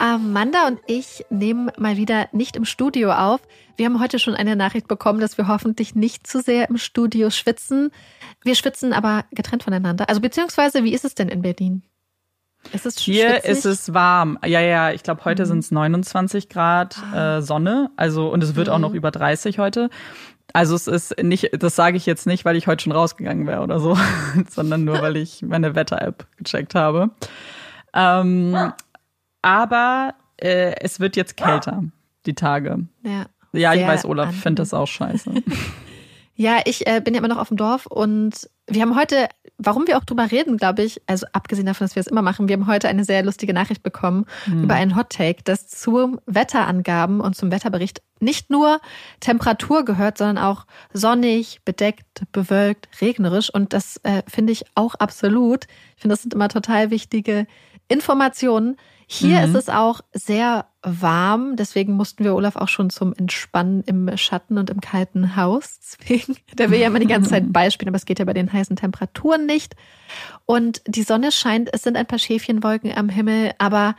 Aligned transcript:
Amanda 0.00 0.66
und 0.66 0.80
ich 0.86 1.26
nehmen 1.28 1.70
mal 1.76 1.98
wieder 1.98 2.28
nicht 2.32 2.56
im 2.56 2.64
Studio 2.64 3.12
auf. 3.12 3.40
Wir 3.76 3.84
haben 3.84 4.00
heute 4.00 4.18
schon 4.18 4.34
eine 4.34 4.56
Nachricht 4.56 4.88
bekommen, 4.88 5.20
dass 5.20 5.36
wir 5.36 5.46
hoffentlich 5.46 5.94
nicht 5.94 6.26
zu 6.26 6.40
sehr 6.40 6.70
im 6.70 6.78
Studio 6.78 7.28
schwitzen. 7.28 7.90
Wir 8.42 8.54
schwitzen 8.54 8.94
aber 8.94 9.26
getrennt 9.30 9.62
voneinander. 9.62 10.08
Also 10.08 10.22
beziehungsweise, 10.22 10.84
wie 10.84 10.94
ist 10.94 11.04
es 11.04 11.14
denn 11.14 11.28
in 11.28 11.42
Berlin? 11.42 11.82
Ist 12.72 12.86
es 12.86 12.98
Hier 12.98 13.30
schwitzig? 13.30 13.50
ist 13.50 13.64
es 13.66 13.92
warm. 13.92 14.38
Ja, 14.44 14.60
ja, 14.60 14.90
ich 14.90 15.02
glaube, 15.02 15.24
heute 15.26 15.42
mhm. 15.42 15.48
sind 15.48 15.58
es 15.60 15.70
29 15.70 16.48
Grad 16.48 16.96
ah. 17.12 17.36
äh, 17.36 17.42
Sonne. 17.42 17.90
Also, 17.96 18.32
und 18.32 18.42
es 18.42 18.56
wird 18.56 18.68
mhm. 18.68 18.74
auch 18.74 18.78
noch 18.78 18.94
über 18.94 19.10
30 19.10 19.58
heute. 19.58 19.90
Also 20.54 20.74
es 20.74 20.86
ist 20.88 21.22
nicht, 21.22 21.50
das 21.62 21.76
sage 21.76 21.98
ich 21.98 22.06
jetzt 22.06 22.26
nicht, 22.26 22.46
weil 22.46 22.56
ich 22.56 22.66
heute 22.66 22.82
schon 22.82 22.92
rausgegangen 22.92 23.46
wäre 23.46 23.60
oder 23.60 23.78
so, 23.78 23.98
sondern 24.50 24.84
nur, 24.84 25.02
weil 25.02 25.16
ich 25.16 25.42
meine 25.42 25.74
Wetter-App 25.74 26.26
gecheckt 26.38 26.74
habe. 26.74 27.10
Ähm, 27.92 28.72
aber 29.42 30.14
äh, 30.36 30.74
es 30.80 31.00
wird 31.00 31.16
jetzt 31.16 31.36
kälter, 31.36 31.84
die 32.26 32.34
Tage. 32.34 32.86
Ja. 33.02 33.26
Ja, 33.52 33.74
ich 33.74 33.86
weiß, 33.86 34.04
Olaf 34.04 34.34
findet 34.34 34.60
das 34.60 34.74
auch 34.74 34.86
scheiße. 34.86 35.32
ja, 36.36 36.60
ich 36.64 36.86
äh, 36.86 37.00
bin 37.00 37.14
ja 37.14 37.18
immer 37.18 37.28
noch 37.28 37.38
auf 37.38 37.48
dem 37.48 37.56
Dorf 37.56 37.86
und 37.86 38.48
wir 38.68 38.82
haben 38.82 38.96
heute, 38.96 39.28
warum 39.58 39.86
wir 39.88 39.98
auch 39.98 40.04
drüber 40.04 40.30
reden, 40.30 40.56
glaube 40.56 40.82
ich, 40.82 41.02
also 41.06 41.26
abgesehen 41.32 41.66
davon, 41.66 41.84
dass 41.84 41.96
wir 41.96 42.00
es 42.00 42.06
immer 42.06 42.22
machen, 42.22 42.48
wir 42.48 42.54
haben 42.54 42.68
heute 42.68 42.88
eine 42.88 43.04
sehr 43.04 43.24
lustige 43.24 43.52
Nachricht 43.52 43.82
bekommen 43.82 44.26
hm. 44.44 44.64
über 44.64 44.74
einen 44.74 44.96
Hot 44.96 45.10
Take, 45.10 45.42
das 45.42 45.66
zu 45.66 46.18
Wetterangaben 46.26 47.20
und 47.20 47.34
zum 47.34 47.50
Wetterbericht 47.50 48.02
nicht 48.20 48.50
nur 48.50 48.80
Temperatur 49.18 49.84
gehört, 49.84 50.18
sondern 50.18 50.38
auch 50.38 50.66
sonnig, 50.92 51.60
bedeckt, 51.64 52.24
bewölkt, 52.32 52.88
regnerisch. 53.00 53.52
Und 53.52 53.72
das 53.72 53.96
äh, 54.04 54.22
finde 54.28 54.52
ich 54.52 54.64
auch 54.74 54.94
absolut. 54.94 55.64
Ich 55.96 56.02
finde, 56.02 56.14
das 56.14 56.22
sind 56.22 56.34
immer 56.34 56.48
total 56.48 56.90
wichtige 56.90 57.46
Informationen. 57.88 58.76
Hier 59.12 59.40
mhm. 59.40 59.44
ist 59.46 59.54
es 59.56 59.68
auch 59.68 60.02
sehr 60.12 60.66
warm, 60.82 61.56
deswegen 61.56 61.94
mussten 61.94 62.22
wir 62.22 62.32
Olaf 62.32 62.54
auch 62.54 62.68
schon 62.68 62.90
zum 62.90 63.12
Entspannen 63.12 63.82
im 63.82 64.16
Schatten 64.16 64.56
und 64.56 64.70
im 64.70 64.80
kalten 64.80 65.34
Haus 65.34 65.80
zwingen. 65.80 66.36
Der 66.56 66.70
will 66.70 66.78
ja 66.78 66.86
immer 66.86 67.00
die 67.00 67.08
ganze 67.08 67.30
Zeit 67.30 67.44
beispielen, 67.52 67.88
aber 67.88 67.96
es 67.96 68.06
geht 68.06 68.20
ja 68.20 68.24
bei 68.24 68.34
den 68.34 68.52
heißen 68.52 68.76
Temperaturen 68.76 69.46
nicht. 69.46 69.74
Und 70.46 70.82
die 70.86 71.02
Sonne 71.02 71.32
scheint, 71.32 71.70
es 71.72 71.82
sind 71.82 71.96
ein 71.96 72.06
paar 72.06 72.20
Schäfchenwolken 72.20 72.96
am 72.96 73.08
Himmel, 73.08 73.50
aber 73.58 73.96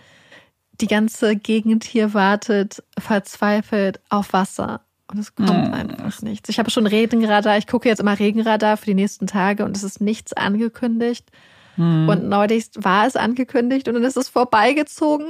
die 0.79 0.87
ganze 0.87 1.35
Gegend 1.35 1.83
hier 1.83 2.13
wartet 2.13 2.81
verzweifelt 2.97 3.99
auf 4.07 4.31
Wasser. 4.31 4.79
Und 5.07 5.19
es 5.19 5.35
kommt 5.35 5.49
hm. 5.49 5.73
einfach 5.73 6.21
nichts. 6.21 6.47
Ich 6.47 6.57
habe 6.57 6.71
schon 6.71 6.87
Regenradar. 6.87 7.57
Ich 7.57 7.67
gucke 7.67 7.89
jetzt 7.89 7.99
immer 7.99 8.17
Regenradar 8.17 8.77
für 8.77 8.85
die 8.85 8.93
nächsten 8.93 9.27
Tage 9.27 9.65
und 9.65 9.75
es 9.75 9.83
ist 9.83 9.99
nichts 9.99 10.31
angekündigt. 10.31 11.29
Hm. 11.75 12.09
Und 12.09 12.27
neulich 12.27 12.69
war 12.75 13.07
es 13.07 13.15
angekündigt 13.15 13.87
und 13.87 13.95
dann 13.95 14.03
ist 14.03 14.17
es 14.17 14.29
vorbeigezogen. 14.29 15.27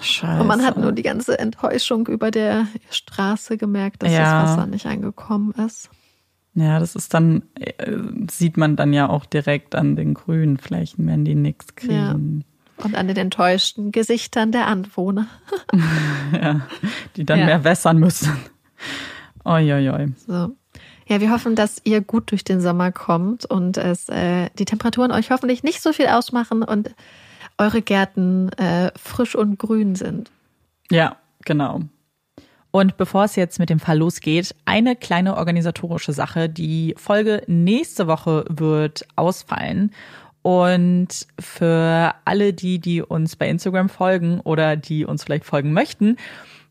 Scheiße. 0.00 0.40
Und 0.40 0.46
man 0.46 0.62
hat 0.64 0.76
nur 0.76 0.92
die 0.92 1.02
ganze 1.02 1.38
Enttäuschung 1.38 2.06
über 2.08 2.30
der 2.30 2.66
Straße 2.90 3.56
gemerkt, 3.56 4.02
dass 4.02 4.12
ja. 4.12 4.42
das 4.42 4.50
Wasser 4.50 4.66
nicht 4.66 4.86
angekommen 4.86 5.52
ist. 5.52 5.90
Ja, 6.54 6.78
das 6.78 6.96
ist 6.96 7.14
dann, 7.14 7.44
äh, 7.54 7.96
sieht 8.30 8.56
man 8.56 8.76
dann 8.76 8.92
ja 8.92 9.08
auch 9.08 9.24
direkt 9.24 9.74
an 9.74 9.96
den 9.96 10.14
grünen 10.14 10.58
Flächen, 10.58 11.06
wenn 11.06 11.24
die 11.24 11.34
nichts 11.34 11.74
kriegen. 11.76 12.44
Ja. 12.78 12.84
Und 12.84 12.94
an 12.94 13.06
den 13.06 13.16
enttäuschten 13.16 13.92
Gesichtern 13.92 14.52
der 14.52 14.66
Anwohner. 14.66 15.28
ja, 16.32 16.62
die 17.16 17.24
dann 17.24 17.38
ja. 17.38 17.46
mehr 17.46 17.64
wässern 17.64 17.98
müssen. 17.98 18.32
Oi, 19.44 19.72
oi, 19.72 19.90
oi. 19.90 20.06
So. 20.26 20.56
Ja, 21.12 21.20
wir 21.20 21.30
hoffen, 21.30 21.54
dass 21.54 21.76
ihr 21.84 22.00
gut 22.00 22.30
durch 22.30 22.42
den 22.42 22.62
Sommer 22.62 22.90
kommt 22.90 23.44
und 23.44 23.76
es 23.76 24.08
äh, 24.08 24.48
die 24.58 24.64
Temperaturen 24.64 25.12
euch 25.12 25.30
hoffentlich 25.30 25.62
nicht 25.62 25.82
so 25.82 25.92
viel 25.92 26.06
ausmachen 26.06 26.62
und 26.62 26.94
eure 27.58 27.82
Gärten 27.82 28.48
äh, 28.52 28.90
frisch 28.96 29.34
und 29.34 29.58
grün 29.58 29.94
sind. 29.94 30.30
Ja, 30.90 31.16
genau. 31.44 31.82
Und 32.70 32.96
bevor 32.96 33.24
es 33.24 33.36
jetzt 33.36 33.58
mit 33.58 33.68
dem 33.68 33.78
Fall 33.78 33.98
losgeht, 33.98 34.54
eine 34.64 34.96
kleine 34.96 35.36
organisatorische 35.36 36.14
Sache. 36.14 36.48
Die 36.48 36.94
Folge 36.96 37.42
nächste 37.46 38.06
Woche 38.06 38.46
wird 38.48 39.06
ausfallen. 39.14 39.92
Und 40.40 41.26
für 41.38 42.14
alle 42.24 42.54
die, 42.54 42.78
die 42.78 43.02
uns 43.02 43.36
bei 43.36 43.50
Instagram 43.50 43.90
folgen 43.90 44.40
oder 44.40 44.76
die 44.76 45.04
uns 45.04 45.24
vielleicht 45.24 45.44
folgen 45.44 45.74
möchten, 45.74 46.16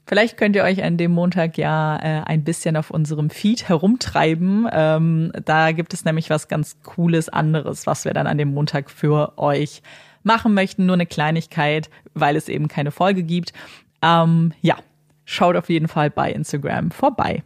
Vielleicht 0.05 0.37
könnt 0.37 0.55
ihr 0.55 0.63
euch 0.63 0.83
an 0.83 0.97
dem 0.97 1.11
Montag 1.11 1.57
ja 1.57 1.97
äh, 1.97 2.23
ein 2.25 2.43
bisschen 2.43 2.75
auf 2.75 2.91
unserem 2.91 3.29
Feed 3.29 3.69
herumtreiben. 3.69 4.67
Ähm, 4.71 5.31
da 5.45 5.71
gibt 5.71 5.93
es 5.93 6.05
nämlich 6.05 6.29
was 6.29 6.47
ganz 6.47 6.81
Cooles 6.83 7.29
anderes, 7.29 7.87
was 7.87 8.03
wir 8.03 8.13
dann 8.13 8.27
an 8.27 8.37
dem 8.37 8.53
Montag 8.53 8.89
für 8.89 9.37
euch 9.37 9.81
machen 10.23 10.53
möchten. 10.53 10.85
Nur 10.85 10.95
eine 10.95 11.05
Kleinigkeit, 11.05 11.89
weil 12.13 12.35
es 12.35 12.49
eben 12.49 12.67
keine 12.67 12.91
Folge 12.91 13.23
gibt. 13.23 13.53
Ähm, 14.01 14.53
ja, 14.61 14.77
schaut 15.23 15.55
auf 15.55 15.69
jeden 15.69 15.87
Fall 15.87 16.09
bei 16.09 16.31
Instagram 16.31 16.91
vorbei. 16.91 17.43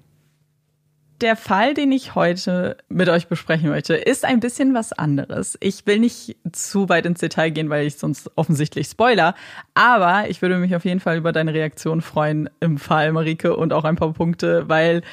Der 1.21 1.37
Fall, 1.37 1.73
den 1.73 1.93
ich 1.93 2.13
heute 2.13 2.75
mit 2.89 3.07
euch 3.07 3.27
besprechen 3.27 3.69
möchte, 3.69 3.95
ist 3.95 4.25
ein 4.25 4.41
bisschen 4.41 4.73
was 4.73 4.91
anderes. 4.91 5.57
Ich 5.61 5.87
will 5.87 5.99
nicht 5.99 6.35
zu 6.51 6.89
weit 6.89 7.05
ins 7.05 7.21
Detail 7.21 7.51
gehen, 7.51 7.69
weil 7.69 7.87
ich 7.87 7.97
sonst 7.97 8.29
offensichtlich 8.35 8.87
spoiler. 8.87 9.33
Aber 9.75 10.29
ich 10.29 10.41
würde 10.41 10.57
mich 10.57 10.75
auf 10.75 10.83
jeden 10.83 10.99
Fall 10.99 11.17
über 11.17 11.31
deine 11.31 11.53
Reaktion 11.53 12.01
freuen 12.01 12.49
im 12.59 12.77
Fall, 12.77 13.13
Marike, 13.13 13.55
und 13.55 13.71
auch 13.71 13.85
ein 13.85 13.95
paar 13.95 14.11
Punkte, 14.11 14.67
weil 14.67 15.03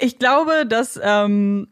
ich 0.00 0.18
glaube, 0.18 0.66
dass 0.68 0.98
ähm, 1.00 1.68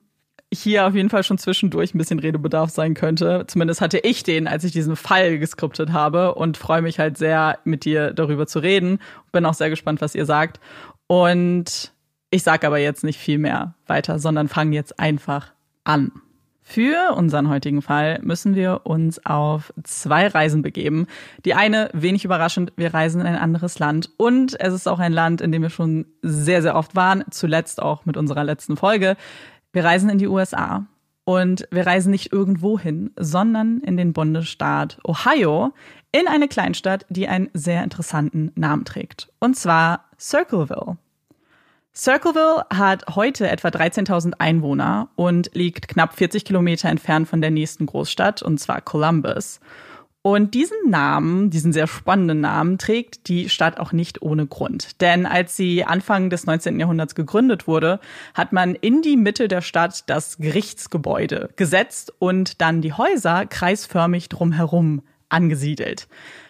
hier 0.52 0.86
auf 0.86 0.94
jeden 0.94 1.10
Fall 1.10 1.24
schon 1.24 1.38
zwischendurch 1.38 1.94
ein 1.94 1.98
bisschen 1.98 2.18
Redebedarf 2.18 2.70
sein 2.70 2.94
könnte. 2.94 3.44
Zumindest 3.48 3.80
hatte 3.80 3.98
ich 3.98 4.22
den, 4.22 4.46
als 4.46 4.64
ich 4.64 4.72
diesen 4.72 4.96
Fall 4.96 5.38
geskriptet 5.38 5.92
habe 5.92 6.34
und 6.34 6.58
freue 6.58 6.82
mich 6.82 6.98
halt 6.98 7.18
sehr, 7.18 7.58
mit 7.64 7.84
dir 7.84 8.12
darüber 8.12 8.46
zu 8.46 8.60
reden. 8.60 9.00
Bin 9.32 9.46
auch 9.46 9.54
sehr 9.54 9.70
gespannt, 9.70 10.00
was 10.00 10.14
ihr 10.14 10.26
sagt. 10.26 10.60
Und 11.06 11.91
ich 12.32 12.42
sage 12.42 12.66
aber 12.66 12.78
jetzt 12.78 13.04
nicht 13.04 13.20
viel 13.20 13.38
mehr 13.38 13.74
weiter, 13.86 14.18
sondern 14.18 14.48
fange 14.48 14.74
jetzt 14.74 14.98
einfach 14.98 15.52
an. 15.84 16.12
Für 16.62 17.14
unseren 17.14 17.50
heutigen 17.50 17.82
Fall 17.82 18.20
müssen 18.22 18.54
wir 18.54 18.82
uns 18.84 19.24
auf 19.26 19.74
zwei 19.82 20.28
Reisen 20.28 20.62
begeben. 20.62 21.06
Die 21.44 21.52
eine, 21.52 21.90
wenig 21.92 22.24
überraschend, 22.24 22.72
wir 22.76 22.94
reisen 22.94 23.20
in 23.20 23.26
ein 23.26 23.36
anderes 23.36 23.78
Land 23.78 24.08
und 24.16 24.58
es 24.58 24.72
ist 24.72 24.88
auch 24.88 24.98
ein 24.98 25.12
Land, 25.12 25.42
in 25.42 25.52
dem 25.52 25.60
wir 25.60 25.68
schon 25.68 26.06
sehr, 26.22 26.62
sehr 26.62 26.74
oft 26.74 26.96
waren, 26.96 27.24
zuletzt 27.30 27.82
auch 27.82 28.06
mit 28.06 28.16
unserer 28.16 28.44
letzten 28.44 28.78
Folge. 28.78 29.16
Wir 29.72 29.84
reisen 29.84 30.08
in 30.08 30.18
die 30.18 30.28
USA 30.28 30.86
und 31.24 31.68
wir 31.70 31.86
reisen 31.86 32.12
nicht 32.12 32.32
irgendwo 32.32 32.78
hin, 32.78 33.10
sondern 33.18 33.80
in 33.80 33.98
den 33.98 34.14
Bundesstaat 34.14 34.98
Ohio, 35.04 35.74
in 36.12 36.26
eine 36.28 36.48
Kleinstadt, 36.48 37.04
die 37.10 37.28
einen 37.28 37.50
sehr 37.52 37.84
interessanten 37.84 38.52
Namen 38.54 38.86
trägt. 38.86 39.30
Und 39.38 39.56
zwar 39.56 40.04
Circleville. 40.18 40.96
Circleville 41.94 42.64
hat 42.70 43.04
heute 43.14 43.50
etwa 43.50 43.68
13.000 43.68 44.34
Einwohner 44.38 45.10
und 45.14 45.50
liegt 45.52 45.88
knapp 45.88 46.16
40 46.16 46.46
Kilometer 46.46 46.88
entfernt 46.88 47.28
von 47.28 47.42
der 47.42 47.50
nächsten 47.50 47.84
Großstadt, 47.84 48.40
und 48.40 48.58
zwar 48.58 48.80
Columbus. 48.80 49.60
Und 50.22 50.54
diesen 50.54 50.76
Namen, 50.88 51.50
diesen 51.50 51.72
sehr 51.72 51.86
spannenden 51.86 52.40
Namen, 52.40 52.78
trägt 52.78 53.28
die 53.28 53.50
Stadt 53.50 53.78
auch 53.78 53.92
nicht 53.92 54.22
ohne 54.22 54.46
Grund. 54.46 55.02
Denn 55.02 55.26
als 55.26 55.56
sie 55.56 55.84
Anfang 55.84 56.30
des 56.30 56.46
19. 56.46 56.80
Jahrhunderts 56.80 57.14
gegründet 57.14 57.66
wurde, 57.66 58.00
hat 58.32 58.52
man 58.52 58.74
in 58.74 59.02
die 59.02 59.16
Mitte 59.16 59.48
der 59.48 59.60
Stadt 59.60 60.08
das 60.08 60.38
Gerichtsgebäude 60.38 61.50
gesetzt 61.56 62.12
und 62.20 62.62
dann 62.62 62.80
die 62.80 62.92
Häuser 62.94 63.44
kreisförmig 63.44 64.30
drumherum 64.30 65.02
angesiedelt. 65.28 66.06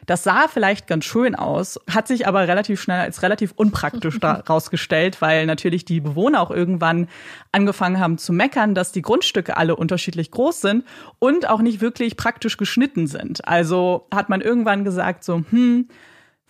Das 0.06 0.24
sah 0.24 0.48
vielleicht 0.48 0.86
ganz 0.86 1.04
schön 1.04 1.34
aus, 1.34 1.78
hat 1.88 2.08
sich 2.08 2.26
aber 2.26 2.48
relativ 2.48 2.80
schnell 2.80 3.00
als 3.00 3.22
relativ 3.22 3.52
unpraktisch 3.54 4.18
herausgestellt, 4.20 5.16
weil 5.20 5.46
natürlich 5.46 5.84
die 5.84 6.00
Bewohner 6.00 6.40
auch 6.40 6.50
irgendwann 6.50 7.08
angefangen 7.52 8.00
haben 8.00 8.18
zu 8.18 8.32
meckern, 8.32 8.74
dass 8.74 8.92
die 8.92 9.02
Grundstücke 9.02 9.56
alle 9.56 9.76
unterschiedlich 9.76 10.30
groß 10.30 10.60
sind 10.60 10.84
und 11.18 11.48
auch 11.48 11.60
nicht 11.60 11.80
wirklich 11.80 12.16
praktisch 12.16 12.56
geschnitten 12.56 13.06
sind. 13.06 13.46
Also 13.46 14.06
hat 14.12 14.28
man 14.28 14.40
irgendwann 14.40 14.84
gesagt 14.84 15.24
so, 15.24 15.44
hm, 15.50 15.88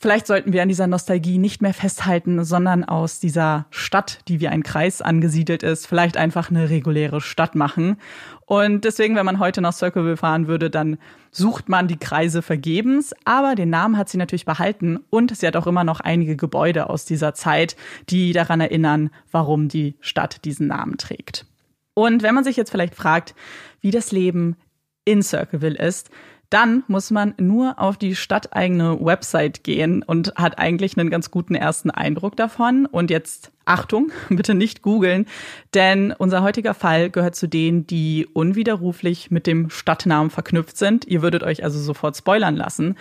Vielleicht 0.02 0.26
sollten 0.26 0.52
wir 0.52 0.62
an 0.62 0.68
dieser 0.68 0.88
Nostalgie 0.88 1.38
nicht 1.38 1.62
mehr 1.62 1.72
festhalten, 1.72 2.42
sondern 2.42 2.82
aus 2.82 3.20
dieser 3.20 3.66
Stadt, 3.70 4.18
die 4.26 4.40
wie 4.40 4.48
ein 4.48 4.64
Kreis 4.64 5.00
angesiedelt 5.00 5.62
ist, 5.62 5.86
vielleicht 5.86 6.16
einfach 6.16 6.50
eine 6.50 6.70
reguläre 6.70 7.20
Stadt 7.20 7.54
machen. 7.54 7.98
Und 8.44 8.84
deswegen, 8.84 9.14
wenn 9.14 9.24
man 9.24 9.38
heute 9.38 9.60
nach 9.60 9.72
Circleville 9.72 10.16
fahren 10.16 10.48
würde, 10.48 10.70
dann 10.70 10.98
sucht 11.30 11.68
man 11.68 11.86
die 11.86 11.98
Kreise 11.98 12.42
vergebens. 12.42 13.14
Aber 13.24 13.54
den 13.54 13.70
Namen 13.70 13.96
hat 13.96 14.08
sie 14.08 14.18
natürlich 14.18 14.44
behalten 14.44 14.98
und 15.08 15.36
sie 15.36 15.46
hat 15.46 15.54
auch 15.54 15.68
immer 15.68 15.84
noch 15.84 16.00
einige 16.00 16.34
Gebäude 16.34 16.90
aus 16.90 17.04
dieser 17.04 17.32
Zeit, 17.34 17.76
die 18.10 18.32
daran 18.32 18.60
erinnern, 18.60 19.10
warum 19.30 19.68
die 19.68 19.94
Stadt 20.00 20.44
diesen 20.44 20.66
Namen 20.66 20.96
trägt. 20.96 21.46
Und 21.94 22.24
wenn 22.24 22.34
man 22.34 22.42
sich 22.42 22.56
jetzt 22.56 22.72
vielleicht 22.72 22.96
fragt, 22.96 23.36
wie 23.80 23.92
das 23.92 24.10
Leben 24.10 24.56
in 25.04 25.22
Circleville 25.22 25.78
ist, 25.78 26.10
dann 26.52 26.84
muss 26.86 27.10
man 27.10 27.34
nur 27.38 27.78
auf 27.78 27.96
die 27.96 28.14
stadteigene 28.14 28.98
Website 29.00 29.64
gehen 29.64 30.02
und 30.02 30.34
hat 30.34 30.58
eigentlich 30.58 30.98
einen 30.98 31.08
ganz 31.08 31.30
guten 31.30 31.54
ersten 31.54 31.90
Eindruck 31.90 32.36
davon. 32.36 32.84
Und 32.84 33.10
jetzt 33.10 33.52
Achtung, 33.64 34.12
bitte 34.28 34.54
nicht 34.54 34.82
googeln, 34.82 35.26
denn 35.72 36.12
unser 36.12 36.42
heutiger 36.42 36.74
Fall 36.74 37.08
gehört 37.08 37.36
zu 37.36 37.48
denen, 37.48 37.86
die 37.86 38.28
unwiderruflich 38.32 39.30
mit 39.30 39.46
dem 39.46 39.70
Stadtnamen 39.70 40.30
verknüpft 40.30 40.76
sind. 40.76 41.06
Ihr 41.06 41.22
würdet 41.22 41.42
euch 41.42 41.64
also 41.64 41.78
sofort 41.78 42.16
spoilern 42.16 42.56
lassen. 42.56 42.96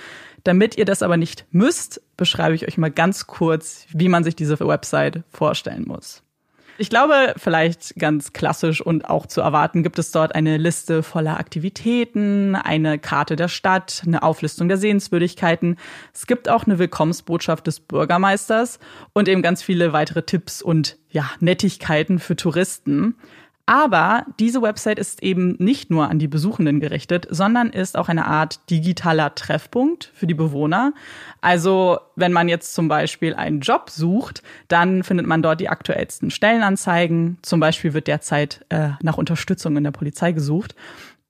Damit 0.46 0.78
ihr 0.78 0.86
das 0.86 1.04
aber 1.04 1.18
nicht 1.18 1.46
müsst, 1.52 2.02
beschreibe 2.16 2.56
ich 2.56 2.68
euch 2.68 2.78
mal 2.78 2.90
ganz 2.90 3.28
kurz, 3.28 3.86
wie 3.90 4.08
man 4.08 4.24
sich 4.24 4.36
diese 4.36 4.60
Website 4.60 5.24
vorstellen 5.30 5.84
muss. 5.86 6.24
Ich 6.82 6.90
glaube, 6.90 7.36
vielleicht 7.38 7.94
ganz 8.00 8.34
klassisch 8.34 8.82
und 8.82 9.08
auch 9.08 9.28
zu 9.28 9.42
erwarten, 9.42 9.84
gibt 9.84 10.00
es 10.00 10.10
dort 10.10 10.34
eine 10.34 10.58
Liste 10.58 11.04
voller 11.04 11.40
Aktivitäten, 11.40 12.56
eine 12.56 12.98
Karte 12.98 13.36
der 13.36 13.50
Stadt, 13.50 14.02
eine 14.04 14.24
Auflistung 14.24 14.68
der 14.68 14.78
Sehenswürdigkeiten. 14.78 15.78
Es 16.12 16.26
gibt 16.26 16.50
auch 16.50 16.66
eine 16.66 16.80
Willkommensbotschaft 16.80 17.68
des 17.68 17.82
Bürgermeisters 17.82 18.80
und 19.14 19.28
eben 19.28 19.44
ganz 19.44 19.62
viele 19.62 19.94
weitere 19.94 20.24
Tipps 20.24 20.64
und 20.64 20.98
ja, 21.12 21.30
Nettigkeiten 21.40 22.18
für 22.18 22.36
Touristen. 22.36 23.16
Aber 23.66 24.26
diese 24.40 24.62
Website 24.62 25.00
ist 25.00 25.24
eben 25.24 25.56
nicht 25.60 25.90
nur 25.90 26.10
an 26.10 26.20
die 26.20 26.28
Besuchenden 26.28 26.80
gerichtet, 26.80 27.28
sondern 27.30 27.70
ist 27.70 27.98
auch 27.98 28.10
eine 28.10 28.26
Art 28.26 28.60
digitaler 28.70 29.36
Treffpunkt 29.36 30.12
für 30.14 30.28
die 30.28 30.34
Bewohner. 30.34 30.94
Also 31.42 32.00
wenn 32.16 32.34
man 32.34 32.50
jetzt 32.50 32.74
zum 32.74 32.88
Beispiel 32.88 33.34
einen 33.34 33.62
Job 33.62 33.90
sucht, 33.90 34.44
dann 34.68 35.04
findet 35.04 35.28
man 35.28 35.42
dort 35.42 35.62
die 35.62 35.70
aktuellsten 35.70 36.32
Stellenanzeigen. 36.32 37.38
Zum 37.42 37.60
Beispiel 37.60 37.94
wird 37.94 38.08
derzeit 38.08 38.66
äh, 38.70 38.90
nach 39.02 39.18
Unterstützung 39.18 39.78
in 39.78 39.84
der 39.84 39.92
Polizei 39.92 40.32
gesucht. 40.32 40.76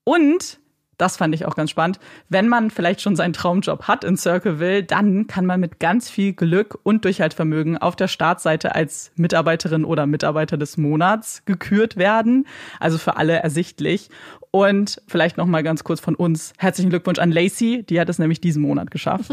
Und 0.04 0.58
das 1.02 1.16
fand 1.16 1.34
ich 1.34 1.46
auch 1.46 1.56
ganz 1.56 1.70
spannend. 1.70 1.98
Wenn 2.28 2.46
man 2.46 2.70
vielleicht 2.70 3.00
schon 3.00 3.16
seinen 3.16 3.32
Traumjob 3.32 3.88
hat 3.88 4.04
in 4.04 4.16
Circleville, 4.16 4.84
dann 4.84 5.26
kann 5.26 5.44
man 5.44 5.58
mit 5.58 5.80
ganz 5.80 6.08
viel 6.08 6.32
Glück 6.32 6.78
und 6.84 7.04
Durchhaltvermögen 7.04 7.76
auf 7.76 7.96
der 7.96 8.06
Startseite 8.06 8.76
als 8.76 9.10
Mitarbeiterin 9.16 9.84
oder 9.84 10.06
Mitarbeiter 10.06 10.56
des 10.56 10.76
Monats 10.76 11.44
gekürt 11.44 11.96
werden. 11.96 12.46
Also 12.78 12.98
für 12.98 13.16
alle 13.16 13.34
ersichtlich. 13.34 14.10
Und 14.52 15.02
vielleicht 15.08 15.38
noch 15.38 15.46
mal 15.46 15.64
ganz 15.64 15.82
kurz 15.82 15.98
von 15.98 16.14
uns 16.14 16.52
herzlichen 16.56 16.90
Glückwunsch 16.90 17.18
an 17.18 17.32
Lacey, 17.32 17.82
die 17.82 17.98
hat 17.98 18.08
es 18.08 18.20
nämlich 18.20 18.40
diesen 18.40 18.62
Monat 18.62 18.92
geschafft. 18.92 19.32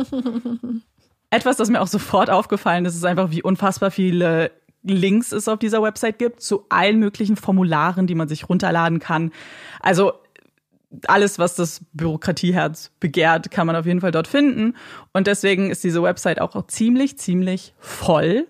Etwas, 1.29 1.57
das 1.57 1.69
mir 1.69 1.81
auch 1.81 1.88
sofort 1.88 2.31
aufgefallen 2.31 2.85
ist, 2.85 2.95
ist 2.95 3.05
einfach, 3.05 3.29
wie 3.29 3.43
unfassbar 3.43 3.91
viele 3.91 4.49
Links 4.81 5.31
es 5.33 5.47
auf 5.47 5.59
dieser 5.59 5.83
Website 5.83 6.17
gibt 6.17 6.41
zu 6.41 6.65
allen 6.69 6.97
möglichen 6.97 7.35
Formularen, 7.35 8.07
die 8.07 8.15
man 8.15 8.27
sich 8.27 8.49
runterladen 8.49 8.97
kann. 8.99 9.31
Also 9.81 10.13
alles, 11.08 11.38
was 11.39 11.55
das 11.55 11.81
Bürokratieherz 11.93 12.91
begehrt, 13.00 13.51
kann 13.51 13.67
man 13.67 13.75
auf 13.75 13.86
jeden 13.86 14.01
Fall 14.01 14.12
dort 14.12 14.27
finden. 14.27 14.75
Und 15.13 15.27
deswegen 15.27 15.69
ist 15.69 15.84
diese 15.84 16.01
Website 16.01 16.41
auch 16.41 16.67
ziemlich, 16.67 17.17
ziemlich 17.17 17.74
voll. 17.79 18.48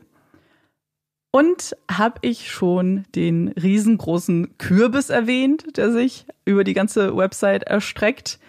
Und 1.31 1.75
habe 1.91 2.19
ich 2.21 2.49
schon 2.49 3.05
den 3.13 3.49
riesengroßen 3.49 4.57
Kürbis 4.57 5.09
erwähnt, 5.09 5.77
der 5.77 5.91
sich 5.91 6.25
über 6.45 6.63
die 6.63 6.73
ganze 6.73 7.15
Website 7.15 7.63
erstreckt? 7.63 8.39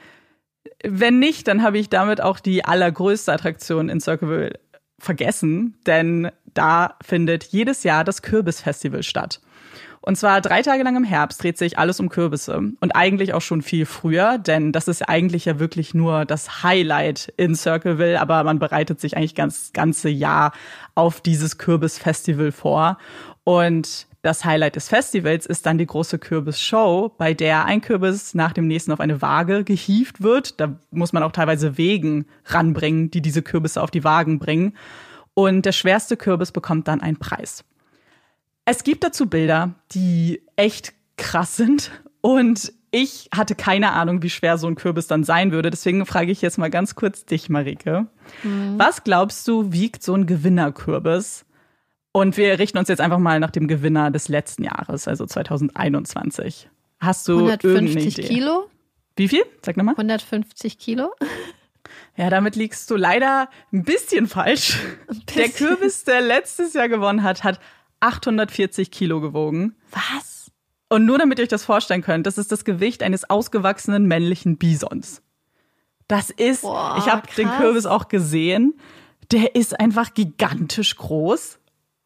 Wenn 0.83 1.19
nicht, 1.19 1.47
dann 1.47 1.63
habe 1.63 1.79
ich 1.79 1.91
damit 1.91 2.23
auch 2.23 2.41
die 2.41 2.65
allergrößte 2.65 3.33
Attraktion 3.33 3.91
in 3.91 4.01
Circleville 4.01 4.59
vergessen, 4.99 5.77
denn 5.87 6.31
da 6.55 6.97
findet 7.03 7.45
jedes 7.45 7.85
Jahr 7.85 8.05
das 8.05 8.23
Kürbisfestival 8.23 9.03
statt. 9.03 9.41
Und 10.03 10.17
zwar 10.17 10.41
drei 10.41 10.63
Tage 10.63 10.83
lang 10.83 10.97
im 10.97 11.05
Herbst 11.05 11.43
dreht 11.43 11.59
sich 11.59 11.79
alles 11.79 12.01
um 12.01 12.09
Kürbisse. 12.09 12.57
Und 12.81 12.93
eigentlich 12.93 13.35
auch 13.35 13.43
schon 13.43 13.61
viel 13.61 13.85
früher, 13.85 14.39
denn 14.39 14.73
das 14.73 14.89
ist 14.89 15.09
eigentlich 15.09 15.45
ja 15.45 15.59
wirklich 15.59 15.93
nur 15.93 16.25
das 16.25 16.63
Highlight 16.63 17.33
in 17.37 17.55
Circleville, 17.55 18.19
aber 18.19 18.43
man 18.45 18.59
bereitet 18.59 18.99
sich 19.01 19.17
eigentlich 19.17 19.35
ganz 19.35 19.73
ganze 19.75 20.09
Jahr 20.09 20.53
auf 20.95 21.21
dieses 21.21 21.59
Kürbisfestival 21.59 22.51
vor. 22.51 22.97
Und 23.45 24.07
das 24.23 24.45
Highlight 24.45 24.77
des 24.77 24.89
Festivals 24.89 25.47
ist 25.47 25.67
dann 25.67 25.79
die 25.79 25.87
große 25.87 26.19
Kürbisshow, 26.19 27.15
bei 27.17 27.35
der 27.35 27.67
ein 27.67 27.81
Kürbis 27.81 28.35
nach 28.35 28.53
dem 28.53 28.67
nächsten 28.67 28.93
auf 28.93 29.01
eine 29.01 29.21
Waage 29.21 29.65
gehievt 29.65 30.23
wird. 30.23 30.61
Da 30.61 30.79
muss 30.91 31.13
man 31.13 31.23
auch 31.23 31.33
teilweise 31.33 31.77
Wegen 31.77 32.27
ranbringen, 32.47 33.11
die 33.11 33.23
diese 33.23 33.43
Kürbisse 33.43 33.83
auf 33.83 33.91
die 33.91 34.05
Wagen 34.05 34.39
bringen. 34.39 34.77
Und 35.35 35.65
der 35.65 35.73
schwerste 35.73 36.17
Kürbis 36.17 36.53
bekommt 36.53 36.89
dann 36.89 37.01
einen 37.01 37.19
Preis. 37.19 37.65
Es 38.71 38.85
gibt 38.85 39.03
dazu 39.03 39.27
Bilder, 39.27 39.75
die 39.91 40.43
echt 40.55 40.93
krass 41.17 41.57
sind. 41.57 41.91
Und 42.21 42.73
ich 42.93 43.29
hatte 43.35 43.57
keine 43.57 43.91
Ahnung, 43.91 44.23
wie 44.23 44.31
schwer 44.31 44.59
so 44.59 44.69
ein 44.69 44.77
Kürbis 44.77 45.09
dann 45.09 45.25
sein 45.25 45.51
würde. 45.51 45.71
Deswegen 45.71 46.07
frage 46.07 46.31
ich 46.31 46.41
jetzt 46.41 46.57
mal 46.57 46.71
ganz 46.71 46.95
kurz 46.95 47.25
dich, 47.25 47.49
Marike. 47.49 48.07
Mhm. 48.45 48.79
Was 48.79 49.03
glaubst 49.03 49.49
du, 49.49 49.73
wiegt 49.73 50.05
so 50.05 50.15
ein 50.15 50.25
Gewinnerkürbis? 50.25 51.47
Und 52.13 52.37
wir 52.37 52.61
richten 52.61 52.79
uns 52.79 52.87
jetzt 52.87 53.01
einfach 53.01 53.19
mal 53.19 53.41
nach 53.41 53.51
dem 53.51 53.67
Gewinner 53.67 54.13
des 54.13 54.29
letzten 54.29 54.63
Jahres, 54.63 55.09
also 55.09 55.27
2021. 55.27 56.69
Hast 57.01 57.27
du 57.27 57.39
150 57.39 58.25
Kilo? 58.25 58.71
Wie 59.17 59.27
viel? 59.27 59.43
Sag 59.67 59.79
nochmal. 59.79 59.95
150 59.95 60.79
Kilo. 60.79 61.11
Ja, 62.17 62.31
damit 62.31 62.55
liegst 62.55 62.89
du 62.89 62.95
leider 62.95 63.49
ein 63.73 63.83
bisschen 63.83 64.29
falsch. 64.29 64.79
Ein 65.09 65.23
bisschen. 65.27 65.35
Der 65.35 65.49
Kürbis, 65.49 66.05
der 66.05 66.21
letztes 66.21 66.75
Jahr 66.75 66.89
gewonnen 66.89 67.25
hat, 67.25 67.43
hat 67.43 67.59
840 68.01 68.91
Kilo 68.91 69.21
gewogen. 69.21 69.77
Was? 69.91 70.51
Und 70.89 71.07
nur 71.07 71.19
damit 71.19 71.39
ihr 71.39 71.45
euch 71.45 71.49
das 71.49 71.65
vorstellen 71.65 72.03
könnt, 72.03 72.27
das 72.27 72.37
ist 72.37 72.51
das 72.51 72.65
Gewicht 72.65 73.03
eines 73.03 73.29
ausgewachsenen 73.31 74.07
männlichen 74.07 74.59
Bisons. 74.59 75.23
Das 76.09 76.31
ist, 76.31 76.63
Boah, 76.63 76.97
ich 76.99 77.07
habe 77.07 77.23
den 77.37 77.49
Kürbis 77.49 77.87
auch 77.87 78.09
gesehen, 78.09 78.75
der 79.31 79.55
ist 79.55 79.79
einfach 79.79 80.15
gigantisch 80.15 80.97
groß. 80.97 81.60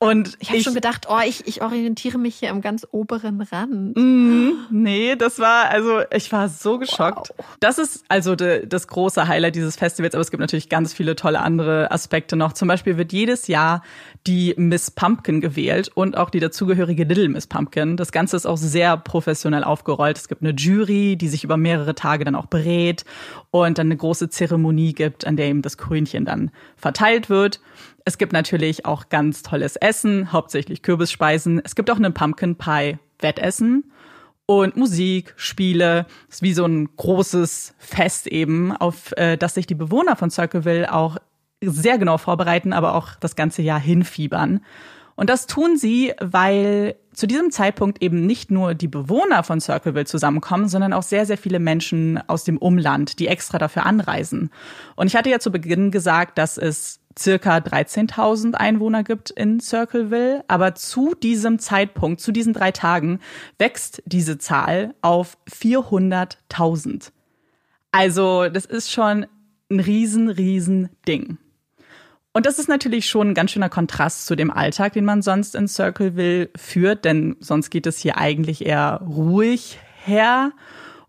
Und 0.05 0.37
ich 0.39 0.51
habe 0.51 0.61
schon 0.61 0.75
gedacht, 0.75 1.07
oh, 1.09 1.19
ich, 1.27 1.47
ich 1.47 1.63
orientiere 1.63 2.19
mich 2.19 2.37
hier 2.37 2.51
am 2.51 2.61
ganz 2.61 2.87
oberen 2.91 3.41
Rand. 3.41 3.97
Mm, 3.97 4.51
nee, 4.71 5.17
das 5.17 5.39
war, 5.39 5.71
also 5.71 6.03
ich 6.15 6.31
war 6.31 6.51
so 6.51 6.79
geschockt. 6.79 7.33
Wow. 7.35 7.47
Das 7.61 7.79
ist 7.79 8.05
also 8.09 8.37
de, 8.37 8.67
das 8.67 8.87
große 8.87 9.27
Highlight 9.29 9.55
dieses 9.55 9.77
Festivals, 9.77 10.15
aber 10.15 10.21
es 10.21 10.31
gibt 10.31 10.43
natürlich 10.43 10.69
ganz 10.69 10.93
viele 10.93 11.17
tolle 11.17 11.41
andere 11.41 11.91
Aspekte 11.91 12.37
noch. 12.37 12.53
Zum 12.53 12.69
Beispiel 12.69 12.99
wird 12.99 13.15
jedes 13.15 13.47
Jahr 13.47 13.83
die 14.27 14.53
Miss 14.59 14.91
Pumpkin 14.91 15.41
gewählt 15.41 15.91
und 15.95 16.19
auch 16.19 16.29
die 16.29 16.41
dazugehörige 16.41 17.05
Little 17.05 17.31
Miss 17.31 17.47
Pumpkin. 17.47 17.97
Das 17.97 18.13
Ganze 18.13 18.37
ist 18.37 18.45
auch 18.45 18.59
sehr 18.59 18.99
professionell 18.99 19.65
aufgerollt. 19.65 20.19
Es 20.19 20.29
gibt 20.29 20.43
eine 20.43 20.53
Jury, 20.53 21.17
die 21.17 21.29
sich 21.29 21.45
über 21.45 21.57
mehrere 21.57 21.95
Tage 21.95 22.25
dann 22.25 22.35
auch 22.35 22.47
berät 22.47 23.07
und 23.51 23.79
dann 23.79 23.87
eine 23.87 23.97
große 23.97 24.29
Zeremonie 24.29 24.93
gibt, 24.93 25.27
an 25.27 25.37
der 25.37 25.47
eben 25.47 25.63
das 25.63 25.79
Krönchen 25.79 26.27
dann 26.27 26.51
verteilt 26.77 27.31
wird. 27.31 27.61
Es 28.05 28.19
gibt 28.19 28.33
natürlich 28.33 28.85
auch 28.85 29.09
ganz 29.09 29.43
tolles 29.43 29.77
Essen, 29.77 30.31
hauptsächlich 30.31 30.83
Kürbisspeisen. 30.83 31.61
Es 31.65 31.75
gibt 31.75 31.91
auch 31.91 31.97
einen 31.97 32.13
Pumpkin 32.13 32.57
Pie 32.57 32.99
Wettessen 33.21 33.91
und 34.45 34.77
Musik, 34.77 35.33
Spiele. 35.37 36.07
Es 36.29 36.37
ist 36.37 36.43
wie 36.43 36.53
so 36.53 36.67
ein 36.67 36.91
großes 36.97 37.75
Fest 37.79 38.27
eben, 38.27 38.73
auf 38.73 39.13
äh, 39.17 39.39
das 39.39 39.55
sich 39.55 39.67
die 39.67 39.75
Bewohner 39.75 40.17
von 40.17 40.31
Circleville 40.31 40.93
auch 40.93 41.17
sehr 41.63 41.97
genau 41.97 42.19
vorbereiten, 42.19 42.75
aber 42.75 42.95
auch 42.95 43.15
das 43.21 43.37
ganze 43.37 43.63
Jahr 43.63 43.81
hinfiebern. 43.81 44.61
Und 45.17 45.31
das 45.31 45.47
tun 45.47 45.77
sie, 45.77 46.13
weil 46.21 46.97
zu 47.13 47.27
diesem 47.27 47.53
Zeitpunkt 47.53 48.03
eben 48.03 48.27
nicht 48.27 48.51
nur 48.51 48.75
die 48.75 48.89
Bewohner 48.89 49.45
von 49.45 49.61
Circleville 49.61 50.07
zusammenkommen, 50.07 50.69
sondern 50.69 50.93
auch 50.93 51.05
sehr, 51.05 51.25
sehr 51.25 51.39
viele 51.39 51.61
Menschen 51.61 52.21
aus 52.27 52.43
dem 52.43 52.59
Umland, 52.59 53.21
die 53.21 53.29
extra 53.29 53.59
dafür 53.59 53.87
anreisen. 53.87 54.51
Und 54.97 55.07
ich 55.07 55.15
hatte 55.15 55.31
ja 55.31 55.39
zu 55.39 55.53
Beginn 55.53 55.93
gesagt, 55.93 56.37
dass 56.37 56.59
es 56.59 57.01
circa 57.19 57.59
13.000 57.59 58.55
Einwohner 58.55 59.05
gibt 59.05 59.31
in 59.31 59.61
Circleville. 59.61 60.45
Aber 60.49 60.75
zu 60.75 61.15
diesem 61.15 61.59
Zeitpunkt, 61.59 62.21
zu 62.21 62.33
diesen 62.33 62.53
drei 62.53 62.73
Tagen, 62.73 63.21
wächst 63.59 64.03
diese 64.07 64.39
Zahl 64.39 64.95
auf 65.03 65.39
400.000. 65.51 67.11
Also 67.93 68.49
das 68.49 68.67
ist 68.67 68.91
schon 68.91 69.27
ein 69.71 69.81
riesen, 69.81 70.29
riesen 70.29 70.89
Ding. 71.07 71.39
Und 72.33 72.47
das 72.47 72.59
ist 72.59 72.69
natürlich 72.69 73.07
schon 73.07 73.31
ein 73.31 73.35
ganz 73.35 73.53
schöner 73.53 73.69
Kontrast 73.69 74.27
zu 74.27 74.35
dem 74.35 74.51
Alltag, 74.51 74.95
den 74.95 75.05
man 75.05 75.23
sonst 75.23 75.55
in 75.55 75.69
Circleville 75.69 76.51
führt, 76.57 77.05
denn 77.05 77.37
sonst 77.39 77.71
geht 77.71 77.87
es 77.87 77.99
hier 77.99 78.19
eigentlich 78.19 78.67
eher 78.67 79.01
ruhig 79.07 79.79
her. 80.05 80.51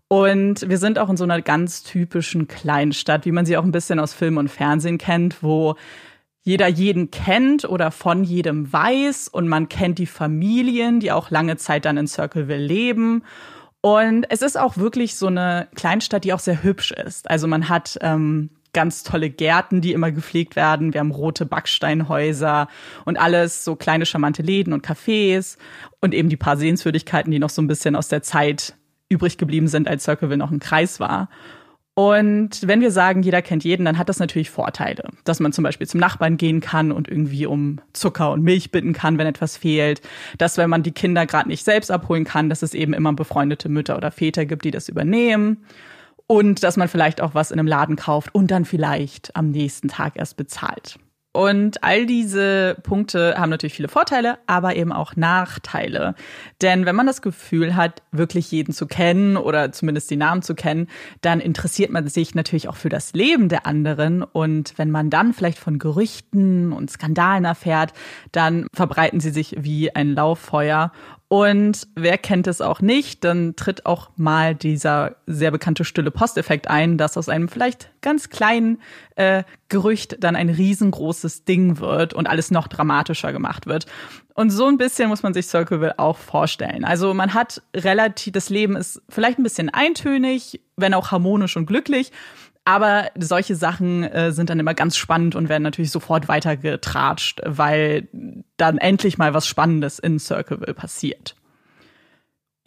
Und 0.07 0.69
wir 0.69 0.77
sind 0.77 1.00
auch 1.00 1.09
in 1.09 1.17
so 1.17 1.24
einer 1.24 1.41
ganz 1.41 1.83
typischen 1.83 2.47
Kleinstadt, 2.47 3.25
wie 3.25 3.31
man 3.31 3.45
sie 3.45 3.57
auch 3.57 3.63
ein 3.63 3.71
bisschen 3.71 4.00
aus 4.00 4.13
Film 4.13 4.38
und 4.38 4.50
Fernsehen 4.50 4.97
kennt, 4.97 5.41
wo 5.41 5.75
jeder 6.43 6.67
jeden 6.67 7.09
kennt 7.09 7.65
oder 7.65 7.89
von 7.89 8.24
jedem 8.24 8.71
weiß 8.71 9.27
und 9.29 9.47
man 9.47 9.67
kennt 9.67 9.97
die 9.97 10.05
Familien, 10.05 11.00
die 11.00 11.12
auch 11.12 11.31
lange 11.31 11.57
Zeit 11.57 11.85
dann 11.85 11.97
in 11.97 12.07
Circleville 12.07 12.63
leben. 12.63 13.24
Und 13.81 14.25
es 14.29 14.43
ist 14.43 14.57
auch 14.57 14.77
wirklich 14.77 15.15
so 15.15 15.27
eine 15.27 15.67
Kleinstadt, 15.75 16.24
die 16.24 16.33
auch 16.33 16.39
sehr 16.39 16.62
hübsch 16.62 16.91
ist. 16.91 17.29
Also 17.29 17.47
man 17.47 17.67
hat 17.67 17.97
ähm, 18.01 18.51
ganz 18.74 19.01
tolle 19.01 19.31
Gärten, 19.31 19.81
die 19.81 19.93
immer 19.93 20.12
gepflegt 20.12 20.55
werden. 20.55 20.93
Wir 20.93 21.00
haben 21.00 21.12
rote 21.12 21.47
Backsteinhäuser 21.47 22.67
und 23.05 23.17
alles 23.17 23.63
so 23.63 23.75
kleine 23.75 24.05
charmante 24.05 24.43
Läden 24.43 24.74
und 24.74 24.85
Cafés 24.85 25.57
und 26.00 26.13
eben 26.13 26.29
die 26.29 26.38
paar 26.38 26.57
Sehenswürdigkeiten, 26.57 27.31
die 27.31 27.39
noch 27.39 27.50
so 27.50 27.62
ein 27.63 27.67
bisschen 27.67 27.95
aus 27.95 28.07
der 28.07 28.21
Zeit 28.21 28.75
übrig 29.09 29.38
geblieben 29.38 29.67
sind, 29.67 29.88
als 29.88 30.03
Circleville 30.03 30.38
noch 30.38 30.51
ein 30.51 30.59
Kreis 30.59 31.00
war. 31.00 31.29
Und 31.97 32.67
wenn 32.67 32.81
wir 32.81 32.91
sagen, 32.91 33.24
jeder 33.24 33.41
kennt 33.41 33.63
jeden, 33.63 33.85
dann 33.85 33.97
hat 33.97 34.09
das 34.09 34.19
natürlich 34.19 34.50
Vorteile. 34.50 35.05
Dass 35.24 35.39
man 35.39 35.53
zum 35.53 35.63
Beispiel 35.63 35.88
zum 35.88 36.01
Nachbarn 36.01 36.35
gehen 36.35 36.59
kann 36.59 36.91
und 36.91 37.07
irgendwie 37.07 37.45
um 37.45 37.79
Zucker 37.93 38.31
und 38.31 38.43
Milch 38.43 38.69
bitten 38.69 38.91
kann, 38.91 39.17
wenn 39.17 39.27
etwas 39.27 39.55
fehlt. 39.55 40.01
Dass, 40.38 40.57
wenn 40.57 40.69
man 40.69 40.83
die 40.83 40.91
Kinder 40.91 41.25
gerade 41.25 41.47
nicht 41.47 41.63
selbst 41.63 41.91
abholen 41.91 42.25
kann, 42.25 42.50
dass 42.50 42.63
es 42.63 42.74
eben 42.74 42.93
immer 42.93 43.13
befreundete 43.13 43.69
Mütter 43.69 43.95
oder 43.95 44.12
Väter 44.12 44.45
gibt, 44.45 44.65
die 44.65 44.71
das 44.71 44.89
übernehmen. 44.89 45.63
Und 46.27 46.63
dass 46.63 46.75
man 46.75 46.89
vielleicht 46.89 47.21
auch 47.21 47.33
was 47.33 47.51
in 47.51 47.59
einem 47.59 47.67
Laden 47.67 47.95
kauft 47.95 48.35
und 48.35 48.51
dann 48.51 48.65
vielleicht 48.65 49.33
am 49.33 49.51
nächsten 49.51 49.88
Tag 49.88 50.17
erst 50.17 50.35
bezahlt. 50.35 51.00
Und 51.35 51.83
all 51.83 52.05
diese 52.05 52.77
Punkte 52.81 53.35
haben 53.37 53.49
natürlich 53.49 53.73
viele 53.73 53.89
Vorteile, 53.89 54.37
aber 54.47 54.77
eben 54.77 54.93
auch 54.93 55.17
Nachteile. 55.17 56.15
Denn 56.61 56.85
wenn 56.85 56.95
man 56.95 57.07
das 57.07 57.21
Gefühl 57.21 57.75
hat, 57.75 58.01
wirklich 58.13 58.49
jeden 58.51 58.73
zu 58.73 58.87
kennen 58.87 59.35
oder 59.35 59.73
zumindest 59.73 60.09
die 60.09 60.15
Namen 60.15 60.43
zu 60.43 60.55
kennen, 60.55 60.87
dann 61.19 61.41
interessiert 61.41 61.91
man 61.91 62.07
sich 62.07 62.35
natürlich 62.35 62.69
auch 62.69 62.77
für 62.77 62.87
das 62.87 63.11
Leben 63.11 63.49
der 63.49 63.65
anderen. 63.65 64.23
Und 64.23 64.77
wenn 64.77 64.91
man 64.91 65.09
dann 65.09 65.33
vielleicht 65.33 65.59
von 65.59 65.77
Gerüchten 65.77 66.71
und 66.71 66.89
Skandalen 66.89 67.43
erfährt, 67.43 67.91
dann 68.31 68.67
verbreiten 68.73 69.19
sie 69.19 69.31
sich 69.31 69.57
wie 69.59 69.93
ein 69.93 70.13
Lauffeuer. 70.13 70.93
Und 71.27 71.88
wer 71.96 72.20
kennt 72.20 72.46
es 72.46 72.62
auch 72.62 72.82
nicht, 72.82 73.24
dann 73.24 73.55
tritt 73.55 73.88
auch 73.88 74.12
mal 74.15 74.53
dieser 74.53 75.15
sehr 75.25 75.50
bekannte 75.50 75.84
stille 75.84 76.12
Posteffekt 76.12 76.70
ein, 76.70 77.00
dass 77.00 77.17
aus 77.17 77.29
einem 77.29 77.50
vielleicht 77.50 77.89
ganz 78.01 78.29
kleinen 78.29 78.79
äh, 79.15 79.44
Gerücht 79.67 80.24
dann 80.24 80.36
ein 80.36 80.50
riesengroßes 80.50 81.44
Ding 81.46 81.79
wird 81.79 82.13
und 82.13 82.27
alles 82.27 82.51
noch 82.51 82.67
dramatischer 82.67 83.34
gemacht 83.34 83.65
wird. 83.65 83.88
Und 84.36 84.51
so 84.51 84.67
ein 84.67 84.77
bisschen 84.77 85.10
muss 85.10 85.24
man 85.24 85.34
sich 85.34 85.48
Circleville 85.48 85.98
auch 85.98 86.17
vorstellen. 86.17 86.86
Also 86.86 87.13
man 87.15 87.34
hat 87.34 87.63
relativ, 87.75 88.34
das 88.34 88.50
Leben 88.50 88.75
ist 88.75 89.01
vielleicht 89.10 89.39
ein 89.39 89.44
bisschen 89.44 89.70
eintönig, 89.70 90.62
wenn 90.75 90.94
auch 90.94 91.10
harmonisch 91.10 91.58
und 91.58 91.65
glücklich. 91.65 92.12
Aber 92.65 93.12
solche 93.17 93.55
Sachen 93.55 94.03
äh, 94.03 94.31
sind 94.31 94.50
dann 94.50 94.60
immer 94.60 94.74
ganz 94.74 94.98
spannend 94.98 95.36
und 95.36 95.50
werden 95.50 95.62
natürlich 95.62 95.91
sofort 95.91 96.27
weitergetratscht, 96.27 97.41
weil 97.45 98.07
dann 98.57 98.79
endlich 98.79 99.19
mal 99.19 99.36
was 99.36 99.48
Spannendes 99.48 100.00
in 100.00 100.17
Circleville 100.17 100.74
passiert. 100.74 101.36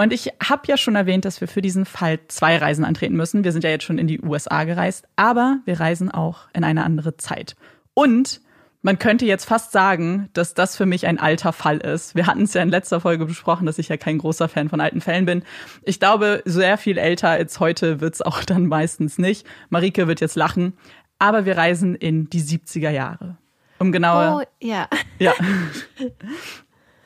Und 0.01 0.13
ich 0.13 0.31
habe 0.41 0.63
ja 0.67 0.77
schon 0.77 0.95
erwähnt, 0.95 1.25
dass 1.25 1.41
wir 1.41 1.49
für 1.49 1.61
diesen 1.61 1.85
Fall 1.85 2.21
zwei 2.29 2.57
Reisen 2.57 2.85
antreten 2.85 3.17
müssen. 3.17 3.43
Wir 3.43 3.51
sind 3.51 3.65
ja 3.65 3.71
jetzt 3.71 3.83
schon 3.83 3.99
in 3.99 4.07
die 4.07 4.21
USA 4.21 4.63
gereist, 4.63 5.09
aber 5.17 5.59
wir 5.65 5.81
reisen 5.81 6.09
auch 6.13 6.43
in 6.53 6.63
eine 6.63 6.85
andere 6.85 7.17
Zeit. 7.17 7.57
Und 7.95 8.41
Man 8.81 8.99
könnte 8.99 9.27
jetzt 9.27 9.45
fast 9.45 9.73
sagen, 9.73 10.29
dass 10.35 10.55
das 10.55 10.77
für 10.77 10.87
mich 10.87 11.07
ein 11.07 11.19
alter 11.19 11.53
Fall 11.53 11.79
ist. 11.79 12.15
Wir 12.15 12.27
hatten 12.27 12.43
es 12.43 12.55
ja 12.55 12.63
in 12.63 12.69
letzter 12.69 13.01
Folge 13.01 13.27
besprochen, 13.27 13.67
dass 13.67 13.79
ich 13.79 13.89
ja 13.89 13.97
kein 13.97 14.19
großer 14.19 14.49
Fan 14.49 14.69
von 14.69 14.81
alten 14.81 15.01
Fällen 15.01 15.27
bin. 15.27 15.43
Ich 15.83 15.99
glaube, 15.99 16.43
sehr 16.45 16.79
viel 16.79 16.97
älter 16.97 17.31
als 17.31 17.59
heute 17.59 18.01
wird's 18.01 18.23
auch 18.23 18.45
dann 18.45 18.67
meistens 18.67 19.19
nicht. 19.19 19.47
Marike 19.69 20.07
wird 20.07 20.21
jetzt 20.21 20.37
lachen. 20.37 20.75
Aber 21.19 21.45
wir 21.45 21.57
reisen 21.57 21.97
in 21.97 22.31
die 22.31 22.41
70er 22.41 22.91
Jahre. 22.91 23.37
Um 23.81 23.91
genauer. 23.91 24.43
Oh, 24.43 24.65
ja. 24.65 24.89
Ja. 25.19 25.33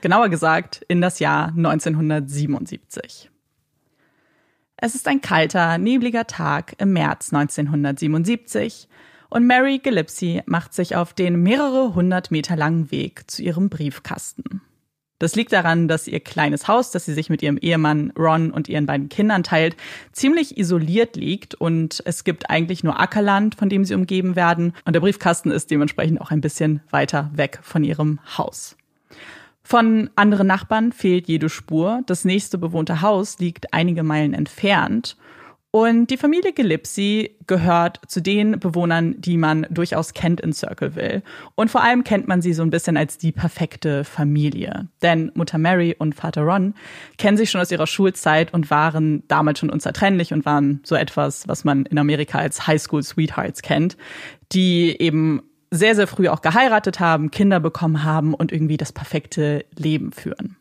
genauer 0.02 0.29
gesagt 0.29 0.85
in 0.87 1.00
das 1.00 1.19
Jahr 1.19 1.49
1977. 1.49 3.31
Es 4.76 4.95
ist 4.95 5.09
ein 5.09 5.23
kalter, 5.23 5.79
nebliger 5.79 6.26
Tag 6.26 6.75
im 6.79 6.93
März 6.93 7.33
1977 7.33 8.88
und 9.33 9.47
Mary 9.47 9.79
Gillespie 9.79 10.43
macht 10.45 10.75
sich 10.75 10.95
auf 10.95 11.15
den 11.15 11.43
mehrere 11.43 11.95
hundert 11.95 12.31
Meter 12.31 12.55
langen 12.55 12.91
Weg 12.91 13.31
zu 13.31 13.43
ihrem 13.43 13.71
Briefkasten. 13.71 14.61
Das 15.19 15.35
liegt 15.37 15.53
daran, 15.53 15.89
dass 15.89 16.07
ihr 16.07 16.21
kleines 16.21 16.69
Haus, 16.69 16.91
das 16.91 17.07
sie 17.07 17.15
sich 17.15 17.31
mit 17.31 17.43
ihrem 17.43 17.57
Ehemann 17.57 18.12
Ron 18.19 18.51
und 18.51 18.69
ihren 18.69 18.87
beiden 18.87 19.09
Kindern 19.09 19.43
teilt, 19.43 19.77
ziemlich 20.12 20.59
isoliert 20.59 21.17
liegt 21.17 21.55
und 21.55 22.03
es 22.05 22.25
gibt 22.25 22.51
eigentlich 22.51 22.85
nur 22.85 23.01
Ackerland, 23.01 23.55
von 23.55 23.71
dem 23.71 23.87
sie 23.87 23.95
umgeben 23.95 24.37
werden 24.37 24.75
und 24.85 24.93
der 24.93 25.01
Briefkasten 25.01 25.51
ist 25.51 25.71
dementsprechend 25.71 26.21
auch 26.21 26.31
ein 26.31 26.41
bisschen 26.43 26.83
weiter 26.91 27.31
weg 27.33 27.61
von 27.62 27.85
ihrem 27.85 28.19
Haus. 28.37 28.77
Von 29.62 30.11
anderen 30.15 30.49
Nachbarn 30.49 30.93
fehlt 30.93 31.29
jede 31.29 31.49
Spur. 31.49 32.03
Das 32.05 32.27
nächste 32.27 32.59
bewohnte 32.59 33.01
Haus 33.01 33.39
liegt 33.39 33.73
einige 33.73 34.03
Meilen 34.03 34.35
entfernt. 34.35 35.17
Und 35.75 36.09
die 36.09 36.19
Familie 36.19 36.52
Gillipsy 36.52 37.35
gehört 37.47 37.99
zu 38.07 38.21
den 38.21 38.61
Bewohnern, 38.61 39.19
die 39.19 39.38
man 39.38 39.67
durchaus 39.71 40.12
kennt 40.12 40.38
in 40.43 40.52
Circleville. 40.52 41.23
Und 41.55 41.71
vor 41.71 41.83
allem 41.83 42.05
kennt 42.05 42.29
man 42.29 42.43
sie 42.43 42.52
so 42.52 42.62
ein 42.62 42.69
bisschen 42.69 42.99
als 42.99 43.17
die 43.17 43.33
perfekte 43.33 44.05
Familie. 44.05 44.88
Denn 45.00 45.33
Mutter 45.35 45.57
Mary 45.57 45.97
und 45.99 46.14
Vater 46.14 46.43
Ron 46.43 46.75
kennen 47.17 47.38
sich 47.38 47.50
schon 47.50 47.62
aus 47.62 47.71
ihrer 47.71 47.87
Schulzeit 47.87 48.52
und 48.52 48.71
waren 48.71 49.26
damals 49.29 49.61
schon 49.61 49.71
unzertrennlich 49.71 50.35
und 50.35 50.45
waren 50.45 50.83
so 50.85 50.95
etwas, 50.95 51.49
was 51.49 51.64
man 51.64 51.87
in 51.87 51.97
Amerika 51.97 52.38
als 52.38 52.67
Highschool 52.67 53.02
Sweethearts 53.02 53.62
kennt, 53.62 53.97
die 54.52 54.95
eben 55.00 55.41
sehr, 55.71 55.95
sehr 55.95 56.07
früh 56.07 56.29
auch 56.29 56.43
geheiratet 56.43 57.00
haben, 57.00 57.31
Kinder 57.31 57.61
bekommen 57.61 58.05
haben 58.05 58.35
und 58.35 58.52
irgendwie 58.52 58.76
das 58.76 58.93
perfekte 58.93 59.64
Leben 59.75 60.12
führen. 60.12 60.59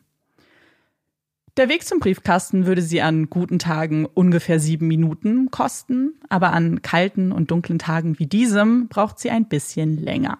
Der 1.58 1.68
Weg 1.68 1.84
zum 1.84 2.00
Briefkasten 2.00 2.64
würde 2.64 2.80
sie 2.80 3.02
an 3.02 3.28
guten 3.28 3.58
Tagen 3.58 4.06
ungefähr 4.06 4.58
sieben 4.58 4.88
Minuten 4.88 5.50
kosten, 5.50 6.14
aber 6.30 6.54
an 6.54 6.80
kalten 6.80 7.30
und 7.30 7.50
dunklen 7.50 7.78
Tagen 7.78 8.18
wie 8.18 8.26
diesem 8.26 8.88
braucht 8.88 9.18
sie 9.18 9.28
ein 9.28 9.48
bisschen 9.48 9.98
länger. 9.98 10.38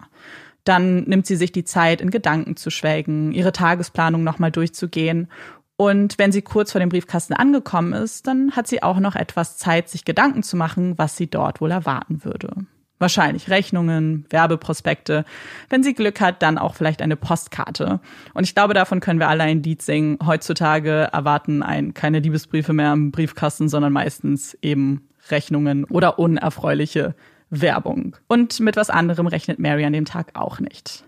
Dann 0.63 1.03
nimmt 1.03 1.27
sie 1.27 1.35
sich 1.35 1.51
die 1.51 1.65
Zeit, 1.65 2.01
in 2.01 2.09
Gedanken 2.09 2.55
zu 2.55 2.71
schwelgen, 2.71 3.31
ihre 3.31 3.51
Tagesplanung 3.51 4.23
nochmal 4.23 4.51
durchzugehen. 4.51 5.27
Und 5.75 6.17
wenn 6.17 6.31
sie 6.31 6.41
kurz 6.41 6.71
vor 6.71 6.79
dem 6.79 6.89
Briefkasten 6.89 7.33
angekommen 7.35 7.93
ist, 7.93 8.25
dann 8.25 8.53
hat 8.53 8.67
sie 8.67 8.81
auch 8.81 8.99
noch 8.99 9.15
etwas 9.15 9.57
Zeit, 9.57 9.89
sich 9.89 10.05
Gedanken 10.05 10.41
zu 10.41 10.57
machen, 10.57 10.97
was 10.97 11.15
sie 11.15 11.27
dort 11.27 11.61
wohl 11.61 11.69
erwarten 11.69 12.23
würde. 12.23 12.65
Wahrscheinlich 12.99 13.49
Rechnungen, 13.49 14.25
Werbeprospekte. 14.29 15.25
Wenn 15.69 15.83
sie 15.83 15.93
Glück 15.93 16.21
hat, 16.21 16.41
dann 16.41 16.57
auch 16.57 16.75
vielleicht 16.75 17.01
eine 17.01 17.15
Postkarte. 17.15 17.99
Und 18.33 18.43
ich 18.43 18.55
glaube, 18.55 18.73
davon 18.73 18.99
können 18.99 19.19
wir 19.19 19.27
alle 19.27 19.43
ein 19.43 19.63
Lied 19.63 19.81
singen. 19.81 20.19
Heutzutage 20.25 21.09
erwarten 21.11 21.63
ein 21.63 21.93
keine 21.93 22.19
Liebesbriefe 22.19 22.71
mehr 22.71 22.93
im 22.93 23.11
Briefkasten, 23.11 23.67
sondern 23.67 23.91
meistens 23.93 24.57
eben 24.61 25.09
Rechnungen 25.29 25.85
oder 25.85 26.19
unerfreuliche 26.19 27.15
Werbung. 27.49 28.15
Und 28.27 28.59
mit 28.59 28.75
was 28.75 28.89
anderem 28.89 29.27
rechnet 29.27 29.59
Mary 29.59 29.85
an 29.85 29.93
dem 29.93 30.05
Tag 30.05 30.31
auch 30.33 30.59
nicht. 30.59 31.05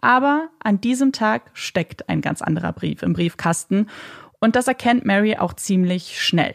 Aber 0.00 0.48
an 0.62 0.80
diesem 0.80 1.12
Tag 1.12 1.50
steckt 1.54 2.08
ein 2.08 2.20
ganz 2.20 2.42
anderer 2.42 2.72
Brief 2.72 3.02
im 3.02 3.12
Briefkasten. 3.12 3.88
Und 4.40 4.56
das 4.56 4.68
erkennt 4.68 5.04
Mary 5.04 5.36
auch 5.36 5.54
ziemlich 5.54 6.22
schnell. 6.22 6.54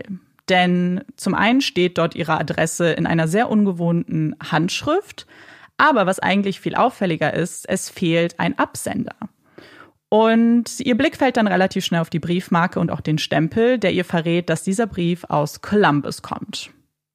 Denn 0.50 1.04
zum 1.16 1.34
einen 1.34 1.62
steht 1.62 1.98
dort 1.98 2.16
ihre 2.16 2.40
Adresse 2.40 2.92
in 2.92 3.06
einer 3.06 3.28
sehr 3.28 3.50
ungewohnten 3.50 4.36
Handschrift, 4.44 5.28
aber 5.78 6.06
was 6.06 6.20
eigentlich 6.20 6.60
viel 6.60 6.76
auffälliger 6.76 7.34
ist, 7.34 7.68
es 7.68 7.90
fehlt 7.90 8.40
ein 8.40 8.58
Absender. 8.60 9.16
Und 10.10 10.82
ihr 10.82 10.98
Blick 10.98 11.16
fällt 11.16 11.38
dann 11.38 11.48
relativ 11.48 11.86
schnell 11.86 12.02
auf 12.02 12.10
die 12.10 12.20
Briefmarke 12.20 12.80
und 12.80 12.92
auch 12.92 13.00
den 13.00 13.18
Stempel, 13.18 13.80
der 13.80 13.94
ihr 13.94 14.04
verrät, 14.04 14.50
dass 14.50 14.64
dieser 14.64 14.86
Brief 14.86 15.24
aus 15.30 15.62
Columbus 15.62 16.22
kommt. 16.22 16.72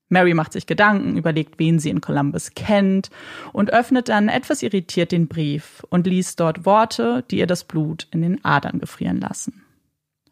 Mary 0.08 0.34
macht 0.34 0.52
sich 0.52 0.66
Gedanken, 0.66 1.16
überlegt, 1.16 1.58
wen 1.58 1.78
sie 1.78 1.90
in 1.90 2.00
Columbus 2.00 2.52
kennt 2.54 3.10
und 3.52 3.72
öffnet 3.72 4.08
dann 4.08 4.28
etwas 4.28 4.62
irritiert 4.62 5.12
den 5.12 5.28
Brief 5.28 5.84
und 5.90 6.06
liest 6.06 6.40
dort 6.40 6.64
Worte, 6.64 7.24
die 7.30 7.38
ihr 7.38 7.46
das 7.46 7.64
Blut 7.64 8.06
in 8.12 8.22
den 8.22 8.44
Adern 8.44 8.78
gefrieren 8.78 9.20
lassen. 9.20 9.64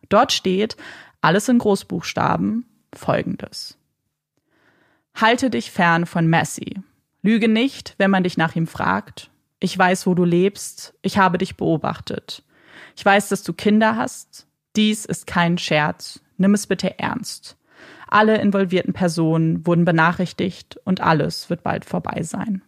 Dort 0.08 0.32
steht, 0.32 0.76
alles 1.20 1.48
in 1.48 1.58
Großbuchstaben, 1.58 2.66
folgendes. 2.98 3.78
Halte 5.14 5.50
dich 5.50 5.70
fern 5.70 6.06
von 6.06 6.26
Messi. 6.26 6.76
Lüge 7.22 7.48
nicht, 7.48 7.94
wenn 7.98 8.10
man 8.10 8.24
dich 8.24 8.36
nach 8.36 8.56
ihm 8.56 8.66
fragt. 8.66 9.30
Ich 9.60 9.78
weiß, 9.78 10.06
wo 10.06 10.14
du 10.14 10.24
lebst. 10.24 10.94
Ich 11.02 11.18
habe 11.18 11.38
dich 11.38 11.56
beobachtet. 11.56 12.42
Ich 12.96 13.04
weiß, 13.04 13.28
dass 13.28 13.42
du 13.42 13.52
Kinder 13.52 13.96
hast. 13.96 14.46
Dies 14.76 15.04
ist 15.04 15.26
kein 15.26 15.56
Scherz. 15.56 16.20
Nimm 16.36 16.54
es 16.54 16.66
bitte 16.66 16.98
ernst. 16.98 17.56
Alle 18.08 18.38
involvierten 18.38 18.92
Personen 18.92 19.66
wurden 19.66 19.84
benachrichtigt 19.84 20.78
und 20.84 21.00
alles 21.00 21.48
wird 21.48 21.62
bald 21.62 21.84
vorbei 21.84 22.22
sein. 22.22 22.62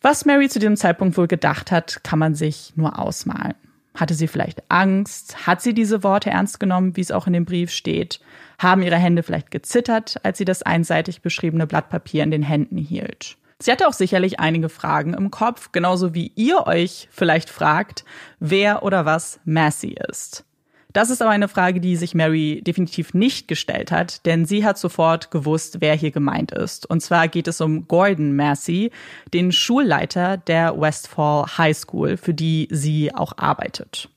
Was 0.00 0.24
Mary 0.24 0.48
zu 0.48 0.58
diesem 0.58 0.76
Zeitpunkt 0.76 1.16
wohl 1.16 1.28
gedacht 1.28 1.70
hat, 1.70 2.02
kann 2.02 2.18
man 2.18 2.34
sich 2.34 2.72
nur 2.76 2.98
ausmalen. 2.98 3.54
Hatte 3.94 4.14
sie 4.14 4.28
vielleicht 4.28 4.62
Angst? 4.70 5.46
Hat 5.46 5.60
sie 5.60 5.74
diese 5.74 6.02
Worte 6.02 6.30
ernst 6.30 6.58
genommen, 6.60 6.96
wie 6.96 7.02
es 7.02 7.10
auch 7.10 7.26
in 7.26 7.34
dem 7.34 7.44
Brief 7.44 7.70
steht? 7.70 8.20
Haben 8.58 8.82
ihre 8.82 8.96
Hände 8.96 9.22
vielleicht 9.22 9.50
gezittert, 9.50 10.16
als 10.22 10.38
sie 10.38 10.44
das 10.44 10.62
einseitig 10.62 11.20
beschriebene 11.20 11.66
Blatt 11.66 11.90
Papier 11.90 12.22
in 12.22 12.30
den 12.30 12.42
Händen 12.42 12.78
hielt? 12.78 13.36
Sie 13.58 13.70
hatte 13.70 13.86
auch 13.86 13.92
sicherlich 13.92 14.40
einige 14.40 14.68
Fragen 14.68 15.14
im 15.14 15.30
Kopf, 15.30 15.70
genauso 15.70 16.14
wie 16.14 16.32
ihr 16.34 16.66
euch 16.66 17.08
vielleicht 17.12 17.48
fragt, 17.48 18.04
wer 18.40 18.82
oder 18.82 19.04
was 19.04 19.40
Massey 19.44 19.94
ist. 20.08 20.44
Das 20.92 21.10
ist 21.10 21.22
aber 21.22 21.30
eine 21.30 21.48
Frage, 21.48 21.80
die 21.80 21.96
sich 21.96 22.14
Mary 22.14 22.60
definitiv 22.66 23.14
nicht 23.14 23.48
gestellt 23.48 23.90
hat, 23.90 24.24
denn 24.26 24.44
sie 24.44 24.64
hat 24.64 24.78
sofort 24.78 25.30
gewusst, 25.30 25.80
wer 25.80 25.94
hier 25.94 26.10
gemeint 26.10 26.52
ist. 26.52 26.88
Und 26.88 27.00
zwar 27.00 27.28
geht 27.28 27.48
es 27.48 27.60
um 27.60 27.88
Gordon 27.88 28.36
Massey, 28.36 28.90
den 29.32 29.52
Schulleiter 29.52 30.36
der 30.36 30.78
Westfall 30.78 31.46
High 31.56 31.76
School, 31.76 32.16
für 32.16 32.34
die 32.34 32.68
sie 32.70 33.14
auch 33.14 33.32
arbeitet. 33.38 34.08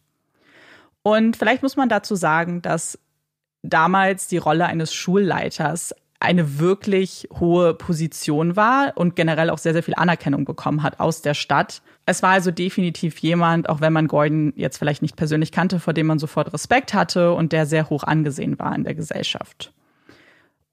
Und 1.01 1.38
vielleicht 1.38 1.63
muss 1.63 1.77
man 1.77 1.88
dazu 1.88 2.15
sagen, 2.15 2.61
dass 2.61 2.99
damals 3.61 4.27
die 4.27 4.38
Rolle 4.38 4.65
eines 4.65 4.93
Schulleiters 4.93 5.93
eine 6.19 6.60
wirklich 6.60 7.28
hohe 7.39 7.73
Position 7.73 8.56
war 8.56 8.93
und 8.95 9.15
generell 9.15 9.49
auch 9.49 9.58
sehr, 9.58 9.73
sehr 9.73 9.84
viel 9.84 9.95
Anerkennung 9.95 10.45
bekommen 10.45 10.82
hat 10.84 10.99
aus 10.99 11.21
der 11.21 11.34
Stadt. 11.34 11.82
Es 12.06 12.23
war 12.23 12.32
also 12.32 12.51
definitiv 12.51 13.19
jemand, 13.19 13.69
auch 13.69 13.82
wenn 13.82 13.93
man 13.93 14.08
Gordon 14.08 14.54
jetzt 14.56 14.78
vielleicht 14.78 15.01
nicht 15.01 15.15
persönlich 15.15 15.51
kannte, 15.51 15.80
vor 15.80 15.93
dem 15.93 16.08
man 16.08 16.19
sofort 16.19 16.54
Respekt 16.54 16.93
hatte 16.93 17.34
und 17.34 17.51
der 17.51 17.65
sehr 17.65 17.89
hoch 17.89 18.04
angesehen 18.04 18.58
war 18.60 18.75
in 18.75 18.84
der 18.84 18.95
Gesellschaft. 18.95 19.73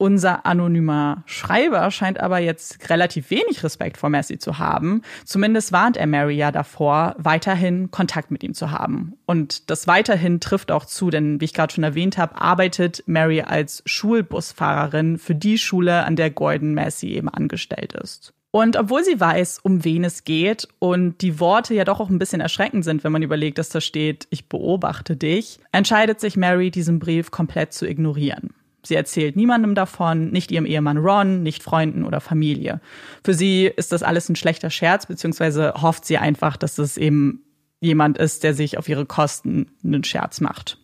Unser 0.02 0.46
anonymer 0.46 1.22
Schreiber 1.26 1.88
scheint 1.92 2.18
aber 2.18 2.40
jetzt 2.40 2.90
relativ 2.90 3.30
wenig 3.30 3.62
Respekt 3.62 3.96
vor 3.96 4.10
Messi 4.10 4.36
zu 4.36 4.58
haben. 4.58 5.02
Zumindest 5.24 5.70
warnt 5.70 5.96
er 5.96 6.08
Mary 6.08 6.34
ja 6.34 6.50
davor, 6.50 7.14
weiterhin 7.18 7.92
Kontakt 7.92 8.32
mit 8.32 8.42
ihm 8.42 8.52
zu 8.52 8.72
haben. 8.72 9.12
Und 9.26 9.70
das 9.70 9.86
weiterhin 9.86 10.40
trifft 10.40 10.72
auch 10.72 10.86
zu, 10.86 11.10
denn 11.10 11.40
wie 11.40 11.44
ich 11.44 11.54
gerade 11.54 11.72
schon 11.72 11.84
erwähnt 11.84 12.18
habe, 12.18 12.34
arbeitet 12.40 13.04
Mary 13.06 13.42
als 13.42 13.84
Schulbusfahrerin 13.86 15.18
für 15.18 15.36
die 15.36 15.56
Schule, 15.56 16.02
an 16.02 16.16
der 16.16 16.30
Gordon 16.30 16.74
Messi 16.74 17.10
eben 17.10 17.28
angestellt 17.28 17.92
ist. 17.92 18.34
Und 18.50 18.76
obwohl 18.76 19.04
sie 19.04 19.20
weiß, 19.20 19.60
um 19.62 19.84
wen 19.84 20.02
es 20.02 20.24
geht 20.24 20.66
und 20.80 21.22
die 21.22 21.38
Worte 21.38 21.74
ja 21.74 21.84
doch 21.84 22.00
auch 22.00 22.10
ein 22.10 22.18
bisschen 22.18 22.40
erschreckend 22.40 22.84
sind, 22.84 23.04
wenn 23.04 23.12
man 23.12 23.22
überlegt, 23.22 23.56
dass 23.56 23.68
da 23.68 23.80
steht, 23.80 24.26
ich 24.30 24.48
beobachte 24.48 25.14
dich, 25.14 25.60
entscheidet 25.70 26.18
sich 26.18 26.36
Mary, 26.36 26.72
diesen 26.72 26.98
Brief 26.98 27.30
komplett 27.30 27.72
zu 27.72 27.86
ignorieren. 27.86 28.52
Sie 28.82 28.94
erzählt 28.94 29.36
niemandem 29.36 29.74
davon, 29.74 30.30
nicht 30.30 30.50
ihrem 30.50 30.66
Ehemann 30.66 30.98
Ron, 30.98 31.42
nicht 31.42 31.62
Freunden 31.62 32.04
oder 32.04 32.20
Familie. 32.20 32.80
Für 33.22 33.34
sie 33.34 33.66
ist 33.66 33.92
das 33.92 34.02
alles 34.02 34.28
ein 34.28 34.36
schlechter 34.36 34.70
Scherz, 34.70 35.06
beziehungsweise 35.06 35.74
hofft 35.80 36.04
sie 36.04 36.18
einfach, 36.18 36.56
dass 36.56 36.78
es 36.78 36.96
eben 36.96 37.44
jemand 37.80 38.18
ist, 38.18 38.42
der 38.42 38.54
sich 38.54 38.78
auf 38.78 38.88
ihre 38.88 39.06
Kosten 39.06 39.66
einen 39.84 40.04
Scherz 40.04 40.40
macht. 40.40 40.78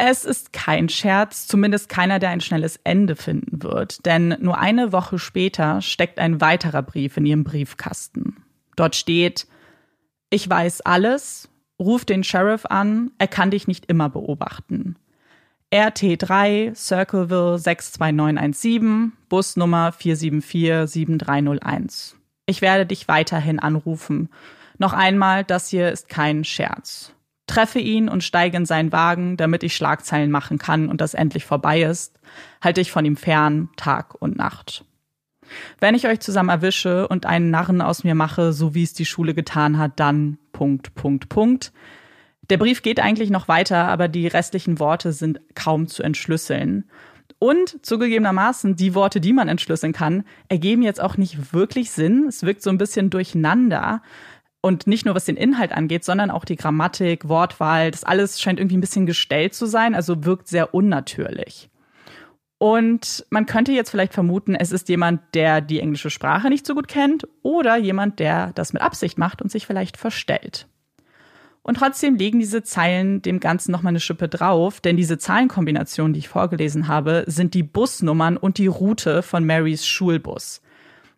Es 0.00 0.24
ist 0.24 0.52
kein 0.52 0.88
Scherz, 0.88 1.48
zumindest 1.48 1.88
keiner, 1.88 2.20
der 2.20 2.30
ein 2.30 2.40
schnelles 2.40 2.78
Ende 2.84 3.16
finden 3.16 3.64
wird, 3.64 4.06
denn 4.06 4.36
nur 4.40 4.58
eine 4.58 4.92
Woche 4.92 5.18
später 5.18 5.82
steckt 5.82 6.20
ein 6.20 6.40
weiterer 6.40 6.82
Brief 6.82 7.16
in 7.16 7.26
ihrem 7.26 7.42
Briefkasten. 7.42 8.36
Dort 8.76 8.94
steht, 8.94 9.48
ich 10.30 10.48
weiß 10.48 10.82
alles, 10.82 11.48
ruf 11.80 12.04
den 12.04 12.22
Sheriff 12.22 12.64
an, 12.66 13.10
er 13.18 13.26
kann 13.26 13.50
dich 13.50 13.66
nicht 13.66 13.86
immer 13.86 14.08
beobachten. 14.08 14.94
RT3 15.72 16.74
Circleville 16.74 17.56
62917, 17.58 19.12
Busnummer 19.28 19.92
4747301. 19.92 22.14
Ich 22.46 22.62
werde 22.62 22.86
dich 22.86 23.06
weiterhin 23.06 23.58
anrufen. 23.58 24.30
Noch 24.78 24.94
einmal, 24.94 25.44
das 25.44 25.68
hier 25.68 25.92
ist 25.92 26.08
kein 26.08 26.44
Scherz. 26.44 27.12
Treffe 27.46 27.80
ihn 27.80 28.08
und 28.08 28.24
steige 28.24 28.56
in 28.56 28.64
seinen 28.64 28.92
Wagen, 28.92 29.36
damit 29.36 29.62
ich 29.62 29.76
Schlagzeilen 29.76 30.30
machen 30.30 30.56
kann 30.56 30.88
und 30.88 31.02
das 31.02 31.12
endlich 31.12 31.44
vorbei 31.44 31.82
ist. 31.82 32.18
Halte 32.62 32.80
ich 32.80 32.90
von 32.90 33.04
ihm 33.04 33.18
fern, 33.18 33.68
Tag 33.76 34.14
und 34.22 34.38
Nacht. 34.38 34.86
Wenn 35.80 35.94
ich 35.94 36.06
euch 36.06 36.20
zusammen 36.20 36.48
erwische 36.48 37.08
und 37.08 37.26
einen 37.26 37.50
Narren 37.50 37.82
aus 37.82 38.04
mir 38.04 38.14
mache, 38.14 38.54
so 38.54 38.74
wie 38.74 38.84
es 38.84 38.94
die 38.94 39.04
Schule 39.04 39.34
getan 39.34 39.76
hat, 39.76 40.00
dann 40.00 40.38
Punkt, 40.52 40.94
Punkt, 40.94 41.28
Punkt. 41.28 41.74
Der 42.50 42.56
Brief 42.56 42.82
geht 42.82 43.00
eigentlich 43.00 43.30
noch 43.30 43.48
weiter, 43.48 43.88
aber 43.88 44.08
die 44.08 44.26
restlichen 44.26 44.78
Worte 44.78 45.12
sind 45.12 45.40
kaum 45.54 45.86
zu 45.86 46.02
entschlüsseln. 46.02 46.88
Und 47.38 47.84
zugegebenermaßen, 47.84 48.74
die 48.74 48.94
Worte, 48.94 49.20
die 49.20 49.32
man 49.32 49.48
entschlüsseln 49.48 49.92
kann, 49.92 50.24
ergeben 50.48 50.82
jetzt 50.82 51.00
auch 51.00 51.16
nicht 51.16 51.52
wirklich 51.52 51.90
Sinn. 51.90 52.26
Es 52.26 52.42
wirkt 52.42 52.62
so 52.62 52.70
ein 52.70 52.78
bisschen 52.78 53.10
durcheinander. 53.10 54.02
Und 54.60 54.86
nicht 54.86 55.04
nur 55.04 55.14
was 55.14 55.26
den 55.26 55.36
Inhalt 55.36 55.72
angeht, 55.72 56.04
sondern 56.04 56.30
auch 56.30 56.44
die 56.44 56.56
Grammatik, 56.56 57.28
Wortwahl, 57.28 57.90
das 57.90 58.02
alles 58.02 58.40
scheint 58.40 58.58
irgendwie 58.58 58.76
ein 58.76 58.80
bisschen 58.80 59.06
gestellt 59.06 59.54
zu 59.54 59.66
sein, 59.66 59.94
also 59.94 60.24
wirkt 60.24 60.48
sehr 60.48 60.74
unnatürlich. 60.74 61.70
Und 62.58 63.24
man 63.30 63.46
könnte 63.46 63.70
jetzt 63.70 63.90
vielleicht 63.90 64.14
vermuten, 64.14 64.56
es 64.56 64.72
ist 64.72 64.88
jemand, 64.88 65.20
der 65.34 65.60
die 65.60 65.78
englische 65.78 66.10
Sprache 66.10 66.48
nicht 66.48 66.66
so 66.66 66.74
gut 66.74 66.88
kennt 66.88 67.28
oder 67.42 67.76
jemand, 67.76 68.18
der 68.18 68.52
das 68.54 68.72
mit 68.72 68.82
Absicht 68.82 69.16
macht 69.16 69.40
und 69.40 69.52
sich 69.52 69.64
vielleicht 69.64 69.96
verstellt. 69.96 70.66
Und 71.68 71.74
trotzdem 71.74 72.14
legen 72.14 72.38
diese 72.38 72.62
Zeilen 72.62 73.20
dem 73.20 73.40
Ganzen 73.40 73.72
nochmal 73.72 73.90
eine 73.90 74.00
Schippe 74.00 74.26
drauf, 74.26 74.80
denn 74.80 74.96
diese 74.96 75.18
Zahlenkombinationen, 75.18 76.14
die 76.14 76.20
ich 76.20 76.28
vorgelesen 76.30 76.88
habe, 76.88 77.24
sind 77.26 77.52
die 77.52 77.62
Busnummern 77.62 78.38
und 78.38 78.56
die 78.56 78.68
Route 78.68 79.22
von 79.22 79.44
Marys 79.44 79.86
Schulbus. 79.86 80.62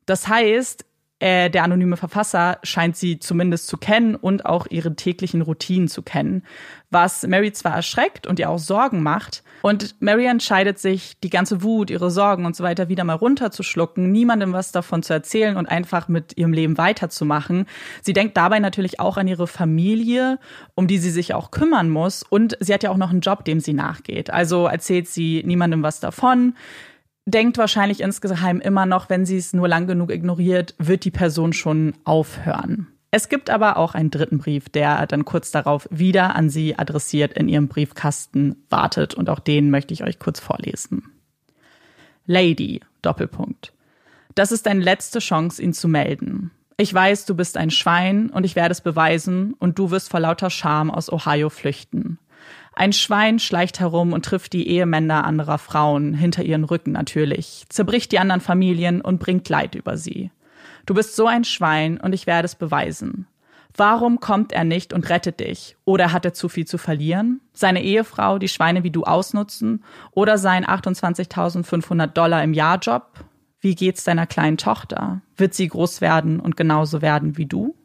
Das 0.07 0.27
heißt, 0.27 0.85
äh, 1.21 1.51
der 1.51 1.63
anonyme 1.63 1.97
Verfasser 1.97 2.59
scheint 2.65 2.97
sie 2.97 3.21
zumindest 3.21 3.69
zu 3.69 3.77
kennen 3.77 4.17
und 4.17 4.45
auch 4.45 4.67
ihre 4.69 4.97
täglichen 4.97 5.41
Routinen 5.41 5.87
zu 5.87 6.03
kennen, 6.03 6.43
was 6.91 7.27
Mary 7.27 7.53
zwar 7.53 7.75
erschreckt 7.75 8.27
und 8.27 8.39
ihr 8.39 8.51
auch 8.51 8.59
Sorgen 8.59 9.03
macht. 9.03 9.43
Und 9.63 10.01
Mary 10.01 10.27
entscheidet 10.27 10.79
sich, 10.79 11.19
die 11.21 11.31
ganze 11.31 11.63
Wut, 11.63 11.91
ihre 11.91 12.11
Sorgen 12.11 12.47
und 12.47 12.57
so 12.57 12.65
weiter 12.65 12.89
wieder 12.89 13.05
mal 13.05 13.15
runterzuschlucken, 13.15 14.11
niemandem 14.11 14.53
was 14.53 14.73
davon 14.73 15.03
zu 15.03 15.13
erzählen 15.13 15.57
und 15.57 15.67
einfach 15.67 16.09
mit 16.09 16.37
ihrem 16.39 16.53
Leben 16.53 16.79
weiterzumachen. 16.79 17.67
Sie 18.03 18.13
denkt 18.13 18.37
dabei 18.37 18.59
natürlich 18.59 19.01
auch 19.01 19.17
an 19.17 19.29
ihre 19.29 19.47
Familie, 19.47 20.39
um 20.75 20.87
die 20.87 20.99
sie 20.99 21.11
sich 21.11 21.35
auch 21.35 21.51
kümmern 21.51 21.91
muss. 21.91 22.23
Und 22.23 22.57
sie 22.61 22.73
hat 22.73 22.83
ja 22.83 22.91
auch 22.91 22.97
noch 22.97 23.11
einen 23.11 23.21
Job, 23.21 23.45
dem 23.45 23.61
sie 23.61 23.75
nachgeht. 23.75 24.31
Also 24.31 24.67
erzählt 24.67 25.09
sie 25.09 25.43
niemandem 25.45 25.83
was 25.83 26.01
davon 26.01 26.55
denkt 27.27 27.59
wahrscheinlich 27.59 28.01
insgeheim 28.01 28.61
immer 28.61 28.87
noch, 28.87 29.09
wenn 29.09 29.25
sie 29.25 29.37
es 29.37 29.53
nur 29.53 29.69
lang 29.69 29.87
genug 29.87 30.11
ignoriert, 30.11 30.75
wird 30.79 31.05
die 31.05 31.11
Person 31.11 31.53
schon 31.53 31.95
aufhören. 32.05 32.89
Es 33.13 33.29
gibt 33.29 33.51
aber 33.51 33.77
auch 33.77 33.95
einen 33.95 34.11
dritten 34.11 34.39
Brief, 34.39 34.69
der 34.69 35.07
dann 35.07 35.25
kurz 35.25 35.51
darauf 35.51 35.89
wieder 35.91 36.37
an 36.37 36.49
sie 36.49 36.79
adressiert 36.79 37.33
in 37.33 37.49
ihrem 37.49 37.67
Briefkasten 37.67 38.57
wartet 38.71 39.15
und 39.15 39.29
auch 39.29 39.41
den 39.41 39.71
möchte 39.71 39.93
ich 39.93 40.05
euch 40.05 40.19
kurz 40.19 40.39
vorlesen. 40.39 41.11
Lady, 42.27 42.81
Doppelpunkt. 43.03 43.73
Das 44.37 44.53
ist 44.53 44.67
deine 44.67 44.83
letzte 44.83 45.19
Chance, 45.19 45.61
ihn 45.61 45.73
zu 45.73 45.89
melden. 45.89 46.53
Ich 46.77 46.95
weiß, 46.95 47.27
du 47.27 47.35
bist 47.35 47.57
ein 47.57 47.71
Schwein 47.71 48.31
und 48.31 48.45
ich 48.45 48.55
werde 48.55 48.73
es 48.73 48.81
beweisen 48.81 49.55
und 49.59 49.79
du 49.79 49.91
wirst 49.91 50.09
vor 50.09 50.21
lauter 50.21 50.49
Scham 50.49 50.91
aus 50.91 51.13
Ohio 51.13 51.51
flüchten. 51.51 52.19
Ein 52.73 52.93
Schwein 52.93 53.39
schleicht 53.41 53.81
herum 53.81 54.13
und 54.13 54.25
trifft 54.25 54.53
die 54.53 54.69
Ehemänner 54.69 55.25
anderer 55.25 55.59
Frauen, 55.59 56.15
hinter 56.15 56.45
ihren 56.45 56.65
Rücken 56.65 56.93
natürlich, 56.93 57.67
zerbricht 57.69 58.13
die 58.13 58.21
anderen 58.21 58.41
Familien 58.41 59.01
und 59.01 59.19
bringt 59.19 59.49
Leid 59.49 59.75
über 59.75 59.97
sie. 59.97 60.31
Du 60.87 60.95
bist 60.95 61.17
so 61.17 61.27
ein 61.27 61.45
Schwein 61.45 61.99
und 61.99 62.13
ich 62.13 62.27
werde 62.27 62.47
es 62.47 62.55
beweisen. 62.55 63.27
Warum 63.77 64.19
kommt 64.21 64.53
er 64.53 64.65
nicht 64.65 64.93
und 64.93 65.09
rettet 65.09 65.41
dich? 65.41 65.77
Oder 65.85 66.13
hat 66.13 66.25
er 66.25 66.35
zu 66.35 66.49
viel 66.49 66.67
zu 66.67 66.77
verlieren? 66.77 67.41
Seine 67.53 67.83
Ehefrau, 67.83 68.39
die 68.39 68.49
Schweine 68.49 68.83
wie 68.83 68.91
du 68.91 69.05
ausnutzen? 69.05 69.85
Oder 70.11 70.39
sein 70.39 70.65
28.500 70.67 72.09
Dollar 72.09 72.43
im 72.43 72.53
Jahr 72.53 72.79
Job? 72.79 73.25
Wie 73.61 73.75
geht's 73.75 74.05
deiner 74.05 74.27
kleinen 74.27 74.57
Tochter? 74.57 75.21
Wird 75.37 75.55
sie 75.55 75.69
groß 75.69 76.01
werden 76.01 76.41
und 76.41 76.57
genauso 76.57 77.03
werden 77.03 77.37
wie 77.37 77.47
du? 77.47 77.77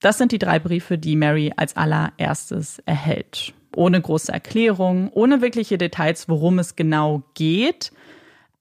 Das 0.00 0.18
sind 0.18 0.32
die 0.32 0.38
drei 0.38 0.58
Briefe, 0.58 0.98
die 0.98 1.16
Mary 1.16 1.52
als 1.56 1.76
allererstes 1.76 2.80
erhält 2.84 3.54
ohne 3.76 4.00
große 4.00 4.32
Erklärung, 4.32 5.10
ohne 5.12 5.40
wirkliche 5.40 5.78
Details, 5.78 6.28
worum 6.28 6.58
es 6.58 6.76
genau 6.76 7.22
geht. 7.34 7.92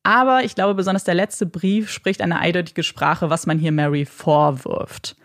Aber 0.03 0.43
ich 0.43 0.55
glaube, 0.55 0.75
besonders 0.75 1.05
der 1.05 1.15
letzte 1.15 1.45
Brief 1.45 1.89
spricht 1.89 2.21
eine 2.21 2.39
eindeutige 2.39 2.83
Sprache, 2.83 3.29
was 3.29 3.45
man 3.45 3.57
hier 3.57 3.71
Mary 3.71 4.05
vorwirft. 4.05 5.15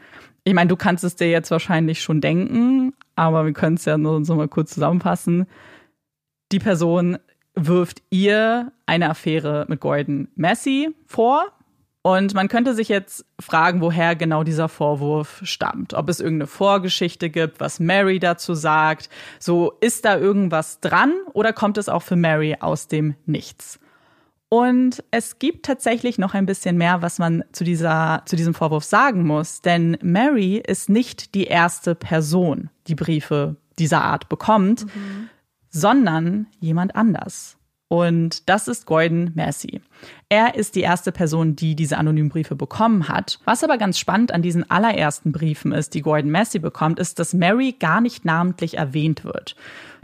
Ich 0.45 0.55
meine, 0.55 0.69
du 0.69 0.77
kannst 0.77 1.05
es 1.05 1.17
dir 1.17 1.29
jetzt 1.29 1.51
wahrscheinlich 1.51 2.01
schon 2.01 2.21
denken, 2.21 2.95
aber 3.17 3.45
wir 3.45 3.53
können 3.53 3.77
es 3.77 3.85
ja 3.85 3.99
nur 3.99 4.25
so 4.25 4.35
mal 4.35 4.49
kurz 4.49 4.73
zusammenfassen. 4.75 5.47
Die 6.53 6.61
Person 6.61 7.19
wirft 7.55 8.03
ihr 8.11 8.73
eine 8.87 9.11
Affäre 9.11 9.67
mit 9.69 9.81
Gordon 9.81 10.29
Massey 10.37 10.95
vor, 11.07 11.53
und 12.03 12.33
man 12.33 12.49
könnte 12.49 12.75
sich 12.75 12.89
jetzt 12.89 13.27
fragen, 13.39 13.83
woher 13.83 14.17
genau 14.17 14.43
dieser 14.43 14.71
Vorwurf 14.71 15.41
stammt. 15.43 15.93
Ob 15.93 16.09
es 16.09 16.21
irgendeine 16.21 16.47
Vorgeschichte 16.47 17.29
gibt, 17.29 17.61
was 17.61 17.81
Mary 17.81 18.19
dazu 18.19 18.55
sagt. 18.55 19.11
So, 19.39 19.73
ist 19.81 20.07
da 20.07 20.17
irgendwas 20.17 20.81
dran 20.81 21.13
oder 21.35 21.53
kommt 21.53 21.77
es 21.77 21.91
auch 21.91 22.03
für 22.03 22.17
Mary 22.17 22.57
aus 22.61 22.89
dem 22.89 23.15
Nichts? 23.27 23.79
Und 24.51 25.05
es 25.11 25.39
gibt 25.39 25.67
tatsächlich 25.67 26.17
noch 26.17 26.33
ein 26.33 26.47
bisschen 26.47 26.79
mehr, 26.79 27.03
was 27.03 27.19
man 27.19 27.45
zu, 27.53 27.65
dieser, 27.65 28.23
zu 28.25 28.35
diesem 28.35 28.55
Vorwurf 28.55 28.85
sagen 28.85 29.27
muss. 29.27 29.61
Denn 29.61 29.99
Mary 30.03 30.57
ist 30.57 30.89
nicht 30.89 31.35
die 31.35 31.45
erste 31.45 31.95
Person, 31.95 32.71
die 32.87 32.95
Briefe 32.95 33.57
dieser 33.79 34.03
Art 34.03 34.29
bekommt, 34.29 34.87
mhm. 34.87 35.29
sondern 35.69 36.47
jemand 36.61 36.97
anders. 36.97 37.58
Und 37.89 38.51
das 38.51 38.69
ist 38.69 38.85
Gordon 38.85 39.33
Massey. 39.35 39.81
Er 40.29 40.55
ist 40.57 40.75
die 40.75 40.83
erste 40.83 41.11
Person, 41.11 41.57
die 41.57 41.75
diese 41.75 41.97
anonymen 41.97 42.29
Briefe 42.29 42.55
bekommen 42.55 43.09
hat. 43.09 43.41
Was 43.47 43.65
aber 43.65 43.79
ganz 43.79 43.99
spannend 43.99 44.33
an 44.33 44.43
diesen 44.43 44.71
allerersten 44.71 45.33
Briefen 45.33 45.73
ist, 45.73 45.95
die 45.95 46.03
Gordon 46.03 46.31
Massey 46.31 46.61
bekommt, 46.61 46.99
ist, 46.99 47.19
dass 47.19 47.33
Mary 47.33 47.75
gar 47.79 48.03
nicht 48.03 48.27
namentlich 48.27 48.77
erwähnt 48.77 49.25
wird. 49.25 49.57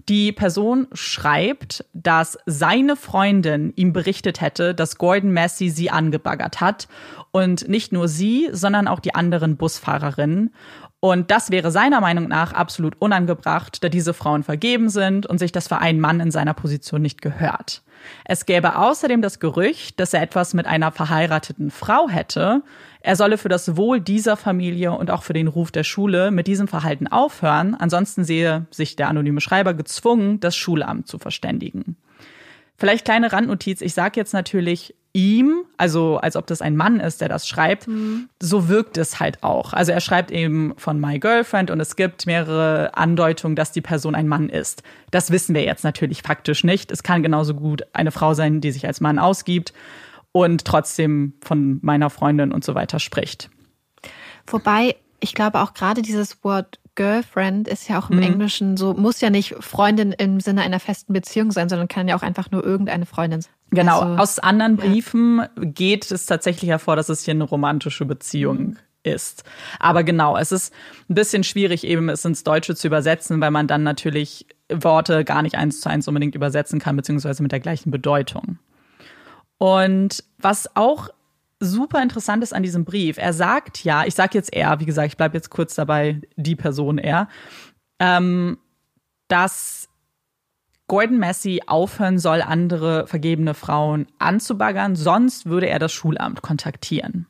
Die 0.09 0.33
Person 0.33 0.87
schreibt, 0.93 1.85
dass 1.95 2.39
seine 2.45 2.97
Freundin 2.97 3.73
ihm 3.77 3.93
berichtet 3.93 4.41
hätte, 4.41 4.75
dass 4.75 4.99
Gordon 4.99 5.33
Massey 5.33 5.71
sie 5.71 5.91
angebaggert 5.91 6.61
hat. 6.61 6.89
Und 7.33 7.69
nicht 7.69 7.93
nur 7.93 8.09
sie, 8.09 8.49
sondern 8.53 8.87
auch 8.87 9.01
die 9.01 9.15
anderen 9.15 9.57
Busfahrerinnen. 9.57 10.55
Und 11.05 11.31
das 11.31 11.51
wäre 11.51 11.71
seiner 11.71 12.01
Meinung 12.01 12.29
nach 12.29 12.55
absolut 12.55 12.97
unangebracht, 12.99 13.85
da 13.85 13.91
diese 13.91 14.15
Frauen 14.15 14.43
vergeben 14.43 14.89
sind 14.89 15.27
und 15.27 15.37
sich 15.37 15.53
das 15.53 15.69
für 15.69 15.77
einen 15.77 16.01
Mann 16.01 16.19
in 16.19 16.31
seiner 16.31 16.55
Position 16.55 17.03
nicht 17.03 17.21
gehört. 17.21 17.83
Es 18.25 18.47
gäbe 18.47 18.79
außerdem 18.79 19.21
das 19.21 19.39
Gerücht, 19.39 20.01
dass 20.01 20.15
er 20.15 20.23
etwas 20.23 20.55
mit 20.55 20.65
einer 20.65 20.93
verheirateten 20.93 21.71
Frau 21.71 22.09
hätte. 22.09 22.63
Er 23.01 23.17
solle 23.17 23.37
für 23.37 23.51
das 23.51 23.77
Wohl 23.77 24.01
dieser 24.01 24.39
Familie 24.39 24.93
und 24.93 25.11
auch 25.11 25.25
für 25.25 25.35
den 25.35 25.49
Ruf 25.49 25.71
der 25.71 25.85
Schule 25.85 26.31
mit 26.31 26.47
diesem 26.47 26.69
Verhalten 26.69 27.07
aufhören. 27.07 27.75
Ansonsten 27.75 28.25
sehe 28.25 28.65
sich 28.71 28.97
der 28.97 29.09
anonyme 29.09 29.43
Schreiber 29.43 29.75
gezwungen, 29.75 30.41
das 30.41 30.57
Schulamt 30.57 31.07
zu 31.07 31.19
verständigen. 31.19 31.99
Vielleicht 32.79 33.05
kleine 33.05 33.31
Randnotiz. 33.31 33.83
Ich 33.83 33.93
sage 33.93 34.19
jetzt 34.19 34.33
natürlich 34.33 34.95
ihm, 35.15 35.65
also 35.79 36.19
als 36.19 36.37
ob 36.37 36.47
das 36.47 36.61
ein 36.61 36.77
Mann 36.77 37.01
ist, 37.01 37.21
der 37.21 37.29
das 37.29 37.49
schreibt, 37.49 37.87
mhm. 37.89 38.29
so 38.41 38.69
wirkt 38.69 38.99
es 38.99 39.21
halt 39.21 39.43
auch. 39.43 39.73
Also 39.73 39.93
er 39.93 40.01
schreibt 40.01 40.31
eben 40.33 40.75
von 40.77 41.01
My 41.01 41.19
Girlfriend 41.19 41.71
und 41.71 41.81
es 41.81 41.97
gibt 41.97 42.27
mehrere 42.27 42.95
Andeutungen, 42.97 43.55
dass 43.57 43.73
die 43.73 43.81
Person 43.81 44.17
ein 44.17 44.29
Mann 44.29 44.49
ist. 44.49 44.83
Das 45.13 45.31
wissen 45.31 45.55
wir 45.55 45.63
jetzt 45.63 45.85
natürlich 45.85 46.23
faktisch 46.23 46.65
nicht. 46.65 46.91
Es 46.91 47.05
kann 47.05 47.23
genauso 47.23 47.55
gut 47.55 47.85
eine 47.93 48.11
Frau 48.11 48.35
sein, 48.35 48.61
die 48.61 48.73
sich 48.73 48.87
als 48.87 49.01
Mann 49.01 49.21
ausgibt 49.21 49.73
und 50.33 50.65
trotzdem 50.65 51.35
von 51.41 51.79
meiner 51.83 52.11
Freundin 52.11 52.51
und 52.51 52.65
so 52.65 52.75
weiter 52.75 52.99
spricht. 52.99 53.51
Wobei, 54.49 54.97
ich 55.21 55.35
glaube 55.35 55.61
auch 55.61 55.75
gerade 55.75 56.03
dieses 56.03 56.43
Wort 56.43 56.81
Girlfriend 56.95 57.69
ist 57.69 57.89
ja 57.89 57.99
auch 57.99 58.11
im 58.11 58.17
mhm. 58.17 58.23
Englischen 58.23 58.77
so, 58.77 58.95
muss 58.95 59.21
ja 59.21 59.31
nicht 59.31 59.57
Freundin 59.61 60.13
im 60.13 60.41
Sinne 60.41 60.63
einer 60.63 60.81
festen 60.81 61.13
Beziehung 61.13 61.51
sein, 61.51 61.69
sondern 61.69 61.89
kann 61.89 62.09
ja 62.09 62.17
auch 62.17 62.23
einfach 62.23 62.51
nur 62.51 62.65
irgendeine 62.65 63.07
Freundin 63.07 63.41
sein. 63.43 63.53
Genau, 63.71 64.01
also, 64.01 64.23
aus 64.23 64.39
anderen 64.39 64.77
Briefen 64.77 65.39
ja. 65.39 65.49
geht 65.57 66.11
es 66.11 66.27
tatsächlich 66.27 66.71
hervor, 66.71 66.97
dass 66.97 67.09
es 67.09 67.25
hier 67.25 67.33
eine 67.33 67.45
romantische 67.45 68.05
Beziehung 68.05 68.59
mhm. 68.59 68.77
ist. 69.03 69.45
Aber 69.81 70.05
genau, 70.05 70.37
es 70.37 70.53
ist 70.53 70.73
ein 71.09 71.15
bisschen 71.15 71.45
schwierig, 71.45 71.85
eben 71.85 72.09
es 72.09 72.25
ins 72.25 72.45
Deutsche 72.45 72.75
zu 72.75 72.87
übersetzen, 72.87 73.41
weil 73.41 73.51
man 73.51 73.67
dann 73.67 73.83
natürlich 73.83 74.47
Worte 74.73 75.25
gar 75.25 75.43
nicht 75.43 75.57
eins 75.57 75.81
zu 75.81 75.89
eins 75.89 76.07
unbedingt 76.07 76.35
übersetzen 76.35 76.79
kann, 76.79 76.97
beziehungsweise 76.97 77.43
mit 77.43 77.53
der 77.53 77.61
gleichen 77.61 77.91
Bedeutung. 77.91 78.59
Und 79.59 80.25
was 80.39 80.77
auch 80.77 81.09
super 81.65 82.03
interessant 82.03 82.43
ist 82.43 82.55
an 82.55 82.63
diesem 82.63 82.85
Brief, 82.85 83.19
er 83.19 83.33
sagt 83.33 83.85
ja, 83.85 84.05
ich 84.05 84.15
sage 84.15 84.39
jetzt 84.39 84.53
er, 84.53 84.81
wie 84.81 84.87
gesagt, 84.87 85.09
ich 85.09 85.17
bleibe 85.17 85.37
jetzt 85.37 85.51
kurz 85.51 85.75
dabei, 85.75 86.21
die 86.37 86.57
Person 86.57 86.99
er, 86.99 87.29
ähm, 87.99 88.59
dass 89.29 89.89
Gordon 90.87 91.19
Massey 91.19 91.63
aufhören 91.67 92.19
soll, 92.19 92.43
andere 92.43 93.07
vergebene 93.07 93.55
Frauen 93.55 94.07
anzubaggern, 94.19 94.97
sonst 94.97 95.47
würde 95.47 95.67
er 95.69 95.79
das 95.79 95.93
Schulamt 95.93 96.43
kontaktieren. 96.43 97.27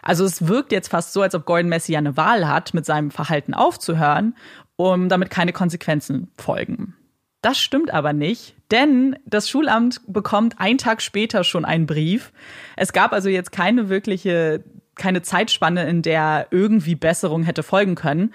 Also 0.00 0.24
es 0.24 0.46
wirkt 0.46 0.72
jetzt 0.72 0.88
fast 0.88 1.12
so, 1.12 1.22
als 1.22 1.34
ob 1.34 1.44
Gordon 1.44 1.68
Messi 1.68 1.96
eine 1.96 2.16
Wahl 2.16 2.48
hat, 2.48 2.72
mit 2.72 2.86
seinem 2.86 3.10
Verhalten 3.10 3.52
aufzuhören, 3.52 4.36
um 4.76 5.08
damit 5.08 5.28
keine 5.30 5.52
Konsequenzen 5.52 6.30
folgen. 6.38 6.94
Das 7.40 7.58
stimmt 7.58 7.92
aber 7.92 8.12
nicht, 8.12 8.56
denn 8.72 9.16
das 9.24 9.48
Schulamt 9.48 10.00
bekommt 10.08 10.60
einen 10.60 10.78
Tag 10.78 11.00
später 11.02 11.44
schon 11.44 11.64
einen 11.64 11.86
Brief. 11.86 12.32
Es 12.76 12.92
gab 12.92 13.12
also 13.12 13.28
jetzt 13.28 13.52
keine 13.52 13.88
wirkliche, 13.88 14.64
keine 14.96 15.22
Zeitspanne, 15.22 15.88
in 15.88 16.02
der 16.02 16.48
irgendwie 16.50 16.96
Besserung 16.96 17.44
hätte 17.44 17.62
folgen 17.62 17.94
können. 17.94 18.34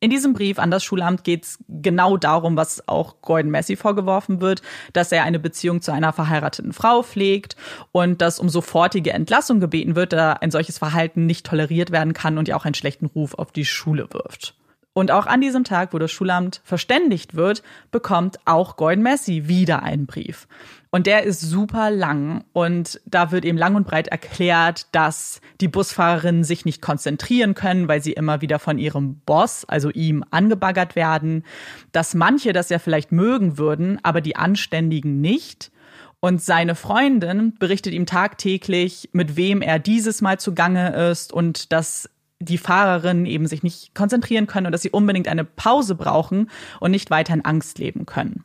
In 0.00 0.10
diesem 0.10 0.32
Brief 0.32 0.58
an 0.58 0.70
das 0.70 0.84
Schulamt 0.84 1.24
geht 1.24 1.44
es 1.44 1.58
genau 1.68 2.16
darum, 2.16 2.56
was 2.56 2.86
auch 2.86 3.20
Gordon 3.20 3.50
Messi 3.50 3.74
vorgeworfen 3.76 4.40
wird, 4.40 4.62
dass 4.92 5.10
er 5.10 5.24
eine 5.24 5.40
Beziehung 5.40 5.82
zu 5.82 5.92
einer 5.92 6.12
verheirateten 6.12 6.72
Frau 6.72 7.02
pflegt 7.02 7.56
und 7.90 8.22
dass 8.22 8.38
um 8.38 8.48
sofortige 8.48 9.12
Entlassung 9.12 9.58
gebeten 9.58 9.96
wird, 9.96 10.12
da 10.12 10.34
ein 10.34 10.52
solches 10.52 10.78
Verhalten 10.78 11.26
nicht 11.26 11.44
toleriert 11.44 11.90
werden 11.90 12.12
kann 12.12 12.38
und 12.38 12.48
ja 12.48 12.56
auch 12.56 12.64
einen 12.64 12.74
schlechten 12.74 13.06
Ruf 13.06 13.34
auf 13.34 13.50
die 13.50 13.64
Schule 13.64 14.08
wirft. 14.12 14.54
Und 14.98 15.12
auch 15.12 15.26
an 15.26 15.40
diesem 15.40 15.62
Tag, 15.62 15.92
wo 15.92 16.00
das 16.00 16.10
Schulamt 16.10 16.60
verständigt 16.64 17.36
wird, 17.36 17.62
bekommt 17.92 18.40
auch 18.46 18.74
Gordon 18.74 19.04
Messi 19.04 19.46
wieder 19.46 19.84
einen 19.84 20.06
Brief. 20.06 20.48
Und 20.90 21.06
der 21.06 21.22
ist 21.22 21.40
super 21.40 21.92
lang 21.92 22.42
und 22.52 23.00
da 23.06 23.30
wird 23.30 23.44
eben 23.44 23.56
lang 23.56 23.76
und 23.76 23.86
breit 23.86 24.08
erklärt, 24.08 24.86
dass 24.90 25.40
die 25.60 25.68
Busfahrerinnen 25.68 26.42
sich 26.42 26.64
nicht 26.64 26.82
konzentrieren 26.82 27.54
können, 27.54 27.86
weil 27.86 28.02
sie 28.02 28.12
immer 28.12 28.40
wieder 28.40 28.58
von 28.58 28.76
ihrem 28.76 29.20
Boss, 29.20 29.64
also 29.66 29.88
ihm, 29.90 30.24
angebaggert 30.32 30.96
werden, 30.96 31.44
dass 31.92 32.14
manche 32.14 32.52
das 32.52 32.68
ja 32.68 32.80
vielleicht 32.80 33.12
mögen 33.12 33.56
würden, 33.56 34.00
aber 34.02 34.20
die 34.20 34.34
Anständigen 34.34 35.20
nicht. 35.20 35.70
Und 36.18 36.42
seine 36.42 36.74
Freundin 36.74 37.54
berichtet 37.54 37.92
ihm 37.94 38.06
tagtäglich, 38.06 39.10
mit 39.12 39.36
wem 39.36 39.62
er 39.62 39.78
dieses 39.78 40.22
Mal 40.22 40.40
zugange 40.40 40.92
ist 41.10 41.32
und 41.32 41.70
dass 41.72 42.10
die 42.40 42.58
Fahrerinnen 42.58 43.26
eben 43.26 43.46
sich 43.46 43.62
nicht 43.62 43.94
konzentrieren 43.94 44.46
können 44.46 44.66
und 44.66 44.72
dass 44.72 44.82
sie 44.82 44.90
unbedingt 44.90 45.28
eine 45.28 45.44
Pause 45.44 45.94
brauchen 45.94 46.50
und 46.80 46.90
nicht 46.90 47.10
weiter 47.10 47.34
in 47.34 47.44
Angst 47.44 47.78
leben 47.78 48.06
können. 48.06 48.44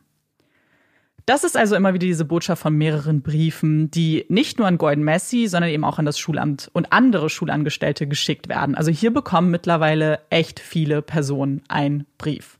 Das 1.26 1.42
ist 1.42 1.56
also 1.56 1.74
immer 1.74 1.94
wieder 1.94 2.06
diese 2.06 2.26
Botschaft 2.26 2.60
von 2.60 2.76
mehreren 2.76 3.22
Briefen, 3.22 3.90
die 3.90 4.26
nicht 4.28 4.58
nur 4.58 4.66
an 4.66 4.76
Gordon 4.76 5.04
Messi, 5.04 5.46
sondern 5.46 5.70
eben 5.70 5.84
auch 5.84 5.98
an 5.98 6.04
das 6.04 6.18
Schulamt 6.18 6.68
und 6.74 6.92
andere 6.92 7.30
Schulangestellte 7.30 8.06
geschickt 8.06 8.48
werden. 8.48 8.74
Also 8.74 8.90
hier 8.90 9.10
bekommen 9.10 9.50
mittlerweile 9.50 10.20
echt 10.28 10.60
viele 10.60 11.00
Personen 11.00 11.62
einen 11.68 12.06
Brief. 12.18 12.58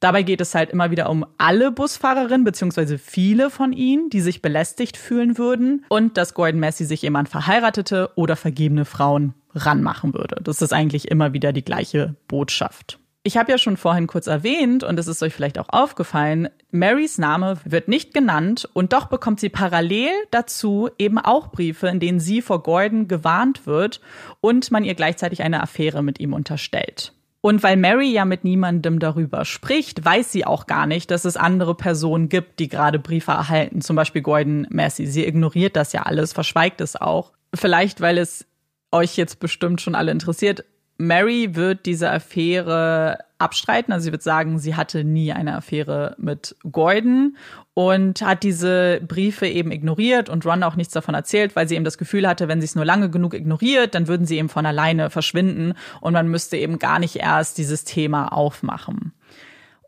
Dabei 0.00 0.22
geht 0.22 0.40
es 0.40 0.54
halt 0.54 0.70
immer 0.70 0.90
wieder 0.90 1.10
um 1.10 1.26
alle 1.38 1.70
Busfahrerinnen, 1.70 2.44
beziehungsweise 2.44 2.98
viele 2.98 3.50
von 3.50 3.74
ihnen, 3.74 4.08
die 4.08 4.20
sich 4.20 4.40
belästigt 4.40 4.96
fühlen 4.96 5.36
würden 5.36 5.84
und 5.88 6.16
dass 6.16 6.34
Gordon 6.34 6.60
Messi 6.60 6.84
sich 6.86 7.06
an 7.06 7.26
verheiratete 7.26 8.10
oder 8.14 8.36
vergebene 8.36 8.84
Frauen 8.84 9.34
ranmachen 9.66 10.14
würde. 10.14 10.40
Das 10.42 10.62
ist 10.62 10.72
eigentlich 10.72 11.10
immer 11.10 11.32
wieder 11.32 11.52
die 11.52 11.64
gleiche 11.64 12.14
Botschaft. 12.28 12.98
Ich 13.24 13.36
habe 13.36 13.50
ja 13.50 13.58
schon 13.58 13.76
vorhin 13.76 14.06
kurz 14.06 14.26
erwähnt, 14.26 14.84
und 14.84 14.98
es 14.98 15.06
ist 15.06 15.22
euch 15.22 15.34
vielleicht 15.34 15.58
auch 15.58 15.68
aufgefallen, 15.68 16.48
Marys 16.70 17.18
Name 17.18 17.58
wird 17.64 17.88
nicht 17.88 18.14
genannt 18.14 18.68
und 18.72 18.92
doch 18.92 19.06
bekommt 19.06 19.40
sie 19.40 19.50
parallel 19.50 20.10
dazu 20.30 20.88
eben 20.98 21.18
auch 21.18 21.50
Briefe, 21.50 21.88
in 21.88 22.00
denen 22.00 22.20
sie 22.20 22.40
vor 22.40 22.62
Gordon 22.62 23.06
gewarnt 23.06 23.66
wird 23.66 24.00
und 24.40 24.70
man 24.70 24.84
ihr 24.84 24.94
gleichzeitig 24.94 25.42
eine 25.42 25.62
Affäre 25.62 26.02
mit 26.02 26.20
ihm 26.20 26.32
unterstellt. 26.32 27.12
Und 27.40 27.62
weil 27.62 27.76
Mary 27.76 28.10
ja 28.10 28.24
mit 28.24 28.44
niemandem 28.44 28.98
darüber 28.98 29.44
spricht, 29.44 30.04
weiß 30.04 30.32
sie 30.32 30.44
auch 30.44 30.66
gar 30.66 30.86
nicht, 30.86 31.10
dass 31.10 31.24
es 31.24 31.36
andere 31.36 31.74
Personen 31.74 32.28
gibt, 32.28 32.58
die 32.58 32.68
gerade 32.68 32.98
Briefe 32.98 33.32
erhalten, 33.32 33.80
zum 33.80 33.94
Beispiel 33.94 34.22
Gordon 34.22 34.66
Massey. 34.70 35.06
Sie 35.06 35.24
ignoriert 35.24 35.76
das 35.76 35.92
ja 35.92 36.02
alles, 36.02 36.32
verschweigt 36.32 36.80
es 36.80 36.96
auch. 36.96 37.32
Vielleicht, 37.54 38.00
weil 38.00 38.18
es 38.18 38.47
euch 38.92 39.16
jetzt 39.16 39.40
bestimmt 39.40 39.80
schon 39.80 39.94
alle 39.94 40.12
interessiert. 40.12 40.64
Mary 40.98 41.54
wird 41.54 41.86
diese 41.86 42.10
Affäre 42.10 43.18
abstreiten. 43.38 43.92
Also 43.92 44.04
sie 44.04 44.12
wird 44.12 44.22
sagen, 44.22 44.58
sie 44.58 44.74
hatte 44.74 45.04
nie 45.04 45.32
eine 45.32 45.54
Affäre 45.54 46.16
mit 46.18 46.56
Gordon 46.70 47.36
und 47.72 48.20
hat 48.20 48.42
diese 48.42 49.00
Briefe 49.06 49.46
eben 49.46 49.70
ignoriert 49.70 50.28
und 50.28 50.44
Ron 50.44 50.64
auch 50.64 50.74
nichts 50.74 50.92
davon 50.92 51.14
erzählt, 51.14 51.54
weil 51.54 51.68
sie 51.68 51.76
eben 51.76 51.84
das 51.84 51.98
Gefühl 51.98 52.26
hatte, 52.26 52.48
wenn 52.48 52.60
sie 52.60 52.64
es 52.64 52.74
nur 52.74 52.84
lange 52.84 53.10
genug 53.10 53.34
ignoriert, 53.34 53.94
dann 53.94 54.08
würden 54.08 54.26
sie 54.26 54.38
eben 54.38 54.48
von 54.48 54.66
alleine 54.66 55.10
verschwinden 55.10 55.74
und 56.00 56.12
man 56.12 56.28
müsste 56.28 56.56
eben 56.56 56.80
gar 56.80 56.98
nicht 56.98 57.16
erst 57.16 57.58
dieses 57.58 57.84
Thema 57.84 58.32
aufmachen. 58.32 59.12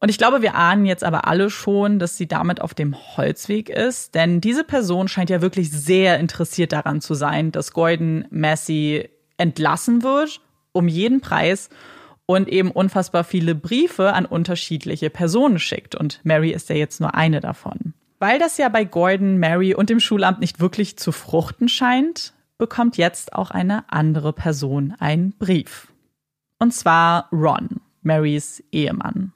Und 0.00 0.08
ich 0.08 0.18
glaube, 0.18 0.40
wir 0.40 0.54
ahnen 0.54 0.86
jetzt 0.86 1.04
aber 1.04 1.28
alle 1.28 1.50
schon, 1.50 1.98
dass 1.98 2.16
sie 2.16 2.26
damit 2.26 2.60
auf 2.62 2.72
dem 2.72 2.96
Holzweg 3.16 3.68
ist, 3.68 4.14
denn 4.14 4.40
diese 4.40 4.64
Person 4.64 5.08
scheint 5.08 5.28
ja 5.28 5.42
wirklich 5.42 5.70
sehr 5.70 6.18
interessiert 6.18 6.72
daran 6.72 7.02
zu 7.02 7.14
sein, 7.14 7.52
dass 7.52 7.72
Gordon 7.72 8.24
Massey 8.30 9.10
entlassen 9.36 10.02
wird 10.02 10.40
um 10.72 10.88
jeden 10.88 11.20
Preis 11.20 11.68
und 12.26 12.48
eben 12.48 12.70
unfassbar 12.70 13.24
viele 13.24 13.54
Briefe 13.54 14.12
an 14.12 14.26
unterschiedliche 14.26 15.10
Personen 15.10 15.58
schickt. 15.58 15.94
Und 15.94 16.20
Mary 16.22 16.50
ist 16.50 16.68
ja 16.68 16.76
jetzt 16.76 17.00
nur 17.00 17.14
eine 17.14 17.40
davon. 17.40 17.94
Weil 18.18 18.38
das 18.38 18.58
ja 18.58 18.68
bei 18.68 18.84
Gordon, 18.84 19.38
Mary 19.38 19.74
und 19.74 19.90
dem 19.90 20.00
Schulamt 20.00 20.40
nicht 20.40 20.60
wirklich 20.60 20.96
zu 20.96 21.10
fruchten 21.10 21.68
scheint, 21.68 22.34
bekommt 22.58 22.96
jetzt 22.96 23.32
auch 23.32 23.50
eine 23.50 23.84
andere 23.90 24.32
Person 24.32 24.94
einen 24.98 25.32
Brief. 25.32 25.88
Und 26.58 26.74
zwar 26.74 27.28
Ron, 27.32 27.80
Marys 28.02 28.62
Ehemann. 28.70 29.32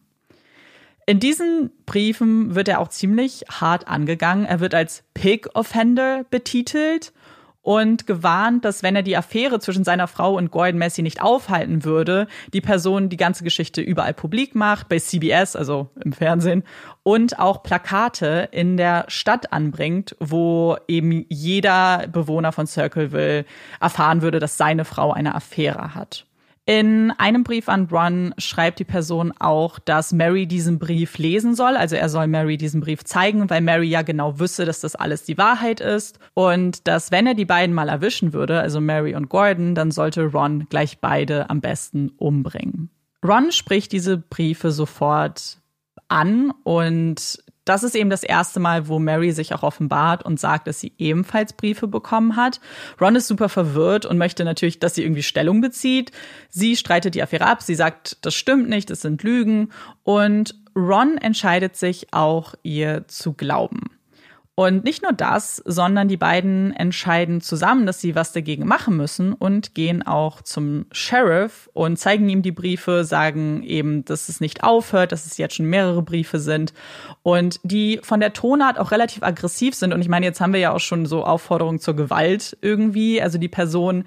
In 1.07 1.21
diesen 1.21 1.71
Briefen 1.85 2.55
wird 2.55 2.69
er 2.69 2.81
auch 2.81 2.89
ziemlich 2.89 3.45
hart 3.51 3.89
angegangen. 3.89 4.47
Er 4.47 4.61
wird 4.61 4.75
als 4.75 5.05
Pig 5.13 5.49
Offender 5.55 6.25
betitelt 6.31 7.13
und 7.61 8.07
gewarnt, 8.07 8.65
dass 8.65 8.83
wenn 8.83 8.95
er 8.95 9.03
die 9.03 9.17
Affäre 9.17 9.59
zwischen 9.59 9.85
seiner 9.85 10.07
Frau 10.07 10.37
und 10.37 10.51
Gordon 10.51 10.79
Messi 10.79 11.03
nicht 11.03 11.23
aufhalten 11.23 11.85
würde, 11.85 12.27
die 12.53 12.61
Person 12.61 13.09
die 13.09 13.17
ganze 13.17 13.43
Geschichte 13.43 13.81
überall 13.81 14.15
publik 14.15 14.55
macht, 14.55 14.89
bei 14.89 14.99
CBS, 14.99 15.57
also 15.57 15.91
im 16.03 16.13
Fernsehen, 16.13 16.63
und 17.03 17.39
auch 17.39 17.63
Plakate 17.63 18.49
in 18.53 18.77
der 18.77 19.07
Stadt 19.09 19.53
anbringt, 19.53 20.15
wo 20.21 20.77
eben 20.89 21.25
jeder 21.29 22.07
Bewohner 22.09 22.53
von 22.53 22.67
Circleville 22.67 23.47
erfahren 23.81 24.21
würde, 24.23 24.41
dass 24.41 24.59
seine 24.59 24.85
Frau 24.85 25.13
eine 25.13 25.35
Affäre 25.35 25.95
hat. 25.95 26.27
In 26.67 27.11
einem 27.19 27.45
Brief 27.45 27.69
an 27.69 27.89
Ron 27.91 28.35
schreibt 28.39 28.79
die 28.79 28.85
Person 28.85 29.35
auch, 29.39 29.79
dass 29.79 30.15
Mary 30.15 30.47
diesen 30.47 30.79
Brief 30.79 31.19
lesen 31.19 31.55
soll. 31.55 31.77
Also 31.77 31.97
er 31.97 32.09
soll 32.09 32.27
Mary 32.27 32.57
diesen 32.57 32.81
Brief 32.81 33.05
zeigen, 33.05 33.51
weil 33.51 33.61
Mary 33.61 33.87
ja 33.87 34.01
genau 34.01 34.39
wüsste, 34.39 34.65
dass 34.65 34.81
das 34.81 34.95
alles 34.95 35.25
die 35.25 35.37
Wahrheit 35.37 35.81
ist. 35.81 36.19
Und 36.33 36.89
dass 36.89 37.11
wenn 37.11 37.27
er 37.27 37.35
die 37.35 37.45
beiden 37.45 37.75
mal 37.75 37.91
erwischen 37.91 38.33
würde, 38.33 38.61
also 38.61 38.81
Mary 38.81 39.15
und 39.15 39.29
Gordon, 39.29 39.75
dann 39.75 39.91
sollte 39.91 40.25
Ron 40.25 40.67
gleich 40.71 41.01
beide 41.01 41.51
am 41.51 41.61
besten 41.61 42.13
umbringen. 42.17 42.89
Ron 43.23 43.53
spricht 43.53 43.93
diese 43.93 44.17
Briefe 44.17 44.73
sofort 44.73 45.59
an 46.09 46.51
und 46.63 47.44
das 47.65 47.83
ist 47.83 47.95
eben 47.95 48.11
das 48.11 48.23
erste 48.23 48.61
Mal, 48.61 48.89
wo 48.89 48.99
Mary 48.99 49.33
sich 49.33 49.55
auch 49.55 49.63
offenbart 49.63 50.25
und 50.25 50.39
sagt, 50.39 50.67
dass 50.67 50.81
sie 50.81 50.93
ebenfalls 50.99 51.53
Briefe 51.53 51.89
bekommen 51.89 52.37
hat. 52.37 52.61
Ron 53.01 53.17
ist 53.17 53.27
super 53.27 53.49
verwirrt 53.49 54.07
und 54.07 54.19
möchte 54.19 54.45
natürlich, 54.45 54.79
dass 54.79 54.95
sie 54.95 55.03
irgendwie 55.03 55.23
Stellung 55.23 55.61
bezieht. 55.61 56.13
Sie 56.51 56.77
streitet 56.77 57.15
die 57.15 57.23
Affäre 57.23 57.47
ab. 57.47 57.63
Sie 57.63 57.75
sagt, 57.75 58.19
das 58.23 58.35
stimmt 58.35 58.69
nicht, 58.69 58.91
das 58.91 59.01
sind 59.01 59.23
Lügen. 59.23 59.71
Und 60.03 60.55
Ron 60.77 61.17
entscheidet 61.19 61.77
sich 61.77 62.13
auch, 62.13 62.55
ihr 62.63 63.07
zu 63.09 63.33
glauben. 63.33 63.91
Und 64.57 64.85
nicht 64.85 65.03
nur 65.03 65.13
das, 65.13 65.57
sondern 65.65 66.07
die 66.07 66.17
beiden 66.17 66.73
entscheiden 66.75 67.41
zusammen, 67.41 67.87
dass 67.87 68.01
sie 68.01 68.15
was 68.15 68.31
dagegen 68.31 68.67
machen 68.67 68.97
müssen 68.97 69.33
und 69.33 69.75
gehen 69.75 70.07
auch 70.07 70.43
zum 70.43 70.87
Sheriff 70.93 71.69
und 71.73 71.99
zeigen 71.99 72.29
ihm 72.29 72.43
die 72.43 72.53
Briefe, 72.53 73.05
sagen 73.05 73.65
eben, 73.65 74.05
dass 74.05 74.29
es 74.29 74.41
nicht 74.41 74.63
aufhört, 74.63 75.11
dass 75.11 75.27
es 75.27 75.39
jetzt 75.39 75.57
schon 75.57 75.67
mehrere 75.67 76.03
Briefe 76.03 76.39
sind 76.39 76.73
und 77.25 77.59
die 77.65 77.99
von 78.05 78.21
der 78.21 78.33
Tonart 78.33 78.79
auch 78.79 78.93
relativ 78.93 79.25
aggressiv 79.25 79.75
sind. 79.75 79.93
Und 79.93 80.01
ich 80.03 80.09
meine, 80.09 80.27
jetzt 80.27 80.41
haben 80.41 80.53
wir 80.53 80.61
ja 80.61 80.73
auch 80.73 80.81
schon 80.81 81.05
so 81.07 81.25
Aufforderungen 81.25 81.81
zur 81.81 81.97
Gewalt 81.97 82.57
irgendwie. 82.61 83.21
Also 83.21 83.39
die 83.39 83.49
Person 83.49 84.05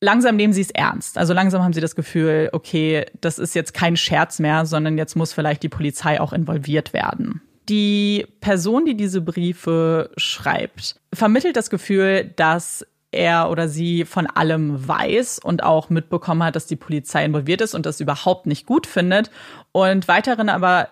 langsam 0.00 0.36
nehmen 0.36 0.52
sie 0.52 0.60
es 0.60 0.70
ernst. 0.70 1.18
Also 1.18 1.34
langsam 1.34 1.64
haben 1.64 1.72
sie 1.72 1.80
das 1.80 1.96
Gefühl, 1.96 2.48
okay, 2.52 3.06
das 3.20 3.40
ist 3.40 3.56
jetzt 3.56 3.74
kein 3.74 3.96
Scherz 3.96 4.38
mehr, 4.38 4.66
sondern 4.66 4.98
jetzt 4.98 5.16
muss 5.16 5.32
vielleicht 5.32 5.64
die 5.64 5.68
Polizei 5.68 6.20
auch 6.20 6.32
involviert 6.32 6.92
werden. 6.92 7.42
Die 7.68 8.26
Person, 8.40 8.84
die 8.84 8.96
diese 8.96 9.20
Briefe 9.20 10.10
schreibt, 10.16 11.00
vermittelt 11.12 11.56
das 11.56 11.70
Gefühl, 11.70 12.32
dass 12.36 12.86
er 13.14 13.48
oder 13.50 13.68
sie 13.68 14.04
von 14.04 14.26
allem 14.26 14.86
weiß 14.86 15.38
und 15.38 15.62
auch 15.62 15.88
mitbekommen 15.88 16.42
hat, 16.42 16.56
dass 16.56 16.66
die 16.66 16.76
Polizei 16.76 17.24
involviert 17.24 17.60
ist 17.60 17.74
und 17.74 17.86
das 17.86 18.00
überhaupt 18.00 18.46
nicht 18.46 18.66
gut 18.66 18.86
findet. 18.86 19.30
Und 19.72 20.08
weiterhin 20.08 20.48
aber 20.48 20.88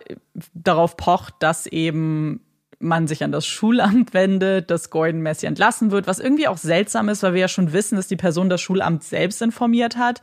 darauf 0.55 0.97
pocht, 0.97 1.35
dass 1.41 1.67
eben 1.67 2.41
man 2.83 3.07
sich 3.07 3.25
an 3.25 3.33
das 3.33 3.47
Schulamt 3.47 4.13
wendet, 4.15 4.71
dass 4.71 4.91
Gordon 4.91 5.21
Messi 5.21 5.47
entlassen 5.47 5.91
wird, 5.91 6.07
was 6.07 6.19
irgendwie 6.19 6.49
auch 6.49 6.59
seltsam 6.59 7.09
ist, 7.09 7.23
weil 7.23 7.35
wir 7.35 7.41
ja 7.43 7.49
schon 7.49 7.73
wissen, 7.73 7.97
dass 7.97 8.09
die 8.09 8.17
Person 8.17 8.49
das 8.49 8.61
Schulamt 8.61 9.05
selbst 9.05 9.41
informiert 9.43 9.97
hat 9.97 10.21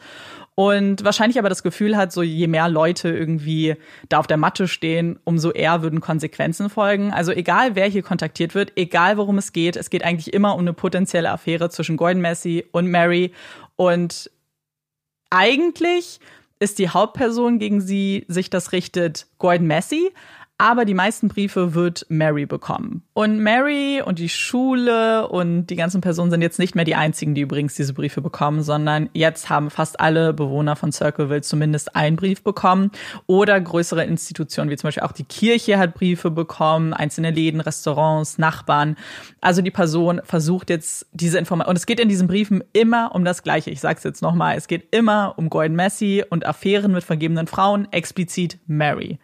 und 0.56 1.06
wahrscheinlich 1.06 1.40
aber 1.40 1.48
das 1.48 1.64
Gefühl 1.64 1.96
hat, 1.96 2.12
so 2.12 2.22
je 2.22 2.48
mehr 2.48 2.68
Leute 2.68 3.10
irgendwie 3.10 3.78
da 4.10 4.20
auf 4.20 4.28
der 4.28 4.36
Matte 4.36 4.68
stehen, 4.68 5.18
umso 5.24 5.52
eher 5.52 5.82
würden 5.82 6.02
Konsequenzen 6.02 6.70
folgen. 6.70 7.14
Also 7.14 7.32
egal, 7.32 7.76
wer 7.76 7.88
hier 7.88 8.04
kontaktiert 8.04 8.56
wird, 8.56 8.74
egal 8.76 9.16
worum 9.16 9.38
es 9.38 9.54
geht, 9.54 9.78
es 9.78 9.90
geht 9.90 10.04
eigentlich 10.04 10.34
immer 10.34 10.56
um 10.56 10.60
eine 10.60 10.74
potenzielle 10.74 11.32
Affäre 11.32 11.70
zwischen 11.70 11.96
Gordon 11.96 12.22
Messi 12.22 12.66
und 12.74 12.88
Mary 12.88 13.34
Und 13.78 14.30
eigentlich 15.30 16.20
ist 16.60 16.78
die 16.78 16.90
Hauptperson, 16.90 17.58
gegen 17.58 17.80
sie 17.80 18.26
sich 18.28 18.50
das 18.50 18.74
richtet, 18.74 19.28
Gordon 19.38 19.68
Massey 19.68 20.12
aber 20.60 20.84
die 20.84 20.94
meisten 20.94 21.30
Briefe 21.30 21.74
wird 21.74 22.06
Mary 22.10 22.46
bekommen. 22.46 23.02
Und 23.14 23.40
Mary 23.40 24.02
und 24.06 24.20
die 24.20 24.28
Schule 24.28 25.30
und 25.30 25.68
die 25.68 25.78
ganzen 25.78 26.02
Personen 26.02 26.32
sind 26.32 26.42
jetzt 26.42 26.60
nicht 26.60 26.76
mehr 26.76 26.84
die 26.84 26.96
einzigen, 26.96 27.34
die 27.34 27.42
übrigens 27.42 27.76
diese 27.76 27.94
Briefe 27.94 28.20
bekommen, 28.20 28.62
sondern 28.62 29.10
jetzt 29.14 29.50
haben 29.50 29.70
fast 29.70 30.02
alle 30.02 30.34
Bewohner 30.34 30.76
von 30.76 30.92
Circleville 30.92 31.42
zumindest 31.42 31.96
einen 31.96 32.18
Brief 32.18 32.44
bekommen 32.44 32.92
oder 33.26 33.60
größere 33.60 34.04
Institutionen, 34.04 34.70
wie 34.70 34.76
zum 34.76 34.90
Beispiel 34.90 35.04
auch 35.04 35.14
die 35.14 35.24
Kirche 35.24 35.80
hat 35.80 35.94
Briefe 35.94 36.30
bekommen, 36.30 36.94
einzelne 36.94 37.32
Läden, 37.32 37.62
Restaurants, 37.62 38.38
Nachbarn. 38.38 38.98
Also 39.40 39.62
die 39.62 39.72
Person 39.72 40.20
versucht 40.26 40.70
jetzt 40.70 41.08
diese 41.14 41.40
Information. 41.40 41.70
Und 41.70 41.78
es 41.78 41.86
geht 41.86 42.02
in 42.02 42.10
diesen 42.10 42.28
Briefen 42.28 42.66
immer 42.74 43.16
um 43.16 43.24
das 43.24 43.44
Gleiche. 43.44 43.70
Ich 43.70 43.80
sag's 43.80 44.04
jetzt 44.04 44.22
nochmal. 44.22 44.58
Es 44.58 44.68
geht 44.68 44.94
immer 44.94 45.36
um 45.38 45.50
Gordon 45.50 45.78
Massey 45.78 46.26
und 46.30 46.46
Affären 46.46 46.92
mit 46.92 47.06
vergebenen 47.06 47.48
Frauen, 47.48 47.88
explizit 47.94 48.60
Mary. 48.68 49.20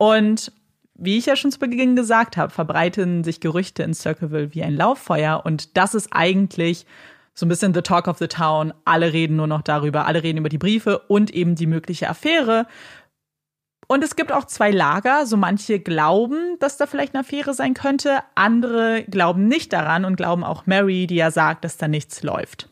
Und 0.00 0.50
wie 0.94 1.18
ich 1.18 1.26
ja 1.26 1.36
schon 1.36 1.52
zu 1.52 1.58
Beginn 1.58 1.94
gesagt 1.94 2.38
habe, 2.38 2.50
verbreiten 2.50 3.22
sich 3.22 3.38
Gerüchte 3.38 3.82
in 3.82 3.92
Circleville 3.92 4.54
wie 4.54 4.62
ein 4.62 4.74
Lauffeuer. 4.74 5.42
Und 5.44 5.76
das 5.76 5.94
ist 5.94 6.08
eigentlich 6.10 6.86
so 7.34 7.44
ein 7.44 7.50
bisschen 7.50 7.74
the 7.74 7.82
talk 7.82 8.08
of 8.08 8.16
the 8.16 8.26
town. 8.26 8.72
Alle 8.86 9.12
reden 9.12 9.36
nur 9.36 9.46
noch 9.46 9.60
darüber. 9.60 10.06
Alle 10.06 10.22
reden 10.22 10.38
über 10.38 10.48
die 10.48 10.56
Briefe 10.56 11.00
und 11.00 11.34
eben 11.34 11.54
die 11.54 11.66
mögliche 11.66 12.08
Affäre. 12.08 12.66
Und 13.88 14.02
es 14.02 14.16
gibt 14.16 14.32
auch 14.32 14.46
zwei 14.46 14.70
Lager. 14.70 15.26
So 15.26 15.36
manche 15.36 15.80
glauben, 15.80 16.56
dass 16.60 16.78
da 16.78 16.86
vielleicht 16.86 17.14
eine 17.14 17.20
Affäre 17.20 17.52
sein 17.52 17.74
könnte. 17.74 18.20
Andere 18.34 19.04
glauben 19.04 19.48
nicht 19.48 19.74
daran 19.74 20.06
und 20.06 20.16
glauben 20.16 20.44
auch 20.44 20.64
Mary, 20.64 21.06
die 21.06 21.16
ja 21.16 21.30
sagt, 21.30 21.62
dass 21.62 21.76
da 21.76 21.88
nichts 21.88 22.22
läuft. 22.22 22.69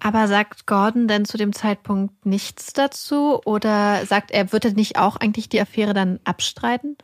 Aber 0.00 0.28
sagt 0.28 0.66
Gordon 0.66 1.08
denn 1.08 1.24
zu 1.24 1.36
dem 1.36 1.52
Zeitpunkt 1.52 2.26
nichts 2.26 2.72
dazu? 2.72 3.40
Oder 3.44 4.04
sagt 4.06 4.30
er, 4.30 4.52
wird 4.52 4.64
er 4.64 4.72
nicht 4.72 4.98
auch 4.98 5.16
eigentlich 5.16 5.48
die 5.48 5.60
Affäre 5.60 5.94
dann 5.94 6.20
abstreiten? 6.24 6.96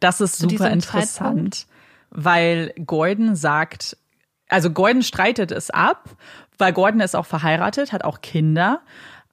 Das 0.00 0.20
ist 0.20 0.38
super 0.38 0.70
interessant, 0.70 1.08
Zeitpunkt? 1.08 1.66
weil 2.10 2.74
Gordon 2.84 3.36
sagt, 3.36 3.96
also 4.48 4.70
Gordon 4.70 5.02
streitet 5.02 5.52
es 5.52 5.70
ab, 5.70 6.10
weil 6.58 6.72
Gordon 6.72 7.00
ist 7.00 7.16
auch 7.16 7.26
verheiratet, 7.26 7.92
hat 7.92 8.04
auch 8.04 8.20
Kinder. 8.20 8.82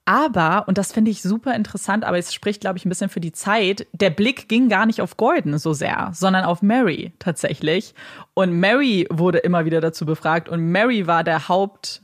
Aber, 0.05 0.67
und 0.67 0.77
das 0.77 0.91
finde 0.91 1.11
ich 1.11 1.21
super 1.21 1.55
interessant, 1.55 2.03
aber 2.03 2.17
es 2.17 2.33
spricht, 2.33 2.61
glaube 2.61 2.77
ich, 2.77 2.85
ein 2.85 2.89
bisschen 2.89 3.09
für 3.09 3.19
die 3.19 3.31
Zeit, 3.31 3.87
der 3.93 4.09
Blick 4.09 4.49
ging 4.49 4.67
gar 4.67 4.85
nicht 4.85 4.99
auf 4.99 5.15
Gordon 5.15 5.57
so 5.59 5.73
sehr, 5.73 6.09
sondern 6.13 6.43
auf 6.43 6.61
Mary 6.61 7.13
tatsächlich. 7.19 7.93
Und 8.33 8.51
Mary 8.59 9.07
wurde 9.11 9.37
immer 9.39 9.65
wieder 9.65 9.79
dazu 9.79 10.05
befragt 10.05 10.49
und 10.49 10.71
Mary 10.71 11.05
war 11.05 11.23
der 11.23 11.47
Haupt, 11.47 12.01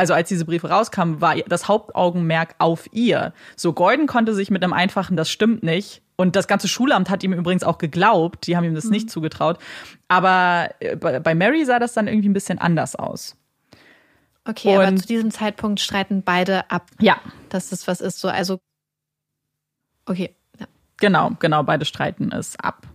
also 0.00 0.14
als 0.14 0.30
diese 0.30 0.46
Briefe 0.46 0.70
rauskamen, 0.70 1.20
war 1.20 1.36
das 1.36 1.68
Hauptaugenmerk 1.68 2.54
auf 2.58 2.88
ihr. 2.92 3.34
So 3.54 3.74
Gordon 3.74 4.06
konnte 4.06 4.34
sich 4.34 4.50
mit 4.50 4.64
einem 4.64 4.72
einfachen, 4.72 5.14
das 5.14 5.30
stimmt 5.30 5.62
nicht. 5.62 6.00
Und 6.16 6.36
das 6.36 6.48
ganze 6.48 6.68
Schulamt 6.68 7.10
hat 7.10 7.22
ihm 7.22 7.34
übrigens 7.34 7.64
auch 7.64 7.76
geglaubt. 7.76 8.46
Die 8.46 8.56
haben 8.56 8.64
ihm 8.64 8.74
das 8.74 8.84
mhm. 8.84 8.92
nicht 8.92 9.10
zugetraut. 9.10 9.58
Aber 10.08 10.70
äh, 10.80 10.96
bei 10.96 11.34
Mary 11.34 11.64
sah 11.66 11.78
das 11.78 11.92
dann 11.92 12.08
irgendwie 12.08 12.30
ein 12.30 12.34
bisschen 12.34 12.58
anders 12.58 12.96
aus. 12.96 13.36
Okay, 14.46 14.76
Und, 14.76 14.82
aber 14.82 14.96
zu 14.96 15.06
diesem 15.06 15.30
Zeitpunkt 15.30 15.80
streiten 15.80 16.22
beide 16.22 16.70
ab. 16.70 16.86
Ja. 16.98 17.18
Dass 17.50 17.68
das 17.68 17.86
was 17.86 18.00
ist. 18.00 18.20
So, 18.20 18.28
also. 18.28 18.58
Okay. 20.06 20.34
Ja. 20.58 20.66
Genau, 20.96 21.32
genau, 21.38 21.62
beide 21.62 21.84
streiten 21.84 22.32
es 22.32 22.58
ab 22.58 22.89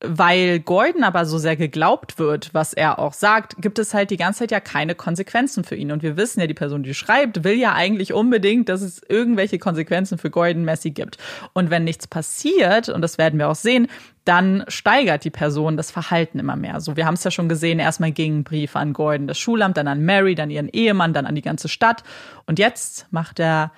weil 0.00 0.60
Gordon 0.60 1.02
aber 1.02 1.26
so 1.26 1.38
sehr 1.38 1.56
geglaubt 1.56 2.20
wird, 2.20 2.54
was 2.54 2.72
er 2.72 3.00
auch 3.00 3.12
sagt, 3.12 3.56
gibt 3.60 3.80
es 3.80 3.94
halt 3.94 4.10
die 4.10 4.16
ganze 4.16 4.40
Zeit 4.40 4.52
ja 4.52 4.60
keine 4.60 4.94
Konsequenzen 4.94 5.64
für 5.64 5.74
ihn. 5.74 5.90
Und 5.90 6.04
wir 6.04 6.16
wissen 6.16 6.40
ja, 6.40 6.46
die 6.46 6.54
Person, 6.54 6.84
die 6.84 6.94
schreibt, 6.94 7.42
will 7.42 7.58
ja 7.58 7.74
eigentlich 7.74 8.12
unbedingt, 8.12 8.68
dass 8.68 8.80
es 8.80 9.02
irgendwelche 9.08 9.58
Konsequenzen 9.58 10.16
für 10.16 10.30
Gordon 10.30 10.64
Messi 10.64 10.92
gibt. 10.92 11.18
Und 11.52 11.70
wenn 11.70 11.82
nichts 11.82 12.06
passiert, 12.06 12.88
und 12.88 13.02
das 13.02 13.18
werden 13.18 13.40
wir 13.40 13.48
auch 13.48 13.56
sehen, 13.56 13.88
dann 14.24 14.64
steigert 14.68 15.24
die 15.24 15.30
Person 15.30 15.76
das 15.76 15.90
Verhalten 15.90 16.38
immer 16.38 16.54
mehr. 16.54 16.80
So, 16.80 16.96
wir 16.96 17.06
haben 17.06 17.14
es 17.14 17.24
ja 17.24 17.32
schon 17.32 17.48
gesehen, 17.48 17.80
erstmal 17.80 18.12
gingen 18.12 18.44
Briefe 18.44 18.78
an 18.78 18.92
Gordon, 18.92 19.26
das 19.26 19.38
Schulamt, 19.38 19.78
dann 19.78 19.88
an 19.88 20.04
Mary, 20.04 20.36
dann 20.36 20.50
ihren 20.50 20.68
Ehemann, 20.68 21.12
dann 21.12 21.26
an 21.26 21.34
die 21.34 21.42
ganze 21.42 21.68
Stadt. 21.68 22.04
Und 22.46 22.60
jetzt 22.60 23.06
macht 23.10 23.40
er 23.40 23.72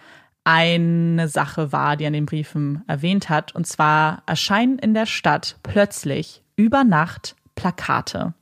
eine 0.45 1.29
Sache 1.29 1.73
war, 1.73 1.97
die 1.97 2.05
in 2.05 2.13
den 2.13 2.27
Briefen 2.27 2.83
erwähnt 2.87 3.29
hat. 3.29 3.55
Und 3.55 3.67
zwar 3.67 4.23
erscheinen 4.27 4.79
in 4.79 4.95
der 4.95 5.07
Stadt 5.07 5.59
plötzlich 5.63 6.43
über 6.57 6.85
Nacht 6.85 7.37
Plakate 7.55 8.35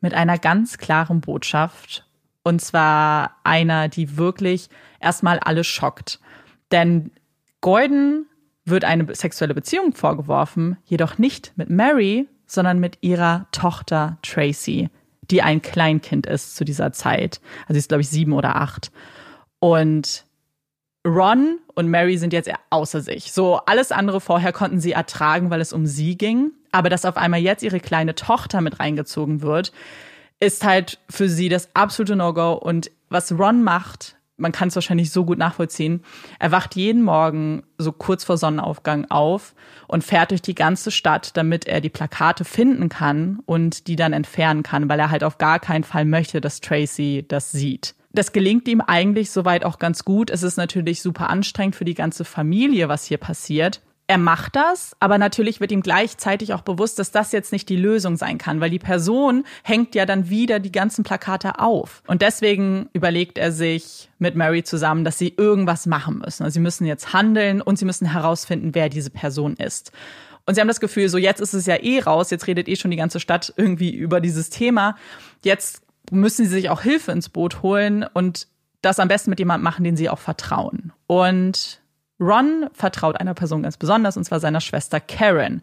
mit 0.00 0.14
einer 0.14 0.38
ganz 0.38 0.78
klaren 0.78 1.20
Botschaft. 1.20 2.06
Und 2.42 2.60
zwar 2.60 3.36
einer, 3.44 3.88
die 3.88 4.16
wirklich 4.16 4.68
erstmal 4.98 5.38
alle 5.38 5.62
schockt. 5.62 6.20
Denn 6.72 7.12
Gordon 7.60 8.26
wird 8.64 8.84
eine 8.84 9.14
sexuelle 9.14 9.54
Beziehung 9.54 9.92
vorgeworfen, 9.92 10.78
jedoch 10.84 11.18
nicht 11.18 11.52
mit 11.56 11.70
Mary, 11.70 12.28
sondern 12.46 12.78
mit 12.80 12.98
ihrer 13.02 13.46
Tochter 13.52 14.18
Tracy, 14.22 14.88
die 15.22 15.42
ein 15.42 15.62
Kleinkind 15.62 16.26
ist 16.26 16.56
zu 16.56 16.64
dieser 16.64 16.92
Zeit. 16.92 17.40
Also 17.62 17.74
sie 17.74 17.78
ist, 17.78 17.88
glaube 17.88 18.00
ich, 18.00 18.08
sieben 18.08 18.32
oder 18.32 18.56
acht. 18.56 18.90
Und 19.58 20.24
Ron 21.06 21.58
und 21.74 21.88
Mary 21.88 22.18
sind 22.18 22.32
jetzt 22.32 22.50
außer 22.68 23.00
sich. 23.00 23.32
So 23.32 23.56
alles 23.66 23.90
andere 23.90 24.20
vorher 24.20 24.52
konnten 24.52 24.80
sie 24.80 24.92
ertragen, 24.92 25.50
weil 25.50 25.60
es 25.60 25.72
um 25.72 25.86
sie 25.86 26.18
ging. 26.18 26.52
Aber 26.72 26.90
dass 26.90 27.04
auf 27.04 27.16
einmal 27.16 27.40
jetzt 27.40 27.62
ihre 27.62 27.80
kleine 27.80 28.14
Tochter 28.14 28.60
mit 28.60 28.80
reingezogen 28.80 29.42
wird, 29.42 29.72
ist 30.40 30.64
halt 30.64 30.98
für 31.08 31.28
sie 31.28 31.48
das 31.48 31.70
absolute 31.74 32.16
No-Go. 32.16 32.52
Und 32.52 32.90
was 33.08 33.32
Ron 33.32 33.62
macht, 33.62 34.16
man 34.36 34.52
kann 34.52 34.68
es 34.68 34.74
wahrscheinlich 34.74 35.10
so 35.10 35.24
gut 35.24 35.38
nachvollziehen. 35.38 36.02
Er 36.38 36.52
wacht 36.52 36.76
jeden 36.76 37.02
Morgen 37.02 37.62
so 37.78 37.92
kurz 37.92 38.24
vor 38.24 38.38
Sonnenaufgang 38.38 39.10
auf 39.10 39.54
und 39.86 40.04
fährt 40.04 40.30
durch 40.30 40.42
die 40.42 40.54
ganze 40.54 40.90
Stadt, 40.90 41.36
damit 41.36 41.66
er 41.66 41.80
die 41.80 41.90
Plakate 41.90 42.44
finden 42.44 42.88
kann 42.88 43.40
und 43.46 43.86
die 43.86 43.96
dann 43.96 44.12
entfernen 44.12 44.62
kann, 44.62 44.88
weil 44.88 44.98
er 44.98 45.10
halt 45.10 45.24
auf 45.24 45.38
gar 45.38 45.58
keinen 45.60 45.84
Fall 45.84 46.04
möchte, 46.04 46.40
dass 46.40 46.60
Tracy 46.60 47.24
das 47.26 47.52
sieht. 47.52 47.94
Das 48.12 48.32
gelingt 48.32 48.66
ihm 48.68 48.80
eigentlich 48.80 49.30
soweit 49.30 49.64
auch 49.64 49.78
ganz 49.78 50.04
gut. 50.04 50.30
Es 50.30 50.42
ist 50.42 50.56
natürlich 50.56 51.00
super 51.00 51.30
anstrengend 51.30 51.76
für 51.76 51.84
die 51.84 51.94
ganze 51.94 52.24
Familie, 52.24 52.88
was 52.88 53.04
hier 53.04 53.18
passiert. 53.18 53.80
Er 54.10 54.18
macht 54.18 54.56
das, 54.56 54.96
aber 54.98 55.18
natürlich 55.18 55.60
wird 55.60 55.70
ihm 55.70 55.82
gleichzeitig 55.82 56.52
auch 56.52 56.62
bewusst, 56.62 56.98
dass 56.98 57.12
das 57.12 57.30
jetzt 57.30 57.52
nicht 57.52 57.68
die 57.68 57.76
Lösung 57.76 58.16
sein 58.16 58.38
kann, 58.38 58.60
weil 58.60 58.68
die 58.70 58.80
Person 58.80 59.44
hängt 59.62 59.94
ja 59.94 60.04
dann 60.04 60.28
wieder 60.28 60.58
die 60.58 60.72
ganzen 60.72 61.04
Plakate 61.04 61.60
auf. 61.60 62.02
Und 62.08 62.20
deswegen 62.20 62.88
überlegt 62.92 63.38
er 63.38 63.52
sich 63.52 64.10
mit 64.18 64.34
Mary 64.34 64.64
zusammen, 64.64 65.04
dass 65.04 65.16
sie 65.16 65.32
irgendwas 65.36 65.86
machen 65.86 66.18
müssen. 66.18 66.42
Also 66.42 66.54
sie 66.54 66.60
müssen 66.60 66.86
jetzt 66.86 67.12
handeln 67.12 67.62
und 67.62 67.78
sie 67.78 67.84
müssen 67.84 68.10
herausfinden, 68.10 68.74
wer 68.74 68.88
diese 68.88 69.10
Person 69.10 69.54
ist. 69.54 69.92
Und 70.44 70.56
sie 70.56 70.60
haben 70.60 70.66
das 70.66 70.80
Gefühl, 70.80 71.08
so 71.08 71.16
jetzt 71.16 71.40
ist 71.40 71.54
es 71.54 71.66
ja 71.66 71.76
eh 71.76 72.00
raus, 72.00 72.30
jetzt 72.30 72.48
redet 72.48 72.66
eh 72.66 72.74
schon 72.74 72.90
die 72.90 72.96
ganze 72.96 73.20
Stadt 73.20 73.54
irgendwie 73.56 73.94
über 73.94 74.20
dieses 74.20 74.50
Thema. 74.50 74.96
Jetzt 75.44 75.82
müssen 76.10 76.44
sie 76.44 76.50
sich 76.50 76.70
auch 76.70 76.82
Hilfe 76.82 77.12
ins 77.12 77.28
Boot 77.28 77.62
holen 77.62 78.04
und 78.12 78.48
das 78.82 78.98
am 78.98 79.08
besten 79.08 79.30
mit 79.30 79.38
jemandem 79.38 79.64
machen, 79.64 79.84
den 79.84 79.96
sie 79.96 80.08
auch 80.08 80.18
vertrauen. 80.18 80.92
Und 81.06 81.80
Ron 82.20 82.68
vertraut 82.72 83.18
einer 83.18 83.34
Person 83.34 83.62
ganz 83.62 83.76
besonders, 83.76 84.16
und 84.16 84.24
zwar 84.24 84.40
seiner 84.40 84.60
Schwester 84.60 85.00
Karen. 85.00 85.62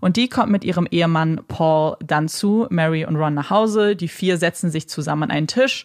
Und 0.00 0.16
die 0.16 0.28
kommt 0.28 0.50
mit 0.50 0.64
ihrem 0.64 0.86
Ehemann 0.90 1.40
Paul 1.48 1.96
dann 2.00 2.28
zu 2.28 2.66
Mary 2.70 3.04
und 3.04 3.16
Ron 3.16 3.34
nach 3.34 3.50
Hause. 3.50 3.94
Die 3.94 4.08
vier 4.08 4.38
setzen 4.38 4.70
sich 4.70 4.88
zusammen 4.88 5.24
an 5.24 5.30
einen 5.30 5.46
Tisch. 5.46 5.84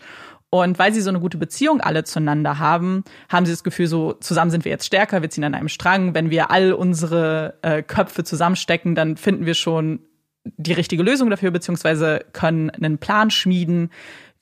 Und 0.50 0.78
weil 0.78 0.94
sie 0.94 1.02
so 1.02 1.10
eine 1.10 1.20
gute 1.20 1.40
Beziehung 1.40 1.82
alle 1.82 2.04
zueinander 2.04 2.60
haben, 2.60 3.04
haben 3.28 3.46
sie 3.46 3.52
das 3.52 3.64
Gefühl, 3.64 3.88
so 3.88 4.14
zusammen 4.14 4.52
sind 4.52 4.66
wir 4.66 4.72
jetzt 4.72 4.86
stärker, 4.86 5.24
wir 5.24 5.30
ziehen 5.32 5.44
an 5.44 5.56
einem 5.56 5.68
Strang. 5.68 6.14
Wenn 6.14 6.30
wir 6.30 6.52
all 6.52 6.74
unsere 6.74 7.56
äh, 7.64 7.82
Köpfe 7.82 8.24
zusammenstecken, 8.24 8.94
dann 8.94 9.18
finden 9.18 9.48
wir 9.48 9.56
schon 9.56 10.00
die 10.44 10.74
richtige 10.74 11.04
Lösung 11.04 11.30
dafür, 11.30 11.52
beziehungsweise 11.52 12.26
können 12.34 12.70
einen 12.70 12.98
Plan 12.98 13.32
schmieden, 13.32 13.92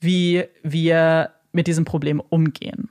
wie 0.00 0.44
wir 0.62 1.30
mit 1.52 1.66
diesem 1.66 1.84
Problem 1.84 2.20
umgehen. 2.20 2.88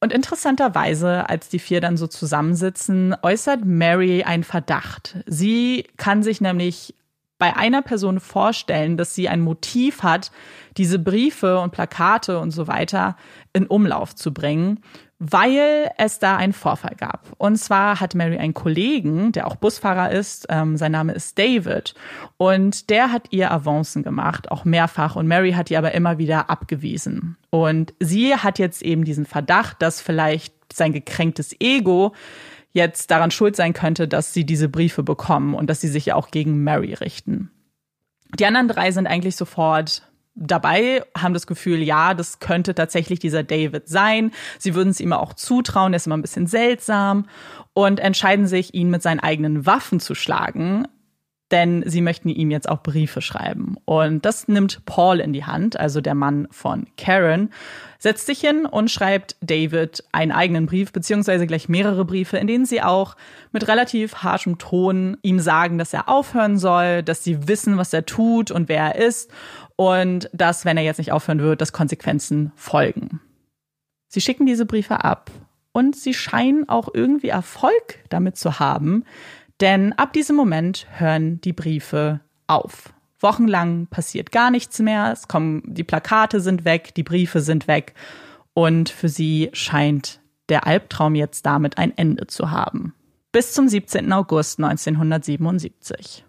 Und 0.00 0.12
interessanterweise, 0.12 1.28
als 1.30 1.48
die 1.48 1.58
vier 1.58 1.80
dann 1.80 1.96
so 1.96 2.06
zusammensitzen, 2.06 3.16
äußert 3.22 3.64
Mary 3.64 4.22
einen 4.22 4.44
Verdacht. 4.44 5.16
Sie 5.26 5.86
kann 5.96 6.22
sich 6.22 6.42
nämlich 6.42 6.94
bei 7.38 7.56
einer 7.56 7.80
Person 7.80 8.20
vorstellen, 8.20 8.96
dass 8.96 9.14
sie 9.14 9.28
ein 9.28 9.40
Motiv 9.40 10.02
hat, 10.02 10.30
diese 10.76 10.98
Briefe 10.98 11.58
und 11.58 11.72
Plakate 11.72 12.38
und 12.38 12.50
so 12.50 12.66
weiter 12.66 13.16
in 13.54 13.66
Umlauf 13.66 14.14
zu 14.14 14.32
bringen 14.32 14.80
weil 15.30 15.90
es 15.96 16.18
da 16.18 16.36
einen 16.36 16.52
Vorfall 16.52 16.94
gab. 16.96 17.32
Und 17.38 17.56
zwar 17.56 18.00
hat 18.00 18.14
Mary 18.14 18.36
einen 18.36 18.52
Kollegen, 18.52 19.32
der 19.32 19.46
auch 19.46 19.56
Busfahrer 19.56 20.10
ist, 20.10 20.46
ähm, 20.50 20.76
sein 20.76 20.92
Name 20.92 21.12
ist 21.12 21.38
David, 21.38 21.94
und 22.36 22.90
der 22.90 23.10
hat 23.10 23.28
ihr 23.30 23.50
Avancen 23.50 24.02
gemacht, 24.02 24.50
auch 24.50 24.64
mehrfach, 24.64 25.16
und 25.16 25.26
Mary 25.26 25.52
hat 25.52 25.70
die 25.70 25.76
aber 25.78 25.92
immer 25.92 26.18
wieder 26.18 26.50
abgewiesen. 26.50 27.38
Und 27.48 27.94
sie 28.00 28.34
hat 28.36 28.58
jetzt 28.58 28.82
eben 28.82 29.04
diesen 29.04 29.24
Verdacht, 29.24 29.80
dass 29.80 30.02
vielleicht 30.02 30.54
sein 30.72 30.92
gekränktes 30.92 31.56
Ego 31.58 32.12
jetzt 32.72 33.10
daran 33.10 33.30
schuld 33.30 33.56
sein 33.56 33.72
könnte, 33.72 34.06
dass 34.06 34.34
sie 34.34 34.44
diese 34.44 34.68
Briefe 34.68 35.02
bekommen 35.02 35.54
und 35.54 35.70
dass 35.70 35.80
sie 35.80 35.88
sich 35.88 36.06
ja 36.06 36.16
auch 36.16 36.30
gegen 36.30 36.64
Mary 36.64 36.92
richten. 36.92 37.50
Die 38.38 38.46
anderen 38.46 38.68
drei 38.68 38.90
sind 38.90 39.06
eigentlich 39.06 39.36
sofort 39.36 40.02
dabei, 40.34 41.02
haben 41.16 41.34
das 41.34 41.46
Gefühl, 41.46 41.82
ja, 41.82 42.14
das 42.14 42.40
könnte 42.40 42.74
tatsächlich 42.74 43.18
dieser 43.18 43.42
David 43.42 43.88
sein. 43.88 44.32
Sie 44.58 44.74
würden 44.74 44.90
es 44.90 45.00
ihm 45.00 45.12
auch 45.12 45.34
zutrauen, 45.34 45.92
er 45.92 45.96
ist 45.96 46.06
immer 46.06 46.16
ein 46.16 46.22
bisschen 46.22 46.46
seltsam 46.46 47.26
und 47.72 48.00
entscheiden 48.00 48.46
sich, 48.46 48.74
ihn 48.74 48.90
mit 48.90 49.02
seinen 49.02 49.20
eigenen 49.20 49.66
Waffen 49.66 50.00
zu 50.00 50.14
schlagen, 50.14 50.86
denn 51.50 51.84
sie 51.86 52.00
möchten 52.00 52.30
ihm 52.30 52.50
jetzt 52.50 52.68
auch 52.68 52.82
Briefe 52.82 53.20
schreiben. 53.20 53.76
Und 53.84 54.24
das 54.24 54.48
nimmt 54.48 54.84
Paul 54.86 55.20
in 55.20 55.32
die 55.32 55.44
Hand, 55.44 55.78
also 55.78 56.00
der 56.00 56.14
Mann 56.14 56.48
von 56.50 56.86
Karen, 56.96 57.50
setzt 57.98 58.26
sich 58.26 58.40
hin 58.40 58.66
und 58.66 58.90
schreibt 58.90 59.36
David 59.40 60.04
einen 60.10 60.32
eigenen 60.32 60.66
Brief, 60.66 60.92
beziehungsweise 60.92 61.46
gleich 61.46 61.68
mehrere 61.68 62.04
Briefe, 62.04 62.38
in 62.38 62.46
denen 62.46 62.66
sie 62.66 62.82
auch 62.82 63.16
mit 63.52 63.68
relativ 63.68 64.16
harschem 64.16 64.58
Ton 64.58 65.16
ihm 65.22 65.38
sagen, 65.38 65.78
dass 65.78 65.94
er 65.94 66.08
aufhören 66.08 66.58
soll, 66.58 67.02
dass 67.02 67.22
sie 67.22 67.46
wissen, 67.46 67.76
was 67.76 67.92
er 67.92 68.04
tut 68.04 68.50
und 68.50 68.68
wer 68.68 68.94
er 68.94 69.06
ist 69.06 69.30
und 69.76 70.30
dass, 70.32 70.64
wenn 70.64 70.76
er 70.76 70.84
jetzt 70.84 70.98
nicht 70.98 71.12
aufhören 71.12 71.40
wird, 71.40 71.60
dass 71.60 71.72
Konsequenzen 71.72 72.52
folgen. 72.56 73.20
Sie 74.08 74.20
schicken 74.20 74.46
diese 74.46 74.66
Briefe 74.66 75.04
ab 75.04 75.30
und 75.72 75.96
sie 75.96 76.14
scheinen 76.14 76.68
auch 76.68 76.88
irgendwie 76.92 77.28
Erfolg 77.28 77.98
damit 78.08 78.36
zu 78.36 78.58
haben, 78.60 79.04
denn 79.60 79.92
ab 79.94 80.12
diesem 80.12 80.36
Moment 80.36 80.86
hören 80.90 81.40
die 81.40 81.52
Briefe 81.52 82.20
auf. 82.46 82.92
Wochenlang 83.20 83.86
passiert 83.86 84.32
gar 84.32 84.50
nichts 84.50 84.78
mehr, 84.80 85.10
es 85.12 85.28
kommen, 85.28 85.62
die 85.66 85.84
Plakate 85.84 86.40
sind 86.40 86.64
weg, 86.64 86.94
die 86.94 87.02
Briefe 87.02 87.40
sind 87.40 87.66
weg 87.66 87.94
und 88.52 88.88
für 88.88 89.08
sie 89.08 89.50
scheint 89.52 90.20
der 90.48 90.66
Albtraum 90.66 91.14
jetzt 91.14 91.46
damit 91.46 91.78
ein 91.78 91.96
Ende 91.96 92.26
zu 92.26 92.50
haben. 92.50 92.94
Bis 93.32 93.52
zum 93.52 93.66
17. 93.66 94.12
August 94.12 94.58
1977. 94.58 96.24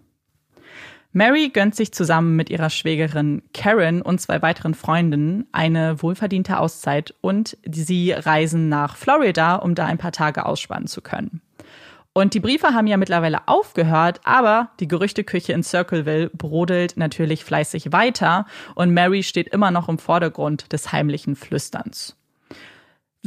Mary 1.16 1.48
gönnt 1.48 1.74
sich 1.74 1.94
zusammen 1.94 2.36
mit 2.36 2.50
ihrer 2.50 2.68
Schwägerin 2.68 3.40
Karen 3.54 4.02
und 4.02 4.20
zwei 4.20 4.42
weiteren 4.42 4.74
Freundinnen 4.74 5.46
eine 5.50 6.02
wohlverdiente 6.02 6.58
Auszeit 6.58 7.14
und 7.22 7.56
sie 7.66 8.12
reisen 8.12 8.68
nach 8.68 8.96
Florida, 8.96 9.54
um 9.54 9.74
da 9.74 9.86
ein 9.86 9.96
paar 9.96 10.12
Tage 10.12 10.44
ausspannen 10.44 10.88
zu 10.88 11.00
können. 11.00 11.40
Und 12.12 12.34
die 12.34 12.40
Briefe 12.40 12.74
haben 12.74 12.86
ja 12.86 12.98
mittlerweile 12.98 13.48
aufgehört, 13.48 14.20
aber 14.24 14.72
die 14.78 14.88
Gerüchteküche 14.88 15.54
in 15.54 15.62
Circleville 15.62 16.28
brodelt 16.34 16.98
natürlich 16.98 17.44
fleißig 17.44 17.92
weiter 17.92 18.44
und 18.74 18.92
Mary 18.92 19.22
steht 19.22 19.48
immer 19.48 19.70
noch 19.70 19.88
im 19.88 19.96
Vordergrund 19.96 20.70
des 20.74 20.92
heimlichen 20.92 21.34
Flüsterns. 21.34 22.14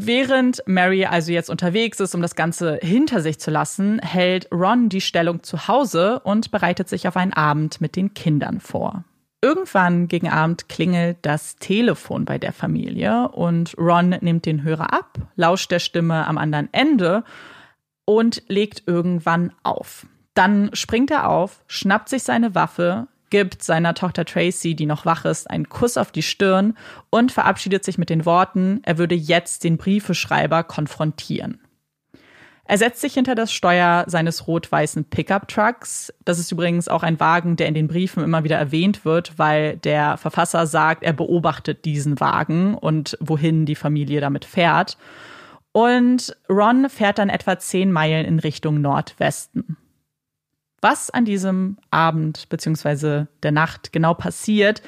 Während 0.02 0.64
Mary 0.66 1.04
also 1.06 1.34
jetzt 1.34 1.50
unterwegs 1.50 2.00
ist, 2.00 2.16
um 2.16 2.22
das 2.22 2.36
Ganze 2.36 2.80
hinter 2.82 3.20
sich 3.20 3.38
zu 3.38 3.52
lassen, 3.52 4.00
hält 4.00 4.48
Ron 4.50 4.88
die 4.88 5.02
Stellung 5.02 5.44
zu 5.44 5.68
Hause 5.68 6.22
und 6.22 6.52
bereitet 6.52 6.88
sich 6.88 7.06
auf 7.10 7.18
einen 7.18 7.34
Abend 7.34 7.82
mit 7.82 7.98
den 7.98 8.14
Kindern 8.14 8.62
vor. 8.62 9.04
Irgendwann 9.42 10.08
gegen 10.08 10.30
Abend 10.30 10.70
klingelt 10.70 11.18
das 11.24 11.58
Telefon 11.58 12.24
bei 12.24 12.38
der 12.38 12.54
Familie 12.54 13.28
und 13.28 13.78
Ron 13.78 14.16
nimmt 14.22 14.46
den 14.46 14.64
Hörer 14.64 14.94
ab, 14.94 15.18
lauscht 15.36 15.70
der 15.70 15.80
Stimme 15.80 16.26
am 16.28 16.38
anderen 16.38 16.70
Ende 16.72 17.26
und 18.06 18.42
legt 18.48 18.84
irgendwann 18.86 19.52
auf. 19.64 20.08
Dann 20.34 20.70
springt 20.72 21.12
er 21.12 21.30
auf, 21.30 21.62
schnappt 21.68 22.08
sich 22.08 22.24
seine 22.24 22.56
Waffe, 22.56 23.10
gibt 23.30 23.64
seiner 23.64 23.94
Tochter 23.94 24.26
Tracy, 24.26 24.76
die 24.76 24.86
noch 24.86 25.06
wach 25.06 25.26
ist, 25.26 25.50
einen 25.50 25.70
Kuss 25.70 25.98
auf 25.98 26.12
die 26.12 26.22
Stirn 26.22 26.76
und 27.10 27.32
verabschiedet 27.32 27.84
sich 27.84 27.98
mit 27.98 28.10
den 28.10 28.26
Worten, 28.26 28.82
er 28.84 28.98
würde 28.98 29.16
jetzt 29.16 29.64
den 29.64 29.78
Briefeschreiber 29.78 30.64
konfrontieren. 30.64 31.62
Er 32.70 32.78
setzt 32.78 33.02
sich 33.02 33.16
hinter 33.16 33.34
das 33.34 33.52
Steuer 33.52 34.04
seines 34.06 34.48
rot-weißen 34.48 35.06
Pickup-Trucks. 35.06 36.14
Das 36.24 36.38
ist 36.38 36.52
übrigens 36.52 36.88
auch 36.88 37.02
ein 37.02 37.20
Wagen, 37.20 37.56
der 37.56 37.68
in 37.68 37.74
den 37.74 37.88
Briefen 37.88 38.24
immer 38.24 38.44
wieder 38.44 38.58
erwähnt 38.58 39.06
wird, 39.06 39.40
weil 39.40 39.78
der 39.78 40.18
Verfasser 40.18 40.68
sagt, 40.68 41.02
er 41.02 41.14
beobachtet 41.14 41.84
diesen 41.84 42.20
Wagen 42.20 42.76
und 42.76 43.18
wohin 43.20 43.66
die 43.66 43.74
Familie 43.74 44.22
damit 44.22 44.46
fährt. 44.46 45.00
Und 45.72 46.36
Ron 46.48 46.90
fährt 46.90 47.18
dann 47.18 47.30
etwa 47.30 47.58
zehn 47.58 47.92
Meilen 47.92 48.28
in 48.28 48.38
Richtung 48.38 48.82
Nordwesten. 48.82 49.76
Was 50.82 51.10
an 51.10 51.26
diesem 51.26 51.78
Abend 51.92 52.48
bzw. 52.50 53.26
der 53.44 53.52
Nacht 53.52 53.92
genau 53.92 54.14
passiert, 54.14 54.82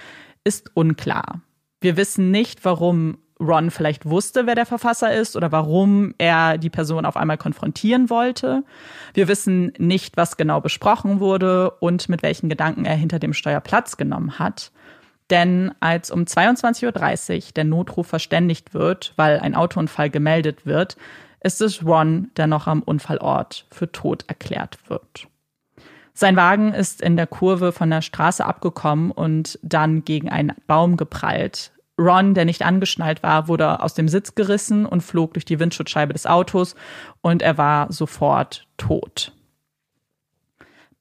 ist 0.44 0.72
unklar. 0.76 1.42
Wir 1.82 1.98
wissen 1.98 2.32
nicht, 2.32 2.64
warum 2.64 3.18
Ron 3.42 3.72
vielleicht 3.72 4.06
wusste, 4.06 4.46
wer 4.46 4.56
der 4.56 4.66
Verfasser 4.66 5.14
ist 5.14 5.36
oder 5.36 5.52
warum 5.52 6.14
er 6.18 6.58
die 6.58 6.70
Person 6.70 7.06
auf 7.06 7.18
einmal 7.18 7.38
konfrontieren 7.38 8.10
wollte. 8.10 8.64
Wir 9.14 9.28
wissen 9.28 9.74
nicht, 9.78 10.16
was 10.16 10.38
genau 10.38 10.62
besprochen 10.62 11.20
wurde 11.20 11.72
und 11.72 12.08
mit 12.08 12.22
welchen 12.22 12.50
Gedanken 12.50 12.86
er 12.86 12.96
hinter 12.96 13.20
dem 13.20 13.34
Steuer 13.34 13.60
Platz 13.60 13.98
genommen 13.98 14.38
hat. 14.38 14.72
Denn 15.32 15.72
als 15.80 16.12
um 16.12 16.24
22.30 16.24 17.36
Uhr 17.36 17.42
der 17.56 17.64
Notruf 17.64 18.08
verständigt 18.08 18.74
wird, 18.74 19.14
weil 19.16 19.40
ein 19.40 19.56
Autounfall 19.56 20.10
gemeldet 20.10 20.66
wird, 20.66 20.98
ist 21.44 21.62
es 21.62 21.84
Ron, 21.84 22.30
der 22.38 22.48
noch 22.48 22.68
am 22.68 22.84
Unfallort 22.84 23.66
für 23.72 23.92
tot 23.92 24.26
erklärt 24.28 24.78
wird. 24.88 25.28
Sein 26.14 26.36
Wagen 26.36 26.74
ist 26.74 27.02
in 27.02 27.16
der 27.16 27.28
Kurve 27.28 27.72
von 27.72 27.90
der 27.90 28.02
Straße 28.02 28.46
abgekommen 28.46 29.12
und 29.12 29.60
dann 29.62 30.04
gegen 30.04 30.30
einen 30.30 30.54
Baum 30.68 30.98
geprallt. 30.98 31.72
Ron, 31.98 32.34
der 32.34 32.46
nicht 32.46 32.64
angeschnallt 32.64 33.24
war, 33.24 33.48
wurde 33.48 33.82
aus 33.82 33.94
dem 33.94 34.08
Sitz 34.08 34.36
gerissen 34.36 34.86
und 34.86 35.02
flog 35.02 35.34
durch 35.34 35.46
die 35.46 35.60
Windschutzscheibe 35.60 36.14
des 36.14 36.26
Autos 36.26 36.76
und 37.22 37.42
er 37.42 37.58
war 37.58 37.92
sofort 37.92 38.68
tot. 38.78 39.34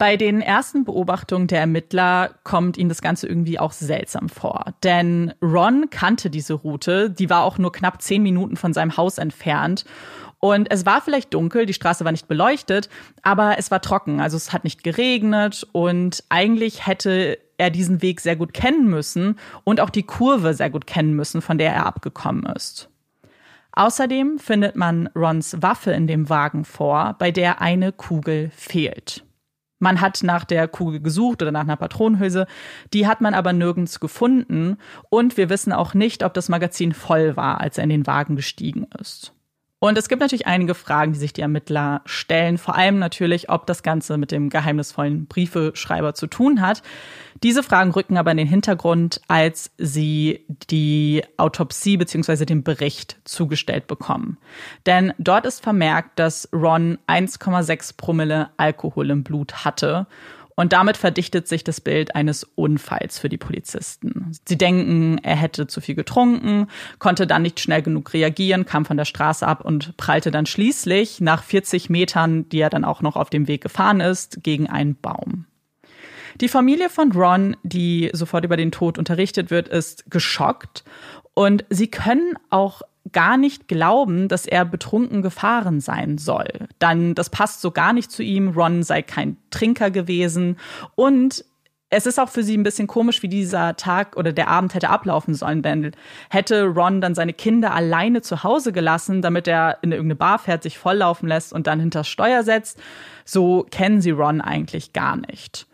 Bei 0.00 0.16
den 0.16 0.40
ersten 0.40 0.84
Beobachtungen 0.84 1.46
der 1.46 1.61
Ermittler 1.61 2.30
kommt 2.42 2.78
ihnen 2.78 2.88
das 2.88 3.02
Ganze 3.02 3.28
irgendwie 3.28 3.58
auch 3.58 3.72
seltsam 3.72 4.30
vor. 4.30 4.72
Denn 4.82 5.34
Ron 5.42 5.90
kannte 5.90 6.30
diese 6.30 6.54
Route, 6.54 7.11
die 7.11 7.28
war 7.28 7.44
auch 7.44 7.58
nur 7.58 7.70
knapp 7.70 8.00
zehn 8.00 8.22
Minuten 8.22 8.56
von 8.56 8.72
seinem 8.72 8.96
Haus 8.96 9.18
entfernt. 9.18 9.84
Und 10.41 10.70
es 10.70 10.86
war 10.86 11.03
vielleicht 11.03 11.34
dunkel, 11.34 11.66
die 11.66 11.74
Straße 11.74 12.05
war 12.05 12.12
nicht 12.12 12.26
beleuchtet, 12.26 12.88
aber 13.22 13.59
es 13.59 13.70
war 13.70 13.82
trocken, 13.82 14.20
also 14.20 14.38
es 14.38 14.55
hat 14.55 14.64
nicht 14.64 14.82
geregnet 14.82 15.66
und 15.72 16.24
eigentlich 16.30 16.86
hätte 16.86 17.38
er 17.59 17.70
diesen 17.70 18.01
Weg 18.01 18.20
sehr 18.20 18.36
gut 18.36 18.55
kennen 18.55 18.88
müssen 18.88 19.38
und 19.64 19.80
auch 19.80 19.91
die 19.91 20.03
Kurve 20.03 20.55
sehr 20.55 20.70
gut 20.70 20.86
kennen 20.86 21.14
müssen, 21.14 21.43
von 21.43 21.59
der 21.59 21.74
er 21.74 21.84
abgekommen 21.84 22.47
ist. 22.57 22.88
Außerdem 23.72 24.38
findet 24.38 24.76
man 24.76 25.09
Rons 25.14 25.61
Waffe 25.61 25.93
in 25.93 26.07
dem 26.07 26.30
Wagen 26.30 26.64
vor, 26.64 27.16
bei 27.18 27.30
der 27.30 27.61
eine 27.61 27.93
Kugel 27.93 28.51
fehlt. 28.57 29.24
Man 29.78 30.01
hat 30.01 30.22
nach 30.22 30.45
der 30.45 30.68
Kugel 30.68 31.01
gesucht 31.01 31.43
oder 31.43 31.53
nach 31.53 31.61
einer 31.61 31.76
Patronenhülse, 31.76 32.47
die 32.93 33.07
hat 33.07 33.20
man 33.20 33.34
aber 33.34 33.53
nirgends 33.53 34.01
gefunden 34.01 34.78
und 35.11 35.36
wir 35.36 35.51
wissen 35.51 35.72
auch 35.72 35.93
nicht, 35.93 36.22
ob 36.22 36.34
das 36.34 36.49
Magazin 36.49 36.93
voll 36.93 37.36
war, 37.36 37.61
als 37.61 37.78
er 37.78 37.84
in 37.84 37.91
den 37.91 38.07
Wagen 38.07 38.36
gestiegen 38.36 38.86
ist. 38.99 39.34
Und 39.83 39.97
es 39.97 40.11
gibt 40.11 40.20
natürlich 40.20 40.47
einige 40.47 40.74
Fragen, 40.74 41.14
die 41.14 41.18
sich 41.18 41.33
die 41.33 41.41
Ermittler 41.41 42.03
stellen, 42.05 42.59
vor 42.59 42.76
allem 42.76 42.99
natürlich, 42.99 43.49
ob 43.49 43.66
das 43.66 43.83
Ganze 43.83 44.18
mit 44.18 44.31
dem 44.31 44.51
geheimnisvollen 44.51 45.26
Briefeschreiber 45.26 46.12
zu 46.14 46.26
tun 46.26 46.61
hat. 46.61 46.83
Diese 47.43 47.62
Fragen 47.62 47.91
rücken 47.91 48.18
aber 48.18 48.31
in 48.31 48.37
den 48.37 48.47
Hintergrund, 48.47 49.22
als 49.26 49.70
sie 49.78 50.45
die 50.68 51.24
Autopsie 51.39 51.97
bzw. 51.97 52.45
den 52.45 52.62
Bericht 52.62 53.16
zugestellt 53.24 53.87
bekommen. 53.87 54.37
Denn 54.85 55.14
dort 55.16 55.47
ist 55.47 55.62
vermerkt, 55.62 56.18
dass 56.18 56.51
Ron 56.53 56.99
1,6 57.09 57.97
Promille 57.97 58.51
Alkohol 58.59 59.09
im 59.09 59.24
Blut 59.24 59.64
hatte 59.64 60.07
und 60.61 60.74
damit 60.74 60.98
verdichtet 60.98 61.48
sich 61.48 61.64
das 61.64 61.80
Bild 61.80 62.14
eines 62.14 62.44
Unfalls 62.44 63.18
für 63.18 63.30
die 63.30 63.38
Polizisten. 63.38 64.30
Sie 64.46 64.58
denken, 64.58 65.16
er 65.22 65.36
hätte 65.36 65.66
zu 65.66 65.80
viel 65.80 65.94
getrunken, 65.94 66.66
konnte 66.98 67.26
dann 67.26 67.40
nicht 67.40 67.61
schnell 67.61 67.80
genug 67.80 68.12
reagieren, 68.12 68.66
kam 68.66 68.84
von 68.84 68.98
der 68.98 69.06
Straße 69.06 69.46
ab 69.46 69.64
und 69.64 69.96
prallte 69.96 70.30
dann 70.30 70.44
schließlich 70.44 71.22
nach 71.22 71.44
40 71.44 71.88
Metern, 71.88 72.46
die 72.50 72.61
er 72.61 72.68
dann 72.68 72.84
auch 72.84 73.00
noch 73.00 73.16
auf 73.16 73.30
dem 73.30 73.48
Weg 73.48 73.62
gefahren 73.62 74.00
ist, 74.00 74.42
gegen 74.42 74.66
einen 74.66 74.96
Baum. 74.96 75.46
Die 76.42 76.48
Familie 76.48 76.90
von 76.90 77.11
Ron, 77.12 77.56
die 77.62 78.11
sofort 78.12 78.44
über 78.44 78.58
den 78.58 78.70
Tod 78.70 78.98
unterrichtet 78.98 79.50
wird, 79.50 79.66
ist 79.66 80.11
geschockt 80.11 80.84
und 81.32 81.64
sie 81.70 81.88
können 81.88 82.34
auch 82.50 82.82
gar 83.12 83.36
nicht 83.36 83.68
glauben, 83.68 84.28
dass 84.28 84.46
er 84.46 84.64
betrunken 84.64 85.22
gefahren 85.22 85.80
sein 85.80 86.18
soll. 86.18 86.68
Dann, 86.78 87.14
das 87.14 87.30
passt 87.30 87.61
so 87.61 87.70
gar 87.70 87.92
nicht 87.92 88.11
zu 88.11 88.22
ihm. 88.22 88.48
Ron 88.48 88.82
sei 88.82 89.02
kein 89.02 89.36
Trinker 89.50 89.90
gewesen. 89.90 90.56
Und 90.94 91.44
es 91.90 92.06
ist 92.06 92.20
auch 92.20 92.28
für 92.28 92.44
sie 92.44 92.56
ein 92.56 92.62
bisschen 92.62 92.86
komisch, 92.86 93.22
wie 93.22 93.28
dieser 93.28 93.76
Tag 93.76 94.16
oder 94.16 94.32
der 94.32 94.48
Abend 94.48 94.74
hätte 94.74 94.90
ablaufen 94.90 95.34
sollen, 95.34 95.62
denn 95.62 95.90
hätte 96.30 96.66
Ron 96.66 97.00
dann 97.00 97.16
seine 97.16 97.32
Kinder 97.32 97.74
alleine 97.74 98.22
zu 98.22 98.44
Hause 98.44 98.72
gelassen, 98.72 99.22
damit 99.22 99.48
er 99.48 99.78
in 99.82 99.90
irgendeine 99.90 100.14
Bar 100.14 100.38
fährt, 100.38 100.62
sich 100.62 100.78
volllaufen 100.78 101.28
lässt 101.28 101.52
und 101.52 101.66
dann 101.66 101.80
hinter 101.80 102.04
Steuer 102.04 102.44
setzt, 102.44 102.80
so 103.24 103.66
kennen 103.70 104.00
sie 104.00 104.12
Ron 104.12 104.40
eigentlich 104.40 104.92
gar 104.92 105.16
nicht. 105.16 105.66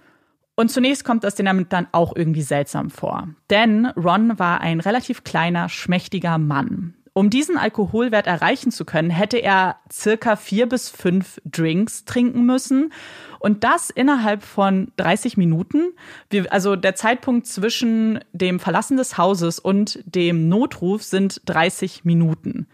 Und 0.56 0.70
zunächst 0.70 1.04
kommt 1.04 1.22
das 1.22 1.34
den 1.34 1.46
damit 1.46 1.72
dann 1.74 1.86
auch 1.92 2.16
irgendwie 2.16 2.42
seltsam 2.42 2.88
vor. 2.88 3.28
Denn 3.50 3.86
Ron 3.94 4.38
war 4.38 4.62
ein 4.62 4.80
relativ 4.80 5.22
kleiner, 5.22 5.68
schmächtiger 5.68 6.38
Mann. 6.38 6.95
Um 7.16 7.30
diesen 7.30 7.56
Alkoholwert 7.56 8.26
erreichen 8.26 8.70
zu 8.70 8.84
können, 8.84 9.08
hätte 9.08 9.38
er 9.38 9.76
circa 9.90 10.36
vier 10.36 10.68
bis 10.68 10.90
fünf 10.90 11.40
Drinks 11.46 12.04
trinken 12.04 12.44
müssen. 12.44 12.92
Und 13.38 13.64
das 13.64 13.88
innerhalb 13.88 14.42
von 14.42 14.92
30 14.98 15.38
Minuten. 15.38 15.94
also 16.50 16.76
der 16.76 16.94
Zeitpunkt 16.94 17.46
zwischen 17.46 18.20
dem 18.34 18.60
Verlassen 18.60 18.98
des 18.98 19.16
Hauses 19.16 19.58
und 19.58 19.98
dem 20.04 20.50
Notruf 20.50 21.02
sind 21.02 21.40
30 21.46 22.04
Minuten. 22.04 22.66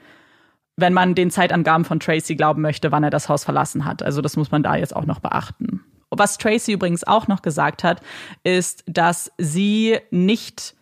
Wenn 0.74 0.93
man 0.93 1.14
den 1.14 1.30
Zeitangaben 1.30 1.84
von 1.84 2.01
Tracy 2.01 2.34
glauben 2.34 2.62
möchte, 2.62 2.90
wann 2.90 3.05
er 3.05 3.11
das 3.11 3.28
Haus 3.28 3.45
verlassen 3.45 3.84
hat. 3.84 4.03
Also 4.03 4.22
das 4.22 4.36
muss 4.36 4.51
man 4.51 4.64
da 4.64 4.74
jetzt 4.74 4.97
auch 4.97 5.07
noch 5.07 5.20
beachten. 5.20 5.84
Was 6.11 6.36
Tracy 6.36 6.72
übrigens 6.72 7.05
auch 7.05 7.28
noch 7.28 7.43
gesagt 7.43 7.84
hat, 7.84 8.01
ist, 8.43 8.82
dass 8.88 9.30
sie 9.38 10.01
nicht 10.11 10.74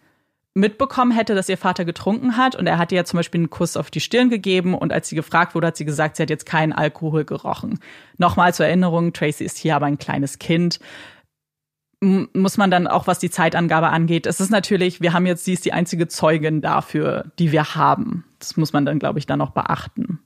mitbekommen 0.60 1.10
hätte, 1.10 1.34
dass 1.34 1.48
ihr 1.48 1.58
Vater 1.58 1.84
getrunken 1.84 2.36
hat. 2.36 2.54
Und 2.54 2.66
er 2.66 2.78
hat 2.78 2.92
ihr 2.92 2.96
ja 2.96 3.04
zum 3.04 3.16
Beispiel 3.16 3.40
einen 3.40 3.50
Kuss 3.50 3.76
auf 3.76 3.90
die 3.90 4.00
Stirn 4.00 4.30
gegeben. 4.30 4.74
Und 4.74 4.92
als 4.92 5.08
sie 5.08 5.16
gefragt 5.16 5.54
wurde, 5.54 5.68
hat 5.68 5.76
sie 5.76 5.84
gesagt, 5.84 6.16
sie 6.16 6.22
hat 6.22 6.30
jetzt 6.30 6.46
keinen 6.46 6.72
Alkohol 6.72 7.24
gerochen. 7.24 7.80
Nochmal 8.18 8.54
zur 8.54 8.66
Erinnerung, 8.66 9.12
Tracy 9.12 9.44
ist 9.44 9.58
hier 9.58 9.74
aber 9.74 9.86
ein 9.86 9.98
kleines 9.98 10.38
Kind. 10.38 10.78
muss 12.00 12.56
man 12.56 12.70
dann 12.70 12.86
auch, 12.86 13.06
was 13.06 13.18
die 13.18 13.30
Zeitangabe 13.30 13.88
angeht, 13.88 14.26
es 14.26 14.40
ist 14.40 14.50
natürlich, 14.50 15.00
wir 15.00 15.12
haben 15.12 15.26
jetzt, 15.26 15.44
sie 15.44 15.52
ist 15.52 15.64
die 15.64 15.72
einzige 15.72 16.08
Zeugin 16.08 16.60
dafür, 16.60 17.26
die 17.38 17.52
wir 17.52 17.74
haben. 17.74 18.24
Das 18.38 18.56
muss 18.56 18.72
man 18.72 18.86
dann, 18.86 18.98
glaube 18.98 19.18
ich, 19.18 19.26
dann 19.26 19.38
noch 19.38 19.50
beachten. 19.50 20.20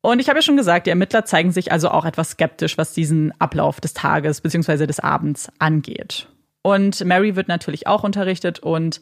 Und 0.00 0.20
ich 0.20 0.28
habe 0.28 0.38
ja 0.38 0.42
schon 0.42 0.56
gesagt, 0.56 0.86
die 0.86 0.90
Ermittler 0.90 1.24
zeigen 1.24 1.50
sich 1.50 1.72
also 1.72 1.90
auch 1.90 2.04
etwas 2.04 2.30
skeptisch, 2.32 2.78
was 2.78 2.92
diesen 2.92 3.32
Ablauf 3.40 3.80
des 3.80 3.94
Tages 3.94 4.40
bzw. 4.40 4.86
des 4.86 5.00
Abends 5.00 5.50
angeht. 5.58 6.28
Und 6.68 7.02
Mary 7.06 7.34
wird 7.34 7.48
natürlich 7.48 7.86
auch 7.86 8.04
unterrichtet 8.04 8.58
und 8.58 9.00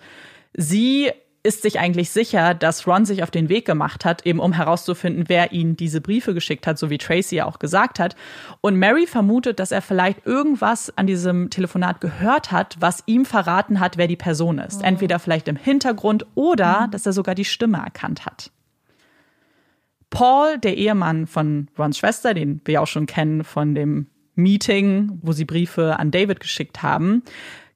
sie 0.57 1.11
ist 1.43 1.63
sich 1.63 1.81
eigentlich 1.81 2.11
sicher, 2.11 2.55
dass 2.55 2.87
Ron 2.87 3.05
sich 3.05 3.25
auf 3.25 3.33
den 3.33 3.49
Weg 3.49 3.67
gemacht 3.67 4.05
hat, 4.05 4.25
eben 4.25 4.39
um 4.39 4.53
herauszufinden, 4.53 5.25
wer 5.27 5.51
ihn 5.51 5.77
diese 5.77 6.01
Briefe 6.01 6.33
geschickt 6.33 6.65
hat, 6.69 6.79
so 6.79 6.91
wie 6.91 6.99
Tracy 6.99 7.37
ja 7.37 7.47
auch 7.47 7.59
gesagt 7.59 7.99
hat. 7.99 8.15
Und 8.61 8.77
Mary 8.77 9.09
vermutet, 9.09 9.59
dass 9.59 9.73
er 9.73 9.83
vielleicht 9.83 10.25
irgendwas 10.27 10.97
an 10.97 11.09
diesem 11.09 11.51
Telefonat 11.51 12.01
gehört 12.01 12.53
hat, 12.53 12.77
was 12.79 13.03
ihm 13.07 13.25
verraten 13.25 13.81
hat, 13.81 13.97
wer 13.97 14.07
die 14.07 14.17
Person 14.17 14.61
ist. 14.61 14.83
Oh. 14.83 14.85
Entweder 14.85 15.19
vielleicht 15.19 15.49
im 15.49 15.57
Hintergrund 15.57 16.25
oder 16.37 16.87
mhm. 16.87 16.91
dass 16.93 17.05
er 17.05 17.13
sogar 17.13 17.35
die 17.35 17.45
Stimme 17.45 17.79
erkannt 17.79 18.27
hat. 18.27 18.53
Paul, 20.11 20.59
der 20.59 20.77
Ehemann 20.77 21.27
von 21.27 21.67
Rons 21.77 21.99
Schwester, 21.99 22.33
den 22.33 22.61
wir 22.65 22.81
auch 22.81 22.87
schon 22.87 23.07
kennen 23.07 23.43
von 23.43 23.75
dem 23.75 24.07
Meeting, 24.37 25.19
wo 25.23 25.33
sie 25.33 25.45
Briefe 25.45 25.99
an 25.99 26.11
David 26.11 26.41
geschickt 26.41 26.83
haben, 26.83 27.23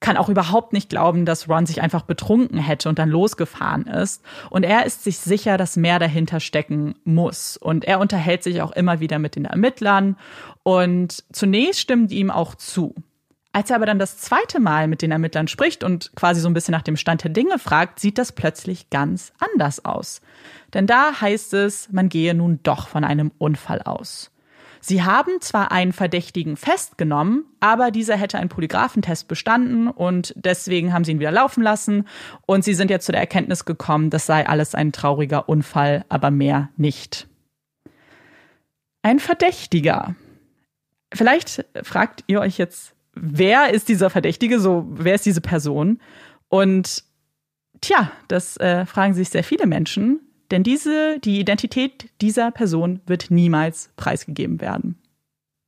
kann 0.00 0.16
auch 0.16 0.30
überhaupt 0.30 0.72
nicht 0.72 0.88
glauben, 0.88 1.26
dass 1.26 1.48
Ron 1.48 1.66
sich 1.66 1.82
einfach 1.82 2.02
betrunken 2.02 2.58
hätte 2.58 2.88
und 2.88 2.98
dann 2.98 3.10
losgefahren 3.10 3.86
ist. 3.86 4.22
Und 4.48 4.64
er 4.64 4.86
ist 4.86 5.04
sich 5.04 5.18
sicher, 5.18 5.58
dass 5.58 5.76
mehr 5.76 5.98
dahinter 5.98 6.40
stecken 6.40 6.94
muss. 7.04 7.58
Und 7.58 7.84
er 7.84 8.00
unterhält 8.00 8.42
sich 8.42 8.62
auch 8.62 8.72
immer 8.72 9.00
wieder 9.00 9.18
mit 9.18 9.36
den 9.36 9.44
Ermittlern. 9.44 10.16
Und 10.62 11.22
zunächst 11.32 11.80
stimmen 11.80 12.08
die 12.08 12.18
ihm 12.18 12.30
auch 12.30 12.54
zu. 12.54 12.94
Als 13.52 13.68
er 13.70 13.76
aber 13.76 13.86
dann 13.86 13.98
das 13.98 14.16
zweite 14.16 14.60
Mal 14.60 14.86
mit 14.86 15.02
den 15.02 15.10
Ermittlern 15.10 15.48
spricht 15.48 15.82
und 15.82 16.12
quasi 16.14 16.40
so 16.40 16.48
ein 16.48 16.54
bisschen 16.54 16.72
nach 16.72 16.82
dem 16.82 16.96
Stand 16.96 17.24
der 17.24 17.32
Dinge 17.32 17.58
fragt, 17.58 17.98
sieht 17.98 18.16
das 18.16 18.32
plötzlich 18.32 18.90
ganz 18.90 19.32
anders 19.38 19.84
aus. 19.84 20.22
Denn 20.72 20.86
da 20.86 21.20
heißt 21.20 21.52
es, 21.54 21.90
man 21.90 22.08
gehe 22.08 22.32
nun 22.32 22.60
doch 22.62 22.88
von 22.88 23.04
einem 23.04 23.32
Unfall 23.38 23.82
aus. 23.82 24.30
Sie 24.80 25.02
haben 25.02 25.40
zwar 25.40 25.72
einen 25.72 25.92
Verdächtigen 25.92 26.56
festgenommen, 26.56 27.44
aber 27.60 27.90
dieser 27.90 28.16
hätte 28.16 28.38
einen 28.38 28.48
Polygraphentest 28.48 29.28
bestanden 29.28 29.88
und 29.88 30.32
deswegen 30.36 30.92
haben 30.92 31.04
sie 31.04 31.12
ihn 31.12 31.20
wieder 31.20 31.30
laufen 31.30 31.62
lassen 31.62 32.08
und 32.46 32.64
sie 32.64 32.72
sind 32.72 32.90
jetzt 32.90 33.04
zu 33.04 33.12
der 33.12 33.20
Erkenntnis 33.20 33.66
gekommen, 33.66 34.08
das 34.08 34.24
sei 34.24 34.46
alles 34.46 34.74
ein 34.74 34.92
trauriger 34.92 35.48
Unfall, 35.48 36.04
aber 36.08 36.30
mehr 36.30 36.70
nicht. 36.76 37.28
Ein 39.02 39.18
Verdächtiger. 39.18 40.14
Vielleicht 41.12 41.64
fragt 41.82 42.24
ihr 42.26 42.40
euch 42.40 42.56
jetzt, 42.56 42.94
wer 43.14 43.70
ist 43.70 43.88
dieser 43.88 44.08
Verdächtige, 44.08 44.60
so 44.60 44.86
wer 44.90 45.14
ist 45.14 45.26
diese 45.26 45.40
Person? 45.40 46.00
Und 46.48 47.04
tja, 47.80 48.10
das 48.28 48.56
äh, 48.56 48.86
fragen 48.86 49.14
sich 49.14 49.28
sehr 49.28 49.44
viele 49.44 49.66
Menschen. 49.66 50.20
Denn 50.50 50.62
diese, 50.62 51.20
die 51.20 51.40
Identität 51.40 52.10
dieser 52.20 52.50
Person 52.50 53.00
wird 53.06 53.30
niemals 53.30 53.90
preisgegeben 53.96 54.60
werden. 54.60 54.98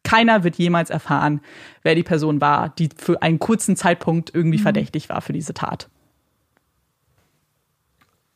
Keiner 0.03 0.43
wird 0.43 0.57
jemals 0.57 0.91
erfahren, 0.91 1.41
wer 1.83 1.95
die 1.95 2.03
Person 2.03 2.41
war, 2.41 2.71
die 2.71 2.89
für 2.97 3.23
einen 3.23 3.39
kurzen 3.39 3.77
Zeitpunkt 3.77 4.35
irgendwie 4.35 4.59
mhm. 4.59 4.63
verdächtig 4.63 5.09
war 5.09 5.21
für 5.21 5.33
diese 5.33 5.55
Tat. 5.55 5.89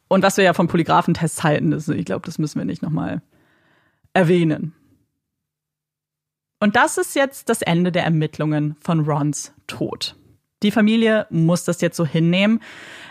Und 0.08 0.22
was 0.22 0.36
wir 0.36 0.44
ja 0.44 0.54
von 0.54 0.68
Polygraphentests 0.68 1.42
halten, 1.42 1.72
das, 1.72 1.88
ich 1.88 2.04
glaube, 2.04 2.24
das 2.24 2.38
müssen 2.38 2.60
wir 2.60 2.64
nicht 2.64 2.82
nochmal 2.82 3.22
erwähnen. 4.14 4.72
Und 6.60 6.76
das 6.76 6.96
ist 6.96 7.16
jetzt 7.16 7.48
das 7.48 7.60
Ende 7.60 7.90
der 7.92 8.04
Ermittlungen 8.04 8.76
von 8.80 9.00
Rons 9.00 9.52
Tod. 9.66 10.16
Die 10.62 10.70
Familie 10.70 11.26
muss 11.28 11.64
das 11.64 11.82
jetzt 11.82 11.98
so 11.98 12.06
hinnehmen. 12.06 12.60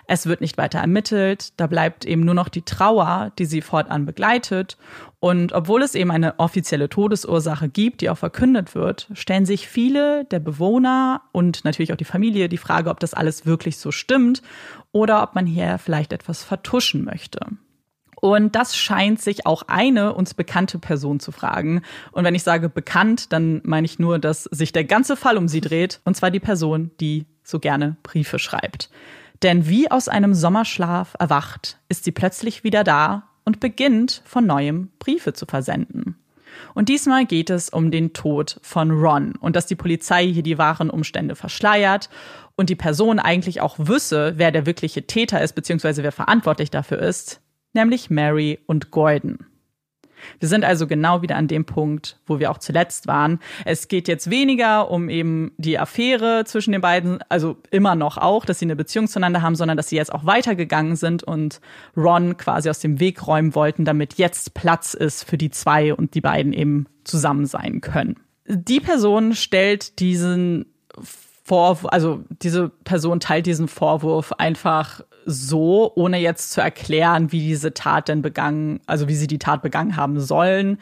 Es 0.08 0.26
wird 0.26 0.42
nicht 0.42 0.58
weiter 0.58 0.80
ermittelt. 0.80 1.54
Da 1.60 1.68
bleibt 1.68 2.04
eben 2.04 2.22
nur 2.22 2.34
noch 2.34 2.50
die 2.50 2.64
Trauer, 2.64 3.32
die 3.38 3.46
sie 3.46 3.62
fortan 3.62 4.06
begleitet. 4.06 4.78
Und 5.20 5.54
obwohl 5.54 5.84
es 5.84 5.94
eben 5.94 6.10
eine 6.10 6.40
offizielle 6.40 6.90
Todesursache 6.90 7.70
gibt, 7.70 8.02
die 8.02 8.10
auch 8.10 8.18
verkündet 8.18 8.74
wird, 8.74 9.10
stellen 9.14 9.46
sich 9.46 9.68
viele 9.68 10.26
der 10.26 10.40
Bewohner 10.40 11.22
und 11.32 11.66
natürlich 11.66 11.94
auch 11.94 11.98
die 11.98 12.04
Familie 12.04 12.50
die 12.50 12.58
Frage, 12.58 12.90
ob 12.90 13.00
das 13.00 13.14
alles 13.14 13.46
wirklich 13.46 13.78
so 13.78 13.92
stimmt 13.92 14.42
oder 14.92 15.22
ob 15.22 15.36
man 15.36 15.46
hier 15.46 15.78
vielleicht 15.78 16.14
etwas 16.14 16.44
vertuschen 16.44 17.04
möchte. 17.04 17.40
Und 18.16 18.56
das 18.56 18.76
scheint 18.76 19.22
sich 19.22 19.46
auch 19.46 19.64
eine 19.68 20.16
uns 20.16 20.34
bekannte 20.34 20.80
Person 20.80 21.20
zu 21.20 21.32
fragen. 21.32 21.84
Und 22.12 22.24
wenn 22.24 22.34
ich 22.34 22.42
sage 22.42 22.70
bekannt, 22.70 23.32
dann 23.32 23.62
meine 23.64 23.86
ich 23.86 24.00
nur, 24.00 24.18
dass 24.18 24.46
sich 24.46 24.72
der 24.72 24.84
ganze 24.84 25.16
Fall 25.16 25.38
um 25.38 25.48
sie 25.48 25.62
dreht. 25.62 26.02
Und 26.06 26.18
zwar 26.18 26.32
die 26.32 26.40
Person, 26.40 26.90
die 27.00 27.28
so 27.46 27.60
gerne 27.60 27.98
Briefe 28.04 28.40
schreibt. 28.40 28.90
Denn 29.44 29.68
wie 29.68 29.92
aus 29.92 30.08
einem 30.08 30.34
Sommerschlaf 30.34 31.16
erwacht, 31.20 31.78
ist 31.90 32.04
sie 32.04 32.12
plötzlich 32.12 32.64
wieder 32.64 32.84
da 32.84 33.30
und 33.44 33.60
beginnt 33.60 34.22
von 34.26 34.46
neuem 34.46 34.90
Briefe 35.00 35.34
zu 35.34 35.46
versenden. 35.46 36.18
Und 36.74 36.90
diesmal 36.90 37.26
geht 37.26 37.50
es 37.50 37.70
um 37.70 37.92
den 37.92 38.14
Tod 38.14 38.60
von 38.62 38.92
Ron 38.92 39.34
und 39.40 39.56
dass 39.56 39.66
die 39.66 39.76
Polizei 39.76 40.26
hier 40.26 40.44
die 40.44 40.58
wahren 40.58 40.90
Umstände 40.90 41.36
verschleiert 41.36 42.10
und 42.56 42.70
die 42.70 42.76
Person 42.76 43.20
eigentlich 43.20 43.62
auch 43.62 43.76
wüsste, 43.78 44.34
wer 44.38 44.52
der 44.52 44.66
wirkliche 44.66 45.06
Täter 45.06 45.42
ist, 45.42 45.54
beziehungsweise 45.54 46.04
wer 46.04 46.12
verantwortlich 46.12 46.72
dafür 46.72 47.00
ist, 47.00 47.42
nämlich 47.74 48.10
Mary 48.10 48.60
und 48.68 48.92
Gordon. 48.92 49.40
Wir 50.40 50.48
sind 50.48 50.64
also 50.64 50.88
genau 50.88 51.22
wieder 51.22 51.36
an 51.36 51.48
dem 51.48 51.66
Punkt, 51.66 52.20
wo 52.26 52.40
wir 52.40 52.52
auch 52.52 52.58
zuletzt 52.58 53.08
waren. 53.08 53.40
Es 53.66 53.88
geht 53.88 54.08
jetzt 54.08 54.30
weniger 54.30 54.90
um 54.92 55.10
eben 55.10 55.52
die 55.58 55.80
Affäre 55.80 56.44
zwischen 56.46 56.72
den 56.72 56.82
beiden, 56.82 57.20
also 57.30 57.58
immer 57.72 57.96
noch 57.96 58.18
auch, 58.18 58.46
dass 58.46 58.60
sie 58.60 58.66
eine 58.66 58.76
Beziehung 58.76 59.08
zueinander 59.08 59.42
haben, 59.42 59.56
sondern 59.56 59.78
dass 59.78 59.90
sie 59.90 59.96
jetzt 59.96 60.14
auch 60.14 60.26
weitergegangen 60.26 60.96
sind 60.96 61.24
und 61.24 61.62
Ron 61.96 62.38
quasi 62.38 62.70
aus 62.70 62.80
dem 62.80 63.00
Weg 63.00 63.26
räumen 63.28 63.56
wollten, 63.56 63.86
damit 63.86 64.16
jetzt 64.16 64.54
Platz 64.54 64.94
ist 64.94 65.24
für 65.24 65.38
die 65.38 65.50
zwei 65.50 65.94
und 65.94 66.16
die 66.16 66.22
beiden 66.22 66.54
eben 66.54 66.88
zusammen 67.04 67.46
sein 67.46 67.82
können. 67.82 68.20
Die 68.48 68.80
Person 68.80 69.34
stellt 69.34 70.00
diesen 70.00 70.66
Vorwurf, 71.44 71.86
also 71.92 72.24
diese 72.30 72.70
Person 72.70 73.20
teilt 73.20 73.46
diesen 73.46 73.68
Vorwurf 73.68 74.34
einfach 74.34 75.02
so, 75.26 75.92
ohne 75.96 76.20
jetzt 76.20 76.52
zu 76.52 76.62
erklären, 76.62 77.32
wie 77.32 77.40
diese 77.40 77.74
Tat 77.74 78.08
denn 78.08 78.22
begangen, 78.22 78.80
also 78.86 79.08
wie 79.08 79.16
sie 79.16 79.28
die 79.28 79.40
Tat 79.40 79.62
begangen 79.62 79.96
haben 79.96 80.20
sollen. 80.20 80.78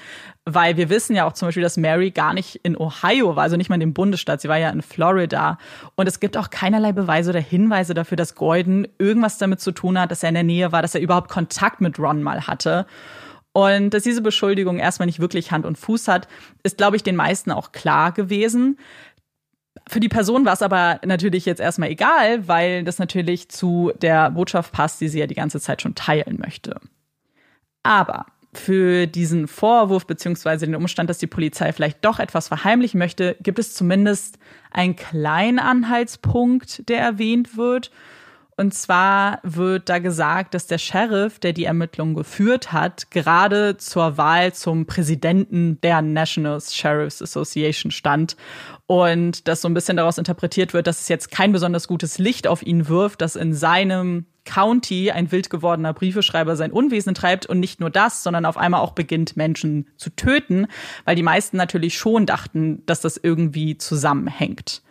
Weil 0.45 0.75
wir 0.75 0.89
wissen 0.89 1.15
ja 1.15 1.25
auch 1.25 1.33
zum 1.33 1.47
Beispiel, 1.47 1.63
dass 1.63 1.77
Mary 1.77 2.11
gar 2.11 2.33
nicht 2.33 2.57
in 2.63 2.77
Ohio 2.77 3.35
war, 3.35 3.43
also 3.43 3.55
nicht 3.55 3.69
mal 3.69 3.75
in 3.75 3.79
dem 3.79 3.93
Bundesstaat, 3.93 4.41
sie 4.41 4.49
war 4.49 4.57
ja 4.57 4.69
in 4.69 4.81
Florida. 4.81 5.57
Und 5.95 6.07
es 6.07 6.19
gibt 6.19 6.35
auch 6.37 6.49
keinerlei 6.49 6.91
Beweise 6.91 7.29
oder 7.29 7.39
Hinweise 7.39 7.93
dafür, 7.93 8.17
dass 8.17 8.35
Gordon 8.35 8.87
irgendwas 8.99 9.37
damit 9.37 9.61
zu 9.61 9.71
tun 9.71 9.97
hat, 9.97 10.11
dass 10.11 10.23
er 10.23 10.29
in 10.29 10.35
der 10.35 10.43
Nähe 10.43 10.71
war, 10.71 10.81
dass 10.81 10.95
er 10.95 11.01
überhaupt 11.01 11.29
Kontakt 11.29 11.79
mit 11.79 11.97
Ron 11.97 12.21
mal 12.21 12.45
hatte. 12.47 12.85
Und 13.53 13.91
dass 13.91 14.03
diese 14.03 14.21
Beschuldigung 14.21 14.79
erstmal 14.79 15.05
nicht 15.05 15.19
wirklich 15.19 15.51
Hand 15.51 15.65
und 15.65 15.77
Fuß 15.77 16.07
hat, 16.07 16.27
ist, 16.63 16.77
glaube 16.77 16.95
ich, 16.95 17.03
den 17.03 17.15
meisten 17.15 17.51
auch 17.51 17.71
klar 17.71 18.11
gewesen. 18.11 18.77
Für 19.87 19.99
die 19.99 20.09
Person 20.09 20.45
war 20.45 20.53
es 20.53 20.61
aber 20.61 20.99
natürlich 21.05 21.45
jetzt 21.45 21.59
erstmal 21.59 21.89
egal, 21.89 22.47
weil 22.47 22.83
das 22.83 22.99
natürlich 22.99 23.49
zu 23.49 23.91
der 24.01 24.31
Botschaft 24.31 24.71
passt, 24.71 25.01
die 25.01 25.09
sie 25.09 25.19
ja 25.19 25.27
die 25.27 25.35
ganze 25.35 25.59
Zeit 25.59 25.81
schon 25.81 25.95
teilen 25.95 26.39
möchte. 26.39 26.79
Aber 27.83 28.25
für 28.53 29.07
diesen 29.07 29.47
Vorwurf 29.47 30.05
beziehungsweise 30.05 30.65
den 30.65 30.75
Umstand, 30.75 31.09
dass 31.09 31.17
die 31.17 31.27
Polizei 31.27 31.73
vielleicht 31.73 32.05
doch 32.05 32.19
etwas 32.19 32.47
verheimlichen 32.47 32.99
möchte, 32.99 33.35
gibt 33.41 33.59
es 33.59 33.73
zumindest 33.73 34.37
einen 34.71 34.95
kleinen 34.95 35.59
Anhaltspunkt, 35.59 36.87
der 36.87 36.99
erwähnt 36.99 37.57
wird. 37.57 37.91
Und 38.55 38.75
zwar 38.75 39.39
wird 39.41 39.89
da 39.89 39.97
gesagt, 39.97 40.53
dass 40.53 40.67
der 40.67 40.77
Sheriff, 40.77 41.39
der 41.39 41.53
die 41.53 41.63
Ermittlungen 41.63 42.13
geführt 42.13 42.71
hat, 42.71 43.09
gerade 43.09 43.77
zur 43.77 44.17
Wahl 44.17 44.53
zum 44.53 44.85
Präsidenten 44.85 45.81
der 45.81 46.03
National 46.03 46.61
Sheriffs 46.61 47.21
Association 47.21 47.91
stand. 47.91 48.37
Und 48.93 49.47
dass 49.47 49.61
so 49.61 49.67
ein 49.67 49.73
bisschen 49.73 49.97
daraus 49.97 50.19
interpretiert 50.19 50.75
wird, 50.75 50.85
dass 50.85 51.01
es 51.01 51.07
jetzt 51.07 51.31
kein 51.31 51.51
besonders 51.51 51.87
gutes 51.87 52.19
Licht 52.19 52.45
auf 52.45 52.61
ihn 52.61 52.87
wirft, 52.87 53.21
dass 53.21 53.35
in 53.35 53.55
seinem 53.55 54.27
County 54.45 55.09
ein 55.09 55.31
wild 55.31 55.49
gewordener 55.49 55.93
Briefeschreiber 55.93 56.55
sein 56.55 56.71
Unwesen 56.71 57.15
treibt 57.15 57.47
und 57.47 57.59
nicht 57.59 57.79
nur 57.79 57.89
das, 57.89 58.21
sondern 58.21 58.45
auf 58.45 58.55
einmal 58.55 58.81
auch 58.81 58.91
beginnt, 58.91 59.35
Menschen 59.35 59.87
zu 59.97 60.11
töten, 60.11 60.67
weil 61.05 61.15
die 61.15 61.23
meisten 61.23 61.57
natürlich 61.57 61.97
schon 61.97 62.27
dachten, 62.27 62.83
dass 62.85 63.01
das 63.01 63.17
irgendwie 63.17 63.79
zusammenhängt. 63.79 64.83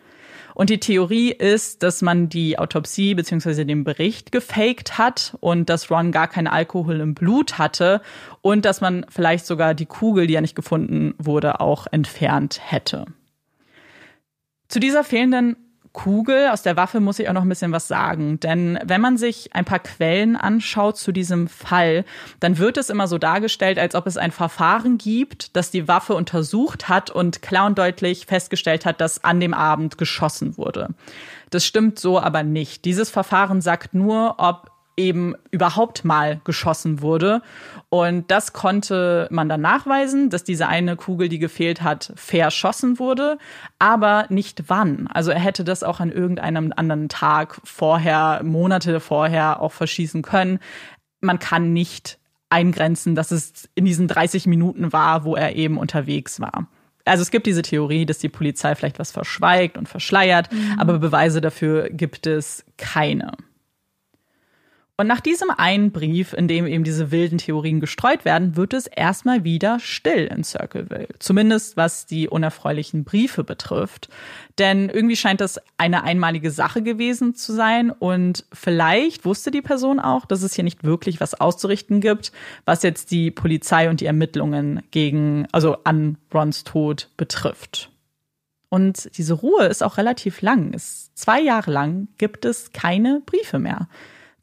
Und 0.53 0.69
die 0.69 0.81
Theorie 0.81 1.31
ist, 1.31 1.81
dass 1.81 2.01
man 2.01 2.27
die 2.27 2.59
Autopsie 2.59 3.15
bzw. 3.15 3.63
den 3.63 3.85
Bericht 3.85 4.33
gefaked 4.33 4.97
hat 4.97 5.37
und 5.39 5.69
dass 5.69 5.89
Ron 5.89 6.11
gar 6.11 6.27
keinen 6.27 6.47
Alkohol 6.47 6.99
im 6.99 7.13
Blut 7.13 7.57
hatte 7.57 8.01
und 8.41 8.65
dass 8.65 8.81
man 8.81 9.05
vielleicht 9.07 9.45
sogar 9.45 9.73
die 9.73 9.85
Kugel, 9.85 10.27
die 10.27 10.33
ja 10.33 10.41
nicht 10.41 10.57
gefunden 10.57 11.15
wurde, 11.17 11.61
auch 11.61 11.87
entfernt 11.89 12.59
hätte. 12.61 13.05
Zu 14.73 14.79
dieser 14.79 15.03
fehlenden 15.03 15.55
Kugel 15.91 16.49
aus 16.49 16.63
der 16.63 16.75
Waffe 16.75 16.99
muss 16.99 17.19
ich 17.19 17.29
auch 17.29 17.33
noch 17.33 17.43
ein 17.43 17.49
bisschen 17.49 17.71
was 17.71 17.87
sagen. 17.87 18.39
Denn 18.39 18.79
wenn 18.83 19.01
man 19.01 19.17
sich 19.17 19.55
ein 19.55 19.65
paar 19.65 19.77
Quellen 19.77 20.35
anschaut 20.35 20.97
zu 20.97 21.11
diesem 21.11 21.47
Fall, 21.47 22.05
dann 22.39 22.57
wird 22.57 22.77
es 22.77 22.89
immer 22.89 23.07
so 23.07 23.19
dargestellt, 23.19 23.77
als 23.77 23.93
ob 23.93 24.07
es 24.07 24.17
ein 24.17 24.31
Verfahren 24.31 24.97
gibt, 24.97 25.55
das 25.55 25.69
die 25.69 25.87
Waffe 25.87 26.15
untersucht 26.15 26.89
hat 26.89 27.11
und 27.11 27.43
klar 27.43 27.67
und 27.67 27.77
deutlich 27.77 28.25
festgestellt 28.25 28.87
hat, 28.87 28.99
dass 28.99 29.23
an 29.23 29.39
dem 29.39 29.53
Abend 29.53 29.99
geschossen 29.99 30.57
wurde. 30.57 30.89
Das 31.51 31.63
stimmt 31.63 31.99
so 31.99 32.19
aber 32.19 32.41
nicht. 32.41 32.83
Dieses 32.83 33.11
Verfahren 33.11 33.61
sagt 33.61 33.93
nur, 33.93 34.39
ob 34.39 34.71
eben 34.95 35.35
überhaupt 35.51 36.05
mal 36.05 36.41
geschossen 36.43 37.01
wurde. 37.01 37.41
Und 37.89 38.29
das 38.29 38.53
konnte 38.53 39.27
man 39.31 39.49
dann 39.49 39.61
nachweisen, 39.61 40.29
dass 40.29 40.43
diese 40.43 40.67
eine 40.67 40.95
Kugel, 40.95 41.29
die 41.29 41.39
gefehlt 41.39 41.81
hat, 41.81 42.13
verschossen 42.15 42.99
wurde, 42.99 43.37
aber 43.79 44.25
nicht 44.29 44.63
wann. 44.67 45.07
Also 45.07 45.31
er 45.31 45.39
hätte 45.39 45.63
das 45.63 45.83
auch 45.83 45.99
an 45.99 46.11
irgendeinem 46.11 46.73
anderen 46.75 47.09
Tag 47.09 47.59
vorher, 47.63 48.41
Monate 48.43 48.99
vorher 48.99 49.61
auch 49.61 49.71
verschießen 49.71 50.21
können. 50.21 50.59
Man 51.21 51.39
kann 51.39 51.73
nicht 51.73 52.19
eingrenzen, 52.49 53.15
dass 53.15 53.31
es 53.31 53.69
in 53.73 53.85
diesen 53.85 54.07
30 54.07 54.45
Minuten 54.45 54.93
war, 54.93 55.23
wo 55.23 55.35
er 55.35 55.55
eben 55.55 55.77
unterwegs 55.77 56.39
war. 56.39 56.67
Also 57.05 57.21
es 57.21 57.31
gibt 57.31 57.47
diese 57.47 57.63
Theorie, 57.63 58.05
dass 58.05 58.19
die 58.19 58.29
Polizei 58.29 58.75
vielleicht 58.75 58.99
was 58.99 59.11
verschweigt 59.11 59.77
und 59.77 59.89
verschleiert, 59.89 60.51
mhm. 60.51 60.75
aber 60.77 60.99
Beweise 60.99 61.41
dafür 61.41 61.89
gibt 61.89 62.27
es 62.27 62.63
keine. 62.77 63.33
Und 64.95 65.07
nach 65.07 65.21
diesem 65.21 65.49
einen 65.49 65.91
Brief, 65.91 66.33
in 66.33 66.47
dem 66.47 66.67
eben 66.67 66.83
diese 66.83 67.09
wilden 67.09 67.39
Theorien 67.39 67.79
gestreut 67.79 68.25
werden, 68.25 68.55
wird 68.55 68.73
es 68.73 68.85
erstmal 68.85 69.43
wieder 69.43 69.79
still 69.79 70.27
in 70.27 70.43
Circleville. 70.43 71.07
Zumindest 71.17 71.77
was 71.77 72.05
die 72.05 72.29
unerfreulichen 72.29 73.03
Briefe 73.03 73.43
betrifft. 73.43 74.09
Denn 74.59 74.89
irgendwie 74.89 75.15
scheint 75.15 75.41
das 75.41 75.59
eine 75.77 76.03
einmalige 76.03 76.51
Sache 76.51 76.83
gewesen 76.83 77.33
zu 77.33 77.53
sein. 77.53 77.89
Und 77.89 78.45
vielleicht 78.53 79.25
wusste 79.25 79.49
die 79.49 79.63
Person 79.63 79.99
auch, 79.99 80.25
dass 80.25 80.43
es 80.43 80.53
hier 80.53 80.63
nicht 80.63 80.83
wirklich 80.83 81.19
was 81.19 81.33
auszurichten 81.33 81.99
gibt, 81.99 82.31
was 82.65 82.83
jetzt 82.83 83.09
die 83.09 83.31
Polizei 83.31 83.89
und 83.89 83.99
die 83.99 84.05
Ermittlungen 84.05 84.83
gegen, 84.91 85.47
also 85.51 85.77
an 85.85 86.19
Rons 86.31 86.65
Tod 86.65 87.09
betrifft. 87.17 87.89
Und 88.69 89.09
diese 89.17 89.33
Ruhe 89.33 89.65
ist 89.65 89.81
auch 89.81 89.97
relativ 89.97 90.43
lang. 90.43 90.75
Zwei 90.77 91.41
Jahre 91.41 91.71
lang 91.71 92.09
gibt 92.19 92.45
es 92.45 92.73
keine 92.73 93.23
Briefe 93.25 93.57
mehr. 93.57 93.87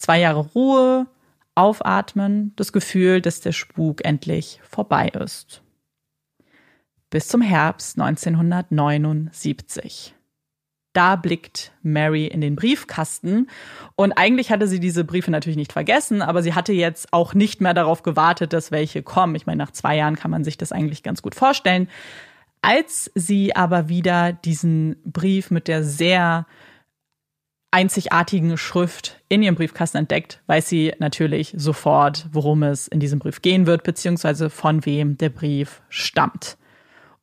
Zwei 0.01 0.19
Jahre 0.19 0.41
Ruhe, 0.41 1.07
aufatmen, 1.55 2.53
das 2.57 2.73
Gefühl, 2.73 3.21
dass 3.21 3.43
der 3.43 3.53
Spuk 3.53 4.05
endlich 4.05 4.59
vorbei 4.69 5.07
ist. 5.09 5.63
Bis 7.11 7.29
zum 7.29 7.43
Herbst 7.43 8.01
1979. 8.01 10.15
Da 10.95 11.15
blickt 11.17 11.73
Mary 11.83 12.27
in 12.27 12.41
den 12.41 12.57
Briefkasten 12.57 13.49
und 13.95 14.13
eigentlich 14.13 14.51
hatte 14.51 14.67
sie 14.67 14.81
diese 14.81 15.05
Briefe 15.05 15.31
natürlich 15.31 15.59
nicht 15.59 15.73
vergessen, 15.73 16.23
aber 16.23 16.43
sie 16.43 16.55
hatte 16.55 16.73
jetzt 16.73 17.13
auch 17.13 17.35
nicht 17.35 17.61
mehr 17.61 17.75
darauf 17.75 18.03
gewartet, 18.03 18.55
dass 18.55 18.73
welche 18.73 19.03
kommen. 19.03 19.35
Ich 19.35 19.45
meine, 19.45 19.59
nach 19.59 19.71
zwei 19.71 19.97
Jahren 19.97 20.17
kann 20.17 20.31
man 20.31 20.45
sich 20.45 20.57
das 20.57 20.73
eigentlich 20.73 21.03
ganz 21.03 21.21
gut 21.21 21.35
vorstellen. 21.35 21.89
Als 22.63 23.11
sie 23.15 23.55
aber 23.55 23.91
wieder 23.91 24.33
diesen 24.33 24.97
Brief 25.05 25.51
mit 25.51 25.69
der 25.69 25.85
sehr 25.85 26.47
einzigartigen 27.71 28.57
Schrift 28.59 29.21
in 29.29 29.43
ihrem 29.43 29.55
Briefkasten 29.55 29.99
entdeckt, 29.99 30.41
weiß 30.47 30.69
sie 30.69 30.93
natürlich 30.99 31.55
sofort, 31.57 32.27
worum 32.33 32.63
es 32.63 32.89
in 32.89 33.01
diesem 33.01 33.19
Brief 33.19 33.43
gehen 33.43 33.67
wird, 33.67 33.85
beziehungsweise 33.85 34.51
von 34.51 34.85
wem 34.85 35.17
der 35.17 35.29
Brief 35.29 35.83
stammt. 35.89 36.57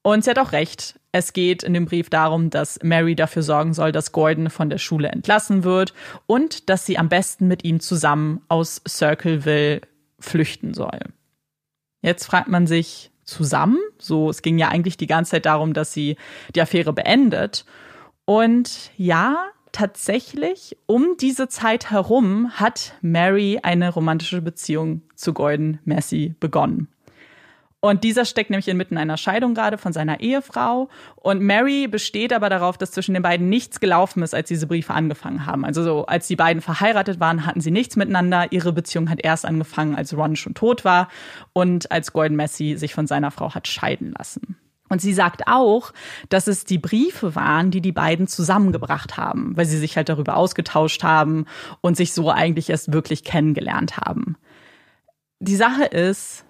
Und 0.02 0.24
sie 0.24 0.30
hat 0.30 0.40
auch 0.40 0.54
recht. 0.54 1.00
Es 1.12 1.34
geht 1.34 1.64
in 1.64 1.74
dem 1.74 1.86
Brief 1.86 2.10
darum, 2.10 2.50
dass 2.50 2.80
Mary 2.82 3.16
dafür 3.16 3.44
sorgen 3.44 3.74
soll, 3.74 3.92
dass 3.92 4.14
Gordon 4.14 4.50
von 4.50 4.70
der 4.70 4.78
Schule 4.78 5.10
entlassen 5.10 5.64
wird 5.64 5.94
und 6.28 6.70
dass 6.70 6.86
sie 6.86 6.98
am 6.98 7.10
besten 7.10 7.48
mit 7.48 7.66
ihm 7.66 7.80
zusammen 7.80 8.42
aus 8.48 8.82
Circleville 8.88 9.82
flüchten 10.20 10.74
soll. 10.74 11.00
Jetzt 12.02 12.26
fragt 12.26 12.48
man 12.48 12.68
sich 12.68 13.12
zusammen, 13.26 13.80
so 13.98 14.30
es 14.30 14.42
ging 14.42 14.58
ja 14.58 14.70
eigentlich 14.70 14.96
die 14.96 15.08
ganze 15.08 15.32
Zeit 15.32 15.46
darum, 15.46 15.74
dass 15.74 15.92
sie 15.92 16.16
die 16.56 16.62
Affäre 16.62 16.94
beendet. 16.94 17.66
Und 18.24 18.92
ja, 18.96 19.50
tatsächlich 19.72 20.78
um 20.86 21.18
diese 21.20 21.48
Zeit 21.48 21.92
herum 21.92 22.52
hat 22.52 22.94
Mary 23.02 23.60
eine 23.64 23.90
romantische 23.90 24.42
Beziehung 24.42 25.02
zu 25.16 25.34
Gordon 25.34 25.80
Massey 25.86 26.36
begonnen. 26.40 26.88
Und 27.80 28.04
dieser 28.04 28.26
steckt 28.26 28.50
nämlich 28.50 28.68
inmitten 28.68 28.98
einer 28.98 29.18
Scheidung 29.18 29.54
gerade 29.54 29.78
von 29.78 29.94
seiner 29.94 30.20
Ehefrau. 30.20 30.90
Und 31.16 31.42
Mary 31.42 31.88
besteht 31.88 32.34
aber 32.34 32.50
darauf, 32.50 32.78
dass 32.78 32.92
zwischen 32.92 33.14
den 33.14 33.22
beiden 33.22 33.50
nichts 33.50 33.80
gelaufen 33.80 34.24
ist, 34.24 34.34
als 34.34 34.48
diese 34.48 34.66
Briefe 34.66 34.94
angefangen 34.94 35.46
haben. 35.46 35.64
Also 35.64 35.84
so, 35.84 36.06
als 36.08 36.28
die 36.28 36.36
beiden 36.36 36.62
verheiratet 36.62 37.20
waren, 37.20 37.46
hatten 37.46 37.62
sie 37.62 37.72
nichts 37.72 37.96
miteinander. 37.96 38.52
Ihre 38.52 38.74
Beziehung 38.74 39.10
hat 39.10 39.24
erst 39.24 39.46
angefangen, 39.46 39.96
als 39.96 40.18
Ron 40.18 40.36
schon 40.36 40.56
tot 40.56 40.86
war 40.86 41.08
und 41.54 41.92
als 41.92 42.14
Gordon 42.14 42.36
Massey 42.36 42.78
sich 42.78 42.96
von 42.96 43.06
seiner 43.06 43.30
Frau 43.30 43.54
hat 43.54 43.68
scheiden 43.68 44.14
lassen. 44.18 44.58
Und 44.90 45.02
sie 45.02 45.14
sagt 45.14 45.48
auch, 45.48 45.92
dass 46.30 46.48
es 46.48 46.66
die 46.66 46.78
Briefe 46.78 47.36
waren, 47.36 47.72
die 47.72 47.82
die 47.82 47.92
beiden 47.92 48.28
zusammengebracht 48.28 49.18
haben, 49.18 49.56
weil 49.58 49.66
sie 49.66 49.78
sich 49.78 49.98
halt 49.98 50.10
darüber 50.10 50.38
ausgetauscht 50.38 51.04
haben 51.04 51.46
und 51.82 51.98
sich 51.98 52.14
so 52.14 52.32
eigentlich 52.32 52.70
erst 52.70 52.94
wirklich 52.94 53.24
kennengelernt 53.24 53.98
haben. 53.98 54.38
Die 55.40 55.56
Sache 55.56 55.86
ist, 55.86 56.46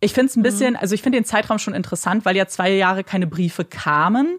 ich 0.00 0.14
finde 0.14 0.30
es 0.30 0.36
ein 0.36 0.40
mhm. 0.40 0.44
bisschen, 0.44 0.76
also 0.76 0.94
ich 0.94 1.02
finde 1.02 1.18
den 1.18 1.24
Zeitraum 1.24 1.58
schon 1.58 1.74
interessant, 1.74 2.24
weil 2.24 2.36
ja 2.36 2.46
zwei 2.46 2.72
Jahre 2.72 3.04
keine 3.04 3.26
Briefe 3.26 3.64
kamen. 3.64 4.38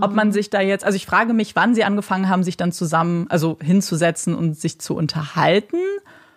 Ob 0.00 0.12
man 0.12 0.28
mhm. 0.28 0.32
sich 0.32 0.50
da 0.50 0.60
jetzt, 0.60 0.84
also 0.84 0.96
ich 0.96 1.06
frage 1.06 1.32
mich, 1.34 1.54
wann 1.54 1.74
sie 1.74 1.84
angefangen 1.84 2.28
haben, 2.28 2.42
sich 2.42 2.56
dann 2.56 2.72
zusammen, 2.72 3.26
also 3.28 3.58
hinzusetzen 3.62 4.34
und 4.34 4.58
sich 4.58 4.80
zu 4.80 4.96
unterhalten. 4.96 5.78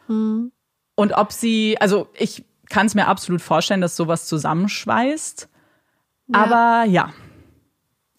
Mhm. 0.07 0.51
Und 0.95 1.13
ob 1.13 1.31
sie, 1.31 1.77
also 1.79 2.09
ich 2.13 2.45
kann 2.69 2.85
es 2.85 2.93
mir 2.93 3.07
absolut 3.07 3.41
vorstellen, 3.41 3.81
dass 3.81 3.95
sowas 3.95 4.27
zusammenschweißt. 4.27 5.49
Aber 6.31 6.85
ja, 6.89 7.13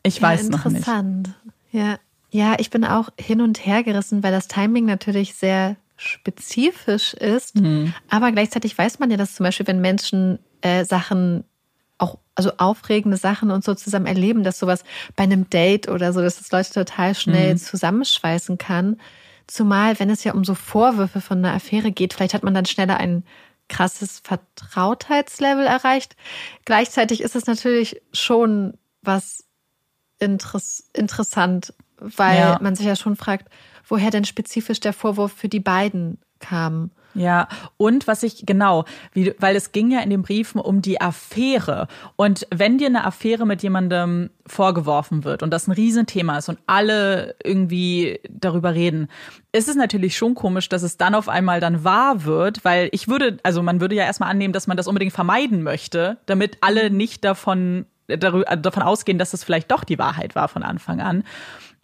ich 0.02 0.16
ja, 0.16 0.22
weiß 0.22 0.48
noch 0.48 0.64
nicht. 0.64 0.76
Interessant. 0.78 1.34
Ja. 1.70 1.98
ja, 2.30 2.56
ich 2.58 2.70
bin 2.70 2.84
auch 2.84 3.10
hin 3.18 3.40
und 3.40 3.64
her 3.64 3.82
gerissen, 3.82 4.22
weil 4.22 4.32
das 4.32 4.48
Timing 4.48 4.86
natürlich 4.86 5.34
sehr 5.34 5.76
spezifisch 5.96 7.14
ist. 7.14 7.56
Mhm. 7.56 7.92
Aber 8.08 8.32
gleichzeitig 8.32 8.76
weiß 8.76 8.98
man 8.98 9.10
ja, 9.10 9.16
dass 9.16 9.34
zum 9.34 9.44
Beispiel, 9.44 9.66
wenn 9.66 9.80
Menschen 9.80 10.38
äh, 10.62 10.84
Sachen 10.84 11.44
auch, 11.98 12.18
also 12.36 12.52
aufregende 12.56 13.16
Sachen 13.16 13.50
und 13.50 13.64
so 13.64 13.74
zusammen 13.74 14.06
erleben, 14.06 14.44
dass 14.44 14.58
sowas 14.58 14.84
bei 15.16 15.24
einem 15.24 15.50
Date 15.50 15.88
oder 15.88 16.12
so, 16.12 16.20
dass 16.22 16.38
das 16.38 16.52
Leute 16.52 16.72
total 16.72 17.14
schnell 17.14 17.54
mhm. 17.54 17.58
zusammenschweißen 17.58 18.56
kann. 18.56 18.98
Zumal, 19.48 19.98
wenn 19.98 20.10
es 20.10 20.24
ja 20.24 20.34
um 20.34 20.44
so 20.44 20.54
Vorwürfe 20.54 21.20
von 21.20 21.38
einer 21.38 21.54
Affäre 21.54 21.90
geht, 21.90 22.14
vielleicht 22.14 22.34
hat 22.34 22.44
man 22.44 22.54
dann 22.54 22.66
schneller 22.66 22.98
einen 22.98 23.24
krasses 23.68 24.20
Vertrautheitslevel 24.24 25.66
erreicht. 25.66 26.16
Gleichzeitig 26.64 27.20
ist 27.20 27.36
es 27.36 27.46
natürlich 27.46 28.00
schon 28.12 28.76
was 29.02 29.44
interess 30.18 30.88
interessant, 30.92 31.74
weil 31.98 32.38
ja. 32.38 32.58
man 32.60 32.74
sich 32.74 32.86
ja 32.86 32.96
schon 32.96 33.16
fragt, 33.16 33.48
woher 33.86 34.10
denn 34.10 34.24
spezifisch 34.24 34.80
der 34.80 34.92
Vorwurf 34.92 35.32
für 35.32 35.48
die 35.48 35.60
beiden 35.60 36.18
kam. 36.40 36.90
Ja, 37.14 37.48
und 37.78 38.06
was 38.06 38.22
ich 38.22 38.44
genau, 38.46 38.84
wie, 39.12 39.34
weil 39.38 39.56
es 39.56 39.72
ging 39.72 39.90
ja 39.90 40.00
in 40.00 40.10
den 40.10 40.22
Briefen 40.22 40.60
um 40.60 40.82
die 40.82 41.00
Affäre. 41.00 41.88
Und 42.16 42.46
wenn 42.54 42.78
dir 42.78 42.86
eine 42.86 43.04
Affäre 43.04 43.46
mit 43.46 43.62
jemandem 43.62 44.30
vorgeworfen 44.46 45.24
wird 45.24 45.42
und 45.42 45.50
das 45.50 45.66
ein 45.66 45.72
Riesenthema 45.72 46.38
ist 46.38 46.48
und 46.48 46.58
alle 46.66 47.34
irgendwie 47.42 48.20
darüber 48.28 48.74
reden, 48.74 49.08
ist 49.52 49.68
es 49.68 49.76
natürlich 49.76 50.16
schon 50.16 50.34
komisch, 50.34 50.68
dass 50.68 50.82
es 50.82 50.96
dann 50.96 51.14
auf 51.14 51.28
einmal 51.28 51.60
dann 51.60 51.82
wahr 51.82 52.24
wird, 52.24 52.64
weil 52.64 52.88
ich 52.92 53.08
würde, 53.08 53.38
also 53.42 53.62
man 53.62 53.80
würde 53.80 53.94
ja 53.94 54.04
erstmal 54.04 54.30
annehmen, 54.30 54.52
dass 54.52 54.66
man 54.66 54.76
das 54.76 54.86
unbedingt 54.86 55.12
vermeiden 55.12 55.62
möchte, 55.62 56.18
damit 56.26 56.58
alle 56.60 56.90
nicht 56.90 57.24
davon, 57.24 57.86
davon 58.06 58.82
ausgehen, 58.82 59.18
dass 59.18 59.32
es 59.32 59.44
vielleicht 59.44 59.70
doch 59.70 59.84
die 59.84 59.98
Wahrheit 59.98 60.34
war 60.34 60.48
von 60.48 60.62
Anfang 60.62 61.00
an. 61.00 61.24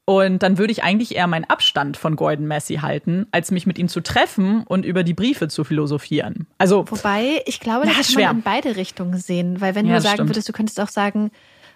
Und 0.06 0.42
dann 0.42 0.58
würde 0.58 0.70
ich 0.70 0.82
eigentlich 0.82 1.14
eher 1.16 1.26
meinen 1.26 1.44
Abstand 1.44 1.96
von 1.96 2.14
Gordon 2.14 2.46
Massey 2.46 2.76
halten, 2.76 3.26
als 3.30 3.50
mich 3.50 3.66
mit 3.66 3.78
ihm 3.78 3.88
zu 3.88 4.02
treffen 4.02 4.62
und 4.64 4.84
über 4.84 5.02
die 5.02 5.14
Briefe 5.14 5.48
zu 5.48 5.64
philosophieren. 5.64 6.46
Also 6.58 6.84
wobei 6.90 7.42
ich 7.46 7.58
glaube, 7.58 7.86
das 7.86 8.12
kann 8.12 8.22
man 8.22 8.36
in 8.36 8.42
beide 8.42 8.76
Richtungen 8.76 9.18
sehen, 9.18 9.62
weil 9.62 9.74
wenn 9.74 9.86
ja, 9.86 9.96
du 9.96 10.02
sagen 10.02 10.14
stimmt. 10.16 10.30
würdest, 10.30 10.48
du 10.48 10.52
könntest 10.52 10.78
auch 10.78 10.88
sagen, 10.88 11.30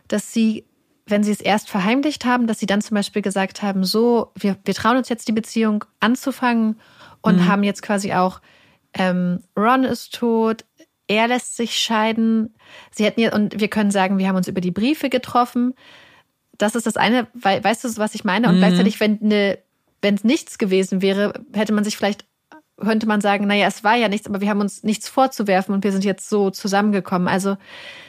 dass 0.08 0.32
sie 0.32 0.64
wenn 1.10 1.22
sie 1.22 1.32
es 1.32 1.40
erst 1.40 1.70
verheimlicht 1.70 2.24
haben, 2.24 2.46
dass 2.46 2.58
sie 2.58 2.66
dann 2.66 2.82
zum 2.82 2.94
Beispiel 2.94 3.22
gesagt 3.22 3.62
haben, 3.62 3.84
so, 3.84 4.30
wir, 4.34 4.56
wir 4.64 4.74
trauen 4.74 4.98
uns 4.98 5.08
jetzt 5.08 5.26
die 5.26 5.32
Beziehung 5.32 5.84
anzufangen 6.00 6.78
und 7.22 7.36
mhm. 7.36 7.48
haben 7.48 7.62
jetzt 7.62 7.82
quasi 7.82 8.12
auch, 8.12 8.40
ähm, 8.94 9.42
Ron 9.56 9.84
ist 9.84 10.14
tot, 10.14 10.64
er 11.06 11.28
lässt 11.28 11.56
sich 11.56 11.76
scheiden. 11.76 12.54
Sie 12.90 13.04
hätten 13.04 13.20
ja, 13.20 13.34
und 13.34 13.58
wir 13.58 13.68
können 13.68 13.90
sagen, 13.90 14.18
wir 14.18 14.28
haben 14.28 14.36
uns 14.36 14.48
über 14.48 14.60
die 14.60 14.70
Briefe 14.70 15.08
getroffen. 15.08 15.74
Das 16.58 16.74
ist 16.74 16.86
das 16.86 16.96
eine, 16.96 17.26
weil, 17.34 17.62
weißt 17.62 17.84
du, 17.84 17.96
was 17.96 18.14
ich 18.14 18.24
meine? 18.24 18.48
Und 18.48 18.56
mhm. 18.56 18.58
gleichzeitig, 18.58 19.00
wenn 19.00 19.20
eine, 19.22 19.58
wenn 20.02 20.14
es 20.14 20.24
nichts 20.24 20.58
gewesen 20.58 21.02
wäre, 21.02 21.32
hätte 21.52 21.72
man 21.72 21.84
sich 21.84 21.96
vielleicht 21.96 22.24
könnte 22.80 23.06
man 23.06 23.20
sagen, 23.20 23.46
naja, 23.46 23.66
es 23.66 23.82
war 23.82 23.96
ja 23.96 24.08
nichts, 24.08 24.26
aber 24.26 24.40
wir 24.40 24.48
haben 24.48 24.60
uns 24.60 24.84
nichts 24.84 25.08
vorzuwerfen 25.08 25.74
und 25.74 25.84
wir 25.84 25.92
sind 25.92 26.04
jetzt 26.04 26.28
so 26.28 26.50
zusammengekommen. 26.50 27.28
Also 27.28 27.56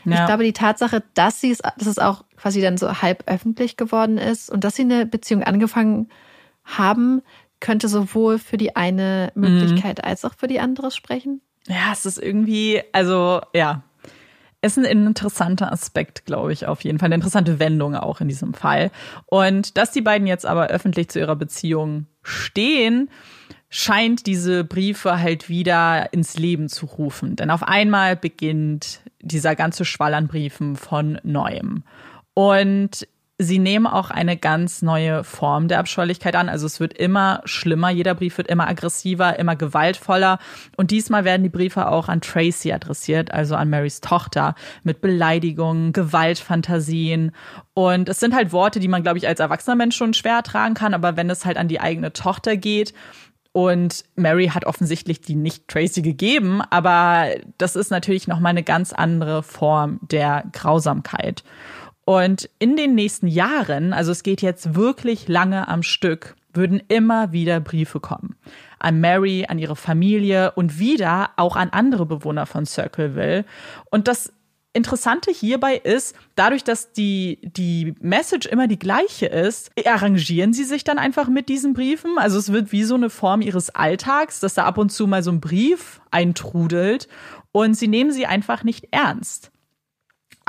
ja. 0.05 0.19
ich 0.19 0.25
glaube, 0.25 0.43
die 0.43 0.53
Tatsache, 0.53 1.03
dass 1.15 1.41
sie 1.41 1.51
es, 1.51 1.57
dass 1.57 1.87
es 1.87 1.97
auch 1.97 2.23
quasi 2.37 2.61
dann 2.61 2.77
so 2.77 3.01
halb 3.01 3.23
öffentlich 3.25 3.77
geworden 3.77 4.17
ist 4.17 4.49
und 4.49 4.63
dass 4.63 4.75
sie 4.75 4.83
eine 4.83 5.05
Beziehung 5.05 5.43
angefangen 5.43 6.09
haben, 6.63 7.21
könnte 7.59 7.87
sowohl 7.87 8.39
für 8.39 8.57
die 8.57 8.75
eine 8.75 9.31
Möglichkeit 9.35 9.97
mhm. 9.97 10.09
als 10.09 10.23
auch 10.23 10.33
für 10.37 10.47
die 10.47 10.59
andere 10.59 10.91
sprechen. 10.91 11.41
Ja, 11.67 11.91
es 11.91 12.05
ist 12.05 12.17
irgendwie, 12.17 12.81
also 12.93 13.41
ja, 13.53 13.83
ist 14.61 14.77
ein 14.77 14.85
interessanter 14.85 15.71
Aspekt, 15.71 16.25
glaube 16.25 16.51
ich, 16.51 16.67
auf 16.67 16.83
jeden 16.83 16.99
Fall. 16.99 17.07
Eine 17.07 17.15
interessante 17.15 17.59
Wendung 17.59 17.95
auch 17.95 18.19
in 18.21 18.27
diesem 18.27 18.53
Fall. 18.53 18.91
Und 19.25 19.77
dass 19.77 19.91
die 19.91 20.01
beiden 20.01 20.27
jetzt 20.27 20.45
aber 20.45 20.67
öffentlich 20.67 21.09
zu 21.09 21.19
ihrer 21.19 21.35
Beziehung 21.35 22.07
stehen, 22.23 23.09
scheint 23.69 24.25
diese 24.25 24.63
Briefe 24.63 25.19
halt 25.19 25.47
wieder 25.47 26.11
ins 26.11 26.37
Leben 26.37 26.67
zu 26.67 26.87
rufen. 26.87 27.35
Denn 27.35 27.51
auf 27.51 27.63
einmal 27.63 28.15
beginnt 28.15 29.01
dieser 29.21 29.55
ganze 29.55 29.85
Schwall 29.85 30.13
an 30.13 30.27
Briefen 30.27 30.75
von 30.75 31.19
neuem. 31.23 31.83
Und 32.33 33.07
sie 33.41 33.57
nehmen 33.57 33.87
auch 33.87 34.11
eine 34.11 34.35
ganz 34.35 34.81
neue 34.81 35.23
Form 35.23 35.69
der 35.69 35.79
Abscheulichkeit 35.79 36.35
an. 36.35 36.49
Also 36.49 36.65
es 36.65 36.81
wird 36.81 36.93
immer 36.93 37.41
schlimmer, 37.45 37.89
jeder 37.89 38.13
Brief 38.13 38.37
wird 38.37 38.49
immer 38.49 38.67
aggressiver, 38.67 39.39
immer 39.39 39.55
gewaltvoller. 39.55 40.39
Und 40.75 40.91
diesmal 40.91 41.23
werden 41.23 41.43
die 41.43 41.49
Briefe 41.49 41.87
auch 41.87 42.09
an 42.09 42.19
Tracy 42.19 42.73
adressiert, 42.73 43.31
also 43.33 43.55
an 43.55 43.69
Marys 43.69 44.01
Tochter, 44.01 44.55
mit 44.83 44.99
Beleidigungen, 44.99 45.93
Gewaltfantasien. 45.93 47.31
Und 47.73 48.09
es 48.09 48.19
sind 48.19 48.35
halt 48.35 48.51
Worte, 48.51 48.81
die 48.81 48.89
man, 48.89 49.03
glaube 49.03 49.17
ich, 49.17 49.27
als 49.27 49.39
erwachsener 49.39 49.77
Mensch 49.77 49.95
schon 49.95 50.13
schwer 50.13 50.35
ertragen 50.35 50.73
kann. 50.73 50.93
Aber 50.93 51.15
wenn 51.15 51.29
es 51.29 51.45
halt 51.45 51.57
an 51.57 51.69
die 51.69 51.79
eigene 51.79 52.11
Tochter 52.11 52.57
geht, 52.57 52.93
und 53.51 54.05
Mary 54.15 54.47
hat 54.47 54.65
offensichtlich 54.65 55.21
die 55.21 55.33
nicht 55.33 55.67
Tracy 55.67 56.03
gegeben, 56.03 56.61
aber 56.69 57.29
das 57.57 57.75
ist 57.75 57.89
natürlich 57.89 58.27
noch 58.27 58.39
mal 58.39 58.49
eine 58.49 58.61
ganz 58.61 58.93
andere 58.93 59.41
Form 59.41 59.99
der 60.03 60.43
Grausamkeit. 60.51 61.43
Und 62.09 62.49
in 62.57 62.75
den 62.75 62.95
nächsten 62.95 63.27
Jahren, 63.27 63.93
also 63.93 64.11
es 64.11 64.23
geht 64.23 64.41
jetzt 64.41 64.73
wirklich 64.73 65.27
lange 65.27 65.67
am 65.67 65.83
Stück, 65.83 66.35
würden 66.51 66.81
immer 66.87 67.33
wieder 67.33 67.59
Briefe 67.59 67.99
kommen. 67.99 68.35
An 68.79 68.99
Mary, 68.99 69.45
an 69.47 69.59
ihre 69.59 69.75
Familie 69.75 70.53
und 70.53 70.79
wieder 70.79 71.29
auch 71.35 71.55
an 71.55 71.69
andere 71.69 72.07
Bewohner 72.07 72.47
von 72.47 72.65
Circleville. 72.65 73.45
Und 73.91 74.07
das 74.07 74.33
Interessante 74.73 75.29
hierbei 75.29 75.75
ist, 75.75 76.15
dadurch, 76.33 76.63
dass 76.63 76.93
die, 76.93 77.37
die 77.43 77.93
Message 78.01 78.47
immer 78.47 78.67
die 78.67 78.79
gleiche 78.79 79.27
ist, 79.27 79.69
arrangieren 79.85 80.51
sie 80.51 80.63
sich 80.63 80.83
dann 80.83 80.97
einfach 80.97 81.27
mit 81.27 81.47
diesen 81.47 81.73
Briefen. 81.73 82.17
Also 82.17 82.39
es 82.39 82.51
wird 82.51 82.71
wie 82.71 82.85
so 82.85 82.95
eine 82.95 83.11
Form 83.11 83.41
ihres 83.41 83.69
Alltags, 83.69 84.39
dass 84.39 84.55
da 84.55 84.65
ab 84.65 84.79
und 84.79 84.91
zu 84.91 85.05
mal 85.05 85.21
so 85.21 85.31
ein 85.31 85.41
Brief 85.41 86.01
eintrudelt 86.09 87.07
und 87.51 87.75
sie 87.75 87.87
nehmen 87.87 88.11
sie 88.11 88.25
einfach 88.25 88.63
nicht 88.63 88.87
ernst. 88.89 89.51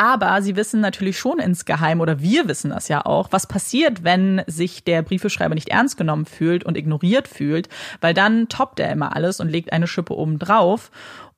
Aber 0.01 0.41
sie 0.41 0.57
wissen 0.57 0.81
natürlich 0.81 1.19
schon 1.19 1.41
insgeheim, 1.41 2.01
oder 2.01 2.21
wir 2.21 2.49
wissen 2.49 2.71
das 2.71 2.89
ja 2.89 3.05
auch, 3.05 3.33
was 3.33 3.47
passiert, 3.47 4.03
wenn 4.03 4.43
sich 4.47 4.83
der 4.83 5.03
Briefeschreiber 5.03 5.55
nicht 5.55 5.69
ernst 5.69 5.99
genommen 5.99 6.25
fühlt 6.25 6.65
und 6.65 6.79
ignoriert 6.79 7.29
fühlt, 7.29 7.69
weil 8.01 8.15
dann 8.15 8.49
toppt 8.49 8.81
er 8.81 8.91
immer 8.91 9.15
alles 9.15 9.41
und 9.41 9.51
legt 9.51 9.75
eine 9.75 9.87
Schippe 9.87 10.17
oben 10.17 10.39
drauf. 10.39 10.91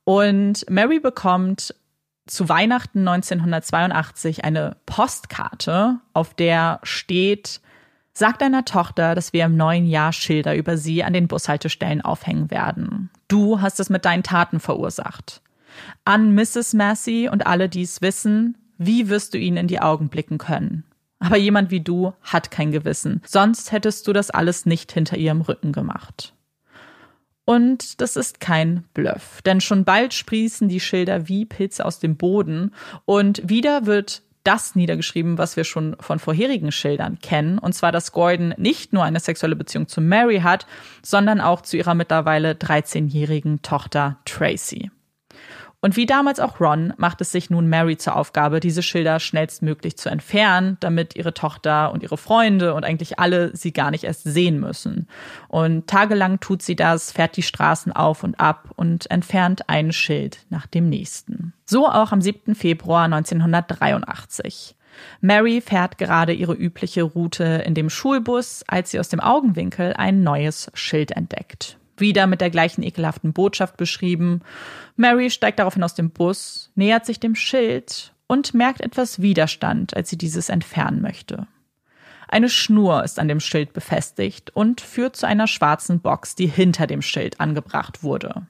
Und 0.05 0.65
Mary 0.69 1.01
bekommt 1.01 1.75
zu 2.25 2.47
Weihnachten 2.47 3.05
1982 3.05 4.45
eine 4.45 4.77
Postkarte, 4.85 5.97
auf 6.13 6.33
der 6.33 6.79
steht, 6.83 7.59
Sag 8.15 8.39
deiner 8.39 8.63
Tochter, 8.63 9.13
dass 9.15 9.33
wir 9.33 9.43
im 9.43 9.57
neuen 9.57 9.87
Jahr 9.87 10.13
Schilder 10.13 10.55
über 10.55 10.77
sie 10.77 11.03
an 11.03 11.11
den 11.11 11.27
Bushaltestellen 11.27 12.01
aufhängen 12.01 12.49
werden. 12.49 13.09
Du 13.27 13.59
hast 13.59 13.81
es 13.81 13.89
mit 13.89 14.05
deinen 14.05 14.23
Taten 14.23 14.59
verursacht. 14.59 15.41
An 16.05 16.33
Mrs. 16.35 16.73
Massey 16.73 17.29
und 17.29 17.47
alle, 17.47 17.69
die 17.69 17.83
es 17.83 18.01
wissen, 18.01 18.57
wie 18.77 19.09
wirst 19.09 19.33
du 19.33 19.37
ihnen 19.37 19.57
in 19.57 19.67
die 19.67 19.79
Augen 19.79 20.09
blicken 20.09 20.37
können? 20.37 20.83
Aber 21.19 21.37
jemand 21.37 21.71
wie 21.71 21.79
du 21.79 22.13
hat 22.21 22.51
kein 22.51 22.71
Gewissen, 22.71 23.21
sonst 23.25 23.71
hättest 23.71 24.07
du 24.07 24.13
das 24.13 24.29
alles 24.29 24.65
nicht 24.65 24.91
hinter 24.91 25.17
ihrem 25.17 25.41
Rücken 25.41 25.71
gemacht. 25.71 26.33
Und 27.45 28.01
das 28.01 28.15
ist 28.15 28.39
kein 28.39 28.83
Bluff, 28.93 29.41
denn 29.41 29.61
schon 29.61 29.83
bald 29.85 30.13
sprießen 30.13 30.69
die 30.69 30.79
Schilder 30.79 31.27
wie 31.27 31.45
Pilze 31.45 31.85
aus 31.85 31.99
dem 31.99 32.15
Boden 32.17 32.73
und 33.05 33.47
wieder 33.47 33.85
wird 33.85 34.23
das 34.43 34.75
niedergeschrieben, 34.75 35.37
was 35.37 35.55
wir 35.55 35.63
schon 35.63 35.95
von 35.99 36.19
vorherigen 36.19 36.71
Schildern 36.71 37.19
kennen, 37.19 37.57
und 37.57 37.73
zwar, 37.73 37.91
dass 37.91 38.11
Gordon 38.11 38.53
nicht 38.57 38.91
nur 38.91 39.03
eine 39.03 39.19
sexuelle 39.19 39.55
Beziehung 39.55 39.87
zu 39.87 40.01
Mary 40.01 40.39
hat, 40.39 40.67
sondern 41.01 41.39
auch 41.39 41.61
zu 41.61 41.77
ihrer 41.77 41.95
mittlerweile 41.95 42.51
13-jährigen 42.51 43.61
Tochter 43.61 44.17
Tracy. 44.25 44.91
Und 45.83 45.97
wie 45.97 46.05
damals 46.05 46.39
auch 46.39 46.61
Ron 46.61 46.93
macht 46.95 47.19
es 47.19 47.33
sich 47.33 47.49
nun 47.49 47.67
Mary 47.67 47.97
zur 47.97 48.15
Aufgabe, 48.15 48.61
diese 48.61 48.81
Schilder 48.81 49.19
schnellstmöglich 49.19 49.97
zu 49.97 50.07
entfernen, 50.07 50.77
damit 50.79 51.13
ihre 51.17 51.33
Tochter 51.33 51.91
und 51.91 52.03
ihre 52.03 52.15
Freunde 52.15 52.73
und 52.73 52.85
eigentlich 52.85 53.19
alle 53.19 53.53
sie 53.53 53.73
gar 53.73 53.91
nicht 53.91 54.05
erst 54.05 54.23
sehen 54.23 54.61
müssen. 54.61 55.09
Und 55.49 55.87
tagelang 55.87 56.39
tut 56.39 56.61
sie 56.61 56.77
das, 56.77 57.11
fährt 57.11 57.35
die 57.35 57.43
Straßen 57.43 57.91
auf 57.91 58.23
und 58.23 58.39
ab 58.39 58.69
und 58.77 59.11
entfernt 59.11 59.67
ein 59.67 59.91
Schild 59.91 60.45
nach 60.49 60.67
dem 60.67 60.87
nächsten. 60.87 61.51
So 61.65 61.89
auch 61.89 62.13
am 62.13 62.21
7. 62.21 62.55
Februar 62.55 63.03
1983. 63.03 64.77
Mary 65.19 65.59
fährt 65.59 65.97
gerade 65.97 66.31
ihre 66.31 66.53
übliche 66.53 67.03
Route 67.03 67.43
in 67.43 67.73
dem 67.73 67.89
Schulbus, 67.89 68.63
als 68.67 68.91
sie 68.91 69.01
aus 69.01 69.09
dem 69.09 69.19
Augenwinkel 69.19 69.93
ein 69.97 70.23
neues 70.23 70.71
Schild 70.75 71.11
entdeckt 71.11 71.77
wieder 71.97 72.27
mit 72.27 72.41
der 72.41 72.49
gleichen 72.49 72.83
ekelhaften 72.83 73.33
Botschaft 73.33 73.77
beschrieben. 73.77 74.41
Mary 74.95 75.29
steigt 75.29 75.59
daraufhin 75.59 75.83
aus 75.83 75.95
dem 75.95 76.11
Bus, 76.11 76.71
nähert 76.75 77.05
sich 77.05 77.19
dem 77.19 77.35
Schild 77.35 78.13
und 78.27 78.53
merkt 78.53 78.81
etwas 78.81 79.21
Widerstand, 79.21 79.95
als 79.95 80.09
sie 80.09 80.17
dieses 80.17 80.49
entfernen 80.49 81.01
möchte. 81.01 81.47
Eine 82.27 82.49
Schnur 82.49 83.03
ist 83.03 83.19
an 83.19 83.27
dem 83.27 83.39
Schild 83.39 83.73
befestigt 83.73 84.49
und 84.55 84.81
führt 84.81 85.15
zu 85.15 85.27
einer 85.27 85.45
schwarzen 85.45 85.99
Box, 85.99 86.33
die 86.33 86.47
hinter 86.47 86.87
dem 86.87 87.03
Schild 87.03 87.39
angebracht 87.39 88.01
wurde. 88.01 88.47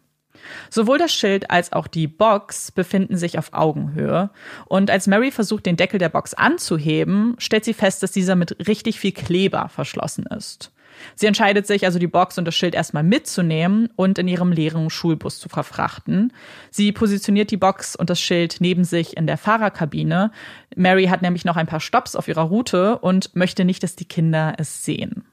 Sowohl 0.69 0.97
das 0.97 1.13
Schild 1.13 1.51
als 1.51 1.73
auch 1.73 1.87
die 1.87 2.07
Box 2.07 2.71
befinden 2.71 3.17
sich 3.17 3.37
auf 3.37 3.53
Augenhöhe. 3.53 4.29
Und 4.65 4.89
als 4.89 5.07
Mary 5.07 5.31
versucht, 5.31 5.65
den 5.65 5.75
Deckel 5.75 5.99
der 5.99 6.09
Box 6.09 6.33
anzuheben, 6.33 7.35
stellt 7.37 7.65
sie 7.65 7.73
fest, 7.73 8.03
dass 8.03 8.11
dieser 8.11 8.35
mit 8.35 8.67
richtig 8.67 8.99
viel 8.99 9.11
Kleber 9.11 9.69
verschlossen 9.69 10.25
ist. 10.27 10.71
Sie 11.15 11.25
entscheidet 11.25 11.67
sich 11.67 11.85
also, 11.85 11.99
die 11.99 12.07
Box 12.07 12.37
und 12.37 12.45
das 12.45 12.55
Schild 12.55 12.75
erstmal 12.75 13.03
mitzunehmen 13.03 13.89
und 13.95 14.17
in 14.17 14.27
ihrem 14.27 14.51
leeren 14.51 14.89
Schulbus 14.89 15.39
zu 15.39 15.49
verfrachten. 15.49 16.33
Sie 16.71 16.91
positioniert 16.91 17.51
die 17.51 17.57
Box 17.57 17.95
und 17.95 18.09
das 18.09 18.19
Schild 18.19 18.57
neben 18.59 18.83
sich 18.83 19.17
in 19.17 19.27
der 19.27 19.37
Fahrerkabine. 19.37 20.31
Mary 20.75 21.05
hat 21.05 21.21
nämlich 21.21 21.45
noch 21.45 21.57
ein 21.57 21.67
paar 21.67 21.79
Stops 21.79 22.15
auf 22.15 22.27
ihrer 22.27 22.43
Route 22.43 22.97
und 22.99 23.35
möchte 23.35 23.65
nicht, 23.65 23.83
dass 23.83 23.95
die 23.95 24.05
Kinder 24.05 24.55
es 24.57 24.83
sehen. 24.83 25.25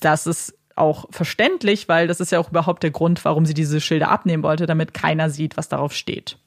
Das 0.00 0.26
ist 0.26 0.54
auch 0.76 1.06
verständlich, 1.10 1.88
weil 1.88 2.06
das 2.06 2.20
ist 2.20 2.32
ja 2.32 2.38
auch 2.38 2.50
überhaupt 2.50 2.82
der 2.82 2.90
Grund, 2.90 3.24
warum 3.24 3.46
sie 3.46 3.54
diese 3.54 3.80
Schilder 3.80 4.10
abnehmen 4.10 4.42
wollte, 4.42 4.66
damit 4.66 4.94
keiner 4.94 5.30
sieht, 5.30 5.56
was 5.56 5.68
darauf 5.68 5.92
steht. 5.92 6.38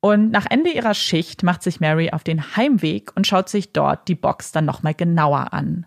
Und 0.00 0.30
nach 0.30 0.46
Ende 0.48 0.70
ihrer 0.70 0.94
Schicht 0.94 1.42
macht 1.42 1.62
sich 1.62 1.80
Mary 1.80 2.10
auf 2.10 2.24
den 2.24 2.56
Heimweg 2.56 3.12
und 3.14 3.26
schaut 3.26 3.48
sich 3.48 3.72
dort 3.72 4.08
die 4.08 4.14
Box 4.14 4.50
dann 4.50 4.64
nochmal 4.64 4.94
genauer 4.94 5.52
an. 5.52 5.86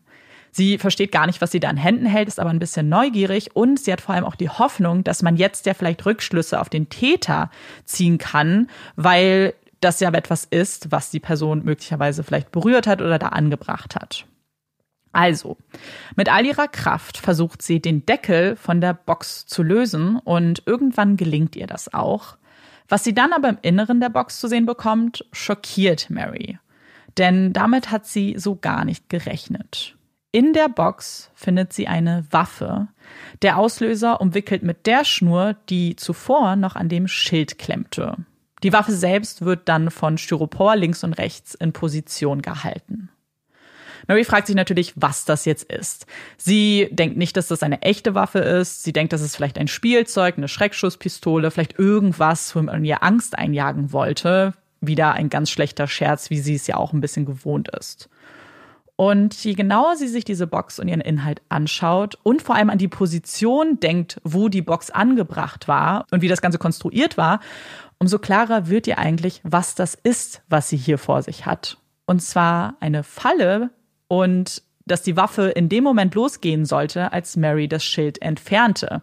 Sie 0.55 0.77
versteht 0.77 1.11
gar 1.11 1.25
nicht, 1.25 1.41
was 1.41 1.49
sie 1.49 1.59
da 1.59 1.67
in 1.71 1.77
Händen 1.77 2.05
hält, 2.05 2.27
ist 2.27 2.39
aber 2.39 2.51
ein 2.51 2.59
bisschen 2.59 2.87
neugierig 2.87 3.55
und 3.55 3.79
sie 3.79 3.91
hat 3.91 4.01
vor 4.01 4.13
allem 4.13 4.23
auch 4.23 4.35
die 4.35 4.49
Hoffnung, 4.49 5.03
dass 5.03 5.23
man 5.23 5.35
jetzt 5.35 5.65
ja 5.65 5.73
vielleicht 5.73 6.05
Rückschlüsse 6.05 6.61
auf 6.61 6.69
den 6.69 6.89
Täter 6.89 7.49
ziehen 7.85 8.19
kann, 8.19 8.69
weil 8.95 9.55
das 9.81 9.99
ja 9.99 10.11
etwas 10.13 10.45
ist, 10.45 10.91
was 10.91 11.09
die 11.09 11.19
Person 11.19 11.63
möglicherweise 11.65 12.23
vielleicht 12.23 12.51
berührt 12.51 12.85
hat 12.85 13.01
oder 13.01 13.17
da 13.17 13.29
angebracht 13.29 13.95
hat. 13.95 14.27
Also, 15.11 15.57
mit 16.15 16.31
all 16.31 16.45
ihrer 16.45 16.67
Kraft 16.67 17.17
versucht 17.17 17.63
sie, 17.63 17.81
den 17.81 18.05
Deckel 18.05 18.55
von 18.55 18.79
der 18.79 18.93
Box 18.93 19.47
zu 19.47 19.63
lösen 19.63 20.19
und 20.19 20.61
irgendwann 20.67 21.17
gelingt 21.17 21.55
ihr 21.55 21.67
das 21.67 21.91
auch. 21.95 22.37
Was 22.89 23.03
sie 23.03 23.15
dann 23.15 23.33
aber 23.33 23.49
im 23.49 23.57
Inneren 23.63 23.99
der 23.99 24.09
Box 24.09 24.39
zu 24.39 24.47
sehen 24.47 24.67
bekommt, 24.67 25.25
schockiert 25.31 26.11
Mary. 26.11 26.59
Denn 27.17 27.53
damit 27.53 27.89
hat 27.89 28.05
sie 28.05 28.35
so 28.37 28.55
gar 28.55 28.85
nicht 28.85 29.09
gerechnet. 29.09 29.95
In 30.35 30.51
der 30.51 30.67
Box 30.67 31.29
findet 31.35 31.73
sie 31.73 31.87
eine 31.87 32.25
Waffe. 32.31 32.87
Der 33.43 33.59
Auslöser 33.59 34.19
umwickelt 34.19 34.63
mit 34.63 34.87
der 34.87 35.05
Schnur, 35.05 35.55
die 35.69 35.95
zuvor 35.95 36.55
noch 36.55 36.75
an 36.75 36.89
dem 36.89 37.07
Schild 37.07 37.59
klemmte. 37.59 38.17
Die 38.63 38.73
Waffe 38.73 38.93
selbst 38.93 39.45
wird 39.45 39.69
dann 39.69 39.91
von 39.91 40.17
Styropor 40.17 40.75
links 40.75 41.03
und 41.03 41.13
rechts 41.13 41.53
in 41.53 41.71
Position 41.71 42.41
gehalten. 42.41 43.09
Mary 44.07 44.23
fragt 44.23 44.47
sich 44.47 44.55
natürlich, 44.55 44.93
was 44.95 45.23
das 45.23 45.45
jetzt 45.45 45.71
ist. 45.71 46.07
Sie 46.37 46.89
denkt 46.91 47.15
nicht, 47.15 47.37
dass 47.37 47.47
das 47.47 47.61
eine 47.61 47.83
echte 47.83 48.15
Waffe 48.15 48.39
ist. 48.39 48.81
Sie 48.81 48.91
denkt, 48.91 49.13
das 49.13 49.21
ist 49.21 49.35
vielleicht 49.35 49.59
ein 49.59 49.67
Spielzeug, 49.67 50.35
eine 50.37 50.47
Schreckschusspistole, 50.47 51.51
vielleicht 51.51 51.77
irgendwas, 51.77 52.55
wo 52.55 52.61
man 52.63 52.83
ihr 52.83 53.03
Angst 53.03 53.37
einjagen 53.37 53.93
wollte. 53.93 54.55
Wieder 54.81 55.13
ein 55.13 55.29
ganz 55.29 55.51
schlechter 55.51 55.85
Scherz, 55.85 56.31
wie 56.31 56.39
sie 56.39 56.55
es 56.55 56.65
ja 56.65 56.77
auch 56.77 56.91
ein 56.91 57.01
bisschen 57.01 57.27
gewohnt 57.27 57.69
ist. 57.69 58.09
Und 59.03 59.33
je 59.43 59.53
genauer 59.53 59.97
sie 59.97 60.07
sich 60.07 60.23
diese 60.23 60.47
Box 60.47 60.79
und 60.79 60.87
ihren 60.87 61.01
Inhalt 61.01 61.41
anschaut 61.49 62.17
und 62.23 62.41
vor 62.41 62.55
allem 62.55 62.69
an 62.69 62.77
die 62.77 62.87
Position 62.87 63.77
denkt, 63.81 64.21
wo 64.23 64.47
die 64.47 64.61
Box 64.61 64.91
angebracht 64.91 65.67
war 65.67 66.05
und 66.11 66.21
wie 66.21 66.29
das 66.29 66.41
Ganze 66.41 66.57
konstruiert 66.57 67.17
war, 67.17 67.41
umso 67.97 68.17
klarer 68.17 68.69
wird 68.69 68.87
ihr 68.87 68.99
eigentlich, 68.99 69.41
was 69.43 69.75
das 69.75 69.93
ist, 69.93 70.41
was 70.47 70.69
sie 70.69 70.77
hier 70.77 70.97
vor 70.97 71.21
sich 71.21 71.45
hat. 71.45 71.79
Und 72.05 72.21
zwar 72.21 72.75
eine 72.79 73.03
Falle 73.03 73.71
und 74.07 74.63
dass 74.85 75.01
die 75.01 75.17
Waffe 75.17 75.49
in 75.49 75.67
dem 75.67 75.83
Moment 75.83 76.15
losgehen 76.15 76.63
sollte, 76.63 77.11
als 77.11 77.35
Mary 77.35 77.67
das 77.67 77.83
Schild 77.83 78.21
entfernte. 78.21 79.01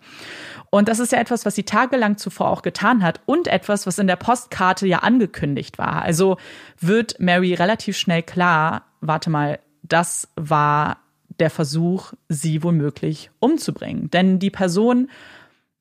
Und 0.70 0.88
das 0.88 0.98
ist 0.98 1.12
ja 1.12 1.18
etwas, 1.18 1.44
was 1.44 1.54
sie 1.56 1.64
tagelang 1.64 2.16
zuvor 2.16 2.48
auch 2.48 2.62
getan 2.62 3.02
hat 3.02 3.20
und 3.26 3.48
etwas, 3.48 3.86
was 3.86 3.98
in 3.98 4.06
der 4.06 4.16
Postkarte 4.16 4.86
ja 4.86 5.00
angekündigt 5.00 5.76
war. 5.76 6.00
Also 6.00 6.38
wird 6.78 7.20
Mary 7.20 7.52
relativ 7.52 7.98
schnell 7.98 8.22
klar, 8.22 8.86
warte 9.02 9.28
mal, 9.28 9.58
das 9.92 10.28
war 10.36 10.98
der 11.38 11.50
Versuch, 11.50 12.12
sie 12.28 12.62
womöglich 12.62 13.30
umzubringen. 13.40 14.10
Denn 14.10 14.38
die 14.38 14.50
Person, 14.50 15.08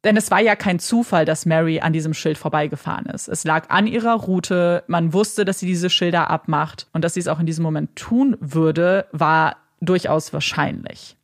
denn 0.03 0.15
es 0.15 0.31
war 0.31 0.39
ja 0.39 0.55
kein 0.55 0.79
Zufall, 0.79 1.25
dass 1.25 1.45
Mary 1.45 1.81
an 1.81 1.93
diesem 1.93 2.13
Schild 2.13 2.37
vorbeigefahren 2.37 3.05
ist. 3.07 3.27
Es 3.27 3.43
lag 3.43 3.69
an 3.69 3.85
ihrer 3.87 4.15
Route, 4.15 4.83
man 4.87 5.13
wusste, 5.13 5.45
dass 5.45 5.59
sie 5.59 5.65
diese 5.65 5.89
Schilder 5.89 6.29
abmacht 6.29 6.87
und 6.93 7.03
dass 7.03 7.15
sie 7.15 7.19
es 7.19 7.27
auch 7.27 7.39
in 7.39 7.45
diesem 7.45 7.63
Moment 7.63 7.95
tun 7.95 8.37
würde, 8.39 9.07
war 9.11 9.57
durchaus 9.81 10.33
wahrscheinlich. 10.33 11.17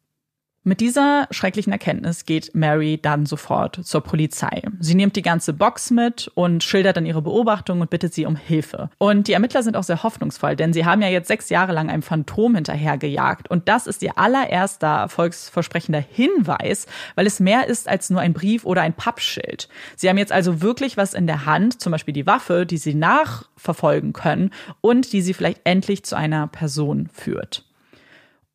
Mit 0.68 0.80
dieser 0.80 1.28
schrecklichen 1.30 1.72
Erkenntnis 1.72 2.26
geht 2.26 2.56
Mary 2.56 2.98
dann 3.00 3.28
sofort 3.28 3.86
zur 3.86 4.02
Polizei. 4.02 4.64
Sie 4.80 4.96
nimmt 4.96 5.16
die 5.16 5.22
ganze 5.22 5.54
Box 5.54 5.92
mit 5.92 6.32
und 6.34 6.64
schildert 6.64 6.98
dann 6.98 7.06
ihre 7.06 7.22
Beobachtung 7.22 7.82
und 7.82 7.92
bittet 7.92 8.16
sie 8.16 8.26
um 8.26 8.36
Hilfe. 8.36 8.90
Und 8.98 9.28
die 9.28 9.34
Ermittler 9.34 9.62
sind 9.62 9.78
auch 9.78 9.84
sehr 9.84 10.02
hoffnungsvoll, 10.02 10.56
denn 10.56 10.74
sie 10.74 10.84
haben 10.84 11.04
ja 11.04 11.08
jetzt 11.08 11.28
sechs 11.28 11.50
Jahre 11.50 11.72
lang 11.72 11.92
einem 11.92 12.02
Phantom 12.02 12.56
hinterhergejagt. 12.56 13.48
Und 13.48 13.70
das 13.70 13.86
ist 13.86 14.02
ihr 14.02 14.18
allererster 14.18 14.88
erfolgsversprechender 14.88 16.00
Hinweis, 16.00 16.88
weil 17.14 17.28
es 17.28 17.40
mehr 17.40 17.68
ist 17.68 17.88
als 17.88 18.10
nur 18.10 18.22
ein 18.22 18.34
Brief 18.34 18.66
oder 18.66 18.82
ein 18.82 18.94
Pappschild. 18.94 19.70
Sie 19.96 20.10
haben 20.10 20.18
jetzt 20.18 20.32
also 20.32 20.64
wirklich 20.64 20.98
was 20.98 21.14
in 21.14 21.28
der 21.28 21.46
Hand, 21.46 21.80
zum 21.80 21.92
Beispiel 21.92 22.16
die 22.16 22.26
Waffe, 22.26 22.66
die 22.66 22.78
sie 22.78 22.96
nachverfolgen 22.96 24.14
können 24.14 24.50
und 24.82 25.14
die 25.14 25.22
sie 25.22 25.36
vielleicht 25.36 25.62
endlich 25.64 26.04
zu 26.06 26.18
einer 26.18 26.48
Person 26.48 27.08
führt. 27.14 27.66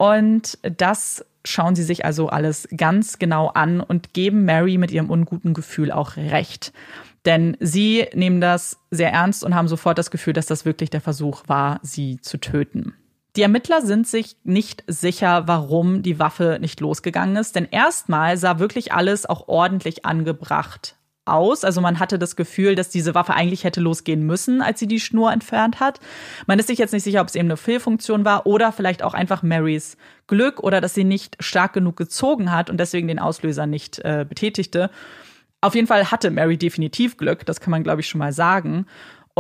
Und 0.01 0.59
das 0.63 1.25
schauen 1.45 1.75
sie 1.75 1.83
sich 1.83 2.05
also 2.05 2.29
alles 2.29 2.69
ganz 2.77 3.19
genau 3.19 3.49
an 3.49 3.81
und 3.81 4.13
geben 4.13 4.45
Mary 4.45 4.79
mit 4.79 4.91
ihrem 4.91 5.11
unguten 5.11 5.55
Gefühl 5.55 5.91
auch 5.93 6.17
recht. 6.17 6.73
Denn 7.25 7.57
sie 7.61 8.07
nehmen 8.15 8.41
das 8.41 8.79
sehr 8.91 9.13
ernst 9.13 9.45
und 9.45 9.55
haben 9.55 9.69
sofort 9.69 9.99
das 9.99 10.11
Gefühl, 10.11 10.33
dass 10.33 10.47
das 10.47 10.65
wirklich 10.65 10.91
der 10.91 11.01
Versuch 11.01 11.43
war, 11.47 11.81
sie 11.83 12.21
zu 12.21 12.39
töten. 12.39 12.95
Die 13.37 13.43
Ermittler 13.43 13.83
sind 13.83 14.09
sich 14.09 14.37
nicht 14.43 14.83
sicher, 14.87 15.47
warum 15.47 16.03
die 16.03 16.19
Waffe 16.19 16.59
nicht 16.61 16.81
losgegangen 16.81 17.37
ist, 17.37 17.55
denn 17.55 17.69
erstmal 17.71 18.37
sah 18.37 18.59
wirklich 18.59 18.93
alles 18.93 19.25
auch 19.27 19.47
ordentlich 19.49 20.05
angebracht 20.05 20.97
aus. 21.25 21.65
Also 21.65 21.81
man 21.81 21.99
hatte 21.99 22.19
das 22.19 22.37
Gefühl, 22.37 22.75
dass 22.75 22.89
diese 22.89 23.15
Waffe 23.15 23.35
eigentlich 23.35 23.65
hätte 23.65 23.81
losgehen 23.81 24.25
müssen, 24.25 24.63
als 24.63 24.81
sie 24.81 24.87
die 24.87 25.01
Schnur 25.01 25.33
entfernt 25.33 25.81
hat. 25.81 26.01
Man 26.47 26.59
ist 26.59 26.67
sich 26.67 26.79
jetzt 26.79 26.93
nicht 26.93 27.05
sicher, 27.05 27.21
ob 27.21 27.29
es 27.29 27.35
eben 27.35 27.49
eine 27.49 27.57
Fehlfunktion 27.57 28.25
war 28.25 28.47
oder 28.47 28.73
vielleicht 28.73 29.03
auch 29.03 29.15
einfach 29.15 29.43
Marys 29.43 29.97
Glück 30.27 30.61
oder 30.61 30.81
dass 30.81 30.95
sie 30.95 31.05
nicht 31.05 31.37
stark 31.41 31.73
genug 31.73 31.97
gezogen 31.97 32.53
hat 32.53 32.71
und 32.71 32.79
deswegen 32.79 33.09
den 33.09 33.19
Auslöser 33.19 33.67
nicht 33.67 33.99
äh, 34.01 34.25
betätigte. 34.29 34.91
Auf 35.61 35.75
jeden 35.75 35.87
Fall 35.87 36.11
hatte 36.11 36.31
Mary 36.31 36.57
definitiv 36.57 37.17
Glück, 37.19 37.45
das 37.45 37.61
kann 37.61 37.71
man, 37.71 37.83
glaube 37.83 38.01
ich, 38.01 38.09
schon 38.09 38.19
mal 38.19 38.33
sagen. 38.33 38.87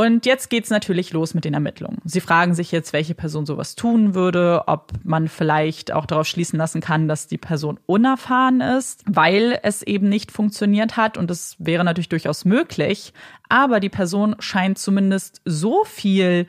Und 0.01 0.25
jetzt 0.25 0.49
geht's 0.49 0.71
natürlich 0.71 1.13
los 1.13 1.35
mit 1.35 1.45
den 1.45 1.53
Ermittlungen. 1.53 1.99
Sie 2.07 2.23
fragen 2.23 2.55
sich 2.55 2.73
jetzt, 2.73 2.95
welche 2.95 3.15
Person 3.15 3.45
sowas 3.45 3.75
tun 3.75 4.15
würde, 4.15 4.63
ob 4.67 4.93
man 5.05 5.29
vielleicht 5.29 5.93
auch 5.93 6.07
darauf 6.07 6.27
schließen 6.27 6.59
lassen 6.59 6.81
kann, 6.81 7.07
dass 7.07 7.27
die 7.27 7.37
Person 7.37 7.79
unerfahren 7.85 8.63
ist, 8.63 9.05
weil 9.05 9.59
es 9.63 9.83
eben 9.83 10.09
nicht 10.09 10.33
funktioniert 10.33 10.97
hat. 10.97 11.19
Und 11.19 11.29
das 11.29 11.55
wäre 11.59 11.85
natürlich 11.85 12.09
durchaus 12.09 12.47
möglich. 12.47 13.13
Aber 13.51 13.79
die 13.79 13.91
Person 13.91 14.37
scheint 14.39 14.79
zumindest 14.79 15.43
so 15.45 15.85
viel 15.85 16.47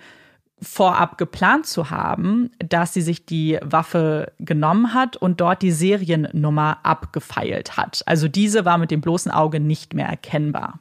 vorab 0.62 1.18
geplant 1.18 1.66
zu 1.66 1.90
haben, 1.90 2.52
dass 2.58 2.94
sie 2.94 3.02
sich 3.02 3.26
die 3.26 3.60
Waffe 3.62 4.32
genommen 4.40 4.94
hat 4.94 5.18
und 5.18 5.42
dort 5.42 5.62
die 5.62 5.74
Seriennummer 5.74 6.78
abgefeilt 6.84 7.76
hat. 7.76 8.02
Also 8.06 8.30
diese 8.30 8.64
war 8.64 8.78
mit 8.78 8.92
dem 8.92 9.02
bloßen 9.02 9.30
Auge 9.30 9.60
nicht 9.60 9.94
mehr 9.94 10.08
erkennbar. 10.08 10.80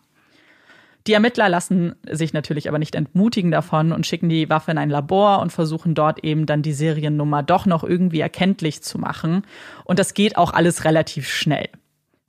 Die 1.07 1.15
Ermittler 1.15 1.49
lassen 1.49 1.95
sich 2.09 2.33
natürlich 2.33 2.69
aber 2.69 2.79
nicht 2.79 2.95
entmutigen 2.95 3.51
davon 3.51 3.93
und 3.93 4.07
schicken 4.07 4.29
die 4.29 4.51
Waffe 4.51 4.71
in 4.71 4.79
ein 4.79 4.91
Labor 4.91 5.41
und 5.41 5.51
versuchen 5.53 5.95
dort 5.95 6.23
eben 6.25 6.47
dann 6.47 6.63
die 6.63 6.73
Seriennummer 6.73 7.43
doch 7.43 7.67
noch 7.67 7.85
irgendwie 7.85 8.21
erkenntlich 8.21 8.83
zu 8.83 8.99
machen. 8.99 9.43
Und 9.85 9.99
das 9.99 10.15
geht 10.15 10.37
auch 10.37 10.53
alles 10.53 10.85
relativ 10.85 11.29
schnell. 11.29 11.69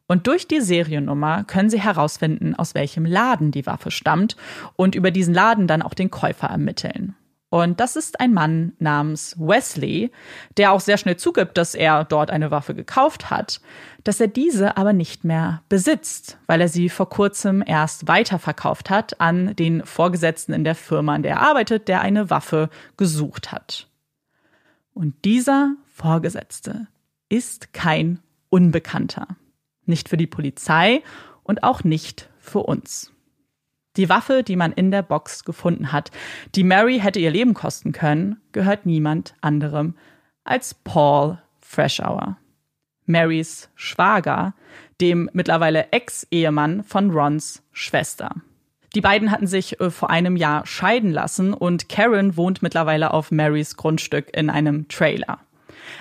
Und 0.07 0.28
durch 0.28 0.47
die 0.47 0.61
Seriennummer 0.61 1.45
können 1.45 1.69
sie 1.69 1.80
herausfinden, 1.80 2.55
aus 2.55 2.76
welchem 2.76 3.05
Laden 3.05 3.51
die 3.51 3.65
Waffe 3.65 3.91
stammt 3.91 4.36
und 4.76 4.95
über 4.95 5.11
diesen 5.11 5.34
Laden 5.34 5.67
dann 5.67 5.82
auch 5.82 5.93
den 5.93 6.11
Käufer 6.11 6.47
ermitteln. 6.47 7.15
Und 7.52 7.82
das 7.82 7.97
ist 7.97 8.22
ein 8.22 8.34
Mann 8.34 8.72
namens 8.80 9.36
Wesley, 9.38 10.10
der 10.56 10.72
auch 10.72 10.80
sehr 10.80 10.97
schnell 10.97 11.18
zugibt, 11.18 11.58
dass 11.58 11.76
er 11.76 12.06
dort 12.06 12.32
eine 12.32 12.49
Waffe 12.49 12.74
gekauft 12.74 13.30
hat, 13.30 13.60
dass 14.06 14.22
er 14.22 14.30
diese 14.30 14.78
aber 14.78 14.93
nicht 14.93 15.26
mehr 15.26 15.62
besitzt, 15.68 16.38
weil 16.47 16.62
er 16.62 16.70
sie 16.70 16.88
vor 16.88 17.10
kurzem 17.10 17.62
erst 17.68 18.08
weiterverkauft 18.08 18.89
hat 18.89 19.20
an 19.20 19.54
den 19.58 19.86
Vorgesetzten 19.86 20.54
in 20.54 20.64
der 20.64 20.76
Firma, 20.76 21.14
in 21.14 21.24
der 21.24 21.32
er 21.34 21.41
arbeitet, 21.41 21.89
der 21.89 21.99
eine 21.99 22.30
Waffe 22.30 22.70
gesucht 22.95 23.52
hat. 23.52 23.89
Und 24.93 25.26
dieser 25.26 25.76
Vorgesetzte 25.93 26.88
ist 27.28 27.74
kein 27.74 28.20
Unbekannter. 28.47 29.28
Nicht 29.86 30.08
für 30.08 30.18
die 30.18 30.26
Polizei 30.26 31.04
und 31.43 31.64
auch 31.64 31.84
nicht 31.84 32.30
für 32.39 32.60
uns. 32.60 33.12
Die 33.97 34.09
Waffe, 34.09 34.43
die 34.43 34.55
man 34.55 34.71
in 34.71 34.91
der 34.91 35.01
Box 35.01 35.43
gefunden 35.43 35.91
hat, 35.91 36.11
die 36.55 36.63
Mary 36.63 36.99
hätte 36.99 37.19
ihr 37.19 37.31
Leben 37.31 37.53
kosten 37.53 37.91
können, 37.91 38.39
gehört 38.51 38.85
niemand 38.85 39.35
anderem 39.41 39.95
als 40.43 40.73
Paul 40.73 41.39
Freshour. 41.59 42.37
Marys 43.05 43.69
Schwager, 43.75 44.53
dem 45.01 45.29
mittlerweile 45.33 45.91
Ex-Ehemann 45.91 46.83
von 46.83 47.11
Rons 47.11 47.63
Schwester. 47.71 48.31
Die 48.95 49.01
beiden 49.01 49.31
hatten 49.31 49.47
sich 49.47 49.79
äh, 49.79 49.89
vor 49.89 50.09
einem 50.09 50.35
Jahr 50.35 50.65
scheiden 50.65 51.11
lassen 51.11 51.53
und 51.53 51.89
Karen 51.89 52.37
wohnt 52.37 52.61
mittlerweile 52.61 53.13
auf 53.13 53.31
Marys 53.31 53.77
Grundstück 53.77 54.35
in 54.35 54.49
einem 54.49 54.87
Trailer. 54.87 55.39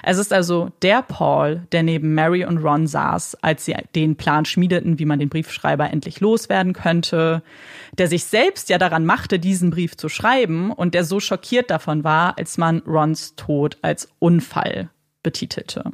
Es 0.03 0.19
ist 0.19 0.33
also 0.33 0.71
der 0.83 1.03
Paul, 1.03 1.67
der 1.73 1.83
neben 1.83 2.15
Mary 2.15 2.45
und 2.45 2.59
Ron 2.59 2.87
saß, 2.87 3.37
als 3.43 3.65
sie 3.65 3.75
den 3.95 4.17
Plan 4.17 4.45
schmiedeten, 4.45 4.99
wie 4.99 5.05
man 5.05 5.19
den 5.19 5.29
Briefschreiber 5.29 5.91
endlich 5.91 6.21
loswerden 6.21 6.73
könnte, 6.73 7.43
der 7.99 8.09
sich 8.09 8.25
selbst 8.25 8.69
ja 8.69 8.79
daran 8.79 9.05
machte, 9.05 9.39
diesen 9.39 9.71
Brief 9.71 9.97
zu 9.97 10.09
schreiben 10.09 10.73
und 10.73 10.95
der 10.95 11.05
so 11.05 11.21
schockiert 11.21 11.71
davon 11.71 12.05
war, 12.05 12.39
als 12.39 12.59
man 12.59 12.81
Rons 12.87 13.35
Tod 13.37 13.79
als 13.83 14.09
Unfall 14.19 14.91
betitelte. 15.23 15.93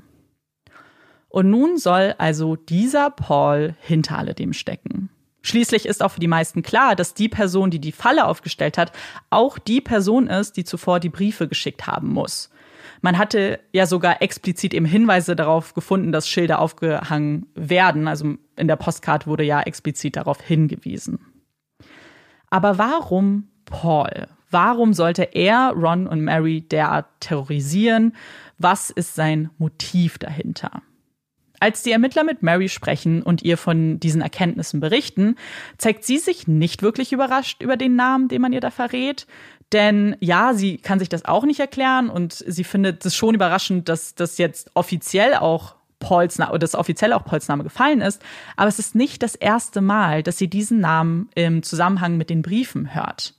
Und 1.29 1.51
nun 1.51 1.77
soll 1.77 2.15
also 2.19 2.57
dieser 2.57 3.11
Paul 3.11 3.75
hinter 3.81 4.19
alledem 4.19 4.53
stecken. 4.53 5.11
Schließlich 5.43 5.87
ist 5.87 6.03
auch 6.03 6.11
für 6.11 6.21
die 6.21 6.27
meisten 6.27 6.63
klar, 6.63 6.97
dass 6.97 7.15
die 7.15 7.29
Person, 7.29 7.71
die 7.71 7.79
die 7.79 7.93
Falle 7.93 8.27
aufgestellt 8.27 8.79
hat, 8.79 8.91
auch 9.31 9.59
die 9.59 9.81
Person 9.81 10.27
ist, 10.27 10.57
die 10.57 10.65
zuvor 10.65 10.99
die 10.99 11.09
Briefe 11.09 11.47
geschickt 11.47 11.87
haben 11.87 12.09
muss. 12.09 12.51
Man 13.03 13.19
hatte 13.19 13.61
ja 13.73 13.87
sogar 13.87 14.23
explizit 14.23 14.75
eben 14.75 14.87
Hinweise 14.87 15.37
darauf 15.37 15.75
gefunden, 15.75 16.13
dass 16.13 16.29
Schilder 16.29 16.61
aufgehangen 16.61 17.47
werden. 17.55 18.09
Also 18.09 18.35
in 18.57 18.69
der 18.69 18.77
Postkarte 18.77 19.27
wurde 19.27 19.45
ja 19.45 19.61
explizit 19.63 20.17
darauf 20.17 20.41
hingewiesen. 20.41 21.19
Aber 22.51 22.79
warum 22.79 23.49
Paul? 23.65 24.29
Warum 24.51 24.95
sollte 24.95 25.25
er 25.35 25.73
Ron 25.77 26.07
und 26.07 26.23
Mary 26.23 26.63
derart 26.63 27.07
terrorisieren? 27.21 28.15
Was 28.59 28.91
ist 28.91 29.15
sein 29.15 29.51
Motiv 29.59 30.19
dahinter? 30.19 30.83
Als 31.59 31.83
die 31.83 31.91
Ermittler 31.91 32.23
mit 32.23 32.43
Mary 32.43 32.69
sprechen 32.69 33.23
und 33.23 33.43
ihr 33.43 33.57
von 33.57 33.99
diesen 33.99 34.21
Erkenntnissen 34.21 34.81
berichten, 34.81 35.37
zeigt 35.79 36.05
sie 36.05 36.19
sich 36.19 36.47
nicht 36.47 36.83
wirklich 36.83 37.13
überrascht 37.13 37.63
über 37.63 37.77
den 37.77 37.97
Namen, 37.97 38.29
den 38.29 38.43
man 38.43 38.53
ihr 38.53 38.61
da 38.61 38.71
verrät. 38.71 39.27
Denn 39.73 40.17
ja, 40.21 40.55
sie 40.55 40.79
kann 40.79 40.99
sich 40.99 41.09
das 41.09 41.25
auch 41.25 41.45
nicht 41.45 41.61
erklären 41.61 42.09
und 42.09 42.33
sie 42.33 42.65
findet 42.65 43.05
es 43.05 43.17
schon 43.17 43.35
überraschend, 43.35 43.89
dass 43.89 44.15
das 44.15 44.39
jetzt 44.39 44.71
offiziell 44.75 45.35
auch 45.35 45.75
Pauls 45.99 46.39
Name, 46.39 46.59
dass 46.59 46.75
offiziell 46.75 47.13
auch 47.13 47.25
Pauls 47.25 47.49
Name 47.49 47.65
gefallen 47.65 48.01
ist. 48.01 48.23
Aber 48.57 48.69
es 48.69 48.79
ist 48.79 48.95
nicht 48.95 49.23
das 49.23 49.35
erste 49.35 49.81
Mal, 49.81 50.23
dass 50.23 50.39
sie 50.39 50.49
diesen 50.49 50.81
Namen 50.81 51.31
im 51.35 51.63
Zusammenhang 51.63 52.17
mit 52.17 52.31
den 52.31 52.43
Briefen 52.43 52.95
hört. 52.95 53.35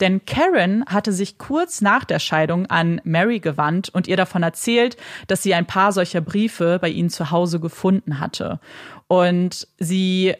Denn 0.00 0.24
Karen 0.24 0.84
hatte 0.86 1.12
sich 1.12 1.38
kurz 1.38 1.80
nach 1.80 2.04
der 2.04 2.20
Scheidung 2.20 2.66
an 2.66 3.00
Mary 3.02 3.40
gewandt 3.40 3.88
und 3.88 4.06
ihr 4.06 4.16
davon 4.16 4.44
erzählt, 4.44 4.96
dass 5.26 5.42
sie 5.42 5.54
ein 5.54 5.66
paar 5.66 5.92
solcher 5.92 6.20
Briefe 6.20 6.78
bei 6.80 6.88
ihnen 6.88 7.10
zu 7.10 7.32
Hause 7.32 7.58
gefunden 7.58 8.20
hatte. 8.20 8.60
Und 9.08 9.66
sie 9.78 10.36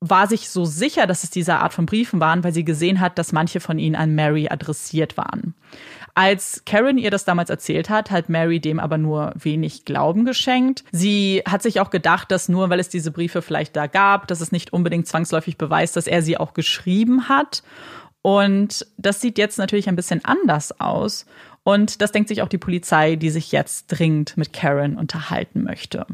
war 0.00 0.26
sich 0.26 0.48
so 0.48 0.64
sicher, 0.64 1.06
dass 1.06 1.24
es 1.24 1.30
diese 1.30 1.56
Art 1.56 1.74
von 1.74 1.86
Briefen 1.86 2.20
waren, 2.20 2.42
weil 2.42 2.54
sie 2.54 2.64
gesehen 2.64 3.00
hat, 3.00 3.18
dass 3.18 3.32
manche 3.32 3.60
von 3.60 3.78
ihnen 3.78 3.96
an 3.96 4.14
Mary 4.14 4.48
adressiert 4.48 5.16
waren. 5.16 5.54
Als 6.14 6.62
Karen 6.64 6.98
ihr 6.98 7.10
das 7.10 7.24
damals 7.24 7.50
erzählt 7.50 7.88
hat, 7.88 8.10
hat 8.10 8.28
Mary 8.28 8.60
dem 8.60 8.80
aber 8.80 8.98
nur 8.98 9.32
wenig 9.36 9.84
Glauben 9.84 10.24
geschenkt. 10.24 10.84
Sie 10.90 11.42
hat 11.46 11.62
sich 11.62 11.80
auch 11.80 11.90
gedacht, 11.90 12.30
dass 12.30 12.48
nur 12.48 12.68
weil 12.70 12.80
es 12.80 12.88
diese 12.88 13.10
Briefe 13.10 13.42
vielleicht 13.42 13.76
da 13.76 13.86
gab, 13.86 14.26
dass 14.26 14.40
es 14.40 14.52
nicht 14.52 14.72
unbedingt 14.72 15.06
zwangsläufig 15.06 15.56
beweist, 15.56 15.96
dass 15.96 16.06
er 16.06 16.22
sie 16.22 16.36
auch 16.36 16.54
geschrieben 16.54 17.28
hat. 17.28 17.62
Und 18.22 18.86
das 18.96 19.20
sieht 19.20 19.38
jetzt 19.38 19.58
natürlich 19.58 19.88
ein 19.88 19.96
bisschen 19.96 20.24
anders 20.24 20.80
aus. 20.80 21.26
Und 21.62 22.02
das 22.02 22.12
denkt 22.12 22.28
sich 22.28 22.42
auch 22.42 22.48
die 22.48 22.58
Polizei, 22.58 23.16
die 23.16 23.30
sich 23.30 23.52
jetzt 23.52 23.86
dringend 23.86 24.36
mit 24.36 24.52
Karen 24.52 24.96
unterhalten 24.96 25.62
möchte. 25.62 26.06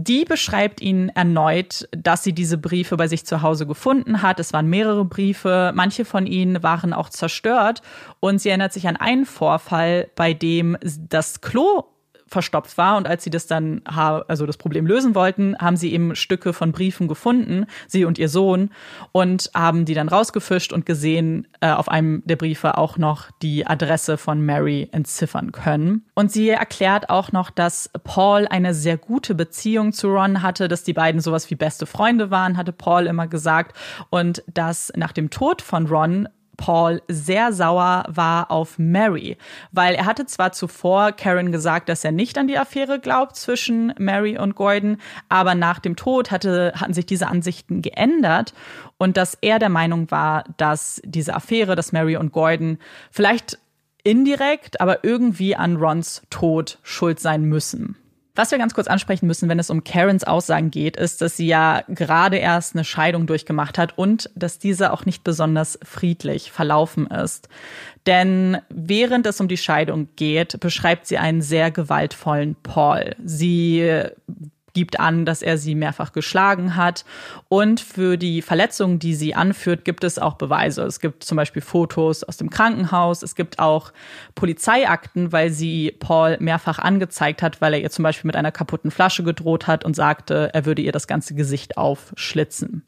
Die 0.00 0.24
beschreibt 0.24 0.80
ihnen 0.80 1.08
erneut, 1.08 1.88
dass 1.90 2.22
sie 2.22 2.32
diese 2.32 2.56
Briefe 2.56 2.96
bei 2.96 3.08
sich 3.08 3.26
zu 3.26 3.42
Hause 3.42 3.66
gefunden 3.66 4.22
hat. 4.22 4.38
Es 4.38 4.52
waren 4.52 4.68
mehrere 4.68 5.04
Briefe, 5.04 5.72
manche 5.74 6.04
von 6.04 6.24
ihnen 6.24 6.62
waren 6.62 6.92
auch 6.92 7.08
zerstört 7.08 7.82
und 8.20 8.40
sie 8.40 8.50
erinnert 8.50 8.72
sich 8.72 8.86
an 8.86 8.94
einen 8.94 9.26
Vorfall, 9.26 10.08
bei 10.14 10.34
dem 10.34 10.78
das 10.84 11.40
Klo 11.40 11.82
verstopft 12.28 12.78
war. 12.78 12.96
Und 12.96 13.06
als 13.06 13.24
sie 13.24 13.30
das 13.30 13.46
dann, 13.46 13.82
also 13.84 14.46
das 14.46 14.56
Problem 14.56 14.86
lösen 14.86 15.14
wollten, 15.14 15.56
haben 15.58 15.76
sie 15.76 15.92
eben 15.92 16.14
Stücke 16.14 16.52
von 16.52 16.72
Briefen 16.72 17.08
gefunden, 17.08 17.66
sie 17.86 18.04
und 18.04 18.18
ihr 18.18 18.28
Sohn, 18.28 18.70
und 19.12 19.50
haben 19.54 19.84
die 19.84 19.94
dann 19.94 20.08
rausgefischt 20.08 20.72
und 20.72 20.86
gesehen, 20.86 21.46
äh, 21.60 21.70
auf 21.70 21.88
einem 21.88 22.22
der 22.24 22.36
Briefe 22.36 22.78
auch 22.78 22.98
noch 22.98 23.30
die 23.42 23.66
Adresse 23.66 24.16
von 24.16 24.44
Mary 24.44 24.88
entziffern 24.92 25.52
können. 25.52 26.06
Und 26.14 26.30
sie 26.30 26.50
erklärt 26.50 27.10
auch 27.10 27.32
noch, 27.32 27.50
dass 27.50 27.90
Paul 28.04 28.46
eine 28.48 28.74
sehr 28.74 28.96
gute 28.96 29.34
Beziehung 29.34 29.92
zu 29.92 30.08
Ron 30.08 30.42
hatte, 30.42 30.68
dass 30.68 30.84
die 30.84 30.92
beiden 30.92 31.20
sowas 31.20 31.50
wie 31.50 31.54
beste 31.54 31.86
Freunde 31.86 32.30
waren, 32.30 32.56
hatte 32.56 32.72
Paul 32.72 33.06
immer 33.06 33.26
gesagt. 33.26 33.76
Und 34.10 34.42
dass 34.52 34.92
nach 34.96 35.12
dem 35.12 35.30
Tod 35.30 35.62
von 35.62 35.86
Ron 35.86 36.28
Paul 36.58 37.00
sehr 37.08 37.52
sauer 37.54 38.04
war 38.08 38.50
auf 38.50 38.78
Mary, 38.78 39.38
weil 39.72 39.94
er 39.94 40.04
hatte 40.04 40.26
zwar 40.26 40.52
zuvor 40.52 41.12
Karen 41.12 41.52
gesagt, 41.52 41.88
dass 41.88 42.04
er 42.04 42.12
nicht 42.12 42.36
an 42.36 42.48
die 42.48 42.58
Affäre 42.58 42.98
glaubt 43.00 43.36
zwischen 43.36 43.94
Mary 43.98 44.36
und 44.36 44.54
Gordon, 44.54 44.98
aber 45.30 45.54
nach 45.54 45.78
dem 45.78 45.96
Tod 45.96 46.30
hatte, 46.30 46.74
hatten 46.76 46.92
sich 46.92 47.06
diese 47.06 47.28
Ansichten 47.28 47.80
geändert 47.80 48.52
und 48.98 49.16
dass 49.16 49.38
er 49.40 49.58
der 49.58 49.70
Meinung 49.70 50.10
war, 50.10 50.44
dass 50.58 51.00
diese 51.04 51.34
Affäre, 51.34 51.76
dass 51.76 51.92
Mary 51.92 52.16
und 52.16 52.32
Gordon 52.32 52.78
vielleicht 53.10 53.58
indirekt, 54.02 54.80
aber 54.80 55.04
irgendwie 55.04 55.56
an 55.56 55.76
Rons 55.76 56.22
Tod 56.28 56.78
schuld 56.82 57.20
sein 57.20 57.44
müssen. 57.44 57.96
Was 58.38 58.52
wir 58.52 58.58
ganz 58.58 58.72
kurz 58.72 58.86
ansprechen 58.86 59.26
müssen, 59.26 59.48
wenn 59.48 59.58
es 59.58 59.68
um 59.68 59.82
Karens 59.82 60.22
Aussagen 60.22 60.70
geht, 60.70 60.96
ist, 60.96 61.20
dass 61.22 61.36
sie 61.36 61.48
ja 61.48 61.82
gerade 61.88 62.36
erst 62.36 62.76
eine 62.76 62.84
Scheidung 62.84 63.26
durchgemacht 63.26 63.78
hat 63.78 63.98
und 63.98 64.30
dass 64.36 64.60
diese 64.60 64.92
auch 64.92 65.04
nicht 65.04 65.24
besonders 65.24 65.76
friedlich 65.82 66.52
verlaufen 66.52 67.08
ist. 67.08 67.48
Denn 68.06 68.58
während 68.68 69.26
es 69.26 69.40
um 69.40 69.48
die 69.48 69.56
Scheidung 69.56 70.10
geht, 70.14 70.60
beschreibt 70.60 71.08
sie 71.08 71.18
einen 71.18 71.42
sehr 71.42 71.72
gewaltvollen 71.72 72.54
Paul. 72.62 73.16
Sie 73.24 74.04
gibt 74.72 75.00
an, 75.00 75.24
dass 75.24 75.42
er 75.42 75.58
sie 75.58 75.74
mehrfach 75.74 76.12
geschlagen 76.12 76.76
hat. 76.76 77.04
Und 77.48 77.80
für 77.80 78.16
die 78.16 78.42
Verletzungen, 78.42 78.98
die 78.98 79.14
sie 79.14 79.34
anführt, 79.34 79.84
gibt 79.84 80.04
es 80.04 80.18
auch 80.18 80.34
Beweise. 80.34 80.82
Es 80.82 81.00
gibt 81.00 81.24
zum 81.24 81.36
Beispiel 81.36 81.62
Fotos 81.62 82.24
aus 82.24 82.36
dem 82.36 82.50
Krankenhaus. 82.50 83.22
Es 83.22 83.34
gibt 83.34 83.58
auch 83.58 83.92
Polizeiakten, 84.34 85.32
weil 85.32 85.50
sie 85.50 85.94
Paul 85.98 86.36
mehrfach 86.40 86.78
angezeigt 86.78 87.42
hat, 87.42 87.60
weil 87.60 87.74
er 87.74 87.80
ihr 87.80 87.90
zum 87.90 88.02
Beispiel 88.02 88.28
mit 88.28 88.36
einer 88.36 88.52
kaputten 88.52 88.90
Flasche 88.90 89.22
gedroht 89.22 89.66
hat 89.66 89.84
und 89.84 89.94
sagte, 89.94 90.50
er 90.52 90.64
würde 90.66 90.82
ihr 90.82 90.92
das 90.92 91.06
ganze 91.06 91.34
Gesicht 91.34 91.76
aufschlitzen. 91.76 92.84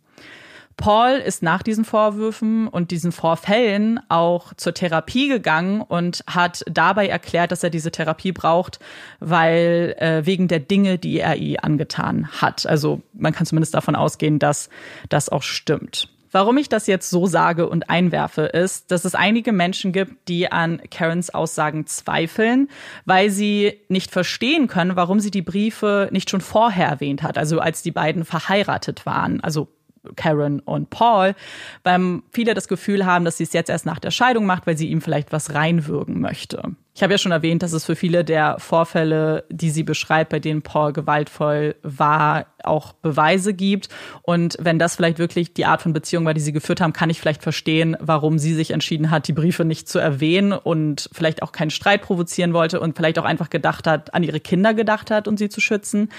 Paul 0.80 1.10
ist 1.10 1.42
nach 1.42 1.62
diesen 1.62 1.84
Vorwürfen 1.84 2.66
und 2.66 2.90
diesen 2.90 3.12
Vorfällen 3.12 4.00
auch 4.08 4.54
zur 4.54 4.72
Therapie 4.72 5.28
gegangen 5.28 5.82
und 5.82 6.24
hat 6.26 6.64
dabei 6.70 7.06
erklärt, 7.06 7.52
dass 7.52 7.62
er 7.62 7.68
diese 7.68 7.92
Therapie 7.92 8.32
braucht, 8.32 8.80
weil 9.20 9.94
äh, 9.98 10.24
wegen 10.24 10.48
der 10.48 10.58
Dinge, 10.58 10.98
die 10.98 11.20
er 11.20 11.36
ihr 11.36 11.62
angetan 11.64 12.28
hat. 12.40 12.66
Also 12.66 13.02
man 13.12 13.34
kann 13.34 13.44
zumindest 13.44 13.74
davon 13.74 13.94
ausgehen, 13.94 14.38
dass 14.38 14.70
das 15.10 15.28
auch 15.28 15.42
stimmt. 15.42 16.08
Warum 16.32 16.56
ich 16.56 16.68
das 16.68 16.86
jetzt 16.86 17.10
so 17.10 17.26
sage 17.26 17.68
und 17.68 17.90
einwerfe, 17.90 18.42
ist, 18.42 18.90
dass 18.90 19.04
es 19.04 19.14
einige 19.14 19.52
Menschen 19.52 19.92
gibt, 19.92 20.28
die 20.28 20.50
an 20.50 20.80
Karens 20.90 21.28
Aussagen 21.28 21.86
zweifeln, 21.86 22.68
weil 23.04 23.30
sie 23.30 23.80
nicht 23.88 24.12
verstehen 24.12 24.66
können, 24.66 24.96
warum 24.96 25.20
sie 25.20 25.32
die 25.32 25.42
Briefe 25.42 26.08
nicht 26.10 26.30
schon 26.30 26.40
vorher 26.40 26.86
erwähnt 26.86 27.22
hat, 27.22 27.36
also 27.36 27.58
als 27.58 27.82
die 27.82 27.90
beiden 27.90 28.24
verheiratet 28.24 29.04
waren. 29.04 29.40
Also 29.42 29.68
Karen 30.16 30.60
und 30.60 30.90
Paul, 30.90 31.34
weil 31.82 32.22
viele 32.30 32.54
das 32.54 32.68
Gefühl 32.68 33.04
haben, 33.04 33.24
dass 33.24 33.36
sie 33.36 33.44
es 33.44 33.52
jetzt 33.52 33.68
erst 33.68 33.86
nach 33.86 33.98
der 33.98 34.10
Scheidung 34.10 34.46
macht, 34.46 34.66
weil 34.66 34.76
sie 34.76 34.88
ihm 34.88 35.00
vielleicht 35.00 35.32
was 35.32 35.54
reinwürgen 35.54 36.20
möchte. 36.20 36.62
Ich 36.94 37.02
habe 37.02 37.12
ja 37.12 37.18
schon 37.18 37.32
erwähnt, 37.32 37.62
dass 37.62 37.72
es 37.72 37.84
für 37.84 37.96
viele 37.96 38.24
der 38.24 38.58
Vorfälle, 38.58 39.44
die 39.48 39.70
sie 39.70 39.84
beschreibt, 39.84 40.30
bei 40.30 40.38
denen 40.38 40.62
Paul 40.62 40.92
gewaltvoll 40.92 41.76
war, 41.82 42.46
auch 42.62 42.92
Beweise 42.94 43.54
gibt. 43.54 43.88
Und 44.22 44.56
wenn 44.60 44.78
das 44.78 44.96
vielleicht 44.96 45.18
wirklich 45.18 45.54
die 45.54 45.66
Art 45.66 45.82
von 45.82 45.92
Beziehung 45.92 46.24
war, 46.24 46.34
die 46.34 46.40
sie 46.40 46.52
geführt 46.52 46.80
haben, 46.80 46.92
kann 46.92 47.08
ich 47.08 47.20
vielleicht 47.20 47.42
verstehen, 47.42 47.96
warum 48.00 48.38
sie 48.38 48.54
sich 48.54 48.72
entschieden 48.72 49.10
hat, 49.10 49.28
die 49.28 49.32
Briefe 49.32 49.64
nicht 49.64 49.88
zu 49.88 49.98
erwähnen 49.98 50.52
und 50.52 51.08
vielleicht 51.12 51.42
auch 51.42 51.52
keinen 51.52 51.70
Streit 51.70 52.02
provozieren 52.02 52.52
wollte 52.52 52.80
und 52.80 52.96
vielleicht 52.96 53.18
auch 53.18 53.24
einfach 53.24 53.50
gedacht 53.50 53.86
hat, 53.86 54.12
an 54.12 54.22
ihre 54.22 54.40
Kinder 54.40 54.74
gedacht 54.74 55.10
hat, 55.10 55.28
um 55.28 55.36
sie 55.36 55.48
zu 55.48 55.60
schützen. 55.60 56.10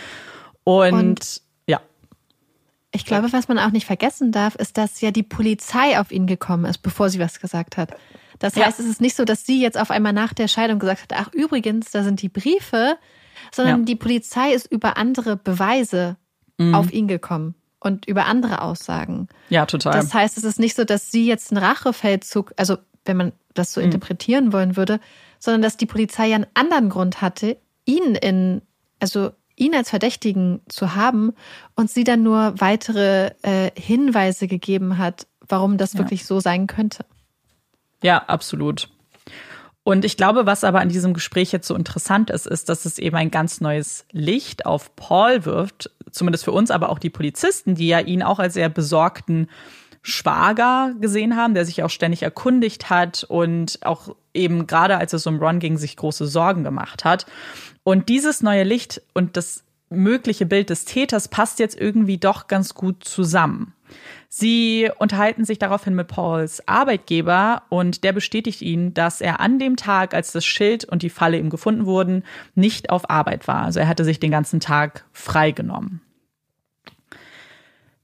Und, 0.64 0.94
und 0.94 1.42
ich 2.92 3.06
glaube, 3.06 3.32
was 3.32 3.48
man 3.48 3.58
auch 3.58 3.72
nicht 3.72 3.86
vergessen 3.86 4.32
darf, 4.32 4.56
ist, 4.56 4.78
dass 4.78 5.00
ja 5.02 5.12
die 5.12 5.24
Polizei 5.24 6.00
auf 6.00 6.12
ihn 6.12 6.28
gekommen 6.28 6.66
ist, 6.66 6.80
bevor 6.80 7.10
sie 7.10 7.20
was 7.20 7.40
gesagt 7.40 7.78
hat. 7.78 7.92
Das 8.40 8.56
heißt, 8.56 8.80
ja. 8.80 8.86
es 8.86 8.90
ist 8.92 9.02
nicht 9.02 9.16
so, 9.16 9.24
dass 9.24 9.46
sie 9.46 9.62
jetzt 9.62 9.80
auf 9.80 9.92
einmal 9.92 10.14
nach 10.14 10.34
der 10.34 10.48
Scheidung 10.48 10.80
gesagt 10.80 11.04
hat, 11.04 11.14
ach 11.14 11.34
übrigens, 11.34 11.92
da 11.92 12.04
sind 12.04 12.22
die 12.22 12.30
Briefe, 12.30 12.98
sondern 13.52 13.82
ja. 13.82 13.86
die 13.86 13.96
Polizei 13.96 14.52
ist 14.52 14.70
über 14.70 14.98
andere 14.98 15.38
Beweise 15.38 16.18
mhm. 16.58 16.76
auf 16.76 16.92
ihn 16.92 17.08
gekommen 17.08 17.56
und 17.80 18.08
über 18.08 18.26
andere 18.26 18.62
Aussagen. 18.62 19.28
Ja, 19.50 19.66
total. 19.66 19.94
Das 19.94 20.14
heißt, 20.14 20.38
es 20.38 20.44
ist 20.44 20.60
nicht 20.60 20.76
so, 20.76 20.84
dass 20.84 21.12
sie 21.12 21.26
jetzt 21.26 21.52
einen 21.52 21.64
Rachefeldzug, 21.64 22.54
also 22.58 22.78
wenn 23.06 23.18
man 23.18 23.32
das 23.54 23.74
so 23.74 23.80
mhm. 23.80 23.86
interpretieren 23.86 24.54
wollen 24.54 24.76
würde, 24.76 25.00
sondern 25.40 25.62
dass 25.62 25.78
die 25.78 25.86
Polizei 25.86 26.28
ja 26.28 26.36
einen 26.36 26.48
anderen 26.54 26.90
Grund 26.90 27.22
hatte, 27.22 27.58
ihn 27.86 28.16
in, 28.16 28.62
also 29.00 29.32
ihn 29.62 29.76
als 29.76 29.92
Verdächtigen 29.92 30.60
zu 30.68 30.96
haben 30.96 31.34
und 31.76 31.90
sie 31.90 32.04
dann 32.04 32.24
nur 32.24 32.56
weitere 32.58 33.32
äh, 33.44 33.72
Hinweise 33.80 34.48
gegeben 34.48 34.98
hat, 34.98 35.28
warum 35.48 35.78
das 35.78 35.94
ja. 35.94 36.00
wirklich 36.00 36.26
so 36.26 36.40
sein 36.40 36.66
könnte. 36.66 37.06
Ja, 38.04 38.24
absolut. 38.26 38.90
Und 39.84 40.04
ich 40.04 40.18
glaube, 40.18 40.46
was 40.46 40.64
aber 40.64 40.80
an 40.80 40.90
diesem 40.90 41.14
Gespräch 41.14 41.52
jetzt 41.52 41.68
so 41.68 41.76
interessant 41.76 42.30
ist, 42.30 42.48
ist, 42.48 42.70
dass 42.70 42.86
es 42.86 42.98
eben 42.98 43.16
ein 43.16 43.32
ganz 43.32 43.62
neues 43.62 44.06
Licht 44.12 44.66
auf 44.66 44.96
Paul 44.96 45.46
wirft, 45.46 45.92
zumindest 46.12 46.44
für 46.44 46.52
uns, 46.52 46.72
aber 46.72 46.90
auch 46.90 47.00
die 47.00 47.10
Polizisten, 47.10 47.76
die 47.76 47.88
ja 47.88 48.00
ihn 48.00 48.24
auch 48.24 48.40
als 48.40 48.56
sehr 48.56 48.70
besorgten 48.70 49.48
Schwager 50.04 50.94
gesehen 51.00 51.36
haben, 51.36 51.54
der 51.54 51.66
sich 51.66 51.84
auch 51.84 51.90
ständig 51.90 52.24
erkundigt 52.24 52.90
hat 52.90 53.24
und 53.24 53.80
auch 53.84 54.16
eben 54.34 54.66
gerade 54.66 54.98
als 54.98 55.14
es 55.14 55.28
um 55.28 55.38
Ron 55.38 55.60
ging, 55.60 55.78
sich 55.78 55.96
große 55.96 56.26
Sorgen 56.26 56.64
gemacht 56.64 57.06
hat. 57.06 57.28
Und 57.84 58.10
dieses 58.10 58.44
neue 58.44 58.64
Licht 58.64 59.02
und 59.14 59.38
das 59.38 59.64
mögliche 59.90 60.46
Bild 60.46 60.70
des 60.70 60.86
Täters 60.86 61.28
passt 61.28 61.60
jetzt 61.60 61.80
irgendwie 61.80 62.18
doch 62.18 62.48
ganz 62.48 62.74
gut 62.74 63.04
zusammen. 63.04 63.74
Sie 64.30 64.90
unterhalten 65.00 65.44
sich 65.44 65.60
daraufhin 65.60 65.96
mit 65.96 66.08
Pauls 66.08 66.66
Arbeitgeber 66.68 67.64
und 67.68 68.06
der 68.06 68.14
bestätigt 68.14 68.62
ihnen, 68.62 68.94
dass 68.94 69.20
er 69.20 69.42
an 69.42 69.60
dem 69.60 69.76
Tag, 69.76 70.14
als 70.14 70.32
das 70.32 70.46
Schild 70.46 70.86
und 70.86 71.04
die 71.04 71.10
Falle 71.10 71.38
ihm 71.38 71.50
gefunden 71.50 71.86
wurden, 71.86 72.24
nicht 72.56 72.90
auf 72.90 73.10
Arbeit 73.10 73.50
war. 73.50 73.64
Also 73.64 73.82
er 73.82 73.90
hatte 73.90 74.06
sich 74.06 74.20
den 74.20 74.32
ganzen 74.32 74.62
Tag 74.62 75.06
freigenommen. 75.12 76.00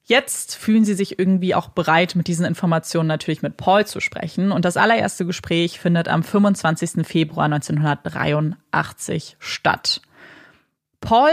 Jetzt 0.09 0.55
fühlen 0.55 0.85
sie 0.85 0.93
sich 0.93 1.19
irgendwie 1.19 1.53
auch 1.53 1.67
bereit, 1.67 2.15
mit 2.15 2.27
diesen 2.27 2.45
Informationen 2.45 3.09
natürlich 3.09 3.41
mit 3.41 3.57
Paul 3.57 3.85
zu 3.85 3.99
sprechen. 3.99 4.53
Und 4.53 4.63
das 4.63 4.77
allererste 4.77 5.25
Gespräch 5.25 5.81
findet 5.81 6.07
am 6.07 6.23
25. 6.23 7.05
Februar 7.05 7.43
1983 7.43 9.35
statt. 9.37 10.01
Paul 11.01 11.29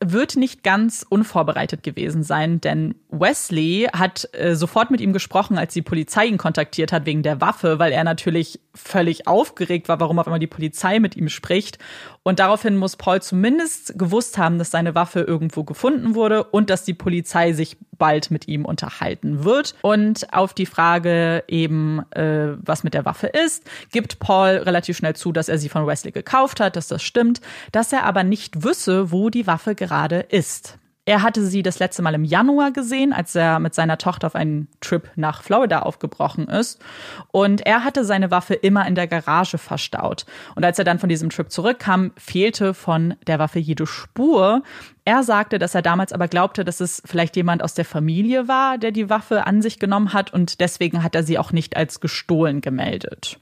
wird 0.00 0.34
nicht 0.34 0.64
ganz 0.64 1.06
unvorbereitet 1.08 1.84
gewesen 1.84 2.24
sein, 2.24 2.60
denn 2.60 2.96
Wesley 3.10 3.88
hat 3.92 4.28
äh, 4.32 4.56
sofort 4.56 4.90
mit 4.90 5.00
ihm 5.00 5.12
gesprochen, 5.12 5.58
als 5.58 5.72
die 5.72 5.82
Polizei 5.82 6.26
ihn 6.26 6.38
kontaktiert 6.38 6.92
hat 6.92 7.06
wegen 7.06 7.22
der 7.22 7.40
Waffe, 7.40 7.78
weil 7.78 7.92
er 7.92 8.04
natürlich 8.04 8.60
völlig 8.74 9.26
aufgeregt 9.26 9.88
war, 9.88 10.00
warum 10.00 10.18
auf 10.18 10.26
einmal 10.26 10.40
die 10.40 10.46
Polizei 10.46 10.98
mit 10.98 11.16
ihm 11.16 11.28
spricht. 11.28 11.78
Und 12.22 12.40
daraufhin 12.40 12.76
muss 12.76 12.96
Paul 12.96 13.22
zumindest 13.22 13.98
gewusst 13.98 14.38
haben, 14.38 14.58
dass 14.58 14.70
seine 14.70 14.94
Waffe 14.94 15.20
irgendwo 15.20 15.62
gefunden 15.62 16.14
wurde 16.14 16.44
und 16.44 16.68
dass 16.68 16.84
die 16.84 16.94
Polizei 16.94 17.52
sich 17.52 17.76
bald 17.92 18.30
mit 18.30 18.48
ihm 18.48 18.64
unterhalten 18.64 19.44
wird. 19.44 19.74
Und 19.82 20.32
auf 20.32 20.52
die 20.52 20.66
Frage 20.66 21.44
eben, 21.48 22.00
äh, 22.12 22.56
was 22.58 22.82
mit 22.82 22.94
der 22.94 23.04
Waffe 23.04 23.28
ist, 23.28 23.64
gibt 23.92 24.18
Paul 24.18 24.56
relativ 24.56 24.96
schnell 24.96 25.14
zu, 25.14 25.32
dass 25.32 25.48
er 25.48 25.58
sie 25.58 25.68
von 25.68 25.86
Wesley 25.86 26.12
gekauft 26.12 26.60
hat, 26.60 26.76
dass 26.76 26.88
das 26.88 27.02
stimmt, 27.02 27.40
dass 27.72 27.92
er 27.92 28.04
aber 28.04 28.24
nicht 28.24 28.64
wisse, 28.64 29.12
wo 29.12 29.30
die 29.30 29.46
Waffe 29.46 29.74
gerade 29.74 30.20
ist. 30.20 30.78
Er 31.08 31.22
hatte 31.22 31.46
sie 31.46 31.62
das 31.62 31.78
letzte 31.78 32.02
Mal 32.02 32.14
im 32.14 32.24
Januar 32.24 32.72
gesehen, 32.72 33.12
als 33.12 33.36
er 33.36 33.60
mit 33.60 33.76
seiner 33.76 33.96
Tochter 33.96 34.26
auf 34.26 34.34
einen 34.34 34.66
Trip 34.80 35.08
nach 35.14 35.40
Florida 35.40 35.82
aufgebrochen 35.82 36.48
ist. 36.48 36.82
Und 37.30 37.64
er 37.64 37.84
hatte 37.84 38.04
seine 38.04 38.32
Waffe 38.32 38.54
immer 38.54 38.88
in 38.88 38.96
der 38.96 39.06
Garage 39.06 39.56
verstaut. 39.56 40.26
Und 40.56 40.64
als 40.64 40.80
er 40.80 40.84
dann 40.84 40.98
von 40.98 41.08
diesem 41.08 41.30
Trip 41.30 41.48
zurückkam, 41.48 42.10
fehlte 42.16 42.74
von 42.74 43.14
der 43.28 43.38
Waffe 43.38 43.60
jede 43.60 43.86
Spur. 43.86 44.64
Er 45.04 45.22
sagte, 45.22 45.60
dass 45.60 45.76
er 45.76 45.82
damals 45.82 46.12
aber 46.12 46.26
glaubte, 46.26 46.64
dass 46.64 46.80
es 46.80 47.00
vielleicht 47.06 47.36
jemand 47.36 47.62
aus 47.62 47.74
der 47.74 47.84
Familie 47.84 48.48
war, 48.48 48.76
der 48.76 48.90
die 48.90 49.08
Waffe 49.08 49.46
an 49.46 49.62
sich 49.62 49.78
genommen 49.78 50.12
hat 50.12 50.34
und 50.34 50.58
deswegen 50.60 51.04
hat 51.04 51.14
er 51.14 51.22
sie 51.22 51.38
auch 51.38 51.52
nicht 51.52 51.76
als 51.76 52.00
gestohlen 52.00 52.60
gemeldet. 52.60 53.38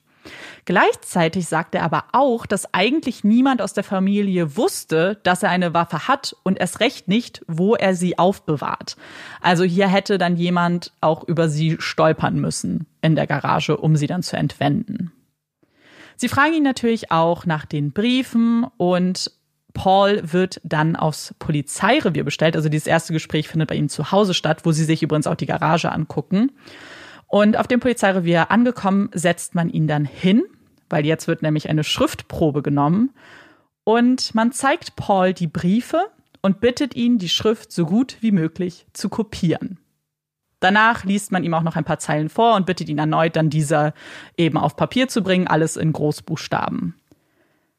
Gleichzeitig 0.65 1.47
sagt 1.47 1.75
er 1.75 1.83
aber 1.83 2.05
auch, 2.13 2.47
dass 2.47 2.73
eigentlich 2.73 3.25
niemand 3.25 3.61
aus 3.61 3.73
der 3.73 3.85
Familie 3.85 4.57
wusste, 4.57 5.19
dass 5.23 5.43
er 5.43 5.51
eine 5.51 5.75
Waffe 5.75 6.09
hat 6.09 6.37
und 6.43 6.59
erst 6.59 6.81
recht 6.81 7.09
nicht, 7.09 7.45
wo 7.47 7.75
er 7.75 7.95
sie 7.95 8.19
aufbewahrt. 8.19 8.97
Also 9.41 9.65
hier 9.65 9.89
hätte 9.89 10.19
dann 10.19 10.37
jemand 10.37 10.93
auch 11.01 11.25
über 11.25 11.49
sie 11.49 11.77
stolpern 11.79 12.41
müssen 12.41 12.87
in 13.03 13.15
der 13.17 13.27
Garage, 13.27 13.77
um 13.77 13.97
sie 13.97 14.07
dann 14.07 14.23
zu 14.23 14.37
entwenden. 14.37 15.13
Sie 16.17 16.29
fragen 16.29 16.55
ihn 16.55 16.63
natürlich 16.63 17.11
auch 17.11 17.45
nach 17.45 17.67
den 17.67 17.93
Briefen 17.93 18.67
und 18.77 19.33
Paul 19.75 20.23
wird 20.33 20.61
dann 20.63 20.95
aufs 20.95 21.35
Polizeirevier 21.41 22.25
bestellt. 22.25 22.57
Also 22.57 22.69
dieses 22.69 22.87
erste 22.87 23.13
Gespräch 23.13 23.49
findet 23.49 23.69
bei 23.69 23.75
ihnen 23.75 23.89
zu 23.89 24.13
Hause 24.13 24.33
statt, 24.33 24.61
wo 24.65 24.73
sie 24.73 24.85
sich 24.85 25.03
übrigens 25.03 25.27
auch 25.27 25.35
die 25.35 25.47
Garage 25.47 25.91
angucken. 25.91 26.53
Und 27.27 27.57
auf 27.57 27.67
dem 27.67 27.81
Polizeirevier 27.81 28.51
angekommen, 28.51 29.11
setzt 29.13 29.55
man 29.55 29.69
ihn 29.69 29.87
dann 29.87 30.05
hin, 30.05 30.45
weil 30.89 31.05
jetzt 31.05 31.27
wird 31.27 31.43
nämlich 31.43 31.69
eine 31.69 31.85
Schriftprobe 31.85 32.63
genommen. 32.63 33.11
Und 33.85 34.35
man 34.35 34.53
zeigt 34.53 34.97
Paul 34.97 35.33
die 35.33 35.47
Briefe 35.47 36.11
und 36.43 36.61
bittet 36.61 36.95
ihn, 36.95 37.19
die 37.19 37.29
Schrift 37.29 37.73
so 37.73 37.87
gut 37.87 38.19
wie 38.21 38.33
möglich 38.33 38.87
zu 38.93 39.09
kopieren. 39.09 39.79
Danach 40.61 41.05
liest 41.05 41.33
man 41.33 41.45
ihm 41.45 41.53
auch 41.53 41.63
noch 41.63 41.77
ein 41.77 41.85
paar 41.85 41.99
Zeilen 41.99 42.31
vor 42.31 42.55
und 42.55 42.65
bittet 42.65 42.89
ihn 42.89 42.99
erneut, 42.99 43.37
dann 43.37 43.51
dieser 43.51 43.93
eben 44.37 44.57
auf 44.57 44.77
Papier 44.77 45.09
zu 45.09 45.23
bringen, 45.23 45.47
alles 45.47 45.77
in 45.77 45.93
Großbuchstaben. 45.93 46.95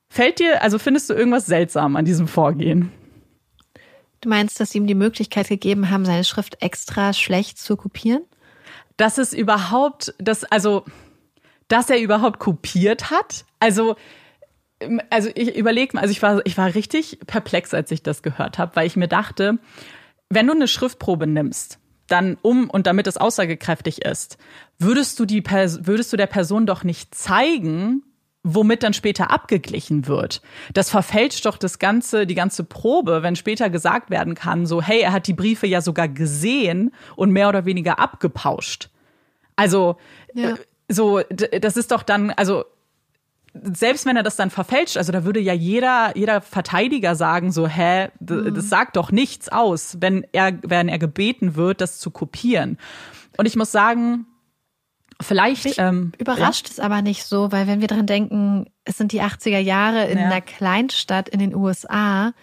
Fällt 0.07 0.39
dir, 0.39 0.61
also 0.61 0.77
findest 0.77 1.09
du 1.09 1.15
irgendwas 1.15 1.47
seltsam 1.47 1.95
an 1.95 2.05
diesem 2.05 2.27
Vorgehen? 2.27 2.91
Du 4.21 4.29
meinst, 4.29 4.59
dass 4.59 4.71
sie 4.71 4.77
ihm 4.77 4.87
die 4.87 4.95
Möglichkeit 4.95 5.47
gegeben 5.47 5.89
haben, 5.89 6.05
seine 6.05 6.23
Schrift 6.23 6.61
extra 6.61 7.13
schlecht 7.13 7.57
zu 7.57 7.75
kopieren? 7.75 8.23
Dass 8.97 9.17
es 9.17 9.33
überhaupt, 9.33 10.13
das, 10.17 10.43
also, 10.45 10.85
dass 11.67 11.89
er 11.89 11.99
überhaupt 11.99 12.39
kopiert 12.39 13.09
hat. 13.11 13.45
Also, 13.59 13.95
also 15.09 15.29
ich 15.33 15.55
überlege 15.55 15.95
mal, 15.95 16.01
also 16.01 16.11
ich 16.11 16.21
war, 16.21 16.45
ich 16.45 16.57
war 16.57 16.73
richtig 16.75 17.19
perplex, 17.27 17.73
als 17.73 17.91
ich 17.91 18.03
das 18.03 18.23
gehört 18.23 18.57
habe, 18.57 18.75
weil 18.75 18.87
ich 18.87 18.95
mir 18.95 19.07
dachte, 19.07 19.57
wenn 20.29 20.47
du 20.47 20.53
eine 20.53 20.67
Schriftprobe 20.67 21.27
nimmst, 21.27 21.79
dann 22.07 22.37
um 22.41 22.69
und 22.69 22.87
damit 22.87 23.07
es 23.07 23.17
aussagekräftig 23.17 24.05
ist, 24.05 24.37
würdest 24.77 25.19
du 25.19 25.25
die 25.25 25.43
würdest 25.45 26.13
du 26.13 26.17
der 26.17 26.27
Person 26.27 26.65
doch 26.65 26.83
nicht 26.83 27.15
zeigen, 27.15 28.03
womit 28.45 28.83
dann 28.83 28.93
später 28.93 29.31
abgeglichen 29.31 30.05
wird. 30.05 30.41
Das 30.73 30.91
verfälscht 30.91 31.45
doch 31.47 31.57
das 31.57 31.79
ganze, 31.79 32.27
die 32.27 32.35
ganze 32.35 32.63
Probe, 32.63 33.23
wenn 33.23 33.35
später 33.35 33.71
gesagt 33.71 34.11
werden 34.11 34.35
kann, 34.35 34.67
so, 34.67 34.83
hey, 34.83 35.01
er 35.01 35.11
hat 35.11 35.25
die 35.25 35.33
Briefe 35.33 35.65
ja 35.65 35.81
sogar 35.81 36.07
gesehen 36.07 36.93
und 37.15 37.31
mehr 37.31 37.49
oder 37.49 37.65
weniger 37.65 37.97
abgepauscht. 37.97 38.89
Also, 39.55 39.97
ja. 40.33 40.51
Äh, 40.51 40.55
so, 40.87 41.21
das 41.21 41.77
ist 41.77 41.89
doch 41.89 42.03
dann, 42.03 42.29
also, 42.29 42.65
selbst 43.53 44.05
wenn 44.05 44.15
er 44.15 44.21
das 44.21 44.35
dann 44.35 44.51
verfälscht, 44.51 44.97
also 44.97 45.11
da 45.11 45.23
würde 45.23 45.39
ja 45.39 45.53
jeder, 45.53 46.15
jeder 46.15 46.41
Verteidiger 46.41 47.15
sagen, 47.15 47.51
so, 47.51 47.67
hä, 47.67 48.09
das 48.19 48.37
mhm. 48.37 48.61
sagt 48.61 48.95
doch 48.95 49.11
nichts 49.11 49.49
aus, 49.49 49.97
wenn 50.01 50.27
er, 50.33 50.53
wenn 50.61 50.87
er 50.87 50.99
gebeten 50.99 51.55
wird, 51.55 51.81
das 51.81 51.97
zu 51.97 52.11
kopieren. 52.11 52.77
Und 53.37 53.47
ich 53.47 53.55
muss 53.55 53.71
sagen, 53.71 54.27
Vielleicht 55.21 55.65
Mich 55.65 55.77
ähm, 55.77 56.11
überrascht 56.17 56.67
ja. 56.67 56.73
es 56.73 56.79
aber 56.79 57.01
nicht 57.01 57.23
so, 57.23 57.51
weil 57.51 57.67
wenn 57.67 57.79
wir 57.79 57.87
dran 57.87 58.05
denken, 58.05 58.65
es 58.83 58.97
sind 58.97 59.11
die 59.11 59.21
80er 59.21 59.59
Jahre 59.59 60.05
in 60.05 60.17
ja. 60.17 60.25
einer 60.25 60.41
Kleinstadt 60.41 61.29
in 61.29 61.39
den 61.39 61.55
USA, 61.55 62.33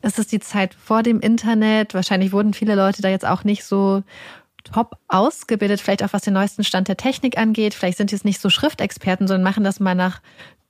es 0.00 0.18
ist 0.18 0.32
die 0.32 0.40
Zeit 0.40 0.74
vor 0.74 1.02
dem 1.02 1.20
Internet. 1.20 1.94
Wahrscheinlich 1.94 2.32
wurden 2.32 2.54
viele 2.54 2.74
Leute 2.74 3.02
da 3.02 3.08
jetzt 3.08 3.26
auch 3.26 3.44
nicht 3.44 3.64
so 3.64 4.02
top 4.64 4.96
ausgebildet, 5.08 5.80
vielleicht 5.80 6.02
auch 6.02 6.12
was 6.12 6.22
den 6.22 6.34
neuesten 6.34 6.64
Stand 6.64 6.88
der 6.88 6.96
Technik 6.96 7.38
angeht. 7.38 7.74
Vielleicht 7.74 7.98
sind 7.98 8.10
die 8.10 8.14
jetzt 8.14 8.24
nicht 8.24 8.40
so 8.40 8.50
Schriftexperten, 8.50 9.26
sondern 9.26 9.44
machen 9.44 9.64
das 9.64 9.80
mal 9.80 9.94
nach 9.94 10.20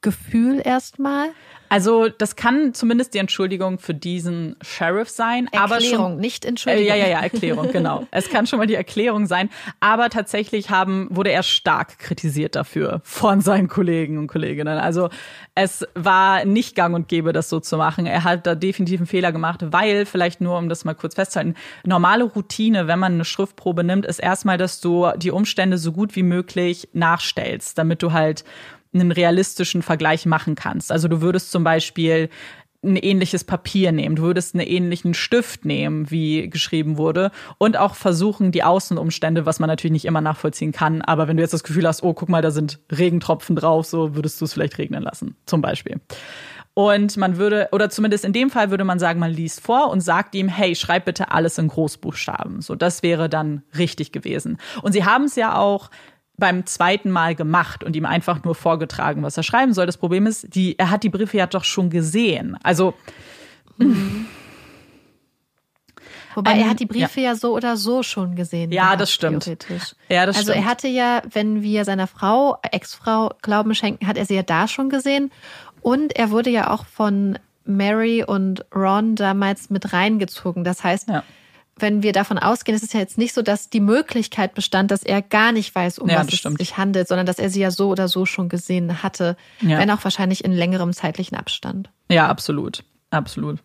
Gefühl 0.04 0.60
erstmal. 0.62 1.30
Also 1.70 2.08
das 2.08 2.36
kann 2.36 2.74
zumindest 2.74 3.14
die 3.14 3.18
Entschuldigung 3.18 3.78
für 3.78 3.94
diesen 3.94 4.54
Sheriff 4.62 5.08
sein. 5.08 5.48
Erklärung, 5.50 5.72
aber 5.72 5.80
schon, 5.80 6.16
nicht 6.18 6.44
Entschuldigung. 6.44 6.86
Äh, 6.86 6.98
ja, 6.98 7.06
ja, 7.06 7.10
ja, 7.10 7.20
Erklärung, 7.20 7.72
genau. 7.72 8.06
es 8.12 8.28
kann 8.28 8.46
schon 8.46 8.58
mal 8.58 8.66
die 8.66 8.74
Erklärung 8.74 9.26
sein. 9.26 9.48
Aber 9.80 10.10
tatsächlich 10.10 10.70
haben, 10.70 11.08
wurde 11.10 11.32
er 11.32 11.42
stark 11.42 11.98
kritisiert 11.98 12.54
dafür 12.54 13.00
von 13.02 13.40
seinen 13.40 13.66
Kollegen 13.66 14.18
und 14.18 14.26
Kolleginnen. 14.28 14.78
Also 14.78 15.08
es 15.54 15.84
war 15.94 16.44
nicht 16.44 16.76
gang 16.76 16.94
und 16.94 17.08
gäbe, 17.08 17.32
das 17.32 17.48
so 17.48 17.58
zu 17.60 17.76
machen. 17.78 18.06
Er 18.06 18.24
hat 18.24 18.46
da 18.46 18.54
definitiv 18.54 19.00
einen 19.00 19.06
Fehler 19.06 19.32
gemacht, 19.32 19.60
weil, 19.72 20.06
vielleicht 20.06 20.42
nur 20.42 20.58
um 20.58 20.68
das 20.68 20.84
mal 20.84 20.94
kurz 20.94 21.14
festzuhalten, 21.14 21.54
normale 21.84 22.24
Routine, 22.24 22.86
wenn 22.86 22.98
man 22.98 23.14
eine 23.14 23.24
Schriftprobe 23.24 23.82
nimmt, 23.82 24.04
ist 24.04 24.18
erstmal, 24.18 24.58
dass 24.58 24.80
du 24.80 25.08
die 25.16 25.30
Umstände 25.30 25.78
so 25.78 25.92
gut 25.92 26.14
wie 26.14 26.22
möglich 26.22 26.88
nachstellst, 26.92 27.78
damit 27.78 28.02
du 28.02 28.12
halt 28.12 28.44
einen 28.94 29.12
realistischen 29.12 29.82
Vergleich 29.82 30.26
machen 30.26 30.54
kannst. 30.54 30.90
Also 30.92 31.08
du 31.08 31.20
würdest 31.20 31.50
zum 31.50 31.64
Beispiel 31.64 32.28
ein 32.84 32.96
ähnliches 32.96 33.44
Papier 33.44 33.92
nehmen, 33.92 34.16
du 34.16 34.22
würdest 34.22 34.54
einen 34.54 34.66
ähnlichen 34.66 35.14
Stift 35.14 35.64
nehmen, 35.64 36.10
wie 36.10 36.48
geschrieben 36.50 36.98
wurde 36.98 37.30
und 37.58 37.76
auch 37.76 37.94
versuchen, 37.94 38.52
die 38.52 38.62
Außenumstände, 38.62 39.46
was 39.46 39.58
man 39.58 39.68
natürlich 39.68 39.92
nicht 39.92 40.04
immer 40.04 40.20
nachvollziehen 40.20 40.72
kann, 40.72 41.02
aber 41.02 41.26
wenn 41.26 41.36
du 41.36 41.42
jetzt 41.42 41.54
das 41.54 41.64
Gefühl 41.64 41.86
hast, 41.86 42.02
oh, 42.02 42.12
guck 42.12 42.28
mal, 42.28 42.42
da 42.42 42.50
sind 42.50 42.80
Regentropfen 42.92 43.56
drauf, 43.56 43.86
so 43.86 44.14
würdest 44.14 44.40
du 44.40 44.44
es 44.44 44.52
vielleicht 44.52 44.78
regnen 44.78 45.02
lassen, 45.02 45.36
zum 45.46 45.62
Beispiel. 45.62 46.00
Und 46.74 47.16
man 47.16 47.36
würde, 47.36 47.68
oder 47.70 47.88
zumindest 47.88 48.24
in 48.24 48.32
dem 48.32 48.50
Fall 48.50 48.70
würde 48.70 48.84
man 48.84 48.98
sagen, 48.98 49.20
man 49.20 49.30
liest 49.30 49.60
vor 49.60 49.90
und 49.90 50.00
sagt 50.00 50.34
ihm, 50.34 50.48
hey, 50.48 50.74
schreib 50.74 51.04
bitte 51.04 51.30
alles 51.30 51.56
in 51.56 51.68
Großbuchstaben. 51.68 52.62
So, 52.62 52.74
das 52.74 53.04
wäre 53.04 53.28
dann 53.28 53.62
richtig 53.78 54.10
gewesen. 54.10 54.58
Und 54.82 54.92
sie 54.92 55.04
haben 55.04 55.24
es 55.24 55.36
ja 55.36 55.56
auch 55.56 55.88
beim 56.36 56.66
zweiten 56.66 57.10
Mal 57.10 57.34
gemacht 57.34 57.84
und 57.84 57.94
ihm 57.96 58.06
einfach 58.06 58.42
nur 58.44 58.54
vorgetragen, 58.54 59.22
was 59.22 59.36
er 59.36 59.42
schreiben 59.42 59.72
soll. 59.72 59.86
Das 59.86 59.96
Problem 59.96 60.26
ist, 60.26 60.54
die, 60.54 60.78
er 60.78 60.90
hat 60.90 61.02
die 61.02 61.08
Briefe 61.08 61.36
ja 61.36 61.46
doch 61.46 61.64
schon 61.64 61.90
gesehen. 61.90 62.58
Also. 62.62 62.94
Mhm. 63.78 64.26
Wobei 66.34 66.54
ähm, 66.54 66.62
er 66.62 66.70
hat 66.70 66.80
die 66.80 66.86
Briefe 66.86 67.20
ja. 67.20 67.30
ja. 67.30 67.36
so 67.36 67.54
oder 67.54 67.76
so 67.76 68.02
schon 68.02 68.34
gesehen. 68.34 68.72
Ja, 68.72 68.86
gehabt, 68.86 69.02
das 69.02 69.12
stimmt. 69.12 69.46
Ja, 70.08 70.26
das 70.26 70.36
also 70.36 70.50
stimmt. 70.50 70.64
er 70.64 70.70
hatte 70.70 70.88
ja, 70.88 71.22
wenn 71.30 71.62
wir 71.62 71.84
seiner 71.84 72.08
Frau, 72.08 72.58
Ex-Frau 72.72 73.30
Glauben 73.40 73.72
schenken, 73.76 74.08
hat 74.08 74.16
er 74.16 74.26
sie 74.26 74.34
ja 74.34 74.42
da 74.42 74.66
schon 74.66 74.88
gesehen. 74.88 75.30
Und 75.80 76.16
er 76.16 76.30
wurde 76.30 76.50
ja 76.50 76.72
auch 76.72 76.86
von 76.86 77.38
Mary 77.64 78.24
und 78.24 78.64
Ron 78.74 79.14
damals 79.14 79.70
mit 79.70 79.92
reingezogen. 79.92 80.64
Das 80.64 80.82
heißt, 80.82 81.08
ja 81.08 81.22
wenn 81.76 82.02
wir 82.02 82.12
davon 82.12 82.38
ausgehen, 82.38 82.76
es 82.76 82.82
ist 82.82 82.94
ja 82.94 83.00
jetzt 83.00 83.18
nicht 83.18 83.34
so, 83.34 83.42
dass 83.42 83.68
die 83.68 83.80
Möglichkeit 83.80 84.54
bestand, 84.54 84.90
dass 84.90 85.02
er 85.02 85.22
gar 85.22 85.52
nicht 85.52 85.74
weiß, 85.74 85.98
um 85.98 86.08
ja, 86.08 86.20
was 86.20 86.28
es 86.28 86.38
stimmt. 86.38 86.58
sich 86.58 86.76
handelt, 86.76 87.08
sondern 87.08 87.26
dass 87.26 87.38
er 87.38 87.50
sie 87.50 87.60
ja 87.60 87.70
so 87.70 87.88
oder 87.88 88.08
so 88.08 88.26
schon 88.26 88.48
gesehen 88.48 89.02
hatte, 89.02 89.36
ja. 89.60 89.78
wenn 89.78 89.90
auch 89.90 90.04
wahrscheinlich 90.04 90.44
in 90.44 90.52
längerem 90.52 90.92
zeitlichen 90.92 91.36
Abstand. 91.36 91.90
Ja, 92.08 92.28
absolut. 92.28 92.84
Absolut. 93.10 93.60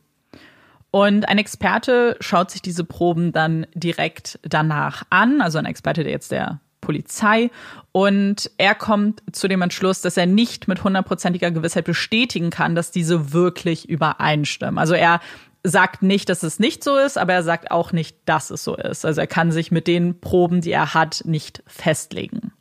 Und 0.91 1.29
ein 1.29 1.37
Experte 1.37 2.17
schaut 2.19 2.49
sich 2.49 2.61
diese 2.61 2.83
Proben 2.83 3.31
dann 3.31 3.67
direkt 3.73 4.39
danach 4.41 5.03
an, 5.09 5.41
also 5.41 5.59
ein 5.59 5.65
Experte, 5.65 6.03
der 6.03 6.11
jetzt 6.11 6.31
der 6.31 6.61
Polizei. 6.81 7.51
Und 7.91 8.49
er 8.57 8.73
kommt 8.73 9.21
zu 9.31 9.47
dem 9.47 9.61
Entschluss, 9.61 10.01
dass 10.01 10.17
er 10.17 10.25
nicht 10.25 10.67
mit 10.67 10.83
hundertprozentiger 10.83 11.51
Gewissheit 11.51 11.85
bestätigen 11.85 12.49
kann, 12.49 12.73
dass 12.73 12.89
diese 12.89 13.33
wirklich 13.33 13.87
übereinstimmen. 13.87 14.79
Also 14.79 14.95
er 14.95 15.19
sagt 15.63 16.01
nicht, 16.01 16.29
dass 16.29 16.43
es 16.43 16.59
nicht 16.59 16.83
so 16.83 16.97
ist, 16.97 17.17
aber 17.17 17.33
er 17.33 17.43
sagt 17.43 17.71
auch 17.71 17.91
nicht, 17.91 18.17
dass 18.25 18.49
es 18.49 18.63
so 18.63 18.75
ist. 18.75 19.05
Also 19.05 19.21
er 19.21 19.27
kann 19.27 19.51
sich 19.51 19.71
mit 19.71 19.87
den 19.87 20.19
Proben, 20.21 20.61
die 20.61 20.71
er 20.71 20.93
hat, 20.93 21.23
nicht 21.25 21.63
festlegen. 21.67 22.53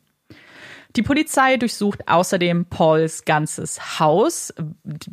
Die 0.95 1.03
Polizei 1.03 1.57
durchsucht 1.57 2.07
außerdem 2.07 2.65
Pauls 2.65 3.23
ganzes 3.23 3.99
Haus, 3.99 4.51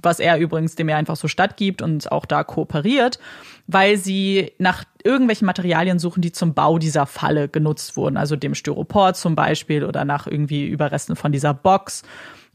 was 0.01 0.21
er 0.21 0.39
übrigens 0.39 0.75
dem 0.75 0.89
er 0.89 0.97
einfach 0.97 1.17
so 1.17 1.29
stattgibt 1.29 1.83
und 1.83 2.11
auch 2.11 2.25
da 2.25 2.45
kooperiert, 2.45 3.19
weil 3.67 3.99
sie 3.99 4.53
nach 4.59 4.85
irgendwelchen 5.05 5.45
Materialien 5.45 5.99
suchen, 5.99 6.23
die 6.23 6.33
zum 6.33 6.55
Bau 6.55 6.79
dieser 6.79 7.05
Falle 7.05 7.51
genutzt 7.51 7.95
wurden, 7.99 8.17
also 8.17 8.37
dem 8.37 8.55
Styropor 8.55 9.13
zum 9.13 9.35
Beispiel 9.35 9.85
oder 9.85 10.07
nach 10.07 10.27
irgendwie 10.27 10.67
Überresten 10.67 11.15
von 11.15 11.31
dieser 11.31 11.53
Box. 11.53 12.05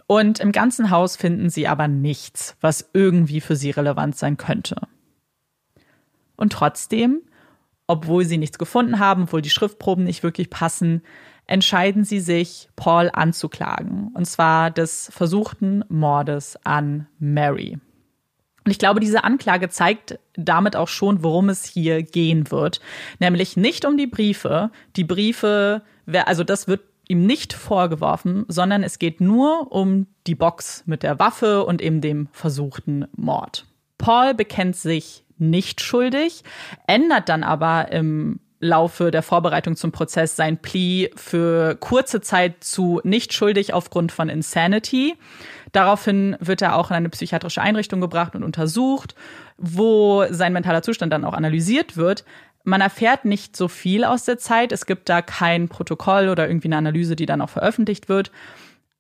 Und 0.08 0.40
im 0.40 0.52
ganzen 0.52 0.90
Haus 0.90 1.16
finden 1.16 1.52
sie 1.52 1.68
aber 1.68 1.88
nichts, 1.88 2.58
was 2.60 2.90
irgendwie 2.92 3.40
für 3.40 3.56
sie 3.56 3.70
relevant 3.70 4.18
sein 4.18 4.38
könnte. 4.38 4.76
Und 6.42 6.54
trotzdem, 6.54 7.22
obwohl 7.86 8.26
sie 8.26 8.40
nichts 8.40 8.58
gefunden 8.58 8.98
haben, 8.98 9.24
obwohl 9.24 9.44
die 9.44 9.52
Schriftproben 9.52 10.06
nicht 10.06 10.24
wirklich 10.24 10.50
passen, 10.50 11.04
entscheiden 11.46 12.04
sie 12.04 12.20
sich, 12.20 12.68
Paul 12.76 13.12
anzuklagen. 13.14 14.10
Und 14.16 14.26
zwar 14.26 14.72
des 14.72 15.12
versuchten 15.14 15.86
Mordes 15.88 16.58
an 16.64 17.06
Mary. 17.20 17.78
Und 18.66 18.72
ich 18.72 18.80
glaube, 18.80 19.02
diese 19.02 19.24
Anklage 19.24 19.70
zeigt 19.70 20.18
damit 20.34 20.76
auch 20.76 20.88
schon, 20.88 21.24
worum 21.24 21.50
es 21.50 21.64
hier 21.64 22.02
gehen 22.02 22.50
wird. 22.50 22.82
Nämlich 23.20 23.56
nicht 23.56 23.86
um 23.86 23.96
die 23.96 24.08
Briefe. 24.08 24.72
Die 24.96 25.04
Briefe, 25.04 25.84
also 26.26 26.44
das 26.44 26.68
wird 26.68 26.82
ihm 27.08 27.28
nicht 27.28 27.54
vorgeworfen, 27.54 28.46
sondern 28.48 28.82
es 28.82 28.98
geht 28.98 29.22
nur 29.22 29.72
um 29.72 30.08
die 30.26 30.36
Box 30.36 30.82
mit 30.88 31.04
der 31.04 31.20
Waffe 31.20 31.66
und 31.66 31.84
eben 31.84 32.02
dem 32.02 32.30
versuchten 32.32 33.06
Mord. 33.16 33.68
Paul 34.00 34.34
bekennt 34.34 34.76
sich 34.76 35.24
nicht 35.42 35.82
schuldig, 35.82 36.44
ändert 36.88 37.30
dann 37.30 37.44
aber 37.44 37.92
im 37.92 38.40
Laufe 38.62 39.10
der 39.10 39.24
Vorbereitung 39.24 39.76
zum 39.76 39.92
Prozess 39.92 40.36
sein 40.36 40.58
Plea 40.60 41.10
für 41.16 41.76
kurze 41.76 42.22
Zeit 42.22 42.64
zu 42.64 43.02
nicht 43.04 43.34
schuldig 43.34 43.74
aufgrund 43.74 44.12
von 44.12 44.30
Insanity. 44.30 45.16
Daraufhin 45.72 46.38
wird 46.40 46.62
er 46.62 46.76
auch 46.76 46.92
in 46.92 46.98
eine 46.98 47.10
psychiatrische 47.10 47.62
Einrichtung 47.62 48.02
gebracht 48.02 48.36
und 48.36 48.44
untersucht, 48.44 49.16
wo 49.58 50.26
sein 50.30 50.54
mentaler 50.54 50.84
Zustand 50.84 51.12
dann 51.12 51.26
auch 51.26 51.34
analysiert 51.34 51.98
wird. 51.98 52.24
Man 52.64 52.82
erfährt 52.82 53.26
nicht 53.26 53.58
so 53.58 53.68
viel 53.68 54.04
aus 54.04 54.26
der 54.26 54.38
Zeit. 54.38 54.72
Es 54.72 54.86
gibt 54.86 55.10
da 55.10 55.24
kein 55.24 55.68
Protokoll 55.68 56.30
oder 56.30 56.48
irgendwie 56.48 56.68
eine 56.68 56.78
Analyse, 56.78 57.16
die 57.16 57.26
dann 57.26 57.42
auch 57.42 57.50
veröffentlicht 57.50 58.10
wird. 58.10 58.32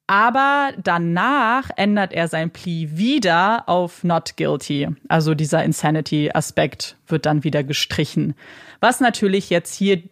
Aber 0.07 0.71
danach 0.83 1.69
ändert 1.77 2.11
er 2.11 2.27
sein 2.27 2.51
Plea 2.51 2.97
wieder 2.97 3.69
auf 3.69 4.03
not 4.03 4.35
guilty. 4.35 4.89
Also 5.07 5.35
dieser 5.35 5.63
Insanity-Aspekt 5.63 6.97
wird 7.07 7.25
dann 7.25 7.43
wieder 7.43 7.63
gestrichen. 7.63 8.35
Was 8.81 8.99
natürlich 8.99 9.49
jetzt 9.49 9.73
hier 9.73 10.03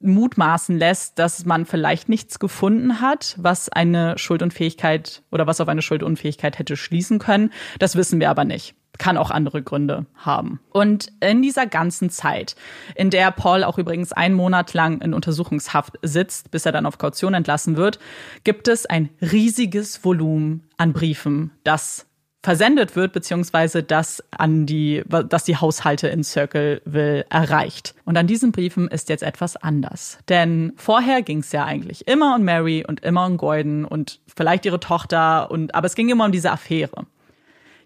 mutmaßen 0.00 0.78
lässt, 0.78 1.18
dass 1.18 1.44
man 1.44 1.66
vielleicht 1.66 2.08
nichts 2.08 2.38
gefunden 2.38 3.00
hat, 3.00 3.34
was 3.38 3.68
eine 3.68 4.16
Schuldunfähigkeit 4.18 5.22
oder 5.30 5.46
was 5.46 5.60
auf 5.60 5.68
eine 5.68 5.82
Schuldunfähigkeit 5.82 6.58
hätte 6.58 6.76
schließen 6.76 7.18
können. 7.18 7.52
Das 7.78 7.96
wissen 7.96 8.20
wir 8.20 8.30
aber 8.30 8.44
nicht 8.44 8.74
kann 8.98 9.16
auch 9.16 9.30
andere 9.30 9.62
Gründe 9.62 10.06
haben. 10.16 10.60
Und 10.70 11.12
in 11.20 11.42
dieser 11.42 11.66
ganzen 11.66 12.10
Zeit, 12.10 12.56
in 12.94 13.10
der 13.10 13.30
Paul 13.30 13.64
auch 13.64 13.78
übrigens 13.78 14.12
einen 14.12 14.34
Monat 14.34 14.74
lang 14.74 15.00
in 15.00 15.14
Untersuchungshaft 15.14 15.98
sitzt, 16.02 16.50
bis 16.50 16.66
er 16.66 16.72
dann 16.72 16.86
auf 16.86 16.98
Kaution 16.98 17.34
entlassen 17.34 17.76
wird, 17.76 17.98
gibt 18.44 18.68
es 18.68 18.86
ein 18.86 19.10
riesiges 19.20 20.04
Volumen 20.04 20.64
an 20.76 20.92
Briefen, 20.92 21.50
das 21.64 22.06
versendet 22.46 22.94
wird, 22.94 23.12
beziehungsweise 23.12 23.82
das 23.82 24.22
an 24.30 24.66
die, 24.66 25.02
dass 25.08 25.42
die 25.42 25.56
Haushalte 25.56 26.06
in 26.06 26.22
Circleville 26.22 27.26
erreicht. 27.28 27.96
Und 28.04 28.16
an 28.16 28.28
diesen 28.28 28.52
Briefen 28.52 28.86
ist 28.86 29.08
jetzt 29.08 29.24
etwas 29.24 29.56
anders. 29.56 30.20
Denn 30.28 30.72
vorher 30.76 31.22
ging 31.22 31.40
es 31.40 31.50
ja 31.50 31.64
eigentlich 31.64 32.06
immer 32.06 32.36
um 32.36 32.44
Mary 32.44 32.84
und 32.86 33.00
immer 33.00 33.26
um 33.26 33.36
Gordon 33.36 33.84
und 33.84 34.20
vielleicht 34.32 34.64
ihre 34.64 34.78
Tochter 34.78 35.50
und, 35.50 35.74
aber 35.74 35.86
es 35.86 35.96
ging 35.96 36.08
immer 36.08 36.26
um 36.26 36.30
diese 36.30 36.52
Affäre. 36.52 37.06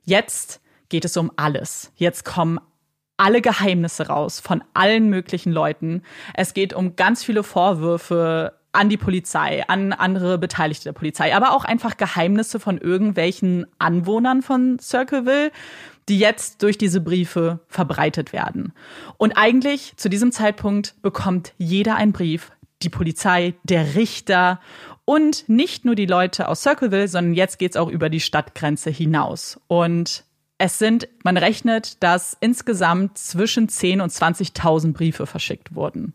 Jetzt 0.04 0.60
geht 0.90 1.06
es 1.06 1.16
um 1.16 1.32
alles. 1.36 1.90
Jetzt 1.96 2.24
kommen 2.26 2.60
alle 3.16 3.40
Geheimnisse 3.40 4.08
raus 4.08 4.40
von 4.40 4.62
allen 4.74 5.08
möglichen 5.08 5.52
Leuten. 5.52 6.02
Es 6.34 6.54
geht 6.54 6.72
um 6.72 6.96
ganz 6.96 7.24
viele 7.24 7.42
Vorwürfe 7.42 8.54
an 8.72 8.88
die 8.88 8.96
Polizei, 8.96 9.64
an 9.68 9.92
andere 9.92 10.38
Beteiligte 10.38 10.84
der 10.84 10.92
Polizei, 10.92 11.34
aber 11.34 11.52
auch 11.52 11.64
einfach 11.64 11.96
Geheimnisse 11.96 12.60
von 12.60 12.78
irgendwelchen 12.78 13.66
Anwohnern 13.78 14.42
von 14.42 14.78
Circleville, 14.78 15.50
die 16.08 16.18
jetzt 16.18 16.62
durch 16.62 16.78
diese 16.78 17.00
Briefe 17.00 17.60
verbreitet 17.68 18.32
werden. 18.32 18.72
Und 19.16 19.32
eigentlich 19.32 19.94
zu 19.96 20.08
diesem 20.08 20.32
Zeitpunkt 20.32 20.94
bekommt 21.02 21.52
jeder 21.58 21.96
einen 21.96 22.12
Brief, 22.12 22.52
die 22.82 22.88
Polizei, 22.88 23.54
der 23.64 23.94
Richter 23.96 24.60
und 25.04 25.48
nicht 25.48 25.84
nur 25.84 25.94
die 25.94 26.06
Leute 26.06 26.48
aus 26.48 26.62
Circleville, 26.62 27.08
sondern 27.08 27.34
jetzt 27.34 27.58
geht's 27.58 27.76
auch 27.76 27.88
über 27.88 28.08
die 28.08 28.20
Stadtgrenze 28.20 28.90
hinaus. 28.90 29.60
Und 29.66 30.24
es 30.60 30.78
sind, 30.78 31.08
man 31.24 31.38
rechnet, 31.38 32.02
dass 32.02 32.36
insgesamt 32.38 33.16
zwischen 33.16 33.70
10 33.70 34.02
und 34.02 34.12
20.000 34.12 34.92
Briefe 34.92 35.24
verschickt 35.26 35.74
wurden. 35.74 36.12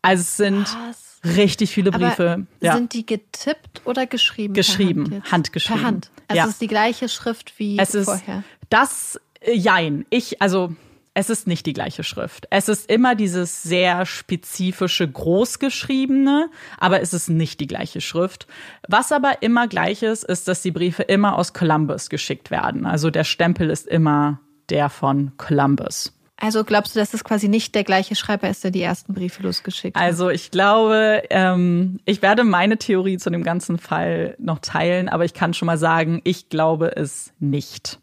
Also 0.00 0.22
es 0.22 0.36
sind 0.38 0.62
Was? 0.88 1.36
richtig 1.36 1.72
viele 1.72 1.90
Briefe. 1.90 2.32
Aber 2.32 2.46
ja. 2.62 2.74
Sind 2.74 2.94
die 2.94 3.04
getippt 3.04 3.82
oder 3.84 4.06
geschrieben? 4.06 4.54
Geschrieben, 4.54 5.12
Hand 5.12 5.32
handgeschrieben. 5.32 5.78
Per 5.78 5.86
Hand. 5.86 6.10
Also 6.26 6.38
ja. 6.38 6.44
es 6.44 6.50
ist 6.52 6.62
die 6.62 6.68
gleiche 6.68 7.10
Schrift 7.10 7.52
wie 7.58 7.78
es 7.78 7.90
vorher. 7.90 8.38
Ist 8.38 8.44
das, 8.70 9.20
äh, 9.40 9.52
jein. 9.52 10.06
Ich, 10.08 10.40
also 10.40 10.74
es 11.16 11.30
ist 11.30 11.46
nicht 11.46 11.64
die 11.64 11.72
gleiche 11.72 12.04
Schrift. 12.04 12.46
Es 12.50 12.68
ist 12.68 12.90
immer 12.90 13.14
dieses 13.14 13.62
sehr 13.62 14.04
spezifische 14.04 15.08
Großgeschriebene, 15.08 16.50
aber 16.76 17.00
es 17.00 17.14
ist 17.14 17.30
nicht 17.30 17.58
die 17.60 17.66
gleiche 17.66 18.02
Schrift. 18.02 18.46
Was 18.86 19.12
aber 19.12 19.40
immer 19.40 19.66
gleich 19.66 20.02
ist, 20.02 20.24
ist, 20.24 20.46
dass 20.46 20.60
die 20.60 20.72
Briefe 20.72 21.04
immer 21.04 21.38
aus 21.38 21.54
Columbus 21.54 22.10
geschickt 22.10 22.50
werden. 22.50 22.84
Also 22.84 23.08
der 23.08 23.24
Stempel 23.24 23.70
ist 23.70 23.86
immer 23.86 24.40
der 24.68 24.90
von 24.90 25.32
Columbus. 25.38 26.12
Also 26.36 26.64
glaubst 26.64 26.94
du, 26.94 27.00
dass 27.00 27.14
es 27.14 27.24
quasi 27.24 27.48
nicht 27.48 27.74
der 27.74 27.84
gleiche 27.84 28.14
Schreiber 28.14 28.50
ist, 28.50 28.62
der 28.62 28.70
die 28.70 28.82
ersten 28.82 29.14
Briefe 29.14 29.42
losgeschickt 29.42 29.96
hat? 29.96 30.02
Also 30.02 30.28
ich 30.28 30.50
glaube, 30.50 31.22
ähm, 31.30 31.98
ich 32.04 32.20
werde 32.20 32.44
meine 32.44 32.76
Theorie 32.76 33.16
zu 33.16 33.30
dem 33.30 33.42
ganzen 33.42 33.78
Fall 33.78 34.36
noch 34.38 34.58
teilen, 34.58 35.08
aber 35.08 35.24
ich 35.24 35.32
kann 35.32 35.54
schon 35.54 35.64
mal 35.64 35.78
sagen, 35.78 36.20
ich 36.24 36.50
glaube 36.50 36.94
es 36.94 37.32
nicht. 37.38 38.00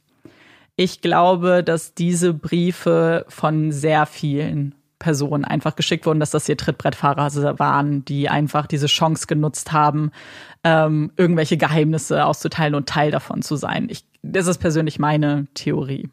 Ich 0.75 1.01
glaube, 1.01 1.63
dass 1.63 1.93
diese 1.93 2.33
Briefe 2.33 3.25
von 3.27 3.71
sehr 3.71 4.05
vielen 4.05 4.75
Personen 4.97 5.45
einfach 5.45 5.75
geschickt 5.75 6.05
wurden, 6.05 6.19
dass 6.19 6.31
das 6.31 6.45
hier 6.45 6.57
Trittbrettfahrer 6.57 7.59
waren, 7.59 8.05
die 8.05 8.29
einfach 8.29 8.65
diese 8.65 8.87
Chance 8.87 9.27
genutzt 9.27 9.71
haben, 9.71 10.11
ähm, 10.63 11.11
irgendwelche 11.17 11.57
Geheimnisse 11.57 12.25
auszuteilen 12.25 12.73
und 12.73 12.87
Teil 12.87 13.11
davon 13.11 13.41
zu 13.41 13.55
sein. 13.55 13.87
Ich, 13.89 14.05
das 14.23 14.47
ist 14.47 14.59
persönlich 14.59 14.99
meine 14.99 15.47
Theorie. 15.53 16.09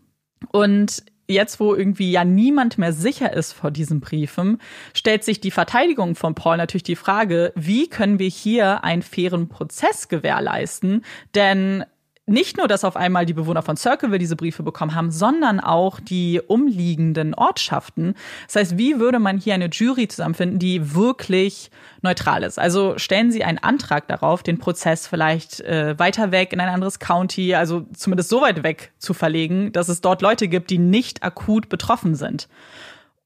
Und 0.51 1.05
jetzt, 1.29 1.61
wo 1.61 1.75
irgendwie 1.75 2.11
ja 2.11 2.25
niemand 2.25 2.77
mehr 2.77 2.93
sicher 2.93 3.33
ist 3.33 3.53
vor 3.53 3.71
diesen 3.71 4.01
Briefen, 4.01 4.59
stellt 4.93 5.25
sich 5.25 5.41
die 5.41 5.53
Verteidigung 5.53 6.17
von 6.17 6.35
Paul 6.35 6.57
natürlich 6.57 6.83
die 6.83 6.97
Frage, 6.97 7.53
wie 7.55 7.89
können 7.89 8.19
wir 8.19 8.29
hier 8.29 8.83
einen 8.83 9.03
fairen 9.03 9.49
Prozess 9.49 10.09
gewährleisten? 10.09 11.05
Denn 11.35 11.85
nicht 12.31 12.57
nur, 12.57 12.69
dass 12.69 12.85
auf 12.85 12.97
einmal 12.97 13.27
die 13.27 13.33
Bewohner 13.33 13.63
von 13.63 13.77
Circleville 13.77 14.19
diese 14.19 14.37
Briefe 14.37 14.63
bekommen 14.63 14.95
haben, 14.95 15.11
sondern 15.11 15.61
auch 15.61 16.01
die 16.01 16.41
umliegenden 16.47 17.35
Ortschaften. 17.35 18.15
Das 18.47 18.57
heißt, 18.57 18.79
wie 18.79 18.99
würde 18.99 19.19
man 19.19 19.39
hier 19.39 19.55
eine 19.55 19.69
Jury 19.69 20.09
zusammenfinden, 20.09 20.59
die 20.59 20.95
wirklich 20.95 21.71
neutral 22.03 22.43
ist? 22.43 22.59
Also 22.59 22.99
stellen 22.99 23.31
Sie 23.31 23.45
einen 23.45 23.59
Antrag 23.59 24.09
darauf, 24.09 24.43
den 24.43 24.59
Prozess 24.59 25.07
vielleicht 25.07 25.61
äh, 25.61 25.99
weiter 25.99 26.33
weg 26.33 26.53
in 26.53 26.61
ein 26.61 26.69
anderes 26.69 26.99
County, 26.99 27.55
also 27.55 27.87
zumindest 27.95 28.31
so 28.31 28.41
weit 28.41 28.63
weg 28.63 28.93
zu 28.99 29.15
verlegen, 29.15 29.73
dass 29.73 29.89
es 29.89 30.01
dort 30.01 30.23
Leute 30.23 30.49
gibt, 30.49 30.71
die 30.71 30.79
nicht 30.79 31.23
akut 31.23 31.69
betroffen 31.69 32.15
sind. 32.15 32.49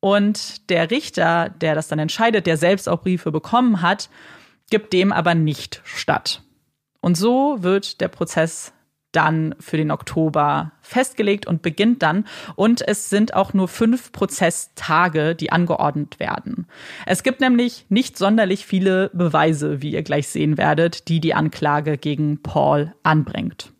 Und 0.01 0.69
der 0.69 0.91
Richter, 0.91 1.49
der 1.49 1.75
das 1.75 1.89
dann 1.89 1.99
entscheidet, 1.99 2.47
der 2.47 2.59
selbst 2.59 2.91
auch 2.91 3.01
Briefe 3.01 3.33
bekommen 3.33 3.81
hat, 3.81 4.11
gibt 4.69 4.93
dem 4.93 5.13
aber 5.13 5.35
nicht 5.35 5.81
statt. 5.85 6.43
Und 7.01 7.17
so 7.17 7.63
wird 7.63 8.03
der 8.03 8.09
Prozess 8.09 8.74
dann 9.16 9.55
für 9.61 9.77
den 9.77 9.91
Oktober 9.91 10.73
festgelegt 10.81 11.47
und 11.47 11.62
beginnt 11.62 12.03
dann. 12.03 12.27
Und 12.57 12.86
es 12.86 13.11
sind 13.11 13.35
auch 13.35 13.55
nur 13.55 13.69
fünf 13.69 14.12
Prozesstage, 14.12 15.35
die 15.35 15.53
angeordnet 15.53 16.20
werden. 16.20 16.66
Es 17.07 17.23
gibt 17.23 17.41
nämlich 17.41 17.86
nicht 17.89 18.16
sonderlich 18.19 18.66
viele 18.66 19.11
Beweise, 19.12 19.82
wie 19.82 19.93
ihr 19.93 20.03
gleich 20.03 20.28
sehen 20.28 20.59
werdet, 20.59 21.09
die 21.09 21.20
die 21.20 21.35
Anklage 21.35 21.99
gegen 21.99 22.43
Paul 22.43 22.95
anbringt. 23.03 23.74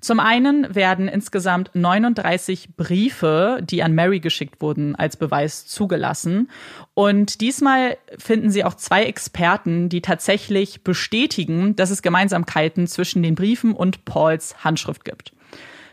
Zum 0.00 0.18
einen 0.18 0.74
werden 0.74 1.08
insgesamt 1.08 1.70
39 1.74 2.76
Briefe, 2.76 3.60
die 3.62 3.82
an 3.82 3.94
Mary 3.94 4.20
geschickt 4.20 4.62
wurden, 4.62 4.96
als 4.96 5.16
Beweis 5.16 5.66
zugelassen. 5.66 6.50
Und 6.94 7.40
diesmal 7.42 7.98
finden 8.18 8.50
sie 8.50 8.64
auch 8.64 8.74
zwei 8.74 9.04
Experten, 9.04 9.90
die 9.90 10.00
tatsächlich 10.00 10.84
bestätigen, 10.84 11.76
dass 11.76 11.90
es 11.90 12.00
Gemeinsamkeiten 12.00 12.86
zwischen 12.86 13.22
den 13.22 13.34
Briefen 13.34 13.72
und 13.74 14.06
Pauls 14.06 14.64
Handschrift 14.64 15.04
gibt. 15.04 15.32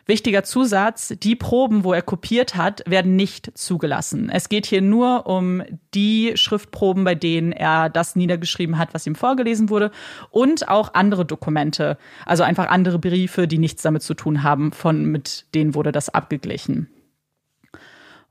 Wichtiger 0.07 0.43
Zusatz, 0.43 1.13
die 1.21 1.35
Proben, 1.35 1.83
wo 1.83 1.91
er 1.91 2.01
kopiert 2.01 2.55
hat, 2.55 2.81
werden 2.87 3.17
nicht 3.17 3.57
zugelassen. 3.57 4.29
Es 4.29 4.47
geht 4.47 4.65
hier 4.65 4.81
nur 4.81 5.27
um 5.27 5.61
die 5.93 6.31
Schriftproben, 6.35 7.03
bei 7.03 7.13
denen 7.13 7.51
er 7.51 7.89
das 7.89 8.15
niedergeschrieben 8.15 8.77
hat, 8.77 8.93
was 8.93 9.05
ihm 9.05 9.15
vorgelesen 9.15 9.69
wurde 9.69 9.91
und 10.31 10.69
auch 10.69 10.93
andere 10.93 11.25
Dokumente, 11.25 11.97
also 12.25 12.43
einfach 12.43 12.69
andere 12.69 12.99
Briefe, 12.99 13.49
die 13.49 13.57
nichts 13.57 13.81
damit 13.81 14.01
zu 14.01 14.13
tun 14.13 14.43
haben, 14.43 14.71
von 14.71 15.03
mit 15.03 15.45
denen 15.53 15.75
wurde 15.75 15.91
das 15.91 16.07
abgeglichen. 16.07 16.89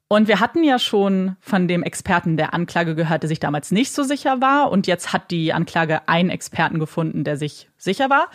Und 0.08 0.28
wir 0.28 0.40
hatten 0.40 0.62
ja 0.62 0.78
schon 0.78 1.36
von 1.40 1.68
dem 1.68 1.82
Experten 1.82 2.36
der 2.38 2.54
Anklage 2.54 2.94
gehört, 2.94 3.24
der 3.24 3.28
sich 3.28 3.40
damals 3.40 3.70
nicht 3.72 3.92
so 3.92 4.04
sicher 4.04 4.40
war. 4.40 4.70
Und 4.70 4.86
jetzt 4.86 5.12
hat 5.12 5.30
die 5.32 5.52
Anklage 5.52 6.08
einen 6.08 6.30
Experten 6.30 6.78
gefunden, 6.78 7.24
der 7.24 7.36
sich 7.36 7.68
sicher 7.76 8.08
war. 8.08 8.30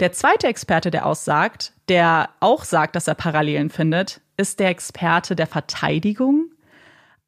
Der 0.00 0.12
zweite 0.12 0.46
Experte, 0.46 0.90
der 0.90 1.04
aussagt, 1.04 1.74
der 1.90 2.30
auch 2.40 2.64
sagt, 2.64 2.96
dass 2.96 3.06
er 3.06 3.14
Parallelen 3.14 3.68
findet, 3.68 4.22
ist 4.38 4.58
der 4.58 4.70
Experte 4.70 5.36
der 5.36 5.46
Verteidigung. 5.46 6.46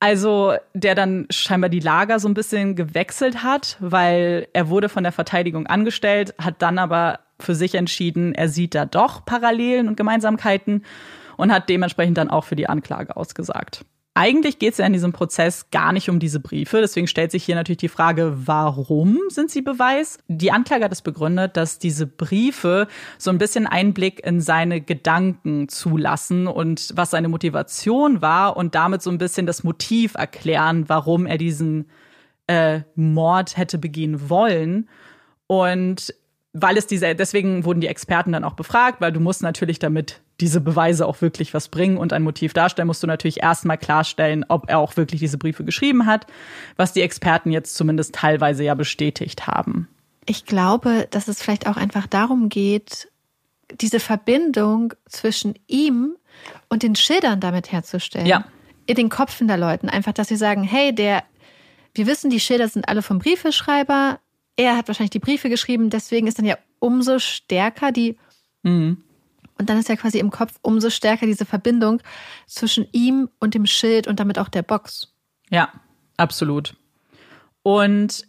Also 0.01 0.55
der 0.73 0.95
dann 0.95 1.27
scheinbar 1.31 1.69
die 1.69 1.81
Lager 1.81 2.19
so 2.19 2.29
ein 2.29 2.35
bisschen 2.35 2.75
gewechselt 2.75 3.43
hat, 3.43 3.77
weil 3.79 4.49
er 4.55 4.71
wurde 4.71 4.89
von 4.89 5.03
der 5.03 5.13
Verteidigung 5.13 5.67
angestellt, 5.67 6.35
hat 6.39 6.63
dann 6.63 6.79
aber 6.79 7.21
für 7.39 7.55
sich 7.55 7.75
entschieden, 7.75 8.35
er 8.35 8.49
sieht 8.49 8.75
da 8.75 8.87
doch 8.87 9.25
Parallelen 9.25 9.87
und 9.87 9.97
Gemeinsamkeiten 9.97 10.85
und 11.37 11.53
hat 11.53 11.69
dementsprechend 11.69 12.17
dann 12.17 12.31
auch 12.31 12.45
für 12.45 12.57
die 12.57 12.69
Anklage 12.69 13.17
ausgesagt. 13.17 13.85
Eigentlich 14.15 14.59
geht 14.59 14.73
es 14.73 14.79
ja 14.79 14.85
in 14.85 14.93
diesem 14.93 15.13
Prozess 15.13 15.71
gar 15.71 15.93
nicht 15.93 16.11
um 16.11 16.19
diese 16.19 16.39
Briefe. 16.39 16.83
Deswegen 16.83 17.07
stellt 17.07 17.31
sich 17.31 17.45
hier 17.45 17.55
natürlich 17.55 17.79
die 17.79 17.89
Frage, 17.89 18.35
warum 18.47 19.19
sind 19.29 19.51
sie 19.51 19.63
Beweis? 19.63 20.19
Die 20.29 20.53
Anklage 20.53 20.85
hat 20.85 20.93
es 20.93 21.01
begründet, 21.01 21.57
dass 21.57 21.79
diese 21.79 22.07
Briefe 22.07 22.89
so 23.17 23.31
ein 23.31 23.39
bisschen 23.39 23.67
Einblick 23.67 24.25
in 24.27 24.43
seine 24.43 24.83
Gedanken 24.83 25.71
zulassen 25.71 26.47
und 26.47 26.93
was 26.95 27.11
seine 27.11 27.29
Motivation 27.29 28.21
war 28.21 28.59
und 28.59 28.75
damit 28.75 29.01
so 29.01 29.11
ein 29.11 29.17
bisschen 29.17 29.47
das 29.47 29.65
Motiv 29.65 30.15
erklären, 30.15 30.91
warum 30.91 31.25
er 31.25 31.39
diesen 31.39 31.89
äh, 32.49 32.81
Mord 32.95 33.57
hätte 33.57 33.79
begehen 33.79 34.29
wollen. 34.29 34.91
Und 35.47 36.15
weil 36.53 36.77
es 36.77 36.87
diese, 36.87 37.15
deswegen 37.15 37.65
wurden 37.65 37.81
die 37.81 37.87
Experten 37.87 38.33
dann 38.33 38.45
auch 38.45 38.55
befragt, 38.55 39.01
weil 39.01 39.13
du 39.13 39.21
musst 39.21 39.43
natürlich 39.43 39.79
damit 39.79 40.21
diese 40.41 40.61
Beweise 40.61 41.07
auch 41.07 41.21
wirklich 41.23 41.55
was 41.55 41.69
bringen 41.69 41.97
und 41.97 42.13
ein 42.13 42.23
Motiv 42.23 42.53
darstellen, 42.53 42.89
musst 42.89 43.03
du 43.03 43.07
natürlich 43.07 43.43
erstmal 43.43 43.79
klarstellen, 43.79 44.45
ob 44.49 44.69
er 44.69 44.79
auch 44.79 44.97
wirklich 44.97 45.21
diese 45.21 45.39
Briefe 45.39 45.65
geschrieben 45.65 46.05
hat, 46.07 46.27
was 46.77 46.93
die 46.93 47.01
Experten 47.01 47.51
jetzt 47.53 47.77
zumindest 47.77 48.15
teilweise 48.15 48.65
ja 48.65 48.75
bestätigt 48.75 49.47
haben. 49.47 49.89
Ich 50.27 50.45
glaube, 50.45 51.09
dass 51.11 51.29
es 51.29 51.43
vielleicht 51.43 51.67
auch 51.67 51.77
einfach 51.77 52.07
darum 52.07 52.49
geht, 52.49 53.09
diese 53.81 54.01
Verbindung 54.01 54.93
zwischen 55.07 55.55
ihm 55.67 56.17
und 56.69 56.83
den 56.83 56.97
Schildern 56.97 57.41
damit 57.41 57.73
herzustellen. 57.73 58.27
Ja. 58.27 58.45
In 58.87 58.97
den 58.97 59.09
Köpfen 59.09 59.49
der 59.49 59.57
Leuten. 59.57 59.89
Einfach, 59.89 60.13
dass 60.13 60.29
sie 60.29 60.37
sagen, 60.37 60.65
hey, 60.65 60.95
der, 60.95 61.23
wir 61.95 62.07
wissen, 62.07 62.31
die 62.31 62.41
Schilder 62.41 62.69
sind 62.69 62.89
alle 62.89 63.03
vom 63.03 63.21
Briefeschreiber, 63.21 64.19
er 64.57 64.77
hat 64.77 64.89
wahrscheinlich 64.89 65.11
die 65.11 65.19
Briefe 65.19 65.49
geschrieben, 65.49 65.91
deswegen 65.91 66.27
ist 66.27 66.39
dann 66.39 66.45
ja 66.45 66.59
umso 66.79 67.19
stärker 67.19 67.93
die. 67.93 68.19
Mhm. 68.63 69.03
Und 69.59 69.71
dann 69.71 69.79
ist 69.79 69.89
ja 69.89 69.97
quasi 69.97 70.19
im 70.19 70.31
Kopf 70.31 70.59
umso 70.63 70.91
stärker 70.91 71.27
diese 71.27 71.45
Verbindung 71.45 72.03
zwischen 72.47 72.87
ihm 72.93 73.29
und 73.39 73.55
dem 73.55 73.67
Schild 73.67 74.07
und 74.07 74.19
damit 74.19 74.39
auch 74.39 74.49
der 74.49 74.63
Box. 74.63 75.15
Ja, 75.51 75.73
absolut. 76.17 76.75
Und 77.63 78.27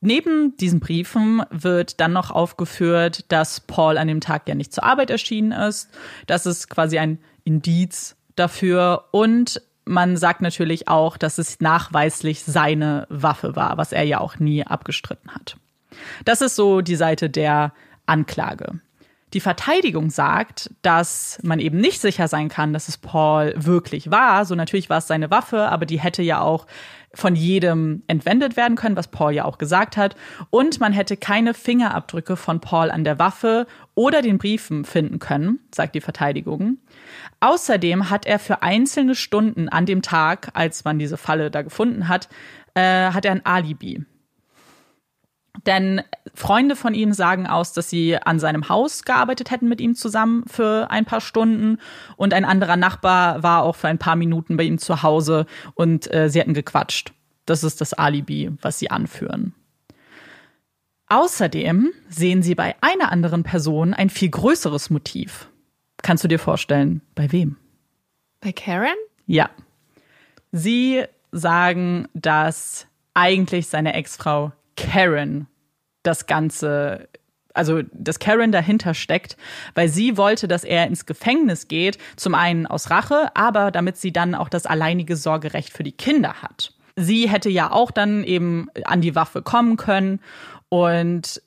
neben 0.00 0.56
diesen 0.56 0.80
Briefen 0.80 1.42
wird 1.50 2.00
dann 2.00 2.12
noch 2.12 2.30
aufgeführt, 2.30 3.24
dass 3.28 3.60
Paul 3.60 3.96
an 3.96 4.08
dem 4.08 4.20
Tag 4.20 4.48
ja 4.48 4.54
nicht 4.54 4.72
zur 4.72 4.84
Arbeit 4.84 5.10
erschienen 5.10 5.52
ist. 5.52 5.88
Das 6.26 6.46
ist 6.46 6.68
quasi 6.68 6.98
ein 6.98 7.18
Indiz 7.44 8.16
dafür. 8.36 9.08
Und 9.12 9.62
man 9.90 10.16
sagt 10.16 10.40
natürlich 10.40 10.88
auch, 10.88 11.16
dass 11.16 11.38
es 11.38 11.60
nachweislich 11.60 12.44
seine 12.44 13.06
Waffe 13.10 13.56
war, 13.56 13.76
was 13.76 13.92
er 13.92 14.04
ja 14.04 14.20
auch 14.20 14.38
nie 14.38 14.64
abgestritten 14.64 15.34
hat. 15.34 15.56
Das 16.24 16.40
ist 16.40 16.56
so 16.56 16.80
die 16.80 16.96
Seite 16.96 17.28
der 17.28 17.72
Anklage. 18.06 18.80
Die 19.32 19.40
Verteidigung 19.40 20.10
sagt, 20.10 20.70
dass 20.82 21.38
man 21.42 21.60
eben 21.60 21.78
nicht 21.78 22.00
sicher 22.00 22.26
sein 22.26 22.48
kann, 22.48 22.72
dass 22.72 22.88
es 22.88 22.98
Paul 22.98 23.54
wirklich 23.56 24.10
war. 24.10 24.44
So 24.44 24.54
natürlich 24.54 24.90
war 24.90 24.98
es 24.98 25.06
seine 25.06 25.30
Waffe, 25.30 25.68
aber 25.68 25.86
die 25.86 26.00
hätte 26.00 26.22
ja 26.22 26.40
auch 26.40 26.66
von 27.12 27.34
jedem 27.34 28.02
entwendet 28.06 28.56
werden 28.56 28.76
können, 28.76 28.96
was 28.96 29.08
Paul 29.08 29.32
ja 29.32 29.44
auch 29.44 29.58
gesagt 29.58 29.96
hat. 29.96 30.16
Und 30.50 30.80
man 30.80 30.92
hätte 30.92 31.16
keine 31.16 31.54
Fingerabdrücke 31.54 32.36
von 32.36 32.60
Paul 32.60 32.90
an 32.90 33.04
der 33.04 33.18
Waffe 33.18 33.66
oder 34.00 34.22
den 34.22 34.38
Briefen 34.38 34.86
finden 34.86 35.18
können, 35.18 35.58
sagt 35.74 35.94
die 35.94 36.00
Verteidigung. 36.00 36.78
Außerdem 37.40 38.08
hat 38.08 38.24
er 38.24 38.38
für 38.38 38.62
einzelne 38.62 39.14
Stunden 39.14 39.68
an 39.68 39.84
dem 39.84 40.00
Tag, 40.00 40.48
als 40.54 40.84
man 40.84 40.98
diese 40.98 41.18
Falle 41.18 41.50
da 41.50 41.60
gefunden 41.60 42.08
hat, 42.08 42.30
äh, 42.72 43.10
hat 43.10 43.26
er 43.26 43.32
ein 43.32 43.44
Alibi. 43.44 44.06
Denn 45.66 46.00
Freunde 46.32 46.76
von 46.76 46.94
ihm 46.94 47.12
sagen 47.12 47.46
aus, 47.46 47.74
dass 47.74 47.90
sie 47.90 48.16
an 48.16 48.38
seinem 48.38 48.70
Haus 48.70 49.04
gearbeitet 49.04 49.50
hätten 49.50 49.68
mit 49.68 49.82
ihm 49.82 49.94
zusammen 49.94 50.44
für 50.46 50.90
ein 50.90 51.04
paar 51.04 51.20
Stunden. 51.20 51.76
Und 52.16 52.32
ein 52.32 52.46
anderer 52.46 52.78
Nachbar 52.78 53.42
war 53.42 53.64
auch 53.64 53.76
für 53.76 53.88
ein 53.88 53.98
paar 53.98 54.16
Minuten 54.16 54.56
bei 54.56 54.62
ihm 54.62 54.78
zu 54.78 55.02
Hause 55.02 55.44
und 55.74 56.10
äh, 56.10 56.30
sie 56.30 56.40
hätten 56.40 56.54
gequatscht. 56.54 57.12
Das 57.44 57.64
ist 57.64 57.82
das 57.82 57.92
Alibi, 57.92 58.50
was 58.62 58.78
sie 58.78 58.90
anführen. 58.90 59.54
Außerdem 61.10 61.92
sehen 62.08 62.42
sie 62.44 62.54
bei 62.54 62.76
einer 62.80 63.10
anderen 63.10 63.42
Person 63.42 63.94
ein 63.94 64.10
viel 64.10 64.30
größeres 64.30 64.90
Motiv. 64.90 65.48
Kannst 66.02 66.22
du 66.22 66.28
dir 66.28 66.38
vorstellen, 66.38 67.02
bei 67.16 67.32
wem? 67.32 67.56
Bei 68.40 68.52
Karen? 68.52 68.94
Ja. 69.26 69.50
Sie 70.52 71.02
sagen, 71.32 72.06
dass 72.14 72.86
eigentlich 73.12 73.66
seine 73.66 73.94
Ex-Frau 73.94 74.52
Karen 74.76 75.48
das 76.04 76.26
Ganze, 76.26 77.08
also 77.54 77.82
dass 77.92 78.20
Karen 78.20 78.52
dahinter 78.52 78.94
steckt, 78.94 79.36
weil 79.74 79.88
sie 79.88 80.16
wollte, 80.16 80.46
dass 80.46 80.62
er 80.62 80.86
ins 80.86 81.06
Gefängnis 81.06 81.66
geht, 81.66 81.98
zum 82.14 82.36
einen 82.36 82.66
aus 82.66 82.88
Rache, 82.88 83.32
aber 83.34 83.72
damit 83.72 83.96
sie 83.96 84.12
dann 84.12 84.36
auch 84.36 84.48
das 84.48 84.64
alleinige 84.64 85.16
Sorgerecht 85.16 85.72
für 85.72 85.82
die 85.82 85.90
Kinder 85.90 86.34
hat. 86.40 86.72
Sie 86.94 87.28
hätte 87.28 87.50
ja 87.50 87.72
auch 87.72 87.90
dann 87.90 88.22
eben 88.22 88.68
an 88.84 89.00
die 89.00 89.16
Waffe 89.16 89.42
kommen 89.42 89.76
können 89.76 90.20
und 90.70 91.42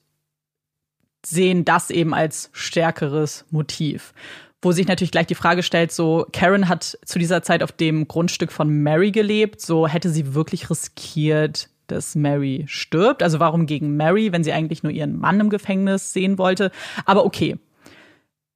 sehen 1.26 1.66
das 1.66 1.90
eben 1.90 2.14
als 2.14 2.50
stärkeres 2.54 3.45
Motiv. 3.50 4.14
Wo 4.62 4.72
sich 4.72 4.88
natürlich 4.88 5.12
gleich 5.12 5.28
die 5.28 5.36
Frage 5.36 5.64
stellt, 5.64 5.91
so 5.91 6.26
Karen 6.32 6.70
hat 6.70 6.98
zu 7.04 7.20
dieser 7.20 7.41
Zeit 7.41 7.64
auf 7.64 7.72
dem 7.72 8.08
Grundstück 8.08 8.52
von 8.52 8.70
Mary 8.70 9.12
gelebt, 9.12 9.60
so 9.60 9.88
hätte 9.88 10.10
sie 10.10 10.36
wirklich 10.36 10.70
riskiert, 10.70 11.70
dass 11.88 12.16
Mary 12.16 12.66
stirbt. 12.68 13.24
Also 13.24 13.40
warum 13.40 13.66
gegen 13.66 13.98
Mary, 13.98 14.32
wenn 14.32 14.44
sie 14.44 14.54
eigentlich 14.54 14.84
nur 14.84 14.91
ihren 14.91 15.18
Mann 15.18 15.40
im 15.40 15.50
Gefängnis 15.50 16.14
sehen 16.14 16.38
wollte? 16.38 16.72
Aber 17.06 17.26
okay. 17.26 17.58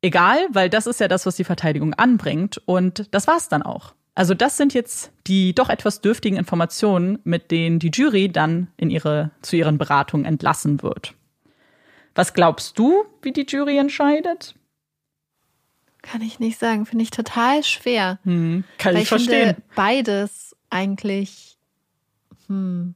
Egal, 0.02 0.38
weil 0.52 0.69
das 0.69 0.88
ist 0.88 0.99
ja 0.99 1.07
das, 1.07 1.26
was 1.26 1.35
die 1.35 1.44
Verteidigung 1.44 1.94
anbringt. 1.94 2.61
Und 2.65 3.14
das 3.14 3.27
war's 3.27 3.49
dann 3.49 3.64
auch. 3.64 3.94
Also 4.18 4.34
das 4.34 4.57
sind 4.57 4.73
jetzt 4.73 5.11
die 5.27 5.53
doch 5.53 5.69
etwas 5.69 6.02
dürftigen 6.02 6.38
Informationen, 6.38 7.19
mit 7.23 7.52
denen 7.52 7.77
die 7.77 7.91
Jury 7.94 8.30
dann 8.30 8.68
in 8.76 8.89
ihre, 8.89 9.30
zu 9.44 9.56
ihren 9.56 9.77
Beratungen 9.77 10.26
entlassen 10.26 10.81
wird. 10.81 11.14
Was 12.15 12.34
glaubst 12.34 12.80
du, 12.80 13.06
wie 13.22 13.31
die 13.31 13.45
Jury 13.48 13.77
entscheidet? 13.77 14.56
Kann 16.02 16.23
ich 16.23 16.39
nicht 16.39 16.57
sagen. 16.57 16.88
Finde 16.88 17.03
ich 17.03 17.11
total 17.11 17.64
schwer. 17.64 18.18
Hm, 18.23 18.64
kann 18.80 18.95
ich, 18.95 19.03
ich 19.03 19.07
verstehen. 19.07 19.53
Finde 19.53 19.64
beides 19.76 20.56
eigentlich. 20.72 21.60
Hm, 22.48 22.95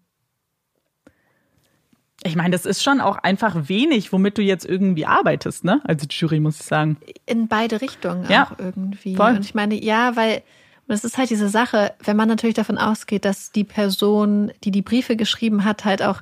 ich 2.23 2.35
meine, 2.35 2.49
das 2.49 2.65
ist 2.65 2.81
schon 2.81 2.99
auch 2.99 3.17
einfach 3.17 3.69
wenig, 3.69 4.11
womit 4.11 4.39
du 4.39 4.41
jetzt 4.41 4.65
irgendwie 4.65 5.05
arbeitest, 5.05 5.65
ne? 5.65 5.81
Als 5.83 6.07
Jury, 6.09 6.39
muss 6.39 6.59
ich 6.59 6.65
sagen. 6.65 6.97
In 7.27 7.47
beide 7.47 7.79
Richtungen 7.79 8.27
ja, 8.27 8.45
auch 8.45 8.57
irgendwie. 8.57 9.15
Voll. 9.15 9.35
Und 9.35 9.45
ich 9.45 9.53
meine, 9.53 9.75
ja, 9.75 10.15
weil 10.15 10.41
es 10.87 11.03
ist 11.03 11.17
halt 11.17 11.29
diese 11.29 11.49
Sache, 11.49 11.93
wenn 12.03 12.17
man 12.17 12.27
natürlich 12.27 12.55
davon 12.55 12.77
ausgeht, 12.77 13.25
dass 13.25 13.51
die 13.51 13.63
Person, 13.63 14.51
die 14.63 14.71
die 14.71 14.81
Briefe 14.81 15.15
geschrieben 15.15 15.63
hat, 15.63 15.85
halt 15.85 16.01
auch, 16.01 16.21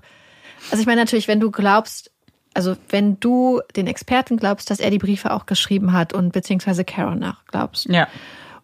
also 0.71 0.81
ich 0.81 0.85
meine 0.85 1.01
natürlich, 1.01 1.27
wenn 1.27 1.39
du 1.39 1.51
glaubst, 1.51 2.11
also 2.53 2.75
wenn 2.89 3.19
du 3.19 3.61
den 3.75 3.87
Experten 3.87 4.37
glaubst, 4.37 4.69
dass 4.69 4.79
er 4.79 4.91
die 4.91 4.97
Briefe 4.97 5.31
auch 5.31 5.45
geschrieben 5.45 5.93
hat 5.93 6.13
und 6.13 6.33
beziehungsweise 6.33 6.83
Karen 6.83 7.19
nach 7.19 7.45
glaubst. 7.45 7.87
Ja. 7.87 8.07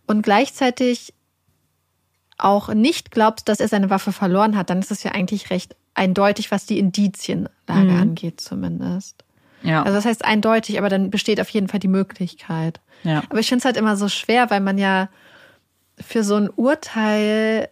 Und 0.05 0.21
gleichzeitig 0.21 1.13
auch 2.37 2.73
nicht 2.73 3.11
glaubst, 3.11 3.47
dass 3.47 3.59
er 3.59 3.67
seine 3.67 3.89
Waffe 3.89 4.11
verloren 4.11 4.57
hat, 4.57 4.69
dann 4.69 4.79
ist 4.79 4.91
es 4.91 5.03
ja 5.03 5.11
eigentlich 5.11 5.49
recht 5.49 5.75
eindeutig, 5.93 6.51
was 6.51 6.65
die 6.65 6.79
Indizienlage 6.79 7.51
mhm. 7.91 8.01
angeht, 8.01 8.41
zumindest. 8.41 9.23
Ja. 9.63 9.83
Also 9.83 9.95
das 9.95 10.05
heißt 10.05 10.25
eindeutig, 10.25 10.77
aber 10.77 10.89
dann 10.89 11.09
besteht 11.09 11.39
auf 11.41 11.49
jeden 11.49 11.67
Fall 11.67 11.79
die 11.79 11.87
Möglichkeit. 11.87 12.81
Ja. 13.03 13.23
Aber 13.29 13.39
ich 13.39 13.47
finde 13.47 13.59
es 13.59 13.65
halt 13.65 13.77
immer 13.77 13.95
so 13.95 14.09
schwer, 14.09 14.49
weil 14.49 14.59
man 14.59 14.77
ja 14.77 15.09
für 15.99 16.23
so 16.23 16.35
ein 16.35 16.49
Urteil 16.49 17.69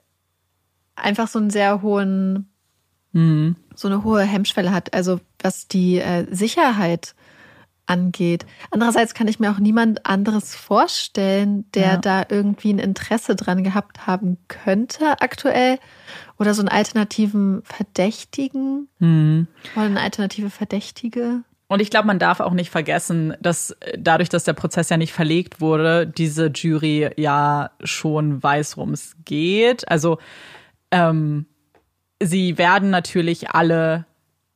einfach 0.96 1.28
so 1.28 1.40
einen 1.40 1.50
sehr 1.50 1.82
hohen, 1.82 2.50
mhm. 3.12 3.56
so 3.76 3.88
eine 3.88 4.04
hohe 4.04 4.22
Hemmschwelle 4.24 4.72
hat. 4.72 4.94
Also 4.94 5.20
was 5.42 5.68
die 5.68 5.98
äh, 6.00 6.26
Sicherheit 6.34 7.16
angeht. 7.86 8.46
Andererseits 8.72 9.14
kann 9.14 9.28
ich 9.28 9.42
mir 9.42 9.52
auch 9.52 9.60
niemand 9.60 10.06
anderes 10.06 10.56
vorstellen, 10.56 11.70
der 11.74 11.84
Ja. 11.84 11.98
da 11.98 12.26
irgendwie 12.30 12.72
ein 12.72 12.80
Interesse 12.80 13.36
dran 13.36 13.62
gehabt 13.64 14.08
haben 14.08 14.38
könnte 14.48 15.20
aktuell. 15.22 15.80
Oder 16.40 16.54
so 16.54 16.62
einen 16.62 16.70
alternativen 16.70 17.62
Verdächtigen 17.64 18.88
Hm. 19.00 19.48
oder 19.76 19.86
eine 19.86 20.00
alternative 20.02 20.50
Verdächtige. 20.50 21.44
Und 21.74 21.80
ich 21.80 21.90
glaube, 21.90 22.06
man 22.06 22.20
darf 22.20 22.40
auch 22.40 22.54
nicht 22.54 22.70
vergessen, 22.70 23.34
dass 23.42 23.72
äh, 23.72 23.98
dadurch, 23.98 24.30
dass 24.30 24.44
der 24.44 24.54
Prozess 24.54 24.90
ja 24.90 24.98
nicht 24.98 25.12
verlegt 25.12 25.60
wurde, 25.60 26.06
diese 26.06 26.52
Jury 26.54 27.10
ja 27.18 27.72
schon 27.84 28.44
weiß, 28.44 28.78
worum 28.78 28.92
es 28.92 29.16
geht. 29.26 29.90
Also 29.90 30.20
ähm, 30.92 31.48
sie 32.22 32.60
werden 32.60 32.92
natürlich 32.92 33.50
alle 33.50 34.06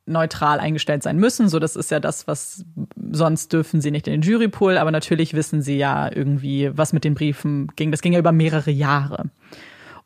neutral 0.06 0.60
eingestellt 0.60 1.02
sein 1.02 1.18
müssen. 1.18 1.48
So, 1.48 1.58
das 1.58 1.74
ist 1.74 1.90
ja 1.90 1.98
das, 1.98 2.28
was 2.28 2.64
sonst 3.10 3.52
dürfen 3.52 3.80
sie 3.80 3.90
nicht 3.90 4.06
in 4.06 4.12
den 4.12 4.22
Jurypool, 4.22 4.78
aber 4.78 4.92
natürlich 4.92 5.34
wissen 5.34 5.60
sie 5.60 5.76
ja 5.76 6.08
irgendwie, 6.14 6.70
was 6.72 6.92
mit 6.92 7.02
den 7.02 7.14
Briefen 7.14 7.66
ging. 7.74 7.90
Das 7.90 8.00
ging 8.00 8.12
ja 8.12 8.20
über 8.20 8.30
mehrere 8.30 8.70
Jahre. 8.70 9.24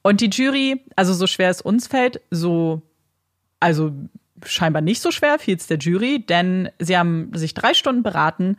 Und 0.00 0.22
die 0.22 0.30
Jury, 0.30 0.80
also 0.96 1.12
so 1.12 1.26
schwer 1.26 1.50
es 1.50 1.60
uns 1.60 1.88
fällt, 1.88 2.22
so, 2.30 2.80
also 3.60 3.92
scheinbar 4.44 4.82
nicht 4.82 5.00
so 5.00 5.10
schwer 5.10 5.38
fiel 5.38 5.56
es 5.56 5.66
der 5.66 5.78
Jury, 5.78 6.24
denn 6.24 6.70
sie 6.78 6.96
haben 6.96 7.30
sich 7.34 7.54
drei 7.54 7.74
Stunden 7.74 8.02
beraten 8.02 8.56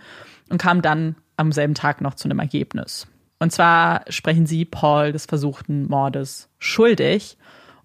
und 0.49 0.57
kamen 0.57 0.81
dann 0.81 1.15
am 1.37 1.51
selben 1.51 1.73
Tag 1.73 2.01
noch 2.01 2.15
zu 2.15 2.27
einem 2.27 2.39
Ergebnis. 2.39 3.07
Und 3.39 3.51
zwar 3.51 4.05
sprechen 4.09 4.45
sie 4.45 4.65
Paul 4.65 5.11
des 5.11 5.25
versuchten 5.25 5.87
Mordes 5.87 6.49
schuldig 6.59 7.37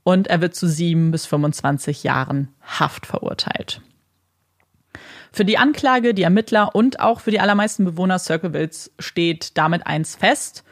und 0.04 0.28
er 0.28 0.40
wird 0.40 0.54
zu 0.54 0.68
sieben 0.68 1.10
bis 1.10 1.26
25 1.26 2.04
Jahren 2.04 2.48
Haft 2.62 3.06
verurteilt. 3.06 3.82
Für 5.32 5.44
die 5.44 5.58
Anklage, 5.58 6.14
die 6.14 6.22
Ermittler 6.22 6.74
und 6.74 7.00
auch 7.00 7.20
für 7.20 7.30
die 7.30 7.40
allermeisten 7.40 7.84
Bewohner 7.84 8.18
Circlevilles 8.18 8.92
steht 8.98 9.58
damit 9.58 9.86
eins 9.86 10.16
fest. 10.16 10.64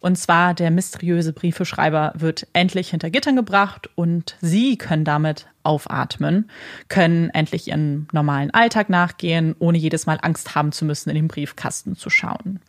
Und 0.00 0.16
zwar 0.16 0.54
der 0.54 0.70
mysteriöse 0.70 1.32
Briefeschreiber 1.32 2.14
wird 2.16 2.48
endlich 2.52 2.90
hinter 2.90 3.10
Gittern 3.10 3.36
gebracht 3.36 3.90
und 3.94 4.36
sie 4.40 4.78
können 4.78 5.04
damit 5.04 5.46
aufatmen, 5.62 6.50
können 6.88 7.30
endlich 7.30 7.68
ihren 7.68 8.08
normalen 8.12 8.50
Alltag 8.50 8.88
nachgehen, 8.88 9.54
ohne 9.58 9.78
jedes 9.78 10.06
Mal 10.06 10.18
Angst 10.22 10.54
haben 10.54 10.72
zu 10.72 10.84
müssen, 10.84 11.10
in 11.10 11.16
den 11.16 11.28
Briefkasten 11.28 11.96
zu 11.96 12.10
schauen. 12.10 12.60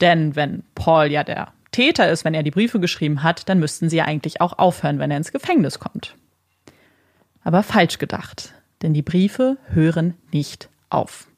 Denn 0.00 0.36
wenn 0.36 0.62
Paul 0.74 1.06
ja 1.06 1.24
der 1.24 1.52
Täter 1.72 2.10
ist, 2.10 2.24
wenn 2.24 2.34
er 2.34 2.42
die 2.42 2.50
Briefe 2.50 2.80
geschrieben 2.80 3.22
hat, 3.22 3.48
dann 3.48 3.58
müssten 3.58 3.90
sie 3.90 3.96
ja 3.96 4.04
eigentlich 4.04 4.40
auch 4.40 4.58
aufhören, 4.58 4.98
wenn 4.98 5.10
er 5.10 5.18
ins 5.18 5.32
Gefängnis 5.32 5.78
kommt. 5.78 6.14
Aber 7.42 7.62
falsch 7.62 7.98
gedacht, 7.98 8.54
denn 8.82 8.94
die 8.94 9.02
Briefe 9.02 9.58
hören 9.68 10.14
nicht 10.32 10.68
auf. 10.90 11.28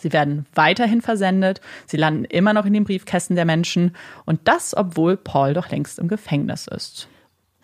Sie 0.00 0.12
werden 0.12 0.46
weiterhin 0.54 1.02
versendet, 1.02 1.60
sie 1.86 1.96
landen 1.96 2.24
immer 2.24 2.52
noch 2.52 2.64
in 2.64 2.72
den 2.72 2.84
Briefkästen 2.84 3.36
der 3.36 3.44
Menschen 3.44 3.96
und 4.24 4.40
das, 4.44 4.76
obwohl 4.76 5.16
Paul 5.16 5.54
doch 5.54 5.68
längst 5.70 5.98
im 5.98 6.08
Gefängnis 6.08 6.68
ist. 6.68 7.08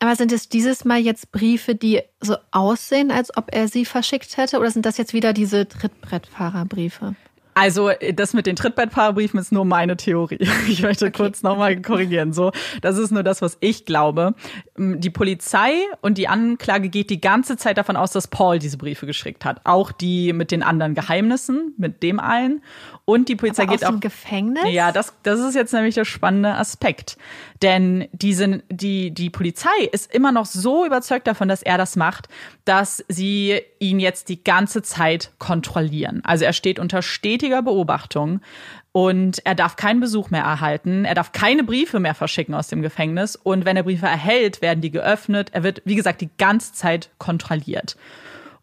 Aber 0.04 0.16
sind 0.16 0.32
es 0.32 0.50
dieses 0.50 0.84
Mal 0.84 0.98
jetzt 0.98 1.32
Briefe, 1.32 1.74
die 1.74 2.02
so 2.20 2.36
aussehen, 2.50 3.10
als 3.10 3.34
ob 3.38 3.46
er 3.54 3.68
sie 3.68 3.86
verschickt 3.86 4.36
hätte? 4.36 4.58
Oder 4.58 4.70
sind 4.70 4.84
das 4.84 4.98
jetzt 4.98 5.14
wieder 5.14 5.32
diese 5.32 5.66
Trittbrettfahrerbriefe? 5.66 7.14
Also 7.54 7.90
das 8.14 8.34
mit 8.34 8.46
den 8.46 8.56
Trittbettfahrerbriefen 8.56 9.38
ist 9.38 9.52
nur 9.52 9.64
meine 9.64 9.96
Theorie. 9.96 10.38
Ich 10.68 10.82
möchte 10.82 11.10
kurz 11.12 11.42
nochmal 11.42 11.80
korrigieren. 11.80 12.32
So, 12.32 12.50
das 12.80 12.96
ist 12.96 13.10
nur 13.10 13.22
das, 13.22 13.42
was 13.42 13.56
ich 13.60 13.84
glaube. 13.84 14.34
Die 14.76 15.10
Polizei 15.10 15.72
und 16.00 16.18
die 16.18 16.26
Anklage 16.26 16.88
geht 16.88 17.10
die 17.10 17.20
ganze 17.20 17.56
Zeit 17.56 17.78
davon 17.78 17.96
aus, 17.96 18.12
dass 18.12 18.28
Paul 18.28 18.58
diese 18.58 18.78
Briefe 18.78 19.06
geschickt 19.06 19.44
hat. 19.44 19.60
Auch 19.64 19.92
die 19.92 20.32
mit 20.32 20.50
den 20.50 20.62
anderen 20.62 20.94
Geheimnissen, 20.94 21.74
mit 21.76 22.02
dem 22.02 22.18
allen. 22.18 22.62
Und 23.04 23.28
die 23.28 23.36
Polizei 23.36 23.66
geht 23.66 23.84
auch. 23.84 23.90
dem 23.90 24.00
Gefängnis? 24.00 24.64
Ja, 24.70 24.90
das, 24.90 25.12
das 25.22 25.38
ist 25.40 25.54
jetzt 25.54 25.74
nämlich 25.74 25.94
der 25.94 26.06
spannende 26.06 26.54
Aspekt. 26.54 27.18
Denn 27.60 28.08
diese, 28.12 28.62
die, 28.70 29.12
die 29.12 29.30
Polizei 29.30 29.68
ist 29.92 30.12
immer 30.12 30.32
noch 30.32 30.46
so 30.46 30.86
überzeugt 30.86 31.26
davon, 31.26 31.48
dass 31.48 31.62
er 31.62 31.76
das 31.76 31.96
macht, 31.96 32.28
dass 32.64 33.04
sie 33.08 33.60
ihn 33.78 34.00
jetzt 34.00 34.28
die 34.30 34.42
ganze 34.42 34.82
Zeit 34.82 35.32
kontrollieren. 35.38 36.22
Also 36.24 36.44
er 36.44 36.54
steht 36.54 36.78
unter 36.78 37.02
stetiger 37.44 37.62
Beobachtung 37.62 38.40
und 38.92 39.44
er 39.44 39.54
darf 39.54 39.76
keinen 39.76 40.00
Besuch 40.00 40.30
mehr 40.30 40.42
erhalten. 40.42 41.04
Er 41.04 41.14
darf 41.14 41.32
keine 41.32 41.64
Briefe 41.64 42.00
mehr 42.00 42.14
verschicken 42.14 42.54
aus 42.54 42.68
dem 42.68 42.80
Gefängnis. 42.80 43.36
Und 43.36 43.64
wenn 43.64 43.76
er 43.76 43.82
Briefe 43.82 44.06
erhält, 44.06 44.62
werden 44.62 44.80
die 44.80 44.90
geöffnet. 44.90 45.50
Er 45.52 45.62
wird, 45.62 45.82
wie 45.84 45.96
gesagt, 45.96 46.20
die 46.20 46.30
ganze 46.38 46.72
Zeit 46.72 47.10
kontrolliert. 47.18 47.96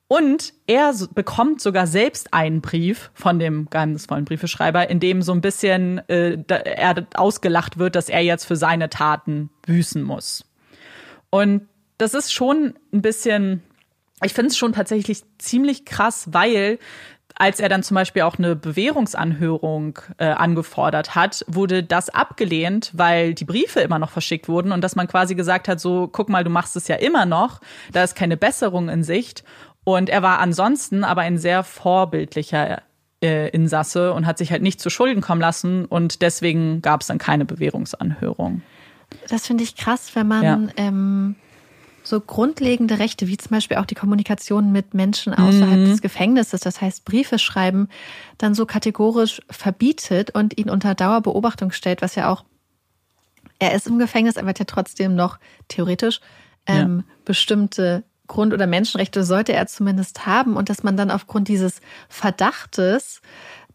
Und 0.07 0.53
er 0.67 0.93
bekommt 1.13 1.61
sogar 1.61 1.87
selbst 1.87 2.33
einen 2.33 2.61
Brief 2.61 3.11
von 3.13 3.39
dem 3.39 3.69
geheimnisvollen 3.69 4.25
Briefeschreiber, 4.25 4.89
in 4.89 4.99
dem 4.99 5.21
so 5.21 5.31
ein 5.31 5.41
bisschen 5.41 5.99
äh, 6.09 6.37
er 6.47 7.07
ausgelacht 7.15 7.77
wird, 7.77 7.95
dass 7.95 8.09
er 8.09 8.21
jetzt 8.21 8.45
für 8.45 8.57
seine 8.57 8.89
Taten 8.89 9.49
büßen 9.61 10.03
muss. 10.03 10.43
Und 11.29 11.67
das 11.97 12.13
ist 12.13 12.33
schon 12.33 12.73
ein 12.91 13.01
bisschen, 13.01 13.61
ich 14.21 14.33
finde 14.33 14.49
es 14.49 14.57
schon 14.57 14.73
tatsächlich 14.73 15.23
ziemlich 15.37 15.85
krass, 15.85 16.27
weil 16.31 16.77
als 17.35 17.59
er 17.59 17.69
dann 17.69 17.83
zum 17.83 17.95
Beispiel 17.95 18.21
auch 18.23 18.37
eine 18.37 18.55
Bewährungsanhörung 18.55 19.99
äh, 20.17 20.25
angefordert 20.27 21.15
hat, 21.15 21.43
wurde 21.47 21.83
das 21.83 22.09
abgelehnt, 22.09 22.91
weil 22.93 23.33
die 23.33 23.45
Briefe 23.45 23.79
immer 23.81 23.99
noch 23.99 24.09
verschickt 24.09 24.47
wurden 24.47 24.71
und 24.71 24.81
dass 24.81 24.95
man 24.95 25.07
quasi 25.07 25.35
gesagt 25.35 25.67
hat, 25.67 25.79
so 25.79 26.07
guck 26.11 26.29
mal, 26.29 26.43
du 26.43 26.49
machst 26.49 26.75
es 26.75 26.87
ja 26.87 26.95
immer 26.95 27.25
noch, 27.25 27.61
da 27.91 28.03
ist 28.03 28.15
keine 28.15 28.37
Besserung 28.37 28.89
in 28.89 29.03
Sicht. 29.03 29.43
Und 29.83 30.09
er 30.09 30.21
war 30.21 30.39
ansonsten 30.39 31.03
aber 31.03 31.21
ein 31.21 31.37
sehr 31.39 31.63
vorbildlicher 31.63 32.83
äh, 33.23 33.49
Insasse 33.49 34.13
und 34.13 34.25
hat 34.25 34.37
sich 34.37 34.51
halt 34.51 34.61
nicht 34.61 34.79
zu 34.79 34.89
Schulden 34.89 35.21
kommen 35.21 35.41
lassen 35.41 35.85
und 35.85 36.21
deswegen 36.21 36.81
gab 36.81 37.01
es 37.01 37.07
dann 37.07 37.17
keine 37.17 37.45
Bewährungsanhörung. 37.45 38.61
Das 39.27 39.47
finde 39.47 39.63
ich 39.63 39.75
krass, 39.75 40.11
wenn 40.15 40.27
man 40.27 40.43
Ja. 40.43 40.59
ähm, 40.77 41.35
so 42.03 42.19
grundlegende 42.19 42.99
Rechte, 42.99 43.27
wie 43.27 43.37
zum 43.37 43.51
Beispiel 43.51 43.77
auch 43.77 43.85
die 43.85 43.95
Kommunikation 43.95 44.71
mit 44.71 44.93
Menschen 44.93 45.33
außerhalb 45.33 45.79
Mhm. 45.79 45.85
des 45.85 46.01
Gefängnisses, 46.01 46.61
das 46.61 46.81
heißt 46.81 47.05
Briefe 47.05 47.37
schreiben, 47.39 47.89
dann 48.37 48.55
so 48.55 48.65
kategorisch 48.65 49.41
verbietet 49.49 50.31
und 50.31 50.57
ihn 50.57 50.69
unter 50.69 50.95
Dauerbeobachtung 50.95 51.71
stellt, 51.71 52.01
was 52.01 52.15
ja 52.15 52.29
auch, 52.29 52.43
er 53.59 53.73
ist 53.73 53.87
im 53.87 53.99
Gefängnis, 53.99 54.37
aber 54.37 54.49
hat 54.49 54.59
ja 54.59 54.65
trotzdem 54.65 55.15
noch 55.15 55.37
theoretisch 55.67 56.19
ähm, 56.67 57.03
bestimmte 57.25 58.03
Grund- 58.27 58.53
oder 58.53 58.65
Menschenrechte 58.65 59.23
sollte 59.23 59.53
er 59.53 59.67
zumindest 59.67 60.25
haben 60.25 60.55
und 60.55 60.69
dass 60.69 60.83
man 60.83 60.95
dann 60.97 61.11
aufgrund 61.11 61.47
dieses 61.47 61.81
Verdachtes 62.07 63.21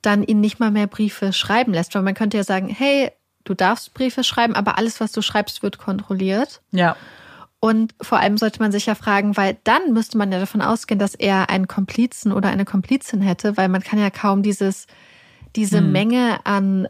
dann 0.03 0.23
ihn 0.23 0.41
nicht 0.41 0.61
mal 0.61 0.71
mehr 0.71 0.87
Briefe 0.87 1.33
schreiben 1.33 1.73
lässt. 1.73 1.95
Weil 1.95 2.03
man 2.03 2.15
könnte 2.15 2.37
ja 2.37 2.45
sagen, 2.45 2.69
hey, 2.69 3.11
du 3.45 3.55
darfst 3.55 3.93
Briefe 3.93 4.25
schreiben, 4.25 4.55
aber 4.55 4.79
alles, 4.79 5.01
was 5.01 5.13
du 5.13 5.21
schreibst, 5.21 5.63
wird 5.63 5.79
kontrolliert. 5.79 6.63
Ja. 6.71 6.97
Und 7.67 7.97
vor 8.01 8.21
allem 8.21 8.39
sollte 8.39 8.61
man 8.61 8.71
sich 8.71 8.87
ja 8.87 8.95
fragen, 8.95 9.37
weil 9.37 9.59
dann 9.65 9.93
müsste 9.93 10.17
man 10.19 10.31
ja 10.31 10.39
davon 10.39 10.63
ausgehen, 10.63 11.01
dass 11.01 11.17
er 11.17 11.51
einen 11.51 11.67
Komplizen 11.67 12.31
oder 12.31 12.49
eine 12.49 12.65
Komplizin 12.65 13.21
hätte, 13.21 13.57
weil 13.57 13.69
man 13.69 13.83
kann 13.83 13.99
ja 13.99 14.09
kaum 14.09 14.45
dieses, 14.45 14.87
diese 15.57 15.81
Menge 15.81 16.47
an 16.47 16.87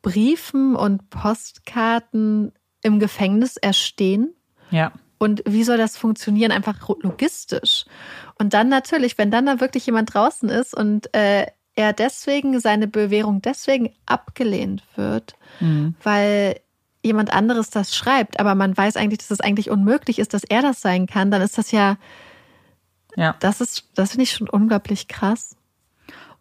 Briefen 0.00 0.76
und 0.76 1.10
Postkarten 1.10 2.52
im 2.82 3.00
Gefängnis 3.00 3.58
erstehen. 3.58 4.32
Ja. 4.70 4.92
Und 5.18 5.42
wie 5.46 5.62
soll 5.62 5.76
das 5.76 5.98
funktionieren? 5.98 6.52
Einfach 6.52 6.88
logistisch. 7.02 7.84
Und 8.38 8.54
dann 8.54 8.70
natürlich, 8.70 9.18
wenn 9.18 9.30
dann 9.30 9.44
da 9.44 9.60
wirklich 9.60 9.84
jemand 9.84 10.14
draußen 10.14 10.48
ist 10.48 10.74
und 10.74 11.14
äh, 11.14 11.48
er 11.74 11.92
deswegen, 11.92 12.60
seine 12.60 12.88
Bewährung 12.88 13.42
deswegen 13.42 13.94
abgelehnt 14.06 14.82
wird, 14.96 15.34
Mhm. 15.60 15.96
weil 16.02 16.60
jemand 17.02 17.32
anderes 17.32 17.70
das 17.70 17.94
schreibt, 17.94 18.40
aber 18.40 18.54
man 18.54 18.76
weiß 18.76 18.96
eigentlich, 18.96 19.18
dass 19.18 19.30
es 19.30 19.40
eigentlich 19.40 19.70
unmöglich 19.70 20.18
ist, 20.18 20.34
dass 20.34 20.44
er 20.44 20.62
das 20.62 20.80
sein 20.80 21.06
kann, 21.06 21.30
dann 21.30 21.42
ist 21.42 21.56
das 21.58 21.70
ja, 21.70 21.96
Ja. 23.16 23.36
das 23.40 23.60
ist, 23.60 23.84
das 23.94 24.10
finde 24.10 24.24
ich 24.24 24.32
schon 24.32 24.48
unglaublich 24.48 25.08
krass. 25.08 25.56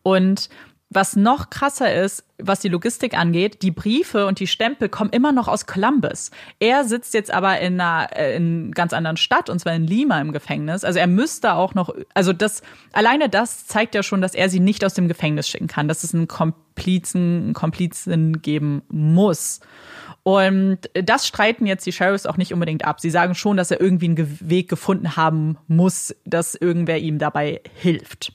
Und 0.03 0.49
was 0.89 1.18
noch 1.18 1.49
krasser 1.49 1.93
ist, 1.93 2.23
was 2.38 2.61
die 2.61 2.69
Logistik 2.69 3.18
angeht, 3.18 3.61
die 3.61 3.72
Briefe 3.72 4.26
und 4.26 4.39
die 4.39 4.47
Stempel 4.47 4.88
kommen 4.88 5.09
immer 5.09 5.34
noch 5.34 5.49
aus 5.49 5.65
Columbus. 5.65 6.31
Er 6.59 6.85
sitzt 6.85 7.14
jetzt 7.14 7.31
aber 7.31 7.59
in 7.59 7.81
einer, 7.81 8.15
äh, 8.15 8.35
in 8.38 8.72
ganz 8.72 8.93
anderen 8.93 9.18
Stadt, 9.18 9.49
und 9.49 9.59
zwar 9.59 9.73
in 9.73 9.85
Lima 9.85 10.22
im 10.22 10.31
Gefängnis. 10.31 10.85
Also 10.85 10.99
er 10.99 11.07
müsste 11.07 11.53
auch 11.55 11.73
noch, 11.73 11.93
also 12.14 12.31
das, 12.31 12.61
alleine 12.93 13.27
das 13.27 13.68
zeigt 13.68 13.95
ja 13.95 14.03
schon, 14.03 14.22
dass 14.22 14.34
er 14.34 14.49
sie 14.49 14.61
nicht 14.61 14.85
aus 14.85 14.93
dem 14.93 15.09
Gefängnis 15.09 15.49
schicken 15.49 15.68
kann, 15.68 15.89
dass 15.89 16.03
es 16.05 16.14
einen 16.14 16.27
Komplizen, 16.27 17.43
einen 17.43 17.53
Komplizen 17.53 18.41
geben 18.41 18.84
muss. 18.88 19.59
Und 20.23 20.80
das 20.93 21.27
streiten 21.27 21.65
jetzt 21.65 21.85
die 21.85 21.91
Sheriffs 21.91 22.26
auch 22.26 22.38
nicht 22.38 22.53
unbedingt 22.53 22.85
ab. 22.85 23.01
Sie 23.01 23.09
sagen 23.09 23.35
schon, 23.35 23.57
dass 23.57 23.72
er 23.72 23.81
irgendwie 23.81 24.07
einen 24.07 24.39
Weg 24.41 24.69
gefunden 24.69 25.18
haben 25.18 25.57
muss, 25.68 26.15
dass 26.26 26.55
irgendwer 26.55 26.99
ihm 26.99 27.18
dabei 27.18 27.61
hilft. 27.76 28.34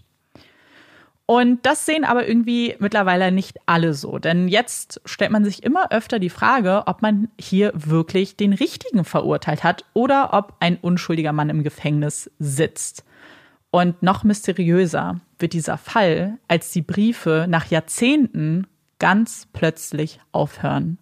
Und 1.27 1.65
das 1.65 1.86
sehen 1.86 2.05
aber 2.05 2.27
irgendwie 2.27 2.74
mittlerweile 2.78 3.31
nicht 3.32 3.59
alle 3.66 3.94
so. 3.94 4.19
Denn 4.19 4.49
jetzt 4.49 5.01
stellt 5.05 5.31
man 5.31 5.44
sich 5.44 5.62
immer 5.62 5.93
öfter 5.93 6.19
die 6.19 6.31
Frage, 6.31 6.82
ob 6.86 7.01
man 7.01 7.28
hier 7.39 7.73
wirklich 7.74 8.36
den 8.36 8.53
Richtigen 8.53 9.05
verurteilt 9.05 9.65
hat 9.65 9.85
oder 9.94 10.35
ob 10.35 10.55
ein 10.61 10.77
unschuldiger 10.77 11.32
Mann 11.32 11.49
im 11.49 11.62
Gefängnis 11.62 12.31
sitzt. 12.39 13.05
Und 13.70 14.03
noch 14.03 14.24
mysteriöser 14.24 15.20
wird 15.39 15.55
dieser 15.55 15.78
Fall, 15.78 16.39
als 16.49 16.73
die 16.73 16.82
Briefe 16.82 17.47
nach 17.49 17.66
Jahrzehnten 17.66 18.66
ganz 18.99 19.49
plötzlich 19.53 20.20
aufhören. 20.32 20.99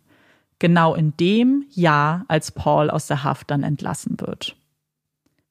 Genau 0.61 0.95
in 0.95 1.17
dem 1.17 1.67
Jahr, 1.71 2.25
als 2.29 2.53
Paul 2.53 2.91
aus 2.91 3.07
der 3.07 3.25
Haft 3.25 3.51
dann 3.51 3.63
entlassen 3.63 4.21
wird. 4.21 4.55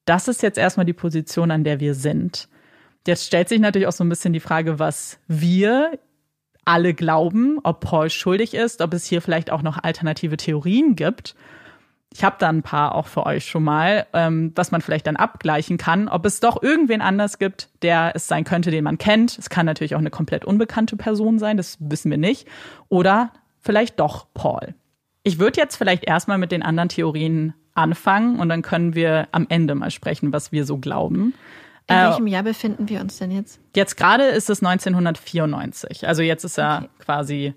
Das 0.04 0.28
ist 0.28 0.42
jetzt 0.42 0.58
erstmal 0.58 0.86
die 0.86 0.92
Position, 0.92 1.50
an 1.50 1.64
der 1.64 1.80
wir 1.80 1.94
sind. 1.94 2.48
Jetzt 3.06 3.26
stellt 3.26 3.48
sich 3.48 3.60
natürlich 3.60 3.88
auch 3.88 3.92
so 3.92 4.04
ein 4.04 4.08
bisschen 4.08 4.32
die 4.32 4.40
Frage, 4.40 4.78
was 4.78 5.18
wir 5.26 5.98
alle 6.64 6.94
glauben, 6.94 7.58
ob 7.62 7.80
Paul 7.80 8.10
schuldig 8.10 8.54
ist, 8.54 8.80
ob 8.82 8.94
es 8.94 9.06
hier 9.06 9.22
vielleicht 9.22 9.50
auch 9.50 9.62
noch 9.62 9.82
alternative 9.82 10.36
Theorien 10.36 10.94
gibt. 10.96 11.34
Ich 12.12 12.24
habe 12.24 12.36
da 12.38 12.48
ein 12.48 12.62
paar 12.62 12.94
auch 12.94 13.06
für 13.06 13.24
euch 13.24 13.46
schon 13.46 13.62
mal, 13.62 14.06
ähm, 14.12 14.52
was 14.56 14.72
man 14.72 14.80
vielleicht 14.80 15.06
dann 15.06 15.16
abgleichen 15.16 15.78
kann, 15.78 16.08
ob 16.08 16.26
es 16.26 16.40
doch 16.40 16.60
irgendwen 16.62 17.02
anders 17.02 17.38
gibt, 17.38 17.70
der 17.82 18.12
es 18.14 18.26
sein 18.26 18.44
könnte, 18.44 18.70
den 18.70 18.84
man 18.84 18.98
kennt. 18.98 19.38
Es 19.38 19.48
kann 19.48 19.64
natürlich 19.64 19.94
auch 19.94 20.00
eine 20.00 20.10
komplett 20.10 20.44
unbekannte 20.44 20.96
Person 20.96 21.38
sein, 21.38 21.56
das 21.56 21.78
wissen 21.80 22.10
wir 22.10 22.18
nicht. 22.18 22.48
Oder 22.88 23.32
vielleicht 23.60 24.00
doch 24.00 24.26
Paul. 24.34 24.74
Ich 25.22 25.38
würde 25.38 25.60
jetzt 25.60 25.76
vielleicht 25.76 26.04
erstmal 26.04 26.38
mit 26.38 26.50
den 26.50 26.62
anderen 26.62 26.88
Theorien 26.88 27.54
anfangen 27.74 28.40
und 28.40 28.48
dann 28.48 28.62
können 28.62 28.94
wir 28.94 29.28
am 29.32 29.46
Ende 29.48 29.74
mal 29.74 29.90
sprechen, 29.90 30.32
was 30.32 30.50
wir 30.50 30.64
so 30.64 30.78
glauben. 30.78 31.34
In 31.90 31.96
äh, 31.96 32.08
welchem 32.08 32.26
Jahr 32.28 32.44
befinden 32.44 32.88
wir 32.88 33.00
uns 33.00 33.18
denn 33.18 33.32
jetzt? 33.32 33.60
Jetzt 33.74 33.96
gerade 33.96 34.24
ist 34.24 34.48
es 34.48 34.62
1994. 34.62 36.06
Also 36.06 36.22
jetzt 36.22 36.44
ist 36.44 36.58
er 36.58 36.84
okay. 36.84 36.88
quasi 37.04 37.54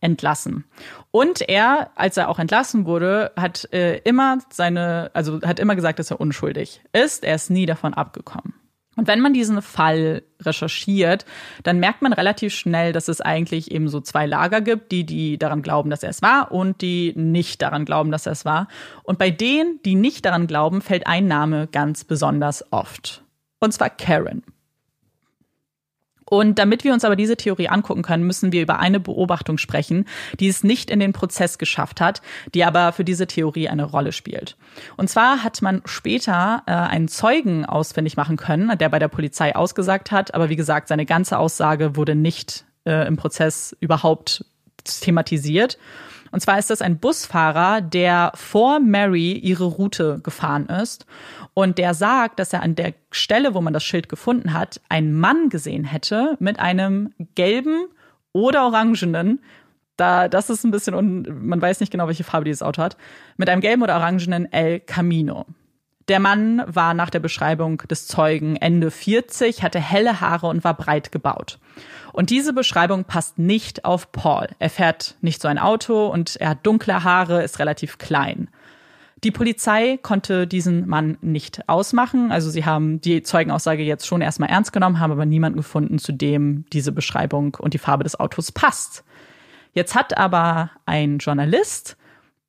entlassen. 0.00 0.64
Und 1.10 1.48
er, 1.48 1.90
als 1.94 2.16
er 2.16 2.28
auch 2.28 2.38
entlassen 2.38 2.84
wurde, 2.84 3.32
hat 3.36 3.72
äh, 3.72 3.98
immer 3.98 4.38
seine, 4.50 5.10
also 5.14 5.40
hat 5.42 5.60
immer 5.60 5.76
gesagt, 5.76 5.98
dass 5.98 6.10
er 6.10 6.20
unschuldig 6.20 6.80
ist. 6.92 7.24
Er 7.24 7.36
ist 7.36 7.48
nie 7.50 7.64
davon 7.64 7.94
abgekommen. 7.94 8.54
Und 8.96 9.06
wenn 9.08 9.20
man 9.20 9.34
diesen 9.34 9.60
Fall 9.60 10.22
recherchiert, 10.40 11.26
dann 11.62 11.78
merkt 11.78 12.00
man 12.00 12.14
relativ 12.14 12.54
schnell, 12.54 12.92
dass 12.92 13.08
es 13.08 13.20
eigentlich 13.20 13.70
eben 13.70 13.88
so 13.88 14.00
zwei 14.00 14.26
Lager 14.26 14.62
gibt, 14.62 14.90
die, 14.90 15.04
die 15.04 15.38
daran 15.38 15.62
glauben, 15.62 15.90
dass 15.90 16.02
er 16.02 16.10
es 16.10 16.22
war 16.22 16.50
und 16.50 16.80
die 16.80 17.12
nicht 17.14 17.60
daran 17.60 17.84
glauben, 17.84 18.10
dass 18.10 18.26
er 18.26 18.32
es 18.32 18.46
war. 18.46 18.68
Und 19.02 19.18
bei 19.18 19.30
denen, 19.30 19.80
die 19.84 19.94
nicht 19.94 20.24
daran 20.24 20.46
glauben, 20.46 20.80
fällt 20.80 21.06
ein 21.06 21.28
Name 21.28 21.68
ganz 21.70 22.04
besonders 22.04 22.72
oft. 22.72 23.25
Und 23.66 23.72
zwar 23.72 23.90
Karen. 23.90 24.44
Und 26.28 26.60
damit 26.60 26.84
wir 26.84 26.92
uns 26.92 27.04
aber 27.04 27.16
diese 27.16 27.36
Theorie 27.36 27.68
angucken 27.68 28.02
können, 28.02 28.24
müssen 28.24 28.52
wir 28.52 28.62
über 28.62 28.78
eine 28.78 29.00
Beobachtung 29.00 29.58
sprechen, 29.58 30.06
die 30.38 30.46
es 30.46 30.62
nicht 30.62 30.88
in 30.88 31.00
den 31.00 31.12
Prozess 31.12 31.58
geschafft 31.58 32.00
hat, 32.00 32.22
die 32.54 32.64
aber 32.64 32.92
für 32.92 33.04
diese 33.04 33.26
Theorie 33.26 33.68
eine 33.68 33.82
Rolle 33.82 34.12
spielt. 34.12 34.56
Und 34.96 35.10
zwar 35.10 35.42
hat 35.42 35.62
man 35.62 35.82
später 35.84 36.62
äh, 36.66 36.72
einen 36.72 37.08
Zeugen 37.08 37.64
ausfindig 37.64 38.16
machen 38.16 38.36
können, 38.36 38.78
der 38.78 38.88
bei 38.88 39.00
der 39.00 39.08
Polizei 39.08 39.56
ausgesagt 39.56 40.12
hat, 40.12 40.32
aber 40.32 40.48
wie 40.48 40.56
gesagt, 40.56 40.86
seine 40.86 41.06
ganze 41.06 41.38
Aussage 41.38 41.96
wurde 41.96 42.14
nicht 42.14 42.64
äh, 42.84 43.06
im 43.06 43.16
Prozess 43.16 43.76
überhaupt 43.80 44.44
thematisiert. 44.84 45.76
Und 46.30 46.40
zwar 46.40 46.58
ist 46.58 46.70
das 46.70 46.82
ein 46.82 46.98
Busfahrer, 46.98 47.80
der 47.80 48.32
vor 48.34 48.80
Mary 48.80 49.32
ihre 49.32 49.64
Route 49.64 50.20
gefahren 50.22 50.66
ist 50.66 51.06
und 51.54 51.78
der 51.78 51.94
sagt, 51.94 52.38
dass 52.38 52.52
er 52.52 52.62
an 52.62 52.74
der 52.74 52.94
Stelle, 53.10 53.54
wo 53.54 53.60
man 53.60 53.72
das 53.72 53.84
Schild 53.84 54.08
gefunden 54.08 54.52
hat, 54.52 54.80
einen 54.88 55.14
Mann 55.14 55.48
gesehen 55.48 55.84
hätte 55.84 56.36
mit 56.38 56.58
einem 56.58 57.12
gelben 57.34 57.86
oder 58.32 58.66
orangenen, 58.66 59.40
da 59.96 60.28
das 60.28 60.50
ist 60.50 60.64
ein 60.64 60.70
bisschen 60.70 60.94
un, 60.94 61.26
man 61.46 61.62
weiß 61.62 61.80
nicht 61.80 61.90
genau, 61.90 62.06
welche 62.06 62.24
Farbe 62.24 62.44
dieses 62.44 62.62
Auto 62.62 62.82
hat, 62.82 62.96
mit 63.36 63.48
einem 63.48 63.62
gelben 63.62 63.82
oder 63.82 63.96
orangenen 63.96 64.52
El 64.52 64.80
Camino. 64.80 65.46
Der 66.08 66.20
Mann 66.20 66.62
war 66.66 66.94
nach 66.94 67.10
der 67.10 67.18
Beschreibung 67.18 67.78
des 67.78 68.06
Zeugen 68.06 68.54
Ende 68.56 68.92
40, 68.92 69.62
hatte 69.62 69.80
helle 69.80 70.20
Haare 70.20 70.46
und 70.46 70.62
war 70.62 70.74
breit 70.74 71.10
gebaut. 71.10 71.58
Und 72.12 72.30
diese 72.30 72.52
Beschreibung 72.52 73.04
passt 73.04 73.38
nicht 73.38 73.84
auf 73.84 74.12
Paul. 74.12 74.48
Er 74.58 74.70
fährt 74.70 75.16
nicht 75.20 75.42
so 75.42 75.48
ein 75.48 75.58
Auto 75.58 76.06
und 76.06 76.36
er 76.36 76.50
hat 76.50 76.64
dunkle 76.64 77.02
Haare, 77.02 77.42
ist 77.42 77.58
relativ 77.58 77.98
klein. 77.98 78.48
Die 79.24 79.32
Polizei 79.32 79.98
konnte 80.00 80.46
diesen 80.46 80.86
Mann 80.86 81.18
nicht 81.22 81.68
ausmachen. 81.68 82.30
Also 82.30 82.50
sie 82.50 82.64
haben 82.64 83.00
die 83.00 83.22
Zeugenaussage 83.22 83.82
jetzt 83.82 84.06
schon 84.06 84.20
erstmal 84.20 84.50
ernst 84.50 84.72
genommen, 84.72 85.00
haben 85.00 85.12
aber 85.12 85.26
niemanden 85.26 85.56
gefunden, 85.56 85.98
zu 85.98 86.12
dem 86.12 86.66
diese 86.72 86.92
Beschreibung 86.92 87.56
und 87.58 87.74
die 87.74 87.78
Farbe 87.78 88.04
des 88.04 88.20
Autos 88.20 88.52
passt. 88.52 89.04
Jetzt 89.72 89.94
hat 89.94 90.16
aber 90.16 90.70
ein 90.84 91.18
Journalist 91.18 91.96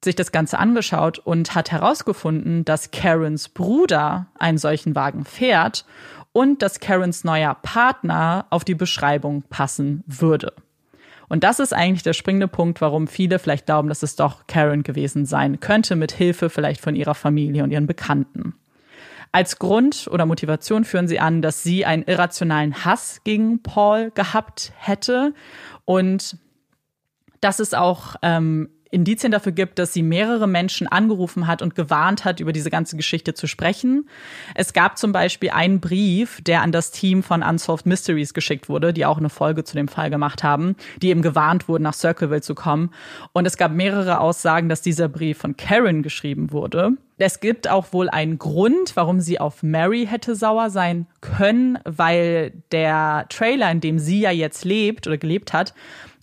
sich 0.08 0.16
das 0.16 0.32
Ganze 0.32 0.58
angeschaut 0.58 1.20
und 1.20 1.54
hat 1.54 1.72
herausgefunden, 1.72 2.66
dass 2.66 2.92
Karens 2.92 3.50
Bruder 3.50 4.28
einen 4.40 4.58
solchen 4.58 4.96
Wagen 4.96 5.26
fährt 5.26 5.86
und 6.32 6.62
dass 6.62 6.80
Karens 6.80 7.24
neuer 7.24 7.56
Partner 7.56 8.46
auf 8.50 8.64
die 8.64 8.76
Beschreibung 8.76 9.44
passen 9.50 10.04
würde. 10.08 10.54
Und 11.30 11.44
das 11.44 11.60
ist 11.60 11.74
eigentlich 11.74 12.04
der 12.04 12.14
springende 12.14 12.48
Punkt, 12.48 12.80
warum 12.80 13.08
viele 13.08 13.38
vielleicht 13.38 13.66
glauben, 13.66 13.90
dass 13.90 14.02
es 14.02 14.16
doch 14.16 14.48
Karen 14.48 14.84
gewesen 14.84 15.26
sein 15.26 15.60
könnte, 15.60 15.98
mit 15.98 16.14
Hilfe 16.14 16.50
vielleicht 16.50 16.80
von 16.80 16.96
ihrer 16.96 17.16
Familie 17.16 17.64
und 17.64 17.72
ihren 17.72 17.88
Bekannten. 17.88 18.56
Als 19.34 19.60
Grund 19.60 20.08
oder 20.10 20.26
Motivation 20.26 20.86
führen 20.86 21.10
sie 21.10 21.20
an, 21.20 21.42
dass 21.42 21.64
sie 21.64 21.86
einen 21.86 22.04
irrationalen 22.04 22.86
Hass 22.86 23.22
gegen 23.26 23.62
Paul 23.62 24.12
gehabt 24.12 24.72
hätte 24.78 25.34
und 25.84 26.38
dass 27.42 27.60
es 27.60 27.74
auch 27.74 28.16
ähm, 28.22 28.70
Indizien 28.92 29.32
dafür 29.32 29.52
gibt, 29.52 29.80
dass 29.80 29.94
sie 29.94 30.04
mehrere 30.04 30.48
Menschen 30.48 30.88
angerufen 30.88 31.48
hat 31.48 31.62
und 31.62 31.76
gewarnt 31.76 32.26
hat, 32.26 32.40
über 32.40 32.54
diese 32.54 32.70
ganze 32.70 32.98
Geschichte 32.98 33.34
zu 33.34 33.48
sprechen. 33.48 34.10
Es 34.56 34.74
gab 34.74 34.98
zum 34.98 35.12
Beispiel 35.12 35.50
einen 35.52 35.80
Brief, 35.80 36.42
der 36.42 36.62
an 36.62 36.72
das 36.72 36.92
Team 36.92 37.24
von 37.24 37.44
Unsolved 37.44 37.86
Mysteries 37.86 38.34
geschickt 38.34 38.70
wurde, 38.70 38.94
die 38.94 39.06
auch 39.06 39.18
eine 39.18 39.30
Folge 39.30 39.64
zu 39.64 39.76
dem 39.76 39.88
Fall 39.88 40.10
gemacht 40.10 40.44
haben, 40.44 40.76
die 41.02 41.10
eben 41.10 41.22
gewarnt 41.22 41.68
wurden, 41.68 41.84
nach 41.84 41.94
Circleville 41.94 42.42
zu 42.42 42.56
kommen. 42.56 42.92
Und 43.34 43.46
es 43.46 43.58
gab 43.58 43.72
mehrere 43.72 44.20
Aussagen, 44.20 44.70
dass 44.70 44.82
dieser 44.82 45.10
Brief 45.10 45.38
von 45.38 45.58
Karen 45.58 46.04
geschrieben 46.04 46.52
wurde. 46.52 46.94
Es 47.20 47.40
gibt 47.40 47.68
auch 47.68 47.94
wohl 47.94 48.10
einen 48.10 48.38
Grund, 48.38 48.96
warum 48.96 49.22
sie 49.22 49.40
auf 49.40 49.64
Mary 49.64 50.06
hätte 50.06 50.36
sauer 50.36 50.70
sein 50.70 51.08
können, 51.20 51.80
weil 51.84 52.54
der 52.72 53.26
Trailer, 53.30 53.72
in 53.72 53.82
dem 53.82 53.98
sie 53.98 54.20
ja 54.20 54.30
jetzt 54.30 54.66
lebt 54.66 55.08
oder 55.08 55.18
gelebt 55.18 55.52
hat, 55.52 55.74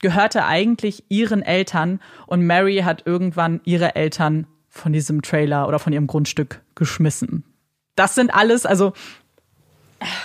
gehörte 0.05 0.45
eigentlich 0.45 1.03
ihren 1.09 1.41
Eltern 1.41 1.99
und 2.27 2.47
Mary 2.47 2.83
hat 2.85 3.07
irgendwann 3.07 3.63
ihre 3.65 3.97
Eltern 3.97 4.47
von 4.69 4.93
diesem 4.93 5.23
Trailer 5.23 5.67
oder 5.67 5.79
von 5.79 5.95
ihrem 5.95 6.07
Grundstück 6.07 6.61
geschmissen. 6.75 7.43
Das 7.97 8.15
sind 8.15 8.35
alles, 8.35 8.67
also. 8.67 8.93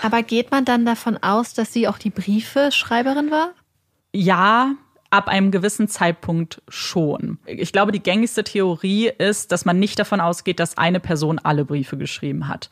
Aber 0.03 0.21
geht 0.21 0.51
man 0.51 0.65
dann 0.65 0.85
davon 0.85 1.15
aus, 1.15 1.53
dass 1.53 1.71
sie 1.71 1.87
auch 1.87 1.97
die 1.97 2.09
Briefeschreiberin 2.09 3.31
war? 3.31 3.51
Ja, 4.11 4.75
ab 5.11 5.29
einem 5.29 5.49
gewissen 5.49 5.87
Zeitpunkt 5.87 6.61
schon. 6.67 7.39
Ich 7.45 7.71
glaube, 7.71 7.93
die 7.93 8.03
gängigste 8.03 8.43
Theorie 8.43 9.07
ist, 9.17 9.53
dass 9.53 9.63
man 9.63 9.79
nicht 9.79 9.97
davon 9.97 10.19
ausgeht, 10.19 10.59
dass 10.59 10.77
eine 10.77 10.99
Person 10.99 11.39
alle 11.39 11.63
Briefe 11.63 11.95
geschrieben 11.95 12.49
hat. 12.49 12.69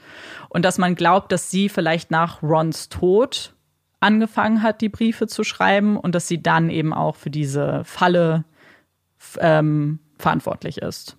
Und 0.50 0.66
dass 0.66 0.78
man 0.78 0.96
glaubt, 0.96 1.32
dass 1.32 1.50
sie 1.52 1.70
vielleicht 1.70 2.12
nach 2.12 2.44
Rons 2.44 2.90
Tod 2.90 3.54
angefangen 4.00 4.62
hat, 4.62 4.82
die 4.82 4.90
Briefe 4.90 5.28
zu 5.28 5.44
schreiben 5.44 5.98
und 5.98 6.14
dass 6.14 6.28
sie 6.28 6.42
dann 6.42 6.70
eben 6.70 6.94
auch 6.94 7.16
für 7.16 7.30
diese 7.30 7.84
Falle 7.84 8.46
ähm, 9.40 10.00
verantwortlich 10.18 10.80
ist. 10.80 11.18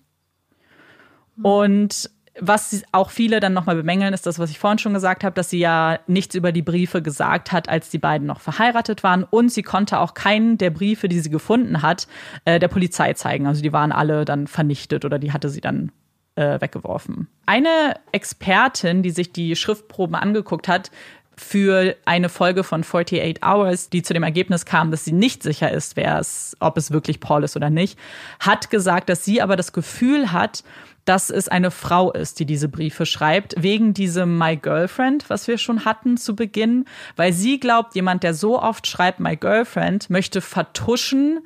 Und 1.41 2.09
was 2.41 2.83
auch 2.91 3.09
viele 3.09 3.39
dann 3.39 3.53
nochmal 3.53 3.75
bemängeln, 3.75 4.13
ist 4.13 4.25
das, 4.25 4.39
was 4.39 4.49
ich 4.49 4.59
vorhin 4.59 4.79
schon 4.79 4.93
gesagt 4.93 5.23
habe, 5.23 5.33
dass 5.33 5.49
sie 5.49 5.59
ja 5.59 5.99
nichts 6.07 6.35
über 6.35 6.51
die 6.51 6.61
Briefe 6.61 7.01
gesagt 7.01 7.51
hat, 7.51 7.67
als 7.67 7.89
die 7.89 7.97
beiden 7.97 8.27
noch 8.27 8.39
verheiratet 8.39 9.03
waren. 9.03 9.23
Und 9.23 9.51
sie 9.51 9.63
konnte 9.63 9.99
auch 9.99 10.13
keinen 10.13 10.57
der 10.57 10.69
Briefe, 10.69 11.09
die 11.09 11.19
sie 11.19 11.29
gefunden 11.29 11.81
hat, 11.81 12.07
äh, 12.45 12.59
der 12.59 12.67
Polizei 12.69 13.13
zeigen. 13.13 13.47
Also 13.47 13.61
die 13.61 13.73
waren 13.73 13.91
alle 13.91 14.25
dann 14.25 14.47
vernichtet 14.47 15.05
oder 15.05 15.19
die 15.19 15.33
hatte 15.33 15.49
sie 15.49 15.61
dann 15.61 15.91
äh, 16.35 16.61
weggeworfen. 16.61 17.27
Eine 17.45 17.95
Expertin, 18.11 19.03
die 19.03 19.11
sich 19.11 19.33
die 19.33 19.55
Schriftproben 19.55 20.15
angeguckt 20.15 20.67
hat, 20.67 20.91
für 21.39 21.95
eine 22.05 22.29
Folge 22.29 22.63
von 22.63 22.81
48 22.81 23.43
Hours, 23.43 23.89
die 23.89 24.03
zu 24.03 24.13
dem 24.13 24.23
Ergebnis 24.23 24.65
kam, 24.65 24.91
dass 24.91 25.05
sie 25.05 25.13
nicht 25.13 25.41
sicher 25.41 25.71
ist, 25.71 25.95
wer 25.95 26.19
es, 26.19 26.55
ob 26.59 26.77
es 26.77 26.91
wirklich 26.91 27.19
Paul 27.19 27.43
ist 27.43 27.55
oder 27.55 27.69
nicht, 27.69 27.97
hat 28.39 28.69
gesagt, 28.69 29.09
dass 29.09 29.25
sie 29.25 29.41
aber 29.41 29.55
das 29.55 29.71
Gefühl 29.73 30.31
hat, 30.31 30.63
dass 31.05 31.29
es 31.29 31.47
eine 31.47 31.71
Frau 31.71 32.11
ist, 32.11 32.39
die 32.39 32.45
diese 32.45 32.67
Briefe 32.67 33.05
schreibt, 33.05 33.55
wegen 33.57 33.93
diesem 33.93 34.37
My 34.37 34.57
Girlfriend, 34.57 35.29
was 35.29 35.47
wir 35.47 35.57
schon 35.57 35.85
hatten 35.85 36.17
zu 36.17 36.35
Beginn, 36.35 36.85
weil 37.15 37.33
sie 37.33 37.59
glaubt, 37.59 37.95
jemand, 37.95 38.23
der 38.23 38.33
so 38.33 38.61
oft 38.61 38.85
schreibt 38.85 39.19
My 39.19 39.35
Girlfriend, 39.35 40.09
möchte 40.09 40.41
vertuschen, 40.41 41.39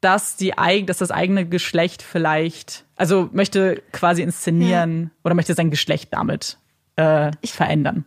dass 0.00 0.36
die 0.36 0.54
dass 0.86 0.98
das 0.98 1.10
eigene 1.10 1.46
Geschlecht 1.46 2.02
vielleicht, 2.02 2.84
also 2.96 3.28
möchte 3.32 3.82
quasi 3.92 4.22
inszenieren 4.22 5.02
ja. 5.02 5.10
oder 5.24 5.34
möchte 5.34 5.54
sein 5.54 5.70
Geschlecht 5.70 6.08
damit 6.12 6.58
äh, 6.96 7.30
verändern. 7.44 8.04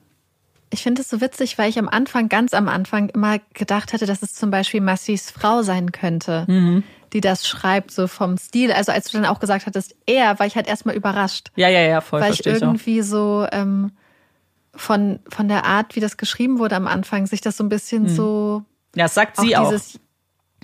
Ich 0.72 0.84
finde 0.84 1.02
es 1.02 1.10
so 1.10 1.22
witzig, 1.22 1.58
weil 1.58 1.70
ich 1.70 1.80
am 1.80 1.88
Anfang, 1.88 2.28
ganz 2.28 2.54
am 2.54 2.68
Anfang, 2.68 3.10
immer 3.10 3.40
gedacht 3.54 3.94
hätte, 3.94 4.06
dass 4.06 4.22
es 4.22 4.34
zum 4.34 4.52
Beispiel 4.52 4.82
Massis 4.82 5.32
Frau 5.32 5.62
sein 5.62 5.92
könnte, 5.92 6.46
mhm. 6.48 6.84
die 7.14 7.22
das 7.22 7.48
schreibt, 7.48 7.92
so 7.92 8.08
vom 8.08 8.38
Stil. 8.38 8.72
Also 8.72 8.92
als 8.92 9.12
du 9.12 9.18
dann 9.18 9.26
auch 9.26 9.40
gesagt 9.40 9.66
hattest, 9.68 9.96
er, 10.06 10.38
war 10.40 10.46
ich 10.46 10.56
halt 10.56 10.68
erstmal 10.68 10.96
überrascht. 10.96 11.52
Ja, 11.56 11.70
ja, 11.70 11.82
ja, 11.82 12.02
voll. 12.02 12.22
Weil 12.22 12.34
ich 12.34 12.46
irgendwie 12.46 13.02
auch. 13.02 13.06
so, 13.06 13.48
ähm, 13.52 13.92
von, 14.76 15.20
von 15.30 15.48
der 15.48 15.66
Art, 15.66 15.96
wie 15.96 16.00
das 16.00 16.18
geschrieben 16.18 16.60
wurde 16.60 16.76
am 16.76 16.88
Anfang, 16.88 17.28
sich 17.28 17.42
das 17.42 17.58
so 17.58 17.64
ein 17.64 17.70
bisschen 17.70 18.04
Mhm. 18.04 18.10
so. 18.10 18.64
Ja, 18.96 19.06
das 19.06 19.14
sagt 19.14 19.38
sie 19.38 19.56
auch. 19.56 19.70
dieses, 19.70 20.00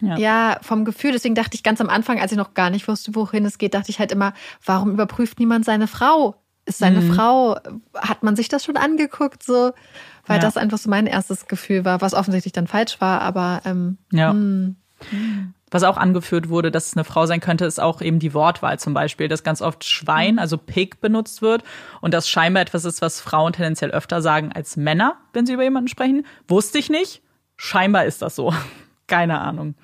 Ja. 0.02 0.18
Ja. 0.18 0.60
vom 0.62 0.84
Gefühl. 0.84 1.12
Deswegen 1.12 1.36
dachte 1.36 1.56
ich 1.56 1.64
ganz 1.64 1.80
am 1.80 1.90
Anfang, 1.90 2.20
als 2.20 2.32
ich 2.32 2.38
noch 2.38 2.54
gar 2.54 2.70
nicht 2.70 2.88
wusste, 2.88 3.14
wohin 3.16 3.46
es 3.46 3.58
geht, 3.58 3.74
dachte 3.74 3.92
ich 3.92 4.00
halt 4.00 4.12
immer, 4.12 4.34
warum 4.66 4.92
überprüft 4.92 5.40
niemand 5.40 5.64
seine 5.64 5.88
Frau? 5.88 6.36
Ist 6.66 6.78
seine 6.80 7.02
Mhm. 7.02 7.14
Frau, 7.14 7.58
hat 7.96 8.24
man 8.24 8.36
sich 8.36 8.48
das 8.48 8.64
schon 8.64 8.78
angeguckt? 8.78 9.42
So, 9.44 9.72
weil 10.28 10.38
Ja. 10.38 10.42
das 10.42 10.58
einfach 10.58 10.78
so 10.78 10.90
mein 10.90 11.08
erstes 11.08 11.48
Gefühl 11.48 11.86
war, 11.86 12.02
was 12.02 12.14
offensichtlich 12.14 12.54
dann 12.54 12.68
falsch 12.68 13.02
war, 13.02 13.22
aber 13.22 13.62
ähm, 13.66 13.98
Ja. 14.12 14.32
hm, 14.32 14.76
Was 15.72 15.84
auch 15.84 15.96
angeführt 15.98 16.50
wurde, 16.50 16.70
dass 16.70 16.88
es 16.88 16.98
eine 16.98 17.06
Frau 17.06 17.26
sein 17.26 17.40
könnte, 17.40 17.64
ist 17.66 17.80
auch 17.80 18.02
eben 18.02 18.20
die 18.20 18.34
Wortwahl 18.34 18.78
zum 18.78 18.94
Beispiel, 18.94 19.28
dass 19.30 19.42
ganz 19.42 19.62
oft 19.62 19.86
Schwein, 19.86 20.38
also 20.38 20.58
Pig, 20.58 21.00
benutzt 21.00 21.42
wird 21.42 21.64
und 22.02 22.14
das 22.14 22.28
scheinbar 22.30 22.62
etwas 22.62 22.84
ist, 22.86 23.02
was 23.02 23.22
Frauen 23.22 23.54
tendenziell 23.54 23.90
öfter 23.92 24.22
sagen 24.22 24.52
als 24.52 24.76
Männer, 24.76 25.16
wenn 25.34 25.46
sie 25.46 25.54
über 25.54 25.64
jemanden 25.64 25.88
sprechen. 25.88 26.26
Wusste 26.48 26.78
ich 26.78 26.90
nicht. 26.90 27.22
Scheinbar 27.56 28.04
ist 28.06 28.22
das 28.22 28.36
so. 28.36 28.54
Keine 29.08 29.40
Ahnung. 29.40 29.76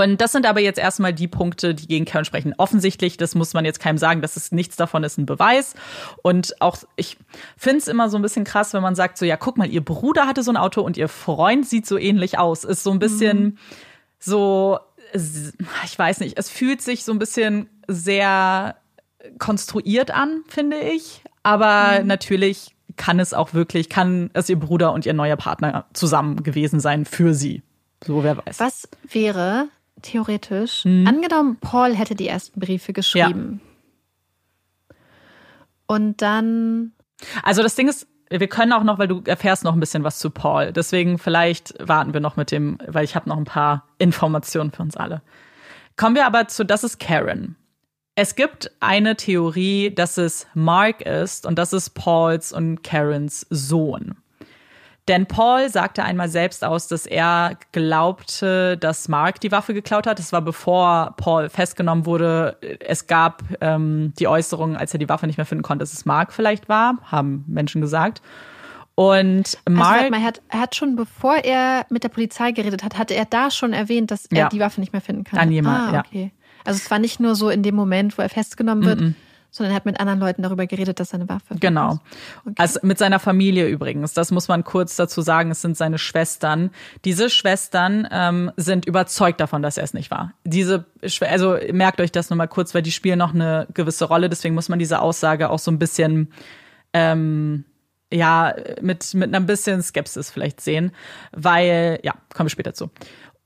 Und 0.00 0.20
das 0.20 0.32
sind 0.32 0.46
aber 0.46 0.60
jetzt 0.60 0.78
erstmal 0.78 1.12
die 1.12 1.28
Punkte, 1.28 1.74
die 1.74 1.86
gegen 1.86 2.04
Karen 2.04 2.24
sprechen. 2.24 2.54
Offensichtlich, 2.58 3.16
das 3.16 3.34
muss 3.34 3.54
man 3.54 3.64
jetzt 3.64 3.80
keinem 3.80 3.98
sagen, 3.98 4.22
das 4.22 4.36
ist 4.36 4.52
nichts 4.52 4.76
davon 4.76 5.04
ist 5.04 5.18
ein 5.18 5.26
Beweis. 5.26 5.74
Und 6.22 6.60
auch, 6.60 6.78
ich 6.96 7.16
finde 7.56 7.78
es 7.78 7.88
immer 7.88 8.08
so 8.08 8.16
ein 8.16 8.22
bisschen 8.22 8.44
krass, 8.44 8.72
wenn 8.74 8.82
man 8.82 8.94
sagt, 8.94 9.18
so, 9.18 9.24
ja, 9.24 9.36
guck 9.36 9.56
mal, 9.58 9.68
ihr 9.68 9.84
Bruder 9.84 10.26
hatte 10.26 10.42
so 10.42 10.50
ein 10.50 10.56
Auto 10.56 10.82
und 10.82 10.96
ihr 10.96 11.08
Freund 11.08 11.66
sieht 11.66 11.86
so 11.86 11.98
ähnlich 11.98 12.38
aus. 12.38 12.64
Ist 12.64 12.82
so 12.82 12.90
ein 12.90 12.98
bisschen 12.98 13.58
so, 14.18 14.78
ich 15.12 15.98
weiß 15.98 16.20
nicht, 16.20 16.38
es 16.38 16.50
fühlt 16.50 16.82
sich 16.82 17.04
so 17.04 17.12
ein 17.12 17.18
bisschen 17.18 17.68
sehr 17.86 18.76
konstruiert 19.38 20.10
an, 20.10 20.42
finde 20.48 20.78
ich. 20.78 21.22
Aber 21.42 22.02
natürlich 22.04 22.74
kann 22.96 23.20
es 23.20 23.34
auch 23.34 23.54
wirklich, 23.54 23.88
kann 23.88 24.30
es 24.34 24.48
ihr 24.48 24.58
Bruder 24.58 24.92
und 24.92 25.06
ihr 25.06 25.14
neuer 25.14 25.36
Partner 25.36 25.86
zusammen 25.92 26.42
gewesen 26.42 26.80
sein 26.80 27.04
für 27.04 27.34
sie. 27.34 27.62
So, 28.06 28.22
wer 28.22 28.36
weiß. 28.38 28.60
was 28.60 28.88
wäre 29.10 29.68
theoretisch, 30.04 30.84
Mhm. 30.84 31.06
angenommen, 31.06 31.56
Paul 31.60 31.94
hätte 31.94 32.14
die 32.14 32.28
ersten 32.28 32.60
Briefe 32.60 32.92
geschrieben. 32.92 33.60
Und 35.86 36.22
dann 36.22 36.92
Also 37.42 37.62
das 37.62 37.74
Ding 37.74 37.88
ist, 37.88 38.06
wir 38.30 38.48
können 38.48 38.72
auch 38.72 38.82
noch, 38.84 38.98
weil 38.98 39.08
du 39.08 39.22
erfährst 39.26 39.64
noch 39.64 39.74
ein 39.74 39.80
bisschen 39.80 40.02
was 40.04 40.18
zu 40.18 40.30
Paul. 40.30 40.72
Deswegen 40.72 41.18
vielleicht 41.18 41.74
warten 41.78 42.12
wir 42.12 42.20
noch 42.20 42.36
mit 42.36 42.50
dem, 42.50 42.78
weil 42.86 43.04
ich 43.04 43.14
habe 43.14 43.28
noch 43.28 43.36
ein 43.36 43.44
paar 43.44 43.86
Informationen 43.98 44.72
für 44.72 44.82
uns 44.82 44.96
alle. 44.96 45.22
Kommen 45.96 46.16
wir 46.16 46.26
aber 46.26 46.48
zu, 46.48 46.64
das 46.64 46.84
ist 46.84 46.98
Karen. 46.98 47.56
Es 48.16 48.34
gibt 48.34 48.70
eine 48.80 49.16
Theorie, 49.16 49.94
dass 49.94 50.18
es 50.18 50.46
Mark 50.54 51.00
ist 51.02 51.46
und 51.46 51.58
das 51.58 51.72
ist 51.72 51.90
Pauls 51.90 52.52
und 52.52 52.82
Karens 52.82 53.46
Sohn. 53.50 54.16
Denn 55.06 55.26
Paul 55.26 55.68
sagte 55.68 56.02
einmal 56.02 56.30
selbst 56.30 56.64
aus, 56.64 56.88
dass 56.88 57.04
er 57.04 57.58
glaubte, 57.72 58.78
dass 58.78 59.08
Mark 59.08 59.38
die 59.40 59.52
Waffe 59.52 59.74
geklaut 59.74 60.06
hat. 60.06 60.18
Das 60.18 60.32
war 60.32 60.40
bevor 60.40 61.14
Paul 61.18 61.50
festgenommen 61.50 62.06
wurde. 62.06 62.56
Es 62.80 63.06
gab 63.06 63.42
ähm, 63.60 64.14
die 64.18 64.28
Äußerung, 64.28 64.76
als 64.76 64.94
er 64.94 64.98
die 64.98 65.08
Waffe 65.08 65.26
nicht 65.26 65.36
mehr 65.36 65.44
finden 65.44 65.62
konnte, 65.62 65.82
dass 65.82 65.92
es 65.92 66.06
Mark 66.06 66.32
vielleicht 66.32 66.68
war, 66.70 66.96
haben 67.04 67.44
Menschen 67.46 67.82
gesagt. 67.82 68.22
Und 68.94 69.58
Also, 69.66 69.78
Mark, 69.78 69.96
warte 69.98 70.10
mal, 70.10 70.20
er 70.20 70.26
hat, 70.26 70.42
er 70.48 70.60
hat 70.60 70.74
schon, 70.74 70.96
bevor 70.96 71.34
er 71.36 71.84
mit 71.90 72.04
der 72.04 72.08
Polizei 72.08 72.52
geredet 72.52 72.82
hat, 72.84 72.96
hatte 72.96 73.14
er 73.14 73.24
da 73.24 73.50
schon 73.50 73.72
erwähnt, 73.72 74.10
dass 74.10 74.26
er 74.26 74.38
Ja. 74.38 74.48
die 74.48 74.60
Waffe 74.60 74.80
nicht 74.80 74.92
mehr 74.92 75.02
finden 75.02 75.24
kann. 75.24 75.38
An 75.38 75.50
jemand, 75.52 75.90
ah, 75.90 75.94
ja. 75.94 76.04
okay. 76.06 76.32
Also 76.64 76.78
es 76.82 76.90
war 76.90 76.98
nicht 76.98 77.20
nur 77.20 77.34
so 77.34 77.50
in 77.50 77.62
dem 77.62 77.74
Moment, 77.74 78.16
wo 78.16 78.22
er 78.22 78.28
festgenommen 78.30 78.84
wird, 78.86 79.14
sondern 79.54 79.72
er 79.72 79.76
hat 79.76 79.86
mit 79.86 80.00
anderen 80.00 80.18
Leuten 80.18 80.42
darüber 80.42 80.66
geredet, 80.66 80.98
dass 80.98 81.10
seine 81.10 81.28
Waffe. 81.28 81.54
Genau. 81.60 82.00
Okay. 82.44 82.54
Also 82.58 82.80
mit 82.82 82.98
seiner 82.98 83.20
Familie 83.20 83.68
übrigens. 83.68 84.12
Das 84.12 84.32
muss 84.32 84.48
man 84.48 84.64
kurz 84.64 84.96
dazu 84.96 85.22
sagen. 85.22 85.52
Es 85.52 85.62
sind 85.62 85.76
seine 85.76 85.98
Schwestern. 85.98 86.70
Diese 87.04 87.30
Schwestern 87.30 88.08
ähm, 88.10 88.50
sind 88.56 88.84
überzeugt 88.84 89.38
davon, 89.38 89.62
dass 89.62 89.78
er 89.78 89.84
es 89.84 89.94
nicht 89.94 90.10
war. 90.10 90.32
Diese, 90.42 90.86
also 91.20 91.56
merkt 91.70 92.00
euch 92.00 92.10
das 92.10 92.30
nochmal 92.30 92.48
kurz, 92.48 92.74
weil 92.74 92.82
die 92.82 92.90
spielen 92.90 93.20
noch 93.20 93.32
eine 93.32 93.68
gewisse 93.72 94.06
Rolle. 94.06 94.28
Deswegen 94.28 94.56
muss 94.56 94.68
man 94.68 94.80
diese 94.80 95.00
Aussage 95.00 95.48
auch 95.50 95.60
so 95.60 95.70
ein 95.70 95.78
bisschen 95.78 96.32
ähm, 96.92 97.64
ja, 98.12 98.54
mit, 98.80 99.14
mit 99.14 99.32
ein 99.32 99.46
bisschen 99.46 99.82
Skepsis 99.82 100.30
vielleicht 100.30 100.60
sehen, 100.60 100.90
weil, 101.30 102.00
ja, 102.02 102.14
kommen 102.34 102.46
wir 102.46 102.50
später 102.50 102.74
zu. 102.74 102.90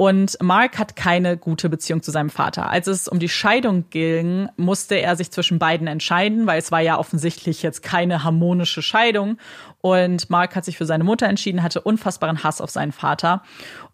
Und 0.01 0.41
Mark 0.41 0.79
hat 0.79 0.95
keine 0.95 1.37
gute 1.37 1.69
Beziehung 1.69 2.05
zu 2.05 2.13
seinem 2.13 2.31
Vater. 2.31 2.71
Als 2.71 2.87
es 2.87 3.09
um 3.09 3.19
die 3.19 3.29
Scheidung 3.29 3.91
ging, 3.91 4.49
musste 4.57 4.95
er 4.95 5.17
sich 5.17 5.33
zwischen 5.33 5.59
beiden 5.59 5.89
entscheiden, 5.89 6.47
weil 6.47 6.61
es 6.61 6.71
war 6.71 6.81
ja 6.81 6.99
offensichtlich 6.99 7.65
jetzt 7.65 7.83
keine 7.83 8.23
harmonische 8.23 8.81
Scheidung. 8.81 9.39
Und 9.81 10.31
Mark 10.31 10.55
hat 10.55 10.65
sich 10.65 10.79
für 10.79 10.87
seine 10.87 11.03
Mutter 11.03 11.27
entschieden, 11.27 11.65
hatte 11.65 11.81
unfassbaren 11.81 12.45
Hass 12.45 12.61
auf 12.61 12.71
seinen 12.71 12.93
Vater 12.93 13.43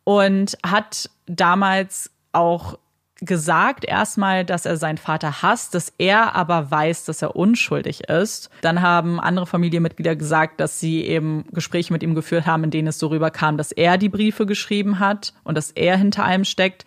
und 0.04 0.58
hat 0.62 1.08
damals 1.24 2.10
auch 2.32 2.78
gesagt 3.24 3.84
erstmal, 3.84 4.44
dass 4.44 4.66
er 4.66 4.76
seinen 4.76 4.98
Vater 4.98 5.42
hasst, 5.42 5.74
dass 5.74 5.92
er 5.98 6.34
aber 6.34 6.70
weiß, 6.70 7.04
dass 7.04 7.22
er 7.22 7.36
unschuldig 7.36 8.08
ist. 8.08 8.50
Dann 8.60 8.82
haben 8.82 9.20
andere 9.20 9.46
Familienmitglieder 9.46 10.16
gesagt, 10.16 10.60
dass 10.60 10.80
sie 10.80 11.04
eben 11.04 11.44
Gespräche 11.52 11.92
mit 11.92 12.02
ihm 12.02 12.14
geführt 12.14 12.46
haben, 12.46 12.64
in 12.64 12.70
denen 12.70 12.88
es 12.88 12.98
so 12.98 13.08
rüberkam, 13.08 13.56
dass 13.56 13.72
er 13.72 13.98
die 13.98 14.08
Briefe 14.08 14.46
geschrieben 14.46 14.98
hat 14.98 15.34
und 15.44 15.56
dass 15.56 15.70
er 15.70 15.96
hinter 15.96 16.24
allem 16.24 16.44
steckt. 16.44 16.84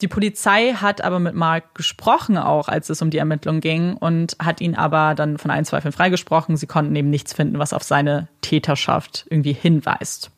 Die 0.00 0.08
Polizei 0.08 0.74
hat 0.74 1.02
aber 1.02 1.18
mit 1.18 1.34
Mark 1.34 1.74
gesprochen 1.74 2.38
auch, 2.38 2.68
als 2.68 2.88
es 2.88 3.02
um 3.02 3.10
die 3.10 3.18
Ermittlung 3.18 3.60
ging 3.60 3.94
und 3.94 4.36
hat 4.38 4.60
ihn 4.60 4.76
aber 4.76 5.16
dann 5.16 5.38
von 5.38 5.50
allen 5.50 5.64
Zweifeln 5.64 5.92
freigesprochen. 5.92 6.56
Sie 6.56 6.68
konnten 6.68 6.94
eben 6.94 7.10
nichts 7.10 7.32
finden, 7.32 7.58
was 7.58 7.72
auf 7.72 7.82
seine 7.82 8.28
Täterschaft 8.40 9.26
irgendwie 9.28 9.52
hinweist. 9.52 10.30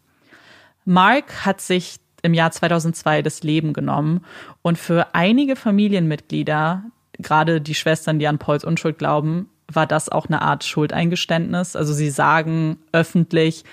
Mark 0.87 1.45
hat 1.45 1.61
sich 1.61 2.00
im 2.23 2.35
Jahr 2.35 2.51
2002 2.51 3.23
das 3.23 3.43
Leben 3.43 3.73
genommen 3.73 4.25
und 4.63 4.79
für 4.79 5.15
einige 5.15 5.57
Familienmitglieder, 5.57 6.85
gerade 7.19 7.61
die 7.61 7.75
Schwestern, 7.75 8.19
die 8.19 8.27
an 8.27 8.39
Pauls 8.39 8.65
Unschuld 8.65 8.99
glauben, 8.99 9.49
war 9.73 9.87
das 9.87 10.09
auch 10.09 10.27
eine 10.27 10.43
Art 10.43 10.65
Schuldeingeständnis. 10.65 11.77
Also 11.77 11.93
sie 11.93 12.11
sagen 12.11 12.79
öffentlich, 12.93 13.65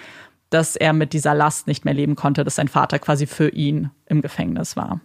dass 0.50 0.76
er 0.76 0.94
mit 0.94 1.14
dieser 1.14 1.34
Last 1.34 1.68
nicht 1.68 1.86
mehr 1.86 1.94
leben 1.94 2.16
konnte, 2.16 2.44
dass 2.44 2.56
sein 2.56 2.68
Vater 2.68 3.00
quasi 3.00 3.26
für 3.26 3.50
ihn 3.50 3.90
im 4.06 4.22
Gefängnis 4.22 4.78
war. 4.78 5.02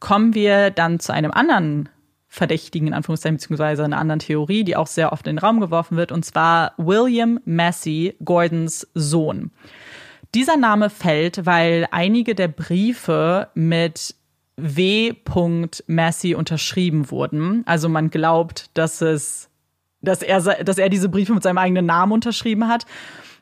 Kommen 0.00 0.34
wir 0.34 0.70
dann 0.70 1.00
zu 1.00 1.12
einem 1.12 1.30
anderen 1.30 1.88
Verdächtigen, 2.28 2.88
in 2.88 2.94
Anführungszeichen, 2.94 3.36
beziehungsweise 3.36 3.84
einer 3.84 3.98
anderen 3.98 4.18
Theorie, 4.20 4.62
die 4.62 4.76
auch 4.76 4.86
sehr 4.86 5.12
oft 5.12 5.26
in 5.26 5.36
den 5.36 5.44
Raum 5.44 5.60
geworfen 5.60 5.96
wird, 5.96 6.12
und 6.12 6.24
zwar 6.24 6.72
William 6.76 7.40
Massey, 7.44 8.16
Gordons 8.22 8.86
Sohn. 8.94 9.50
Dieser 10.34 10.56
Name 10.56 10.90
fällt, 10.90 11.46
weil 11.46 11.86
einige 11.90 12.34
der 12.34 12.48
Briefe 12.48 13.48
mit 13.54 14.14
W. 14.56 15.14
Massey 15.86 16.34
unterschrieben 16.34 17.10
wurden. 17.10 17.62
Also 17.66 17.88
man 17.88 18.10
glaubt, 18.10 18.70
dass 18.74 19.00
es, 19.00 19.48
dass 20.02 20.22
er, 20.22 20.40
dass 20.64 20.78
er 20.78 20.88
diese 20.88 21.08
Briefe 21.08 21.32
mit 21.32 21.42
seinem 21.42 21.58
eigenen 21.58 21.86
Namen 21.86 22.12
unterschrieben 22.12 22.68
hat. 22.68 22.84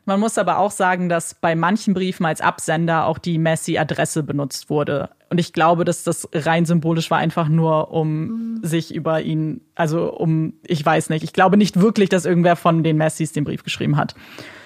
Man 0.05 0.21
muss 0.21 0.37
aber 0.37 0.59
auch 0.59 0.71
sagen, 0.71 1.09
dass 1.09 1.33
bei 1.33 1.53
manchen 1.55 1.93
Briefen 1.93 2.25
als 2.25 2.39
Absender 2.39 3.07
auch 3.07 3.17
die 3.17 3.37
Massey-Adresse 3.37 4.23
benutzt 4.23 4.69
wurde. 4.69 5.09
Und 5.29 5.37
ich 5.37 5.51
glaube, 5.51 5.83
dass 5.83 6.05
das 6.05 6.29
rein 6.33 6.65
symbolisch 6.65 7.11
war, 7.11 7.17
einfach 7.17 7.49
nur, 7.49 7.91
um 7.91 8.61
sich 8.63 8.95
über 8.95 9.21
ihn, 9.21 9.59
also 9.75 10.13
um, 10.13 10.53
ich 10.65 10.85
weiß 10.85 11.09
nicht, 11.09 11.23
ich 11.23 11.33
glaube 11.33 11.57
nicht 11.57 11.81
wirklich, 11.81 12.07
dass 12.07 12.25
irgendwer 12.25 12.55
von 12.55 12.83
den 12.83 12.97
Masseys 12.97 13.33
den 13.33 13.43
Brief 13.43 13.65
geschrieben 13.65 13.97
hat. 13.97 14.15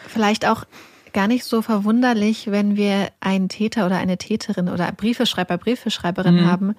Vielleicht 0.08 0.46
auch 0.46 0.66
gar 1.14 1.28
nicht 1.28 1.44
so 1.44 1.62
verwunderlich, 1.62 2.50
wenn 2.52 2.76
wir 2.76 3.10
einen 3.20 3.50
Täter 3.50 3.86
oder 3.86 3.98
eine 3.98 4.18
Täterin 4.18 4.70
oder 4.70 4.92
Briefeschreiber, 4.92 5.58
Briefeschreiberin 5.58 6.46
haben, 6.46 6.76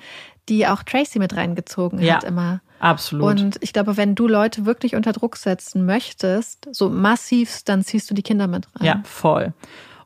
die 0.49 0.67
auch 0.67 0.83
Tracy 0.83 1.19
mit 1.19 1.37
reingezogen 1.37 1.99
Mhm. 2.01 2.05
Ja. 2.05 2.15
hat 2.17 2.25
immer. 2.25 2.61
Absolut. 2.81 3.25
Und 3.25 3.59
ich 3.61 3.73
glaube, 3.73 3.97
wenn 3.97 4.15
du 4.17 4.27
Leute 4.27 4.67
wirklich 4.67 4.97
unter 4.97 5.13
Druck 5.13 5.37
setzen 5.37 5.87
möchtest, 5.87 6.67
so 6.73 6.89
massivst, 6.89 7.69
dann 7.69 7.85
ziehst 7.85 8.11
du 8.11 8.15
die 8.15 8.23
Kinder 8.23 8.49
mit 8.49 8.67
rein. 8.75 8.87
Ja, 8.87 9.01
voll. 9.05 9.53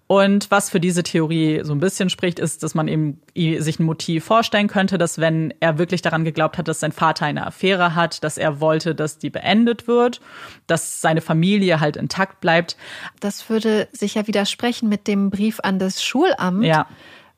Und 0.08 0.52
was 0.52 0.70
für 0.70 0.78
diese 0.78 1.02
Theorie 1.02 1.62
so 1.64 1.72
ein 1.72 1.80
bisschen 1.80 2.10
spricht, 2.10 2.38
ist, 2.38 2.62
dass 2.62 2.74
man 2.74 2.86
eben 2.86 3.20
sich 3.34 3.80
ein 3.80 3.84
Motiv 3.84 4.24
vorstellen 4.24 4.68
könnte, 4.68 4.98
dass 4.98 5.18
wenn 5.18 5.52
er 5.58 5.78
wirklich 5.78 6.00
daran 6.00 6.24
geglaubt 6.24 6.58
hat, 6.58 6.68
dass 6.68 6.78
sein 6.78 6.92
Vater 6.92 7.26
eine 7.26 7.44
Affäre 7.44 7.96
hat, 7.96 8.22
dass 8.22 8.38
er 8.38 8.60
wollte, 8.60 8.94
dass 8.94 9.18
die 9.18 9.30
beendet 9.30 9.88
wird, 9.88 10.20
dass 10.68 11.00
seine 11.00 11.20
Familie 11.20 11.80
halt 11.80 11.96
intakt 11.96 12.40
bleibt. 12.40 12.76
Das 13.18 13.50
würde 13.50 13.88
sich 13.92 14.14
ja 14.14 14.28
widersprechen 14.28 14.88
mit 14.88 15.08
dem 15.08 15.30
Brief 15.30 15.58
an 15.62 15.80
das 15.80 16.04
Schulamt. 16.04 16.64
Ja. 16.64 16.86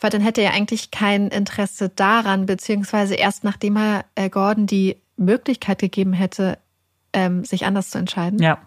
Weil 0.01 0.11
dann 0.11 0.21
hätte 0.21 0.43
er 0.43 0.53
eigentlich 0.53 0.91
kein 0.91 1.29
Interesse 1.29 1.89
daran, 1.89 2.47
beziehungsweise 2.47 3.15
erst 3.15 3.45
nachdem 3.45 3.77
er 3.77 4.05
äh, 4.15 4.29
Gordon 4.29 4.67
die 4.67 4.99
Möglichkeit 5.17 5.81
gegeben 5.81 6.13
hätte, 6.13 6.59
ähm, 7.13 7.45
sich 7.45 7.65
anders 7.65 7.91
zu 7.91 7.99
entscheiden. 7.99 8.41
Ja. 8.41 8.59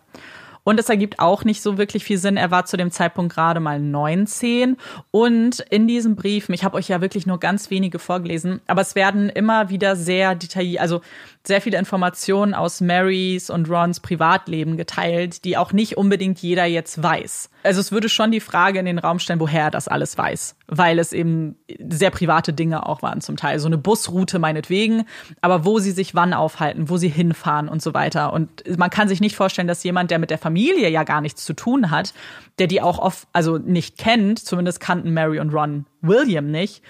Und 0.63 0.79
es 0.79 0.89
ergibt 0.89 1.19
auch 1.19 1.43
nicht 1.43 1.61
so 1.61 1.77
wirklich 1.77 2.03
viel 2.03 2.17
Sinn. 2.17 2.37
Er 2.37 2.51
war 2.51 2.65
zu 2.65 2.77
dem 2.77 2.91
Zeitpunkt 2.91 3.33
gerade 3.33 3.59
mal 3.59 3.79
19. 3.79 4.77
Und 5.09 5.59
in 5.69 5.87
diesen 5.87 6.15
Briefen, 6.15 6.53
ich 6.53 6.63
habe 6.63 6.77
euch 6.77 6.87
ja 6.87 7.01
wirklich 7.01 7.25
nur 7.25 7.39
ganz 7.39 7.69
wenige 7.69 7.99
vorgelesen, 7.99 8.61
aber 8.67 8.81
es 8.81 8.95
werden 8.95 9.29
immer 9.29 9.69
wieder 9.69 9.95
sehr 9.95 10.35
detailliert, 10.35 10.81
also 10.81 11.01
sehr 11.43 11.61
viele 11.61 11.79
Informationen 11.79 12.53
aus 12.53 12.81
Marys 12.81 13.49
und 13.49 13.69
Rons 13.69 13.99
Privatleben 13.99 14.77
geteilt, 14.77 15.43
die 15.43 15.57
auch 15.57 15.73
nicht 15.73 15.97
unbedingt 15.97 16.39
jeder 16.39 16.65
jetzt 16.65 17.01
weiß. 17.01 17.49
Also 17.63 17.79
es 17.79 17.91
würde 17.91 18.09
schon 18.09 18.31
die 18.31 18.39
Frage 18.39 18.79
in 18.79 18.85
den 18.85 18.99
Raum 18.99 19.19
stellen, 19.19 19.39
woher 19.39 19.65
er 19.65 19.71
das 19.71 19.87
alles 19.87 20.17
weiß, 20.17 20.55
weil 20.67 20.99
es 20.99 21.13
eben 21.13 21.55
sehr 21.89 22.09
private 22.09 22.53
Dinge 22.53 22.87
auch 22.87 23.01
waren 23.01 23.21
zum 23.21 23.37
Teil. 23.37 23.59
So 23.59 23.67
eine 23.67 23.77
Busroute 23.77 24.39
meinetwegen, 24.39 25.05
aber 25.41 25.63
wo 25.65 25.79
sie 25.79 25.91
sich 25.91 26.15
wann 26.15 26.33
aufhalten, 26.33 26.89
wo 26.89 26.97
sie 26.97 27.09
hinfahren 27.09 27.69
und 27.69 27.81
so 27.81 27.93
weiter. 27.93 28.33
Und 28.33 28.63
man 28.77 28.89
kann 28.89 29.07
sich 29.07 29.21
nicht 29.21 29.35
vorstellen, 29.35 29.67
dass 29.67 29.83
jemand, 29.83 30.11
der 30.11 30.19
mit 30.19 30.29
der 30.29 30.37
Familie 30.37 30.89
ja 30.89 31.03
gar 31.03 31.21
nichts 31.21 31.45
zu 31.45 31.53
tun 31.53 31.91
hat, 31.91 32.13
der 32.57 32.67
die 32.67 32.81
auch 32.81 32.99
oft, 32.99 33.27
also 33.33 33.57
nicht 33.57 33.97
kennt, 33.97 34.39
zumindest 34.39 34.79
kannten 34.79 35.13
Mary 35.13 35.39
und 35.39 35.53
Ron 35.53 35.85
William 36.01 36.49
nicht, 36.49 36.83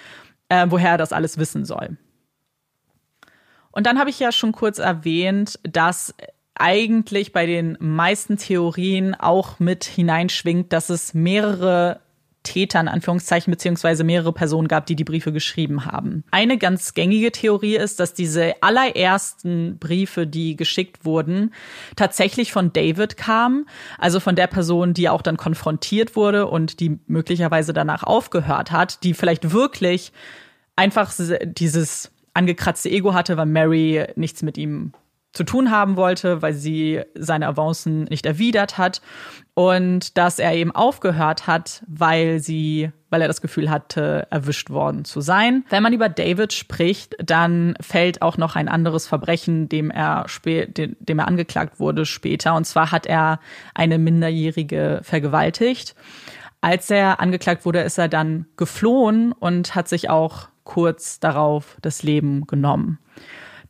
äh, 0.49 0.67
woher 0.69 0.91
er 0.91 0.97
das 0.97 1.13
alles 1.13 1.37
wissen 1.37 1.65
soll. 1.65 1.97
Und 3.71 3.87
dann 3.87 3.99
habe 3.99 4.09
ich 4.09 4.19
ja 4.19 4.31
schon 4.31 4.51
kurz 4.51 4.79
erwähnt, 4.79 5.59
dass 5.63 6.13
eigentlich 6.55 7.33
bei 7.33 7.45
den 7.45 7.77
meisten 7.79 8.37
Theorien 8.37 9.15
auch 9.15 9.59
mit 9.59 9.83
hineinschwingt, 9.83 10.71
dass 10.73 10.89
es 10.89 11.13
mehrere 11.13 12.01
Täter 12.43 12.79
in 12.79 12.87
Anführungszeichen 12.87 13.51
beziehungsweise 13.51 14.03
mehrere 14.03 14.33
Personen 14.33 14.67
gab, 14.67 14.87
die 14.87 14.95
die 14.95 15.03
Briefe 15.03 15.31
geschrieben 15.31 15.85
haben. 15.85 16.23
Eine 16.31 16.57
ganz 16.57 16.93
gängige 16.93 17.31
Theorie 17.31 17.75
ist, 17.75 17.99
dass 17.99 18.13
diese 18.13 18.55
allerersten 18.61 19.77
Briefe, 19.77 20.25
die 20.25 20.55
geschickt 20.55 21.05
wurden, 21.05 21.53
tatsächlich 21.95 22.51
von 22.51 22.73
David 22.73 23.15
kamen, 23.15 23.67
also 23.99 24.19
von 24.19 24.35
der 24.35 24.47
Person, 24.47 24.93
die 24.93 25.07
auch 25.07 25.21
dann 25.21 25.37
konfrontiert 25.37 26.15
wurde 26.15 26.47
und 26.47 26.79
die 26.79 26.99
möglicherweise 27.05 27.73
danach 27.73 28.03
aufgehört 28.03 28.71
hat, 28.71 29.03
die 29.03 29.13
vielleicht 29.13 29.51
wirklich 29.51 30.11
einfach 30.75 31.13
dieses 31.43 32.11
angekratzte 32.33 32.89
Ego 32.89 33.13
hatte, 33.13 33.37
weil 33.37 33.45
Mary 33.45 34.07
nichts 34.15 34.41
mit 34.41 34.57
ihm 34.57 34.93
zu 35.33 35.43
tun 35.43 35.71
haben 35.71 35.95
wollte, 35.95 36.41
weil 36.41 36.53
sie 36.53 37.01
seine 37.15 37.47
Avancen 37.47 38.03
nicht 38.05 38.25
erwidert 38.25 38.77
hat 38.77 39.01
und 39.53 40.17
dass 40.17 40.39
er 40.39 40.53
eben 40.53 40.73
aufgehört 40.73 41.47
hat, 41.47 41.83
weil 41.87 42.39
sie, 42.39 42.91
weil 43.09 43.21
er 43.21 43.27
das 43.27 43.41
Gefühl 43.41 43.69
hatte, 43.69 44.27
erwischt 44.29 44.69
worden 44.69 45.05
zu 45.05 45.21
sein. 45.21 45.63
Wenn 45.69 45.83
man 45.83 45.93
über 45.93 46.09
David 46.09 46.51
spricht, 46.51 47.15
dann 47.23 47.75
fällt 47.79 48.21
auch 48.21 48.37
noch 48.37 48.55
ein 48.55 48.67
anderes 48.67 49.07
Verbrechen, 49.07 49.69
dem 49.69 49.89
er 49.89 50.25
dem, 50.45 50.97
dem 50.99 51.19
er 51.19 51.27
angeklagt 51.27 51.79
wurde 51.79 52.05
später. 52.05 52.55
Und 52.55 52.65
zwar 52.65 52.91
hat 52.91 53.05
er 53.05 53.39
eine 53.73 53.97
Minderjährige 53.97 54.99
vergewaltigt. 55.03 55.95
Als 56.59 56.89
er 56.89 57.19
angeklagt 57.21 57.65
wurde, 57.65 57.79
ist 57.79 57.97
er 57.97 58.07
dann 58.07 58.45
geflohen 58.57 59.31
und 59.31 59.75
hat 59.75 59.87
sich 59.87 60.09
auch 60.09 60.49
kurz 60.63 61.19
darauf 61.19 61.77
das 61.81 62.03
Leben 62.03 62.45
genommen. 62.45 62.99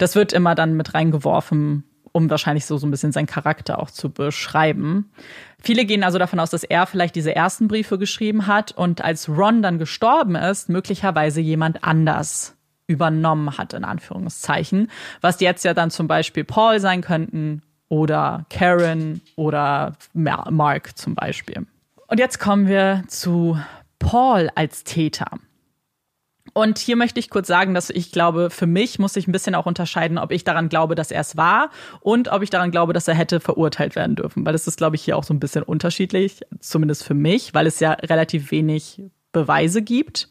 Das 0.02 0.16
wird 0.16 0.34
immer 0.34 0.56
dann 0.56 0.74
mit 0.74 0.96
reingeworfen, 0.96 1.84
um 2.12 2.28
wahrscheinlich 2.32 2.66
so, 2.66 2.76
so 2.78 2.88
ein 2.88 2.92
bisschen 2.92 3.12
seinen 3.12 3.28
Charakter 3.28 3.78
auch 3.78 3.92
zu 3.92 4.10
beschreiben. 4.10 5.12
Viele 5.62 5.86
gehen 5.86 6.04
also 6.04 6.18
davon 6.18 6.40
aus, 6.40 6.50
dass 6.50 6.64
er 6.64 6.88
vielleicht 6.88 7.16
diese 7.16 7.36
ersten 7.36 7.68
Briefe 7.68 8.00
geschrieben 8.00 8.48
hat 8.48 8.72
und 8.72 9.04
als 9.04 9.30
Ron 9.30 9.62
dann 9.62 9.78
gestorben 9.78 10.34
ist, 10.34 10.70
möglicherweise 10.70 11.40
jemand 11.40 11.84
anders 11.84 12.58
übernommen 12.88 13.60
hat, 13.60 13.74
in 13.74 13.84
Anführungszeichen. 13.84 14.90
Was 15.22 15.40
jetzt 15.40 15.64
ja 15.66 15.76
dann 15.76 15.92
zum 15.92 16.08
Beispiel 16.08 16.46
Paul 16.46 16.80
sein 16.80 17.02
könnten 17.02 17.62
oder 17.88 18.48
Karen 18.50 19.22
oder 19.36 19.94
Mark 20.14 20.98
zum 20.98 21.14
Beispiel. 21.14 21.68
Und 22.08 22.18
jetzt 22.18 22.40
kommen 22.40 22.68
wir 22.68 23.04
zu 23.08 23.56
Paul 24.00 24.50
als 24.56 24.84
Täter. 24.84 25.28
Und 26.54 26.80
hier 26.80 26.96
möchte 26.96 27.20
ich 27.20 27.30
kurz 27.30 27.48
sagen, 27.48 27.74
dass 27.74 27.90
ich 27.90 28.12
glaube, 28.12 28.50
für 28.50 28.68
mich 28.68 29.00
muss 29.00 29.16
ich 29.16 29.28
ein 29.28 29.32
bisschen 29.32 29.56
auch 29.56 29.66
unterscheiden, 29.66 30.18
ob 30.18 30.32
ich 30.32 30.44
daran 30.44 30.70
glaube, 30.70 30.96
dass 30.96 31.12
er 31.12 31.22
es 31.22 31.38
war 31.38 31.70
und 32.02 32.30
ob 32.30 32.42
ich 32.42 32.50
daran 32.50 32.72
glaube, 32.72 32.94
dass 32.94 33.08
er 33.08 33.16
hätte 33.16 33.40
verurteilt 33.40 33.96
werden 33.96 34.16
dürfen. 34.16 34.46
Weil 34.46 34.54
das 34.54 34.68
ist, 34.68 34.78
glaube 34.78 34.96
ich, 34.96 35.04
hier 35.04 35.18
auch 35.18 35.24
so 35.24 35.34
ein 35.34 35.40
bisschen 35.40 35.64
unterschiedlich, 35.64 36.42
zumindest 36.60 37.04
für 37.04 37.14
mich, 37.14 37.54
weil 37.54 37.68
es 37.68 37.80
ja 37.80 37.94
relativ 37.94 38.52
wenig 38.52 39.04
Beweise 39.32 39.82
gibt. 39.82 40.30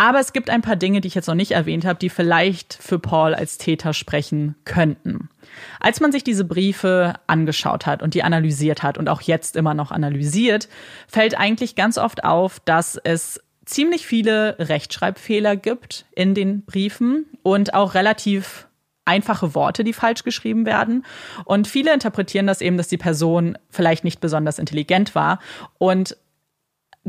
Aber 0.00 0.20
es 0.20 0.32
gibt 0.32 0.48
ein 0.48 0.62
paar 0.62 0.76
Dinge, 0.76 1.00
die 1.00 1.08
ich 1.08 1.16
jetzt 1.16 1.26
noch 1.26 1.34
nicht 1.34 1.50
erwähnt 1.50 1.84
habe, 1.84 1.98
die 1.98 2.08
vielleicht 2.08 2.78
für 2.80 3.00
Paul 3.00 3.34
als 3.34 3.58
Täter 3.58 3.92
sprechen 3.92 4.54
könnten. 4.64 5.28
Als 5.80 5.98
man 5.98 6.12
sich 6.12 6.22
diese 6.22 6.44
Briefe 6.44 7.14
angeschaut 7.26 7.84
hat 7.84 8.00
und 8.00 8.14
die 8.14 8.22
analysiert 8.22 8.84
hat 8.84 8.96
und 8.96 9.08
auch 9.08 9.22
jetzt 9.22 9.56
immer 9.56 9.74
noch 9.74 9.90
analysiert, 9.90 10.68
fällt 11.08 11.36
eigentlich 11.36 11.74
ganz 11.74 11.98
oft 11.98 12.22
auf, 12.22 12.60
dass 12.60 12.96
es 13.02 13.40
ziemlich 13.68 14.06
viele 14.06 14.56
Rechtschreibfehler 14.58 15.56
gibt 15.56 16.06
in 16.14 16.34
den 16.34 16.62
Briefen 16.62 17.26
und 17.42 17.74
auch 17.74 17.94
relativ 17.94 18.66
einfache 19.04 19.54
Worte, 19.54 19.84
die 19.84 19.92
falsch 19.92 20.24
geschrieben 20.24 20.66
werden. 20.66 21.04
Und 21.44 21.66
viele 21.66 21.92
interpretieren 21.92 22.46
das 22.46 22.60
eben, 22.60 22.76
dass 22.76 22.88
die 22.88 22.98
Person 22.98 23.56
vielleicht 23.70 24.04
nicht 24.04 24.20
besonders 24.20 24.58
intelligent 24.58 25.14
war. 25.14 25.38
Und 25.78 26.16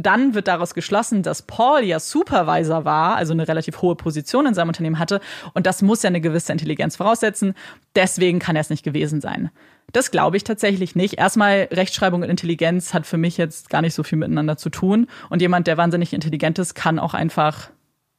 dann 0.06 0.34
wird 0.34 0.48
daraus 0.48 0.74
geschlossen, 0.74 1.24
dass 1.24 1.42
Paul 1.42 1.84
ja 1.84 2.00
Supervisor 2.00 2.86
war, 2.86 3.16
also 3.16 3.34
eine 3.34 3.48
relativ 3.48 3.82
hohe 3.82 3.96
Position 3.96 4.46
in 4.46 4.54
seinem 4.54 4.70
Unternehmen 4.70 5.00
hatte. 5.00 5.20
Und 5.54 5.66
das 5.66 5.82
muss 5.82 6.04
ja 6.04 6.08
eine 6.08 6.22
gewisse 6.22 6.52
Intelligenz 6.52 6.96
voraussetzen. 6.96 7.54
Deswegen 7.96 8.40
kann 8.40 8.56
er 8.56 8.62
es 8.62 8.70
nicht 8.70 8.84
gewesen 8.84 9.22
sein. 9.22 9.50
Das 9.92 10.12
glaube 10.12 10.38
ich 10.38 10.44
tatsächlich 10.44 10.96
nicht. 10.96 11.16
Erstmal, 11.16 11.68
Rechtschreibung 11.72 12.22
und 12.22 12.30
Intelligenz 12.30 12.94
hat 12.94 13.08
für 13.08 13.18
mich 13.18 13.38
jetzt 13.38 13.70
gar 13.70 13.82
nicht 13.82 13.94
so 13.94 14.04
viel 14.04 14.18
miteinander 14.18 14.58
zu 14.58 14.70
tun. 14.70 15.08
Und 15.30 15.42
jemand, 15.42 15.68
der 15.68 15.78
wahnsinnig 15.78 16.14
intelligent 16.14 16.60
ist, 16.60 16.76
kann 16.76 17.00
auch 17.00 17.14
einfach 17.14 17.70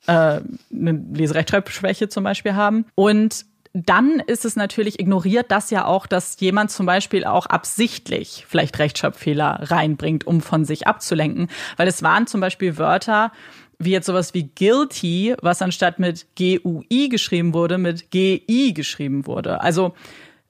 äh, 0.07 0.12
eine 0.73 1.05
Leserechtschreibschwäche 1.12 2.09
zum 2.09 2.24
Beispiel 2.24 2.55
haben. 2.55 2.86
Und 2.94 3.47
dann 3.72 4.20
ist 4.26 4.44
es 4.44 4.56
natürlich, 4.56 4.98
ignoriert 4.98 5.51
das 5.51 5.70
ja 5.70 5.84
auch, 5.84 6.06
dass 6.06 6.40
jemand 6.40 6.70
zum 6.70 6.86
Beispiel 6.86 7.24
auch 7.24 7.47
absichtlich 7.47 8.44
vielleicht 8.48 8.78
Rechtschreibfehler 8.78 9.70
reinbringt, 9.70 10.26
um 10.26 10.40
von 10.40 10.64
sich 10.64 10.86
abzulenken. 10.88 11.48
Weil 11.76 11.86
es 11.86 12.02
waren 12.02 12.26
zum 12.26 12.40
Beispiel 12.40 12.78
Wörter, 12.78 13.30
wie 13.78 13.92
jetzt 13.92 14.06
sowas 14.06 14.34
wie 14.34 14.51
guilty, 14.55 15.34
was 15.40 15.62
anstatt 15.62 15.98
mit 15.98 16.26
G-U-I 16.34 17.09
geschrieben 17.09 17.55
wurde, 17.55 17.78
mit 17.78 18.10
G-I 18.10 18.74
geschrieben 18.74 19.26
wurde. 19.26 19.60
Also 19.60 19.94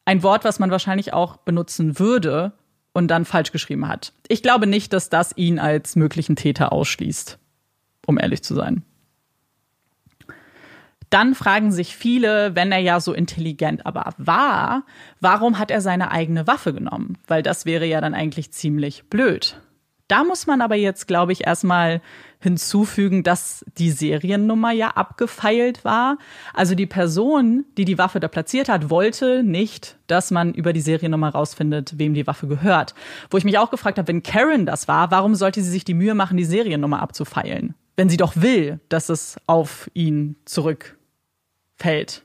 ein 0.05 0.23
Wort, 0.23 0.45
was 0.45 0.59
man 0.59 0.71
wahrscheinlich 0.71 1.13
auch 1.13 1.37
benutzen 1.37 1.99
würde 1.99 2.53
und 2.93 3.09
dann 3.09 3.25
falsch 3.25 3.53
geschrieben 3.53 3.87
hat. 3.87 4.13
Ich 4.29 4.43
glaube 4.43 4.67
nicht, 4.67 4.93
dass 4.93 5.11
das 5.11 5.37
ihn 5.37 5.59
als 5.59 5.95
möglichen 5.95 6.37
Täter 6.37 6.73
ausschließt, 6.73 7.39
um 8.07 8.19
ehrlich 8.19 8.43
zu 8.43 8.55
sein. 8.55 8.83
Dann 11.11 11.35
fragen 11.35 11.73
sich 11.73 11.97
viele, 11.97 12.55
wenn 12.55 12.71
er 12.71 12.79
ja 12.79 13.01
so 13.01 13.13
intelligent 13.13 13.85
aber 13.85 14.15
war, 14.17 14.85
warum 15.21 15.59
hat 15.59 15.73
er 15.73 15.81
seine 15.81 16.13
eigene 16.13 16.47
Waffe 16.47 16.73
genommen? 16.73 17.19
Weil 17.27 17.43
das 17.43 17.67
wäre 17.67 17.85
ja 17.85 18.01
dann 18.01 18.15
eigentlich 18.15 18.53
ziemlich 18.53 19.05
blöd. 19.11 19.61
Da 20.07 20.25
muss 20.25 20.49
man 20.49 20.61
aber 20.61 20.75
jetzt, 20.75 21.07
glaube 21.07 21.33
ich, 21.33 21.47
erstmal 21.47 22.01
hinzufügen, 22.41 23.23
dass 23.23 23.65
die 23.79 23.93
Seriennummer 23.93 24.73
ja 24.73 24.89
abgefeilt 24.89 25.85
war. 25.85 26.19
Also 26.53 26.75
die 26.75 26.87
Person, 26.87 27.65
die 27.77 27.85
die 27.85 27.99
Waffe 27.99 28.19
da 28.19 28.27
platziert 28.27 28.69
hat, 28.69 28.91
wollte 28.91 29.45
nicht, 29.45 29.99
dass 30.09 30.33
man 30.33 30.53
über 30.55 30.73
die 30.73 30.81
Seriennummer 30.81 31.29
rausfindet, 31.29 31.95
wem 31.99 32.15
die 32.15 32.27
Waffe 32.27 32.49
gehört. 32.49 32.95
Wo 33.31 33.37
ich 33.37 33.45
mich 33.45 33.59
auch 33.59 33.71
gefragt 33.71 33.99
habe, 33.99 34.09
wenn 34.09 34.25
Karen 34.25 34.67
das 34.67 34.89
war, 34.89 35.13
warum 35.13 35.37
sollte 35.37 35.63
sie 35.63 35.71
sich 35.71 35.85
die 35.85 35.95
Mühe 35.95 36.15
machen, 36.15 36.37
die 36.37 36.45
Seriennummer 36.45 37.03
abzufeilen? 37.03 37.75
Wenn 37.97 38.09
sie 38.09 38.17
doch 38.17 38.35
will, 38.35 38.81
dass 38.89 39.11
es 39.11 39.37
auf 39.47 39.91
ihn 39.95 40.37
zurück 40.45 40.97
fällt. 41.81 42.23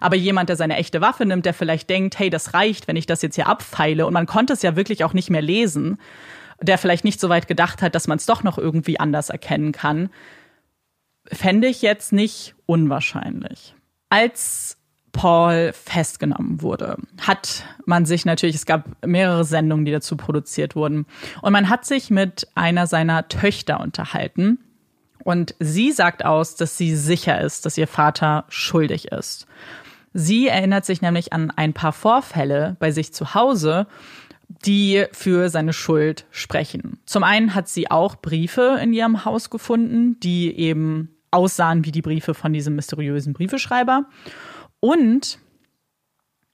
Aber 0.00 0.16
jemand, 0.16 0.48
der 0.48 0.56
seine 0.56 0.76
echte 0.76 1.00
Waffe 1.00 1.24
nimmt, 1.24 1.46
der 1.46 1.54
vielleicht 1.54 1.88
denkt, 1.88 2.18
hey, 2.18 2.30
das 2.30 2.54
reicht, 2.54 2.88
wenn 2.88 2.96
ich 2.96 3.06
das 3.06 3.22
jetzt 3.22 3.36
hier 3.36 3.46
abfeile. 3.46 4.06
Und 4.06 4.12
man 4.12 4.26
konnte 4.26 4.52
es 4.52 4.62
ja 4.62 4.76
wirklich 4.76 5.04
auch 5.04 5.12
nicht 5.12 5.30
mehr 5.30 5.42
lesen, 5.42 5.98
der 6.60 6.78
vielleicht 6.78 7.04
nicht 7.04 7.20
so 7.20 7.28
weit 7.28 7.46
gedacht 7.46 7.82
hat, 7.82 7.94
dass 7.94 8.08
man 8.08 8.18
es 8.18 8.26
doch 8.26 8.42
noch 8.42 8.58
irgendwie 8.58 8.98
anders 8.98 9.30
erkennen 9.30 9.72
kann, 9.72 10.10
fände 11.26 11.68
ich 11.68 11.82
jetzt 11.82 12.12
nicht 12.12 12.54
unwahrscheinlich. 12.66 13.74
Als 14.10 14.76
Paul 15.12 15.72
festgenommen 15.72 16.60
wurde, 16.60 16.96
hat 17.20 17.64
man 17.86 18.04
sich 18.04 18.24
natürlich, 18.24 18.56
es 18.56 18.66
gab 18.66 19.06
mehrere 19.06 19.44
Sendungen, 19.44 19.84
die 19.84 19.92
dazu 19.92 20.16
produziert 20.16 20.76
wurden, 20.76 21.06
und 21.40 21.52
man 21.52 21.68
hat 21.68 21.84
sich 21.84 22.10
mit 22.10 22.48
einer 22.54 22.86
seiner 22.86 23.28
Töchter 23.28 23.80
unterhalten, 23.80 24.58
und 25.24 25.54
sie 25.58 25.92
sagt 25.92 26.24
aus, 26.24 26.54
dass 26.54 26.78
sie 26.78 26.94
sicher 26.94 27.40
ist, 27.40 27.66
dass 27.66 27.78
ihr 27.78 27.88
Vater 27.88 28.44
schuldig 28.48 29.08
ist. 29.08 29.46
Sie 30.12 30.46
erinnert 30.46 30.84
sich 30.84 31.02
nämlich 31.02 31.32
an 31.32 31.50
ein 31.50 31.72
paar 31.72 31.92
Vorfälle 31.92 32.76
bei 32.78 32.92
sich 32.92 33.12
zu 33.12 33.34
Hause, 33.34 33.86
die 34.64 35.06
für 35.12 35.48
seine 35.48 35.72
Schuld 35.72 36.26
sprechen. 36.30 37.00
Zum 37.06 37.24
einen 37.24 37.54
hat 37.54 37.68
sie 37.68 37.90
auch 37.90 38.16
Briefe 38.16 38.78
in 38.80 38.92
ihrem 38.92 39.24
Haus 39.24 39.50
gefunden, 39.50 40.20
die 40.20 40.56
eben 40.56 41.10
aussahen 41.30 41.84
wie 41.84 41.90
die 41.90 42.02
Briefe 42.02 42.34
von 42.34 42.52
diesem 42.52 42.76
mysteriösen 42.76 43.32
Briefeschreiber. 43.32 44.04
Und 44.78 45.38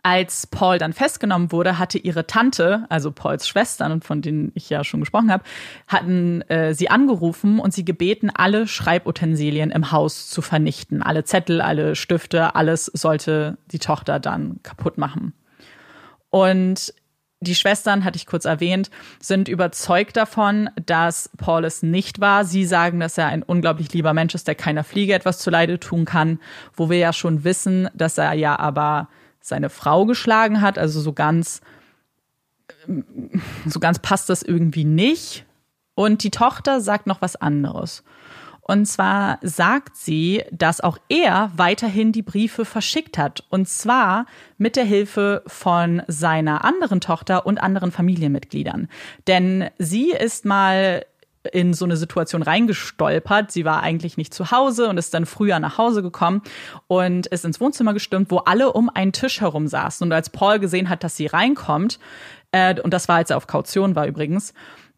Als 0.02 0.46
Paul 0.46 0.78
dann 0.78 0.92
festgenommen 0.92 1.52
wurde, 1.52 1.78
hatte 1.78 1.98
ihre 1.98 2.26
Tante, 2.26 2.86
also 2.88 3.12
Pauls 3.12 3.46
Schwestern, 3.46 4.00
von 4.00 4.22
denen 4.22 4.50
ich 4.54 4.70
ja 4.70 4.82
schon 4.82 5.00
gesprochen 5.00 5.30
habe, 5.30 5.44
hatten 5.88 6.40
äh, 6.42 6.74
sie 6.74 6.88
angerufen 6.88 7.58
und 7.58 7.74
sie 7.74 7.84
gebeten, 7.84 8.30
alle 8.32 8.66
Schreibutensilien 8.66 9.70
im 9.70 9.92
Haus 9.92 10.30
zu 10.30 10.40
vernichten. 10.40 11.02
Alle 11.02 11.24
Zettel, 11.24 11.60
alle 11.60 11.96
Stifte, 11.96 12.54
alles 12.54 12.86
sollte 12.86 13.58
die 13.72 13.78
Tochter 13.78 14.20
dann 14.20 14.60
kaputt 14.62 14.96
machen. 14.96 15.34
Und 16.30 16.94
die 17.42 17.54
Schwestern, 17.54 18.04
hatte 18.04 18.16
ich 18.16 18.26
kurz 18.26 18.44
erwähnt, 18.44 18.90
sind 19.18 19.48
überzeugt 19.48 20.16
davon, 20.16 20.68
dass 20.84 21.30
Paul 21.38 21.64
es 21.64 21.82
nicht 21.82 22.20
war. 22.20 22.44
Sie 22.44 22.66
sagen, 22.66 23.00
dass 23.00 23.16
er 23.16 23.28
ein 23.28 23.42
unglaublich 23.42 23.92
lieber 23.94 24.12
Mensch 24.12 24.34
ist, 24.34 24.46
der 24.46 24.54
keiner 24.54 24.84
Fliege 24.84 25.14
etwas 25.14 25.38
zuleide 25.38 25.80
tun 25.80 26.04
kann, 26.04 26.38
wo 26.74 26.90
wir 26.90 26.98
ja 26.98 27.14
schon 27.14 27.42
wissen, 27.42 27.88
dass 27.94 28.18
er 28.18 28.34
ja 28.34 28.58
aber 28.58 29.08
seine 29.40 29.70
Frau 29.70 30.06
geschlagen 30.06 30.60
hat. 30.60 30.78
Also 30.78 31.00
so 31.00 31.12
ganz, 31.12 31.60
so 33.66 33.80
ganz 33.80 33.98
passt 33.98 34.28
das 34.28 34.42
irgendwie 34.42 34.84
nicht. 34.84 35.44
Und 35.94 36.22
die 36.22 36.30
Tochter 36.30 36.80
sagt 36.80 37.06
noch 37.06 37.20
was 37.20 37.36
anderes. 37.36 38.02
Und 38.62 38.86
zwar 38.86 39.38
sagt 39.42 39.96
sie, 39.96 40.44
dass 40.52 40.80
auch 40.80 40.96
er 41.08 41.50
weiterhin 41.56 42.12
die 42.12 42.22
Briefe 42.22 42.64
verschickt 42.64 43.18
hat. 43.18 43.42
Und 43.50 43.68
zwar 43.68 44.26
mit 44.58 44.76
der 44.76 44.84
Hilfe 44.84 45.42
von 45.48 46.02
seiner 46.06 46.64
anderen 46.64 47.00
Tochter 47.00 47.46
und 47.46 47.60
anderen 47.60 47.90
Familienmitgliedern. 47.90 48.88
Denn 49.26 49.70
sie 49.78 50.12
ist 50.12 50.44
mal 50.44 51.04
in 51.52 51.72
so 51.72 51.84
eine 51.84 51.96
Situation 51.96 52.42
reingestolpert. 52.42 53.50
Sie 53.50 53.64
war 53.64 53.82
eigentlich 53.82 54.16
nicht 54.16 54.34
zu 54.34 54.50
Hause 54.50 54.88
und 54.88 54.98
ist 54.98 55.14
dann 55.14 55.26
früher 55.26 55.58
nach 55.58 55.78
Hause 55.78 56.02
gekommen 56.02 56.42
und 56.86 57.26
ist 57.28 57.44
ins 57.44 57.60
Wohnzimmer 57.60 57.94
gestürmt, 57.94 58.30
wo 58.30 58.38
alle 58.38 58.72
um 58.72 58.90
einen 58.90 59.12
Tisch 59.12 59.40
herum 59.40 59.66
saßen. 59.66 60.06
Und 60.06 60.12
als 60.12 60.30
Paul 60.30 60.58
gesehen 60.58 60.88
hat, 60.88 61.02
dass 61.02 61.16
sie 61.16 61.26
reinkommt, 61.26 61.98
äh, 62.52 62.80
und 62.80 62.92
das 62.92 63.08
war, 63.08 63.16
als 63.16 63.30
er 63.30 63.36
auf 63.36 63.46
Kaution 63.46 63.94
war 63.94 64.06
übrigens, 64.06 64.52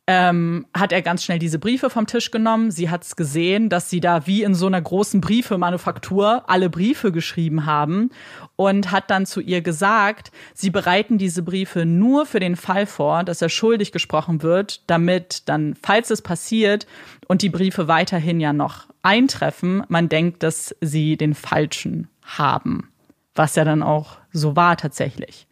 ähm, 0.09 0.67
hat 0.77 0.91
er 0.91 1.01
ganz 1.01 1.23
schnell 1.23 1.39
diese 1.39 1.61
Briefe 1.61 1.89
vom 1.89 2.09
Tisch 2.09 2.33
genommen. 2.33 2.73
Sie 2.73 2.91
hat 2.91 3.05
es 3.05 3.15
gesehen, 3.15 3.69
dass 3.69 3.89
sie 3.89 4.01
da 4.01 4.27
wie 4.27 4.43
in 4.43 4.55
so 4.55 4.67
einer 4.67 4.81
großen 4.81 5.21
Briefemanufaktur 5.21 6.43
alle 6.49 6.69
Briefe 6.71 7.13
geschrieben 7.13 7.67
haben 7.67 8.11
und 8.57 8.91
hat 8.91 9.11
dann 9.11 9.27
zu 9.27 9.41
ihr 9.41 9.61
gesagt, 9.61 10.31
sie 10.55 10.71
bereiten 10.71 11.19
diese 11.19 11.43
Briefe 11.43 11.85
nur 11.85 12.27
für 12.27 12.41
den 12.41 12.57
Fall 12.57 12.87
vor, 12.87 13.25
dass 13.25 13.43
er 13.43 13.49
schuldig 13.49 13.93
gesprochen 13.93 14.43
wird, 14.43 14.83
damit 14.89 15.49
dann, 15.49 15.75
falls 15.81 16.11
es 16.11 16.23
passiert 16.23 16.87
und 17.29 17.43
die 17.43 17.49
Briefe 17.49 17.89
weiterhin 17.89 18.41
ja 18.41 18.53
noch 18.53 18.87
eintreffen, 19.03 19.85
man 19.89 20.09
denkt, 20.09 20.43
dass 20.43 20.75
sie 20.81 21.17
den 21.17 21.35
falschen 21.35 22.09
haben. 22.23 22.93
Was 23.35 23.57
ja 23.57 23.65
dann 23.65 23.83
auch 23.83 24.19
so 24.33 24.57
war 24.57 24.77
tatsächlich. 24.77 25.47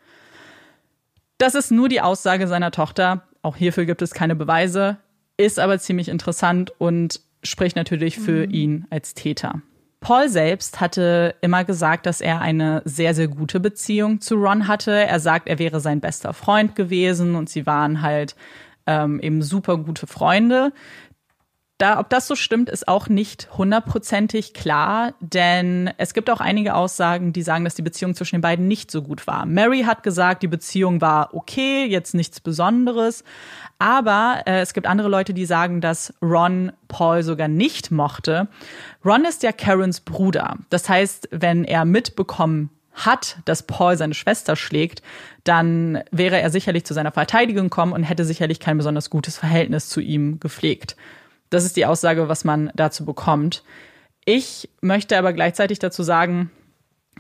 Das 1.39 1.55
ist 1.55 1.71
nur 1.71 1.89
die 1.89 2.03
Aussage 2.03 2.47
seiner 2.47 2.71
Tochter. 2.71 3.23
Auch 3.43 3.57
hierfür 3.57 3.87
gibt 3.87 4.03
es 4.03 4.13
keine 4.13 4.37
Beweise, 4.37 4.99
ist 5.39 5.59
aber 5.59 5.79
ziemlich 5.79 6.09
interessant 6.09 6.73
und 6.79 7.21
spricht 7.43 7.77
natürlich 7.77 8.19
für 8.19 8.47
mhm. 8.47 8.53
ihn 8.53 8.87
als 8.91 9.15
Täter. 9.15 9.63
Paul 10.01 10.31
selbst 10.31 10.81
hatte 10.81 11.35
immer 11.43 11.65
gesagt, 11.65 12.07
dass 12.07 12.23
er 12.23 12.41
eine 12.41 12.81
sehr, 12.87 13.15
sehr 13.15 13.29
gute 13.29 13.61
Beziehung 13.61 14.21
zu 14.21 14.37
Ron 14.37 14.67
hatte. 14.67 14.93
Er 14.93 15.21
sagt, 15.21 15.47
er 15.47 15.59
wäre 15.59 15.81
sein 15.81 16.01
bester 16.01 16.33
Freund 16.33 16.75
gewesen 16.75 17.35
und 17.35 17.51
sie 17.51 17.67
waren 17.67 18.01
halt 18.01 18.35
ähm, 18.87 19.21
eben 19.21 19.43
super 19.43 19.77
gute 19.77 20.07
Freunde. 20.07 20.73
Da, 21.81 21.99
ob 21.99 22.11
das 22.11 22.27
so 22.27 22.37
stimmt, 22.37 22.69
ist 22.69 22.89
auch 22.89 23.09
nicht 23.09 23.49
hundertprozentig 23.57 24.53
klar, 24.53 25.15
denn 25.21 25.91
es 25.97 26.13
gibt 26.13 26.29
auch 26.29 26.43
einige 26.43 26.75
Aussagen, 26.75 27.33
die 27.33 27.41
sagen, 27.41 27.65
dass 27.65 27.75
die 27.75 27.81
Beziehung 27.81 28.15
zwischen 28.15 28.37
den 28.37 28.43
beiden 28.43 28.69
nicht 28.69 28.91
so 28.91 29.01
gut 29.01 29.27
war. 29.27 29.47
Mary 29.47 29.85
hat 29.85 30.03
gesagt, 30.03 30.43
die 30.43 30.49
Beziehung 30.49 31.01
war 31.01 31.33
okay, 31.33 31.87
jetzt 31.87 32.13
nichts 32.13 32.39
Besonderes, 32.39 33.25
aber 33.79 34.43
äh, 34.45 34.61
es 34.61 34.75
gibt 34.75 34.87
andere 34.87 35.09
Leute, 35.09 35.33
die 35.33 35.47
sagen, 35.47 35.81
dass 35.81 36.13
Ron 36.21 36.71
Paul 36.89 37.23
sogar 37.23 37.49
nicht 37.49 37.91
mochte. 37.91 38.49
Ron 39.03 39.25
ist 39.25 39.43
ja 39.43 39.51
Karens 39.51 40.01
Bruder. 40.01 40.59
Das 40.69 40.87
heißt, 40.87 41.31
wenn 41.31 41.65
er 41.65 41.87
mitbekommen 41.87 42.69
hat, 42.93 43.39
dass 43.47 43.63
Paul 43.63 43.97
seine 43.97 44.13
Schwester 44.13 44.55
schlägt, 44.55 45.01
dann 45.45 46.03
wäre 46.11 46.43
er 46.43 46.51
sicherlich 46.51 46.85
zu 46.85 46.93
seiner 46.93 47.13
Verteidigung 47.13 47.71
gekommen 47.71 47.95
und 47.95 48.03
hätte 48.03 48.27
sicherlich 48.27 48.61
kein 48.61 48.77
besonders 48.77 49.09
gutes 49.09 49.39
Verhältnis 49.39 49.89
zu 49.89 50.03
ihm 50.03 50.41
gepflegt. 50.41 50.95
Das 51.51 51.65
ist 51.65 51.77
die 51.77 51.87
Aussage, 51.87 52.29
was 52.29 52.45
man 52.45 52.71
dazu 52.75 53.05
bekommt. 53.05 53.63
Ich 54.25 54.71
möchte 54.81 55.19
aber 55.19 55.33
gleichzeitig 55.33 55.79
dazu 55.79 56.03
sagen, 56.03 56.51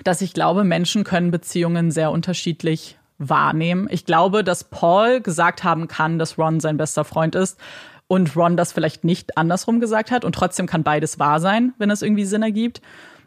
dass 0.04 0.22
ich 0.22 0.32
glaube, 0.32 0.64
Menschen 0.64 1.04
können 1.04 1.30
Beziehungen 1.30 1.90
sehr 1.90 2.10
unterschiedlich 2.10 2.98
wahrnehmen. 3.18 3.88
Ich 3.90 4.06
glaube, 4.06 4.44
dass 4.44 4.64
Paul 4.64 5.20
gesagt 5.20 5.62
haben 5.62 5.88
kann, 5.88 6.18
dass 6.18 6.38
Ron 6.38 6.60
sein 6.60 6.76
bester 6.76 7.04
Freund 7.04 7.34
ist 7.34 7.58
und 8.06 8.34
Ron 8.34 8.56
das 8.56 8.72
vielleicht 8.72 9.04
nicht 9.04 9.36
andersrum 9.36 9.78
gesagt 9.78 10.10
hat 10.10 10.24
und 10.24 10.34
trotzdem 10.34 10.66
kann 10.66 10.82
beides 10.82 11.18
wahr 11.18 11.38
sein, 11.38 11.74
wenn 11.78 11.90
es 11.90 12.02
irgendwie 12.02 12.24
Sinn 12.24 12.42
ergibt. 12.42 12.80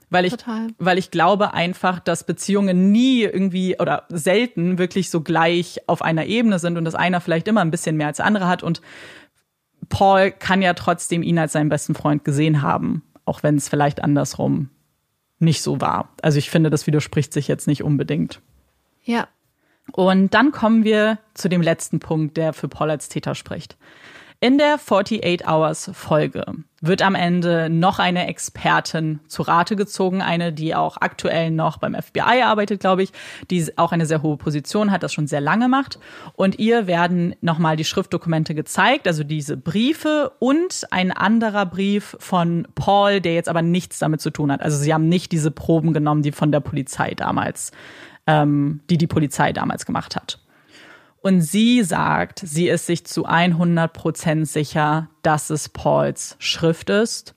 Weil 0.10 0.26
ich, 0.26 0.34
Total. 0.34 0.68
weil 0.78 1.00
ich 1.00 1.10
glaube 1.10 1.54
einfach, 1.56 2.00
dass 2.00 2.24
Beziehungen 2.24 2.92
nie 2.92 3.24
irgendwie 3.24 3.80
oder 3.80 4.04
selten 4.10 4.78
wirklich 4.78 5.10
so 5.10 5.22
gleich 5.22 5.80
auf 5.88 6.04
einer 6.04 6.26
Ebene 6.26 6.60
sind 6.60 6.78
und 6.78 6.86
dass 6.86 6.94
einer 6.94 7.20
vielleicht 7.20 7.48
immer 7.48 7.62
ein 7.62 7.72
bisschen 7.72 7.98
mehr 7.98 8.08
als 8.08 8.18
der 8.18 8.28
andere 8.28 8.48
hat 8.48 8.62
und 8.62 8.82
Paul 9.94 10.32
kann 10.32 10.64
ja 10.64 10.74
trotzdem 10.74 11.22
ihn 11.22 11.38
als 11.38 11.52
seinen 11.52 11.70
besten 11.70 11.94
Freund 11.94 12.24
gesehen 12.24 12.64
haben, 12.64 13.04
auch 13.26 13.44
wenn 13.44 13.58
es 13.58 13.70
vielleicht 13.70 14.04
andersrum 14.04 14.70
nicht 15.38 15.62
so 15.62 15.82
war. 15.82 16.10
Also 16.24 16.40
ich 16.40 16.50
finde, 16.50 16.72
das 16.72 16.88
widerspricht 16.88 17.32
sich 17.32 17.48
jetzt 17.48 17.68
nicht 17.68 17.84
unbedingt. 17.84 18.42
Ja. 19.04 19.28
Und 19.92 20.34
dann 20.34 20.52
kommen 20.52 20.84
wir 20.84 21.20
zu 21.36 21.48
dem 21.48 21.62
letzten 21.62 22.00
Punkt, 22.00 22.38
der 22.38 22.54
für 22.54 22.68
Paul 22.68 22.90
als 22.90 23.08
Täter 23.08 23.36
spricht. 23.36 23.78
In 24.44 24.58
der 24.58 24.74
48 24.74 25.48
Hours 25.48 25.90
Folge 25.94 26.44
wird 26.82 27.02
am 27.02 27.16
Ende 27.16 27.70
noch 27.70 27.98
eine 27.98 28.28
Expertin 28.28 29.22
zu 29.30 29.42
Rate 29.42 29.78
gezogen, 29.78 30.22
eine, 30.22 30.52
die 30.52 30.76
auch 30.76 30.98
aktuell 31.00 31.50
noch 31.50 31.78
beim 31.78 31.96
FBI 31.96 32.42
arbeitet, 32.44 32.82
glaube 32.82 33.04
ich, 33.04 33.14
die 33.50 33.66
auch 33.78 33.94
eine 33.94 34.06
sehr 34.06 34.22
hohe 34.22 34.36
Position 34.36 34.92
hat, 34.92 35.02
das 35.02 35.14
schon 35.14 35.28
sehr 35.28 35.40
lange 35.40 35.70
macht. 35.70 35.98
Und 36.34 36.60
ihr 36.60 36.88
werden 36.88 37.38
nochmal 37.40 37.78
die 37.78 37.86
Schriftdokumente 37.86 38.54
gezeigt, 38.54 39.08
also 39.08 39.24
diese 39.24 39.56
Briefe 39.56 40.34
und 40.40 40.88
ein 40.92 41.14
anderer 41.14 41.66
Brief 41.66 42.18
von 42.20 42.68
Paul, 42.76 43.22
der 43.22 43.36
jetzt 43.36 43.48
aber 43.48 43.62
nichts 43.62 43.98
damit 44.00 44.20
zu 44.20 44.30
tun 44.30 44.52
hat. 44.52 44.62
Also 44.62 44.78
sie 44.78 44.94
haben 44.94 45.08
nicht 45.08 45.32
diese 45.32 45.52
Proben 45.52 45.94
genommen, 45.94 46.22
die 46.22 46.34
von 46.34 46.52
der 46.52 46.60
Polizei 46.60 47.14
damals, 47.14 47.72
ähm, 48.28 48.82
die 48.90 48.98
die 48.98 49.08
Polizei 49.08 49.54
damals 49.54 49.86
gemacht 49.86 50.18
hat. 50.18 50.43
Und 51.24 51.40
sie 51.40 51.84
sagt, 51.84 52.42
sie 52.44 52.68
ist 52.68 52.86
sich 52.86 53.06
zu 53.06 53.26
100 53.26 53.94
Prozent 53.94 54.46
sicher, 54.46 55.10
dass 55.22 55.50
es 55.50 55.70
Pauls 55.70 56.36
Schrift 56.38 56.90
ist 56.90 57.34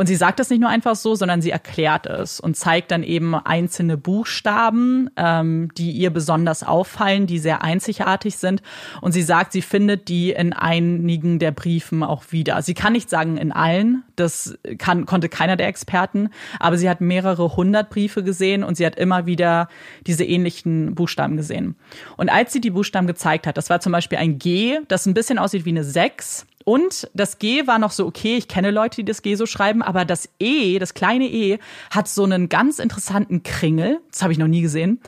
und 0.00 0.06
sie 0.06 0.14
sagt 0.14 0.38
das 0.38 0.48
nicht 0.48 0.60
nur 0.60 0.70
einfach 0.70 0.94
so, 0.94 1.16
sondern 1.16 1.42
sie 1.42 1.50
erklärt 1.50 2.06
es 2.06 2.38
und 2.38 2.56
zeigt 2.56 2.92
dann 2.92 3.02
eben 3.02 3.34
einzelne 3.34 3.96
Buchstaben, 3.96 5.10
ähm, 5.16 5.70
die 5.76 5.90
ihr 5.90 6.10
besonders 6.10 6.62
auffallen, 6.62 7.26
die 7.26 7.40
sehr 7.40 7.62
einzigartig 7.62 8.36
sind. 8.36 8.62
Und 9.00 9.10
sie 9.10 9.22
sagt, 9.22 9.50
sie 9.50 9.60
findet 9.60 10.06
die 10.06 10.30
in 10.30 10.52
einigen 10.52 11.40
der 11.40 11.50
Briefen 11.50 12.04
auch 12.04 12.22
wieder. 12.30 12.62
Sie 12.62 12.74
kann 12.74 12.92
nicht 12.92 13.10
sagen 13.10 13.38
in 13.38 13.50
allen, 13.50 14.04
das 14.14 14.56
kann, 14.78 15.04
konnte 15.04 15.28
keiner 15.28 15.56
der 15.56 15.66
Experten, 15.66 16.28
aber 16.60 16.78
sie 16.78 16.88
hat 16.88 17.00
mehrere 17.00 17.56
hundert 17.56 17.90
Briefe 17.90 18.22
gesehen 18.22 18.62
und 18.62 18.76
sie 18.76 18.86
hat 18.86 18.94
immer 18.94 19.26
wieder 19.26 19.68
diese 20.06 20.22
ähnlichen 20.22 20.94
Buchstaben 20.94 21.36
gesehen. 21.36 21.74
Und 22.16 22.28
als 22.28 22.52
sie 22.52 22.60
die 22.60 22.70
Buchstaben 22.70 23.08
gezeigt 23.08 23.48
hat, 23.48 23.56
das 23.56 23.68
war 23.68 23.80
zum 23.80 23.90
Beispiel 23.90 24.18
ein 24.18 24.38
G, 24.38 24.78
das 24.86 25.06
ein 25.06 25.14
bisschen 25.14 25.40
aussieht 25.40 25.64
wie 25.64 25.70
eine 25.70 25.82
6, 25.82 26.46
und 26.68 27.08
das 27.14 27.38
G 27.38 27.66
war 27.66 27.78
noch 27.78 27.92
so 27.92 28.04
okay, 28.06 28.36
ich 28.36 28.46
kenne 28.46 28.70
Leute, 28.70 28.96
die 28.96 29.06
das 29.06 29.22
G 29.22 29.36
so 29.36 29.46
schreiben, 29.46 29.80
aber 29.80 30.04
das 30.04 30.28
E, 30.38 30.78
das 30.78 30.92
kleine 30.92 31.24
E, 31.24 31.60
hat 31.90 32.08
so 32.08 32.24
einen 32.24 32.50
ganz 32.50 32.78
interessanten 32.78 33.42
Kringel. 33.42 34.00
Das 34.10 34.20
habe 34.20 34.34
ich 34.34 34.38
noch 34.38 34.48
nie 34.48 34.60
gesehen. 34.60 35.00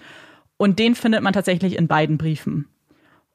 Und 0.57 0.78
den 0.78 0.95
findet 0.95 1.23
man 1.23 1.35
tatsächlich 1.35 1.77
in 1.77 1.87
beiden 1.87 2.16
Briefen. 2.16 2.66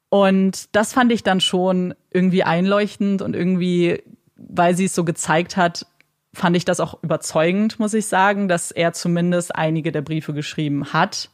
Und 0.08 0.74
das 0.74 0.92
fand 0.92 1.12
ich 1.12 1.22
dann 1.22 1.40
schon 1.40 1.94
irgendwie 2.10 2.42
einleuchtend 2.42 3.22
und 3.22 3.36
irgendwie, 3.36 4.02
weil 4.34 4.74
sie 4.74 4.86
es 4.86 4.94
so 4.96 5.04
gezeigt 5.04 5.56
hat, 5.56 5.86
fand 6.34 6.56
ich 6.56 6.64
das 6.64 6.80
auch 6.80 7.00
überzeugend, 7.04 7.78
muss 7.78 7.94
ich 7.94 8.06
sagen, 8.06 8.48
dass 8.48 8.72
er 8.72 8.92
zumindest 8.92 9.54
einige 9.54 9.92
der 9.92 10.02
Briefe 10.02 10.34
geschrieben 10.34 10.92
hat. 10.92 11.30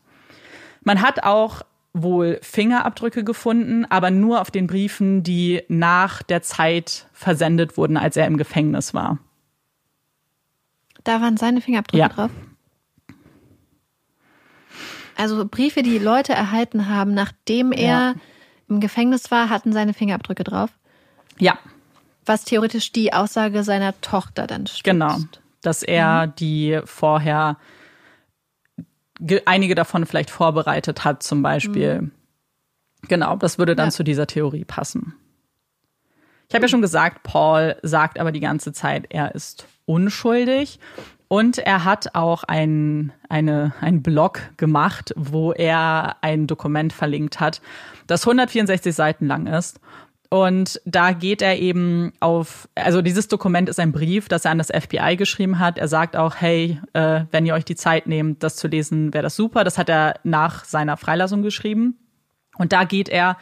Man 0.82 1.00
hat 1.00 1.24
auch 1.24 1.62
wohl 1.94 2.38
Fingerabdrücke 2.42 3.22
gefunden, 3.24 3.84
aber 3.84 4.10
nur 4.10 4.40
auf 4.40 4.50
den 4.50 4.66
Briefen, 4.66 5.22
die 5.22 5.62
nach 5.68 6.22
der 6.22 6.42
Zeit 6.42 7.06
versendet 7.12 7.76
wurden, 7.76 7.96
als 7.96 8.16
er 8.16 8.26
im 8.26 8.38
Gefängnis 8.38 8.94
war. 8.94 9.18
Da 11.04 11.20
waren 11.20 11.36
seine 11.36 11.60
Fingerabdrücke 11.60 12.00
ja. 12.00 12.08
drauf. 12.08 12.30
Also 15.16 15.44
Briefe, 15.46 15.82
die 15.82 15.98
Leute 15.98 16.32
erhalten 16.32 16.88
haben, 16.88 17.12
nachdem 17.12 17.72
er 17.72 17.84
ja. 17.84 18.14
im 18.68 18.80
Gefängnis 18.80 19.30
war, 19.30 19.50
hatten 19.50 19.72
seine 19.72 19.92
Fingerabdrücke 19.92 20.44
drauf. 20.44 20.70
Ja. 21.38 21.58
Was 22.24 22.44
theoretisch 22.44 22.92
die 22.92 23.12
Aussage 23.12 23.64
seiner 23.64 24.00
Tochter 24.00 24.46
dann 24.46 24.66
stützt. 24.66 24.84
Genau, 24.84 25.18
dass 25.60 25.82
er 25.82 26.28
mhm. 26.28 26.34
die 26.36 26.80
vorher 26.84 27.58
einige 29.44 29.74
davon 29.74 30.06
vielleicht 30.06 30.30
vorbereitet 30.30 31.04
hat, 31.04 31.22
zum 31.22 31.42
Beispiel. 31.42 32.02
Mhm. 32.02 32.10
Genau, 33.08 33.36
das 33.36 33.58
würde 33.58 33.74
dann 33.74 33.88
ja. 33.88 33.90
zu 33.90 34.04
dieser 34.04 34.26
Theorie 34.26 34.64
passen. 34.64 35.14
Ich 36.48 36.54
habe 36.54 36.64
ja 36.64 36.68
schon 36.68 36.82
gesagt, 36.82 37.22
Paul 37.22 37.76
sagt 37.82 38.18
aber 38.18 38.30
die 38.30 38.40
ganze 38.40 38.72
Zeit, 38.72 39.06
er 39.08 39.34
ist 39.34 39.66
unschuldig. 39.86 40.78
Und 41.28 41.56
er 41.56 41.84
hat 41.84 42.14
auch 42.14 42.44
ein, 42.44 43.10
eine, 43.30 43.72
ein 43.80 44.02
Blog 44.02 44.42
gemacht, 44.58 45.14
wo 45.16 45.52
er 45.52 46.16
ein 46.20 46.46
Dokument 46.46 46.92
verlinkt 46.92 47.40
hat, 47.40 47.62
das 48.06 48.26
164 48.26 48.94
Seiten 48.94 49.26
lang 49.26 49.46
ist. 49.46 49.80
Und 50.32 50.80
da 50.86 51.12
geht 51.12 51.42
er 51.42 51.58
eben 51.58 52.14
auf, 52.18 52.66
also 52.74 53.02
dieses 53.02 53.28
Dokument 53.28 53.68
ist 53.68 53.78
ein 53.78 53.92
Brief, 53.92 54.28
das 54.28 54.46
er 54.46 54.52
an 54.52 54.56
das 54.56 54.68
FBI 54.68 55.16
geschrieben 55.16 55.58
hat. 55.58 55.76
Er 55.76 55.88
sagt 55.88 56.16
auch, 56.16 56.36
hey, 56.36 56.80
äh, 56.94 57.24
wenn 57.30 57.44
ihr 57.44 57.52
euch 57.52 57.66
die 57.66 57.76
Zeit 57.76 58.06
nehmt, 58.06 58.42
das 58.42 58.56
zu 58.56 58.66
lesen, 58.66 59.12
wäre 59.12 59.24
das 59.24 59.36
super. 59.36 59.62
Das 59.62 59.76
hat 59.76 59.90
er 59.90 60.14
nach 60.22 60.64
seiner 60.64 60.96
Freilassung 60.96 61.42
geschrieben. 61.42 61.98
Und 62.56 62.72
da 62.72 62.84
geht 62.84 63.10
er 63.10 63.36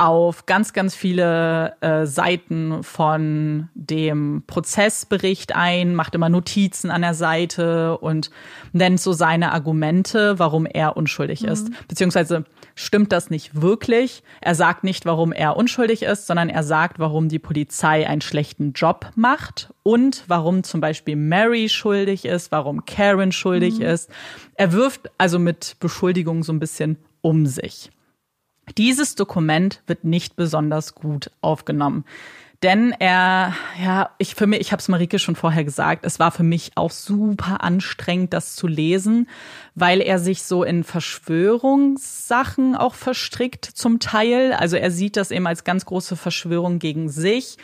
auf 0.00 0.46
ganz, 0.46 0.72
ganz 0.72 0.94
viele 0.94 1.74
äh, 1.82 2.06
Seiten 2.06 2.82
von 2.82 3.68
dem 3.74 4.44
Prozessbericht 4.46 5.54
ein, 5.54 5.94
macht 5.94 6.14
immer 6.14 6.30
Notizen 6.30 6.90
an 6.90 7.02
der 7.02 7.12
Seite 7.12 7.98
und 7.98 8.30
nennt 8.72 8.98
so 8.98 9.12
seine 9.12 9.52
Argumente, 9.52 10.38
warum 10.38 10.64
er 10.64 10.96
unschuldig 10.96 11.42
mhm. 11.42 11.50
ist. 11.50 11.70
Beziehungsweise 11.86 12.46
stimmt 12.74 13.12
das 13.12 13.28
nicht 13.28 13.60
wirklich. 13.60 14.22
Er 14.40 14.54
sagt 14.54 14.84
nicht, 14.84 15.04
warum 15.04 15.32
er 15.32 15.58
unschuldig 15.58 16.02
ist, 16.02 16.26
sondern 16.26 16.48
er 16.48 16.62
sagt, 16.62 16.98
warum 16.98 17.28
die 17.28 17.38
Polizei 17.38 18.08
einen 18.08 18.22
schlechten 18.22 18.72
Job 18.72 19.10
macht 19.16 19.68
und 19.82 20.24
warum 20.28 20.62
zum 20.62 20.80
Beispiel 20.80 21.16
Mary 21.16 21.68
schuldig 21.68 22.24
ist, 22.24 22.50
warum 22.52 22.86
Karen 22.86 23.32
schuldig 23.32 23.80
mhm. 23.80 23.84
ist. 23.84 24.08
Er 24.54 24.72
wirft 24.72 25.10
also 25.18 25.38
mit 25.38 25.76
Beschuldigungen 25.78 26.42
so 26.42 26.54
ein 26.54 26.58
bisschen 26.58 26.96
um 27.20 27.44
sich. 27.44 27.90
Dieses 28.78 29.14
Dokument 29.14 29.82
wird 29.86 30.04
nicht 30.04 30.36
besonders 30.36 30.94
gut 30.94 31.30
aufgenommen. 31.40 32.04
Denn 32.62 32.94
er, 32.98 33.54
ja, 33.82 34.10
ich 34.18 34.34
für 34.34 34.46
mich, 34.46 34.60
ich 34.60 34.70
habe 34.72 34.80
es 34.80 34.88
Marike 34.88 35.18
schon 35.18 35.34
vorher 35.34 35.64
gesagt, 35.64 36.04
es 36.04 36.18
war 36.18 36.30
für 36.30 36.42
mich 36.42 36.72
auch 36.74 36.90
super 36.90 37.64
anstrengend, 37.64 38.34
das 38.34 38.54
zu 38.54 38.66
lesen, 38.66 39.30
weil 39.74 40.02
er 40.02 40.18
sich 40.18 40.42
so 40.42 40.62
in 40.62 40.84
Verschwörungssachen 40.84 42.76
auch 42.76 42.94
verstrickt 42.94 43.64
zum 43.64 43.98
Teil. 43.98 44.52
Also 44.52 44.76
er 44.76 44.90
sieht 44.90 45.16
das 45.16 45.30
eben 45.30 45.46
als 45.46 45.64
ganz 45.64 45.86
große 45.86 46.16
Verschwörung 46.16 46.78
gegen 46.78 47.08
sich 47.08 47.56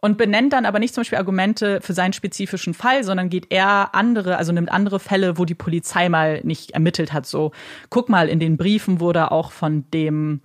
und 0.00 0.18
benennt 0.18 0.52
dann 0.52 0.66
aber 0.66 0.78
nicht 0.78 0.94
zum 0.94 1.02
Beispiel 1.02 1.18
Argumente 1.18 1.80
für 1.80 1.92
seinen 1.92 2.12
spezifischen 2.12 2.74
Fall, 2.74 3.04
sondern 3.04 3.28
geht 3.28 3.52
eher 3.52 3.94
andere, 3.94 4.38
also 4.38 4.52
nimmt 4.52 4.72
andere 4.72 4.98
Fälle, 5.00 5.38
wo 5.38 5.44
die 5.44 5.54
Polizei 5.54 6.08
mal 6.08 6.40
nicht 6.42 6.72
ermittelt 6.72 7.12
hat. 7.12 7.26
So, 7.26 7.52
guck 7.90 8.08
mal, 8.08 8.28
in 8.28 8.40
den 8.40 8.56
Briefen 8.56 9.00
wurde 9.00 9.30
auch 9.30 9.52
von 9.52 9.84
dem 9.92 10.40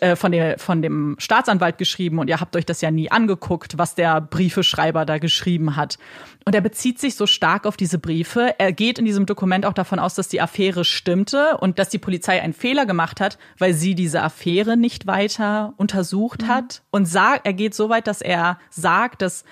äh, 0.00 0.16
von, 0.16 0.32
der, 0.32 0.58
von 0.58 0.80
dem 0.80 1.16
Staatsanwalt 1.18 1.76
geschrieben 1.76 2.18
und 2.18 2.28
ihr 2.28 2.40
habt 2.40 2.54
euch 2.54 2.64
das 2.64 2.80
ja 2.80 2.90
nie 2.90 3.10
angeguckt, 3.10 3.78
was 3.78 3.94
der 3.94 4.20
Briefeschreiber 4.20 5.04
da 5.04 5.18
geschrieben 5.18 5.76
hat. 5.76 5.98
Und 6.44 6.54
er 6.54 6.60
bezieht 6.60 7.00
sich 7.00 7.16
so 7.16 7.26
stark 7.26 7.66
auf 7.66 7.76
diese 7.76 7.98
Briefe. 7.98 8.54
Er 8.58 8.72
geht 8.72 8.98
in 8.98 9.04
diesem 9.04 9.26
Dokument 9.26 9.66
auch 9.66 9.72
davon 9.72 9.98
aus, 9.98 10.14
dass 10.14 10.28
die 10.28 10.40
Affäre 10.40 10.84
stimmte 10.84 11.56
und 11.58 11.78
dass 11.78 11.88
die 11.88 11.98
Polizei 11.98 12.40
einen 12.40 12.52
Fehler 12.52 12.86
gemacht 12.86 13.20
hat, 13.20 13.38
weil 13.58 13.74
sie 13.74 13.94
diese 13.94 14.22
Affäre 14.22 14.76
nicht 14.76 15.06
weiter 15.06 15.74
untersucht 15.76 16.42
mhm. 16.42 16.48
hat. 16.48 16.82
Und 16.90 17.06
sagt, 17.06 17.46
er 17.46 17.52
geht 17.52 17.74
so 17.74 17.88
weit, 17.88 18.06
dass 18.06 18.22
er 18.22 18.58
sagt, 18.70 19.22
dass 19.22 19.44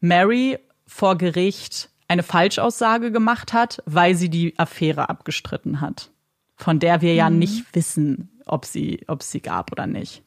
Mary 0.00 0.58
vor 0.86 1.16
Gericht 1.16 1.90
eine 2.08 2.22
Falschaussage 2.22 3.12
gemacht 3.12 3.52
hat, 3.52 3.82
weil 3.86 4.14
sie 4.14 4.30
die 4.30 4.58
Affäre 4.58 5.08
abgestritten 5.08 5.80
hat, 5.80 6.10
von 6.56 6.78
der 6.78 7.02
wir 7.02 7.12
mhm. 7.12 7.18
ja 7.18 7.30
nicht 7.30 7.74
wissen, 7.74 8.30
ob 8.48 8.64
sie, 8.64 9.00
ob 9.06 9.22
sie 9.22 9.40
gab 9.40 9.72
oder 9.72 9.86
nicht. 9.86 10.22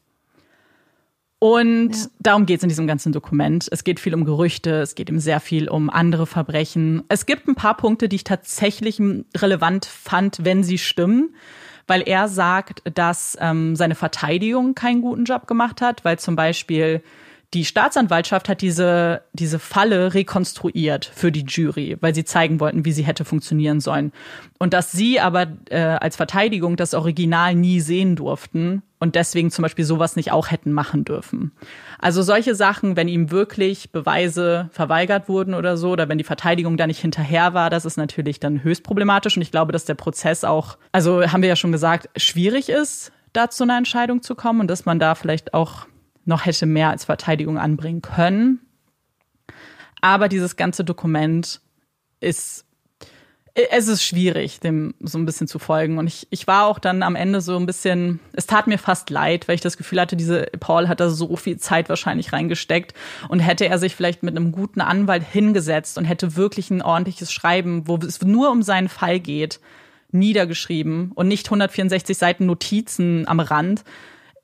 Und 1.42 1.96
ja. 1.96 2.06
darum 2.20 2.46
geht 2.46 2.58
es 2.58 2.62
in 2.62 2.68
diesem 2.68 2.86
ganzen 2.86 3.12
Dokument. 3.12 3.66
Es 3.72 3.82
geht 3.82 3.98
viel 3.98 4.14
um 4.14 4.24
Gerüchte, 4.24 4.80
es 4.80 4.94
geht 4.94 5.10
ihm 5.10 5.18
sehr 5.18 5.40
viel 5.40 5.68
um 5.68 5.90
andere 5.90 6.24
Verbrechen. 6.24 7.02
Es 7.08 7.26
gibt 7.26 7.48
ein 7.48 7.56
paar 7.56 7.76
Punkte, 7.76 8.08
die 8.08 8.14
ich 8.14 8.22
tatsächlich 8.22 9.00
relevant 9.36 9.84
fand, 9.84 10.44
wenn 10.44 10.62
sie 10.62 10.78
stimmen, 10.78 11.34
weil 11.88 12.02
er 12.02 12.28
sagt, 12.28 12.82
dass 12.96 13.36
ähm, 13.40 13.74
seine 13.74 13.96
Verteidigung 13.96 14.76
keinen 14.76 15.02
guten 15.02 15.24
Job 15.24 15.48
gemacht 15.48 15.80
hat, 15.80 16.04
weil 16.04 16.16
zum 16.20 16.36
Beispiel 16.36 17.02
die 17.54 17.66
Staatsanwaltschaft 17.66 18.48
hat 18.48 18.62
diese, 18.62 19.22
diese 19.34 19.58
Falle 19.58 20.14
rekonstruiert 20.14 21.10
für 21.14 21.30
die 21.30 21.44
Jury, 21.46 21.98
weil 22.00 22.14
sie 22.14 22.24
zeigen 22.24 22.60
wollten, 22.60 22.86
wie 22.86 22.92
sie 22.92 23.04
hätte 23.04 23.26
funktionieren 23.26 23.80
sollen. 23.80 24.12
Und 24.58 24.72
dass 24.72 24.92
sie 24.92 25.20
aber 25.20 25.48
äh, 25.68 25.80
als 25.80 26.16
Verteidigung 26.16 26.76
das 26.76 26.94
Original 26.94 27.54
nie 27.54 27.80
sehen 27.80 28.16
durften 28.16 28.82
und 29.00 29.16
deswegen 29.16 29.50
zum 29.50 29.62
Beispiel 29.62 29.84
sowas 29.84 30.16
nicht 30.16 30.32
auch 30.32 30.50
hätten 30.50 30.72
machen 30.72 31.04
dürfen. 31.04 31.52
Also 31.98 32.22
solche 32.22 32.54
Sachen, 32.54 32.96
wenn 32.96 33.08
ihm 33.08 33.30
wirklich 33.30 33.90
Beweise 33.90 34.70
verweigert 34.72 35.28
wurden 35.28 35.52
oder 35.52 35.76
so, 35.76 35.90
oder 35.90 36.08
wenn 36.08 36.18
die 36.18 36.24
Verteidigung 36.24 36.78
da 36.78 36.86
nicht 36.86 37.00
hinterher 37.00 37.52
war, 37.52 37.68
das 37.68 37.84
ist 37.84 37.98
natürlich 37.98 38.40
dann 38.40 38.64
höchst 38.64 38.82
problematisch. 38.82 39.36
Und 39.36 39.42
ich 39.42 39.50
glaube, 39.50 39.72
dass 39.72 39.84
der 39.84 39.94
Prozess 39.94 40.44
auch, 40.44 40.78
also 40.92 41.22
haben 41.30 41.42
wir 41.42 41.50
ja 41.50 41.56
schon 41.56 41.72
gesagt, 41.72 42.08
schwierig 42.16 42.70
ist, 42.70 43.12
da 43.34 43.50
zu 43.50 43.64
einer 43.64 43.76
Entscheidung 43.76 44.22
zu 44.22 44.34
kommen 44.34 44.60
und 44.60 44.68
dass 44.68 44.86
man 44.86 44.98
da 44.98 45.14
vielleicht 45.14 45.52
auch 45.52 45.86
noch 46.24 46.46
hätte 46.46 46.66
mehr 46.66 46.90
als 46.90 47.04
Verteidigung 47.04 47.58
anbringen 47.58 48.02
können. 48.02 48.60
Aber 50.00 50.28
dieses 50.28 50.56
ganze 50.56 50.84
Dokument 50.84 51.60
ist, 52.20 52.64
es 53.54 53.86
ist 53.86 54.02
schwierig, 54.02 54.60
dem 54.60 54.94
so 55.00 55.18
ein 55.18 55.26
bisschen 55.26 55.46
zu 55.46 55.58
folgen. 55.58 55.98
Und 55.98 56.06
ich, 56.06 56.26
ich 56.30 56.46
war 56.46 56.66
auch 56.66 56.78
dann 56.78 57.02
am 57.02 57.14
Ende 57.14 57.40
so 57.40 57.56
ein 57.56 57.66
bisschen, 57.66 58.18
es 58.32 58.46
tat 58.46 58.66
mir 58.66 58.78
fast 58.78 59.10
leid, 59.10 59.46
weil 59.46 59.56
ich 59.56 59.60
das 59.60 59.76
Gefühl 59.76 60.00
hatte, 60.00 60.16
diese 60.16 60.46
Paul 60.58 60.88
hat 60.88 61.00
da 61.00 61.10
so 61.10 61.36
viel 61.36 61.58
Zeit 61.58 61.88
wahrscheinlich 61.90 62.32
reingesteckt. 62.32 62.94
Und 63.28 63.40
hätte 63.40 63.66
er 63.68 63.78
sich 63.78 63.94
vielleicht 63.94 64.22
mit 64.22 64.36
einem 64.36 64.52
guten 64.52 64.80
Anwalt 64.80 65.22
hingesetzt 65.22 65.98
und 65.98 66.06
hätte 66.06 66.36
wirklich 66.36 66.70
ein 66.70 66.82
ordentliches 66.82 67.30
Schreiben, 67.30 67.86
wo 67.86 67.96
es 67.96 68.22
nur 68.22 68.50
um 68.50 68.62
seinen 68.62 68.88
Fall 68.88 69.20
geht, 69.20 69.60
niedergeschrieben 70.12 71.12
und 71.12 71.28
nicht 71.28 71.46
164 71.46 72.16
Seiten 72.16 72.46
Notizen 72.46 73.26
am 73.28 73.40
Rand, 73.40 73.84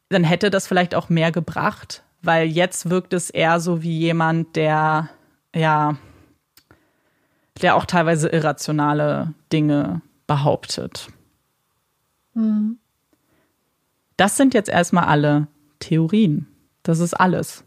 dann 0.08 0.24
hätte 0.24 0.50
das 0.50 0.66
vielleicht 0.66 0.94
auch 0.94 1.08
mehr 1.08 1.32
gebracht, 1.32 2.02
weil 2.22 2.48
jetzt 2.48 2.90
wirkt 2.90 3.12
es 3.12 3.30
eher 3.30 3.60
so 3.60 3.82
wie 3.82 3.98
jemand, 3.98 4.56
der, 4.56 5.10
ja, 5.54 5.96
der 7.60 7.76
auch 7.76 7.84
teilweise 7.84 8.28
irrationale 8.28 9.34
Dinge 9.52 10.00
behauptet. 10.26 11.08
Mhm. 12.34 12.78
Das 14.16 14.36
sind 14.36 14.54
jetzt 14.54 14.68
erstmal 14.68 15.04
alle 15.04 15.46
Theorien. 15.78 16.46
Das 16.82 16.98
ist 16.98 17.14
alles, 17.14 17.64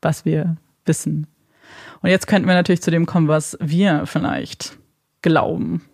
was 0.00 0.24
wir 0.24 0.56
wissen. 0.84 1.26
Und 2.02 2.10
jetzt 2.10 2.26
könnten 2.26 2.48
wir 2.48 2.54
natürlich 2.54 2.82
zu 2.82 2.90
dem 2.90 3.06
kommen, 3.06 3.28
was 3.28 3.56
wir 3.60 4.06
vielleicht 4.06 4.78
glauben. 5.22 5.84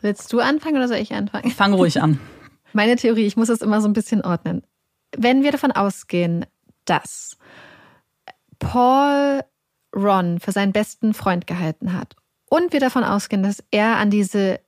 Willst 0.00 0.32
du 0.32 0.40
anfangen 0.40 0.76
oder 0.76 0.88
soll 0.88 0.98
ich 0.98 1.12
anfangen? 1.12 1.50
Fang 1.50 1.74
ruhig 1.74 2.00
an. 2.00 2.18
Meine 2.72 2.96
Theorie, 2.96 3.26
ich 3.26 3.36
muss 3.36 3.48
es 3.48 3.62
immer 3.62 3.80
so 3.80 3.88
ein 3.88 3.92
bisschen 3.92 4.22
ordnen 4.22 4.62
wenn 5.16 5.42
wir 5.42 5.52
davon 5.52 5.72
ausgehen, 5.72 6.46
dass 6.84 7.36
Paul 8.58 9.42
Ron 9.94 10.40
für 10.40 10.52
seinen 10.52 10.72
besten 10.72 11.14
Freund 11.14 11.46
gehalten 11.46 11.92
hat 11.92 12.16
und 12.48 12.72
wir 12.72 12.80
davon 12.80 13.04
ausgehen, 13.04 13.42
dass 13.42 13.64
er 13.70 13.96
an 13.96 14.10
diese 14.10 14.60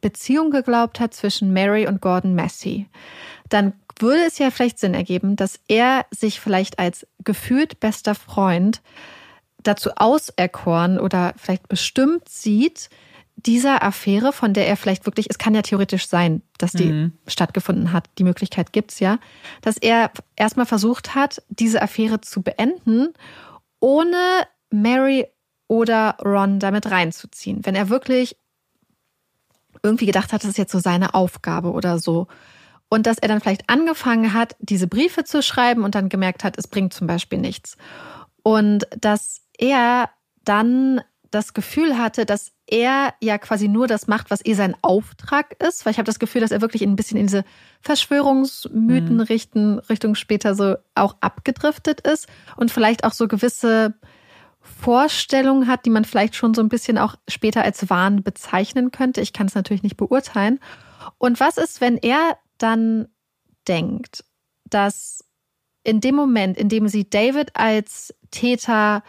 Beziehung 0.00 0.50
geglaubt 0.50 1.00
hat 1.00 1.14
zwischen 1.14 1.52
Mary 1.52 1.86
und 1.86 2.00
Gordon 2.00 2.34
Massey, 2.34 2.88
dann 3.48 3.74
würde 3.98 4.22
es 4.26 4.38
ja 4.38 4.50
vielleicht 4.50 4.78
Sinn 4.78 4.94
ergeben, 4.94 5.36
dass 5.36 5.60
er 5.68 6.06
sich 6.10 6.40
vielleicht 6.40 6.78
als 6.78 7.06
gefühlt 7.24 7.80
bester 7.80 8.14
Freund 8.14 8.80
dazu 9.62 9.90
auserkoren 9.96 10.98
oder 10.98 11.34
vielleicht 11.36 11.68
bestimmt 11.68 12.28
sieht, 12.28 12.88
dieser 13.36 13.82
Affäre, 13.82 14.32
von 14.32 14.54
der 14.54 14.66
er 14.68 14.76
vielleicht 14.76 15.06
wirklich, 15.06 15.26
es 15.28 15.38
kann 15.38 15.54
ja 15.54 15.62
theoretisch 15.62 16.06
sein, 16.06 16.42
dass 16.58 16.72
die 16.72 16.92
mhm. 16.92 17.12
stattgefunden 17.26 17.92
hat, 17.92 18.08
die 18.18 18.24
Möglichkeit 18.24 18.72
gibt's 18.72 19.00
ja, 19.00 19.18
dass 19.62 19.76
er 19.78 20.10
erstmal 20.36 20.66
versucht 20.66 21.14
hat, 21.14 21.42
diese 21.48 21.82
Affäre 21.82 22.20
zu 22.20 22.42
beenden, 22.42 23.12
ohne 23.80 24.46
Mary 24.70 25.26
oder 25.66 26.16
Ron 26.22 26.60
damit 26.60 26.90
reinzuziehen. 26.90 27.64
Wenn 27.64 27.74
er 27.74 27.88
wirklich 27.88 28.36
irgendwie 29.82 30.06
gedacht 30.06 30.32
hat, 30.32 30.42
das 30.42 30.50
ist 30.50 30.58
jetzt 30.58 30.72
so 30.72 30.78
seine 30.78 31.14
Aufgabe 31.14 31.72
oder 31.72 31.98
so. 31.98 32.28
Und 32.88 33.06
dass 33.06 33.18
er 33.18 33.28
dann 33.28 33.40
vielleicht 33.40 33.68
angefangen 33.68 34.34
hat, 34.34 34.54
diese 34.60 34.86
Briefe 34.86 35.24
zu 35.24 35.42
schreiben 35.42 35.82
und 35.82 35.94
dann 35.94 36.10
gemerkt 36.10 36.44
hat, 36.44 36.58
es 36.58 36.68
bringt 36.68 36.92
zum 36.92 37.06
Beispiel 37.06 37.38
nichts. 37.38 37.76
Und 38.42 38.86
dass 38.98 39.40
er 39.58 40.10
dann 40.44 41.00
das 41.32 41.54
Gefühl 41.54 41.98
hatte, 41.98 42.26
dass 42.26 42.52
er 42.66 43.14
ja 43.20 43.38
quasi 43.38 43.66
nur 43.66 43.86
das 43.86 44.06
macht, 44.06 44.30
was 44.30 44.44
eh 44.44 44.54
sein 44.54 44.76
Auftrag 44.82 45.60
ist, 45.62 45.84
weil 45.84 45.92
ich 45.92 45.98
habe 45.98 46.06
das 46.06 46.18
Gefühl, 46.18 46.42
dass 46.42 46.52
er 46.52 46.60
wirklich 46.60 46.82
ein 46.82 46.94
bisschen 46.94 47.18
in 47.18 47.26
diese 47.26 47.44
Verschwörungsmythen 47.80 49.16
mhm. 49.16 49.20
richten, 49.20 49.78
Richtung 49.78 50.14
später 50.14 50.54
so 50.54 50.76
auch 50.94 51.16
abgedriftet 51.20 52.02
ist 52.02 52.28
und 52.56 52.70
vielleicht 52.70 53.04
auch 53.04 53.12
so 53.12 53.28
gewisse 53.28 53.94
Vorstellungen 54.60 55.66
hat, 55.66 55.86
die 55.86 55.90
man 55.90 56.04
vielleicht 56.04 56.36
schon 56.36 56.54
so 56.54 56.60
ein 56.60 56.68
bisschen 56.68 56.98
auch 56.98 57.16
später 57.28 57.62
als 57.62 57.88
Wahn 57.90 58.22
bezeichnen 58.22 58.92
könnte. 58.92 59.20
Ich 59.20 59.32
kann 59.32 59.46
es 59.46 59.54
natürlich 59.54 59.82
nicht 59.82 59.96
beurteilen. 59.96 60.60
Und 61.18 61.40
was 61.40 61.56
ist, 61.56 61.80
wenn 61.80 61.96
er 61.96 62.36
dann 62.58 63.08
denkt, 63.66 64.24
dass 64.64 65.24
in 65.82 66.00
dem 66.00 66.14
Moment, 66.14 66.56
in 66.58 66.68
dem 66.68 66.88
sie 66.88 67.08
David 67.08 67.56
als 67.56 68.14
Täter 68.30 69.02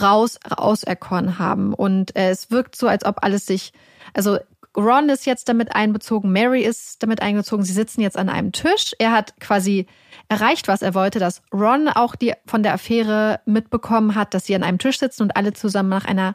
raus, 0.00 0.38
auserkoren 0.48 1.38
haben 1.38 1.74
und 1.74 2.16
äh, 2.16 2.30
es 2.30 2.50
wirkt 2.50 2.76
so, 2.76 2.88
als 2.88 3.04
ob 3.04 3.22
alles 3.22 3.46
sich, 3.46 3.72
also 4.14 4.38
Ron 4.76 5.08
ist 5.10 5.26
jetzt 5.26 5.48
damit 5.48 5.74
einbezogen, 5.74 6.32
Mary 6.32 6.62
ist 6.62 7.02
damit 7.02 7.20
eingezogen, 7.20 7.64
sie 7.64 7.74
sitzen 7.74 8.00
jetzt 8.00 8.16
an 8.16 8.30
einem 8.30 8.52
Tisch. 8.52 8.94
Er 8.98 9.12
hat 9.12 9.38
quasi 9.38 9.86
erreicht, 10.28 10.66
was 10.66 10.80
er 10.80 10.94
wollte, 10.94 11.18
dass 11.18 11.42
Ron 11.52 11.88
auch 11.88 12.16
die 12.16 12.32
von 12.46 12.62
der 12.62 12.72
Affäre 12.72 13.40
mitbekommen 13.44 14.14
hat, 14.14 14.32
dass 14.32 14.46
sie 14.46 14.54
an 14.54 14.62
einem 14.62 14.78
Tisch 14.78 14.98
sitzen 14.98 15.24
und 15.24 15.36
alle 15.36 15.52
zusammen 15.52 15.90
nach 15.90 16.06
einer 16.06 16.34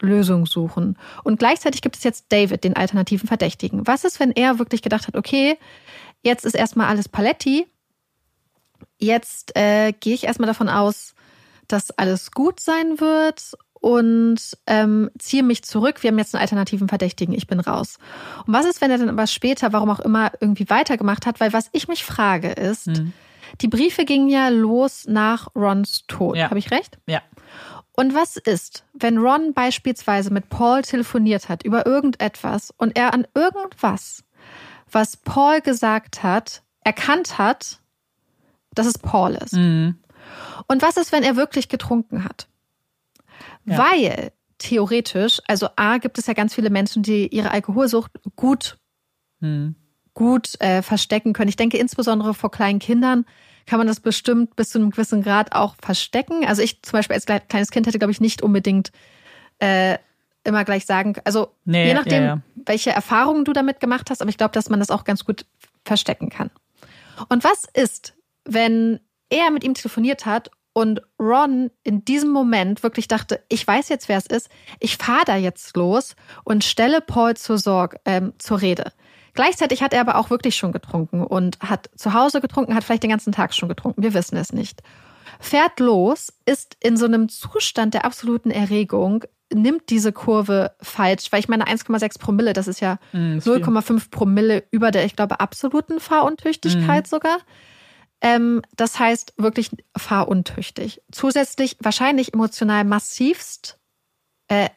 Lösung 0.00 0.46
suchen. 0.46 0.98
Und 1.22 1.38
gleichzeitig 1.38 1.82
gibt 1.82 1.96
es 1.96 2.02
jetzt 2.02 2.26
David, 2.30 2.64
den 2.64 2.74
alternativen 2.74 3.28
Verdächtigen. 3.28 3.86
Was 3.86 4.04
ist, 4.04 4.18
wenn 4.18 4.32
er 4.32 4.58
wirklich 4.58 4.82
gedacht 4.82 5.06
hat, 5.06 5.14
okay, 5.14 5.56
jetzt 6.22 6.44
ist 6.44 6.54
erstmal 6.54 6.88
alles 6.88 7.08
Paletti, 7.08 7.66
jetzt 8.98 9.56
äh, 9.56 9.92
gehe 9.92 10.14
ich 10.14 10.24
erstmal 10.24 10.48
davon 10.48 10.68
aus, 10.68 11.14
dass 11.72 11.90
alles 11.90 12.30
gut 12.30 12.60
sein 12.60 13.00
wird 13.00 13.52
und 13.80 14.38
ähm, 14.66 15.10
ziehe 15.18 15.42
mich 15.42 15.64
zurück. 15.64 16.02
Wir 16.02 16.08
haben 16.08 16.18
jetzt 16.18 16.34
einen 16.34 16.42
alternativen 16.42 16.88
Verdächtigen. 16.88 17.34
Ich 17.34 17.46
bin 17.46 17.60
raus. 17.60 17.96
Und 18.46 18.52
was 18.52 18.66
ist, 18.66 18.80
wenn 18.80 18.90
er 18.90 18.98
dann 18.98 19.08
aber 19.08 19.26
später, 19.26 19.72
warum 19.72 19.90
auch 19.90 20.00
immer, 20.00 20.32
irgendwie 20.40 20.68
weitergemacht 20.68 21.26
hat? 21.26 21.40
Weil 21.40 21.52
was 21.52 21.70
ich 21.72 21.88
mich 21.88 22.04
frage 22.04 22.50
ist, 22.50 22.86
hm. 22.86 23.12
die 23.62 23.68
Briefe 23.68 24.04
gingen 24.04 24.28
ja 24.28 24.48
los 24.48 25.06
nach 25.08 25.48
Rons 25.54 26.04
Tod. 26.06 26.36
Ja. 26.36 26.50
Habe 26.50 26.58
ich 26.58 26.70
recht? 26.70 26.98
Ja. 27.06 27.22
Und 27.92 28.14
was 28.14 28.36
ist, 28.36 28.84
wenn 28.92 29.18
Ron 29.18 29.52
beispielsweise 29.52 30.32
mit 30.32 30.48
Paul 30.48 30.82
telefoniert 30.82 31.48
hat 31.48 31.64
über 31.64 31.86
irgendetwas 31.86 32.72
und 32.76 32.96
er 32.96 33.12
an 33.12 33.26
irgendwas, 33.34 34.24
was 34.90 35.16
Paul 35.16 35.60
gesagt 35.60 36.22
hat, 36.22 36.62
erkannt 36.82 37.38
hat, 37.38 37.80
dass 38.74 38.86
es 38.86 38.98
Paul 38.98 39.34
ist? 39.34 39.54
Mhm. 39.54 39.98
Und 40.66 40.82
was 40.82 40.96
ist, 40.96 41.12
wenn 41.12 41.22
er 41.22 41.36
wirklich 41.36 41.68
getrunken 41.68 42.24
hat? 42.24 42.48
Ja. 43.64 43.78
Weil 43.78 44.32
theoretisch, 44.58 45.40
also 45.46 45.68
A, 45.76 45.98
gibt 45.98 46.18
es 46.18 46.26
ja 46.26 46.34
ganz 46.34 46.54
viele 46.54 46.70
Menschen, 46.70 47.02
die 47.02 47.28
ihre 47.28 47.50
Alkoholsucht 47.50 48.12
gut, 48.36 48.78
hm. 49.40 49.74
gut 50.14 50.60
äh, 50.60 50.82
verstecken 50.82 51.32
können. 51.32 51.48
Ich 51.48 51.56
denke 51.56 51.78
insbesondere 51.78 52.34
vor 52.34 52.50
kleinen 52.50 52.78
Kindern 52.78 53.24
kann 53.66 53.78
man 53.78 53.86
das 53.86 54.00
bestimmt 54.00 54.56
bis 54.56 54.70
zu 54.70 54.78
einem 54.78 54.90
gewissen 54.90 55.22
Grad 55.22 55.52
auch 55.52 55.76
verstecken. 55.80 56.44
Also 56.46 56.62
ich 56.62 56.82
zum 56.82 56.92
Beispiel 56.92 57.14
als 57.14 57.26
kleines 57.26 57.70
Kind 57.70 57.86
hätte, 57.86 57.98
glaube 57.98 58.12
ich, 58.12 58.20
nicht 58.20 58.42
unbedingt 58.42 58.90
äh, 59.60 59.98
immer 60.44 60.64
gleich 60.64 60.86
sagen, 60.86 61.16
also 61.24 61.54
nee, 61.64 61.86
je 61.86 61.94
nachdem, 61.94 62.22
ja, 62.22 62.28
ja. 62.34 62.40
welche 62.66 62.90
Erfahrungen 62.90 63.44
du 63.44 63.52
damit 63.52 63.80
gemacht 63.80 64.10
hast, 64.10 64.22
aber 64.22 64.30
ich 64.30 64.38
glaube, 64.38 64.52
dass 64.52 64.70
man 64.70 64.80
das 64.80 64.90
auch 64.90 65.04
ganz 65.04 65.24
gut 65.24 65.44
verstecken 65.84 66.30
kann. 66.30 66.50
Und 67.28 67.44
was 67.44 67.64
ist, 67.74 68.14
wenn 68.44 69.00
er 69.30 69.50
mit 69.50 69.64
ihm 69.64 69.74
telefoniert 69.74 70.26
hat 70.26 70.50
und 70.72 71.02
Ron 71.18 71.70
in 71.82 72.04
diesem 72.04 72.30
Moment 72.30 72.82
wirklich 72.82 73.08
dachte, 73.08 73.42
ich 73.48 73.66
weiß 73.66 73.88
jetzt, 73.88 74.08
wer 74.08 74.18
es 74.18 74.26
ist, 74.26 74.48
ich 74.78 74.96
fahre 74.96 75.24
da 75.26 75.36
jetzt 75.36 75.76
los 75.76 76.14
und 76.44 76.64
stelle 76.64 77.00
Paul 77.00 77.36
zur, 77.36 77.58
Sorge, 77.58 77.98
ähm, 78.04 78.34
zur 78.38 78.60
Rede. 78.60 78.92
Gleichzeitig 79.34 79.82
hat 79.82 79.92
er 79.92 80.00
aber 80.00 80.16
auch 80.16 80.30
wirklich 80.30 80.56
schon 80.56 80.72
getrunken 80.72 81.24
und 81.24 81.58
hat 81.60 81.90
zu 81.96 82.14
Hause 82.14 82.40
getrunken, 82.40 82.74
hat 82.74 82.84
vielleicht 82.84 83.02
den 83.02 83.10
ganzen 83.10 83.32
Tag 83.32 83.54
schon 83.54 83.68
getrunken, 83.68 84.02
wir 84.02 84.14
wissen 84.14 84.36
es 84.36 84.52
nicht. 84.52 84.82
Fährt 85.38 85.80
los, 85.80 86.32
ist 86.46 86.76
in 86.80 86.96
so 86.96 87.06
einem 87.06 87.28
Zustand 87.28 87.94
der 87.94 88.04
absoluten 88.04 88.50
Erregung, 88.50 89.24
nimmt 89.52 89.90
diese 89.90 90.12
Kurve 90.12 90.72
falsch, 90.80 91.32
weil 91.32 91.40
ich 91.40 91.48
meine 91.48 91.66
1,6 91.66 92.18
Promille, 92.18 92.52
das 92.52 92.68
ist 92.68 92.80
ja 92.80 92.98
mm, 93.12 93.38
0,5 93.38 94.10
Promille 94.10 94.64
über 94.70 94.90
der, 94.90 95.04
ich 95.04 95.16
glaube, 95.16 95.40
absoluten 95.40 95.98
Fahruntüchtigkeit 95.98 97.06
mm. 97.06 97.08
sogar. 97.08 97.38
Ähm, 98.20 98.62
das 98.76 98.98
heißt 98.98 99.34
wirklich 99.36 99.70
fahruntüchtig. 99.96 101.02
Zusätzlich 101.10 101.76
wahrscheinlich 101.80 102.34
emotional 102.34 102.84
massivst 102.84 103.78
äh, 104.48 104.68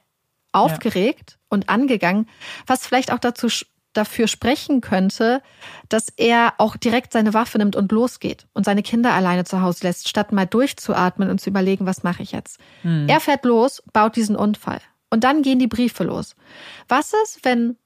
aufgeregt 0.51 1.31
ja. 1.31 1.37
und 1.49 1.69
angegangen, 1.69 2.29
was 2.67 2.85
vielleicht 2.85 3.11
auch 3.11 3.19
dazu 3.19 3.49
dafür 3.93 4.27
sprechen 4.27 4.81
könnte, 4.81 5.41
dass 5.87 6.07
er 6.17 6.55
auch 6.57 6.75
direkt 6.75 7.13
seine 7.13 7.33
Waffe 7.33 7.59
nimmt 7.59 7.75
und 7.75 7.91
losgeht 7.91 8.47
und 8.53 8.65
seine 8.65 8.81
Kinder 8.81 9.13
alleine 9.13 9.45
zu 9.45 9.61
Hause 9.61 9.85
lässt, 9.85 10.09
statt 10.09 10.31
mal 10.31 10.45
durchzuatmen 10.45 11.29
und 11.29 11.39
zu 11.39 11.49
überlegen, 11.49 11.85
was 11.85 12.03
mache 12.03 12.23
ich 12.23 12.31
jetzt. 12.31 12.59
Hm. 12.81 13.07
Er 13.07 13.19
fährt 13.19 13.45
los, 13.45 13.83
baut 13.93 14.15
diesen 14.15 14.35
Unfall. 14.35 14.81
Und 15.09 15.23
dann 15.23 15.43
gehen 15.43 15.59
die 15.59 15.67
Briefe 15.67 16.03
los. 16.03 16.35
Was 16.87 17.13
ist, 17.23 17.39
wenn 17.43 17.77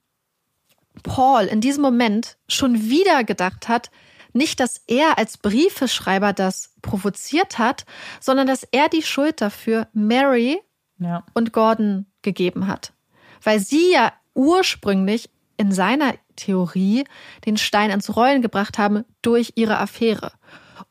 Paul 1.02 1.44
in 1.44 1.60
diesem 1.60 1.82
Moment 1.82 2.38
schon 2.48 2.88
wieder 2.88 3.22
gedacht 3.22 3.68
hat, 3.68 3.90
nicht, 4.38 4.60
dass 4.60 4.82
er 4.86 5.18
als 5.18 5.36
Briefeschreiber 5.36 6.32
das 6.32 6.72
provoziert 6.80 7.58
hat, 7.58 7.84
sondern 8.20 8.46
dass 8.46 8.62
er 8.62 8.88
die 8.88 9.02
Schuld 9.02 9.40
dafür 9.42 9.88
Mary 9.92 10.60
ja. 10.98 11.24
und 11.34 11.52
Gordon 11.52 12.06
gegeben 12.22 12.66
hat. 12.66 12.92
Weil 13.42 13.60
sie 13.60 13.92
ja 13.92 14.12
ursprünglich 14.34 15.28
in 15.58 15.72
seiner 15.72 16.14
Theorie 16.36 17.04
den 17.44 17.56
Stein 17.56 17.90
ins 17.90 18.16
Rollen 18.16 18.40
gebracht 18.40 18.78
haben 18.78 19.04
durch 19.20 19.52
ihre 19.56 19.78
Affäre. 19.78 20.32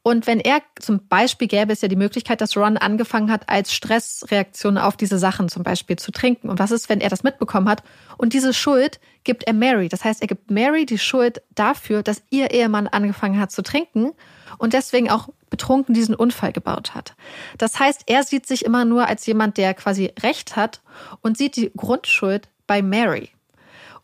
Und 0.07 0.25
wenn 0.25 0.39
er 0.39 0.61
zum 0.79 1.05
Beispiel 1.09 1.49
gäbe 1.49 1.73
es 1.73 1.81
ja 1.81 1.89
die 1.89 1.97
Möglichkeit, 1.97 2.39
dass 2.39 2.55
Ron 2.55 2.77
angefangen 2.77 3.29
hat, 3.29 3.49
als 3.49 3.73
Stressreaktion 3.73 4.77
auf 4.77 4.95
diese 4.95 5.19
Sachen 5.19 5.49
zum 5.49 5.63
Beispiel 5.63 5.97
zu 5.97 6.13
trinken. 6.13 6.47
Und 6.47 6.59
was 6.59 6.71
ist, 6.71 6.87
wenn 6.87 7.01
er 7.01 7.09
das 7.09 7.23
mitbekommen 7.23 7.67
hat? 7.67 7.83
Und 8.15 8.31
diese 8.31 8.53
Schuld 8.53 9.01
gibt 9.25 9.43
er 9.43 9.51
Mary. 9.51 9.89
Das 9.89 10.05
heißt, 10.05 10.21
er 10.21 10.29
gibt 10.29 10.49
Mary 10.49 10.85
die 10.85 10.97
Schuld 10.97 11.41
dafür, 11.55 12.03
dass 12.03 12.23
ihr 12.29 12.51
Ehemann 12.51 12.87
angefangen 12.87 13.37
hat 13.37 13.51
zu 13.51 13.61
trinken 13.63 14.13
und 14.57 14.71
deswegen 14.71 15.09
auch 15.09 15.27
betrunken 15.49 15.93
diesen 15.93 16.15
Unfall 16.15 16.53
gebaut 16.53 16.95
hat. 16.95 17.13
Das 17.57 17.77
heißt, 17.77 18.03
er 18.05 18.23
sieht 18.23 18.47
sich 18.47 18.63
immer 18.63 18.85
nur 18.85 19.07
als 19.07 19.25
jemand, 19.25 19.57
der 19.57 19.73
quasi 19.73 20.13
Recht 20.21 20.55
hat 20.55 20.79
und 21.19 21.37
sieht 21.37 21.57
die 21.57 21.69
Grundschuld 21.75 22.47
bei 22.65 22.81
Mary. 22.81 23.31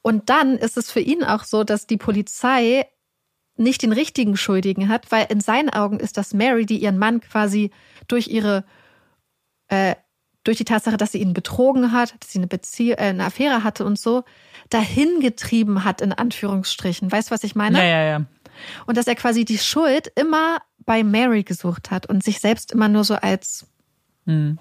Und 0.02 0.30
dann 0.30 0.58
ist 0.58 0.76
es 0.76 0.92
für 0.92 1.00
ihn 1.00 1.24
auch 1.24 1.46
so, 1.46 1.64
dass 1.64 1.88
die 1.88 1.96
Polizei 1.96 2.88
nicht 3.56 3.82
den 3.82 3.92
richtigen 3.92 4.36
Schuldigen 4.36 4.90
hat, 4.90 5.12
weil 5.12 5.28
in 5.30 5.40
seinen 5.40 5.70
Augen 5.70 6.00
ist 6.00 6.18
das 6.18 6.34
Mary, 6.34 6.66
die 6.66 6.82
ihren 6.82 6.98
Mann 6.98 7.22
quasi 7.22 7.72
durch 8.08 8.28
ihre, 8.28 8.66
äh, 9.68 9.96
durch 10.44 10.58
die 10.58 10.66
Tatsache, 10.66 10.98
dass 10.98 11.12
sie 11.12 11.20
ihn 11.20 11.34
betrogen 11.34 11.92
hat, 11.92 12.16
dass 12.20 12.32
sie 12.32 12.40
eine 12.40 12.48
Beziehung, 12.48 12.98
äh, 12.98 13.04
eine 13.04 13.26
Affäre 13.26 13.64
hatte 13.64 13.86
und 13.86 14.00
so, 14.00 14.24
dahin 14.70 15.20
getrieben 15.20 15.84
hat, 15.84 16.02
in 16.02 16.14
Anführungsstrichen. 16.14 17.12
Weißt 17.12 17.30
du, 17.30 17.34
was 17.34 17.44
ich 17.44 17.56
meine? 17.56 17.78
Ja, 17.78 17.86
ja, 17.86 18.04
ja. 18.04 18.26
Und 18.86 18.98
dass 18.98 19.08
er 19.08 19.16
quasi 19.16 19.46
die 19.46 19.58
Schuld 19.58 20.12
immer 20.16 20.58
bei 20.80 21.04
Mary 21.04 21.44
gesucht 21.44 21.92
hat 21.92 22.08
und 22.08 22.24
sich 22.24 22.40
selbst 22.40 22.72
immer 22.72 22.88
nur 22.88 23.04
so 23.04 23.16
als 23.16 23.68
hm. 24.26 24.58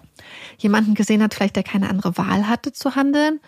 jemanden 0.59 0.95
gesehen 0.95 1.23
hat, 1.23 1.35
vielleicht 1.35 1.57
der 1.57 1.63
keine 1.63 1.89
andere 1.89 2.17
Wahl 2.17 2.49
hatte 2.49 2.73
zu 2.73 2.95
handeln 2.95 3.41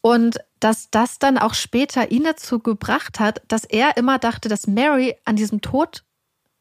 und 0.00 0.38
dass 0.60 0.90
das 0.90 1.18
dann 1.18 1.38
auch 1.38 1.54
später 1.54 2.10
ihn 2.10 2.24
dazu 2.24 2.58
gebracht 2.58 3.20
hat, 3.20 3.42
dass 3.48 3.64
er 3.64 3.96
immer 3.96 4.18
dachte, 4.18 4.48
dass 4.48 4.66
Mary 4.66 5.16
an 5.24 5.36
diesem 5.36 5.60
Tod 5.60 6.04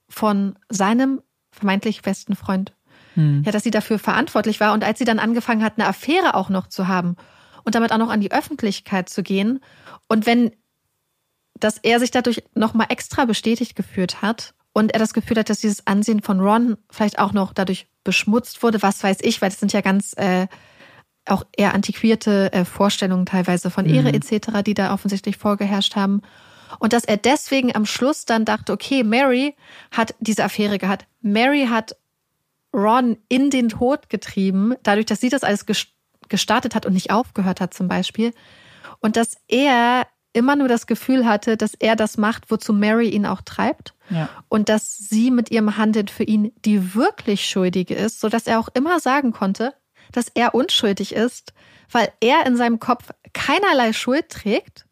von 0.09 0.57
seinem 0.69 1.21
vermeintlich 1.51 2.01
besten 2.01 2.35
Freund, 2.35 2.73
hm. 3.15 3.43
ja, 3.43 3.51
dass 3.51 3.63
sie 3.63 3.71
dafür 3.71 3.99
verantwortlich 3.99 4.59
war. 4.59 4.73
Und 4.73 4.83
als 4.83 4.99
sie 4.99 5.05
dann 5.05 5.19
angefangen 5.19 5.63
hat, 5.63 5.73
eine 5.77 5.87
Affäre 5.87 6.35
auch 6.35 6.49
noch 6.49 6.67
zu 6.67 6.87
haben 6.87 7.15
und 7.63 7.75
damit 7.75 7.91
auch 7.91 7.97
noch 7.97 8.09
an 8.09 8.21
die 8.21 8.31
Öffentlichkeit 8.31 9.09
zu 9.09 9.23
gehen, 9.23 9.59
und 10.07 10.25
wenn, 10.25 10.51
dass 11.59 11.77
er 11.79 11.99
sich 11.99 12.11
dadurch 12.11 12.43
nochmal 12.55 12.87
extra 12.89 13.25
bestätigt 13.25 13.75
gefühlt 13.75 14.21
hat 14.21 14.53
und 14.73 14.93
er 14.93 14.99
das 14.99 15.13
Gefühl 15.13 15.37
hat, 15.37 15.49
dass 15.49 15.59
dieses 15.59 15.85
Ansehen 15.85 16.21
von 16.21 16.39
Ron 16.39 16.77
vielleicht 16.89 17.19
auch 17.19 17.33
noch 17.33 17.53
dadurch 17.53 17.87
beschmutzt 18.03 18.63
wurde, 18.63 18.81
was 18.81 19.03
weiß 19.03 19.17
ich, 19.21 19.41
weil 19.41 19.49
das 19.49 19.59
sind 19.59 19.73
ja 19.73 19.81
ganz 19.81 20.13
äh, 20.17 20.47
auch 21.27 21.45
eher 21.55 21.73
antiquierte 21.73 22.51
äh, 22.53 22.65
Vorstellungen 22.65 23.25
teilweise 23.25 23.69
von 23.69 23.85
Ehre 23.85 24.09
mhm. 24.09 24.15
etc., 24.15 24.63
die 24.65 24.73
da 24.73 24.93
offensichtlich 24.93 25.37
vorgeherrscht 25.37 25.95
haben. 25.95 26.21
Und 26.79 26.93
dass 26.93 27.05
er 27.05 27.17
deswegen 27.17 27.75
am 27.75 27.85
Schluss 27.85 28.25
dann 28.25 28.45
dachte, 28.45 28.73
okay, 28.73 29.03
Mary 29.03 29.55
hat 29.91 30.15
diese 30.19 30.43
Affäre 30.43 30.77
gehabt. 30.77 31.05
Mary 31.21 31.67
hat 31.69 31.95
Ron 32.73 33.17
in 33.29 33.49
den 33.49 33.69
Tod 33.69 34.09
getrieben, 34.09 34.75
dadurch, 34.83 35.05
dass 35.05 35.21
sie 35.21 35.29
das 35.29 35.43
alles 35.43 35.65
gestartet 36.27 36.75
hat 36.75 36.85
und 36.85 36.93
nicht 36.93 37.11
aufgehört 37.11 37.61
hat 37.61 37.73
zum 37.73 37.87
Beispiel. 37.87 38.33
Und 38.99 39.15
dass 39.15 39.37
er 39.47 40.07
immer 40.33 40.55
nur 40.55 40.67
das 40.67 40.85
Gefühl 40.87 41.25
hatte, 41.25 41.57
dass 41.57 41.73
er 41.73 41.95
das 41.95 42.17
macht, 42.17 42.51
wozu 42.51 42.73
Mary 42.73 43.09
ihn 43.09 43.25
auch 43.25 43.41
treibt. 43.41 43.93
Ja. 44.09 44.29
Und 44.49 44.69
dass 44.69 44.97
sie 44.97 45.31
mit 45.31 45.51
ihrem 45.51 45.77
Handeln 45.77 46.07
für 46.07 46.23
ihn 46.23 46.51
die 46.63 46.93
wirklich 46.93 47.49
Schuldige 47.49 47.95
ist, 47.95 48.19
sodass 48.19 48.45
er 48.45 48.59
auch 48.59 48.69
immer 48.73 48.99
sagen 48.99 49.31
konnte, 49.31 49.73
dass 50.11 50.29
er 50.33 50.55
unschuldig 50.55 51.13
ist, 51.13 51.53
weil 51.91 52.11
er 52.19 52.45
in 52.45 52.57
seinem 52.57 52.79
Kopf 52.79 53.09
keinerlei 53.33 53.93
Schuld 53.93 54.29
trägt 54.29 54.85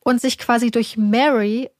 und 0.00 0.20
sich 0.20 0.38
quasi 0.38 0.70
durch 0.70 0.96
Mary 0.96 1.70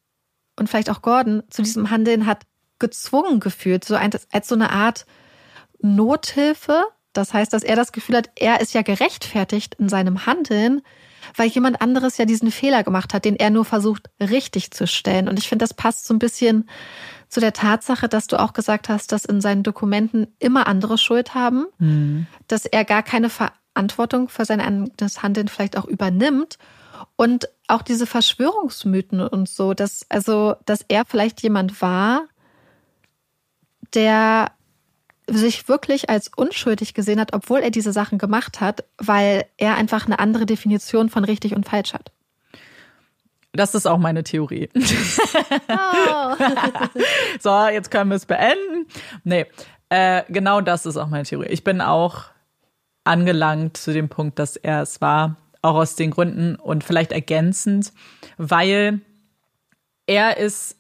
und 0.57 0.69
vielleicht 0.69 0.91
auch 0.91 1.03
Gordon 1.03 1.43
zu 1.51 1.63
diesem 1.63 1.91
Handeln 1.91 2.27
hat 2.27 2.45
gezwungen 2.79 3.41
gefühlt, 3.41 3.85
so 3.85 3.95
ein, 3.95 4.11
als 4.33 4.49
so 4.49 4.55
eine 4.55 4.71
Art 4.71 5.07
Nothilfe, 5.81 6.85
Das 7.13 7.35
heißt, 7.35 7.53
dass 7.53 7.63
er 7.63 7.77
das 7.77 7.93
Gefühl 7.93 8.17
hat, 8.17 8.31
er 8.37 8.61
ist 8.61 8.75
ja 8.75 8.83
gerechtfertigt 8.83 9.75
in 9.77 9.89
seinem 9.89 10.27
Handeln, 10.27 10.83
weil 11.37 11.49
jemand 11.49 11.81
anderes 11.81 12.19
ja 12.19 12.25
diesen 12.25 12.51
Fehler 12.51 12.83
gemacht 12.83 13.15
hat, 13.15 13.25
den 13.25 13.37
er 13.37 13.51
nur 13.51 13.65
versucht 13.65 14.11
richtig 14.21 14.71
zu 14.71 14.87
stellen. 14.87 15.29
Und 15.29 15.39
ich 15.39 15.49
finde, 15.49 15.65
das 15.65 15.75
passt 15.75 16.07
so 16.07 16.15
ein 16.15 16.19
bisschen 16.19 16.69
zu 17.29 17.41
der 17.41 17.53
Tatsache, 17.53 18.09
dass 18.09 18.27
du 18.27 18.41
auch 18.41 18.53
gesagt 18.53 18.89
hast, 18.89 19.13
dass 19.13 19.25
in 19.25 19.41
seinen 19.41 19.63
Dokumenten 19.63 20.27
immer 20.39 20.67
andere 20.67 20.99
Schuld 20.99 21.35
haben, 21.35 21.67
mhm. 21.79 22.27
dass 22.49 22.67
er 22.67 22.85
gar 22.85 23.03
keine 23.03 23.31
Verantwortung 23.31 24.29
für 24.29 24.45
sein 24.45 24.61
eigenes 24.61 25.23
Handeln 25.23 25.49
vielleicht 25.49 25.79
auch 25.79 25.85
übernimmt. 25.85 26.59
Und 27.17 27.49
auch 27.69 27.83
diese 27.83 28.07
Verschwörungsmythen 28.07 29.21
und 29.21 29.49
so, 29.49 29.75
dass, 29.75 30.05
also, 30.09 30.57
dass 30.67 30.85
er 30.89 31.05
vielleicht 31.05 31.43
jemand 31.43 31.81
war, 31.81 32.27
der 33.95 34.53
sich 35.31 35.69
wirklich 35.69 36.11
als 36.11 36.31
unschuldig 36.35 36.95
gesehen 36.95 37.21
hat, 37.21 37.33
obwohl 37.33 37.61
er 37.61 37.71
diese 37.71 37.93
Sachen 37.93 38.19
gemacht 38.19 38.61
hat, 38.61 38.85
weil 38.99 39.45
er 39.57 39.77
einfach 39.77 40.07
eine 40.07 40.19
andere 40.19 40.47
Definition 40.47 41.09
von 41.09 41.25
richtig 41.25 41.55
und 41.55 41.69
falsch 41.69 41.95
hat. 41.95 42.13
Das 43.53 43.75
ist 43.75 43.87
auch 43.87 43.99
meine 43.99 44.23
Theorie. 44.23 44.69
Oh. 44.75 46.37
so, 47.41 47.67
jetzt 47.69 47.91
können 47.91 48.11
wir 48.11 48.17
es 48.17 48.27
beenden. 48.27 48.87
Nee, 49.25 49.47
äh, 49.89 50.23
genau 50.29 50.61
das 50.61 50.87
ist 50.87 50.97
auch 50.97 51.09
meine 51.09 51.25
Theorie. 51.25 51.49
Ich 51.49 51.65
bin 51.65 51.81
auch 51.81 52.27
angelangt 53.05 53.77
zu 53.77 53.93
dem 53.93 54.09
Punkt, 54.09 54.39
dass 54.39 54.57
er 54.57 54.83
es 54.83 55.01
war, 55.01 55.37
auch 55.63 55.75
aus 55.75 55.97
den 55.97 56.11
Gründen 56.11 56.55
und 56.57 56.85
vielleicht 56.85 57.13
ergänzend, 57.13 57.93
weil 58.39 59.01
er 60.07 60.37
ist 60.37 60.77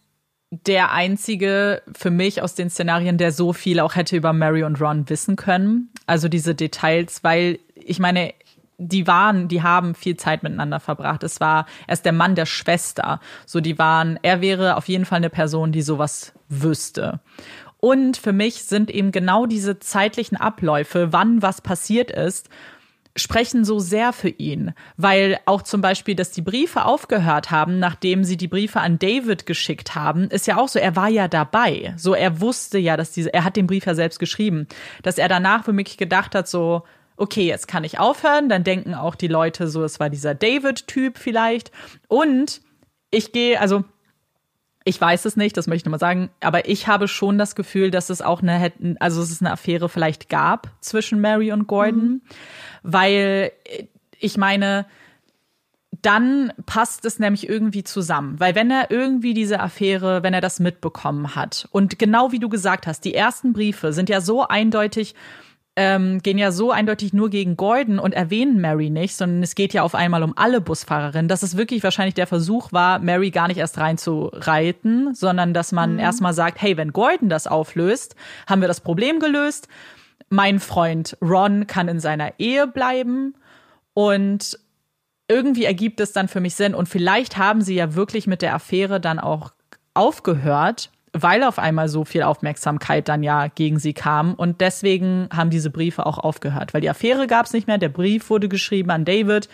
der 0.51 0.93
einzige 0.93 1.83
für 1.97 2.11
mich 2.11 2.43
aus 2.43 2.55
den 2.55 2.71
Szenarien, 2.71 3.19
der 3.19 3.33
so 3.33 3.53
viel 3.53 3.79
auch 3.81 3.95
hätte 3.95 4.17
über 4.17 4.33
Mary 4.33 4.65
und 4.65 4.81
Ron 4.81 5.09
wissen 5.09 5.37
können. 5.37 5.91
Also 6.07 6.29
diese 6.29 6.55
Details, 6.55 7.23
weil 7.23 7.61
ich 7.75 8.01
meine, 8.01 8.35
die 8.79 9.07
waren, 9.07 9.47
die 9.47 9.63
haben 9.63 9.95
viel 9.95 10.17
Zeit 10.17 10.43
miteinander 10.43 10.81
verbracht. 10.81 11.23
Es 11.23 11.39
war, 11.41 11.67
er 11.87 11.93
ist 11.93 12.05
der 12.05 12.13
Mann 12.13 12.35
der 12.35 12.47
Schwester. 12.47 13.21
So, 13.47 13.61
die 13.61 13.79
waren, 13.79 14.19
er 14.23 14.41
wäre 14.41 14.77
auf 14.77 14.89
jeden 14.89 15.05
Fall 15.05 15.19
eine 15.19 15.31
Person, 15.31 15.71
die 15.71 15.83
sowas 15.83 16.33
wüsste. 16.49 17.21
Und 17.79 18.17
für 18.17 18.33
mich 18.33 18.65
sind 18.65 18.91
eben 18.91 19.13
genau 19.13 19.47
diese 19.47 19.79
zeitlichen 19.79 20.37
Abläufe, 20.37 21.13
wann 21.13 21.43
was 21.43 21.61
passiert 21.61 22.11
ist, 22.11 22.49
sprechen 23.16 23.65
so 23.65 23.78
sehr 23.78 24.12
für 24.12 24.28
ihn, 24.28 24.73
weil 24.97 25.39
auch 25.45 25.62
zum 25.62 25.81
Beispiel, 25.81 26.15
dass 26.15 26.31
die 26.31 26.43
Briefe 26.43 26.85
aufgehört 26.85 27.51
haben, 27.51 27.78
nachdem 27.78 28.24
sie 28.24 28.37
die 28.37 28.49
Briefe 28.49 28.81
an 28.81 28.99
David 28.99 29.47
geschickt 29.47 29.95
haben, 29.95 30.28
ist 30.28 30.47
ja 30.47 30.57
auch 30.57 30.69
so, 30.69 30.78
er 30.78 30.97
war 30.97 31.09
ja 31.09 31.27
dabei. 31.27 31.95
So, 31.97 32.15
er 32.15 32.41
wusste 32.41 32.78
ja, 32.78 32.97
dass 32.97 33.12
diese, 33.12 33.35
er 33.35 33.45
hat 33.45 33.57
den 33.57 33.66
Brief 33.66 33.87
ja 33.87 33.95
selbst 33.95 34.19
geschrieben, 34.19 34.66
dass 35.03 35.19
er 35.19 35.28
danach 35.28 35.66
mich 35.66 35.97
gedacht 35.97 36.35
hat, 36.35 36.49
so, 36.49 36.85
okay, 37.16 37.47
jetzt 37.47 37.69
kann 37.69 37.85
ich 37.85 37.99
aufhören, 37.99 38.49
dann 38.49 38.65
denken 38.65 38.95
auch 38.95 39.15
die 39.15 39.28
Leute 39.28 39.69
so, 39.69 39.85
es 39.85 40.01
war 40.01 40.09
dieser 40.09 40.35
David-Typ 40.35 41.19
vielleicht. 41.19 41.70
Und 42.09 42.62
ich 43.11 43.32
gehe, 43.32 43.61
also 43.61 43.85
ich 44.85 44.99
weiß 44.99 45.27
es 45.27 45.37
nicht, 45.37 45.57
das 45.57 45.66
möchte 45.66 45.82
ich 45.82 45.85
nochmal 45.85 46.01
sagen, 46.01 46.31
aber 46.41 46.69
ich 46.69 46.87
habe 46.87 47.07
schon 47.07 47.37
das 47.37 47.55
Gefühl, 47.55 47.91
dass 47.91 48.09
es 48.09 48.23
auch 48.23 48.41
eine, 48.41 48.73
also 48.99 49.20
es 49.20 49.41
eine 49.41 49.53
Affäre 49.53 49.91
vielleicht 49.91 50.31
gab 50.31 50.70
zwischen 50.81 51.20
Mary 51.20 51.53
und 51.53 51.66
Gordon, 51.66 52.03
mhm. 52.03 52.23
Weil 52.82 53.52
ich 54.19 54.36
meine, 54.36 54.86
dann 56.02 56.52
passt 56.66 57.05
es 57.05 57.19
nämlich 57.19 57.48
irgendwie 57.48 57.85
zusammen. 57.85 58.39
Weil 58.39 58.55
wenn 58.55 58.70
er 58.70 58.90
irgendwie 58.90 59.35
diese 59.35 59.61
Affäre, 59.61 60.23
wenn 60.23 60.35
er 60.35 60.40
das 60.40 60.61
mitbekommen 60.61 61.35
hat 61.35 61.69
und 61.73 61.98
genau 61.98 62.32
wie 62.32 62.39
du 62.39 62.48
gesagt 62.48 62.86
hast, 62.86 63.05
die 63.05 63.15
ersten 63.15 63.52
Briefe 63.52 63.93
sind 63.93 64.09
ja 64.09 64.20
so 64.20 64.47
eindeutig, 64.47 65.15
ähm, 65.77 66.20
gehen 66.23 66.39
ja 66.39 66.52
so 66.52 66.73
eindeutig 66.73 67.12
nur 67.12 67.31
gegen 67.31 67.57
Gordon 67.57 67.98
und 67.98 68.12
erwähnen 68.12 68.61
Mary 68.61 68.90
nicht, 68.90 69.15
sondern 69.15 69.43
es 69.43 69.55
geht 69.55 69.73
ja 69.73 69.82
auf 69.82 69.94
einmal 69.94 70.23
um 70.23 70.36
alle 70.36 70.61
Busfahrerinnen, 70.61 71.28
dass 71.28 71.43
es 71.43 71.57
wirklich 71.57 71.82
wahrscheinlich 71.85 72.15
der 72.15 72.27
Versuch 72.27 72.73
war, 72.73 72.98
Mary 72.98 73.31
gar 73.31 73.48
nicht 73.48 73.59
erst 73.59 73.78
reinzureiten, 73.78 75.15
sondern 75.15 75.55
dass 75.55 75.73
man 75.73 75.94
mhm. 75.94 75.98
erstmal 76.01 76.35
sagt, 76.35 76.61
hey, 76.61 76.77
wenn 76.77 76.93
Gordon 76.93 77.28
das 77.28 77.47
auflöst, 77.47 78.16
haben 78.48 78.61
wir 78.61 78.69
das 78.69 78.81
Problem 78.81 79.20
gelöst. 79.20 79.69
Mein 80.31 80.61
Freund 80.61 81.16
Ron 81.20 81.66
kann 81.66 81.89
in 81.89 82.01
seiner 82.01 82.39
Ehe 82.39 82.66
bleiben 82.66 83.35
und 83.94 84.59
irgendwie 85.28 85.65
ergibt 85.65 86.01
es 86.01 86.12
dann 86.12 86.28
für 86.28 86.40
mich 86.40 86.55
Sinn 86.55 86.74
und 86.74 86.89
vielleicht 86.89 87.36
haben 87.36 87.61
sie 87.62 87.74
ja 87.74 87.94
wirklich 87.94 88.27
mit 88.27 88.43
der 88.43 88.55
Affäre 88.55 89.01
dann 89.01 89.19
auch 89.19 89.52
aufgehört 89.94 90.90
weil 91.12 91.43
auf 91.43 91.59
einmal 91.59 91.89
so 91.89 92.05
viel 92.05 92.23
Aufmerksamkeit 92.23 93.09
dann 93.09 93.23
ja 93.23 93.48
gegen 93.48 93.78
sie 93.78 93.93
kam. 93.93 94.35
Und 94.35 94.61
deswegen 94.61 95.28
haben 95.32 95.51
diese 95.51 95.70
Briefe 95.70 96.07
auch 96.07 96.19
aufgehört, 96.19 96.73
weil 96.73 96.81
die 96.81 96.90
Affäre 96.90 97.27
gab 97.27 97.47
es 97.47 97.52
nicht 97.52 97.66
mehr, 97.66 97.78
der 97.78 97.89
Brief 97.89 98.31
wurde 98.31 98.48
geschrieben 98.48 98.90
an 98.90 99.05
David. 99.05 99.48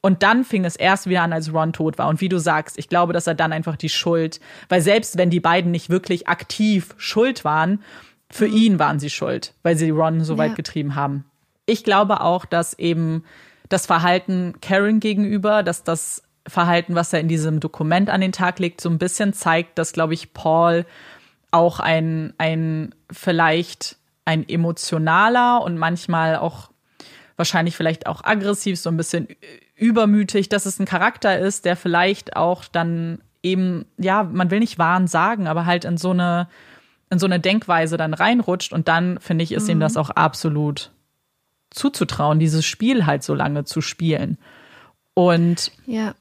Und 0.00 0.22
dann 0.22 0.44
fing 0.44 0.64
es 0.64 0.76
erst 0.76 1.08
wieder 1.08 1.22
an, 1.22 1.32
als 1.32 1.52
Ron 1.52 1.72
tot 1.72 1.98
war. 1.98 2.06
Und 2.08 2.20
wie 2.20 2.28
du 2.28 2.38
sagst, 2.38 2.78
ich 2.78 2.88
glaube, 2.88 3.12
dass 3.12 3.26
er 3.26 3.34
dann 3.34 3.52
einfach 3.52 3.76
die 3.76 3.88
Schuld, 3.88 4.38
weil 4.68 4.80
selbst 4.80 5.18
wenn 5.18 5.30
die 5.30 5.40
beiden 5.40 5.72
nicht 5.72 5.90
wirklich 5.90 6.28
aktiv 6.28 6.94
schuld 6.98 7.44
waren, 7.44 7.82
für 8.30 8.48
mhm. 8.48 8.56
ihn 8.56 8.78
waren 8.78 9.00
sie 9.00 9.10
schuld, 9.10 9.54
weil 9.62 9.76
sie 9.76 9.90
Ron 9.90 10.22
so 10.22 10.36
weit 10.38 10.56
getrieben 10.56 10.94
haben. 10.94 11.24
Ich 11.66 11.84
glaube 11.84 12.20
auch, 12.20 12.44
dass 12.44 12.78
eben 12.78 13.24
das 13.68 13.86
Verhalten 13.86 14.54
Karen 14.60 15.00
gegenüber, 15.00 15.62
dass 15.62 15.84
das 15.84 16.22
Verhalten, 16.46 16.94
was 16.94 17.12
er 17.12 17.20
in 17.20 17.28
diesem 17.28 17.60
Dokument 17.60 18.08
an 18.10 18.20
den 18.20 18.32
Tag 18.32 18.58
legt, 18.58 18.80
so 18.80 18.88
ein 18.88 18.98
bisschen 18.98 19.32
zeigt, 19.32 19.78
dass, 19.78 19.92
glaube 19.92 20.14
ich, 20.14 20.32
Paul 20.32 20.86
auch 21.50 21.80
ein, 21.80 22.32
ein 22.38 22.94
vielleicht 23.10 23.96
ein 24.24 24.48
emotionaler 24.48 25.62
und 25.62 25.78
manchmal 25.78 26.36
auch 26.36 26.70
wahrscheinlich 27.36 27.76
vielleicht 27.76 28.06
auch 28.06 28.24
aggressiv, 28.24 28.78
so 28.78 28.90
ein 28.90 28.96
bisschen 28.96 29.28
übermütig, 29.76 30.48
dass 30.48 30.66
es 30.66 30.78
ein 30.78 30.86
Charakter 30.86 31.38
ist, 31.38 31.64
der 31.64 31.76
vielleicht 31.76 32.36
auch 32.36 32.64
dann 32.64 33.20
eben, 33.42 33.86
ja, 33.96 34.24
man 34.24 34.50
will 34.50 34.58
nicht 34.58 34.78
wahren 34.78 35.06
sagen, 35.06 35.46
aber 35.46 35.64
halt 35.64 35.84
in 35.84 35.96
so 35.96 36.10
eine, 36.10 36.48
in 37.10 37.18
so 37.18 37.26
eine 37.26 37.40
Denkweise 37.40 37.96
dann 37.96 38.14
reinrutscht 38.14 38.72
und 38.72 38.88
dann, 38.88 39.18
finde 39.20 39.44
ich, 39.44 39.52
ist 39.52 39.64
mhm. 39.64 39.70
ihm 39.70 39.80
das 39.80 39.96
auch 39.96 40.10
absolut 40.10 40.90
zuzutrauen, 41.70 42.38
dieses 42.38 42.64
Spiel 42.64 43.06
halt 43.06 43.22
so 43.22 43.34
lange 43.34 43.64
zu 43.64 43.80
spielen. 43.80 44.38
Und 45.14 45.72
ja. 45.86 46.14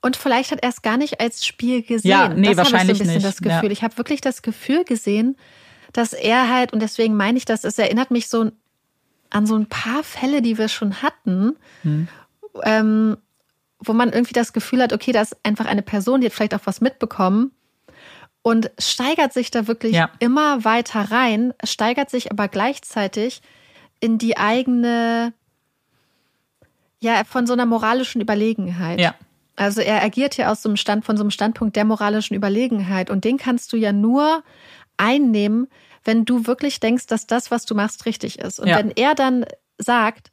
Und 0.00 0.16
vielleicht 0.16 0.50
hat 0.50 0.62
er 0.62 0.68
es 0.68 0.82
gar 0.82 0.98
nicht 0.98 1.20
als 1.20 1.46
Spiel 1.46 1.82
gesehen. 1.82 2.10
Ja, 2.10 2.28
nee, 2.28 2.48
das 2.48 2.58
wahrscheinlich 2.58 2.92
ich 2.92 2.98
so 2.98 3.04
ein 3.04 3.06
bisschen 3.06 3.14
nicht. 3.14 3.26
das 3.26 3.40
Gefühl. 3.40 3.68
Ja. 3.68 3.72
Ich 3.72 3.82
habe 3.82 3.96
wirklich 3.96 4.20
das 4.20 4.42
Gefühl 4.42 4.84
gesehen, 4.84 5.36
dass 5.92 6.12
er 6.12 6.52
halt, 6.52 6.74
und 6.74 6.80
deswegen 6.80 7.16
meine 7.16 7.38
ich 7.38 7.46
das, 7.46 7.64
es 7.64 7.78
erinnert 7.78 8.10
mich 8.10 8.28
so 8.28 8.50
an 9.30 9.46
so 9.46 9.56
ein 9.56 9.66
paar 9.66 10.02
Fälle, 10.02 10.42
die 10.42 10.58
wir 10.58 10.68
schon 10.68 11.02
hatten, 11.02 11.56
hm. 11.82 12.08
ähm, 12.64 13.16
wo 13.78 13.94
man 13.94 14.12
irgendwie 14.12 14.34
das 14.34 14.52
Gefühl 14.52 14.82
hat, 14.82 14.92
okay, 14.92 15.12
da 15.12 15.22
ist 15.22 15.36
einfach 15.42 15.66
eine 15.66 15.82
Person, 15.82 16.20
die 16.20 16.26
hat 16.26 16.34
vielleicht 16.34 16.54
auch 16.54 16.66
was 16.66 16.80
mitbekommen 16.80 17.52
und 18.44 18.70
steigert 18.78 19.32
sich 19.32 19.50
da 19.50 19.66
wirklich 19.66 19.94
ja. 19.94 20.10
immer 20.18 20.64
weiter 20.66 21.10
rein, 21.10 21.54
steigert 21.64 22.10
sich 22.10 22.30
aber 22.30 22.46
gleichzeitig 22.46 23.40
in 24.00 24.18
die 24.18 24.36
eigene, 24.36 25.32
ja, 27.00 27.24
von 27.24 27.46
so 27.46 27.54
einer 27.54 27.64
moralischen 27.64 28.20
Überlegenheit. 28.20 29.00
Ja. 29.00 29.14
Also 29.56 29.80
er 29.80 30.02
agiert 30.02 30.36
ja 30.36 30.52
aus 30.52 30.60
so 30.60 30.68
einem 30.68 30.76
Stand, 30.76 31.06
von 31.06 31.16
so 31.16 31.22
einem 31.22 31.30
Standpunkt 31.30 31.74
der 31.74 31.86
moralischen 31.86 32.36
Überlegenheit. 32.36 33.08
Und 33.08 33.24
den 33.24 33.38
kannst 33.38 33.72
du 33.72 33.78
ja 33.78 33.92
nur 33.92 34.44
einnehmen, 34.98 35.68
wenn 36.04 36.26
du 36.26 36.46
wirklich 36.46 36.80
denkst, 36.80 37.06
dass 37.06 37.26
das, 37.26 37.50
was 37.50 37.64
du 37.64 37.74
machst, 37.74 38.04
richtig 38.04 38.38
ist. 38.40 38.60
Und 38.60 38.68
ja. 38.68 38.76
wenn 38.76 38.90
er 38.90 39.14
dann 39.14 39.46
sagt, 39.78 40.30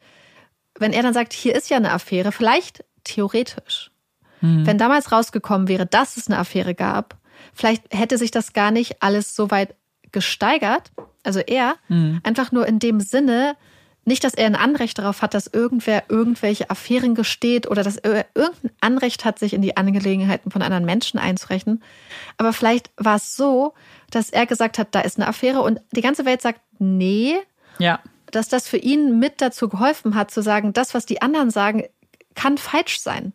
wenn 0.77 0.91
er 0.91 1.01
dann 1.01 1.13
sagt, 1.13 1.31
hier 1.31 1.55
ist 1.55 1.69
ja 1.69 1.77
eine 1.77 1.93
Affäre, 1.93 2.33
vielleicht 2.33 2.83
theoretisch, 3.05 3.89
mhm. 4.41 4.67
wenn 4.67 4.77
damals 4.77 5.13
rausgekommen 5.13 5.69
wäre, 5.69 5.85
dass 5.85 6.17
es 6.17 6.27
eine 6.27 6.39
Affäre 6.39 6.75
gab, 6.75 7.20
vielleicht 7.53 7.83
hätte 7.91 8.17
sich 8.17 8.31
das 8.31 8.53
gar 8.53 8.71
nicht 8.71 9.01
alles 9.01 9.35
so 9.35 9.51
weit 9.51 9.75
gesteigert. 10.11 10.91
Also 11.23 11.39
er, 11.39 11.75
mhm. 11.87 12.21
einfach 12.23 12.51
nur 12.51 12.67
in 12.67 12.79
dem 12.79 12.99
Sinne, 12.99 13.55
nicht, 14.03 14.23
dass 14.23 14.33
er 14.33 14.47
ein 14.47 14.55
Anrecht 14.55 14.97
darauf 14.97 15.21
hat, 15.21 15.35
dass 15.35 15.45
irgendwer 15.45 16.03
irgendwelche 16.09 16.69
Affären 16.71 17.13
gesteht 17.13 17.69
oder 17.69 17.83
dass 17.83 17.97
er 17.97 18.25
irgendein 18.33 18.71
Anrecht 18.81 19.25
hat, 19.25 19.37
sich 19.37 19.53
in 19.53 19.61
die 19.61 19.77
Angelegenheiten 19.77 20.49
von 20.49 20.63
anderen 20.63 20.85
Menschen 20.85 21.19
einzurechnen. 21.19 21.83
Aber 22.37 22.51
vielleicht 22.51 22.89
war 22.97 23.17
es 23.17 23.35
so, 23.35 23.73
dass 24.09 24.31
er 24.31 24.47
gesagt 24.47 24.79
hat, 24.79 24.89
da 24.91 25.01
ist 25.01 25.19
eine 25.19 25.27
Affäre 25.27 25.61
und 25.61 25.81
die 25.91 26.01
ganze 26.01 26.25
Welt 26.25 26.41
sagt, 26.41 26.61
nee. 26.79 27.35
Ja. 27.77 27.99
Dass 28.31 28.47
das 28.47 28.67
für 28.67 28.77
ihn 28.77 29.19
mit 29.19 29.39
dazu 29.39 29.69
geholfen 29.69 30.15
hat, 30.15 30.31
zu 30.31 30.41
sagen, 30.41 30.73
das, 30.73 30.95
was 30.95 31.05
die 31.05 31.21
anderen 31.21 31.51
sagen, 31.51 31.83
kann 32.35 32.57
falsch 32.57 32.99
sein. 32.99 33.33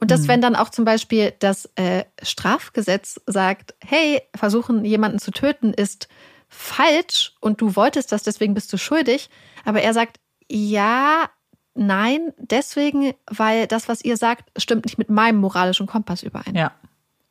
Und 0.00 0.10
dass, 0.10 0.22
mhm. 0.22 0.28
wenn 0.28 0.40
dann 0.40 0.56
auch 0.56 0.70
zum 0.70 0.84
Beispiel 0.84 1.32
das 1.38 1.68
äh, 1.76 2.04
Strafgesetz 2.22 3.20
sagt, 3.26 3.74
hey, 3.84 4.22
versuchen 4.34 4.84
jemanden 4.84 5.18
zu 5.18 5.30
töten 5.30 5.72
ist 5.72 6.08
falsch 6.48 7.34
und 7.40 7.60
du 7.60 7.76
wolltest 7.76 8.12
das, 8.12 8.22
deswegen 8.22 8.54
bist 8.54 8.72
du 8.72 8.78
schuldig. 8.78 9.28
Aber 9.64 9.82
er 9.82 9.92
sagt, 9.92 10.18
ja, 10.50 11.28
nein, 11.74 12.32
deswegen, 12.38 13.14
weil 13.30 13.66
das, 13.66 13.88
was 13.88 14.02
ihr 14.02 14.16
sagt, 14.16 14.50
stimmt 14.60 14.86
nicht 14.86 14.98
mit 14.98 15.10
meinem 15.10 15.38
moralischen 15.38 15.86
Kompass 15.86 16.22
überein. 16.22 16.54
Ja, 16.54 16.72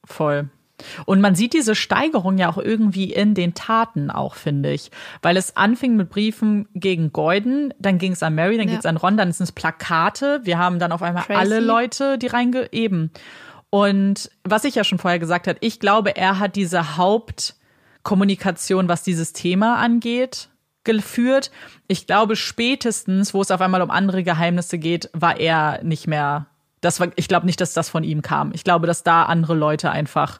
voll. 0.06 0.50
Und 1.06 1.22
man 1.22 1.36
sieht 1.36 1.54
diese 1.54 1.76
Steigerung 1.76 2.38
ja 2.38 2.50
auch 2.50 2.58
irgendwie 2.58 3.12
in 3.12 3.34
den 3.34 3.54
Taten 3.54 4.12
auch, 4.12 4.36
finde 4.36 4.72
ich. 4.72 4.92
Weil 5.22 5.38
es 5.38 5.58
anfing 5.58 5.96
mit 5.96 6.10
Briefen 6.10 6.68
gegen 6.74 7.12
Gordon, 7.12 7.74
dann 7.80 7.98
ging 7.98 8.12
es 8.12 8.24
an 8.24 8.36
Mary, 8.36 8.58
dann 8.58 8.68
ja. 8.68 8.74
geht 8.74 8.82
es 8.82 8.86
an 8.86 8.98
Ron, 8.98 9.18
dann 9.18 9.32
sind 9.32 9.46
es 9.46 9.52
Plakate. 9.52 10.42
Wir 10.44 10.58
haben 10.58 10.80
dann 10.80 10.92
auf 10.92 11.02
einmal 11.02 11.24
Tracy. 11.24 11.40
alle 11.40 11.60
Leute, 11.60 12.18
die 12.18 12.28
reingeben. 12.28 13.12
Und 13.70 14.30
was 14.44 14.64
ich 14.64 14.76
ja 14.76 14.84
schon 14.84 15.00
vorher 15.00 15.20
gesagt 15.20 15.48
habe, 15.48 15.58
ich 15.62 15.80
glaube, 15.80 16.16
er 16.16 16.40
hat 16.40 16.56
diese 16.56 16.98
Hauptkommunikation, 16.98 18.88
was 18.88 19.04
dieses 19.04 19.34
Thema 19.34 19.78
angeht, 19.78 20.50
geführt. 20.84 21.52
Ich 21.88 22.08
glaube, 22.08 22.36
spätestens, 22.36 23.34
wo 23.34 23.42
es 23.42 23.52
auf 23.52 23.62
einmal 23.62 23.82
um 23.82 23.92
andere 23.92 24.24
Geheimnisse 24.24 24.78
geht, 24.78 25.10
war 25.14 25.40
er 25.40 25.84
nicht 25.84 26.08
mehr. 26.08 26.48
Das 26.82 27.00
war, 27.00 27.10
ich 27.16 27.28
glaube 27.28 27.46
nicht, 27.46 27.60
dass 27.60 27.74
das 27.74 27.90
von 27.90 28.04
ihm 28.04 28.22
kam. 28.22 28.52
Ich 28.54 28.64
glaube, 28.64 28.88
dass 28.88 29.04
da 29.04 29.24
andere 29.24 29.56
Leute 29.56 29.92
einfach 29.92 30.40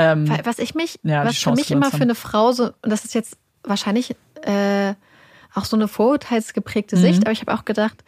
ähm, 0.00 0.38
was 0.44 0.58
ich 0.58 0.74
mich, 0.74 0.98
ja, 1.02 1.24
was 1.24 1.38
für 1.38 1.52
mich 1.52 1.70
immer 1.70 1.90
für 1.90 2.02
eine 2.02 2.14
Frau 2.14 2.52
so, 2.52 2.66
und 2.66 2.90
das 2.90 3.04
ist 3.04 3.14
jetzt 3.14 3.36
wahrscheinlich 3.62 4.16
äh, 4.42 4.94
auch 5.54 5.64
so 5.64 5.76
eine 5.76 5.88
vorurteilsgeprägte 5.88 6.96
mhm. 6.96 7.00
Sicht, 7.00 7.22
aber 7.22 7.32
ich 7.32 7.40
habe 7.40 7.54
auch 7.54 7.64
gedacht, 7.64 8.04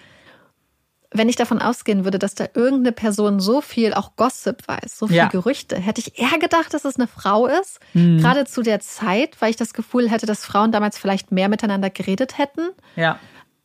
wenn 1.15 1.29
ich 1.29 1.37
davon 1.37 1.61
ausgehen 1.61 2.05
würde, 2.05 2.19
dass 2.19 2.35
da 2.35 2.47
irgendeine 2.55 2.93
Person 2.93 3.39
so 3.39 3.61
viel 3.61 3.93
auch 3.95 4.17
Gossip 4.17 4.67
weiß, 4.67 4.99
so 4.99 5.09
viel 5.09 5.17
ja. 5.17 5.29
Gerüchte, 5.29 5.77
hätte 5.77 6.01
ich 6.01 6.19
eher 6.19 6.39
gedacht, 6.39 6.73
dass 6.73 6.85
es 6.85 6.97
eine 6.97 7.07
Frau 7.07 7.47
ist. 7.47 7.81
Mhm. 7.93 8.19
Gerade 8.19 8.47
zu 8.47 8.63
der 8.63 8.81
Zeit, 8.81 9.37
weil 9.41 9.51
ich 9.51 9.57
das 9.57 9.75
Gefühl 9.75 10.11
hätte, 10.11 10.27
dass 10.27 10.45
Frauen 10.45 10.73
damals 10.73 10.99
vielleicht 10.99 11.31
mehr 11.31 11.49
miteinander 11.49 11.91
geredet 11.91 12.39
hätten. 12.39 12.71
Ja. 12.97 13.19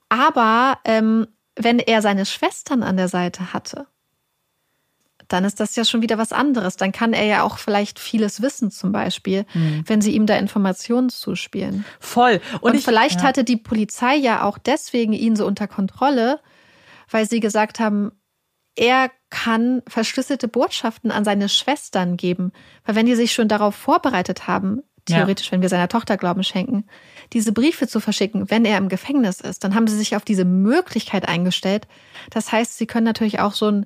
Aber 0.09 0.79
ähm, 0.83 1.27
wenn 1.55 1.79
er 1.79 2.01
seine 2.01 2.25
Schwestern 2.25 2.83
an 2.83 2.97
der 2.97 3.07
Seite 3.07 3.53
hatte, 3.53 3.87
dann 5.27 5.43
ist 5.43 5.59
das 5.59 5.75
ja 5.75 5.85
schon 5.85 6.01
wieder 6.01 6.17
was 6.17 6.31
anderes. 6.31 6.77
Dann 6.77 6.91
kann 6.91 7.13
er 7.13 7.25
ja 7.25 7.43
auch 7.43 7.57
vielleicht 7.57 7.99
vieles 7.99 8.41
wissen, 8.41 8.71
zum 8.71 8.91
Beispiel, 8.91 9.45
mhm. 9.53 9.83
wenn 9.85 10.01
sie 10.01 10.11
ihm 10.11 10.25
da 10.25 10.37
Informationen 10.37 11.09
zuspielen. 11.09 11.85
Voll. 11.99 12.41
Und, 12.53 12.63
Und 12.63 12.75
ich, 12.75 12.85
vielleicht 12.85 13.21
ja. 13.21 13.27
hatte 13.27 13.43
die 13.43 13.57
Polizei 13.57 14.15
ja 14.15 14.43
auch 14.43 14.57
deswegen 14.57 15.13
ihn 15.13 15.35
so 15.35 15.45
unter 15.45 15.67
Kontrolle, 15.67 16.39
weil 17.09 17.27
sie 17.27 17.39
gesagt 17.39 17.79
haben, 17.79 18.11
er 18.75 19.09
kann 19.29 19.81
verschlüsselte 19.87 20.47
Botschaften 20.47 21.11
an 21.11 21.25
seine 21.25 21.49
Schwestern 21.49 22.15
geben. 22.15 22.51
Weil 22.85 22.95
wenn 22.95 23.05
die 23.05 23.15
sich 23.15 23.33
schon 23.33 23.47
darauf 23.47 23.75
vorbereitet 23.75 24.47
haben, 24.47 24.83
theoretisch, 25.07 25.47
ja. 25.47 25.51
wenn 25.53 25.61
wir 25.61 25.69
seiner 25.69 25.87
Tochter 25.87 26.17
Glauben 26.17 26.43
schenken, 26.43 26.85
diese 27.33 27.51
Briefe 27.51 27.87
zu 27.87 27.99
verschicken, 27.99 28.49
wenn 28.49 28.65
er 28.65 28.77
im 28.77 28.89
Gefängnis 28.89 29.41
ist, 29.41 29.63
dann 29.63 29.73
haben 29.73 29.87
sie 29.87 29.97
sich 29.97 30.15
auf 30.15 30.23
diese 30.23 30.45
Möglichkeit 30.45 31.27
eingestellt. 31.27 31.87
Das 32.29 32.51
heißt, 32.51 32.77
sie 32.77 32.85
können 32.85 33.05
natürlich 33.05 33.39
auch 33.39 33.53
so 33.53 33.67
ein 33.67 33.85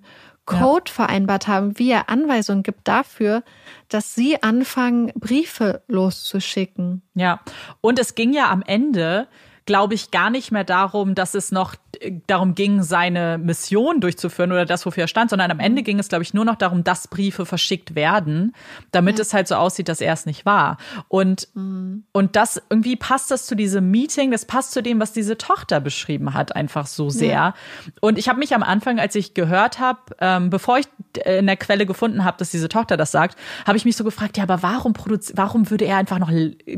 Code 0.60 0.90
ja. 0.90 0.94
vereinbart 0.94 1.48
haben, 1.48 1.78
wie 1.78 1.91
er 1.91 2.10
Anweisungen 2.10 2.64
gibt 2.64 2.88
dafür, 2.88 3.44
dass 3.90 4.15
sie 4.15 4.41
anfangen, 4.41 5.11
Briefe 5.15 5.82
loszuschicken. 5.88 7.02
Ja, 7.14 7.41
und 7.82 7.99
es 7.99 8.15
ging 8.15 8.34
ja 8.34 8.49
am 8.49 8.61
Ende 8.61 9.28
glaube 9.65 9.93
ich, 9.93 10.11
gar 10.11 10.29
nicht 10.29 10.51
mehr 10.51 10.63
darum, 10.63 11.15
dass 11.15 11.33
es 11.33 11.51
noch 11.51 11.75
äh, 11.99 12.13
darum 12.27 12.55
ging, 12.55 12.83
seine 12.83 13.38
Mission 13.38 13.99
durchzuführen 14.01 14.51
oder 14.51 14.65
das, 14.65 14.85
wofür 14.85 15.03
er 15.03 15.07
stand, 15.07 15.29
sondern 15.29 15.51
am 15.51 15.57
mhm. 15.57 15.63
Ende 15.63 15.83
ging 15.83 15.99
es, 15.99 16.09
glaube 16.09 16.23
ich, 16.23 16.33
nur 16.33 16.45
noch 16.45 16.55
darum, 16.55 16.83
dass 16.83 17.07
Briefe 17.07 17.45
verschickt 17.45 17.95
werden, 17.95 18.55
damit 18.91 19.17
ja. 19.17 19.21
es 19.21 19.33
halt 19.33 19.47
so 19.47 19.55
aussieht, 19.55 19.88
dass 19.88 20.01
er 20.01 20.13
es 20.13 20.25
nicht 20.25 20.45
war. 20.45 20.77
Und, 21.07 21.47
mhm. 21.53 22.03
und 22.11 22.35
das 22.35 22.61
irgendwie 22.69 22.95
passt 22.95 23.31
das 23.31 23.45
zu 23.45 23.55
diesem 23.55 23.91
Meeting, 23.91 24.31
das 24.31 24.45
passt 24.45 24.71
zu 24.71 24.81
dem, 24.81 24.99
was 24.99 25.13
diese 25.13 25.38
Tochter 25.38 25.79
beschrieben 25.79 26.33
hat, 26.33 26.55
einfach 26.55 26.88
so 26.88 27.09
sehr. 27.09 27.31
Ja. 27.31 27.53
Und 27.99 28.17
ich 28.17 28.29
habe 28.29 28.39
mich 28.39 28.55
am 28.55 28.63
Anfang, 28.63 28.99
als 28.99 29.15
ich 29.15 29.33
gehört 29.33 29.79
habe, 29.79 29.99
ähm, 30.19 30.49
bevor 30.49 30.79
ich 30.79 30.88
äh, 31.23 31.39
in 31.39 31.47
der 31.47 31.57
Quelle 31.57 31.85
gefunden 31.85 32.25
habe, 32.25 32.38
dass 32.38 32.49
diese 32.49 32.69
Tochter 32.69 32.97
das 32.97 33.11
sagt, 33.11 33.38
habe 33.67 33.77
ich 33.77 33.85
mich 33.85 33.95
so 33.95 34.03
gefragt, 34.03 34.38
ja, 34.38 34.43
aber 34.43 34.63
warum 34.63 34.93
produziert, 34.93 35.38
warum 35.38 35.69
würde 35.69 35.85
er 35.85 35.97
einfach 35.97 36.19
noch 36.19 36.31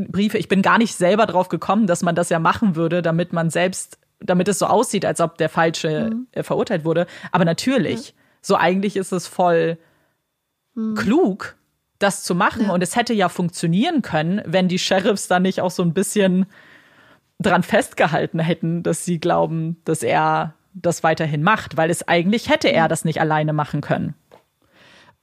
Briefe? 0.10 0.38
Ich 0.38 0.48
bin 0.48 0.62
gar 0.62 0.78
nicht 0.78 0.96
selber 0.96 1.26
drauf 1.26 1.50
gekommen, 1.50 1.88
dass 1.88 2.02
man 2.04 2.16
das 2.16 2.30
ja 2.30 2.40
machen 2.40 2.73
würde 2.76 2.84
würde, 2.94 3.02
damit 3.02 3.34
man 3.34 3.50
selbst, 3.50 3.98
damit 4.20 4.48
es 4.48 4.60
so 4.60 4.68
aussieht, 4.68 5.06
als 5.06 5.20
ob 5.22 5.38
der 5.38 5.50
Falsche 5.50 6.12
mhm. 6.12 6.28
Äh, 6.32 6.44
verurteilt 6.44 6.86
wurde. 6.86 7.08
Aber 7.32 7.46
natürlich, 7.46 8.10
ja. 8.10 8.14
so 8.42 8.56
eigentlich 8.56 8.96
ist 8.96 9.12
es 9.12 9.28
voll 9.28 9.78
mhm. 10.76 10.96
klug, 10.96 11.56
das 12.00 12.24
zu 12.24 12.36
machen. 12.36 12.66
Ja. 12.66 12.74
Und 12.74 12.84
es 12.84 12.96
hätte 12.96 13.14
ja 13.14 13.30
funktionieren 13.30 14.02
können, 14.02 14.42
wenn 14.46 14.68
die 14.68 14.80
Sheriffs 14.80 15.28
dann 15.28 15.44
nicht 15.44 15.62
auch 15.62 15.72
so 15.72 15.82
ein 15.84 15.94
bisschen 15.94 16.46
dran 17.40 17.64
festgehalten 17.64 18.40
hätten, 18.40 18.84
dass 18.84 19.06
sie 19.06 19.20
glauben, 19.20 19.78
dass 19.86 20.04
er 20.04 20.54
das 20.74 21.04
weiterhin 21.04 21.44
macht, 21.44 21.78
weil 21.78 21.90
es 21.90 22.08
eigentlich 22.08 22.50
hätte 22.50 22.72
er 22.72 22.88
das 22.88 23.06
nicht 23.06 23.20
alleine 23.22 23.54
machen 23.54 23.82
können. 23.82 24.16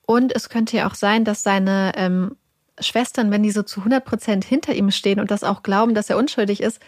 Und 0.07 0.35
es 0.35 0.49
könnte 0.49 0.77
ja 0.77 0.89
auch 0.89 0.95
sein, 0.95 1.25
dass 1.25 1.43
seine 1.43 1.93
ähm, 1.97 2.37
Schwestern, 2.81 3.31
wenn 3.31 3.43
die 3.43 3.51
so 3.51 3.63
zu 3.63 3.81
100 3.81 4.05
Prozent 4.05 4.45
hinter 4.45 4.75
ihm 4.75 4.91
stehen 4.91 5.21
und 5.21 5.31
das 5.31 5.45
auch 5.45 5.63
glauben, 5.63 5.95
dass 5.95 6.11
er 6.11 6.17
unschuldig 6.17 6.63
ist, 6.63 6.81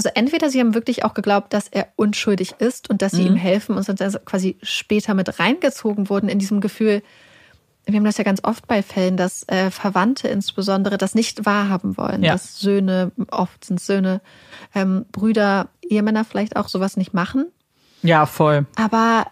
also 0.00 0.08
entweder 0.14 0.48
sie 0.48 0.60
haben 0.60 0.72
wirklich 0.74 1.04
auch 1.04 1.12
geglaubt, 1.12 1.52
dass 1.52 1.68
er 1.68 1.88
unschuldig 1.96 2.54
ist 2.58 2.88
und 2.88 3.02
dass 3.02 3.12
sie 3.12 3.20
mhm. 3.20 3.32
ihm 3.32 3.36
helfen 3.36 3.76
und 3.76 3.82
sind 3.82 4.00
also 4.00 4.18
quasi 4.18 4.56
später 4.62 5.12
mit 5.12 5.38
reingezogen 5.38 6.08
wurden 6.08 6.30
in 6.30 6.38
diesem 6.38 6.62
Gefühl. 6.62 7.02
Wir 7.84 7.96
haben 7.96 8.04
das 8.06 8.16
ja 8.16 8.24
ganz 8.24 8.40
oft 8.42 8.66
bei 8.66 8.82
Fällen, 8.82 9.18
dass 9.18 9.46
äh, 9.48 9.70
Verwandte 9.70 10.28
insbesondere 10.28 10.96
das 10.96 11.14
nicht 11.14 11.44
wahrhaben 11.44 11.98
wollen, 11.98 12.22
ja. 12.22 12.32
dass 12.32 12.58
Söhne, 12.60 13.12
oft 13.30 13.62
sind 13.62 13.78
Söhne, 13.78 14.22
ähm, 14.74 15.04
Brüder, 15.12 15.68
Ehemänner 15.82 16.24
vielleicht 16.24 16.56
auch 16.56 16.68
sowas 16.68 16.96
nicht 16.96 17.12
machen. 17.12 17.48
Ja, 18.02 18.24
voll. 18.24 18.64
Aber 18.76 19.26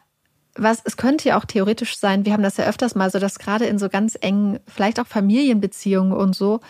was, 0.58 0.80
es 0.84 0.96
könnte 0.96 1.28
ja 1.28 1.38
auch 1.38 1.44
theoretisch 1.44 1.96
sein, 1.96 2.24
wir 2.24 2.32
haben 2.32 2.42
das 2.42 2.56
ja 2.56 2.66
öfters 2.66 2.94
mal 2.94 3.10
so, 3.10 3.18
dass 3.18 3.38
gerade 3.38 3.66
in 3.66 3.78
so 3.78 3.88
ganz 3.88 4.16
engen, 4.20 4.60
vielleicht 4.66 5.00
auch 5.00 5.06
Familienbeziehungen 5.06 6.12
und 6.12 6.34
so, 6.34 6.60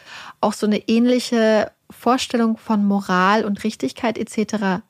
auch 0.41 0.53
so 0.53 0.67
eine 0.67 0.89
ähnliche 0.89 1.71
Vorstellung 1.91 2.57
von 2.57 2.85
Moral 2.85 3.45
und 3.45 3.65
Richtigkeit 3.65 4.19
etc. 4.19 4.83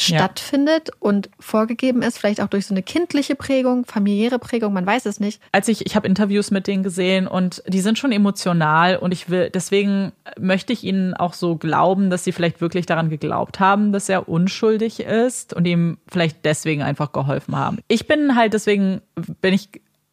stattfindet 0.00 0.88
ja. 0.88 0.94
und 1.00 1.30
vorgegeben 1.38 2.02
ist, 2.02 2.18
vielleicht 2.18 2.40
auch 2.40 2.48
durch 2.48 2.66
so 2.66 2.74
eine 2.74 2.82
kindliche 2.82 3.34
Prägung, 3.34 3.84
familiäre 3.84 4.38
Prägung, 4.38 4.72
man 4.72 4.86
weiß 4.86 5.06
es 5.06 5.20
nicht. 5.20 5.40
Als 5.52 5.68
ich, 5.68 5.86
ich 5.86 5.96
habe 5.96 6.06
Interviews 6.06 6.50
mit 6.50 6.66
denen 6.66 6.82
gesehen 6.82 7.26
und 7.26 7.62
die 7.66 7.80
sind 7.80 7.98
schon 7.98 8.12
emotional 8.12 8.96
und 8.96 9.12
ich 9.12 9.30
will, 9.30 9.50
deswegen 9.50 10.12
möchte 10.38 10.72
ich 10.72 10.84
ihnen 10.84 11.14
auch 11.14 11.34
so 11.34 11.56
glauben, 11.56 12.10
dass 12.10 12.24
sie 12.24 12.32
vielleicht 12.32 12.60
wirklich 12.60 12.86
daran 12.86 13.10
geglaubt 13.10 13.60
haben, 13.60 13.92
dass 13.92 14.08
er 14.08 14.28
unschuldig 14.28 15.00
ist 15.00 15.54
und 15.54 15.66
ihm 15.66 15.98
vielleicht 16.08 16.44
deswegen 16.44 16.82
einfach 16.82 17.12
geholfen 17.12 17.56
haben. 17.56 17.78
Ich 17.88 18.06
bin 18.06 18.36
halt 18.36 18.54
deswegen, 18.54 19.00
bin 19.40 19.54
ich 19.54 19.70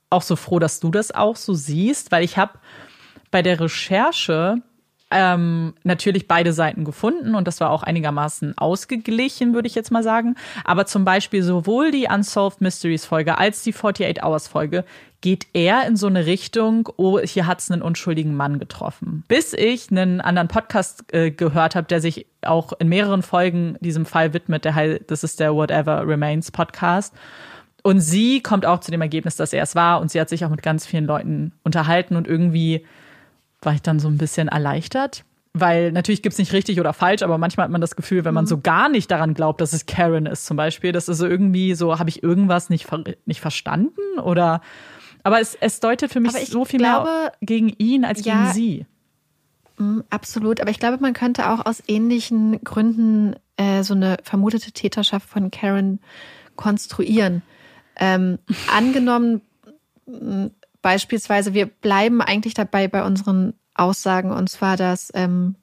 auch 0.09 0.21
so 0.21 0.35
froh, 0.35 0.59
dass 0.59 0.79
du 0.79 0.91
das 0.91 1.13
auch 1.13 1.35
so 1.35 1.53
siehst, 1.53 2.11
weil 2.11 2.23
ich 2.23 2.37
habe 2.37 2.53
bei 3.31 3.41
der 3.41 3.59
Recherche 3.59 4.61
ähm, 5.11 5.73
natürlich 5.83 6.27
beide 6.27 6.51
Seiten 6.51 6.83
gefunden 6.83 7.35
und 7.35 7.47
das 7.47 7.61
war 7.61 7.69
auch 7.69 7.83
einigermaßen 7.83 8.57
ausgeglichen, 8.57 9.53
würde 9.53 9.67
ich 9.67 9.75
jetzt 9.75 9.91
mal 9.91 10.03
sagen. 10.03 10.35
Aber 10.63 10.85
zum 10.85 11.05
Beispiel 11.05 11.43
sowohl 11.43 11.91
die 11.91 12.07
Unsolved 12.11 12.61
Mysteries 12.61 13.05
Folge 13.05 13.37
als 13.37 13.61
die 13.63 13.73
48 13.73 14.23
Hours 14.23 14.47
Folge 14.47 14.83
geht 15.21 15.47
eher 15.53 15.87
in 15.87 15.95
so 15.95 16.07
eine 16.07 16.25
Richtung, 16.25 16.89
oh, 16.97 17.19
hier 17.19 17.47
hat 17.47 17.59
es 17.59 17.71
einen 17.71 17.81
unschuldigen 17.81 18.35
Mann 18.35 18.59
getroffen. 18.59 19.23
Bis 19.27 19.53
ich 19.53 19.89
einen 19.89 20.21
anderen 20.21 20.47
Podcast 20.47 21.05
äh, 21.13 21.31
gehört 21.31 21.75
habe, 21.75 21.87
der 21.87 22.01
sich 22.01 22.27
auch 22.43 22.73
in 22.79 22.89
mehreren 22.89 23.23
Folgen 23.23 23.77
diesem 23.79 24.05
Fall 24.05 24.33
widmet, 24.33 24.65
der 24.65 24.75
heißt, 24.75 25.01
das 25.07 25.23
ist 25.23 25.39
der 25.39 25.55
Whatever 25.55 26.07
Remains 26.07 26.51
Podcast. 26.51 27.13
Und 27.81 28.01
sie 28.01 28.41
kommt 28.41 28.65
auch 28.65 28.79
zu 28.79 28.91
dem 28.91 29.01
Ergebnis, 29.01 29.35
dass 29.35 29.53
er 29.53 29.63
es 29.63 29.75
war 29.75 30.01
und 30.01 30.09
sie 30.09 30.19
hat 30.19 30.29
sich 30.29 30.43
auch 30.45 30.49
mit 30.49 30.63
ganz 30.63 30.85
vielen 30.85 31.05
Leuten 31.05 31.53
unterhalten 31.63 32.15
und 32.15 32.27
irgendwie 32.27 32.85
war 33.65 33.73
ich 33.73 33.81
dann 33.81 33.99
so 33.99 34.07
ein 34.07 34.17
bisschen 34.17 34.47
erleichtert. 34.47 35.23
Weil 35.57 35.93
natürlich 35.93 36.21
gibt 36.21 36.33
es 36.33 36.39
nicht 36.39 36.51
richtig 36.51 36.81
oder 36.81 36.91
falsch, 36.91 37.21
aber 37.21 37.37
manchmal 37.37 37.63
hat 37.63 37.71
man 37.71 37.79
das 37.79 37.95
Gefühl, 37.95 38.25
wenn 38.25 38.33
man 38.33 38.43
mhm. 38.43 38.49
so 38.49 38.59
gar 38.59 38.89
nicht 38.89 39.09
daran 39.09 39.33
glaubt, 39.33 39.61
dass 39.61 39.71
es 39.71 39.85
Karen 39.85 40.25
ist, 40.25 40.45
zum 40.45 40.57
Beispiel, 40.57 40.91
das 40.91 41.07
ist 41.07 41.17
so 41.17 41.27
irgendwie 41.27 41.75
so, 41.75 41.97
habe 41.97 42.09
ich 42.09 42.23
irgendwas 42.23 42.69
nicht, 42.69 42.87
nicht 43.25 43.39
verstanden? 43.39 44.19
Oder 44.21 44.59
aber 45.23 45.39
es, 45.39 45.55
es 45.55 45.79
deutet 45.79 46.11
für 46.11 46.19
mich 46.19 46.33
so 46.33 46.65
viel 46.65 46.79
glaube, 46.79 47.09
mehr 47.09 47.31
gegen 47.41 47.69
ihn 47.69 48.05
als 48.05 48.23
ja, 48.25 48.33
gegen 48.33 48.53
sie. 48.53 48.85
Mm, 49.77 50.01
absolut, 50.09 50.61
aber 50.61 50.69
ich 50.69 50.79
glaube, 50.79 50.97
man 50.99 51.13
könnte 51.13 51.49
auch 51.49 51.65
aus 51.65 51.81
ähnlichen 51.87 52.63
Gründen 52.63 53.35
äh, 53.57 53.81
so 53.81 53.93
eine 53.93 54.17
vermutete 54.23 54.71
Täterschaft 54.71 55.27
von 55.27 55.51
Karen 55.51 55.99
konstruieren. 56.55 57.41
Ähm, 57.95 58.39
angenommen, 58.71 59.41
mm, 60.05 60.47
Beispielsweise, 60.85 61.55
wir 61.55 61.65
bleiben 61.65 62.21
eigentlich 62.21 62.53
dabei 62.53 62.87
bei 62.87 63.03
unseren 63.03 63.55
Aussagen, 63.73 64.29
und 64.29 64.51
zwar, 64.51 64.77
dass, 64.77 65.11
ähm, 65.15 65.55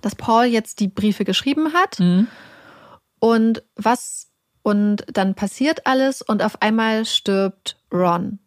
dass 0.00 0.14
Paul 0.14 0.46
jetzt 0.46 0.80
die 0.80 0.88
Briefe 0.88 1.26
geschrieben 1.26 1.74
hat 1.74 2.00
mhm. 2.00 2.28
und 3.18 3.62
was 3.76 4.30
und 4.62 5.04
dann 5.12 5.34
passiert 5.34 5.86
alles 5.86 6.22
und 6.22 6.42
auf 6.42 6.62
einmal 6.62 7.04
stirbt 7.04 7.76
Ron. 7.92 8.38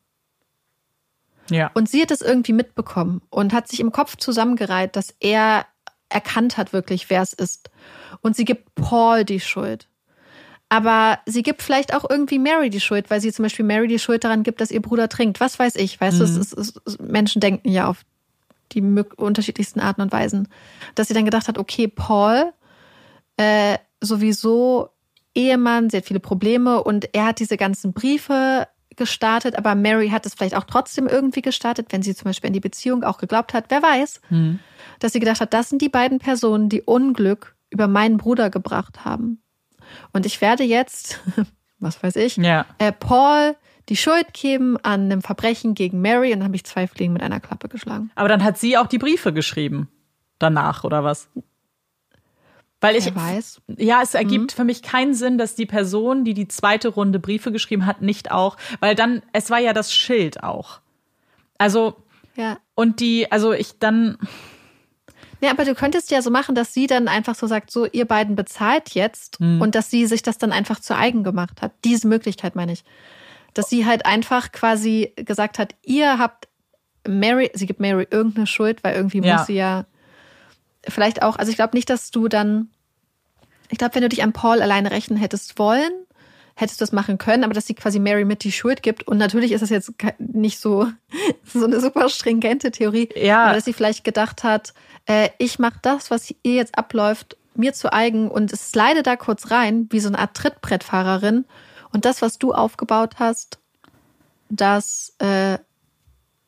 Ja. 1.52 1.70
Und 1.76 1.88
sie 1.88 2.02
hat 2.02 2.10
es 2.10 2.22
irgendwie 2.24 2.54
mitbekommen 2.54 3.22
und 3.30 3.54
hat 3.54 3.68
sich 3.68 3.80
im 3.80 3.91
Kopf 3.91 4.18
zusammengereiht, 4.18 4.95
dass 4.95 5.14
er 5.20 5.68
erkannt 6.10 6.58
hat 6.58 6.74
wirklich, 6.74 7.12
wer 7.12 7.22
es 7.22 7.34
ist. 7.34 7.70
Und 8.22 8.36
sie 8.36 8.45
gibt 8.45 8.74
Paul 8.74 9.26
die 9.26 9.40
Schuld. 9.40 9.88
Aber 10.69 11.19
sie 11.26 11.44
gibt 11.44 11.61
vielleicht 11.61 11.94
auch 11.94 12.10
irgendwie 12.10 12.39
Mary 12.39 12.69
die 12.69 12.81
Schuld, 12.81 13.10
weil 13.10 13.22
sie 13.22 13.31
zum 13.31 13.44
Beispiel 13.44 13.64
Mary 13.64 13.88
die 13.88 13.99
Schuld 13.99 14.23
daran 14.23 14.44
gibt, 14.44 14.60
dass 14.60 14.72
ihr 14.72 14.81
Bruder 14.81 15.07
trinkt. 15.07 15.39
Was 15.39 15.60
weiß 15.60 15.76
ich, 15.77 15.99
weißt 15.99 16.15
mhm. 16.15 16.19
du, 16.19 16.26
es 16.26 16.38
ist, 16.38 16.53
es 16.53 16.73
ist, 16.85 17.02
Menschen 17.02 17.39
denken 17.39 17.69
ja 17.69 17.88
auf 17.88 18.03
die 18.73 18.81
unterschiedlichsten 18.81 19.80
Arten 19.80 20.02
und 20.02 20.11
Weisen. 20.11 20.49
Dass 20.95 21.07
sie 21.07 21.14
dann 21.14 21.26
gedacht 21.26 21.48
hat, 21.48 21.57
okay, 21.57 21.88
Paul, 21.88 22.52
äh, 23.38 23.77
sowieso 24.02 24.89
Ehemann, 25.34 25.89
sie 25.89 25.98
hat 25.98 26.06
viele 26.06 26.19
Probleme 26.19 26.84
und 26.84 27.14
er 27.14 27.27
hat 27.27 27.39
diese 27.39 27.56
ganzen 27.56 27.94
Briefe 27.94 28.68
gestartet, 28.98 29.56
aber 29.56 29.76
Mary 29.76 30.10
hat 30.10 30.26
es 30.26 30.34
vielleicht 30.34 30.56
auch 30.56 30.64
trotzdem 30.64 31.07
irgendwie 31.07 31.44
gestartet, 31.44 31.88
wenn 31.91 32.02
sie 32.02 32.15
zum 32.15 32.26
Beispiel 32.26 32.48
in 32.48 32.53
die 32.53 32.60
Beziehung 32.60 33.03
auch 33.03 33.19
geglaubt 33.19 33.53
hat, 33.53 33.65
wer 33.69 33.81
weiß, 33.81 34.22
hm. 34.30 34.60
dass 34.99 35.14
sie 35.14 35.19
gedacht 35.19 35.39
hat, 35.39 35.53
das 35.53 35.69
sind 35.69 35.81
die 35.81 35.89
beiden 35.89 36.18
Personen, 36.18 36.68
die 36.68 36.81
Unglück 36.81 37.56
über 37.69 37.88
meinen 37.88 38.18
Bruder 38.18 38.49
gebracht 38.49 39.06
haben. 39.06 39.41
Und 40.14 40.26
ich 40.26 40.42
werde 40.42 40.64
jetzt, 40.64 41.20
was 41.80 42.02
weiß 42.02 42.16
ich, 42.18 42.38
ja. 42.38 42.66
äh, 42.78 42.92
Paul 42.92 43.56
die 43.90 43.96
Schuld 43.96 44.34
geben 44.34 44.78
an 44.84 45.06
einem 45.06 45.22
Verbrechen 45.22 45.74
gegen 45.74 46.02
Mary 46.02 46.34
und 46.34 46.40
dann 46.40 46.48
habe 46.48 46.56
ich 46.56 46.66
zwei 46.66 46.88
Fliegen 46.88 47.14
mit 47.14 47.24
einer 47.24 47.40
Klappe 47.40 47.70
geschlagen. 47.70 48.12
Aber 48.16 48.28
dann 48.28 48.44
hat 48.44 48.58
sie 48.58 48.78
auch 48.78 48.88
die 48.88 48.98
Briefe 48.98 49.32
geschrieben. 49.32 49.88
Danach, 50.40 50.84
oder 50.84 51.04
was? 51.04 51.30
Weil 52.82 52.96
ich 52.96 53.16
weiß. 53.16 53.62
Ja, 53.78 54.02
es 54.04 54.14
ergibt 54.14 54.52
mhm. 54.52 54.56
für 54.56 54.64
mich 54.64 54.84
keinen 54.84 55.14
Sinn, 55.16 55.38
dass 55.38 55.56
die 55.56 55.66
Person, 55.66 56.26
die 56.26 56.34
die 56.34 56.48
zweite 56.48 56.90
Runde 56.90 57.20
Briefe 57.20 57.52
geschrieben 57.52 57.86
hat, 57.86 58.02
nicht 58.02 58.32
auch, 58.32 58.58
weil 58.82 58.94
dann 58.94 59.24
es 59.34 59.50
war 59.50 59.60
ja 59.60 59.74
das 59.74 59.92
Schild 59.94 60.44
auch. 60.44 60.82
Also 61.58 61.96
ja. 62.36 62.60
Und 62.76 63.00
die, 63.00 63.32
also 63.32 63.52
ich 63.52 63.80
dann 63.80 64.18
ja, 65.42 65.52
aber 65.52 65.66
du 65.66 65.76
könntest 65.76 66.10
ja 66.12 66.22
so 66.22 66.32
machen, 66.32 66.56
dass 66.56 66.74
sie 66.74 66.88
dann 66.88 67.08
einfach 67.08 67.36
so 67.36 67.48
sagt, 67.48 67.72
so 67.72 67.86
ihr 67.86 68.06
beiden 68.06 68.36
bezahlt 68.36 68.90
jetzt 68.92 69.40
mhm. 69.40 69.62
und 69.62 69.76
dass 69.76 69.90
sie 69.90 70.06
sich 70.06 70.22
das 70.24 70.38
dann 70.38 70.52
einfach 70.52 70.80
zu 70.80 70.96
eigen 70.96 71.24
gemacht 71.24 71.62
hat. 71.62 71.74
Diese 71.84 72.08
Möglichkeit 72.08 72.56
meine 72.56 72.74
ich. 72.74 72.84
Dass 73.54 73.70
sie 73.70 73.86
halt 73.86 74.06
einfach 74.06 74.52
quasi 74.52 75.14
gesagt 75.16 75.60
hat, 75.60 75.76
ihr 75.84 76.20
habt 76.20 76.48
Mary, 77.08 77.52
sie 77.54 77.66
gibt 77.66 77.80
Mary 77.80 78.08
irgendeine 78.10 78.48
Schuld, 78.48 78.84
weil 78.84 78.96
irgendwie 78.96 79.22
ja. 79.22 79.38
muss 79.38 79.48
sie 79.48 79.56
ja 79.56 79.86
vielleicht 80.88 81.22
auch, 81.22 81.38
also 81.38 81.50
ich 81.50 81.56
glaube 81.56 81.76
nicht, 81.76 81.90
dass 81.90 82.12
du 82.12 82.28
dann, 82.28 82.70
ich 83.70 83.78
glaube, 83.78 83.96
wenn 83.96 84.02
du 84.02 84.10
dich 84.10 84.24
an 84.24 84.34
Paul 84.34 84.62
alleine 84.62 84.92
rechnen 84.92 85.18
hättest 85.18 85.60
wollen, 85.60 85.92
hättest 86.60 86.82
du 86.82 86.84
das 86.84 86.92
machen 86.92 87.20
können, 87.20 87.44
aber 87.44 87.54
dass 87.54 87.68
sie 87.68 87.76
quasi 87.76 88.00
Mary 88.00 88.26
mit 88.26 88.44
die 88.44 88.52
Schuld 88.52 88.82
gibt. 88.82 89.08
Und 89.08 89.18
natürlich 89.20 89.52
ist 89.52 89.62
das 89.62 89.70
jetzt 89.70 89.94
nicht 90.18 90.60
so, 90.60 90.88
so 91.46 91.64
eine 91.64 91.80
super 91.80 92.10
stringente 92.10 92.72
Theorie, 92.72 93.10
ja. 93.16 93.46
aber 93.46 93.54
dass 93.54 93.66
sie 93.66 93.74
vielleicht 93.74 94.04
gedacht 94.04 94.44
hat, 94.44 94.74
äh, 95.06 95.30
ich 95.38 95.60
mache 95.60 95.78
das, 95.84 96.10
was 96.10 96.34
ihr 96.42 96.56
jetzt 96.56 96.76
abläuft, 96.76 97.38
mir 97.54 97.74
zu 97.74 97.94
eigen 97.94 98.30
und 98.30 98.52
es 98.52 98.72
slide 98.72 99.04
da 99.04 99.16
kurz 99.16 99.52
rein, 99.52 99.88
wie 99.92 100.00
so 100.00 100.08
eine 100.08 100.18
Art 100.18 100.34
Trittbrettfahrerin. 100.36 101.46
Und 101.94 102.06
das, 102.06 102.24
was 102.24 102.40
du 102.40 102.54
aufgebaut 102.54 103.16
hast, 103.20 103.60
das, 104.50 105.14
äh, 105.20 105.60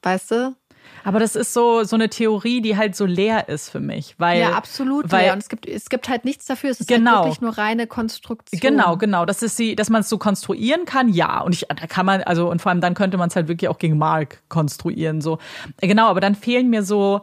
weißt 0.01 0.31
du, 0.31 0.55
aber 1.03 1.19
das 1.19 1.35
ist 1.35 1.53
so, 1.53 1.83
so 1.83 1.95
eine 1.95 2.09
Theorie, 2.09 2.61
die 2.61 2.77
halt 2.77 2.95
so 2.95 3.05
leer 3.05 3.49
ist 3.49 3.69
für 3.69 3.79
mich. 3.79 4.15
Weil, 4.17 4.41
ja, 4.41 4.51
absolut 4.51 5.11
weil, 5.11 5.23
leer. 5.23 5.33
Und 5.33 5.39
es 5.39 5.49
gibt, 5.49 5.65
es 5.65 5.89
gibt 5.89 6.09
halt 6.09 6.25
nichts 6.25 6.45
dafür. 6.45 6.69
Es 6.69 6.79
ist 6.79 6.89
halt 6.89 6.99
genau. 6.99 7.11
halt 7.11 7.25
wirklich 7.25 7.41
nur 7.41 7.57
reine 7.57 7.87
Konstruktion. 7.87 8.59
Genau, 8.59 8.97
genau. 8.97 9.25
Das 9.25 9.41
ist 9.41 9.57
sie, 9.57 9.75
dass 9.75 9.89
man 9.89 10.01
es 10.01 10.09
so 10.09 10.17
konstruieren 10.17 10.85
kann, 10.85 11.09
ja. 11.09 11.41
Und 11.41 11.53
ich, 11.53 11.65
da 11.67 11.87
kann 11.87 12.05
man, 12.05 12.21
also, 12.23 12.49
und 12.49 12.61
vor 12.61 12.71
allem 12.71 12.81
dann 12.81 12.93
könnte 12.93 13.17
man 13.17 13.29
es 13.29 13.35
halt 13.35 13.47
wirklich 13.47 13.69
auch 13.69 13.77
gegen 13.77 13.97
Mark 13.97 14.41
konstruieren, 14.49 15.21
so. 15.21 15.39
Genau, 15.81 16.07
aber 16.07 16.19
dann 16.19 16.35
fehlen 16.35 16.69
mir 16.69 16.83
so, 16.83 17.21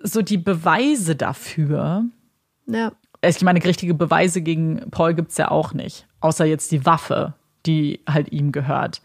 so 0.00 0.22
die 0.22 0.38
Beweise 0.38 1.16
dafür. 1.16 2.04
Ja. 2.66 2.92
Ich 3.20 3.42
meine, 3.42 3.62
richtige 3.64 3.94
Beweise 3.94 4.42
gegen 4.42 4.90
Paul 4.90 5.14
gibt 5.14 5.32
es 5.32 5.38
ja 5.38 5.50
auch 5.50 5.72
nicht. 5.72 6.06
Außer 6.20 6.44
jetzt 6.44 6.70
die 6.70 6.86
Waffe, 6.86 7.34
die 7.66 8.00
halt 8.08 8.32
ihm 8.32 8.52
gehört. 8.52 9.02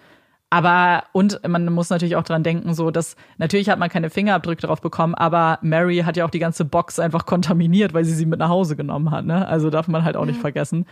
Aber, 0.54 1.06
und 1.14 1.42
man 1.48 1.66
muss 1.74 1.90
natürlich 1.90 2.16
auch 2.16 2.24
dran 2.24 2.44
denken, 2.44 2.76
so, 2.76 2.92
dass 2.92 3.16
natürlich 3.40 3.72
hat 3.72 3.80
man 3.80 3.90
keine 3.90 4.12
Fingerabdrücke 4.12 4.68
drauf 4.68 4.82
bekommen, 4.82 5.16
aber 5.16 5.58
Mary 5.64 6.04
hat 6.06 6.16
ja 6.16 6.26
auch 6.26 6.30
die 6.30 6.38
ganze 6.38 6.64
Box 6.64 7.00
einfach 7.00 7.26
kontaminiert, 7.26 7.96
weil 7.96 8.06
sie 8.06 8.14
sie 8.14 8.28
mit 8.28 8.38
nach 8.38 8.50
Hause 8.50 8.76
genommen 8.76 9.10
hat, 9.10 9.26
ne? 9.26 9.48
Also 9.48 9.72
darf 9.72 9.88
man 9.88 10.04
halt 10.04 10.16
auch 10.16 10.26
nicht 10.26 10.40
vergessen. 10.40 10.86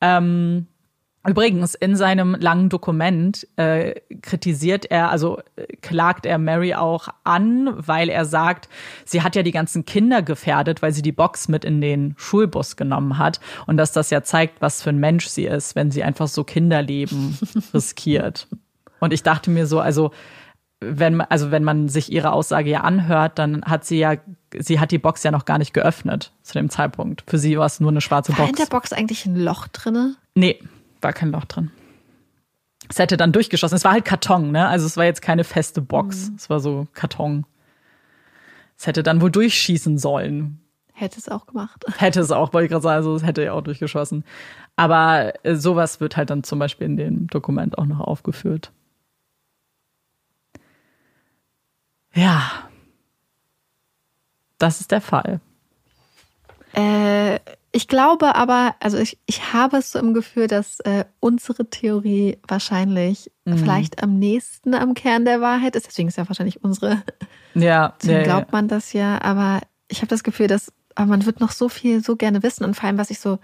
Ähm, 0.00 0.66
Übrigens, 1.26 1.74
in 1.74 1.96
seinem 1.96 2.34
langen 2.34 2.68
Dokument 2.68 3.46
äh, 3.56 3.94
kritisiert 4.20 4.84
er, 4.90 5.10
also 5.10 5.38
äh, 5.56 5.68
klagt 5.80 6.26
er 6.26 6.36
Mary 6.36 6.74
auch 6.74 7.08
an, 7.22 7.72
weil 7.76 8.10
er 8.10 8.26
sagt, 8.26 8.68
sie 9.06 9.22
hat 9.22 9.34
ja 9.34 9.42
die 9.42 9.52
ganzen 9.52 9.86
Kinder 9.86 10.20
gefährdet, 10.20 10.82
weil 10.82 10.92
sie 10.92 11.00
die 11.00 11.12
Box 11.12 11.48
mit 11.48 11.64
in 11.64 11.80
den 11.80 12.14
Schulbus 12.18 12.76
genommen 12.76 13.16
hat 13.16 13.40
und 13.66 13.78
dass 13.78 13.92
das 13.92 14.10
ja 14.10 14.22
zeigt, 14.22 14.60
was 14.60 14.82
für 14.82 14.90
ein 14.90 14.98
Mensch 14.98 15.28
sie 15.28 15.44
ist, 15.44 15.76
wenn 15.76 15.90
sie 15.90 16.02
einfach 16.02 16.28
so 16.28 16.44
Kinderleben 16.44 17.38
riskiert. 17.72 18.46
Und 19.00 19.12
ich 19.12 19.22
dachte 19.22 19.50
mir 19.50 19.66
so, 19.66 19.80
also 19.80 20.10
wenn, 20.80 21.20
also 21.20 21.50
wenn 21.50 21.64
man 21.64 21.88
sich 21.88 22.12
ihre 22.12 22.32
Aussage 22.32 22.70
ja 22.70 22.80
anhört, 22.80 23.38
dann 23.38 23.64
hat 23.64 23.84
sie 23.84 23.98
ja, 23.98 24.16
sie 24.58 24.80
hat 24.80 24.90
die 24.90 24.98
Box 24.98 25.22
ja 25.22 25.30
noch 25.30 25.44
gar 25.44 25.58
nicht 25.58 25.72
geöffnet 25.72 26.32
zu 26.42 26.54
dem 26.54 26.70
Zeitpunkt. 26.70 27.24
Für 27.26 27.38
sie 27.38 27.58
war 27.58 27.66
es 27.66 27.80
nur 27.80 27.90
eine 27.90 28.00
schwarze 28.00 28.32
war 28.32 28.38
Box. 28.38 28.48
War 28.48 28.48
in 28.50 28.56
der 28.56 28.76
Box 28.76 28.92
eigentlich 28.92 29.26
ein 29.26 29.36
Loch 29.36 29.68
drinne? 29.68 30.16
Nee, 30.34 30.60
war 31.00 31.12
kein 31.12 31.30
Loch 31.30 31.44
drin. 31.44 31.70
Es 32.88 32.98
hätte 32.98 33.16
dann 33.16 33.32
durchgeschossen. 33.32 33.76
Es 33.76 33.84
war 33.84 33.92
halt 33.92 34.04
Karton, 34.04 34.50
ne? 34.50 34.68
Also 34.68 34.86
es 34.86 34.96
war 34.96 35.04
jetzt 35.04 35.22
keine 35.22 35.44
feste 35.44 35.80
Box. 35.80 36.28
Mhm. 36.28 36.36
Es 36.36 36.50
war 36.50 36.60
so 36.60 36.86
Karton. 36.92 37.46
Es 38.76 38.86
hätte 38.86 39.02
dann 39.02 39.20
wohl 39.20 39.30
durchschießen 39.30 39.98
sollen. 39.98 40.60
Hätte 40.92 41.18
es 41.18 41.28
auch 41.28 41.46
gemacht. 41.46 41.84
Hätte 41.98 42.20
es 42.20 42.30
auch, 42.30 42.52
wollte 42.52 42.66
ich 42.66 42.70
gerade 42.70 42.82
sagen, 42.82 42.96
also 42.96 43.16
es 43.16 43.24
hätte 43.24 43.42
ja 43.42 43.52
auch 43.52 43.62
durchgeschossen. 43.62 44.24
Aber 44.76 45.32
äh, 45.44 45.56
sowas 45.56 46.00
wird 46.00 46.16
halt 46.16 46.30
dann 46.30 46.44
zum 46.44 46.60
Beispiel 46.60 46.86
in 46.86 46.96
dem 46.96 47.26
Dokument 47.26 47.78
auch 47.78 47.86
noch 47.86 48.00
aufgeführt. 48.00 48.70
Ja. 52.14 52.68
Das 54.58 54.80
ist 54.80 54.90
der 54.90 55.00
Fall. 55.00 55.40
Äh, 56.74 57.38
ich 57.72 57.88
glaube 57.88 58.34
aber, 58.36 58.74
also 58.80 58.98
ich, 58.98 59.18
ich 59.26 59.52
habe 59.52 59.78
es 59.78 59.92
so 59.92 59.98
im 59.98 60.14
Gefühl, 60.14 60.46
dass 60.46 60.80
äh, 60.80 61.04
unsere 61.20 61.68
Theorie 61.68 62.38
wahrscheinlich 62.46 63.32
mhm. 63.44 63.58
vielleicht 63.58 64.02
am 64.02 64.18
nächsten 64.18 64.74
am 64.74 64.94
Kern 64.94 65.24
der 65.24 65.40
Wahrheit 65.40 65.74
ist. 65.74 65.86
Deswegen 65.86 66.08
ist 66.08 66.16
ja 66.16 66.28
wahrscheinlich 66.28 66.62
unsere. 66.62 67.02
Ja. 67.54 67.94
Deswegen 68.00 68.18
ja, 68.18 68.24
glaubt 68.24 68.52
man 68.52 68.68
das 68.68 68.92
ja. 68.92 69.20
Aber 69.22 69.60
ich 69.88 69.98
habe 69.98 70.08
das 70.08 70.22
Gefühl, 70.22 70.46
dass 70.46 70.72
aber 70.94 71.08
man 71.08 71.26
wird 71.26 71.40
noch 71.40 71.50
so 71.50 71.68
viel 71.68 72.02
so 72.02 72.16
gerne 72.16 72.42
wissen. 72.42 72.64
Und 72.64 72.74
vor 72.74 72.84
allem, 72.84 72.98
was 72.98 73.10
ich 73.10 73.18
so 73.18 73.38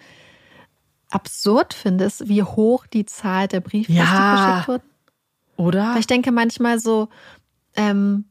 absurd 1.11 1.75
finde, 1.75 2.05
ist, 2.05 2.29
wie 2.29 2.43
hoch 2.43 2.87
die 2.87 3.05
Zahl 3.07 3.49
der 3.49 3.61
Briefe 3.61 3.93
ja. 3.93 4.61
geschickt 4.63 4.69
wurden. 4.69 4.91
Oder? 5.57 5.93
Weil 5.93 6.01
ich 6.01 6.07
denke 6.07 6.31
manchmal 6.31 6.79
so, 6.79 7.09
ähm, 7.75 8.27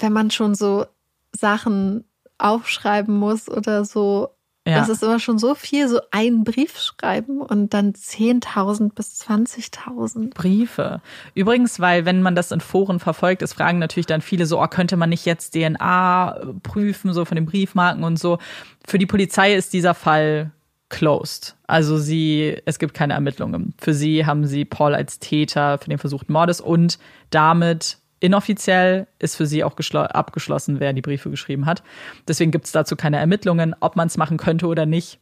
wenn 0.00 0.12
man 0.12 0.30
schon 0.30 0.54
so 0.54 0.86
Sachen 1.32 2.04
aufschreiben 2.38 3.16
muss 3.16 3.48
oder 3.48 3.84
so, 3.84 4.30
ja. 4.66 4.78
das 4.78 4.88
ist 4.88 5.02
immer 5.02 5.20
schon 5.20 5.38
so 5.38 5.54
viel, 5.54 5.88
so 5.88 6.00
einen 6.10 6.44
Brief 6.44 6.78
schreiben 6.78 7.40
und 7.40 7.74
dann 7.74 7.92
10.000 7.92 8.94
bis 8.94 9.20
20.000. 9.22 10.34
Briefe. 10.34 11.00
Übrigens, 11.34 11.80
weil 11.80 12.04
wenn 12.04 12.22
man 12.22 12.34
das 12.34 12.50
in 12.50 12.60
Foren 12.60 13.00
verfolgt, 13.00 13.42
es 13.42 13.52
fragen 13.52 13.78
natürlich 13.78 14.06
dann 14.06 14.20
viele 14.20 14.46
so, 14.46 14.60
oh, 14.60 14.66
könnte 14.66 14.96
man 14.96 15.10
nicht 15.10 15.26
jetzt 15.26 15.54
DNA 15.54 16.54
prüfen, 16.62 17.12
so 17.12 17.24
von 17.24 17.36
den 17.36 17.46
Briefmarken 17.46 18.04
und 18.04 18.18
so. 18.18 18.38
Für 18.86 18.98
die 18.98 19.06
Polizei 19.06 19.54
ist 19.54 19.72
dieser 19.72 19.94
Fall 19.94 20.52
closed. 20.88 21.56
Also 21.66 21.96
sie, 21.98 22.56
es 22.66 22.78
gibt 22.78 22.94
keine 22.94 23.14
Ermittlungen. 23.14 23.74
Für 23.78 23.94
sie 23.94 24.26
haben 24.26 24.46
sie 24.46 24.64
Paul 24.64 24.94
als 24.94 25.20
Täter 25.20 25.78
für 25.78 25.88
den 25.88 25.98
versuchten 25.98 26.32
Mordes 26.32 26.60
und 26.60 26.98
damit 27.30 27.98
Inoffiziell 28.20 29.06
ist 29.18 29.36
für 29.36 29.46
sie 29.46 29.64
auch 29.64 29.74
abgeschlossen, 29.92 30.78
wer 30.78 30.92
die 30.92 31.00
Briefe 31.00 31.30
geschrieben 31.30 31.64
hat. 31.64 31.82
Deswegen 32.28 32.50
gibt 32.50 32.66
es 32.66 32.72
dazu 32.72 32.94
keine 32.94 33.16
Ermittlungen, 33.18 33.74
ob 33.80 33.96
man 33.96 34.08
es 34.08 34.18
machen 34.18 34.36
könnte 34.36 34.66
oder 34.66 34.84
nicht. 34.84 35.18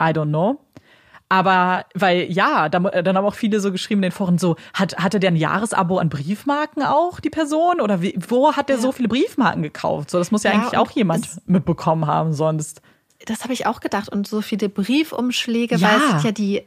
I 0.00 0.08
don't 0.08 0.28
know. 0.28 0.60
Aber 1.28 1.86
weil 1.94 2.30
ja, 2.30 2.68
dann, 2.68 2.84
dann 2.84 3.16
haben 3.16 3.24
auch 3.24 3.34
viele 3.34 3.58
so 3.60 3.72
geschrieben 3.72 4.00
in 4.00 4.10
den 4.10 4.12
Foren 4.12 4.38
so, 4.38 4.56
hat, 4.74 4.96
hatte 4.98 5.18
der 5.18 5.32
ein 5.32 5.36
Jahresabo 5.36 5.98
an 5.98 6.08
Briefmarken 6.08 6.82
auch, 6.84 7.18
die 7.18 7.30
Person? 7.30 7.80
Oder 7.80 8.00
wie, 8.00 8.16
wo 8.28 8.52
hat 8.52 8.68
der 8.68 8.76
ja. 8.76 8.82
so 8.82 8.92
viele 8.92 9.08
Briefmarken 9.08 9.62
gekauft? 9.62 10.10
So, 10.10 10.18
das 10.18 10.30
muss 10.30 10.44
ja, 10.44 10.52
ja 10.52 10.58
eigentlich 10.58 10.78
auch 10.78 10.90
jemand 10.90 11.40
mitbekommen 11.46 12.06
haben, 12.06 12.32
sonst. 12.32 12.80
Das 13.24 13.42
habe 13.42 13.54
ich 13.54 13.66
auch 13.66 13.80
gedacht. 13.80 14.08
Und 14.08 14.28
so 14.28 14.40
viele 14.40 14.68
Briefumschläge, 14.68 15.76
ja. 15.76 15.88
weil 15.88 15.96
es 15.96 16.10
sind 16.10 16.24
ja 16.24 16.32
die 16.32 16.62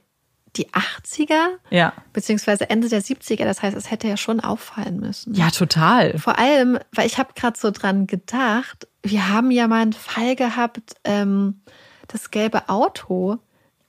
die 0.56 0.70
80er, 0.70 1.58
ja. 1.70 1.94
beziehungsweise 2.14 2.70
Ende 2.70 2.90
der 2.90 3.02
70er. 3.02 3.46
Das 3.46 3.62
heißt, 3.62 3.76
es 3.78 3.92
hätte 3.92 4.08
ja 4.08 4.18
schon 4.18 4.40
auffallen 4.40 5.00
müssen. 5.00 5.34
Ja, 5.34 5.50
total. 5.50 6.18
Vor 6.18 6.40
allem, 6.40 6.80
weil 6.94 7.06
ich 7.06 7.18
habe 7.18 7.34
gerade 7.36 7.58
so 7.58 7.72
dran 7.72 8.08
gedacht, 8.08 8.88
wir 9.04 9.30
haben 9.30 9.52
ja 9.52 9.68
mal 9.68 9.82
einen 9.82 9.94
Fall 9.94 10.36
gehabt, 10.36 10.96
ähm, 11.04 11.62
das 12.08 12.32
gelbe 12.32 12.70
Auto, 12.70 13.38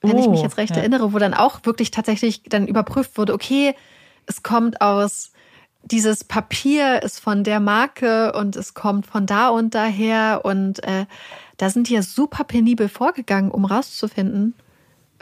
wenn 0.01 0.15
oh, 0.15 0.19
ich 0.19 0.27
mich 0.27 0.41
jetzt 0.41 0.57
recht 0.57 0.75
ja. 0.75 0.81
erinnere, 0.81 1.13
wo 1.13 1.19
dann 1.19 1.33
auch 1.33 1.61
wirklich 1.63 1.91
tatsächlich 1.91 2.43
dann 2.43 2.67
überprüft 2.67 3.17
wurde, 3.17 3.33
okay, 3.33 3.75
es 4.25 4.43
kommt 4.43 4.81
aus, 4.81 5.31
dieses 5.83 6.23
Papier 6.23 7.01
ist 7.01 7.19
von 7.19 7.43
der 7.43 7.59
Marke 7.59 8.33
und 8.33 8.55
es 8.55 8.73
kommt 8.73 9.07
von 9.07 9.25
da 9.25 9.49
und 9.49 9.73
daher 9.73 10.41
und 10.43 10.83
äh, 10.83 11.05
da 11.57 11.69
sind 11.69 11.89
die 11.89 11.93
ja 11.93 12.01
super 12.01 12.43
penibel 12.43 12.87
vorgegangen, 12.87 13.51
um 13.51 13.65
rauszufinden, 13.65 14.55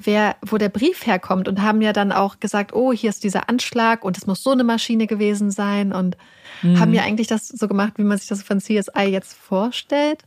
wer, 0.04 0.36
wo 0.46 0.58
der 0.58 0.70
Brief 0.70 1.06
herkommt 1.06 1.48
und 1.48 1.62
haben 1.62 1.82
ja 1.82 1.94
dann 1.94 2.12
auch 2.12 2.40
gesagt, 2.40 2.74
oh, 2.74 2.94
hier 2.94 3.10
ist 3.10 3.24
dieser 3.24 3.50
Anschlag 3.50 4.04
und 4.04 4.18
es 4.18 4.28
muss 4.28 4.44
so 4.44 4.52
eine 4.52 4.64
Maschine 4.64 5.08
gewesen 5.08 5.52
sein 5.52 5.92
und 5.92 6.18
mhm. 6.62 6.80
haben 6.80 6.94
ja 6.94 7.04
eigentlich 7.04 7.28
das 7.28 7.48
so 7.48 7.68
gemacht, 7.68 7.94
wie 7.98 8.04
man 8.04 8.18
sich 8.18 8.28
das 8.28 8.44
von 8.44 8.60
CSI 8.60 9.06
jetzt 9.10 9.34
vorstellt. 9.34 10.24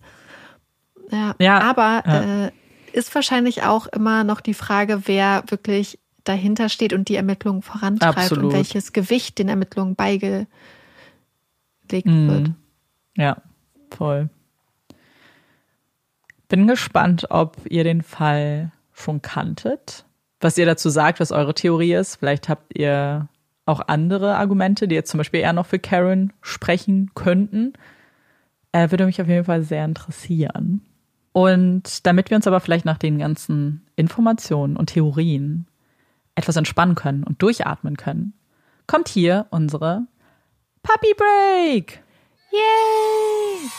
Ja, 1.11 1.35
ja 1.39 1.61
aber 1.61 2.03
ja. 2.07 2.47
Äh, 2.47 2.51
ist 2.93 3.15
wahrscheinlich 3.15 3.63
auch 3.63 3.87
immer 3.87 4.25
noch 4.25 4.41
die 4.41 4.55
Frage, 4.55 5.03
wer 5.07 5.45
wirklich 5.49 5.99
dahinter 6.25 6.69
steht 6.69 6.93
und 6.93 7.09
die 7.09 7.17
Ermittlungen 7.17 7.63
vorantreibt 7.63 8.19
Absolut. 8.19 8.45
und 8.45 8.53
welches 8.53 8.93
Gewicht 8.93 9.39
den 9.39 9.49
Ermittlungen 9.49 9.95
beigelegt 9.95 10.47
mhm. 12.05 12.29
wird. 12.29 12.51
Ja, 13.17 13.37
voll. 13.91 14.29
Bin 16.49 16.67
gespannt, 16.67 17.27
ob 17.31 17.57
ihr 17.69 17.83
den 17.83 18.03
Fall 18.03 18.73
schon 19.03 19.23
kanntet, 19.23 20.05
was 20.41 20.59
ihr 20.59 20.67
dazu 20.67 20.91
sagt, 20.91 21.21
was 21.21 21.33
eure 21.33 21.55
Theorie 21.55 21.95
ist. 21.95 22.17
Vielleicht 22.17 22.49
habt 22.49 22.77
ihr 22.77 23.29
auch 23.67 23.81
andere 23.87 24.37
Argumente, 24.37 24.89
die 24.89 24.95
jetzt 24.95 25.11
zum 25.11 25.19
Beispiel 25.19 25.41
eher 25.41 25.53
noch 25.53 25.67
für 25.67 25.79
Karen 25.79 26.33
sprechen 26.41 27.11
könnten. 27.15 27.75
Äh, 28.73 28.91
würde 28.91 29.07
mich 29.07 29.21
auf 29.21 29.29
jeden 29.29 29.45
Fall 29.45 29.63
sehr 29.63 29.85
interessieren. 29.85 30.83
Und 31.33 32.07
damit 32.07 32.31
wir 32.31 32.37
uns 32.37 32.47
aber 32.47 32.61
vielleicht 32.61 32.85
nach 32.85 32.99
den 32.99 33.19
ganzen 33.19 33.87
Informationen 33.97 34.77
und 34.77 34.87
Theorien 34.87 35.67
etwas 36.35 36.57
entspannen 36.57 36.95
können 36.95 37.25
und 37.25 37.41
durchatmen 37.43 37.97
können, 37.97 38.35
kommt 38.87 39.09
hier 39.09 39.47
unsere 39.51 40.07
Puppy 40.83 41.15
Break. 41.17 42.03
Yay! 42.51 43.71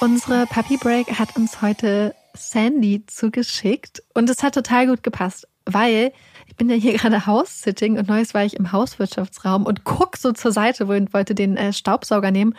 Unsere 0.00 0.46
Puppy 0.46 0.78
Break 0.78 1.18
hat 1.18 1.36
uns 1.36 1.60
heute 1.60 2.14
Sandy 2.36 3.04
zugeschickt 3.06 4.02
und 4.14 4.28
es 4.30 4.42
hat 4.42 4.54
total 4.54 4.86
gut 4.86 5.02
gepasst, 5.02 5.48
weil 5.64 6.12
ich 6.46 6.56
bin 6.56 6.68
ja 6.68 6.76
hier 6.76 6.92
gerade 6.98 7.26
House-Sitting 7.26 7.98
und 7.98 8.08
neues 8.08 8.34
war 8.34 8.44
ich 8.44 8.56
im 8.56 8.72
Hauswirtschaftsraum 8.72 9.66
und 9.66 9.84
guck 9.84 10.16
so 10.16 10.32
zur 10.32 10.52
Seite, 10.52 10.88
wo 10.88 10.92
ich 10.92 11.12
wollte 11.12 11.34
den 11.34 11.56
äh, 11.56 11.72
Staubsauger 11.72 12.30
nehmen 12.30 12.54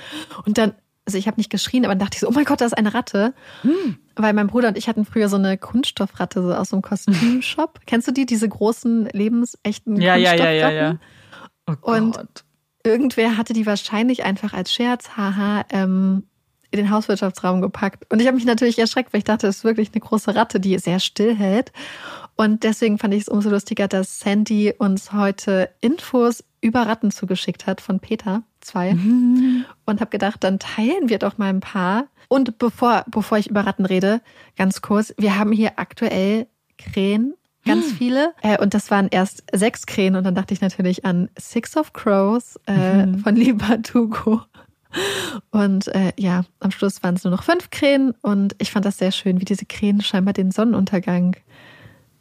und 0.46 0.58
dann 0.58 0.74
also 1.06 1.18
ich 1.18 1.28
habe 1.28 1.38
nicht 1.38 1.50
geschrien, 1.50 1.84
aber 1.84 1.96
dann 1.96 2.00
dachte 2.00 2.16
ich 2.16 2.22
so, 2.22 2.28
oh 2.28 2.32
mein 2.32 2.46
Gott, 2.46 2.62
da 2.62 2.66
ist 2.66 2.78
eine 2.78 2.94
Ratte. 2.94 3.34
Hm. 3.64 3.98
Weil 4.16 4.34
mein 4.34 4.48
Bruder 4.48 4.68
und 4.68 4.78
ich 4.78 4.88
hatten 4.88 5.04
früher 5.04 5.30
so 5.30 5.36
eine 5.36 5.58
Kunststoffratte 5.58 6.44
so 6.44 6.54
aus 6.54 6.70
so 6.70 6.76
einem 6.76 6.84
Kostümshop. 6.84 7.80
Kennst 7.88 8.08
du 8.08 8.12
die, 8.12 8.28
diese 8.28 8.48
großen, 8.48 9.06
lebensechten 9.12 10.00
ja, 10.00 10.14
Kunststoffratten? 10.14 10.56
Ja, 10.56 10.70
ja, 10.70 10.72
ja, 10.72 10.90
ja. 10.92 11.00
Oh 11.68 11.92
und 11.92 12.18
irgendwer 12.84 13.38
hatte 13.38 13.54
die 13.54 13.66
wahrscheinlich 13.66 14.24
einfach 14.24 14.54
als 14.54 14.72
Scherz, 14.72 15.18
haha, 15.18 15.66
ähm, 15.70 16.24
in 16.72 16.78
den 16.78 16.90
Hauswirtschaftsraum 16.90 17.62
gepackt. 17.62 18.06
Und 18.12 18.22
ich 18.22 18.28
habe 18.28 18.36
mich 18.36 18.46
natürlich 18.46 18.80
erschreckt, 18.80 19.14
weil 19.14 19.20
ich 19.20 19.26
dachte, 19.26 19.48
es 19.48 19.58
ist 19.58 19.64
wirklich 19.64 19.92
eine 19.94 20.02
große 20.02 20.36
Ratte, 20.36 20.60
die 20.60 20.78
sehr 20.80 21.00
still 21.00 21.36
hält. 21.36 21.72
Und 22.36 22.64
deswegen 22.64 22.98
fand 22.98 23.14
ich 23.14 23.22
es 23.22 23.30
umso 23.30 23.50
lustiger, 23.50 23.88
dass 23.88 24.20
Sandy 24.20 24.74
uns 24.78 25.12
heute 25.12 25.70
Infos 25.82 26.44
über 26.62 26.88
Ratten 26.88 27.12
zugeschickt 27.12 27.68
hat 27.68 27.82
von 27.82 28.00
Peter, 28.00 28.44
zwei. 28.62 28.94
Mhm. 28.94 29.66
Und 29.86 30.00
habe 30.00 30.10
gedacht, 30.10 30.44
dann 30.44 30.60
teilen 30.60 31.10
wir 31.10 31.20
doch 31.20 31.38
mal 31.38 31.50
ein 31.50 31.60
paar. 31.60 32.06
Und 32.30 32.58
bevor, 32.58 33.04
bevor 33.08 33.38
ich 33.38 33.50
über 33.50 33.66
Ratten 33.66 33.86
rede, 33.86 34.22
ganz 34.58 34.82
kurz, 34.82 35.14
wir 35.18 35.38
haben 35.38 35.52
hier 35.52 35.74
aktuell 35.76 36.48
Krähen 36.78 37.34
ganz 37.66 37.88
hm. 37.88 37.96
viele. 37.96 38.34
Äh, 38.42 38.58
und 38.60 38.74
das 38.74 38.92
waren 38.92 39.08
erst 39.10 39.44
sechs 39.52 39.86
Krähen. 39.86 40.16
Und 40.16 40.24
dann 40.24 40.36
dachte 40.36 40.54
ich 40.54 40.62
natürlich 40.62 41.06
an 41.06 41.30
Six 41.38 41.78
of 41.78 41.94
Crows 41.94 42.60
äh, 42.68 43.06
mhm. 43.06 43.20
von 43.20 43.84
Tugo. 43.84 44.42
Und 45.52 45.88
äh, 45.90 46.14
ja, 46.18 46.46
am 46.60 46.72
Schluss 46.72 47.04
waren 47.04 47.16
es 47.16 47.24
nur 47.24 47.32
noch 47.32 47.44
fünf 47.44 47.70
Krähen. 47.70 48.12
Und 48.22 48.56
ich 48.60 48.72
fand 48.72 48.86
das 48.86 48.98
sehr 48.98 49.12
schön, 49.12 49.40
wie 49.40 49.46
diese 49.46 49.66
Krähen 49.66 50.02
scheinbar 50.02 50.34
den 50.34 50.52
Sonnenuntergang 50.52 51.36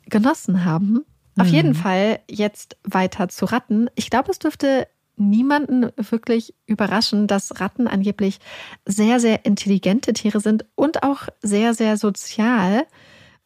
genossen 0.07 0.65
haben. 0.65 1.05
Auf 1.39 1.49
mhm. 1.49 1.55
jeden 1.55 1.75
Fall 1.75 2.21
jetzt 2.29 2.77
weiter 2.85 3.29
zu 3.29 3.47
Ratten. 3.47 3.89
Ich 3.95 4.11
glaube, 4.11 4.31
es 4.31 4.39
dürfte 4.39 4.89
niemanden 5.17 5.91
wirklich 5.97 6.55
überraschen, 6.67 7.27
dass 7.27 7.61
Ratten 7.61 7.87
angeblich 7.87 8.39
sehr, 8.87 9.21
sehr 9.21 9.45
intelligente 9.45 10.13
Tiere 10.13 10.41
sind 10.41 10.65
und 10.75 11.03
auch 11.03 11.29
sehr, 11.43 11.75
sehr 11.75 11.97
sozial. 11.97 12.87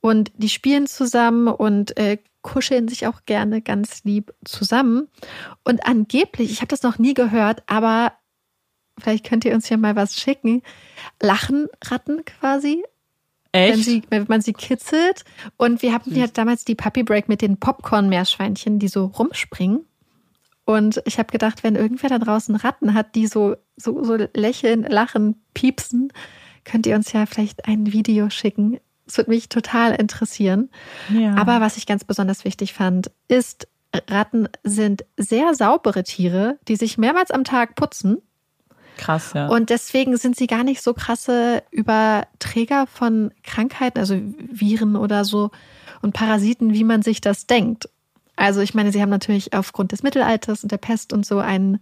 Und 0.01 0.33
die 0.37 0.49
spielen 0.49 0.87
zusammen 0.87 1.49
und 1.49 1.97
äh, 1.97 2.19
kuscheln 2.43 2.89
sich 2.89 3.07
auch 3.07 3.25
gerne 3.27 3.63
ganz 3.63 4.05
lieb 4.05 4.33
zusammen. 4.45 5.09
Und 5.65 5.87
angeblich, 5.87 6.51
ich 6.51 6.61
habe 6.61 6.69
das 6.69 6.83
noch 6.83 6.99
nie 6.99 7.15
gehört, 7.15 7.63
aber 7.67 8.13
vielleicht 8.99 9.27
könnt 9.27 9.45
ihr 9.45 9.55
uns 9.55 9.69
ja 9.69 9.77
mal 9.77 9.97
was 9.97 10.17
schicken, 10.17 10.63
lachen 11.21 11.69
Ratten 11.83 12.25
quasi 12.25 12.83
Echt? 13.55 13.77
Wenn, 13.77 13.83
sie, 13.85 14.03
wenn 14.11 14.27
man 14.27 14.41
sie 14.41 14.53
kitzelt. 14.53 15.25
Und 15.57 15.81
wir 15.81 15.95
hatten 15.95 16.13
ja 16.17 16.27
damals 16.27 16.65
die 16.65 16.75
Puppy 16.75 17.05
Break 17.05 17.29
mit 17.29 17.41
den 17.41 17.57
Popcorn-Meerschweinchen, 17.57 18.81
die 18.81 18.89
so 18.89 19.05
rumspringen. 19.05 19.87
Und 20.65 21.01
ich 21.05 21.19
habe 21.19 21.31
gedacht, 21.31 21.63
wenn 21.63 21.77
irgendwer 21.77 22.09
da 22.09 22.19
draußen 22.19 22.57
Ratten 22.57 22.95
hat, 22.95 23.15
die 23.15 23.29
so, 23.29 23.55
so, 23.77 24.03
so 24.03 24.17
lächeln, 24.35 24.83
lachen, 24.83 25.41
piepsen, 25.55 26.13
könnt 26.65 26.87
ihr 26.87 26.97
uns 26.97 27.13
ja 27.13 27.27
vielleicht 27.27 27.69
ein 27.69 27.93
Video 27.93 28.29
schicken. 28.29 28.81
Es 29.07 29.19
würde 29.19 29.31
mich 29.31 29.49
total 29.49 29.95
interessieren. 29.95 30.69
Ja. 31.13 31.37
Aber 31.37 31.61
was 31.61 31.77
ich 31.77 31.87
ganz 31.87 32.03
besonders 32.03 32.45
wichtig 32.45 32.73
fand, 32.73 33.13
ist, 33.29 33.69
Ratten 34.11 34.49
sind 34.65 35.05
sehr 35.17 35.55
saubere 35.55 36.03
Tiere, 36.03 36.59
die 36.67 36.75
sich 36.75 36.99
mehrmals 36.99 37.31
am 37.31 37.45
Tag 37.45 37.77
putzen. 37.77 38.19
Krass, 38.97 39.33
ja. 39.35 39.49
Und 39.49 39.71
deswegen 39.71 40.17
sind 40.17 40.37
sie 40.37 40.47
gar 40.47 40.65
nicht 40.65 40.83
so 40.83 40.95
krasse 40.95 41.63
Überträger 41.71 42.87
von 42.87 43.33
Krankheiten, 43.43 43.99
also 43.99 44.17
Viren 44.51 44.97
oder 44.97 45.25
so 45.25 45.51
und 46.03 46.13
Parasiten, 46.13 46.73
wie 46.73 46.85
man 46.85 47.03
sich 47.03 47.21
das 47.21 47.47
denkt. 47.47 47.89
Also 48.37 48.61
ich 48.61 48.75
meine, 48.75 48.93
sie 48.93 49.01
haben 49.01 49.11
natürlich 49.11 49.53
aufgrund 49.53 49.93
des 49.93 50.03
Mittelalters 50.03 50.63
und 50.63 50.73
der 50.73 50.79
Pest 50.79 51.13
und 51.13 51.25
so 51.25 51.39
einen 51.39 51.81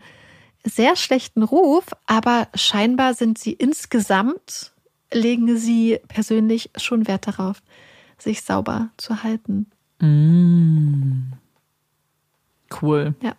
sehr 0.65 0.97
schlechten 0.97 1.43
Ruf, 1.43 1.87
aber 2.07 2.49
scheinbar 2.55 3.15
sind 3.15 3.39
sie 3.39 3.53
insgesamt, 3.53 4.73
legen 5.13 5.57
sie 5.57 5.99
persönlich 6.09 6.71
schon 6.77 7.09
Wert 7.09 7.27
darauf, 7.27 7.63
sich 8.19 8.43
sauber 8.43 8.91
zu 8.97 9.23
halten. 9.23 9.67
Mm. 9.99 11.33
Cool. 12.81 13.15
Ja. 13.21 13.35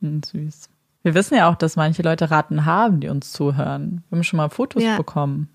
Mm, 0.00 0.20
süß. 0.22 0.68
Wir 1.06 1.14
wissen 1.14 1.36
ja 1.36 1.48
auch, 1.48 1.54
dass 1.54 1.76
manche 1.76 2.02
Leute 2.02 2.32
Ratten 2.32 2.64
haben, 2.64 2.98
die 2.98 3.06
uns 3.08 3.30
zuhören. 3.30 4.02
Wir 4.08 4.16
haben 4.16 4.24
schon 4.24 4.38
mal 4.38 4.48
Fotos 4.48 4.82
ja. 4.82 4.96
bekommen. 4.96 5.48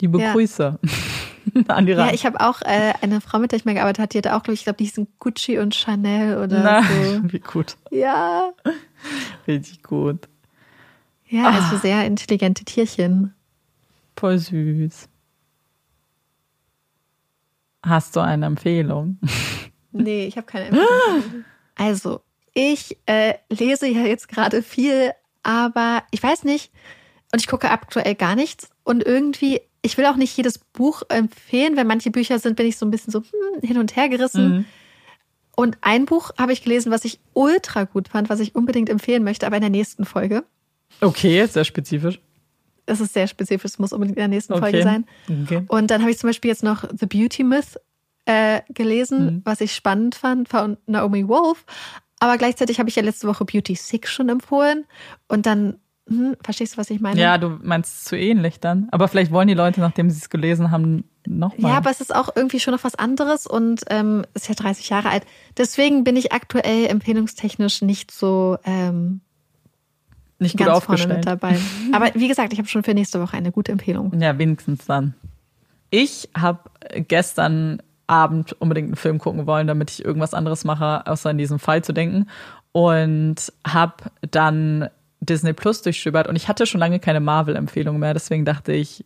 Liebe 0.00 0.20
ja. 0.20 0.32
Grüße 0.32 0.78
an 1.66 1.86
die 1.86 1.94
Ratten. 1.94 2.10
Ja, 2.10 2.14
ich 2.14 2.24
habe 2.24 2.38
auch 2.38 2.62
äh, 2.62 2.92
eine 3.02 3.20
Frau, 3.20 3.40
mit 3.40 3.50
der 3.50 3.58
ich 3.58 3.64
mal 3.64 3.74
gearbeitet 3.74 3.98
habe, 3.98 4.08
die 4.10 4.18
hatte 4.18 4.36
auch, 4.36 4.44
glaube 4.44 4.54
ich, 4.54 4.62
glaube, 4.62 4.76
die 4.76 4.84
hießen 4.84 5.08
Gucci 5.18 5.58
und 5.58 5.74
Chanel 5.74 6.38
oder 6.38 6.62
Na, 6.62 6.82
so. 6.84 7.22
Wie 7.24 7.40
gut. 7.40 7.76
Ja. 7.90 8.52
Richtig 9.48 9.82
gut. 9.82 10.28
Ja, 11.26 11.48
also 11.48 11.74
ah. 11.74 11.80
sehr 11.80 12.04
intelligente 12.06 12.64
Tierchen. 12.64 13.34
Voll 14.16 14.38
süß. 14.38 15.08
Hast 17.84 18.14
du 18.14 18.20
eine 18.20 18.46
Empfehlung? 18.46 19.18
Nee, 19.90 20.26
ich 20.26 20.36
habe 20.36 20.46
keine 20.46 20.66
Empfehlung. 20.66 21.44
Also, 21.74 22.20
ich 22.58 22.98
äh, 23.06 23.34
lese 23.50 23.86
ja 23.86 24.02
jetzt 24.02 24.28
gerade 24.28 24.64
viel, 24.64 25.12
aber 25.44 26.02
ich 26.10 26.20
weiß 26.20 26.42
nicht 26.42 26.72
und 27.32 27.40
ich 27.40 27.46
gucke 27.46 27.70
aktuell 27.70 28.16
gar 28.16 28.34
nichts 28.34 28.70
und 28.82 29.04
irgendwie 29.04 29.60
ich 29.82 29.96
will 29.96 30.06
auch 30.06 30.16
nicht 30.16 30.36
jedes 30.36 30.58
Buch 30.58 31.02
empfehlen, 31.08 31.76
wenn 31.76 31.86
manche 31.86 32.10
Bücher 32.10 32.40
sind, 32.40 32.56
bin 32.56 32.66
ich 32.66 32.76
so 32.76 32.84
ein 32.84 32.90
bisschen 32.90 33.12
so 33.12 33.20
hm, 33.20 33.62
hin 33.62 33.78
und 33.78 33.94
her 33.94 34.08
gerissen. 34.08 34.48
Mhm. 34.48 34.64
Und 35.54 35.78
ein 35.82 36.04
Buch 36.04 36.32
habe 36.36 36.52
ich 36.52 36.64
gelesen, 36.64 36.90
was 36.90 37.04
ich 37.04 37.20
ultra 37.32 37.84
gut 37.84 38.08
fand, 38.08 38.28
was 38.28 38.40
ich 38.40 38.56
unbedingt 38.56 38.90
empfehlen 38.90 39.22
möchte, 39.22 39.46
aber 39.46 39.56
in 39.56 39.62
der 39.62 39.70
nächsten 39.70 40.04
Folge. 40.04 40.44
Okay, 41.00 41.46
sehr 41.46 41.64
spezifisch. 41.64 42.20
Es 42.86 43.00
ist 43.00 43.14
sehr 43.14 43.28
spezifisch, 43.28 43.72
es 43.72 43.78
muss 43.78 43.92
unbedingt 43.92 44.16
in 44.16 44.22
der 44.22 44.28
nächsten 44.28 44.54
okay. 44.54 44.62
Folge 44.62 44.82
sein. 44.82 45.06
Okay. 45.44 45.62
Und 45.68 45.92
dann 45.92 46.00
habe 46.00 46.10
ich 46.10 46.18
zum 46.18 46.28
Beispiel 46.28 46.50
jetzt 46.50 46.64
noch 46.64 46.84
The 46.98 47.06
Beauty 47.06 47.44
Myth 47.44 47.78
äh, 48.24 48.62
gelesen, 48.68 49.24
mhm. 49.24 49.42
was 49.44 49.60
ich 49.60 49.74
spannend 49.74 50.16
fand 50.16 50.48
von 50.48 50.76
Naomi 50.86 51.28
Wolf. 51.28 51.64
Aber 52.20 52.38
gleichzeitig 52.38 52.78
habe 52.78 52.88
ich 52.88 52.96
ja 52.96 53.02
letzte 53.02 53.28
Woche 53.28 53.44
Beauty 53.44 53.74
Six 53.74 54.10
schon 54.10 54.28
empfohlen. 54.28 54.86
Und 55.28 55.46
dann, 55.46 55.76
hm, 56.08 56.36
verstehst 56.42 56.74
du, 56.74 56.78
was 56.78 56.90
ich 56.90 57.00
meine? 57.00 57.20
Ja, 57.20 57.38
du 57.38 57.58
meinst 57.62 58.06
zu 58.06 58.16
ähnlich 58.16 58.60
dann. 58.60 58.88
Aber 58.90 59.08
vielleicht 59.08 59.30
wollen 59.30 59.48
die 59.48 59.54
Leute, 59.54 59.80
nachdem 59.80 60.10
sie 60.10 60.18
es 60.18 60.30
gelesen 60.30 60.70
haben, 60.70 61.04
nochmal. 61.26 61.72
Ja, 61.72 61.76
aber 61.76 61.90
es 61.90 62.00
ist 62.00 62.14
auch 62.14 62.30
irgendwie 62.34 62.60
schon 62.60 62.74
noch 62.74 62.84
was 62.84 62.94
anderes 62.94 63.46
und 63.46 63.82
ähm, 63.90 64.24
ist 64.34 64.48
ja 64.48 64.54
30 64.54 64.88
Jahre 64.88 65.10
alt. 65.10 65.24
Deswegen 65.56 66.04
bin 66.04 66.16
ich 66.16 66.32
aktuell 66.32 66.86
empfehlungstechnisch 66.86 67.82
nicht 67.82 68.10
so 68.10 68.58
ähm, 68.64 69.20
nicht 70.38 70.56
gut 70.56 70.66
ganz 70.66 70.84
vorne 70.84 71.06
mit 71.06 71.26
dabei. 71.26 71.58
Aber 71.92 72.10
wie 72.14 72.28
gesagt, 72.28 72.52
ich 72.52 72.58
habe 72.58 72.68
schon 72.68 72.82
für 72.82 72.94
nächste 72.94 73.20
Woche 73.20 73.36
eine 73.36 73.52
gute 73.52 73.72
Empfehlung. 73.72 74.18
Ja, 74.20 74.38
wenigstens 74.38 74.86
dann. 74.86 75.14
Ich 75.90 76.28
habe 76.36 76.70
gestern 76.94 77.82
Abend 78.08 78.52
unbedingt 78.60 78.88
einen 78.88 78.96
Film 78.96 79.18
gucken 79.18 79.46
wollen, 79.46 79.66
damit 79.66 79.90
ich 79.90 80.04
irgendwas 80.04 80.34
anderes 80.34 80.64
mache, 80.64 81.06
außer 81.06 81.30
in 81.30 81.38
diesen 81.38 81.58
Fall 81.58 81.84
zu 81.84 81.92
denken. 81.92 82.26
Und 82.72 83.52
habe 83.66 83.94
dann 84.30 84.88
Disney 85.20 85.52
Plus 85.52 85.82
durchstöbert 85.82 86.26
und 86.28 86.36
ich 86.36 86.48
hatte 86.48 86.66
schon 86.66 86.80
lange 86.80 87.00
keine 87.00 87.20
Marvel-Empfehlung 87.20 87.98
mehr. 87.98 88.14
Deswegen 88.14 88.44
dachte 88.44 88.72
ich, 88.72 89.04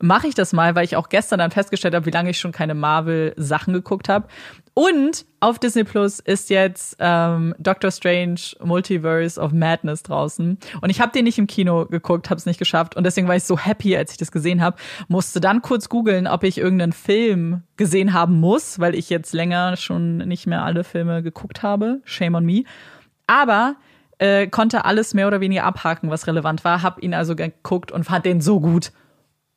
mache 0.00 0.28
ich 0.28 0.34
das 0.34 0.52
mal, 0.52 0.74
weil 0.74 0.84
ich 0.84 0.96
auch 0.96 1.08
gestern 1.08 1.38
dann 1.38 1.50
festgestellt 1.50 1.94
habe, 1.94 2.06
wie 2.06 2.10
lange 2.10 2.30
ich 2.30 2.38
schon 2.38 2.52
keine 2.52 2.74
Marvel-Sachen 2.74 3.72
geguckt 3.72 4.08
habe. 4.08 4.28
Und 4.74 5.26
auf 5.40 5.58
Disney 5.58 5.84
Plus 5.84 6.20
ist 6.20 6.50
jetzt 6.50 6.96
ähm, 7.00 7.54
Doctor 7.58 7.90
Strange 7.90 8.40
Multiverse 8.62 9.40
of 9.40 9.52
Madness 9.52 10.04
draußen. 10.04 10.58
Und 10.80 10.90
ich 10.90 11.00
habe 11.00 11.10
den 11.12 11.24
nicht 11.24 11.38
im 11.38 11.48
Kino 11.48 11.86
geguckt, 11.86 12.30
habe 12.30 12.38
es 12.38 12.46
nicht 12.46 12.58
geschafft. 12.58 12.96
Und 12.96 13.04
deswegen 13.04 13.26
war 13.26 13.34
ich 13.34 13.44
so 13.44 13.58
happy, 13.58 13.96
als 13.96 14.12
ich 14.12 14.18
das 14.18 14.30
gesehen 14.30 14.62
habe. 14.62 14.76
Musste 15.08 15.40
dann 15.40 15.62
kurz 15.62 15.88
googeln, 15.88 16.28
ob 16.28 16.44
ich 16.44 16.58
irgendeinen 16.58 16.92
Film 16.92 17.62
gesehen 17.76 18.12
haben 18.12 18.38
muss, 18.38 18.78
weil 18.78 18.94
ich 18.94 19.10
jetzt 19.10 19.32
länger 19.32 19.76
schon 19.76 20.18
nicht 20.18 20.46
mehr 20.46 20.62
alle 20.62 20.84
Filme 20.84 21.22
geguckt 21.22 21.62
habe. 21.62 22.00
Shame 22.04 22.36
on 22.36 22.44
me. 22.44 22.62
Aber 23.26 23.76
äh, 24.18 24.46
konnte 24.46 24.84
alles 24.84 25.14
mehr 25.14 25.26
oder 25.26 25.40
weniger 25.40 25.64
abhaken, 25.64 26.10
was 26.10 26.26
relevant 26.26 26.64
war. 26.64 26.82
Hab 26.82 27.02
ihn 27.02 27.14
also 27.14 27.34
geguckt 27.34 27.90
und 27.90 28.04
fand 28.04 28.26
den 28.26 28.40
so 28.40 28.60
gut. 28.60 28.92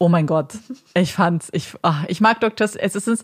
Oh 0.02 0.10
mein 0.10 0.26
Gott, 0.26 0.58
ich 0.96 1.14
fand's, 1.14 1.50
ich, 1.52 1.76
ach, 1.84 2.06
ich 2.08 2.22
mag 2.22 2.40
Dr. 2.40 2.68
Es 2.76 2.96
ist 2.96 3.24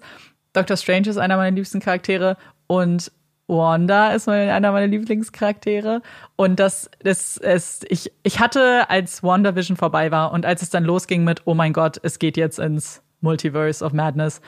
Dr. 0.54 0.78
Strange 0.78 1.10
ist 1.10 1.18
einer 1.18 1.36
meiner 1.36 1.56
liebsten 1.56 1.80
Charaktere 1.80 2.38
und 2.68 3.12
Wanda 3.48 4.12
ist 4.12 4.30
einer 4.30 4.72
meiner 4.72 4.86
Lieblingscharaktere. 4.86 6.04
Und 6.36 6.60
das, 6.60 6.92
das 7.00 7.38
ist, 7.38 7.84
ich, 7.90 8.12
ich 8.22 8.40
hatte, 8.40 8.92
als 8.92 9.24
WandaVision 9.24 9.76
vorbei 9.76 10.12
war 10.12 10.32
und 10.32 10.46
als 10.46 10.62
es 10.62 10.70
dann 10.70 10.84
losging 10.84 11.24
mit, 11.24 11.42
oh 11.46 11.56
mein 11.56 11.74
Gott, 11.74 12.00
es 12.04 12.20
geht 12.20 12.38
jetzt 12.38 12.60
ins 12.60 13.02
Multiverse 13.22 13.84
of 13.84 13.94
Madness, 13.94 14.40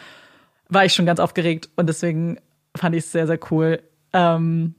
war 0.68 0.86
ich 0.86 0.94
schon 0.94 1.08
ganz 1.08 1.20
aufgeregt 1.20 1.72
und 1.78 1.88
deswegen 1.88 2.38
fand 2.78 2.96
ich 2.96 3.06
es 3.06 3.12
sehr, 3.12 3.26
sehr 3.26 3.40
cool. 3.50 3.82
Ähm, 4.14 4.76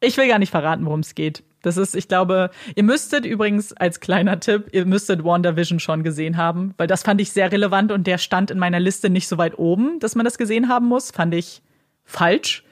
ich 0.00 0.18
will 0.18 0.28
gar 0.28 0.38
nicht 0.38 0.50
verraten, 0.50 0.84
worum 0.84 1.00
es 1.00 1.14
geht. 1.14 1.44
Das 1.62 1.76
ist, 1.76 1.94
ich 1.94 2.08
glaube, 2.08 2.50
ihr 2.74 2.82
müsstet 2.82 3.26
übrigens 3.26 3.72
als 3.74 4.00
kleiner 4.00 4.40
Tipp, 4.40 4.68
ihr 4.72 4.86
müsstet 4.86 5.24
WandaVision 5.24 5.78
schon 5.78 6.02
gesehen 6.02 6.36
haben, 6.36 6.74
weil 6.78 6.86
das 6.86 7.02
fand 7.02 7.20
ich 7.20 7.32
sehr 7.32 7.52
relevant 7.52 7.92
und 7.92 8.06
der 8.06 8.18
stand 8.18 8.50
in 8.50 8.58
meiner 8.58 8.80
Liste 8.80 9.10
nicht 9.10 9.28
so 9.28 9.36
weit 9.36 9.58
oben, 9.58 9.98
dass 10.00 10.14
man 10.14 10.24
das 10.24 10.38
gesehen 10.38 10.68
haben 10.68 10.86
muss. 10.86 11.10
Fand 11.10 11.34
ich 11.34 11.62
falsch. 12.04 12.64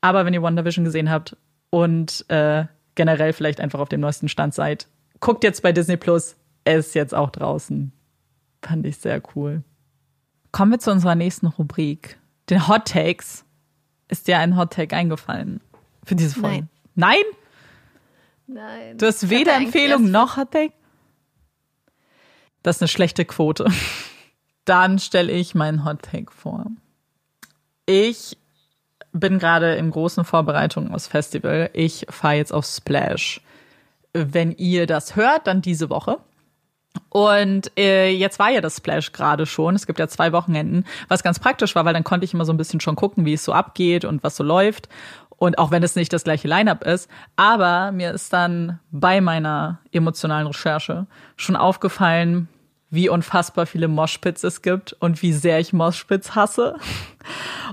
Aber 0.00 0.24
wenn 0.24 0.34
ihr 0.34 0.42
WandaVision 0.42 0.84
gesehen 0.84 1.10
habt 1.10 1.36
und 1.70 2.24
äh, 2.28 2.64
generell 2.94 3.32
vielleicht 3.32 3.60
einfach 3.60 3.80
auf 3.80 3.88
dem 3.88 4.00
neuesten 4.00 4.28
Stand 4.28 4.54
seid, 4.54 4.88
guckt 5.20 5.44
jetzt 5.44 5.62
bei 5.62 5.72
Disney 5.72 5.96
Plus. 5.96 6.36
Er 6.64 6.78
ist 6.78 6.94
jetzt 6.94 7.14
auch 7.14 7.30
draußen. 7.30 7.92
Fand 8.62 8.86
ich 8.86 8.98
sehr 8.98 9.22
cool. 9.34 9.62
Kommen 10.52 10.72
wir 10.72 10.78
zu 10.78 10.90
unserer 10.90 11.14
nächsten 11.14 11.46
Rubrik. 11.46 12.18
Den 12.48 12.66
Hot 12.66 12.86
Takes. 12.86 13.44
Ist 14.08 14.26
dir 14.26 14.38
ein 14.38 14.56
Hot 14.56 14.72
Take 14.72 14.96
eingefallen 14.96 15.60
für 16.04 16.16
diese 16.16 16.40
Folge? 16.40 16.56
Nein? 16.56 16.68
Nein? 16.96 17.39
Nein. 18.52 18.98
Du 18.98 19.06
hast 19.06 19.30
weder 19.30 19.54
Empfehlung 19.54 20.10
noch 20.10 20.36
Hot 20.36 20.50
Take? 20.50 20.72
Das 22.62 22.76
ist 22.76 22.82
eine 22.82 22.88
schlechte 22.88 23.24
Quote. 23.24 23.66
Dann 24.64 24.98
stelle 24.98 25.32
ich 25.32 25.54
meinen 25.54 25.84
Hot 25.84 26.02
Take 26.02 26.32
vor. 26.32 26.66
Ich 27.86 28.36
bin 29.12 29.38
gerade 29.38 29.74
in 29.76 29.90
großen 29.90 30.24
Vorbereitungen 30.24 30.92
aufs 30.92 31.06
Festival. 31.06 31.70
Ich 31.72 32.06
fahre 32.10 32.34
jetzt 32.34 32.52
auf 32.52 32.66
Splash. 32.66 33.40
Wenn 34.12 34.52
ihr 34.52 34.86
das 34.86 35.16
hört, 35.16 35.46
dann 35.46 35.62
diese 35.62 35.88
Woche. 35.88 36.18
Und 37.08 37.70
äh, 37.78 38.10
jetzt 38.10 38.40
war 38.40 38.50
ja 38.50 38.60
das 38.60 38.76
Splash 38.76 39.12
gerade 39.12 39.46
schon. 39.46 39.76
Es 39.76 39.86
gibt 39.86 40.00
ja 40.00 40.08
zwei 40.08 40.32
Wochenenden, 40.32 40.84
was 41.08 41.22
ganz 41.22 41.38
praktisch 41.38 41.76
war, 41.76 41.84
weil 41.84 41.94
dann 41.94 42.04
konnte 42.04 42.24
ich 42.24 42.34
immer 42.34 42.44
so 42.44 42.52
ein 42.52 42.56
bisschen 42.56 42.80
schon 42.80 42.96
gucken, 42.96 43.24
wie 43.24 43.34
es 43.34 43.44
so 43.44 43.52
abgeht 43.52 44.04
und 44.04 44.24
was 44.24 44.36
so 44.36 44.42
läuft. 44.42 44.88
Und 45.40 45.58
auch 45.58 45.70
wenn 45.70 45.82
es 45.82 45.96
nicht 45.96 46.12
das 46.12 46.24
gleiche 46.24 46.48
Line-up 46.48 46.84
ist. 46.84 47.08
Aber 47.34 47.92
mir 47.92 48.12
ist 48.12 48.30
dann 48.30 48.78
bei 48.90 49.22
meiner 49.22 49.78
emotionalen 49.90 50.46
Recherche 50.46 51.06
schon 51.36 51.56
aufgefallen, 51.56 52.46
wie 52.90 53.08
unfassbar 53.08 53.64
viele 53.64 53.88
Moshpits 53.88 54.44
es 54.44 54.60
gibt 54.60 54.92
und 54.94 55.22
wie 55.22 55.32
sehr 55.32 55.58
ich 55.58 55.72
Moshpits 55.72 56.34
hasse. 56.34 56.76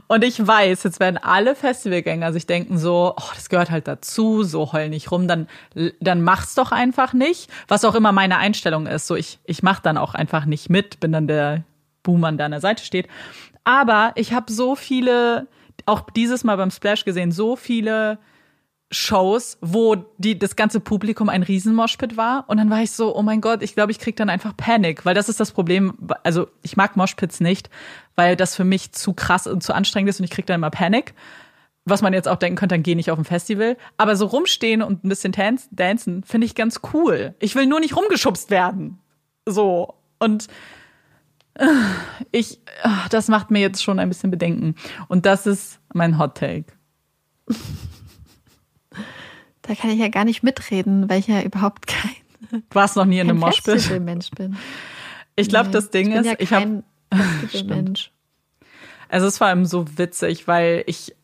Und 0.07 0.23
ich 0.23 0.47
weiß, 0.47 0.83
jetzt 0.83 1.01
werden 1.01 1.17
alle 1.17 1.55
Festivalgänger 1.55 2.31
sich 2.31 2.45
denken 2.45 2.77
so, 2.77 3.13
oh, 3.17 3.31
das 3.35 3.49
gehört 3.49 3.69
halt 3.69 3.87
dazu, 3.89 4.43
so 4.43 4.71
heul 4.71 4.87
nicht 4.87 5.11
rum, 5.11 5.27
dann, 5.27 5.47
dann 5.99 6.21
mach's 6.21 6.55
doch 6.55 6.71
einfach 6.71 7.11
nicht. 7.11 7.49
Was 7.67 7.83
auch 7.83 7.95
immer 7.95 8.13
meine 8.13 8.37
Einstellung 8.37 8.87
ist. 8.87 9.07
So, 9.07 9.17
ich, 9.17 9.39
ich 9.43 9.61
mach 9.61 9.81
dann 9.81 9.97
auch 9.97 10.13
einfach 10.13 10.45
nicht 10.45 10.69
mit, 10.69 11.01
bin 11.01 11.11
dann 11.11 11.27
der 11.27 11.63
Boomer, 12.03 12.31
der 12.31 12.45
an 12.45 12.51
der 12.51 12.61
Seite 12.61 12.85
steht. 12.85 13.09
Aber 13.65 14.13
ich 14.15 14.31
habe 14.31 14.53
so 14.53 14.75
viele, 14.75 15.47
auch 15.85 16.09
dieses 16.09 16.43
Mal 16.43 16.57
beim 16.57 16.71
Splash 16.71 17.05
gesehen, 17.05 17.31
so 17.31 17.55
viele 17.55 18.19
Shows, 18.89 19.57
wo 19.59 19.95
die, 20.17 20.39
das 20.39 20.55
ganze 20.55 20.79
Publikum 20.79 21.27
ein 21.27 21.43
Riesenmoshpit 21.43 22.15
war. 22.15 22.45
Und 22.47 22.57
dann 22.57 22.69
war 22.69 22.81
ich 22.81 22.91
so, 22.91 23.15
oh 23.15 23.21
mein 23.21 23.41
Gott, 23.41 23.61
ich 23.61 23.73
glaube, 23.73 23.91
ich 23.91 23.99
krieg 23.99 24.15
dann 24.15 24.29
einfach 24.29 24.55
Panik, 24.55 25.05
weil 25.05 25.13
das 25.13 25.27
ist 25.27 25.39
das 25.39 25.51
Problem. 25.51 25.93
Also 26.23 26.47
ich 26.61 26.77
mag 26.77 26.95
Moshpits 26.95 27.41
nicht, 27.41 27.69
weil 28.15 28.37
das 28.37 28.55
für 28.55 28.63
mich 28.63 28.93
zu 28.93 29.13
krass 29.13 29.45
und 29.45 29.61
zu 29.61 29.73
anstrengend 29.73 30.09
ist 30.09 30.19
und 30.19 30.23
ich 30.23 30.31
krieg 30.31 30.45
dann 30.45 30.55
immer 30.55 30.69
Panik. 30.69 31.13
Was 31.83 32.01
man 32.01 32.13
jetzt 32.13 32.27
auch 32.27 32.37
denken 32.37 32.57
könnte, 32.57 32.75
dann 32.75 32.83
geh 32.83 32.95
nicht 32.95 33.11
auf 33.11 33.17
ein 33.17 33.25
Festival. 33.25 33.77
Aber 33.97 34.15
so 34.15 34.25
rumstehen 34.25 34.81
und 34.81 35.03
ein 35.03 35.09
bisschen 35.09 35.33
dancen, 35.71 36.23
finde 36.23 36.45
ich 36.45 36.55
ganz 36.55 36.81
cool. 36.93 37.35
Ich 37.39 37.55
will 37.55 37.65
nur 37.65 37.79
nicht 37.79 37.95
rumgeschubst 37.95 38.49
werden. 38.49 38.99
So. 39.45 39.95
Und 40.19 40.47
ich, 42.31 42.59
äh, 42.83 42.89
das 43.09 43.27
macht 43.27 43.51
mir 43.51 43.59
jetzt 43.59 43.83
schon 43.83 43.99
ein 43.99 44.09
bisschen 44.09 44.31
Bedenken. 44.31 44.75
Und 45.07 45.25
das 45.25 45.47
ist 45.47 45.79
mein 45.93 46.17
Hot 46.17 46.35
Take. 46.35 46.65
Da 49.61 49.75
kann 49.75 49.89
ich 49.89 49.99
ja 49.99 50.07
gar 50.07 50.25
nicht 50.25 50.43
mitreden, 50.43 51.09
weil 51.09 51.19
ich 51.19 51.27
ja 51.27 51.41
überhaupt 51.41 51.87
kein. 51.87 52.11
Du 52.51 52.61
warst 52.71 52.95
noch 52.95 53.05
nie 53.05 53.19
in 53.19 53.29
einem 53.29 53.39
Moshpit? 53.39 53.99
Mensch 53.99 54.29
bin. 54.31 54.55
Ich 55.35 55.49
glaube, 55.49 55.67
nee, 55.67 55.73
das 55.73 55.89
Ding 55.89 56.11
ich 56.11 56.17
ist, 56.17 56.25
ja 56.25 56.33
ich 56.37 56.53
habe. 56.53 56.83
Mensch. 57.65 58.11
Also 59.09 59.27
es 59.27 59.33
ist 59.33 59.37
vor 59.37 59.47
allem 59.47 59.65
so 59.65 59.97
witzig, 59.97 60.47
weil 60.47 60.83
ich 60.87 61.15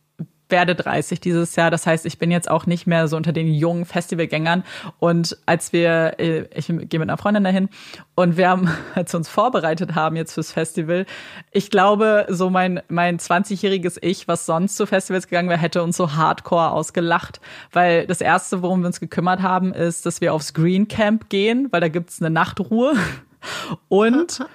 werde 0.53 0.75
30 0.75 1.19
dieses 1.19 1.55
Jahr. 1.55 1.71
Das 1.71 1.87
heißt, 1.87 2.05
ich 2.05 2.19
bin 2.19 2.29
jetzt 2.29 2.49
auch 2.49 2.67
nicht 2.67 2.85
mehr 2.85 3.07
so 3.07 3.17
unter 3.17 3.33
den 3.33 3.51
jungen 3.51 3.85
Festivalgängern. 3.85 4.63
Und 4.99 5.35
als 5.47 5.73
wir, 5.73 6.19
äh, 6.19 6.45
ich 6.53 6.67
gehe 6.67 6.99
mit 6.99 7.09
einer 7.09 7.17
Freundin 7.17 7.43
dahin 7.43 7.69
und 8.13 8.37
wir 8.37 8.49
haben, 8.49 8.69
als 8.95 9.11
wir 9.13 9.17
uns 9.17 9.29
vorbereitet 9.29 9.95
haben 9.95 10.15
jetzt 10.15 10.33
fürs 10.33 10.51
Festival, 10.51 11.07
ich 11.51 11.71
glaube, 11.71 12.27
so 12.29 12.51
mein, 12.51 12.83
mein 12.87 13.17
20-jähriges 13.17 13.97
Ich, 14.01 14.27
was 14.27 14.45
sonst 14.45 14.75
zu 14.75 14.85
Festivals 14.85 15.27
gegangen 15.27 15.49
wäre, 15.49 15.59
hätte 15.59 15.81
uns 15.81 15.97
so 15.97 16.13
hardcore 16.13 16.69
ausgelacht. 16.69 17.41
Weil 17.71 18.05
das 18.05 18.21
Erste, 18.21 18.61
worum 18.61 18.81
wir 18.81 18.87
uns 18.87 18.99
gekümmert 18.99 19.41
haben, 19.41 19.73
ist, 19.73 20.05
dass 20.05 20.21
wir 20.21 20.35
aufs 20.35 20.53
Green 20.53 20.87
Camp 20.87 21.29
gehen, 21.29 21.67
weil 21.71 21.81
da 21.81 21.87
gibt's 21.87 22.21
eine 22.21 22.29
Nachtruhe. 22.29 22.93
Und 23.89 24.45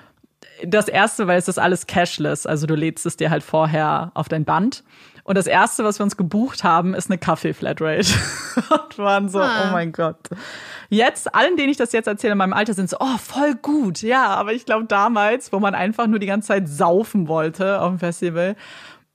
das 0.64 0.86
erste, 0.86 1.26
weil 1.26 1.38
es 1.38 1.48
ist 1.48 1.58
alles 1.58 1.88
cashless. 1.88 2.46
Also 2.46 2.68
du 2.68 2.76
lädst 2.76 3.04
es 3.04 3.16
dir 3.16 3.30
halt 3.30 3.42
vorher 3.42 4.12
auf 4.14 4.28
dein 4.28 4.44
Band. 4.44 4.84
Und 5.28 5.36
das 5.36 5.46
erste, 5.46 5.84
was 5.84 5.98
wir 6.00 6.04
uns 6.04 6.16
gebucht 6.16 6.64
haben, 6.64 6.94
ist 6.94 7.10
eine 7.10 7.18
Kaffee-Flatrate. 7.18 8.14
und 8.70 8.96
waren 8.96 9.28
so, 9.28 9.40
ah. 9.40 9.66
oh 9.66 9.72
mein 9.72 9.92
Gott. 9.92 10.16
Jetzt, 10.88 11.34
allen, 11.34 11.58
denen 11.58 11.68
ich 11.68 11.76
das 11.76 11.92
jetzt 11.92 12.06
erzähle 12.06 12.32
in 12.32 12.38
meinem 12.38 12.54
Alter, 12.54 12.72
sind 12.72 12.88
so, 12.88 12.96
oh, 12.98 13.18
voll 13.18 13.54
gut. 13.56 14.00
Ja, 14.00 14.28
aber 14.28 14.54
ich 14.54 14.64
glaube 14.64 14.86
damals, 14.86 15.52
wo 15.52 15.60
man 15.60 15.74
einfach 15.74 16.06
nur 16.06 16.18
die 16.18 16.26
ganze 16.26 16.48
Zeit 16.48 16.66
saufen 16.66 17.28
wollte 17.28 17.82
auf 17.82 17.90
dem 17.90 17.98
Festival, 17.98 18.56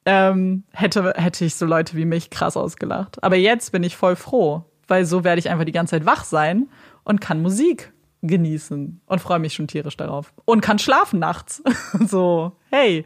ähm, 0.06 0.65
hätte, 0.72 1.15
hätte 1.15 1.45
ich 1.45 1.56
so 1.56 1.65
Leute 1.65 1.98
wie 1.98 2.06
mich 2.06 2.30
krass 2.30 2.57
ausgelacht. 2.57 3.23
Aber 3.23 3.35
jetzt 3.35 3.72
bin 3.72 3.81
ich 3.81 3.98
voll 3.98 4.15
froh, 4.15 4.65
weil 4.88 5.06
so 5.06 5.23
werde 5.23 5.40
ich 5.40 5.49
einfach 5.49 5.65
die 5.65 5.72
ganze 5.72 5.95
Zeit 5.95 6.06
wach 6.06 6.26
sein 6.26 6.69
und 7.03 7.22
kann 7.22 7.41
Musik 7.41 7.91
genießen 8.22 9.02
und 9.03 9.19
freue 9.19 9.40
mich 9.40 9.56
schon 9.56 9.65
tierisch 9.65 9.97
darauf. 9.97 10.31
Und 10.46 10.62
kann 10.62 10.78
schlafen 10.78 11.18
nachts. 11.18 11.63
so, 12.07 12.52
hey. 12.73 13.05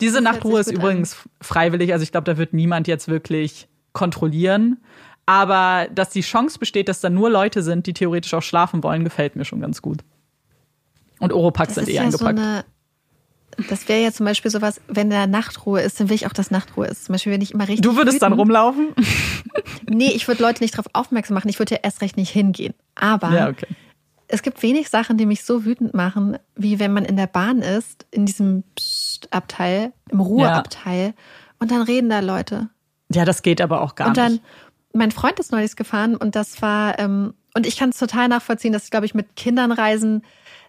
Diese 0.00 0.20
Nachtruhe 0.20 0.60
ist 0.60 0.70
übrigens 0.70 1.14
an. 1.14 1.30
freiwillig, 1.40 1.92
also 1.92 2.04
ich 2.04 2.12
glaube, 2.12 2.24
da 2.24 2.38
wird 2.38 2.52
niemand 2.52 2.86
jetzt 2.86 3.08
wirklich 3.08 3.68
kontrollieren. 3.92 4.78
Aber 5.26 5.88
dass 5.92 6.10
die 6.10 6.20
Chance 6.20 6.58
besteht, 6.58 6.88
dass 6.88 7.00
da 7.00 7.10
nur 7.10 7.28
Leute 7.28 7.62
sind, 7.62 7.86
die 7.86 7.92
theoretisch 7.92 8.32
auch 8.32 8.42
schlafen 8.42 8.82
wollen, 8.82 9.04
gefällt 9.04 9.36
mir 9.36 9.44
schon 9.44 9.60
ganz 9.60 9.82
gut. 9.82 10.04
Und 11.18 11.32
Oropax 11.32 11.74
sind 11.74 11.88
eh 11.88 11.94
ja 11.94 12.02
eingepackt. 12.02 12.38
So 12.38 12.42
eine, 12.42 12.64
das 13.68 13.88
wäre 13.88 14.02
ja 14.02 14.12
zum 14.12 14.24
Beispiel 14.24 14.50
sowas, 14.50 14.80
wenn 14.86 15.10
da 15.10 15.26
Nachtruhe 15.26 15.82
ist, 15.82 15.98
dann 15.98 16.08
will 16.08 16.14
ich 16.14 16.26
auch, 16.26 16.32
dass 16.32 16.50
Nachtruhe 16.50 16.86
ist. 16.86 17.06
Zum 17.06 17.14
Beispiel, 17.14 17.32
wenn 17.32 17.42
ich 17.42 17.52
immer 17.52 17.66
richtig. 17.66 17.82
Du 17.82 17.96
würdest 17.96 18.16
wütend, 18.16 18.22
dann 18.22 18.32
rumlaufen? 18.34 18.94
nee, 19.90 20.12
ich 20.14 20.28
würde 20.28 20.42
Leute 20.42 20.62
nicht 20.62 20.74
darauf 20.74 20.88
aufmerksam 20.92 21.34
machen. 21.34 21.48
Ich 21.48 21.58
würde 21.58 21.74
ja 21.74 21.80
erst 21.82 22.00
recht 22.00 22.16
nicht 22.16 22.30
hingehen. 22.30 22.74
Aber 22.94 23.32
ja, 23.32 23.48
okay 23.48 23.66
es 24.28 24.42
gibt 24.42 24.62
wenig 24.62 24.90
Sachen, 24.90 25.16
die 25.16 25.26
mich 25.26 25.42
so 25.42 25.64
wütend 25.64 25.94
machen, 25.94 26.38
wie 26.54 26.78
wenn 26.78 26.92
man 26.92 27.04
in 27.04 27.16
der 27.16 27.26
Bahn 27.26 27.62
ist, 27.62 28.06
in 28.10 28.26
diesem 28.26 28.62
Abteil, 29.30 29.92
im 30.10 30.20
Ruheabteil, 30.20 31.08
ja. 31.08 31.12
und 31.58 31.70
dann 31.70 31.82
reden 31.82 32.10
da 32.10 32.20
Leute. 32.20 32.68
Ja, 33.10 33.24
das 33.24 33.42
geht 33.42 33.60
aber 33.60 33.82
auch 33.82 33.94
gar 33.94 34.06
nicht. 34.06 34.10
Und 34.10 34.16
dann, 34.16 34.32
nicht. 34.32 34.44
mein 34.94 35.10
Freund 35.10 35.38
ist 35.38 35.52
neulich 35.52 35.76
gefahren 35.76 36.16
und 36.16 36.36
das 36.36 36.60
war, 36.62 36.98
ähm, 36.98 37.34
und 37.54 37.66
ich 37.66 37.76
kann 37.76 37.90
es 37.90 37.98
total 37.98 38.28
nachvollziehen, 38.28 38.72
dass, 38.72 38.90
glaube 38.90 39.06
ich, 39.06 39.14
mit 39.14 39.36
Kindern 39.36 39.72
reisen 39.72 40.22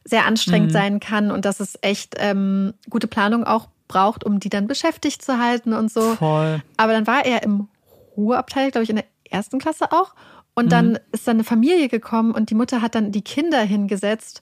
sehr 0.06 0.26
anstrengend 0.26 0.70
mhm. 0.70 0.74
sein 0.74 1.00
kann 1.00 1.32
und 1.32 1.46
dass 1.46 1.60
es 1.60 1.78
echt 1.82 2.16
ähm, 2.18 2.74
gute 2.90 3.08
Planung 3.08 3.44
auch 3.44 3.68
braucht, 3.88 4.24
um 4.24 4.40
die 4.40 4.50
dann 4.50 4.68
beschäftigt 4.68 5.22
zu 5.22 5.40
halten 5.40 5.74
und 5.74 5.92
so. 5.92 6.16
Voll. 6.16 6.62
Aber 6.78 6.94
dann 6.94 7.08
war 7.08 7.26
er 7.26 7.44
im 7.44 7.68
Ruheabteil, 8.16 8.72
glaube 8.72 8.84
ich, 8.84 8.90
in 8.90 8.98
der 8.98 9.06
ersten 9.30 9.60
Klasse 9.60 9.92
auch. 9.92 10.14
Und 10.56 10.72
dann 10.72 10.92
mhm. 10.92 10.98
ist 11.12 11.28
dann 11.28 11.38
eine 11.38 11.44
Familie 11.44 11.90
gekommen 11.90 12.32
und 12.32 12.50
die 12.50 12.56
Mutter 12.56 12.82
hat 12.82 12.96
dann 12.96 13.12
die 13.12 13.22
Kinder 13.22 13.62
hingesetzt 13.62 14.42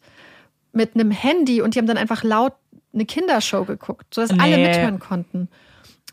mit 0.71 0.95
einem 0.95 1.11
Handy 1.11 1.61
und 1.61 1.75
die 1.75 1.79
haben 1.79 1.87
dann 1.87 1.97
einfach 1.97 2.23
laut 2.23 2.53
eine 2.97 3.05
Kindershow 3.05 3.65
geguckt, 3.65 4.13
sodass 4.13 4.31
nee. 4.31 4.41
alle 4.41 4.57
mithören 4.57 4.99
konnten. 4.99 5.49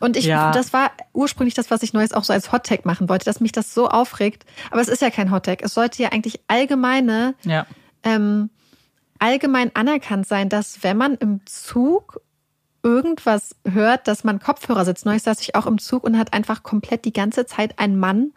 Und 0.01 0.17
ich, 0.17 0.25
ja. 0.25 0.51
das 0.51 0.73
war 0.73 0.91
ursprünglich 1.13 1.53
das, 1.53 1.71
was 1.71 1.81
ich 1.81 1.93
Neues 1.93 2.11
auch 2.11 2.23
so 2.23 2.33
als 2.33 2.51
Hottag 2.51 2.85
machen 2.85 3.07
wollte, 3.07 3.25
dass 3.25 3.39
mich 3.39 3.53
das 3.53 3.73
so 3.73 3.87
aufregt. 3.87 4.45
Aber 4.71 4.81
es 4.81 4.89
ist 4.89 5.01
ja 5.01 5.09
kein 5.09 5.31
Hottag. 5.31 5.61
Es 5.63 5.73
sollte 5.73 6.03
ja 6.03 6.09
eigentlich 6.11 6.41
allgemeine, 6.47 7.35
ja. 7.43 7.65
ähm, 8.03 8.49
allgemein 9.19 9.71
anerkannt 9.73 10.27
sein, 10.27 10.49
dass 10.49 10.83
wenn 10.83 10.97
man 10.97 11.15
im 11.15 11.45
Zug 11.45 12.19
irgendwas 12.83 13.55
hört, 13.67 14.07
dass 14.07 14.23
man 14.23 14.39
Kopfhörer 14.39 14.85
sitzt. 14.85 15.05
Neulich 15.05 15.23
saß 15.23 15.41
ich 15.41 15.55
auch 15.55 15.65
im 15.65 15.79
Zug 15.79 16.03
und 16.03 16.19
hat 16.19 16.33
einfach 16.33 16.61
komplett 16.61 17.03
die 17.05 17.13
ganze 17.13 17.47
Zeit 17.47 17.79
ein 17.79 17.97
Mann 17.97 18.31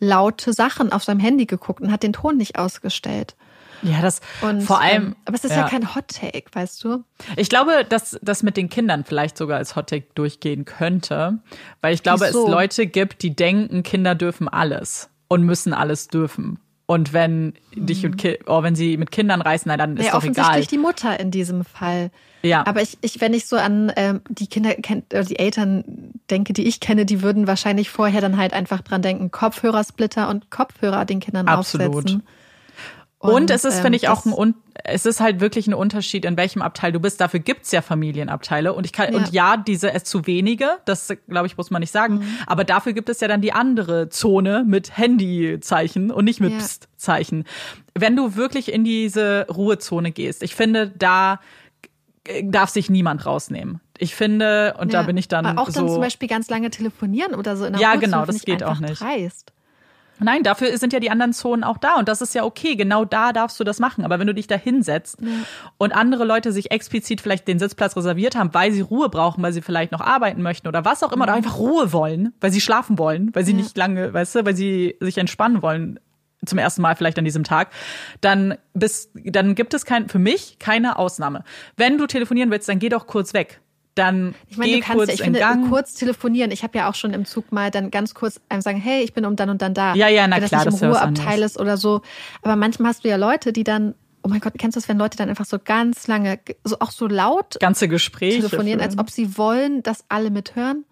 laute 0.00 0.52
Sachen 0.52 0.90
auf 0.90 1.04
seinem 1.04 1.20
Handy 1.20 1.46
geguckt 1.46 1.80
und 1.80 1.92
hat 1.92 2.02
den 2.02 2.12
Ton 2.12 2.36
nicht 2.36 2.58
ausgestellt. 2.58 3.36
Ja, 3.82 4.00
das 4.00 4.20
und, 4.40 4.62
vor 4.62 4.80
allem. 4.80 5.06
Ähm, 5.06 5.16
aber 5.24 5.36
es 5.36 5.44
ist 5.44 5.50
ja, 5.50 5.62
ja 5.62 5.68
kein 5.68 5.94
Hot 5.94 6.08
Take, 6.08 6.44
weißt 6.52 6.84
du? 6.84 7.04
Ich 7.36 7.48
glaube, 7.48 7.84
dass 7.88 8.18
das 8.22 8.42
mit 8.42 8.56
den 8.56 8.68
Kindern 8.68 9.04
vielleicht 9.04 9.36
sogar 9.36 9.58
als 9.58 9.76
Hot 9.76 9.88
Take 9.88 10.06
durchgehen 10.14 10.64
könnte, 10.64 11.38
weil 11.80 11.94
ich 11.94 12.02
glaube, 12.02 12.26
Wieso? 12.26 12.44
es 12.44 12.50
Leute 12.50 12.86
gibt, 12.86 13.22
die 13.22 13.34
denken, 13.34 13.82
Kinder 13.82 14.14
dürfen 14.14 14.48
alles 14.48 15.10
und 15.28 15.42
müssen 15.42 15.72
alles 15.72 16.08
dürfen. 16.08 16.58
Und 16.86 17.12
wenn 17.12 17.54
mhm. 17.74 17.86
dich 17.86 18.04
und 18.04 18.16
Ki 18.16 18.38
oh, 18.46 18.62
wenn 18.62 18.74
sie 18.74 18.96
mit 18.96 19.10
Kindern 19.10 19.40
reisen, 19.40 19.70
dann 19.70 19.96
ist 19.96 20.06
ja, 20.06 20.12
doch 20.12 20.18
offensichtlich 20.18 20.66
egal. 20.66 20.66
die 20.66 20.78
Mutter 20.78 21.20
in 21.20 21.30
diesem 21.30 21.64
Fall. 21.64 22.10
Ja. 22.42 22.66
Aber 22.66 22.82
ich, 22.82 22.98
ich 23.00 23.20
wenn 23.20 23.34
ich 23.34 23.46
so 23.46 23.56
an 23.56 23.92
ähm, 23.96 24.20
die 24.28 24.46
Kinder, 24.46 24.76
äh, 24.76 25.24
die 25.24 25.38
Eltern 25.38 25.84
denke, 26.28 26.52
die 26.52 26.66
ich 26.66 26.80
kenne, 26.80 27.06
die 27.06 27.22
würden 27.22 27.46
wahrscheinlich 27.46 27.88
vorher 27.88 28.20
dann 28.20 28.36
halt 28.36 28.52
einfach 28.52 28.80
dran 28.80 29.00
denken, 29.00 29.30
Kopfhörersplitter 29.30 30.28
und 30.28 30.50
Kopfhörer 30.50 31.04
den 31.04 31.20
Kindern 31.20 31.48
Absolut. 31.48 31.88
aufsetzen. 31.88 32.22
Und, 33.22 33.34
und 33.34 33.50
es 33.50 33.64
ist, 33.64 33.76
ähm, 33.76 33.82
finde 33.82 33.96
ich, 33.96 34.08
auch 34.08 34.26
ein, 34.26 34.54
es 34.82 35.06
ist 35.06 35.20
halt 35.20 35.38
wirklich 35.40 35.68
ein 35.68 35.74
Unterschied, 35.74 36.24
in 36.24 36.36
welchem 36.36 36.60
Abteil 36.60 36.90
du 36.90 36.98
bist. 36.98 37.20
Dafür 37.20 37.38
gibt's 37.38 37.70
ja 37.70 37.80
Familienabteile. 37.80 38.72
Und 38.72 38.84
ich 38.84 38.92
kann, 38.92 39.12
ja. 39.12 39.16
und 39.16 39.32
ja, 39.32 39.56
diese 39.56 39.92
es 39.92 40.02
zu 40.02 40.26
wenige, 40.26 40.78
das 40.86 41.12
glaube 41.28 41.46
ich, 41.46 41.56
muss 41.56 41.70
man 41.70 41.80
nicht 41.80 41.92
sagen. 41.92 42.14
Mhm. 42.14 42.38
Aber 42.48 42.64
dafür 42.64 42.94
gibt 42.94 43.08
es 43.08 43.20
ja 43.20 43.28
dann 43.28 43.40
die 43.40 43.52
andere 43.52 44.08
Zone 44.08 44.64
mit 44.66 44.98
Handyzeichen 44.98 46.10
und 46.10 46.24
nicht 46.24 46.40
mit 46.40 46.50
ja. 46.50 46.58
Psst-Zeichen. 46.58 47.44
Wenn 47.94 48.16
du 48.16 48.34
wirklich 48.34 48.72
in 48.72 48.82
diese 48.82 49.46
Ruhezone 49.48 50.10
gehst, 50.10 50.42
ich 50.42 50.56
finde, 50.56 50.88
da 50.88 51.38
darf 52.42 52.70
sich 52.70 52.90
niemand 52.90 53.24
rausnehmen. 53.24 53.80
Ich 53.98 54.16
finde, 54.16 54.74
und 54.80 54.92
ja. 54.92 55.00
da 55.00 55.06
bin 55.06 55.16
ich 55.16 55.28
dann. 55.28 55.46
Aber 55.46 55.62
auch 55.62 55.70
so, 55.70 55.80
dann 55.80 55.88
zum 55.88 56.00
Beispiel 56.00 56.28
ganz 56.28 56.50
lange 56.50 56.70
telefonieren 56.70 57.36
oder 57.36 57.56
so 57.56 57.66
in 57.66 57.74
der 57.74 57.82
Ja, 57.82 57.94
genau, 57.94 58.26
das 58.26 58.42
geht 58.42 58.64
auch 58.64 58.80
nicht. 58.80 59.00
Dreist. 59.00 59.52
Nein, 60.22 60.42
dafür 60.42 60.76
sind 60.78 60.92
ja 60.92 61.00
die 61.00 61.10
anderen 61.10 61.32
Zonen 61.32 61.64
auch 61.64 61.78
da 61.78 61.96
und 61.96 62.08
das 62.08 62.20
ist 62.20 62.34
ja 62.34 62.44
okay. 62.44 62.76
Genau 62.76 63.04
da 63.04 63.32
darfst 63.32 63.58
du 63.60 63.64
das 63.64 63.78
machen. 63.78 64.04
Aber 64.04 64.18
wenn 64.18 64.26
du 64.26 64.34
dich 64.34 64.46
da 64.46 64.56
hinsetzt 64.56 65.18
ja. 65.20 65.28
und 65.78 65.92
andere 65.92 66.24
Leute 66.24 66.52
sich 66.52 66.70
explizit 66.70 67.20
vielleicht 67.20 67.48
den 67.48 67.58
Sitzplatz 67.58 67.96
reserviert 67.96 68.36
haben, 68.36 68.54
weil 68.54 68.72
sie 68.72 68.80
Ruhe 68.80 69.08
brauchen, 69.08 69.42
weil 69.42 69.52
sie 69.52 69.62
vielleicht 69.62 69.92
noch 69.92 70.00
arbeiten 70.00 70.42
möchten 70.42 70.68
oder 70.68 70.84
was 70.84 71.02
auch 71.02 71.12
immer, 71.12 71.24
oder 71.24 71.34
einfach 71.34 71.58
Ruhe 71.58 71.92
wollen, 71.92 72.32
weil 72.40 72.52
sie 72.52 72.60
schlafen 72.60 72.98
wollen, 72.98 73.30
weil 73.34 73.44
sie 73.44 73.52
ja. 73.52 73.58
nicht 73.58 73.76
lange, 73.76 74.12
weißt 74.12 74.36
du, 74.36 74.44
weil 74.44 74.56
sie 74.56 74.96
sich 75.00 75.18
entspannen 75.18 75.62
wollen, 75.62 75.98
zum 76.44 76.58
ersten 76.58 76.82
Mal 76.82 76.96
vielleicht 76.96 77.18
an 77.18 77.24
diesem 77.24 77.44
Tag, 77.44 77.70
dann 78.20 78.56
bist, 78.74 79.10
dann 79.14 79.54
gibt 79.54 79.74
es 79.74 79.84
kein, 79.84 80.08
für 80.08 80.18
mich 80.18 80.58
keine 80.58 80.98
Ausnahme. 80.98 81.44
Wenn 81.76 81.98
du 81.98 82.06
telefonieren 82.06 82.50
willst, 82.50 82.68
dann 82.68 82.78
geh 82.78 82.88
doch 82.88 83.06
kurz 83.06 83.32
weg 83.32 83.60
dann 83.94 84.34
ich 84.48 84.56
meine, 84.56 84.72
geh 84.72 84.80
du 84.80 84.86
kannst 84.86 84.98
kurz 84.98 85.08
ja, 85.08 85.14
ich 85.14 85.22
finde, 85.22 85.38
Gang. 85.38 85.68
kurz 85.68 85.94
telefonieren. 85.94 86.50
Ich 86.50 86.62
habe 86.62 86.78
ja 86.78 86.88
auch 86.88 86.94
schon 86.94 87.12
im 87.12 87.24
Zug 87.24 87.52
mal 87.52 87.70
dann 87.70 87.90
ganz 87.90 88.14
kurz 88.14 88.40
einem 88.48 88.62
sagen, 88.62 88.78
hey, 88.78 89.02
ich 89.02 89.12
bin 89.12 89.24
um 89.24 89.36
dann 89.36 89.50
und 89.50 89.60
dann 89.62 89.74
da. 89.74 89.94
Ja, 89.94 90.08
ja, 90.08 90.26
na 90.26 90.40
wenn 90.40 90.48
klar, 90.48 90.64
das 90.64 90.74
nicht 90.74 90.82
im 90.82 90.90
Ruheabteil 90.90 91.42
ist 91.42 91.58
oder 91.58 91.76
so. 91.76 92.02
Aber 92.42 92.56
manchmal 92.56 92.90
hast 92.90 93.04
du 93.04 93.08
ja 93.08 93.16
Leute, 93.16 93.52
die 93.52 93.64
dann 93.64 93.94
Oh 94.24 94.28
mein 94.28 94.38
Gott, 94.38 94.52
kennst 94.56 94.76
du 94.76 94.80
das, 94.80 94.88
wenn 94.88 94.98
Leute 94.98 95.16
dann 95.16 95.28
einfach 95.28 95.46
so 95.46 95.58
ganz 95.58 96.06
lange, 96.06 96.38
so 96.62 96.76
auch 96.78 96.92
so 96.92 97.08
laut 97.08 97.58
ganze 97.58 97.88
Gespräche 97.88 98.36
telefonieren, 98.36 98.78
führen. 98.78 98.90
als 98.90 98.98
ob 98.98 99.10
sie 99.10 99.36
wollen, 99.36 99.82
dass 99.82 100.04
alle 100.08 100.30
mithören? 100.30 100.84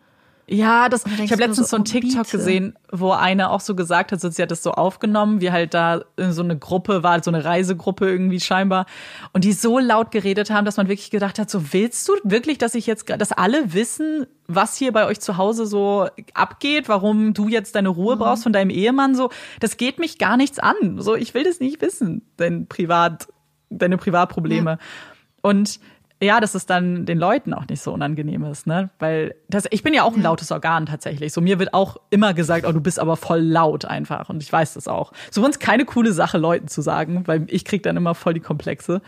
Ja, 0.53 0.89
das, 0.89 1.05
ich 1.07 1.31
habe 1.31 1.43
letztens 1.43 1.70
so, 1.70 1.77
so 1.77 1.77
ein 1.77 1.85
TikTok 1.85 2.25
biete. 2.25 2.37
gesehen, 2.37 2.75
wo 2.91 3.12
eine 3.12 3.51
auch 3.51 3.61
so 3.61 3.77
gesagt 3.77 4.11
hat, 4.11 4.20
so, 4.20 4.29
sie 4.29 4.43
hat 4.43 4.51
das 4.51 4.65
so 4.65 4.73
aufgenommen, 4.73 5.41
wie 5.41 5.53
halt 5.53 5.75
da 5.75 6.03
so 6.17 6.43
eine 6.43 6.59
Gruppe 6.59 7.05
war, 7.05 7.23
so 7.23 7.31
eine 7.31 7.45
Reisegruppe 7.45 8.11
irgendwie 8.11 8.41
scheinbar. 8.41 8.87
Und 9.33 9.45
die 9.45 9.53
so 9.53 9.79
laut 9.79 10.11
geredet 10.11 10.51
haben, 10.51 10.65
dass 10.65 10.77
man 10.77 10.89
wirklich 10.89 11.12
gedacht 11.12 11.39
hat, 11.39 11.49
so 11.49 11.73
willst 11.73 12.09
du 12.09 12.15
wirklich, 12.25 12.59
dass 12.59 12.75
ich 12.75 12.89
jetzt, 12.89 13.09
dass 13.09 13.31
alle 13.31 13.73
wissen, 13.75 14.27
was 14.49 14.77
hier 14.77 14.91
bei 14.91 15.07
euch 15.07 15.20
zu 15.20 15.37
Hause 15.37 15.67
so 15.67 16.09
abgeht, 16.35 16.89
warum 16.89 17.33
du 17.33 17.49
jetzt 17.49 17.77
deine 17.77 17.91
Ruhe 17.91 18.17
mhm. 18.17 18.19
brauchst 18.19 18.43
von 18.43 18.53
deinem 18.53 18.70
Ehemann, 18.70 19.15
so, 19.15 19.31
das 19.61 19.77
geht 19.77 20.01
mich 20.01 20.19
gar 20.19 20.37
nichts 20.37 20.59
an. 20.59 20.99
So, 20.99 21.15
ich 21.15 21.33
will 21.33 21.45
das 21.45 21.61
nicht 21.61 21.81
wissen, 21.81 22.23
dein 22.39 22.67
Privat, 22.67 23.29
deine 23.69 23.99
Privatprobleme. 23.99 24.70
Ja. 24.70 24.79
Und 25.43 25.79
ja, 26.23 26.40
dass 26.40 26.55
es 26.55 26.66
dann 26.66 27.07
den 27.07 27.18
Leuten 27.18 27.55
auch 27.55 27.66
nicht 27.66 27.81
so 27.81 27.92
unangenehm 27.92 28.44
ist, 28.44 28.66
ne? 28.66 28.90
Weil 28.99 29.34
das, 29.49 29.65
ich 29.70 29.82
bin 29.82 29.94
ja 29.94 30.02
auch 30.02 30.15
ein 30.15 30.23
lautes 30.23 30.52
Organ 30.52 30.86
tatsächlich. 30.86 31.32
So 31.32 31.40
mir 31.40 31.58
wird 31.58 31.73
auch 31.73 31.97
immer 32.10 32.34
gesagt, 32.34 32.66
oh, 32.66 32.73
du 32.73 32.81
bist 32.81 32.99
aber 32.99 33.16
voll 33.16 33.40
laut 33.40 33.86
einfach. 33.86 34.28
Und 34.28 34.42
ich 34.42 34.52
weiß 34.52 34.74
das 34.74 34.86
auch. 34.86 35.12
So 35.31 35.42
uns 35.44 35.58
keine 35.58 35.86
coole 35.86 36.12
Sache, 36.12 36.36
Leuten 36.36 36.68
zu 36.68 36.82
sagen, 36.82 37.26
weil 37.26 37.47
ich 37.49 37.65
krieg 37.65 37.82
dann 37.82 37.97
immer 37.97 38.15
voll 38.15 38.34
die 38.34 38.40
Komplexe. 38.40 39.00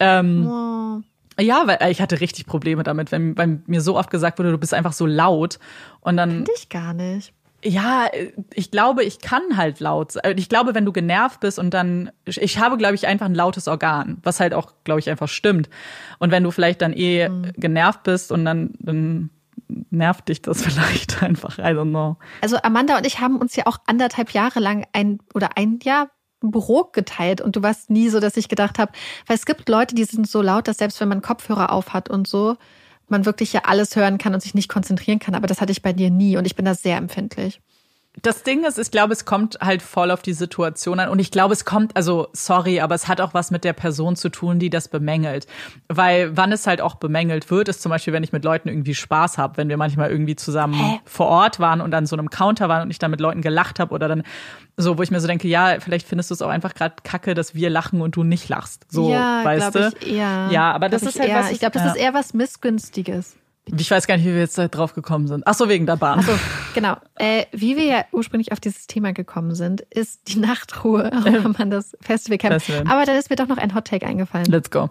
Ähm, 0.00 0.46
wow. 0.46 1.02
Ja, 1.40 1.66
weil 1.66 1.78
äh, 1.80 1.90
ich 1.90 2.00
hatte 2.00 2.20
richtig 2.20 2.46
Probleme 2.46 2.82
damit, 2.82 3.12
wenn, 3.12 3.36
wenn 3.36 3.62
mir 3.66 3.80
so 3.80 3.96
oft 3.96 4.10
gesagt 4.10 4.38
wurde, 4.38 4.50
du 4.50 4.58
bist 4.58 4.74
einfach 4.74 4.92
so 4.92 5.06
laut. 5.06 5.58
Und 6.00 6.16
dann. 6.16 6.30
Finde 6.30 6.52
ich 6.56 6.68
gar 6.68 6.94
nicht. 6.94 7.32
Ja, 7.64 8.08
ich 8.54 8.70
glaube, 8.70 9.02
ich 9.02 9.20
kann 9.20 9.56
halt 9.56 9.80
laut 9.80 10.12
sein. 10.12 10.38
Ich 10.38 10.48
glaube, 10.48 10.74
wenn 10.74 10.84
du 10.84 10.92
genervt 10.92 11.40
bist 11.40 11.58
und 11.58 11.74
dann, 11.74 12.10
ich 12.24 12.58
habe, 12.58 12.76
glaube 12.76 12.94
ich, 12.94 13.06
einfach 13.08 13.26
ein 13.26 13.34
lautes 13.34 13.66
Organ, 13.66 14.18
was 14.22 14.38
halt 14.38 14.54
auch, 14.54 14.74
glaube 14.84 15.00
ich, 15.00 15.10
einfach 15.10 15.28
stimmt. 15.28 15.68
Und 16.20 16.30
wenn 16.30 16.44
du 16.44 16.52
vielleicht 16.52 16.82
dann 16.82 16.92
eh 16.92 17.28
mhm. 17.28 17.52
genervt 17.56 18.04
bist 18.04 18.30
und 18.30 18.44
dann, 18.44 18.70
dann 18.78 19.30
nervt 19.90 20.28
dich 20.28 20.40
das 20.40 20.62
vielleicht 20.64 21.22
einfach. 21.22 21.58
I 21.58 21.62
don't 21.62 21.90
know. 21.90 22.16
Also 22.42 22.58
Amanda 22.62 22.96
und 22.96 23.06
ich 23.06 23.18
haben 23.18 23.38
uns 23.38 23.56
ja 23.56 23.66
auch 23.66 23.78
anderthalb 23.86 24.30
Jahre 24.30 24.60
lang 24.60 24.86
ein 24.92 25.18
oder 25.34 25.56
ein 25.56 25.80
Jahr 25.82 26.10
Büro 26.40 26.84
geteilt 26.84 27.40
und 27.40 27.56
du 27.56 27.62
warst 27.62 27.90
nie 27.90 28.08
so, 28.08 28.20
dass 28.20 28.36
ich 28.36 28.48
gedacht 28.48 28.78
habe, 28.78 28.92
weil 29.26 29.36
es 29.36 29.44
gibt 29.44 29.68
Leute, 29.68 29.96
die 29.96 30.04
sind 30.04 30.28
so 30.28 30.40
laut, 30.40 30.68
dass 30.68 30.78
selbst 30.78 31.00
wenn 31.00 31.08
man 31.08 31.22
Kopfhörer 31.22 31.72
auf 31.72 31.92
hat 31.92 32.08
und 32.08 32.28
so, 32.28 32.56
man 33.10 33.24
wirklich 33.24 33.52
ja 33.52 33.62
alles 33.64 33.96
hören 33.96 34.18
kann 34.18 34.34
und 34.34 34.40
sich 34.40 34.54
nicht 34.54 34.68
konzentrieren 34.68 35.18
kann. 35.18 35.34
Aber 35.34 35.46
das 35.46 35.60
hatte 35.60 35.72
ich 35.72 35.82
bei 35.82 35.92
dir 35.92 36.10
nie 36.10 36.36
und 36.36 36.46
ich 36.46 36.56
bin 36.56 36.64
da 36.64 36.74
sehr 36.74 36.96
empfindlich. 36.96 37.60
Das 38.22 38.42
Ding 38.42 38.64
ist, 38.64 38.78
ich 38.78 38.90
glaube, 38.90 39.12
es 39.12 39.24
kommt 39.24 39.58
halt 39.60 39.82
voll 39.82 40.10
auf 40.10 40.22
die 40.22 40.32
Situation 40.32 41.00
an. 41.00 41.08
Und 41.08 41.18
ich 41.18 41.30
glaube, 41.30 41.52
es 41.52 41.64
kommt, 41.64 41.96
also 41.96 42.28
sorry, 42.32 42.80
aber 42.80 42.94
es 42.94 43.08
hat 43.08 43.20
auch 43.20 43.34
was 43.34 43.50
mit 43.50 43.64
der 43.64 43.72
Person 43.72 44.16
zu 44.16 44.28
tun, 44.28 44.58
die 44.58 44.70
das 44.70 44.88
bemängelt. 44.88 45.46
Weil 45.88 46.36
wann 46.36 46.52
es 46.52 46.66
halt 46.66 46.80
auch 46.80 46.96
bemängelt 46.96 47.50
wird, 47.50 47.68
ist 47.68 47.82
zum 47.82 47.90
Beispiel, 47.90 48.12
wenn 48.12 48.24
ich 48.24 48.32
mit 48.32 48.44
Leuten 48.44 48.68
irgendwie 48.68 48.94
Spaß 48.94 49.38
habe, 49.38 49.56
wenn 49.56 49.68
wir 49.68 49.76
manchmal 49.76 50.10
irgendwie 50.10 50.36
zusammen 50.36 50.74
Hä? 50.74 51.00
vor 51.04 51.26
Ort 51.26 51.60
waren 51.60 51.80
und 51.80 51.94
an 51.94 52.06
so 52.06 52.16
einem 52.16 52.30
Counter 52.30 52.68
waren 52.68 52.82
und 52.82 52.90
ich 52.90 52.98
dann 52.98 53.10
mit 53.10 53.20
Leuten 53.20 53.42
gelacht 53.42 53.78
habe 53.80 53.94
oder 53.94 54.08
dann 54.08 54.22
so, 54.76 54.96
wo 54.96 55.02
ich 55.02 55.10
mir 55.10 55.20
so 55.20 55.26
denke, 55.26 55.48
ja, 55.48 55.80
vielleicht 55.80 56.06
findest 56.06 56.30
du 56.30 56.34
es 56.34 56.42
auch 56.42 56.48
einfach 56.48 56.74
gerade 56.74 56.96
kacke, 57.02 57.34
dass 57.34 57.54
wir 57.54 57.68
lachen 57.70 58.00
und 58.00 58.16
du 58.16 58.22
nicht 58.24 58.48
lachst. 58.48 58.86
So, 58.90 59.10
ja, 59.10 59.44
weißt 59.44 59.74
du? 59.74 59.92
Ich 60.00 60.14
eher. 60.14 60.48
Ja, 60.50 60.72
aber 60.72 60.88
das 60.88 61.02
ist 61.02 61.18
halt 61.18 61.28
eher, 61.28 61.40
was. 61.40 61.50
Ich 61.50 61.58
glaube, 61.58 61.72
das 61.72 61.84
ja. 61.84 61.90
ist 61.90 61.96
eher 61.96 62.14
was 62.14 62.34
Missgünstiges. 62.34 63.36
Ich 63.76 63.90
weiß 63.90 64.06
gar 64.06 64.16
nicht, 64.16 64.26
wie 64.26 64.32
wir 64.32 64.40
jetzt 64.40 64.56
drauf 64.56 64.94
gekommen 64.94 65.26
sind. 65.26 65.42
Ach 65.46 65.54
so, 65.54 65.68
wegen 65.68 65.86
der 65.86 65.96
Bahn. 65.96 66.20
Ach 66.20 66.26
so, 66.26 66.32
genau. 66.74 66.96
Äh, 67.16 67.46
wie 67.52 67.76
wir 67.76 67.84
ja 67.84 68.04
ursprünglich 68.12 68.52
auf 68.52 68.60
dieses 68.60 68.86
Thema 68.86 69.12
gekommen 69.12 69.54
sind, 69.54 69.80
ist 69.82 70.28
die 70.28 70.38
Nachtruhe, 70.38 71.12
auch 71.16 71.24
wenn 71.24 71.54
man 71.58 71.70
das 71.70 71.96
Festival 72.00 72.38
kennt. 72.38 72.62
Aber 72.88 73.04
dann 73.04 73.16
ist 73.16 73.30
mir 73.30 73.36
doch 73.36 73.48
noch 73.48 73.58
ein 73.58 73.74
Hot 73.74 73.86
Take 73.86 74.06
eingefallen. 74.06 74.46
Let's 74.46 74.70
go. 74.70 74.90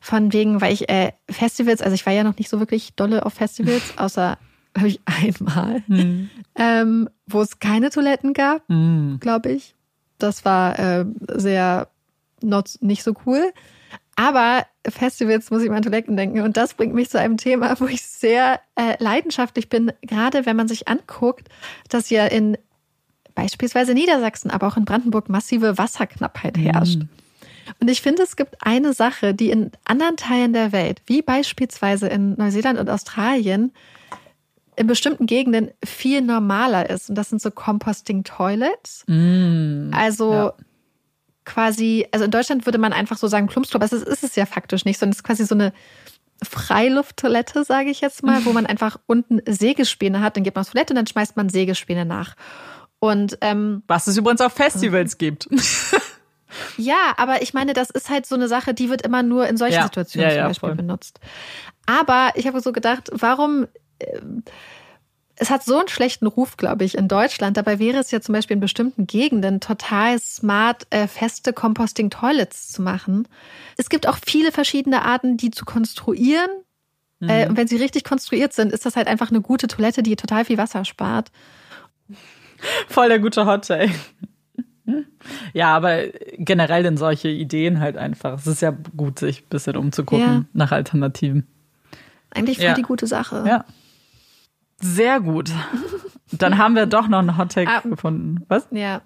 Von 0.00 0.32
wegen, 0.32 0.60
weil 0.60 0.72
ich 0.72 0.88
äh, 0.88 1.12
Festivals, 1.28 1.82
also 1.82 1.94
ich 1.94 2.06
war 2.06 2.12
ja 2.12 2.22
noch 2.22 2.38
nicht 2.38 2.48
so 2.48 2.60
wirklich 2.60 2.94
dolle 2.94 3.26
auf 3.26 3.34
Festivals, 3.34 3.82
außer 3.96 4.38
habe 4.76 4.88
ich 4.88 5.00
einmal, 5.06 5.82
hm. 5.86 6.30
ähm, 6.54 7.08
wo 7.26 7.40
es 7.40 7.58
keine 7.58 7.90
Toiletten 7.90 8.32
gab, 8.32 8.66
hm. 8.68 9.18
glaube 9.20 9.50
ich. 9.50 9.74
Das 10.18 10.44
war 10.44 10.78
äh, 10.78 11.04
sehr 11.34 11.88
not, 12.42 12.78
nicht 12.80 13.02
so 13.02 13.14
cool. 13.26 13.52
Aber 14.18 14.66
Festivals 14.88 15.48
muss 15.52 15.62
ich 15.62 15.68
mal 15.68 15.76
an 15.76 15.82
Toiletten 15.82 16.16
denken. 16.16 16.40
Und 16.40 16.56
das 16.56 16.74
bringt 16.74 16.92
mich 16.92 17.08
zu 17.08 17.20
einem 17.20 17.36
Thema, 17.36 17.78
wo 17.78 17.86
ich 17.86 18.02
sehr 18.02 18.60
äh, 18.74 18.96
leidenschaftlich 18.98 19.68
bin, 19.68 19.92
gerade 20.02 20.44
wenn 20.44 20.56
man 20.56 20.66
sich 20.66 20.88
anguckt, 20.88 21.48
dass 21.88 22.10
ja 22.10 22.26
in 22.26 22.58
beispielsweise 23.36 23.94
Niedersachsen, 23.94 24.50
aber 24.50 24.66
auch 24.66 24.76
in 24.76 24.84
Brandenburg 24.84 25.28
massive 25.28 25.78
Wasserknappheit 25.78 26.56
mhm. 26.56 26.62
herrscht. 26.62 26.98
Mhm. 26.98 27.08
Und 27.80 27.88
ich 27.88 28.02
finde, 28.02 28.24
es 28.24 28.34
gibt 28.34 28.56
eine 28.60 28.92
Sache, 28.92 29.34
die 29.34 29.50
in 29.50 29.70
anderen 29.84 30.16
Teilen 30.16 30.52
der 30.52 30.72
Welt, 30.72 31.00
wie 31.06 31.22
beispielsweise 31.22 32.08
in 32.08 32.34
Neuseeland 32.34 32.80
und 32.80 32.90
Australien, 32.90 33.72
in 34.74 34.88
bestimmten 34.88 35.26
Gegenden 35.26 35.70
viel 35.84 36.22
normaler 36.22 36.90
ist. 36.90 37.08
Und 37.08 37.14
das 37.14 37.28
sind 37.28 37.40
so 37.40 37.52
Composting 37.52 38.24
Toilets. 38.24 39.04
Mm, 39.06 39.90
also 39.92 40.32
ja 40.32 40.54
quasi, 41.48 42.06
also 42.12 42.24
in 42.26 42.30
Deutschland 42.30 42.66
würde 42.66 42.78
man 42.78 42.92
einfach 42.92 43.16
so 43.16 43.26
sagen 43.26 43.46
Plumpsklo, 43.48 43.78
aber 43.78 43.88
das 43.88 44.02
ist 44.02 44.22
es 44.22 44.36
ja 44.36 44.44
faktisch 44.46 44.84
nicht, 44.84 44.98
sondern 45.00 45.12
es 45.12 45.18
ist 45.18 45.24
quasi 45.24 45.44
so 45.46 45.54
eine 45.54 45.72
Freilufttoilette, 46.42 47.64
sage 47.64 47.90
ich 47.90 48.00
jetzt 48.00 48.22
mal, 48.22 48.44
wo 48.44 48.52
man 48.52 48.66
einfach 48.66 48.98
unten 49.06 49.40
Sägespäne 49.46 50.20
hat, 50.20 50.36
dann 50.36 50.44
geht 50.44 50.54
man 50.54 50.60
aufs 50.62 50.70
Toilette 50.72 50.92
und 50.92 50.96
dann 50.96 51.06
schmeißt 51.06 51.36
man 51.36 51.48
Sägespäne 51.48 52.04
nach. 52.04 52.34
Und 53.00 53.38
ähm, 53.40 53.82
was 53.86 54.06
es 54.06 54.16
übrigens 54.16 54.40
auf 54.40 54.52
Festivals 54.52 55.18
gibt. 55.18 55.48
Ja, 56.78 57.12
aber 57.18 57.42
ich 57.42 57.52
meine, 57.52 57.74
das 57.74 57.90
ist 57.90 58.08
halt 58.08 58.24
so 58.24 58.34
eine 58.34 58.48
Sache, 58.48 58.72
die 58.72 58.88
wird 58.88 59.02
immer 59.02 59.22
nur 59.22 59.46
in 59.48 59.58
solchen 59.58 59.74
Ja. 59.74 59.82
Situationen 59.82 60.28
Ja, 60.28 60.34
zum 60.34 60.38
ja, 60.40 60.48
Beispiel 60.48 60.68
voll. 60.70 60.76
benutzt. 60.76 61.20
Aber 61.84 62.30
ich 62.36 62.46
habe 62.46 62.60
so 62.62 62.72
gedacht, 62.72 63.10
warum. 63.12 63.66
äh, 63.98 64.20
Es 65.40 65.50
hat 65.50 65.62
so 65.64 65.78
einen 65.78 65.88
schlechten 65.88 66.26
Ruf, 66.26 66.56
glaube 66.56 66.84
ich, 66.84 66.96
in 66.98 67.06
Deutschland. 67.06 67.56
Dabei 67.56 67.78
wäre 67.78 67.98
es 67.98 68.10
ja 68.10 68.20
zum 68.20 68.32
Beispiel 68.32 68.54
in 68.54 68.60
bestimmten 68.60 69.06
Gegenden 69.06 69.60
total 69.60 70.18
smart, 70.18 70.86
äh, 70.90 71.06
feste 71.06 71.52
Composting-Toilets 71.52 72.68
zu 72.72 72.82
machen. 72.82 73.28
Es 73.76 73.88
gibt 73.88 74.08
auch 74.08 74.18
viele 74.26 74.50
verschiedene 74.50 75.02
Arten, 75.04 75.36
die 75.36 75.50
zu 75.52 75.64
konstruieren. 75.64 76.48
Äh, 77.20 77.44
Mhm. 77.44 77.50
und 77.50 77.56
wenn 77.56 77.68
sie 77.68 77.76
richtig 77.76 78.04
konstruiert 78.04 78.52
sind, 78.52 78.72
ist 78.72 78.84
das 78.86 78.94
halt 78.96 79.06
einfach 79.08 79.30
eine 79.30 79.40
gute 79.40 79.66
Toilette, 79.68 80.02
die 80.02 80.14
total 80.16 80.44
viel 80.44 80.58
Wasser 80.58 80.84
spart. 80.84 81.30
Voll 82.88 83.08
der 83.08 83.18
gute 83.18 83.44
Hot 83.46 83.66
Take. 83.66 83.92
Ja, 85.52 85.76
aber 85.76 86.04
generell 86.38 86.84
in 86.86 86.96
solche 86.96 87.28
Ideen 87.28 87.80
halt 87.80 87.96
einfach. 87.96 88.38
Es 88.38 88.46
ist 88.46 88.62
ja 88.62 88.74
gut, 88.96 89.18
sich 89.18 89.42
ein 89.42 89.48
bisschen 89.50 89.76
umzugucken 89.76 90.24
Ja. 90.26 90.44
nach 90.54 90.72
Alternativen. 90.72 91.46
Eigentlich 92.30 92.56
voll 92.56 92.66
Ja. 92.66 92.74
die 92.74 92.82
gute 92.82 93.06
Sache. 93.06 93.44
Ja. 93.46 93.64
Sehr 94.80 95.20
gut. 95.20 95.50
Dann 96.32 96.58
haben 96.58 96.74
wir 96.74 96.86
doch 96.86 97.08
noch 97.08 97.18
einen 97.18 97.36
Hot 97.36 97.52
Take 97.52 97.70
Ah. 97.70 97.80
gefunden. 97.80 98.44
Was? 98.48 98.66
Ja, 98.70 99.02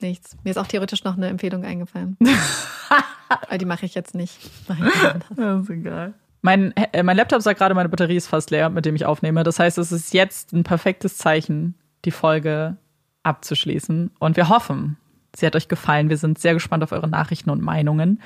nichts. 0.00 0.36
Mir 0.44 0.50
ist 0.50 0.56
auch 0.58 0.66
theoretisch 0.66 1.04
noch 1.04 1.16
eine 1.16 1.28
Empfehlung 1.28 1.64
eingefallen. 1.64 2.16
Aber 3.28 3.58
die 3.58 3.64
mache 3.64 3.86
ich 3.86 3.94
jetzt 3.94 4.14
nicht. 4.14 4.38
Mach 4.68 4.78
ich. 4.78 5.38
Ja, 5.38 5.58
ist 5.60 5.70
egal. 5.70 6.14
Mein, 6.42 6.72
äh, 6.76 7.02
mein 7.02 7.16
Laptop 7.16 7.40
sagt 7.42 7.58
gerade, 7.58 7.74
meine 7.74 7.88
Batterie 7.88 8.16
ist 8.16 8.26
fast 8.26 8.50
leer, 8.50 8.68
mit 8.68 8.84
dem 8.84 8.94
ich 8.96 9.06
aufnehme. 9.06 9.42
Das 9.44 9.58
heißt, 9.58 9.78
es 9.78 9.92
ist 9.92 10.12
jetzt 10.12 10.52
ein 10.52 10.64
perfektes 10.64 11.16
Zeichen, 11.18 11.74
die 12.04 12.10
Folge 12.10 12.76
abzuschließen. 13.22 14.10
Und 14.18 14.36
wir 14.36 14.48
hoffen, 14.48 14.96
sie 15.36 15.46
hat 15.46 15.54
euch 15.56 15.68
gefallen. 15.68 16.08
Wir 16.08 16.16
sind 16.16 16.38
sehr 16.38 16.54
gespannt 16.54 16.82
auf 16.82 16.92
eure 16.92 17.08
Nachrichten 17.08 17.50
und 17.50 17.62
Meinungen. 17.62 18.20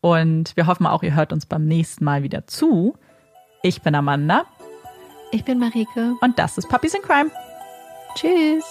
Und 0.00 0.56
wir 0.56 0.66
hoffen 0.66 0.86
auch, 0.86 1.02
ihr 1.04 1.14
hört 1.14 1.32
uns 1.32 1.46
beim 1.46 1.64
nächsten 1.64 2.04
Mal 2.04 2.22
wieder 2.24 2.46
zu. 2.48 2.96
Ich 3.62 3.82
bin 3.82 3.94
Amanda 3.94 4.44
Ich 5.32 5.44
bin 5.44 5.58
Marike. 5.58 6.14
und 6.20 6.38
das 6.38 6.58
ist 6.58 6.68
Puppies 6.68 6.94
in 6.94 7.02
Crime. 7.02 7.30
Tschüss. 8.14 8.64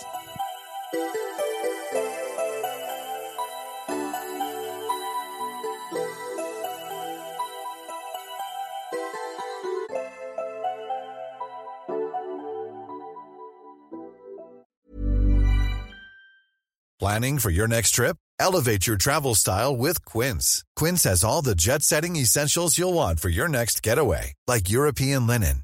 Planning 16.99 17.40
for 17.40 17.49
your 17.49 17.67
next 17.67 17.95
trip? 17.95 18.15
Elevate 18.40 18.85
your 18.85 18.95
travel 18.95 19.33
style 19.33 19.75
with 19.75 20.06
Quince. 20.06 20.64
Quince 20.75 21.03
has 21.03 21.23
all 21.23 21.41
the 21.41 21.56
jet 21.56 21.81
setting 21.81 22.15
essentials 22.15 22.77
you'll 22.77 22.93
want 22.93 23.19
for 23.19 23.30
your 23.30 23.48
next 23.48 23.81
getaway, 23.81 24.33
like 24.48 24.69
European 24.69 25.25
linen, 25.25 25.64